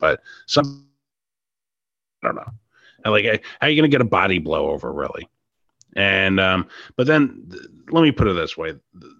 but 0.00 0.20
some, 0.46 0.88
I 2.22 2.26
don't 2.26 2.36
know. 2.36 3.10
Like, 3.10 3.44
how 3.60 3.66
are 3.66 3.70
you 3.70 3.82
to 3.82 3.88
get 3.88 4.00
a 4.00 4.04
body 4.04 4.38
blow 4.38 4.70
over, 4.70 4.92
really? 4.92 5.28
And 5.98 6.38
um, 6.38 6.68
but 6.96 7.08
then 7.08 7.44
th- 7.50 7.64
let 7.90 8.02
me 8.02 8.12
put 8.12 8.28
it 8.28 8.34
this 8.34 8.56
way: 8.56 8.74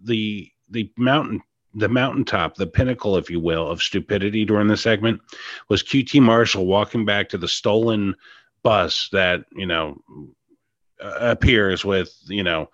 the 0.05 0.49
the 0.71 0.91
mountain, 0.97 1.43
the 1.75 1.89
mountaintop, 1.89 2.55
the 2.55 2.69
pinnacle, 2.69 3.17
if 3.17 3.29
you 3.29 3.41
will, 3.41 3.69
of 3.69 3.83
stupidity 3.83 4.45
during 4.45 4.69
the 4.69 4.77
segment 4.77 5.21
was 5.69 5.83
QT 5.83 6.23
Marshall 6.23 6.67
walking 6.67 7.05
back 7.05 7.29
to 7.31 7.39
the 7.39 7.49
stolen 7.49 8.15
bus 8.63 9.09
that 9.11 9.45
you 9.57 9.67
know 9.67 10.01
uh, 11.03 11.19
appears 11.21 11.85
with 11.85 12.17
you 12.29 12.45
know 12.45 12.71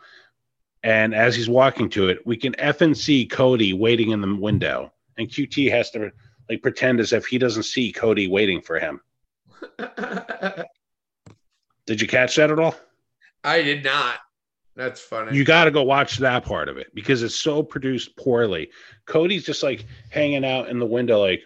and 0.83 1.15
as 1.15 1.35
he's 1.35 1.49
walking 1.49 1.89
to 1.91 2.09
it, 2.11 2.25
we 2.27 2.37
can 2.37 2.55
F 2.61 2.83
and 2.83 2.97
see 2.97 3.25
Cody 3.25 3.73
waiting 3.73 4.11
in 4.11 4.21
the 4.21 4.35
window, 4.35 4.93
and 5.17 5.31
QT 5.31 5.71
has 5.71 5.91
to 5.93 6.13
like 6.51 6.61
pretend 6.61 7.01
as 7.01 7.15
if 7.15 7.25
he 7.25 7.39
doesn't 7.39 7.63
see 7.63 7.91
Cody 7.91 8.29
waiting 8.29 8.61
for 8.61 8.79
him. 8.79 9.01
Did 11.87 12.03
you 12.03 12.07
catch 12.07 12.37
that 12.37 12.51
at 12.51 12.59
all? 12.59 12.77
I 13.45 13.63
did 13.63 13.85
not. 13.85 14.17
That's 14.75 15.01
funny. 15.01 15.37
You 15.37 15.45
got 15.45 15.65
to 15.65 15.71
go 15.71 15.83
watch 15.83 16.19
that 16.19 16.45
part 16.45 16.69
of 16.69 16.79
it 16.79 16.93
because 16.95 17.23
it's 17.23 17.37
so 17.37 17.63
produced 17.63 18.17
poorly. 18.17 18.71
Cody's 19.07 19.45
just 19.45 19.63
like 19.63 19.85
hanging 20.11 20.45
out 20.45 20.69
in 20.69 20.81
the 20.81 20.87
window, 20.87 21.21
like, 21.21 21.43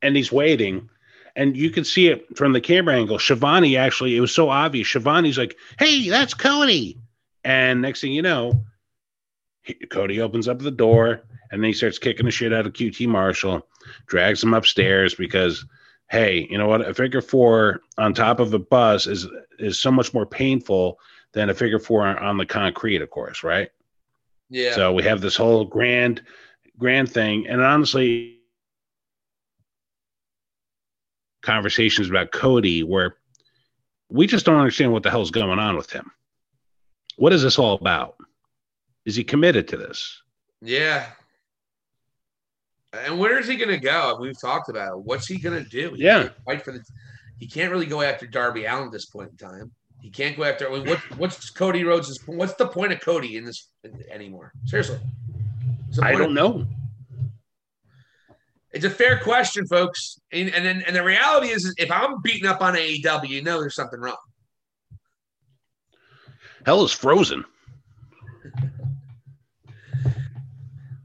and 0.00 0.16
he's 0.16 0.32
waiting. 0.32 0.88
And 1.36 1.56
you 1.56 1.70
can 1.70 1.84
see 1.84 2.08
it 2.08 2.38
from 2.38 2.52
the 2.52 2.60
camera 2.60 2.94
angle. 2.94 3.18
Schiavone 3.18 3.76
actually, 3.76 4.16
it 4.16 4.20
was 4.20 4.34
so 4.34 4.48
obvious. 4.48 4.86
Schiavone's 4.86 5.36
like, 5.36 5.56
hey, 5.78 6.08
that's 6.08 6.32
Cody. 6.32 7.00
And 7.42 7.82
next 7.82 8.00
thing 8.00 8.12
you 8.12 8.22
know, 8.22 8.64
he- 9.62 9.74
Cody 9.74 10.20
opens 10.20 10.48
up 10.48 10.60
the 10.60 10.70
door 10.70 11.22
and 11.50 11.62
then 11.62 11.68
he 11.68 11.74
starts 11.74 11.98
kicking 11.98 12.24
the 12.26 12.30
shit 12.30 12.52
out 12.52 12.66
of 12.66 12.72
QT 12.72 13.06
Marshall, 13.08 13.66
drags 14.06 14.42
him 14.42 14.54
upstairs 14.54 15.14
because, 15.14 15.66
hey, 16.10 16.46
you 16.50 16.58
know 16.58 16.68
what? 16.68 16.86
A 16.86 16.94
figure 16.94 17.22
four 17.22 17.80
on 17.98 18.14
top 18.14 18.40
of 18.40 18.52
a 18.54 18.58
bus 18.58 19.06
is 19.06 19.26
is 19.58 19.80
so 19.80 19.90
much 19.90 20.12
more 20.14 20.26
painful 20.26 20.98
than 21.32 21.50
a 21.50 21.54
figure 21.54 21.78
four 21.78 22.06
on, 22.06 22.18
on 22.18 22.36
the 22.38 22.46
concrete, 22.46 23.02
of 23.02 23.10
course, 23.10 23.42
right? 23.42 23.70
yeah. 24.50 24.74
So 24.74 24.92
we 24.92 25.02
have 25.02 25.20
this 25.20 25.36
whole 25.36 25.64
grand, 25.64 26.22
grand 26.78 27.10
thing, 27.10 27.46
and 27.48 27.60
honestly, 27.60 28.38
conversations 31.42 32.08
about 32.08 32.32
Cody 32.32 32.82
where 32.82 33.16
we 34.08 34.26
just 34.26 34.46
don't 34.46 34.58
understand 34.58 34.92
what 34.92 35.02
the 35.02 35.10
hell's 35.10 35.30
going 35.30 35.58
on 35.58 35.76
with 35.76 35.90
him. 35.90 36.10
What 37.16 37.32
is 37.32 37.42
this 37.42 37.58
all 37.58 37.74
about? 37.74 38.16
Is 39.04 39.16
he 39.16 39.24
committed 39.24 39.68
to 39.68 39.76
this? 39.76 40.22
yeah. 40.62 41.06
And 43.04 43.18
where 43.18 43.38
is 43.38 43.48
he 43.48 43.56
going 43.56 43.70
to 43.70 43.78
go? 43.78 44.16
We've 44.20 44.38
talked 44.40 44.68
about 44.68 44.92
it. 44.96 44.98
What's 45.04 45.26
he 45.26 45.38
going 45.38 45.62
to 45.62 45.68
do? 45.68 45.94
He 45.94 46.04
Yeah. 46.04 46.28
fight 46.44 46.62
for 46.64 46.72
the. 46.72 46.80
He 47.38 47.48
can't 47.48 47.70
really 47.72 47.86
go 47.86 48.00
after 48.02 48.26
Darby 48.26 48.64
Allin 48.64 48.86
at 48.86 48.92
this 48.92 49.06
point 49.06 49.30
in 49.30 49.36
time. 49.36 49.72
He 50.00 50.10
can't 50.10 50.36
go 50.36 50.44
after. 50.44 50.70
I 50.70 50.78
mean, 50.78 50.86
what, 50.88 50.98
what's 51.18 51.50
Cody 51.50 51.82
Rhodes? 51.82 52.18
What's 52.26 52.54
the 52.54 52.68
point 52.68 52.92
of 52.92 53.00
Cody 53.00 53.36
in 53.36 53.44
this 53.44 53.68
anymore? 54.10 54.52
Seriously, 54.66 54.98
I 56.02 56.12
don't 56.12 56.22
of- 56.22 56.32
know. 56.32 56.66
It's 58.72 58.84
a 58.84 58.90
fair 58.90 59.20
question, 59.20 59.66
folks. 59.66 60.18
And 60.32 60.48
and 60.54 60.64
then 60.64 60.82
and 60.86 60.94
the 60.96 61.02
reality 61.04 61.48
is, 61.50 61.64
is 61.64 61.74
if 61.78 61.90
I'm 61.92 62.20
beating 62.22 62.46
up 62.48 62.60
on 62.60 62.74
AEW, 62.74 63.28
you 63.28 63.42
know 63.42 63.60
there's 63.60 63.74
something 63.76 64.00
wrong. 64.00 64.16
Hell 66.66 66.84
is 66.84 66.92
frozen. 66.92 67.44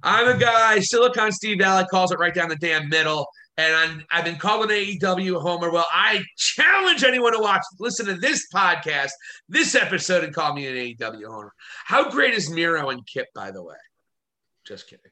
I'm 0.03 0.35
a 0.35 0.39
guy, 0.39 0.79
Silicon 0.79 1.31
Steve 1.31 1.59
Valley 1.59 1.85
calls 1.89 2.11
it 2.11 2.19
right 2.19 2.33
down 2.33 2.49
the 2.49 2.55
damn 2.55 2.89
middle. 2.89 3.27
And 3.57 3.75
I'm, 3.75 4.05
I've 4.09 4.23
been 4.23 4.37
calling 4.37 4.69
AEW 4.69 5.41
Homer. 5.41 5.69
Well, 5.69 5.87
I 5.91 6.23
challenge 6.37 7.03
anyone 7.03 7.33
to 7.33 7.39
watch, 7.39 7.61
listen 7.79 8.05
to 8.05 8.13
this 8.13 8.47
podcast, 8.53 9.11
this 9.49 9.75
episode, 9.75 10.23
and 10.23 10.33
call 10.33 10.53
me 10.53 10.67
an 10.67 10.75
AEW 10.75 11.25
Homer. 11.25 11.53
How 11.83 12.09
great 12.09 12.33
is 12.33 12.49
Miro 12.49 12.89
and 12.89 13.05
Kip, 13.05 13.27
by 13.35 13.51
the 13.51 13.61
way? 13.61 13.75
Just 14.65 14.85
kidding. 14.87 15.11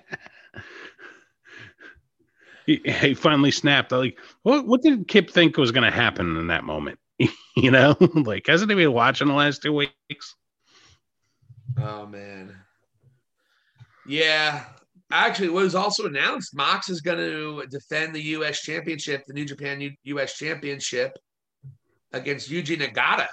He, 2.68 2.82
he 2.84 3.14
finally 3.14 3.50
snapped. 3.50 3.92
Like, 3.92 4.18
what? 4.42 4.66
What 4.66 4.82
did 4.82 5.08
Kip 5.08 5.30
think 5.30 5.56
was 5.56 5.72
going 5.72 5.90
to 5.90 5.96
happen 5.96 6.36
in 6.36 6.48
that 6.48 6.64
moment? 6.64 6.98
you 7.56 7.70
know, 7.70 7.96
like 8.14 8.46
hasn't 8.46 8.70
he 8.70 8.74
been 8.74 8.92
watching 8.92 9.26
the 9.26 9.32
last 9.32 9.62
two 9.62 9.72
weeks? 9.72 10.36
Oh 11.76 12.06
man. 12.06 12.56
Yeah. 14.06 14.64
Actually, 15.10 15.48
what 15.48 15.64
was 15.64 15.74
also 15.74 16.06
announced, 16.06 16.54
Mox 16.54 16.90
is 16.90 17.00
going 17.00 17.18
to 17.18 17.66
defend 17.70 18.14
the 18.14 18.22
U.S. 18.22 18.60
Championship, 18.60 19.24
the 19.26 19.32
New 19.32 19.46
Japan 19.46 19.80
U- 19.80 19.92
U.S. 20.04 20.36
Championship, 20.36 21.16
against 22.12 22.50
Yuji 22.50 22.78
Nagata, 22.78 23.26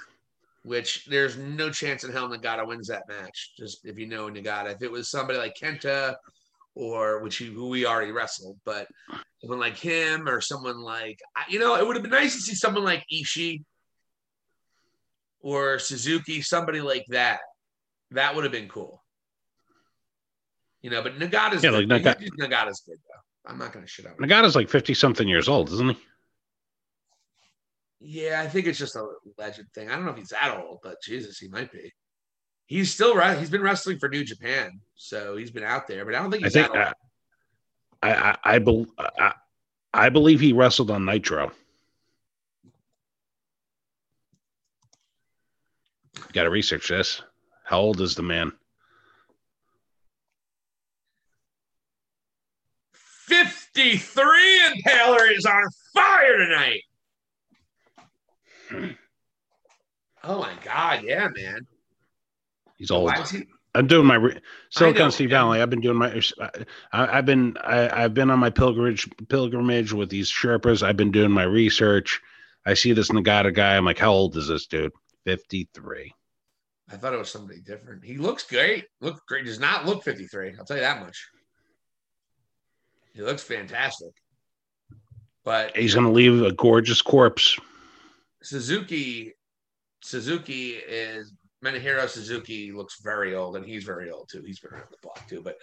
which 0.62 1.04
there's 1.06 1.36
no 1.36 1.70
chance 1.70 2.04
in 2.04 2.12
hell 2.12 2.28
Nagata 2.28 2.66
wins 2.66 2.88
that 2.88 3.08
match. 3.08 3.52
Just 3.58 3.84
if 3.84 3.98
you 3.98 4.06
know 4.06 4.28
Nagata, 4.28 4.74
if 4.74 4.82
it 4.82 4.90
was 4.90 5.10
somebody 5.10 5.38
like 5.38 5.54
Kenta, 5.54 6.14
or 6.74 7.22
which 7.22 7.36
he, 7.36 7.46
who 7.46 7.68
we 7.68 7.86
already 7.86 8.12
wrestled, 8.12 8.58
but 8.64 8.86
someone 9.40 9.58
like 9.58 9.76
him 9.76 10.28
or 10.28 10.40
someone 10.40 10.80
like 10.80 11.18
you 11.48 11.58
know, 11.58 11.74
it 11.74 11.86
would 11.86 11.96
have 11.96 12.02
been 12.02 12.12
nice 12.12 12.34
to 12.34 12.40
see 12.40 12.54
someone 12.54 12.84
like 12.84 13.04
Ishii 13.12 13.62
or 15.40 15.78
Suzuki, 15.78 16.42
somebody 16.42 16.80
like 16.80 17.04
that. 17.08 17.40
That 18.12 18.34
would 18.34 18.44
have 18.44 18.52
been 18.52 18.68
cool. 18.68 19.02
You 20.82 20.90
know, 20.90 21.02
but 21.02 21.18
Nagata's 21.18 21.64
Yeah, 21.64 21.70
good. 21.70 21.88
like 21.88 22.04
Naga- 22.04 22.30
Nagata's 22.38 22.82
good 22.86 22.98
though. 22.98 23.50
I'm 23.50 23.58
not 23.58 23.72
gonna 23.72 23.86
shit 23.86 24.06
out. 24.06 24.16
Nagata's 24.18 24.54
like 24.54 24.68
fifty 24.68 24.94
something 24.94 25.26
years 25.28 25.48
old, 25.48 25.70
isn't 25.72 25.88
he? 25.90 25.98
Yeah, 28.00 28.40
I 28.44 28.48
think 28.48 28.66
it's 28.66 28.78
just 28.78 28.94
a 28.94 29.04
legend 29.38 29.68
thing. 29.74 29.90
I 29.90 29.96
don't 29.96 30.04
know 30.04 30.10
if 30.12 30.18
he's 30.18 30.28
that 30.28 30.56
old, 30.62 30.80
but 30.82 30.96
Jesus, 31.02 31.38
he 31.38 31.48
might 31.48 31.72
be. 31.72 31.92
He's 32.66 32.92
still 32.92 33.14
right. 33.16 33.38
He's 33.38 33.50
been 33.50 33.62
wrestling 33.62 33.98
for 33.98 34.08
New 34.08 34.24
Japan, 34.24 34.80
so 34.96 35.36
he's 35.36 35.50
been 35.50 35.62
out 35.64 35.86
there. 35.86 36.04
But 36.04 36.14
I 36.14 36.18
don't 36.20 36.30
think 36.30 36.42
I 36.42 36.46
he's 36.46 36.52
think 36.52 36.72
that 36.72 36.86
old. 36.86 36.94
Uh, 38.02 38.06
I 38.06 38.12
I 38.30 38.54
I, 38.54 38.58
bel 38.58 38.86
I 39.18 39.32
I 39.94 40.08
believe 40.10 40.40
he 40.40 40.52
wrestled 40.52 40.90
on 40.90 41.04
Nitro. 41.04 41.50
Got 46.32 46.44
to 46.44 46.50
research 46.50 46.88
this. 46.88 47.22
How 47.66 47.80
old 47.80 48.00
is 48.00 48.14
the 48.14 48.22
man? 48.22 48.52
53 52.92 54.60
and 54.66 54.80
Taylor 54.86 55.26
is 55.32 55.44
on 55.44 55.64
fire 55.92 56.38
tonight. 56.38 56.82
Hmm. 58.68 58.90
Oh 60.22 60.38
my 60.38 60.52
god, 60.64 61.02
yeah, 61.02 61.28
man. 61.34 61.66
He's 62.76 62.92
old. 62.92 63.12
He? 63.28 63.42
I'm 63.74 63.88
doing 63.88 64.06
my 64.06 64.14
re- 64.14 64.40
Silicon 64.70 65.10
yeah. 65.18 65.26
Valley. 65.28 65.60
I've 65.60 65.70
been 65.70 65.80
doing 65.80 65.98
my. 65.98 66.22
I, 66.92 67.18
I've 67.18 67.26
been 67.26 67.56
I, 67.62 68.04
I've 68.04 68.14
been 68.14 68.30
on 68.30 68.38
my 68.38 68.50
pilgrimage 68.50 69.08
pilgrimage 69.28 69.92
with 69.92 70.08
these 70.08 70.30
Sherpas. 70.30 70.84
I've 70.84 70.96
been 70.96 71.10
doing 71.10 71.32
my 71.32 71.42
research. 71.42 72.20
I 72.64 72.74
see 72.74 72.92
this 72.92 73.10
Nagata 73.10 73.52
guy. 73.52 73.76
I'm 73.76 73.84
like, 73.84 73.98
how 73.98 74.12
old 74.12 74.36
is 74.36 74.46
this 74.46 74.66
dude? 74.66 74.92
Fifty 75.24 75.68
three. 75.74 76.14
I 76.90 76.96
thought 76.96 77.14
it 77.14 77.18
was 77.18 77.30
somebody 77.30 77.60
different. 77.60 78.04
He 78.04 78.16
looks 78.16 78.44
great. 78.44 78.84
Look 79.00 79.20
great. 79.26 79.44
Does 79.44 79.58
not 79.58 79.86
look 79.86 80.04
53. 80.04 80.54
I'll 80.58 80.64
tell 80.64 80.76
you 80.76 80.82
that 80.82 81.00
much. 81.00 81.28
He 83.12 83.22
looks 83.22 83.42
fantastic. 83.42 84.10
But 85.44 85.76
He's 85.76 85.94
gonna 85.94 86.12
leave 86.12 86.42
a 86.42 86.52
gorgeous 86.52 87.02
corpse. 87.02 87.58
Suzuki, 88.42 89.32
Suzuki 90.02 90.72
is 90.72 91.32
Menahiro 91.64 92.08
Suzuki 92.08 92.70
looks 92.72 93.00
very 93.02 93.34
old, 93.34 93.56
and 93.56 93.64
he's 93.64 93.84
very 93.84 94.10
old 94.10 94.28
too. 94.30 94.42
He's 94.46 94.60
been 94.60 94.72
around 94.72 94.88
the 94.90 94.96
block 95.02 95.26
too. 95.28 95.42
But 95.42 95.56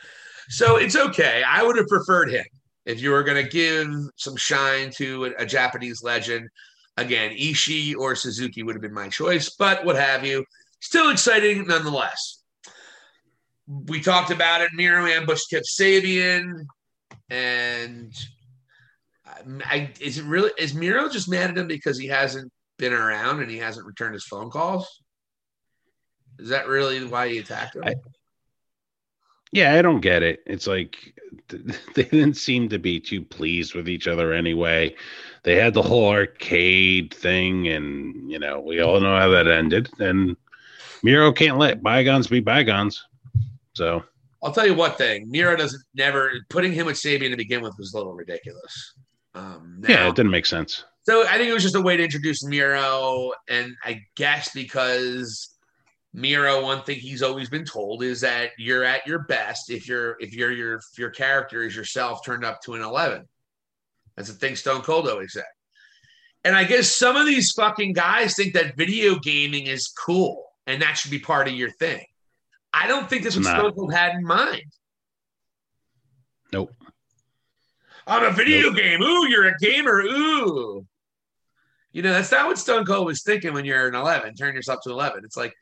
so 0.49 0.77
it's 0.77 0.95
okay. 0.95 1.43
I 1.47 1.63
would 1.63 1.77
have 1.77 1.87
preferred 1.87 2.31
him 2.31 2.45
if 2.85 3.01
you 3.01 3.11
were 3.11 3.23
going 3.23 3.43
to 3.43 3.49
give 3.49 3.87
some 4.17 4.35
shine 4.35 4.91
to 4.97 5.25
a, 5.25 5.31
a 5.39 5.45
Japanese 5.45 6.03
legend. 6.03 6.49
Again, 6.97 7.31
Ishii 7.31 7.95
or 7.95 8.15
Suzuki 8.15 8.63
would 8.63 8.75
have 8.75 8.81
been 8.81 8.93
my 8.93 9.09
choice, 9.09 9.55
but 9.57 9.85
what 9.85 9.95
have 9.95 10.25
you. 10.25 10.45
Still 10.83 11.11
exciting 11.11 11.65
nonetheless. 11.65 12.41
We 13.67 14.01
talked 14.01 14.31
about 14.31 14.59
it. 14.59 14.69
Miro 14.73 15.05
ambushed 15.05 15.49
Kip 15.49 15.63
Sabian, 15.63 16.65
and 17.29 18.13
I, 19.63 19.91
is 20.01 20.17
it 20.17 20.25
really 20.25 20.51
is 20.57 20.73
Miro 20.75 21.07
just 21.07 21.29
mad 21.29 21.51
at 21.51 21.57
him 21.57 21.67
because 21.67 21.97
he 21.97 22.07
hasn't 22.07 22.51
been 22.77 22.91
around 22.91 23.39
and 23.39 23.49
he 23.49 23.57
hasn't 23.59 23.87
returned 23.87 24.13
his 24.13 24.25
phone 24.25 24.49
calls? 24.49 24.85
Is 26.37 26.49
that 26.49 26.67
really 26.67 27.05
why 27.05 27.29
he 27.29 27.37
attacked 27.37 27.77
him? 27.77 27.83
I- 27.85 27.95
Yeah, 29.53 29.75
I 29.75 29.81
don't 29.81 30.01
get 30.01 30.21
it. 30.21 30.43
It's 30.45 30.67
like 30.67 31.13
they 31.47 32.03
didn't 32.03 32.35
seem 32.35 32.67
to 32.69 32.77
be 32.77 32.99
too 32.99 33.21
pleased 33.21 33.73
with 33.73 33.87
each 33.87 34.09
other 34.09 34.33
anyway. 34.33 34.95
They 35.43 35.55
had 35.55 35.73
the 35.73 35.81
whole 35.81 36.09
arcade 36.09 37.13
thing, 37.13 37.69
and 37.69 38.29
you 38.29 38.37
know, 38.37 38.59
we 38.59 38.81
all 38.81 38.99
know 38.99 39.15
how 39.17 39.29
that 39.29 39.47
ended. 39.47 39.89
And 39.99 40.35
Miro 41.03 41.31
can't 41.33 41.57
let 41.57 41.83
bygones 41.83 42.27
be 42.27 42.39
bygones. 42.39 43.03
So 43.75 44.03
I'll 44.41 44.53
tell 44.53 44.65
you 44.65 44.73
what 44.73 44.97
thing. 44.97 45.29
Miro 45.29 45.55
doesn't 45.55 45.83
never 45.93 46.31
putting 46.49 46.71
him 46.71 46.85
with 46.85 46.95
Sabian 46.95 47.29
to 47.31 47.37
begin 47.37 47.61
with 47.61 47.73
was 47.77 47.93
a 47.93 47.97
little 47.97 48.13
ridiculous. 48.13 48.93
Um, 49.35 49.77
now- 49.79 49.89
yeah, 49.89 50.09
it 50.09 50.15
didn't 50.15 50.31
make 50.31 50.45
sense. 50.45 50.85
So 51.05 51.27
I 51.27 51.37
think 51.37 51.49
it 51.49 51.53
was 51.53 51.63
just 51.63 51.75
a 51.75 51.81
way 51.81 51.97
to 51.97 52.03
introduce 52.03 52.45
Miro, 52.45 53.33
and 53.49 53.75
I 53.83 54.01
guess 54.15 54.51
because 54.53 55.49
Miro, 56.13 56.63
one 56.63 56.81
thing 56.83 56.97
he's 56.97 57.21
always 57.21 57.49
been 57.49 57.65
told 57.65 58.03
is 58.03 58.21
that 58.21 58.51
you're 58.57 58.85
at 58.85 59.05
your 59.05 59.19
best 59.23 59.69
if 59.69 59.85
you're 59.85 60.15
if 60.21 60.33
you're 60.33 60.51
your 60.53 60.75
if 60.75 60.97
your 60.97 61.09
character 61.09 61.63
is 61.63 61.75
yourself 61.75 62.23
turned 62.25 62.45
up 62.45 62.61
to 62.61 62.75
an 62.75 62.81
eleven. 62.81 63.27
That's 64.15 64.29
the 64.29 64.35
thing 64.35 64.55
Stone 64.55 64.83
Cold 64.83 65.09
always 65.09 65.33
said. 65.33 65.43
And 66.45 66.55
I 66.55 66.63
guess 66.63 66.87
some 66.89 67.17
of 67.17 67.25
these 67.25 67.51
fucking 67.51 67.93
guys 67.93 68.35
think 68.35 68.53
that 68.53 68.77
video 68.77 69.19
gaming 69.19 69.67
is 69.67 69.87
cool 69.87 70.45
and 70.67 70.81
that 70.81 70.97
should 70.97 71.11
be 71.11 71.19
part 71.19 71.47
of 71.47 71.53
your 71.53 71.69
thing. 71.71 72.05
I 72.73 72.87
don't 72.87 73.09
think 73.09 73.23
that's 73.23 73.35
what 73.35 73.41
It's 73.41 73.49
not. 73.49 73.59
Stone 73.59 73.73
Cold 73.73 73.93
had 73.93 74.15
in 74.15 74.23
mind. 74.23 74.63
Nope. 76.51 76.71
On 78.07 78.23
a 78.25 78.31
video 78.31 78.69
Nope. 78.69 78.77
game. 78.77 79.01
Ooh, 79.01 79.27
you're 79.27 79.47
a 79.47 79.57
gamer. 79.59 80.01
Ooh. 80.01 80.85
You 81.91 82.01
know, 82.01 82.11
that's 82.11 82.31
not 82.31 82.47
what 82.47 82.57
Stone 82.57 82.85
Cold 82.85 83.05
was 83.05 83.23
thinking 83.23 83.53
when 83.53 83.65
you're 83.65 83.87
an 83.87 83.95
11. 83.95 84.35
Turn 84.35 84.55
yourself 84.55 84.79
to 84.83 84.89
11. 84.89 85.23
It's 85.23 85.37
like, 85.37 85.53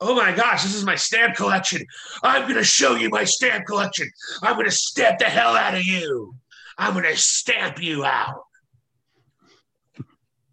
oh 0.00 0.14
my 0.14 0.32
gosh, 0.34 0.62
this 0.62 0.74
is 0.74 0.84
my 0.84 0.94
stamp 0.94 1.36
collection. 1.36 1.82
I'm 2.22 2.42
going 2.42 2.54
to 2.54 2.64
show 2.64 2.94
you 2.94 3.10
my 3.10 3.24
stamp 3.24 3.66
collection. 3.66 4.08
I'm 4.42 4.54
going 4.54 4.66
to 4.66 4.70
stamp 4.72 5.18
the 5.18 5.26
hell 5.26 5.54
out 5.54 5.74
of 5.74 5.84
you. 5.84 6.34
I'm 6.78 6.92
going 6.94 7.04
to 7.04 7.16
stamp 7.16 7.82
you 7.82 8.04
out. 8.04 8.42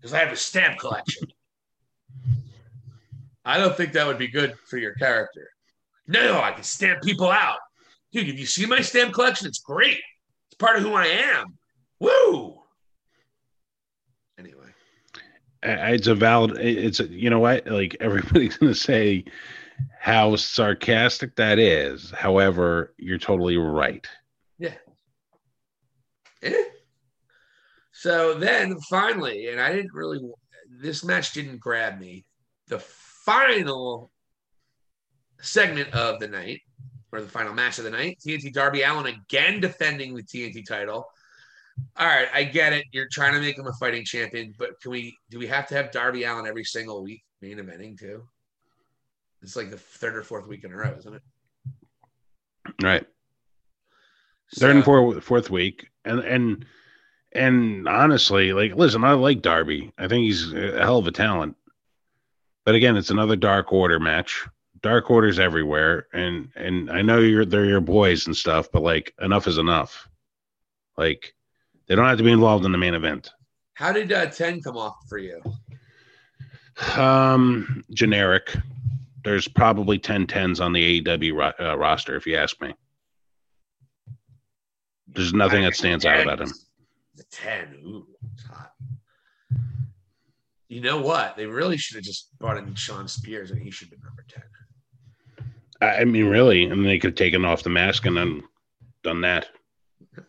Because 0.01 0.13
I 0.15 0.19
have 0.19 0.33
a 0.33 0.35
stamp 0.35 0.79
collection. 0.79 1.29
I 3.45 3.57
don't 3.57 3.75
think 3.75 3.93
that 3.93 4.07
would 4.07 4.17
be 4.17 4.27
good 4.27 4.55
for 4.69 4.77
your 4.77 4.93
character. 4.93 5.49
No, 6.07 6.41
I 6.41 6.51
can 6.51 6.63
stamp 6.63 7.01
people 7.01 7.29
out. 7.29 7.59
Dude, 8.11 8.29
if 8.29 8.39
you 8.39 8.45
see 8.45 8.65
my 8.65 8.81
stamp 8.81 9.13
collection, 9.13 9.47
it's 9.47 9.59
great. 9.59 9.99
It's 10.47 10.57
part 10.57 10.77
of 10.77 10.83
who 10.83 10.93
I 10.93 11.05
am. 11.05 11.57
Woo! 11.99 12.59
Anyway. 14.37 14.67
It's 15.63 16.07
a 16.07 16.15
valid. 16.15 16.57
It's 16.57 16.99
a, 16.99 17.07
you 17.07 17.29
know 17.29 17.39
what? 17.39 17.65
Like 17.67 17.97
everybody's 17.99 18.57
gonna 18.59 18.75
say 18.75 19.25
how 19.99 20.35
sarcastic 20.35 21.35
that 21.37 21.59
is. 21.59 22.11
However, 22.11 22.93
you're 22.97 23.17
totally 23.17 23.57
right. 23.57 24.05
Eh. 26.43 26.63
So 27.91 28.33
then 28.33 28.79
finally, 28.81 29.47
and 29.47 29.61
I 29.61 29.71
didn't 29.71 29.93
really, 29.93 30.19
this 30.81 31.03
match 31.03 31.33
didn't 31.33 31.59
grab 31.59 31.99
me. 31.99 32.25
The 32.67 32.83
final 33.25 34.11
segment 35.41 35.93
of 35.93 36.19
the 36.19 36.27
night, 36.27 36.61
or 37.11 37.21
the 37.21 37.27
final 37.27 37.53
match 37.53 37.77
of 37.77 37.83
the 37.83 37.91
night, 37.91 38.19
TNT 38.25 38.51
Darby 38.53 38.81
Allin 38.81 39.13
again 39.13 39.59
defending 39.59 40.15
the 40.15 40.23
TNT 40.23 40.65
title. 40.65 41.05
All 41.97 42.07
right, 42.07 42.27
I 42.33 42.43
get 42.43 42.73
it. 42.73 42.85
You're 42.91 43.07
trying 43.11 43.33
to 43.33 43.39
make 43.39 43.57
him 43.57 43.67
a 43.67 43.73
fighting 43.73 44.05
champion, 44.05 44.53
but 44.57 44.79
can 44.81 44.91
we? 44.91 45.17
Do 45.29 45.39
we 45.39 45.47
have 45.47 45.67
to 45.67 45.75
have 45.75 45.91
Darby 45.91 46.23
Allin 46.23 46.47
every 46.47 46.63
single 46.63 47.03
week 47.03 47.23
main 47.41 47.57
eventing 47.57 47.97
too? 47.99 48.23
It's 49.41 49.55
like 49.55 49.71
the 49.71 49.77
third 49.77 50.15
or 50.15 50.23
fourth 50.23 50.47
week 50.47 50.63
in 50.63 50.71
a 50.71 50.75
row, 50.75 50.95
isn't 50.97 51.15
it? 51.15 51.21
Right. 52.81 53.05
Third 54.55 54.75
and 54.75 54.85
fourth, 54.85 55.23
fourth 55.23 55.49
week, 55.49 55.87
and 56.05 56.19
and 56.19 56.65
and 57.31 57.87
honestly, 57.87 58.53
like, 58.53 58.75
listen, 58.75 59.03
I 59.03 59.13
like 59.13 59.41
Darby. 59.41 59.91
I 59.97 60.07
think 60.07 60.25
he's 60.25 60.53
a 60.53 60.79
hell 60.79 60.99
of 60.99 61.07
a 61.07 61.11
talent. 61.11 61.57
But 62.65 62.75
again, 62.75 62.95
it's 62.97 63.09
another 63.09 63.35
Dark 63.35 63.71
Order 63.73 63.99
match. 63.99 64.45
Dark 64.81 65.09
Order's 65.09 65.39
everywhere, 65.39 66.07
and 66.13 66.49
and 66.55 66.91
I 66.91 67.01
know 67.01 67.19
you're 67.19 67.45
they're 67.45 67.65
your 67.65 67.81
boys 67.81 68.27
and 68.27 68.35
stuff, 68.35 68.69
but 68.71 68.81
like, 68.83 69.13
enough 69.21 69.47
is 69.47 69.57
enough. 69.57 70.09
Like, 70.97 71.33
they 71.87 71.95
don't 71.95 72.05
have 72.05 72.17
to 72.17 72.23
be 72.23 72.31
involved 72.31 72.65
in 72.65 72.71
the 72.71 72.77
main 72.77 72.93
event. 72.93 73.31
How 73.75 73.91
did 73.91 74.11
uh, 74.11 74.27
ten 74.27 74.61
come 74.61 74.77
off 74.77 74.97
for 75.07 75.17
you? 75.17 75.41
Um, 76.95 77.83
generic. 77.91 78.55
There's 79.23 79.47
probably 79.47 79.99
10 79.99 80.27
10s 80.27 80.59
on 80.59 80.73
the 80.73 81.01
AEW 81.01 81.33
ro- 81.33 81.65
uh, 81.65 81.77
roster, 81.77 82.15
if 82.15 82.27
you 82.27 82.35
ask 82.35 82.59
me. 82.61 82.73
There's 85.07 85.33
nothing 85.33 85.63
that 85.63 85.75
stands 85.75 86.05
out 86.05 86.21
about 86.21 86.41
him. 86.41 86.51
The 87.15 87.23
10. 87.31 87.75
Ooh, 87.85 88.07
it's 88.33 88.43
hot. 88.43 88.72
You 90.73 90.81
know 90.81 91.01
what? 91.01 91.35
They 91.37 91.45
really 91.45 91.77
should 91.77 91.95
have 91.95 92.03
just 92.03 92.29
brought 92.39 92.57
in 92.57 92.73
Shawn 92.75 93.07
Spears 93.07 93.51
and 93.51 93.61
he 93.61 93.69
should 93.71 93.89
have 93.89 93.99
been 93.99 94.05
number 94.05 94.25
10. 94.29 94.43
I 95.99 96.05
mean, 96.05 96.25
really, 96.27 96.65
I 96.71 96.73
mean, 96.73 96.83
they 96.85 96.97
could 96.97 97.11
have 97.11 97.15
taken 97.15 97.43
off 97.45 97.63
the 97.63 97.69
mask 97.69 98.05
and 98.05 98.15
then 98.17 98.43
done 99.03 99.21
that. 99.21 99.47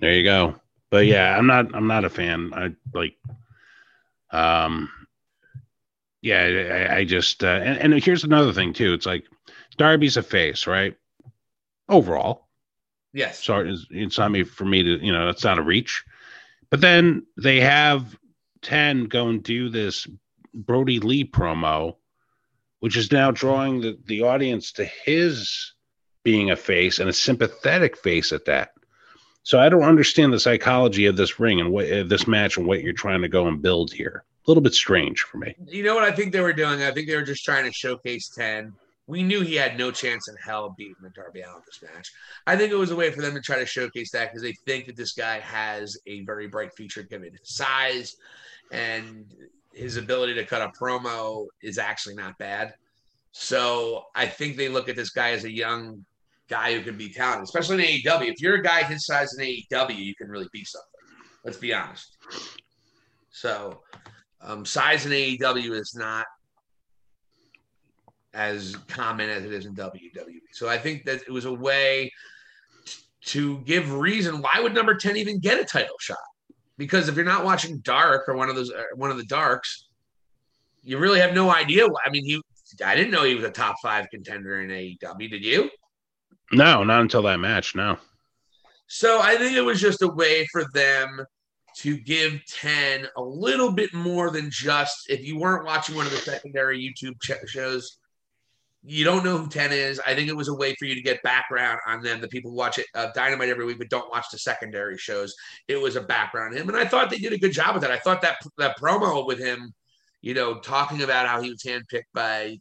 There 0.00 0.12
you 0.12 0.22
go. 0.22 0.54
But 0.90 1.06
yeah, 1.06 1.36
I'm 1.36 1.48
not. 1.48 1.74
I'm 1.74 1.88
not 1.88 2.04
a 2.04 2.08
fan. 2.10 2.52
I 2.54 2.72
like. 2.94 3.16
Um. 4.30 4.88
Yeah, 6.22 6.86
I, 6.90 6.98
I 6.98 7.04
just 7.04 7.42
uh, 7.42 7.48
and, 7.48 7.92
and 7.94 8.04
here's 8.04 8.22
another 8.22 8.52
thing 8.52 8.72
too. 8.72 8.92
It's 8.92 9.06
like 9.06 9.24
Darby's 9.76 10.16
a 10.16 10.22
face, 10.22 10.68
right? 10.68 10.94
Overall, 11.88 12.48
Yes. 13.12 13.42
sorry, 13.44 13.72
it's, 13.72 13.86
it's 13.90 14.18
not 14.18 14.30
me 14.30 14.44
for 14.44 14.64
me 14.64 14.84
to, 14.84 15.04
you 15.04 15.12
know, 15.12 15.26
that's 15.26 15.42
not 15.44 15.58
a 15.58 15.62
reach. 15.62 16.04
But 16.70 16.80
then 16.80 17.26
they 17.36 17.60
have 17.60 18.16
10 18.62 19.04
go 19.04 19.28
and 19.28 19.42
do 19.42 19.68
this 19.68 20.06
Brodie 20.54 21.00
Lee 21.00 21.24
promo, 21.24 21.96
which 22.80 22.96
is 22.96 23.12
now 23.12 23.30
drawing 23.30 23.80
the, 23.80 23.98
the 24.06 24.22
audience 24.22 24.72
to 24.72 24.84
his 24.84 25.74
being 26.22 26.50
a 26.50 26.56
face 26.56 26.98
and 26.98 27.08
a 27.08 27.12
sympathetic 27.12 27.96
face 27.96 28.32
at 28.32 28.44
that. 28.46 28.72
So 29.42 29.58
I 29.58 29.68
don't 29.68 29.82
understand 29.82 30.32
the 30.32 30.40
psychology 30.40 31.06
of 31.06 31.16
this 31.16 31.40
ring 31.40 31.60
and 31.60 31.70
what 31.72 31.90
uh, 31.90 32.02
this 32.02 32.26
match 32.26 32.58
and 32.58 32.66
what 32.66 32.82
you're 32.82 32.92
trying 32.92 33.22
to 33.22 33.28
go 33.28 33.46
and 33.46 33.62
build 33.62 33.92
here. 33.92 34.24
A 34.46 34.50
little 34.50 34.62
bit 34.62 34.74
strange 34.74 35.20
for 35.20 35.38
me. 35.38 35.54
You 35.66 35.82
know 35.82 35.94
what 35.94 36.04
I 36.04 36.12
think 36.12 36.32
they 36.32 36.40
were 36.40 36.52
doing? 36.52 36.82
I 36.82 36.90
think 36.90 37.08
they 37.08 37.16
were 37.16 37.22
just 37.22 37.44
trying 37.44 37.64
to 37.64 37.72
showcase 37.72 38.28
10. 38.28 38.74
We 39.08 39.22
knew 39.22 39.40
he 39.40 39.54
had 39.54 39.78
no 39.78 39.90
chance 39.90 40.28
in 40.28 40.36
hell 40.36 40.74
beating 40.76 40.94
the 41.00 41.08
Darby 41.08 41.40
Allin 41.40 41.62
this 41.64 41.80
match. 41.82 42.12
I 42.46 42.56
think 42.56 42.70
it 42.70 42.76
was 42.76 42.90
a 42.90 42.96
way 42.96 43.10
for 43.10 43.22
them 43.22 43.34
to 43.34 43.40
try 43.40 43.58
to 43.58 43.64
showcase 43.64 44.10
that 44.12 44.28
because 44.28 44.42
they 44.42 44.52
think 44.66 44.86
that 44.86 44.96
this 44.96 45.14
guy 45.14 45.40
has 45.40 45.96
a 46.06 46.24
very 46.26 46.46
bright 46.46 46.74
future 46.74 47.02
given 47.02 47.32
his 47.32 47.56
size 47.56 48.16
and 48.70 49.24
his 49.72 49.96
ability 49.96 50.34
to 50.34 50.44
cut 50.44 50.60
a 50.60 50.70
promo 50.78 51.46
is 51.62 51.78
actually 51.78 52.16
not 52.16 52.36
bad. 52.36 52.74
So 53.32 54.04
I 54.14 54.26
think 54.26 54.58
they 54.58 54.68
look 54.68 54.90
at 54.90 54.96
this 54.96 55.10
guy 55.10 55.30
as 55.30 55.44
a 55.44 55.50
young 55.50 56.04
guy 56.50 56.74
who 56.74 56.82
can 56.82 56.98
be 56.98 57.08
talented, 57.08 57.44
especially 57.44 57.76
in 57.76 58.02
AEW. 58.02 58.28
If 58.28 58.42
you're 58.42 58.56
a 58.56 58.62
guy 58.62 58.82
his 58.82 59.06
size 59.06 59.34
in 59.38 59.44
AEW, 59.44 59.96
you 59.96 60.14
can 60.14 60.28
really 60.28 60.48
be 60.52 60.64
something. 60.64 60.86
Let's 61.44 61.56
be 61.56 61.72
honest. 61.72 62.18
So 63.30 63.80
um, 64.42 64.66
size 64.66 65.06
in 65.06 65.12
AEW 65.12 65.72
is 65.72 65.94
not 65.94 66.26
as 68.38 68.76
common 68.86 69.28
as 69.28 69.44
it 69.44 69.52
is 69.52 69.66
in 69.66 69.74
WWE. 69.74 70.40
So 70.52 70.68
I 70.68 70.78
think 70.78 71.04
that 71.04 71.22
it 71.22 71.30
was 71.30 71.44
a 71.44 71.52
way 71.52 72.10
to 73.26 73.58
give 73.58 73.92
reason 73.92 74.40
why 74.40 74.60
would 74.60 74.72
number 74.72 74.94
10 74.94 75.16
even 75.16 75.40
get 75.40 75.60
a 75.60 75.64
title 75.64 75.96
shot? 76.00 76.16
Because 76.78 77.08
if 77.08 77.16
you're 77.16 77.24
not 77.24 77.44
watching 77.44 77.78
Dark 77.78 78.28
or 78.28 78.36
one 78.36 78.48
of 78.48 78.54
those 78.54 78.70
uh, 78.70 78.84
one 78.94 79.10
of 79.10 79.16
the 79.16 79.24
Darks, 79.24 79.88
you 80.84 80.98
really 80.98 81.18
have 81.18 81.34
no 81.34 81.52
idea. 81.52 81.84
I 81.84 82.10
mean, 82.10 82.24
he 82.24 82.40
I 82.84 82.94
didn't 82.94 83.10
know 83.10 83.24
he 83.24 83.34
was 83.34 83.44
a 83.44 83.50
top 83.50 83.76
5 83.82 84.06
contender 84.10 84.60
in 84.62 84.70
AEW, 84.70 85.30
did 85.30 85.44
you? 85.44 85.68
No, 86.52 86.84
not 86.84 87.00
until 87.00 87.22
that 87.22 87.40
match. 87.40 87.74
No. 87.74 87.98
So 88.86 89.20
I 89.20 89.36
think 89.36 89.56
it 89.56 89.62
was 89.62 89.80
just 89.80 90.02
a 90.02 90.08
way 90.08 90.46
for 90.52 90.64
them 90.72 91.24
to 91.78 91.98
give 91.98 92.40
10 92.46 93.06
a 93.16 93.22
little 93.22 93.72
bit 93.72 93.92
more 93.92 94.30
than 94.30 94.50
just 94.50 95.10
if 95.10 95.24
you 95.24 95.38
weren't 95.38 95.64
watching 95.64 95.96
one 95.96 96.06
of 96.06 96.12
the 96.12 96.18
secondary 96.18 96.80
YouTube 96.80 97.20
ch- 97.20 97.48
shows, 97.48 97.97
you 98.88 99.04
don't 99.04 99.24
know 99.24 99.36
who 99.36 99.48
10 99.48 99.70
is. 99.72 100.00
I 100.06 100.14
think 100.14 100.28
it 100.28 100.36
was 100.36 100.48
a 100.48 100.54
way 100.54 100.74
for 100.78 100.86
you 100.86 100.94
to 100.94 101.02
get 101.02 101.22
background 101.22 101.78
on 101.86 102.02
them. 102.02 102.20
The 102.20 102.28
people 102.28 102.50
who 102.50 102.56
watch 102.56 102.78
it 102.78 102.86
uh, 102.94 103.08
Dynamite 103.14 103.50
every 103.50 103.66
week 103.66 103.78
but 103.78 103.90
don't 103.90 104.10
watch 104.10 104.26
the 104.32 104.38
secondary 104.38 104.96
shows. 104.96 105.34
It 105.68 105.76
was 105.76 105.96
a 105.96 106.00
background 106.00 106.56
him. 106.56 106.68
And 106.68 106.78
I 106.78 106.86
thought 106.86 107.10
they 107.10 107.18
did 107.18 107.34
a 107.34 107.38
good 107.38 107.52
job 107.52 107.74
with 107.74 107.82
that. 107.82 107.90
I 107.90 107.98
thought 107.98 108.22
that 108.22 108.38
that 108.56 108.78
promo 108.80 109.26
with 109.26 109.38
him, 109.38 109.72
you 110.22 110.32
know, 110.32 110.58
talking 110.60 111.02
about 111.02 111.28
how 111.28 111.42
he 111.42 111.50
was 111.50 111.62
handpicked 111.62 112.08
by 112.14 112.56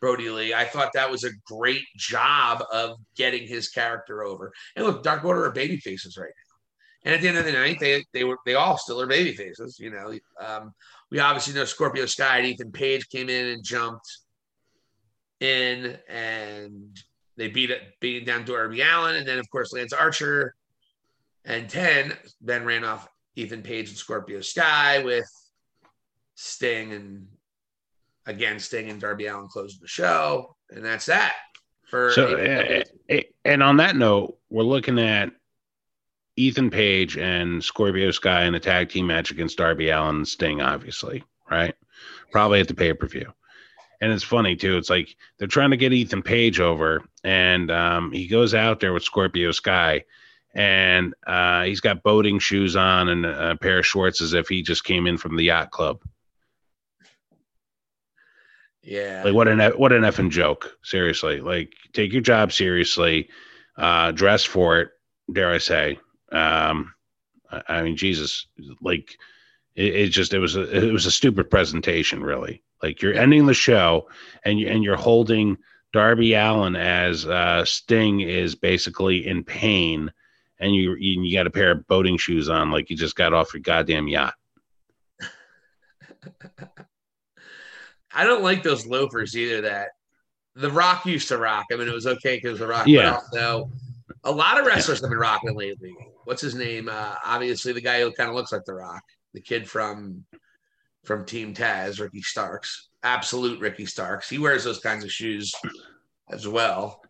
Brodie 0.00 0.30
Lee. 0.30 0.54
I 0.54 0.64
thought 0.64 0.92
that 0.94 1.10
was 1.10 1.24
a 1.24 1.30
great 1.46 1.84
job 1.96 2.64
of 2.72 2.96
getting 3.14 3.46
his 3.46 3.68
character 3.68 4.22
over. 4.22 4.52
And 4.74 4.86
look, 4.86 5.02
Dark 5.02 5.24
Order 5.24 5.44
are 5.44 5.52
baby 5.52 5.76
faces 5.76 6.16
right 6.16 6.26
now. 6.26 6.54
And 7.04 7.14
at 7.14 7.20
the 7.20 7.28
end 7.28 7.38
of 7.38 7.44
the 7.44 7.52
night, 7.52 7.78
they 7.78 8.04
they 8.14 8.24
were 8.24 8.38
they 8.46 8.54
all 8.54 8.78
still 8.78 9.00
are 9.00 9.06
baby 9.06 9.34
faces. 9.34 9.78
You 9.78 9.90
know, 9.90 10.18
um, 10.40 10.72
we 11.10 11.20
obviously 11.20 11.54
know 11.54 11.64
Scorpio 11.64 12.06
Sky 12.06 12.38
and 12.38 12.46
Ethan 12.46 12.72
Page 12.72 13.08
came 13.10 13.28
in 13.28 13.48
and 13.48 13.64
jumped 13.64 14.08
in, 15.40 15.96
and 16.08 16.98
they 17.36 17.48
beat 17.48 17.70
it 17.70 17.82
beating 18.00 18.24
down 18.24 18.44
Darby 18.44 18.82
Allin, 18.82 19.16
and 19.16 19.26
then 19.26 19.38
of 19.38 19.50
course 19.50 19.72
Lance 19.72 19.92
Archer 19.92 20.54
and 21.44 21.68
ten 21.68 22.14
then 22.40 22.64
ran 22.64 22.84
off 22.84 23.08
Ethan 23.36 23.62
Page 23.62 23.88
and 23.88 23.96
Scorpio 23.96 24.40
Sky 24.40 25.02
with 25.02 25.28
Sting 26.34 26.92
and 26.92 27.26
again 28.26 28.58
Sting 28.58 28.90
and 28.90 29.00
Darby 29.00 29.26
Allin 29.26 29.48
closing 29.48 29.80
the 29.80 29.88
show, 29.88 30.56
and 30.70 30.84
that's 30.84 31.06
that. 31.06 31.34
For 31.88 32.12
So, 32.12 32.36
uh, 32.36 33.20
and 33.44 33.62
on 33.62 33.78
that 33.78 33.96
note, 33.96 34.36
we're 34.50 34.62
looking 34.62 34.98
at 34.98 35.32
Ethan 36.36 36.70
Page 36.70 37.16
and 37.16 37.64
Scorpio 37.64 38.10
Sky 38.10 38.44
in 38.44 38.54
a 38.54 38.60
tag 38.60 38.90
team 38.90 39.06
match 39.06 39.30
against 39.30 39.58
Darby 39.58 39.88
Allin 39.88 40.16
and 40.16 40.28
Sting, 40.28 40.60
obviously, 40.60 41.24
right? 41.50 41.74
Probably 42.30 42.60
at 42.60 42.68
the 42.68 42.74
pay 42.74 42.92
per 42.92 43.06
view. 43.06 43.32
And 44.00 44.12
it's 44.12 44.24
funny 44.24 44.54
too. 44.54 44.76
It's 44.76 44.90
like 44.90 45.16
they're 45.38 45.48
trying 45.48 45.70
to 45.70 45.76
get 45.76 45.92
Ethan 45.92 46.22
Page 46.22 46.60
over, 46.60 47.02
and 47.24 47.70
um, 47.70 48.12
he 48.12 48.28
goes 48.28 48.54
out 48.54 48.78
there 48.80 48.92
with 48.92 49.02
Scorpio 49.02 49.50
Sky, 49.50 50.04
and 50.54 51.14
uh, 51.26 51.64
he's 51.64 51.80
got 51.80 52.02
boating 52.02 52.38
shoes 52.38 52.76
on 52.76 53.08
and 53.08 53.26
a 53.26 53.56
pair 53.56 53.80
of 53.80 53.86
shorts 53.86 54.20
as 54.20 54.34
if 54.34 54.48
he 54.48 54.62
just 54.62 54.84
came 54.84 55.06
in 55.06 55.18
from 55.18 55.36
the 55.36 55.44
yacht 55.44 55.70
club. 55.70 56.00
yeah, 58.82 59.22
Like 59.24 59.34
what 59.34 59.48
an 59.48 59.60
what 59.76 59.92
an 59.92 60.02
effing 60.02 60.30
joke. 60.30 60.78
Seriously, 60.82 61.40
like 61.40 61.74
take 61.92 62.12
your 62.12 62.22
job 62.22 62.52
seriously, 62.52 63.28
uh, 63.76 64.12
dress 64.12 64.44
for 64.44 64.80
it. 64.80 64.90
Dare 65.30 65.50
I 65.50 65.58
say? 65.58 65.98
Um, 66.32 66.94
I, 67.50 67.62
I 67.68 67.82
mean, 67.82 67.96
Jesus, 67.96 68.46
like 68.80 69.18
it, 69.74 69.94
it 69.94 70.08
just 70.08 70.32
it 70.32 70.38
was 70.38 70.56
a 70.56 70.86
it 70.86 70.92
was 70.92 71.06
a 71.06 71.10
stupid 71.10 71.50
presentation, 71.50 72.22
really. 72.22 72.62
Like 72.82 73.02
you're 73.02 73.14
ending 73.14 73.46
the 73.46 73.54
show 73.54 74.08
and 74.44 74.58
you 74.58 74.68
and 74.68 74.84
you're 74.84 74.96
holding 74.96 75.58
Darby 75.92 76.34
Allin 76.34 76.76
as 76.76 77.26
uh, 77.26 77.64
Sting 77.64 78.20
is 78.20 78.54
basically 78.54 79.26
in 79.26 79.42
pain, 79.44 80.12
and 80.58 80.74
you 80.74 80.94
you, 80.98 81.36
got 81.36 81.46
a 81.46 81.50
pair 81.50 81.70
of 81.72 81.86
boating 81.86 82.18
shoes 82.18 82.48
on, 82.48 82.70
like 82.70 82.90
you 82.90 82.96
just 82.96 83.16
got 83.16 83.32
off 83.32 83.54
your 83.54 83.62
goddamn 83.62 84.08
yacht. 84.08 84.34
I 88.12 88.24
don't 88.24 88.42
like 88.42 88.62
those 88.62 88.86
loafers 88.86 89.36
either. 89.36 89.62
That 89.62 89.88
The 90.56 90.70
Rock 90.70 91.06
used 91.06 91.28
to 91.28 91.38
rock. 91.38 91.66
I 91.72 91.76
mean, 91.76 91.88
it 91.88 91.94
was 91.94 92.06
okay 92.06 92.36
because 92.36 92.58
The 92.58 92.66
Rock. 92.66 92.86
Yeah. 92.86 93.14
Also, 93.14 93.70
a 94.24 94.32
lot 94.32 94.60
of 94.60 94.66
wrestlers 94.66 95.00
have 95.00 95.10
been 95.10 95.18
rocking 95.18 95.56
lately. 95.56 95.96
What's 96.24 96.42
his 96.42 96.54
name? 96.54 96.88
Uh, 96.90 97.14
obviously, 97.24 97.72
the 97.72 97.80
guy 97.80 98.00
who 98.00 98.12
kind 98.12 98.28
of 98.28 98.36
looks 98.36 98.52
like 98.52 98.64
The 98.66 98.74
Rock, 98.74 99.02
the 99.32 99.40
kid 99.40 99.68
from 99.68 100.24
from 101.04 101.24
Team 101.24 101.54
Taz, 101.54 102.00
Ricky 102.00 102.22
Starks, 102.22 102.88
absolute 103.02 103.60
Ricky 103.60 103.86
Starks. 103.86 104.28
He 104.28 104.38
wears 104.38 104.64
those 104.64 104.80
kinds 104.80 105.04
of 105.04 105.10
shoes 105.10 105.52
as 106.30 106.46
well. 106.46 107.02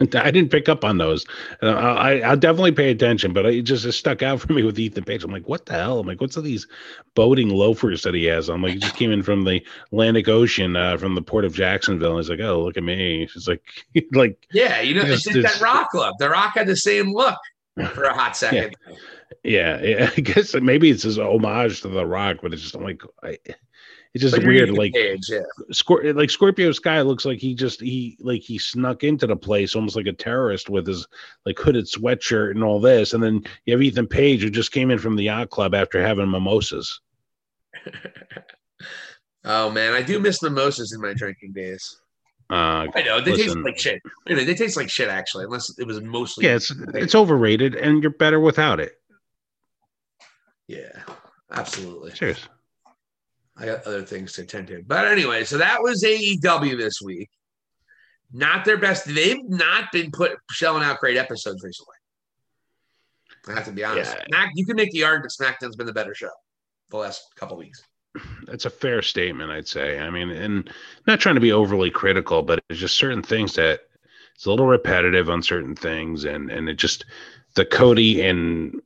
I 0.00 0.30
didn't 0.32 0.50
pick 0.50 0.68
up 0.68 0.84
on 0.84 0.98
those. 0.98 1.24
Uh, 1.62 1.70
I 1.70 2.20
I'll 2.20 2.36
definitely 2.36 2.72
pay 2.72 2.90
attention, 2.90 3.32
but 3.32 3.46
it 3.46 3.62
just 3.62 3.84
it 3.84 3.92
stuck 3.92 4.22
out 4.22 4.40
for 4.42 4.52
me 4.52 4.62
with 4.62 4.78
Ethan 4.78 5.04
Page. 5.04 5.22
I'm 5.22 5.30
like, 5.30 5.48
what 5.48 5.66
the 5.66 5.74
hell? 5.74 6.00
I'm 6.00 6.06
like, 6.06 6.20
what's 6.20 6.36
all 6.36 6.42
these 6.42 6.66
boating 7.14 7.50
loafers 7.50 8.02
that 8.02 8.14
he 8.14 8.24
has? 8.24 8.48
I'm 8.48 8.62
like, 8.62 8.72
he 8.72 8.78
just 8.78 8.96
came 8.96 9.12
in 9.12 9.22
from 9.22 9.44
the 9.44 9.64
Atlantic 9.92 10.28
Ocean, 10.28 10.76
uh, 10.76 10.96
from 10.96 11.14
the 11.14 11.22
port 11.22 11.44
of 11.44 11.54
Jacksonville. 11.54 12.16
And 12.16 12.18
he's 12.18 12.30
like, 12.30 12.40
oh, 12.40 12.62
look 12.62 12.76
at 12.76 12.82
me. 12.82 13.28
It's 13.34 13.46
like, 13.46 13.62
like, 14.12 14.36
Yeah, 14.52 14.80
you 14.80 14.94
know, 14.94 15.02
it's 15.04 15.24
that 15.24 15.60
Rock 15.60 15.90
look. 15.94 16.14
The 16.18 16.30
Rock 16.30 16.54
had 16.54 16.66
the 16.66 16.76
same 16.76 17.12
look 17.12 17.38
for 17.94 18.04
a 18.04 18.14
hot 18.14 18.36
second. 18.36 18.74
yeah, 18.88 18.96
yeah. 19.42 19.80
yeah, 19.82 20.10
I 20.16 20.20
guess 20.20 20.54
maybe 20.54 20.90
it's 20.90 21.02
his 21.02 21.18
homage 21.18 21.82
to 21.82 21.88
The 21.88 22.06
Rock, 22.06 22.38
but 22.42 22.52
it's 22.52 22.62
just 22.62 22.74
I'm 22.74 22.84
like, 22.84 23.02
I, 23.22 23.38
it's 24.14 24.22
just 24.22 24.42
weird. 24.44 24.70
Like, 24.70 24.92
Page, 24.92 25.30
yeah. 25.30 25.40
Scor- 25.72 26.14
like 26.14 26.30
Scorpio 26.30 26.72
Sky 26.72 27.00
looks 27.00 27.24
like 27.24 27.38
he 27.38 27.54
just 27.54 27.80
he 27.80 28.18
like 28.20 28.42
he 28.42 28.58
snuck 28.58 29.04
into 29.04 29.26
the 29.26 29.36
place 29.36 29.74
almost 29.74 29.96
like 29.96 30.06
a 30.06 30.12
terrorist 30.12 30.68
with 30.68 30.86
his 30.86 31.06
like 31.46 31.58
hooded 31.58 31.86
sweatshirt 31.86 32.50
and 32.50 32.62
all 32.62 32.80
this, 32.80 33.14
and 33.14 33.22
then 33.22 33.42
you 33.64 33.72
have 33.72 33.82
Ethan 33.82 34.06
Page 34.06 34.42
who 34.42 34.50
just 34.50 34.72
came 34.72 34.90
in 34.90 34.98
from 34.98 35.16
the 35.16 35.24
yacht 35.24 35.50
club 35.50 35.74
after 35.74 36.02
having 36.02 36.30
mimosas. 36.30 37.00
Oh 39.44 39.70
man, 39.70 39.92
I 39.92 40.02
do 40.02 40.20
miss 40.20 40.42
mimosas 40.42 40.92
in 40.92 41.00
my 41.00 41.14
drinking 41.14 41.52
days. 41.52 42.00
Uh, 42.50 42.86
I 42.94 43.02
know 43.02 43.20
they 43.20 43.34
taste 43.34 43.56
like 43.56 43.78
shit. 43.78 44.00
A 44.26 44.30
minute, 44.30 44.46
they 44.46 44.54
taste 44.54 44.76
like 44.76 44.90
shit 44.90 45.08
actually, 45.08 45.44
unless 45.44 45.76
it 45.78 45.86
was 45.86 46.00
mostly. 46.00 46.46
yeah, 46.46 46.54
it's 46.54 46.72
it's 46.94 47.14
overrated, 47.14 47.74
and 47.74 48.02
you're 48.02 48.12
better 48.12 48.38
without 48.38 48.78
it. 48.78 49.00
Yeah, 50.68 51.02
absolutely. 51.50 52.12
Serious. 52.12 52.40
I 53.56 53.66
got 53.66 53.86
other 53.86 54.02
things 54.02 54.32
to 54.34 54.42
attend 54.42 54.68
to, 54.68 54.82
but 54.86 55.06
anyway, 55.06 55.44
so 55.44 55.58
that 55.58 55.82
was 55.82 56.02
AEW 56.02 56.78
this 56.78 57.00
week. 57.02 57.28
Not 58.32 58.64
their 58.64 58.78
best. 58.78 59.04
They've 59.04 59.44
not 59.46 59.92
been 59.92 60.10
put 60.10 60.32
shelling 60.50 60.82
out 60.82 61.00
great 61.00 61.18
episodes 61.18 61.62
recently. 61.62 61.96
I 63.48 63.52
have 63.52 63.66
to 63.66 63.72
be 63.72 63.84
honest. 63.84 64.14
Yeah. 64.14 64.24
Smack, 64.28 64.52
you 64.54 64.64
can 64.64 64.76
make 64.76 64.90
the 64.92 65.04
argument 65.04 65.32
that 65.36 65.44
SmackDown's 65.44 65.76
been 65.76 65.86
the 65.86 65.92
better 65.92 66.14
show 66.14 66.30
the 66.90 66.96
last 66.96 67.34
couple 67.36 67.56
weeks. 67.56 67.82
that's 68.46 68.66
a 68.66 68.70
fair 68.70 69.02
statement, 69.02 69.50
I'd 69.50 69.68
say. 69.68 69.98
I 69.98 70.10
mean, 70.10 70.30
and 70.30 70.70
not 71.06 71.20
trying 71.20 71.34
to 71.34 71.40
be 71.40 71.52
overly 71.52 71.90
critical, 71.90 72.42
but 72.42 72.62
it's 72.68 72.80
just 72.80 72.96
certain 72.96 73.22
things 73.22 73.54
that 73.54 73.80
it's 74.34 74.46
a 74.46 74.50
little 74.50 74.66
repetitive 74.66 75.28
on 75.28 75.42
certain 75.42 75.74
things, 75.74 76.24
and 76.24 76.50
and 76.50 76.68
it 76.68 76.74
just 76.74 77.04
the 77.54 77.64
Cody 77.64 78.22
and 78.22 78.80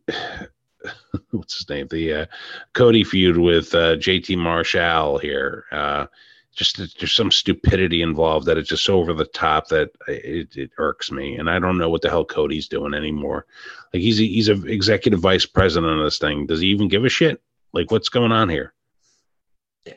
what's 1.30 1.56
his 1.56 1.68
name, 1.68 1.88
the 1.88 2.12
uh, 2.12 2.26
Cody 2.72 3.04
feud 3.04 3.36
with 3.36 3.74
uh, 3.74 3.96
JT 3.96 4.36
Marshall 4.38 5.18
here. 5.18 5.64
Uh, 5.70 6.06
just 6.54 6.78
there's 6.98 7.12
some 7.12 7.30
stupidity 7.30 8.00
involved 8.00 8.46
that 8.46 8.56
it's 8.56 8.70
just 8.70 8.88
over 8.88 9.12
the 9.12 9.26
top 9.26 9.68
that 9.68 9.90
it, 10.08 10.56
it 10.56 10.70
irks 10.78 11.12
me, 11.12 11.36
and 11.36 11.50
I 11.50 11.58
don't 11.58 11.76
know 11.76 11.90
what 11.90 12.00
the 12.00 12.08
hell 12.08 12.24
Cody's 12.24 12.66
doing 12.66 12.94
anymore. 12.94 13.44
Like 13.92 14.02
he's 14.02 14.18
a, 14.18 14.24
he's 14.26 14.48
a 14.48 14.62
executive 14.64 15.20
vice 15.20 15.44
president 15.44 15.98
of 15.98 16.04
this 16.04 16.18
thing. 16.18 16.46
Does 16.46 16.60
he 16.60 16.68
even 16.68 16.88
give 16.88 17.04
a 17.04 17.10
shit? 17.10 17.42
Like 17.72 17.90
what's 17.90 18.08
going 18.08 18.32
on 18.32 18.48
here? 18.48 18.72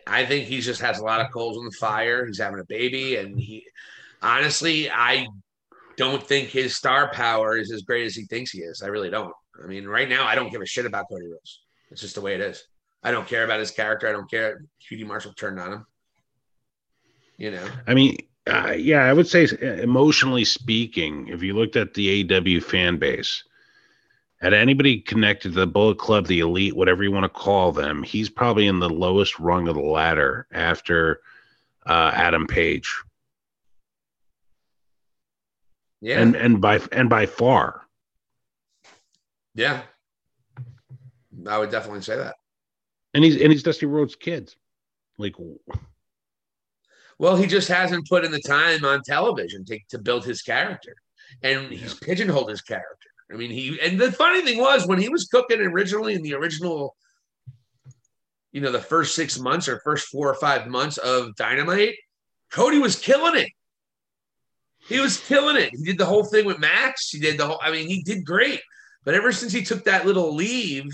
I 0.05 0.25
think 0.25 0.45
he 0.45 0.59
just 0.59 0.81
has 0.81 0.99
a 0.99 1.03
lot 1.03 1.21
of 1.21 1.31
coals 1.31 1.57
in 1.57 1.65
the 1.65 1.71
fire. 1.71 2.25
He's 2.25 2.39
having 2.39 2.59
a 2.59 2.65
baby, 2.65 3.15
and 3.15 3.39
he 3.39 3.65
honestly, 4.21 4.91
I 4.91 5.27
don't 5.95 6.21
think 6.21 6.49
his 6.49 6.75
star 6.75 7.11
power 7.11 7.57
is 7.57 7.71
as 7.71 7.81
great 7.83 8.05
as 8.05 8.15
he 8.15 8.25
thinks 8.25 8.51
he 8.51 8.59
is. 8.59 8.81
I 8.81 8.87
really 8.87 9.09
don't. 9.09 9.33
I 9.63 9.67
mean, 9.67 9.85
right 9.85 10.07
now, 10.07 10.25
I 10.25 10.35
don't 10.35 10.51
give 10.51 10.61
a 10.61 10.65
shit 10.65 10.85
about 10.85 11.05
Cody 11.09 11.27
Rhodes. 11.27 11.61
It's 11.91 12.01
just 12.01 12.15
the 12.15 12.21
way 12.21 12.35
it 12.35 12.41
is. 12.41 12.63
I 13.03 13.11
don't 13.11 13.27
care 13.27 13.43
about 13.43 13.59
his 13.59 13.71
character. 13.71 14.07
I 14.07 14.11
don't 14.11 14.29
care. 14.29 14.65
QT 14.89 15.05
Marshall 15.05 15.33
turned 15.33 15.59
on 15.59 15.73
him. 15.73 15.85
You 17.37 17.51
know. 17.51 17.67
I 17.87 17.93
mean, 17.93 18.17
uh, 18.47 18.73
yeah, 18.77 19.03
I 19.03 19.13
would 19.13 19.27
say 19.27 19.47
emotionally 19.81 20.43
speaking, 20.43 21.27
if 21.29 21.41
you 21.41 21.53
looked 21.53 21.75
at 21.75 21.93
the 21.93 22.35
AW 22.35 22.59
fan 22.61 22.97
base, 22.97 23.43
at 24.41 24.53
anybody 24.53 24.99
connected 24.99 25.53
to 25.53 25.59
the 25.59 25.67
Bullet 25.67 25.97
Club, 25.97 26.27
the 26.27 26.39
Elite, 26.39 26.75
whatever 26.75 27.03
you 27.03 27.11
want 27.11 27.25
to 27.25 27.29
call 27.29 27.71
them, 27.71 28.03
he's 28.03 28.29
probably 28.29 28.67
in 28.67 28.79
the 28.79 28.89
lowest 28.89 29.37
rung 29.39 29.67
of 29.67 29.75
the 29.75 29.81
ladder 29.81 30.47
after 30.51 31.21
uh, 31.85 32.11
Adam 32.13 32.47
Page. 32.47 32.93
Yeah, 36.01 36.21
and 36.21 36.35
and 36.35 36.61
by 36.61 36.79
and 36.93 37.09
by 37.09 37.25
far. 37.25 37.81
Yeah, 39.59 39.81
I 41.45 41.57
would 41.57 41.69
definitely 41.69 42.01
say 42.01 42.15
that. 42.15 42.37
And 43.13 43.25
he's 43.25 43.35
and 43.41 43.51
he's 43.51 43.61
Dusty 43.61 43.87
Rhodes' 43.87 44.15
kids, 44.15 44.55
like. 45.17 45.35
Well, 47.17 47.35
he 47.35 47.45
just 47.45 47.67
hasn't 47.67 48.07
put 48.07 48.23
in 48.23 48.31
the 48.31 48.39
time 48.39 48.85
on 48.85 49.01
television 49.03 49.65
to, 49.65 49.77
to 49.89 49.99
build 49.99 50.23
his 50.23 50.41
character, 50.41 50.95
and 51.43 51.69
he's 51.73 51.93
pigeonholed 51.93 52.49
his 52.49 52.61
character. 52.61 53.09
I 53.33 53.35
mean, 53.35 53.51
he 53.51 53.77
and 53.83 53.99
the 53.99 54.13
funny 54.13 54.41
thing 54.43 54.59
was 54.59 54.87
when 54.87 55.01
he 55.01 55.09
was 55.09 55.27
cooking 55.27 55.59
originally 55.59 56.13
in 56.13 56.21
the 56.21 56.35
original, 56.35 56.95
you 58.53 58.61
know, 58.61 58.71
the 58.71 58.79
first 58.79 59.13
six 59.13 59.37
months 59.37 59.67
or 59.67 59.81
first 59.83 60.07
four 60.07 60.29
or 60.29 60.35
five 60.35 60.67
months 60.67 60.97
of 60.99 61.35
Dynamite, 61.35 61.95
Cody 62.49 62.79
was 62.79 62.97
killing 62.97 63.35
it. 63.35 63.49
He 64.87 65.01
was 65.01 65.19
killing 65.19 65.57
it. 65.57 65.71
He 65.71 65.83
did 65.83 65.97
the 65.97 66.05
whole 66.05 66.23
thing 66.23 66.45
with 66.45 66.59
Max. 66.59 67.09
He 67.09 67.19
did 67.19 67.37
the 67.37 67.45
whole. 67.45 67.59
I 67.61 67.71
mean, 67.71 67.89
he 67.89 68.01
did 68.03 68.23
great. 68.23 68.61
But 69.09 69.15
ever 69.15 69.31
since 69.31 69.51
he 69.51 69.63
took 69.63 69.85
that 69.85 70.05
little 70.05 70.35
leave, 70.35 70.85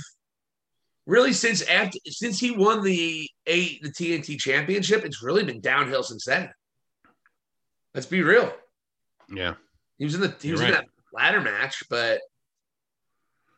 really 1.05 1.33
since 1.33 1.61
after 1.63 1.99
since 2.05 2.39
he 2.39 2.49
won 2.49 2.81
the 2.81 3.29
eight 3.45 3.83
the 3.83 3.89
TNT 3.89 4.39
championship, 4.39 5.03
it's 5.03 5.21
really 5.21 5.43
been 5.43 5.59
downhill 5.59 6.01
since 6.01 6.23
then. 6.23 6.49
Let's 7.93 8.07
be 8.07 8.21
real. 8.21 8.53
Yeah. 9.29 9.55
He 9.97 10.05
was 10.05 10.15
in 10.15 10.21
the 10.21 10.33
he 10.41 10.47
You're 10.47 10.53
was 10.53 10.61
right. 10.61 10.69
in 10.69 10.75
that 10.75 10.85
ladder 11.11 11.41
match, 11.41 11.83
but 11.89 12.21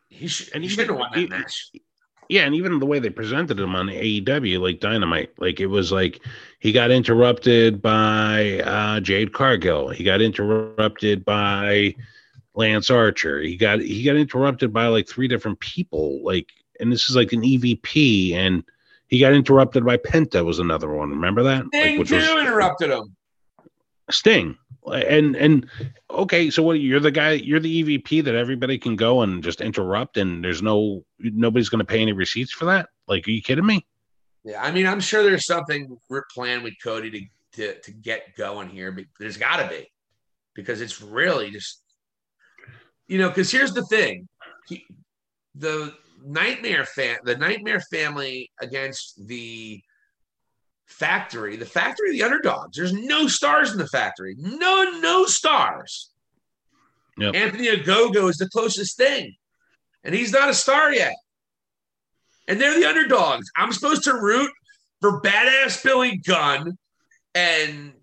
he, 0.09 0.27
sh- 0.27 0.49
and 0.55 0.63
he 0.63 0.69
should 0.71 0.87
have 0.87 0.97
won 0.97 1.11
that 1.11 1.19
he, 1.19 1.27
match. 1.27 1.69
Yeah, 2.27 2.45
and 2.45 2.55
even 2.55 2.79
the 2.79 2.87
way 2.87 2.97
they 2.97 3.11
presented 3.11 3.59
him 3.59 3.75
on 3.75 3.89
AEW, 3.89 4.59
like 4.59 4.79
Dynamite, 4.79 5.33
like 5.37 5.59
it 5.59 5.67
was 5.67 5.91
like 5.91 6.19
he 6.61 6.71
got 6.71 6.89
interrupted 6.89 7.79
by 7.79 8.59
uh, 8.61 9.01
Jade 9.01 9.33
Cargill. 9.33 9.89
He 9.89 10.03
got 10.03 10.19
interrupted 10.19 11.23
by 11.23 11.93
Lance 12.57 12.89
Archer. 12.89 13.41
He 13.41 13.55
got 13.55 13.79
he 13.79 14.03
got 14.03 14.15
interrupted 14.15 14.73
by 14.73 14.87
like 14.87 15.07
three 15.07 15.27
different 15.27 15.59
people. 15.59 16.21
Like, 16.23 16.49
and 16.79 16.91
this 16.91 17.09
is 17.09 17.15
like 17.15 17.31
an 17.31 17.41
EVP, 17.41 18.33
and 18.33 18.63
he 19.07 19.19
got 19.19 19.33
interrupted 19.33 19.85
by 19.85 19.97
Penta 19.97 20.43
was 20.43 20.59
another 20.59 20.91
one. 20.91 21.09
Remember 21.09 21.43
that? 21.43 21.65
Sting 21.67 21.99
like, 21.99 22.07
too 22.07 22.15
was, 22.15 22.29
interrupted 22.29 22.89
him. 22.89 23.15
Sting 24.09 24.57
and 24.93 25.35
and 25.35 25.67
okay 26.09 26.49
so 26.49 26.63
what 26.63 26.79
you're 26.79 26.99
the 26.99 27.11
guy 27.11 27.31
you're 27.31 27.59
the 27.59 27.83
evp 27.83 28.23
that 28.23 28.35
everybody 28.35 28.77
can 28.77 28.95
go 28.95 29.21
and 29.21 29.43
just 29.43 29.61
interrupt 29.61 30.17
and 30.17 30.43
there's 30.43 30.61
no 30.61 31.03
nobody's 31.19 31.69
going 31.69 31.79
to 31.79 31.85
pay 31.85 32.01
any 32.01 32.13
receipts 32.13 32.51
for 32.51 32.65
that 32.65 32.89
like 33.07 33.27
are 33.27 33.31
you 33.31 33.41
kidding 33.41 33.65
me 33.65 33.85
yeah 34.43 34.61
i 34.61 34.71
mean 34.71 34.87
i'm 34.87 34.99
sure 34.99 35.23
there's 35.23 35.45
something 35.45 35.97
planned 36.33 36.63
with 36.63 36.73
cody 36.81 37.11
to 37.11 37.21
to, 37.53 37.79
to 37.81 37.91
get 37.91 38.35
going 38.35 38.69
here 38.69 38.91
but 38.91 39.05
there's 39.19 39.37
got 39.37 39.57
to 39.57 39.67
be 39.67 39.89
because 40.53 40.81
it's 40.81 41.01
really 41.01 41.51
just 41.51 41.81
you 43.07 43.17
know 43.17 43.29
because 43.29 43.51
here's 43.51 43.73
the 43.73 43.85
thing 43.85 44.27
he, 44.67 44.85
the 45.55 45.93
nightmare 46.25 46.85
fan 46.85 47.17
the 47.23 47.35
nightmare 47.37 47.81
family 47.91 48.51
against 48.61 49.27
the 49.27 49.81
factory, 50.87 51.57
the 51.57 51.65
factory 51.65 52.11
the 52.11 52.23
underdogs. 52.23 52.75
There's 52.75 52.93
no 52.93 53.27
stars 53.27 53.71
in 53.71 53.77
the 53.77 53.87
factory. 53.87 54.35
No, 54.39 54.99
no 54.99 55.25
stars. 55.25 56.09
Yep. 57.17 57.35
Anthony 57.35 57.67
Ogogo 57.67 58.29
is 58.29 58.37
the 58.37 58.49
closest 58.49 58.97
thing. 58.97 59.35
And 60.03 60.15
he's 60.15 60.31
not 60.31 60.49
a 60.49 60.53
star 60.53 60.93
yet. 60.93 61.15
And 62.47 62.59
they're 62.61 62.79
the 62.79 62.87
underdogs. 62.87 63.47
I'm 63.57 63.73
supposed 63.73 64.03
to 64.03 64.13
root 64.13 64.51
for 65.01 65.21
badass 65.21 65.83
Billy 65.83 66.17
Gunn 66.17 66.77
and 67.35 67.93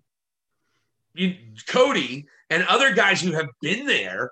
you, 1.13 1.35
Cody 1.67 2.25
and 2.49 2.63
other 2.65 2.93
guys 2.93 3.21
who 3.21 3.31
have 3.31 3.47
been 3.61 3.87
there 3.87 4.31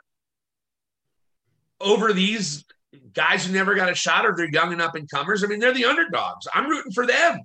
over 1.83 2.13
these 2.13 2.65
guys 3.13 3.45
who 3.45 3.53
never 3.53 3.75
got 3.75 3.91
a 3.91 3.95
shot 3.95 4.25
or 4.25 4.35
they're 4.35 4.49
young 4.49 4.71
and 4.71 4.81
up 4.81 4.95
and 4.95 5.09
comers. 5.09 5.43
I 5.43 5.47
mean, 5.47 5.59
they're 5.59 5.73
the 5.73 5.85
underdogs. 5.85 6.47
I'm 6.53 6.69
rooting 6.69 6.91
for 6.91 7.05
them. 7.05 7.41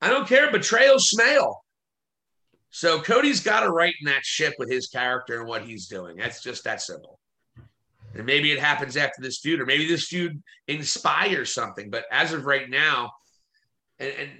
I 0.00 0.08
don't 0.08 0.28
care. 0.28 0.50
Betrayal, 0.50 0.96
schmail. 0.96 1.56
So 2.70 3.00
Cody's 3.00 3.40
got 3.40 3.60
to 3.60 3.70
right 3.70 3.94
in 4.00 4.06
that 4.06 4.24
ship 4.24 4.54
with 4.58 4.70
his 4.70 4.88
character 4.88 5.40
and 5.40 5.48
what 5.48 5.62
he's 5.62 5.88
doing. 5.88 6.16
That's 6.16 6.42
just 6.42 6.64
that 6.64 6.80
simple. 6.80 7.18
And 8.14 8.24
maybe 8.24 8.52
it 8.52 8.60
happens 8.60 8.96
after 8.96 9.20
this 9.20 9.38
feud, 9.38 9.60
or 9.60 9.66
maybe 9.66 9.86
this 9.86 10.06
feud 10.06 10.42
inspires 10.66 11.52
something. 11.52 11.90
But 11.90 12.04
as 12.12 12.32
of 12.32 12.46
right 12.46 12.68
now, 12.68 13.12
and, 13.98 14.12
and 14.18 14.30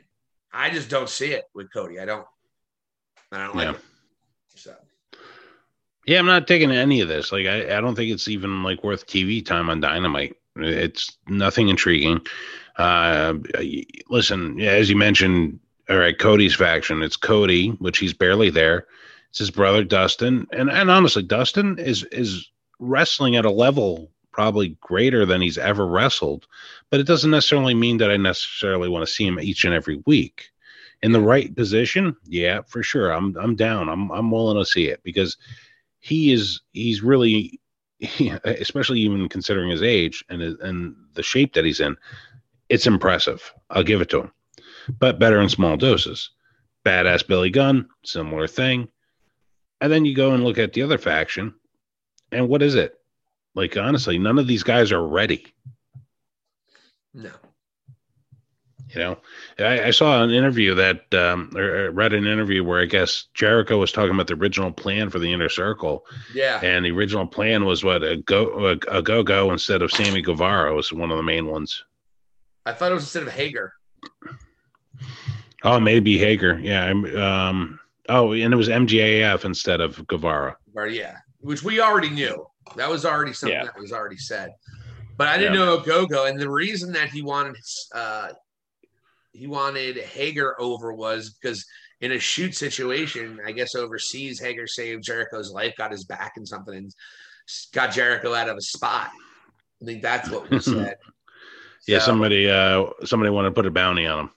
I 0.52 0.70
just 0.70 0.88
don't 0.88 1.08
see 1.08 1.32
it 1.32 1.44
with 1.54 1.72
Cody. 1.72 1.98
I 1.98 2.04
don't. 2.04 2.26
I 3.30 3.38
don't 3.44 3.56
like 3.56 3.66
yeah. 3.66 3.74
it. 3.74 3.80
Yeah, 6.08 6.20
I'm 6.20 6.26
not 6.26 6.46
taking 6.46 6.70
any 6.70 7.02
of 7.02 7.08
this. 7.08 7.32
Like, 7.32 7.46
I, 7.46 7.76
I 7.76 7.82
don't 7.82 7.94
think 7.94 8.10
it's 8.10 8.28
even 8.28 8.62
like 8.62 8.82
worth 8.82 9.06
TV 9.06 9.44
time 9.44 9.68
on 9.68 9.80
Dynamite. 9.80 10.36
It's 10.56 11.18
nothing 11.28 11.68
intriguing. 11.68 12.22
Uh, 12.78 13.34
listen, 14.08 14.58
as 14.58 14.88
you 14.88 14.96
mentioned, 14.96 15.60
all 15.90 15.98
right, 15.98 16.18
Cody's 16.18 16.54
faction. 16.54 17.02
It's 17.02 17.18
Cody, 17.18 17.68
which 17.80 17.98
he's 17.98 18.14
barely 18.14 18.48
there. 18.48 18.86
It's 19.28 19.40
his 19.40 19.50
brother 19.50 19.84
Dustin, 19.84 20.46
and 20.50 20.70
and 20.70 20.90
honestly, 20.90 21.22
Dustin 21.22 21.78
is 21.78 22.04
is 22.04 22.50
wrestling 22.78 23.36
at 23.36 23.44
a 23.44 23.50
level 23.50 24.10
probably 24.32 24.78
greater 24.80 25.26
than 25.26 25.42
he's 25.42 25.58
ever 25.58 25.86
wrestled. 25.86 26.46
But 26.88 27.00
it 27.00 27.06
doesn't 27.06 27.30
necessarily 27.30 27.74
mean 27.74 27.98
that 27.98 28.10
I 28.10 28.16
necessarily 28.16 28.88
want 28.88 29.06
to 29.06 29.12
see 29.12 29.26
him 29.26 29.38
each 29.38 29.66
and 29.66 29.74
every 29.74 30.02
week. 30.06 30.48
In 31.02 31.12
the 31.12 31.20
right 31.20 31.54
position, 31.54 32.16
yeah, 32.24 32.62
for 32.66 32.82
sure. 32.82 33.10
I'm 33.10 33.36
I'm 33.36 33.56
down. 33.56 33.90
I'm 33.90 34.10
I'm 34.10 34.30
willing 34.30 34.56
to 34.56 34.64
see 34.64 34.88
it 34.88 35.02
because 35.04 35.36
he 36.00 36.32
is 36.32 36.60
he's 36.72 37.02
really, 37.02 37.60
especially 38.44 39.00
even 39.00 39.28
considering 39.28 39.70
his 39.70 39.82
age 39.82 40.24
and 40.28 40.42
and 40.42 40.96
the 41.14 41.22
shape 41.22 41.54
that 41.54 41.64
he's 41.64 41.80
in 41.80 41.96
it's 42.68 42.86
impressive. 42.86 43.52
I'll 43.70 43.82
give 43.82 44.00
it 44.00 44.10
to 44.10 44.22
him, 44.22 44.32
but 44.98 45.18
better 45.18 45.40
in 45.40 45.48
small 45.48 45.76
doses. 45.76 46.30
Badass 46.84 47.26
Billy 47.26 47.50
Gunn, 47.50 47.88
similar 48.04 48.46
thing. 48.46 48.88
And 49.80 49.92
then 49.92 50.04
you 50.04 50.14
go 50.14 50.32
and 50.32 50.44
look 50.44 50.58
at 50.58 50.72
the 50.72 50.82
other 50.82 50.98
faction, 50.98 51.54
and 52.32 52.48
what 52.48 52.62
is 52.62 52.74
it? 52.74 52.94
Like, 53.54 53.76
honestly, 53.76 54.18
none 54.18 54.38
of 54.38 54.46
these 54.46 54.62
guys 54.62 54.92
are 54.92 55.06
ready. 55.06 55.46
No. 57.14 57.30
You 58.94 59.00
know, 59.00 59.18
I, 59.58 59.84
I 59.84 59.90
saw 59.90 60.22
an 60.22 60.30
interview 60.30 60.74
that, 60.74 61.12
um, 61.14 61.50
or 61.56 61.90
read 61.90 62.12
an 62.14 62.26
interview 62.26 62.64
where 62.64 62.80
I 62.80 62.86
guess 62.86 63.26
Jericho 63.34 63.78
was 63.78 63.92
talking 63.92 64.14
about 64.14 64.26
the 64.28 64.34
original 64.34 64.72
plan 64.72 65.10
for 65.10 65.18
the 65.18 65.32
inner 65.32 65.48
circle. 65.48 66.06
Yeah. 66.34 66.60
And 66.62 66.84
the 66.84 66.92
original 66.92 67.26
plan 67.26 67.64
was 67.64 67.84
what 67.84 68.02
a 68.02 68.16
go 68.16 68.68
a, 68.68 68.98
a 68.98 69.02
go 69.02 69.22
go 69.22 69.52
instead 69.52 69.82
of 69.82 69.90
Sammy 69.92 70.22
Guevara 70.22 70.74
was 70.74 70.92
one 70.92 71.10
of 71.10 71.16
the 71.16 71.22
main 71.22 71.46
ones. 71.46 71.84
I 72.64 72.72
thought 72.72 72.92
it 72.92 72.94
was 72.94 73.04
instead 73.04 73.24
of 73.24 73.32
Hager. 73.32 73.72
Oh, 75.64 75.80
maybe 75.80 76.18
Hager. 76.18 76.58
Yeah. 76.58 76.88
Um, 76.90 77.80
oh, 78.08 78.32
and 78.32 78.52
it 78.52 78.56
was 78.56 78.68
MGAF 78.68 79.44
instead 79.44 79.80
of 79.80 80.06
Guevara. 80.06 80.56
Or, 80.74 80.86
yeah, 80.86 81.16
which 81.40 81.62
we 81.62 81.80
already 81.80 82.10
knew. 82.10 82.46
That 82.76 82.88
was 82.88 83.04
already 83.04 83.32
something 83.32 83.58
yeah. 83.58 83.64
that 83.64 83.78
was 83.78 83.92
already 83.92 84.18
said. 84.18 84.50
But 85.16 85.28
I 85.28 85.36
didn't 85.38 85.54
Yeah. 85.54 85.64
know 85.64 85.78
Ogogo, 85.78 86.28
and 86.28 86.38
the 86.38 86.48
reason 86.50 86.92
that 86.92 87.08
he 87.10 87.22
wanted 87.22 87.56
uh, 87.92 88.28
he 89.32 89.46
wanted 89.46 89.96
Hager 89.98 90.60
over 90.60 90.92
was 90.92 91.30
because 91.40 91.64
in 92.00 92.12
a 92.12 92.18
shoot 92.18 92.54
situation, 92.54 93.40
I 93.44 93.52
guess 93.52 93.74
overseas, 93.74 94.40
Hager 94.40 94.66
saved 94.66 95.02
Jericho's 95.04 95.50
life, 95.50 95.74
got 95.76 95.90
his 95.92 96.04
back 96.04 96.32
and 96.36 96.46
something, 96.46 96.74
and 96.74 96.94
got 97.72 97.92
Jericho 97.92 98.34
out 98.34 98.48
of 98.48 98.56
a 98.56 98.60
spot. 98.62 99.10
I 99.82 99.84
think 99.84 100.02
that's 100.02 100.28
what 100.30 100.48
we 100.50 100.58
said. 100.60 100.96
Yeah, 101.86 101.98
So- 101.98 102.06
somebody 102.06 102.48
uh 102.50 102.86
somebody 103.04 103.30
wanted 103.30 103.48
to 103.50 103.54
put 103.54 103.66
a 103.66 103.70
bounty 103.70 104.06
on 104.06 104.20
him. 104.20 104.30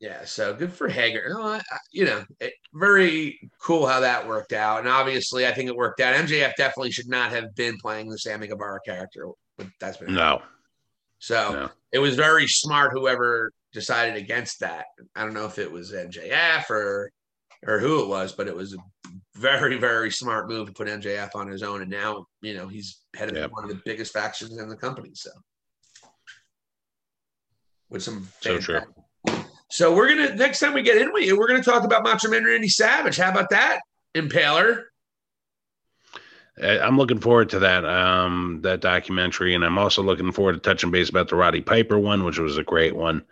Yeah, 0.00 0.24
so 0.24 0.52
good 0.52 0.72
for 0.72 0.88
Hager. 0.88 1.28
No, 1.28 1.42
I, 1.42 1.56
I- 1.58 1.78
you 1.92 2.04
know, 2.04 2.24
it, 2.40 2.54
very 2.74 3.38
cool 3.60 3.86
how 3.86 4.00
that 4.00 4.26
worked 4.26 4.52
out. 4.52 4.80
And 4.80 4.88
obviously, 4.88 5.46
I 5.46 5.52
think 5.52 5.68
it 5.68 5.76
worked 5.76 6.00
out. 6.00 6.14
MJF 6.16 6.54
definitely 6.56 6.90
should 6.90 7.08
not 7.08 7.30
have 7.30 7.54
been 7.54 7.76
playing 7.78 8.08
the 8.10 8.18
Sammy 8.18 8.48
Guevara 8.48 8.80
character, 8.84 9.28
but 9.56 9.68
that's 9.80 9.98
been 9.98 10.12
No. 10.14 10.42
So 11.20 11.52
No. 11.52 11.70
it 11.92 12.00
was 12.00 12.16
very 12.16 12.48
smart 12.48 12.90
whoever 12.92 13.52
decided 13.72 14.16
against 14.16 14.60
that. 14.60 14.86
I 15.16 15.24
don't 15.24 15.34
know 15.34 15.46
if 15.46 15.58
it 15.58 15.70
was 15.70 15.92
MJF 15.92 16.68
or 16.70 17.10
or 17.66 17.78
who 17.78 18.02
it 18.02 18.08
was, 18.08 18.32
but 18.32 18.48
it 18.48 18.56
was 18.56 18.74
a 18.74 18.78
very 19.36 19.78
very 19.78 20.10
smart 20.10 20.48
move 20.48 20.66
to 20.66 20.72
put 20.72 20.88
MJF 20.88 21.34
on 21.34 21.48
his 21.48 21.62
own, 21.62 21.82
and 21.82 21.90
now 21.90 22.26
you 22.40 22.54
know 22.54 22.68
he's 22.68 23.00
head 23.16 23.30
of 23.30 23.36
Yep. 23.36 23.50
one 23.52 23.64
of 23.64 23.70
the 23.70 23.80
biggest 23.84 24.12
factions 24.12 24.58
in 24.58 24.68
the 24.68 24.76
company. 24.76 25.10
So 25.14 25.30
with 27.88 28.02
some 28.02 28.28
So 28.40 28.58
true. 28.58 28.80
So 29.70 29.94
we're 29.94 30.08
gonna 30.08 30.34
next 30.34 30.60
time 30.60 30.74
we 30.74 30.82
get 30.82 30.98
in 31.00 31.12
with 31.12 31.24
you, 31.24 31.38
we're 31.38 31.48
gonna 31.48 31.62
talk 31.62 31.84
about 31.84 32.02
Macho 32.02 32.28
Man 32.28 32.44
Randy 32.44 32.68
Savage. 32.68 33.16
How 33.16 33.30
about 33.30 33.50
that, 33.50 33.80
Impaler? 34.14 34.84
I'm 36.62 36.98
looking 36.98 37.18
forward 37.20 37.48
to 37.50 37.60
that 37.60 37.84
um 37.86 38.60
that 38.62 38.80
documentary, 38.80 39.54
and 39.54 39.64
I'm 39.64 39.78
also 39.78 40.02
looking 40.02 40.32
forward 40.32 40.52
to 40.54 40.58
touching 40.58 40.90
base 40.90 41.08
about 41.08 41.28
the 41.28 41.36
Roddy 41.36 41.62
Piper 41.62 41.98
one, 41.98 42.24
which 42.24 42.38
was 42.38 42.58
a 42.58 42.62
great 42.62 42.94
one. 42.94 43.22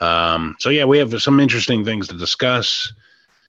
Um, 0.00 0.56
so 0.58 0.70
yeah, 0.70 0.84
we 0.84 0.98
have 0.98 1.20
some 1.22 1.40
interesting 1.40 1.84
things 1.84 2.08
to 2.08 2.16
discuss. 2.16 2.92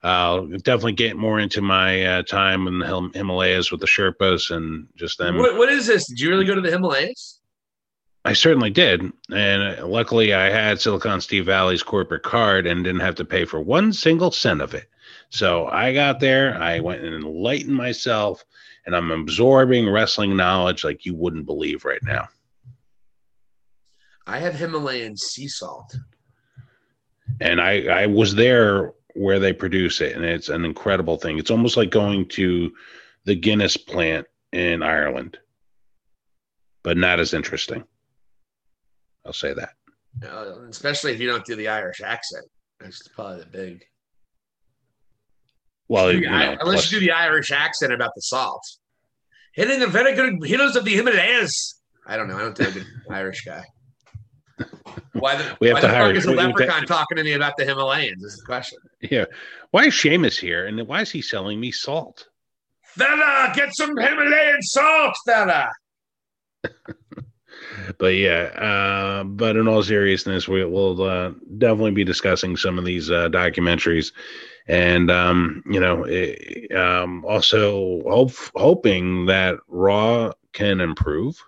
I'll 0.04 0.48
definitely 0.48 0.94
get 0.94 1.16
more 1.16 1.40
into 1.40 1.62
my 1.62 2.04
uh, 2.04 2.24
time 2.24 2.68
in 2.68 2.80
the 2.80 2.88
Him- 2.88 3.12
Himalayas 3.14 3.72
with 3.72 3.82
the 3.82 3.88
Sherpas 3.88 4.50
and 4.50 4.88
just 4.96 5.18
them. 5.18 5.38
What, 5.38 5.58
what 5.58 5.70
is 5.70 5.88
this? 5.88 6.08
Did 6.08 6.20
you 6.20 6.30
really 6.30 6.46
go 6.46 6.56
to 6.56 6.62
the 6.62 6.72
Himalayas? 6.72 7.40
I 8.24 8.34
certainly 8.34 8.70
did, 8.70 9.02
and 9.32 9.80
uh, 9.80 9.88
luckily 9.88 10.34
I 10.34 10.50
had 10.50 10.80
Silicon 10.80 11.22
Steve 11.22 11.46
Valley's 11.46 11.82
corporate 11.82 12.22
card 12.22 12.68
and 12.68 12.84
didn't 12.84 13.02
have 13.02 13.16
to 13.16 13.26
pay 13.26 13.46
for 13.46 13.60
one 13.60 13.94
single 13.94 14.30
cent 14.32 14.62
of 14.62 14.76
it. 14.76 14.88
So 15.30 15.68
I 15.68 15.94
got 15.94 16.20
there, 16.20 16.56
I 16.62 16.82
went 16.82 17.04
and 17.04 17.16
enlightened 17.16 17.76
myself, 17.76 18.44
and 18.86 18.96
I'm 18.96 19.10
absorbing 19.12 19.90
wrestling 19.90 20.36
knowledge 20.36 20.84
like 20.84 21.06
you 21.06 21.16
wouldn't 21.16 21.48
believe 21.48 21.84
right 21.84 22.04
now. 22.04 22.28
I 24.28 24.38
have 24.38 24.56
Himalayan 24.56 25.18
sea 25.18 25.48
salt. 25.48 25.96
And 27.40 27.62
I 27.62 27.84
I 28.04 28.06
was 28.08 28.36
there 28.36 28.94
where 29.14 29.40
they 29.40 29.54
produce 29.54 30.02
it, 30.02 30.16
and 30.16 30.24
it's 30.26 30.50
an 30.50 30.66
incredible 30.66 31.18
thing. 31.18 31.38
It's 31.38 31.52
almost 31.52 31.78
like 31.78 31.90
going 31.90 32.28
to 32.30 32.72
the 33.26 33.36
Guinness 33.36 33.78
plant 33.78 34.26
in 34.52 34.82
Ireland, 34.84 35.38
but 36.84 36.98
not 36.98 37.20
as 37.20 37.34
interesting. 37.34 37.84
I'll 39.26 39.34
say 39.34 39.54
that. 39.54 39.74
Uh, 40.28 40.64
especially 40.70 41.14
if 41.14 41.20
you 41.20 41.28
don't 41.28 41.46
do 41.46 41.56
the 41.56 41.68
Irish 41.68 42.02
accent. 42.02 42.46
That's 42.80 43.08
probably 43.10 43.40
the 43.42 43.46
big. 43.46 43.84
Well, 45.88 46.12
you 46.12 46.22
know, 46.22 46.36
I- 46.36 46.44
unless 46.60 46.64
plus- 46.64 46.92
you 46.92 47.00
do 47.00 47.06
the 47.06 47.12
Irish 47.12 47.52
accent 47.52 47.94
about 47.94 48.12
the 48.16 48.22
salt. 48.22 48.64
Hitting 49.54 49.80
the 49.80 49.88
very 49.88 50.14
good 50.16 50.44
heroes 50.46 50.76
of 50.78 50.86
the 50.86 50.92
Himalayas. 50.96 51.82
I 52.08 52.16
don't 52.18 52.28
know. 52.30 52.38
I 52.38 52.42
don't 52.42 52.58
think 52.58 52.70
a 52.70 52.74
good 52.80 52.88
Irish 53.10 53.44
guy. 53.44 53.64
Why 55.14 55.36
the, 55.36 55.58
We 55.60 55.68
have 55.68 55.76
why 55.76 55.82
to 55.82 55.88
the 55.88 55.94
hire- 55.94 56.06
fuck 56.08 56.16
is 56.16 56.26
a 56.26 56.32
we- 56.32 56.38
we- 56.38 56.44
leprechaun 56.44 56.86
talking 56.86 57.18
to 57.18 57.24
me 57.24 57.34
about 57.34 57.58
the 57.58 57.66
Himalayas? 57.66 58.22
Is 58.24 58.38
the 58.38 58.46
question. 58.46 58.80
Yeah. 59.02 59.26
Why 59.72 59.86
is 59.86 59.94
Seamus 59.94 60.40
here? 60.40 60.66
And 60.68 60.88
why 60.88 61.02
is 61.02 61.12
he 61.12 61.22
selling 61.22 61.60
me 61.60 61.72
salt? 61.72 62.28
Fella, 62.84 63.52
get 63.56 63.74
some 63.76 63.96
Himalayan 63.98 64.62
salt, 64.62 65.16
fella. 65.26 65.70
But 67.98 68.16
yeah, 68.16 68.44
uh, 68.58 69.24
but 69.24 69.56
in 69.56 69.68
all 69.68 69.84
seriousness, 69.84 70.48
we 70.48 70.64
will 70.66 71.02
uh, 71.04 71.32
definitely 71.58 71.92
be 71.92 72.04
discussing 72.04 72.56
some 72.58 72.78
of 72.80 72.86
these 72.86 73.10
uh, 73.12 73.30
documentaries, 73.30 74.14
and 74.68 75.10
um, 75.12 75.64
you 75.70 75.80
know, 75.80 76.04
eh, 76.04 76.68
um, 76.76 77.24
also 77.26 78.02
hope, 78.10 78.34
hoping 78.56 79.26
that 79.28 79.56
Raw 79.68 80.32
can 80.54 80.80
improve, 80.82 81.42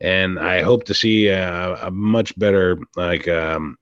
and 0.00 0.38
I 0.38 0.62
hope 0.62 0.84
to 0.84 0.94
see 0.94 1.28
a, 1.28 1.86
a 1.86 1.90
much 1.90 2.38
better 2.38 2.78
like 2.96 3.26
um, 3.28 3.76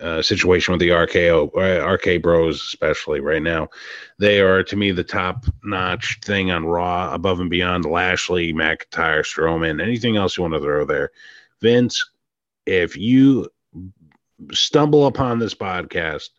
uh, 0.00 0.22
situation 0.22 0.72
with 0.72 0.80
the 0.80 0.90
RKO 0.90 1.50
uh, 1.56 1.86
RK 1.86 2.22
Bros, 2.22 2.56
especially 2.56 3.20
right 3.20 3.42
now. 3.42 3.68
They 4.18 4.40
are 4.40 4.62
to 4.62 4.76
me 4.76 4.92
the 4.92 5.04
top 5.04 5.44
notch 5.64 6.20
thing 6.24 6.50
on 6.50 6.64
Raw, 6.64 7.12
above 7.12 7.40
and 7.40 7.50
beyond 7.50 7.84
Lashley, 7.84 8.52
McIntyre, 8.52 9.24
Strowman, 9.24 9.82
anything 9.82 10.16
else 10.16 10.36
you 10.36 10.42
want 10.42 10.54
to 10.54 10.60
throw 10.60 10.84
there. 10.84 11.10
Vince, 11.60 12.10
if 12.66 12.96
you 12.96 13.48
stumble 14.52 15.06
upon 15.06 15.38
this 15.38 15.54
podcast, 15.54 16.30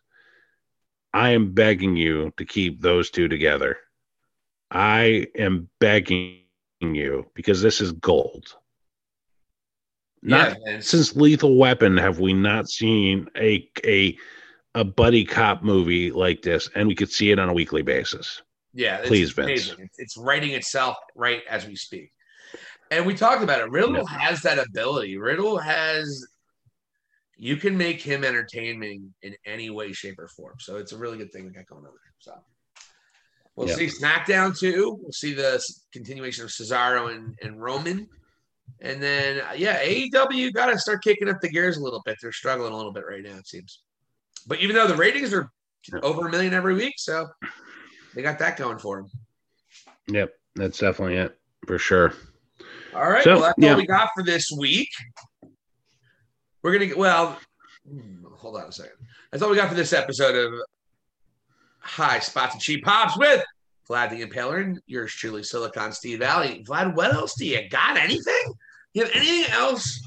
I 1.12 1.30
am 1.30 1.52
begging 1.52 1.96
you 1.96 2.32
to 2.36 2.44
keep 2.44 2.80
those 2.80 3.10
two 3.10 3.28
together. 3.28 3.78
I 4.70 5.26
am 5.36 5.68
begging 5.80 6.38
you 6.80 7.26
because 7.34 7.60
this 7.60 7.80
is 7.80 7.92
gold. 7.92 8.54
Not 10.22 10.56
yeah, 10.66 10.80
since 10.80 11.16
Lethal 11.16 11.56
Weapon 11.56 11.96
have 11.96 12.18
we 12.18 12.32
not 12.34 12.68
seen 12.68 13.28
a 13.36 13.68
a 13.84 14.16
a 14.74 14.84
buddy 14.84 15.24
cop 15.24 15.62
movie 15.62 16.10
like 16.10 16.42
this, 16.42 16.68
and 16.74 16.86
we 16.86 16.94
could 16.94 17.10
see 17.10 17.30
it 17.30 17.38
on 17.38 17.48
a 17.48 17.52
weekly 17.54 17.82
basis. 17.82 18.42
Yeah, 18.72 18.98
it's 18.98 19.08
Please, 19.08 19.32
Vince. 19.32 19.68
amazing. 19.70 19.90
It's, 19.98 20.16
writing 20.16 20.50
itself 20.52 20.96
right 21.16 21.42
as 21.48 21.66
we 21.66 21.74
speak. 21.74 22.12
And 22.92 23.04
we 23.04 23.14
talked 23.14 23.42
about 23.42 23.60
it. 23.60 23.70
Riddle 23.70 24.06
has 24.06 24.42
that 24.42 24.58
ability. 24.64 25.16
Riddle 25.16 25.58
has 25.58 26.24
you 27.36 27.56
can 27.56 27.76
make 27.76 28.00
him 28.02 28.22
entertaining 28.22 29.12
in 29.22 29.34
any 29.46 29.70
way, 29.70 29.92
shape, 29.92 30.18
or 30.18 30.28
form. 30.28 30.56
So 30.60 30.76
it's 30.76 30.92
a 30.92 30.98
really 30.98 31.16
good 31.16 31.32
thing 31.32 31.46
we 31.46 31.50
got 31.50 31.66
going 31.66 31.84
on 31.86 31.92
there. 31.92 32.12
So 32.18 32.34
we'll 33.56 33.68
Yeah. 33.68 33.76
see 33.76 33.86
SmackDown 33.86 34.56
too. 34.56 34.98
We'll 35.00 35.12
see 35.12 35.32
the 35.32 35.64
continuation 35.92 36.44
of 36.44 36.50
Cesaro 36.50 37.12
and, 37.14 37.36
and 37.42 37.60
Roman. 37.60 38.08
And 38.80 39.02
then 39.02 39.40
uh, 39.40 39.52
yeah, 39.56 39.82
AEW 39.82 40.52
got 40.52 40.66
to 40.66 40.78
start 40.78 41.02
kicking 41.02 41.28
up 41.28 41.40
the 41.40 41.48
gears 41.48 41.76
a 41.76 41.82
little 41.82 42.02
bit. 42.04 42.16
They're 42.20 42.32
struggling 42.32 42.72
a 42.72 42.76
little 42.76 42.92
bit 42.92 43.04
right 43.08 43.22
now, 43.22 43.36
it 43.36 43.46
seems. 43.46 43.82
But 44.46 44.60
even 44.60 44.74
though 44.74 44.86
the 44.86 44.96
ratings 44.96 45.34
are 45.34 45.50
over 46.02 46.28
a 46.28 46.30
million 46.30 46.54
every 46.54 46.74
week, 46.74 46.94
so 46.96 47.28
they 48.14 48.22
got 48.22 48.38
that 48.38 48.56
going 48.56 48.78
for 48.78 49.02
them. 49.02 49.10
Yep, 50.08 50.32
that's 50.54 50.78
definitely 50.78 51.16
it 51.16 51.38
for 51.66 51.78
sure. 51.78 52.14
All 52.94 53.10
right. 53.10 53.22
So, 53.22 53.34
well, 53.34 53.42
that's 53.42 53.54
yeah. 53.58 53.72
all 53.72 53.76
we 53.76 53.86
got 53.86 54.10
for 54.14 54.22
this 54.22 54.50
week. 54.50 54.88
We're 56.62 56.72
gonna 56.72 56.86
get 56.86 56.98
well. 56.98 57.38
hmm, 57.88 58.24
Hold 58.36 58.56
on 58.56 58.68
a 58.68 58.72
second. 58.72 58.96
That's 59.30 59.42
all 59.42 59.50
we 59.50 59.56
got 59.56 59.68
for 59.68 59.74
this 59.74 59.92
episode 59.92 60.34
of 60.34 60.52
High 61.78 62.18
Spots 62.18 62.54
and 62.54 62.62
Cheap 62.62 62.84
Pops 62.84 63.16
with 63.16 63.44
Vlad 63.90 64.10
the 64.10 64.24
Impaler 64.24 64.62
and 64.62 64.80
yours 64.86 65.12
truly, 65.12 65.42
Silicon 65.42 65.92
Steve 65.92 66.20
Valley. 66.20 66.64
Vlad, 66.66 66.94
what 66.94 67.12
else 67.12 67.34
do 67.36 67.44
you 67.44 67.68
got? 67.68 67.96
Anything? 67.96 68.54
You 68.94 69.04
have 69.04 69.12
anything 69.14 69.52
else? 69.52 70.00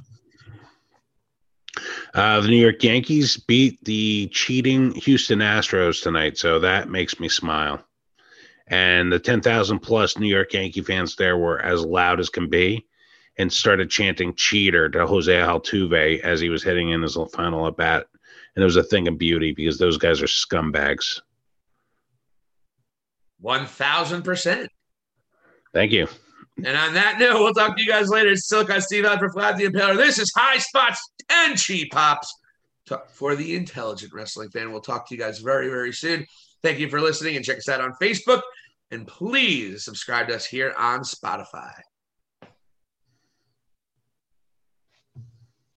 Uh, 2.13 2.39
the 2.39 2.47
New 2.47 2.57
York 2.57 2.81
Yankees 2.81 3.37
beat 3.37 3.83
the 3.83 4.27
cheating 4.31 4.93
Houston 4.95 5.39
Astros 5.39 6.01
tonight, 6.01 6.37
so 6.37 6.59
that 6.59 6.89
makes 6.89 7.19
me 7.19 7.27
smile. 7.27 7.83
And 8.67 9.11
the 9.11 9.19
10,000 9.19 9.79
plus 9.79 10.17
New 10.17 10.27
York 10.27 10.53
Yankee 10.53 10.81
fans 10.81 11.15
there 11.15 11.37
were 11.37 11.59
as 11.59 11.83
loud 11.83 12.19
as 12.19 12.29
can 12.29 12.49
be 12.49 12.85
and 13.37 13.51
started 13.51 13.89
chanting 13.89 14.35
cheater 14.35 14.87
to 14.89 15.07
Jose 15.07 15.33
Altuve 15.33 16.21
as 16.21 16.39
he 16.39 16.49
was 16.49 16.63
hitting 16.63 16.89
in 16.89 17.01
his 17.01 17.17
final 17.33 17.67
at 17.67 17.75
bat. 17.75 18.05
And 18.55 18.61
it 18.61 18.65
was 18.65 18.77
a 18.77 18.83
thing 18.83 19.07
of 19.07 19.17
beauty 19.17 19.51
because 19.51 19.77
those 19.77 19.97
guys 19.97 20.21
are 20.21 20.27
scumbags. 20.27 21.19
One 23.43 23.65
thousand 23.65 24.21
percent. 24.21 24.69
Thank 25.73 25.91
you. 25.91 26.07
And 26.63 26.77
on 26.77 26.93
that 26.93 27.19
note, 27.19 27.41
we'll 27.41 27.53
talk 27.53 27.75
to 27.75 27.83
you 27.83 27.89
guys 27.89 28.07
later. 28.07 28.29
It's 28.29 28.47
Silicon 28.47 28.79
Steve 28.79 29.03
out 29.03 29.19
for 29.19 29.29
Vlad 29.29 29.57
the 29.57 29.65
Impaler. 29.65 29.97
This 29.97 30.17
is 30.17 30.31
High 30.33 30.59
Spots 30.59 31.11
and 31.29 31.59
Cheap 31.59 31.91
Pops 31.91 32.33
for 33.09 33.35
the 33.35 33.57
intelligent 33.57 34.13
wrestling 34.13 34.49
fan. 34.49 34.71
We'll 34.71 34.79
talk 34.79 35.09
to 35.09 35.13
you 35.13 35.19
guys 35.19 35.39
very, 35.39 35.67
very 35.67 35.91
soon. 35.91 36.25
Thank 36.61 36.79
you 36.79 36.87
for 36.87 37.01
listening 37.01 37.35
and 37.35 37.43
check 37.43 37.57
us 37.57 37.67
out 37.67 37.81
on 37.81 37.91
Facebook. 38.01 38.41
And 38.91 39.05
please 39.05 39.83
subscribe 39.83 40.29
to 40.29 40.35
us 40.35 40.45
here 40.45 40.73
on 40.77 41.01
Spotify. 41.01 41.73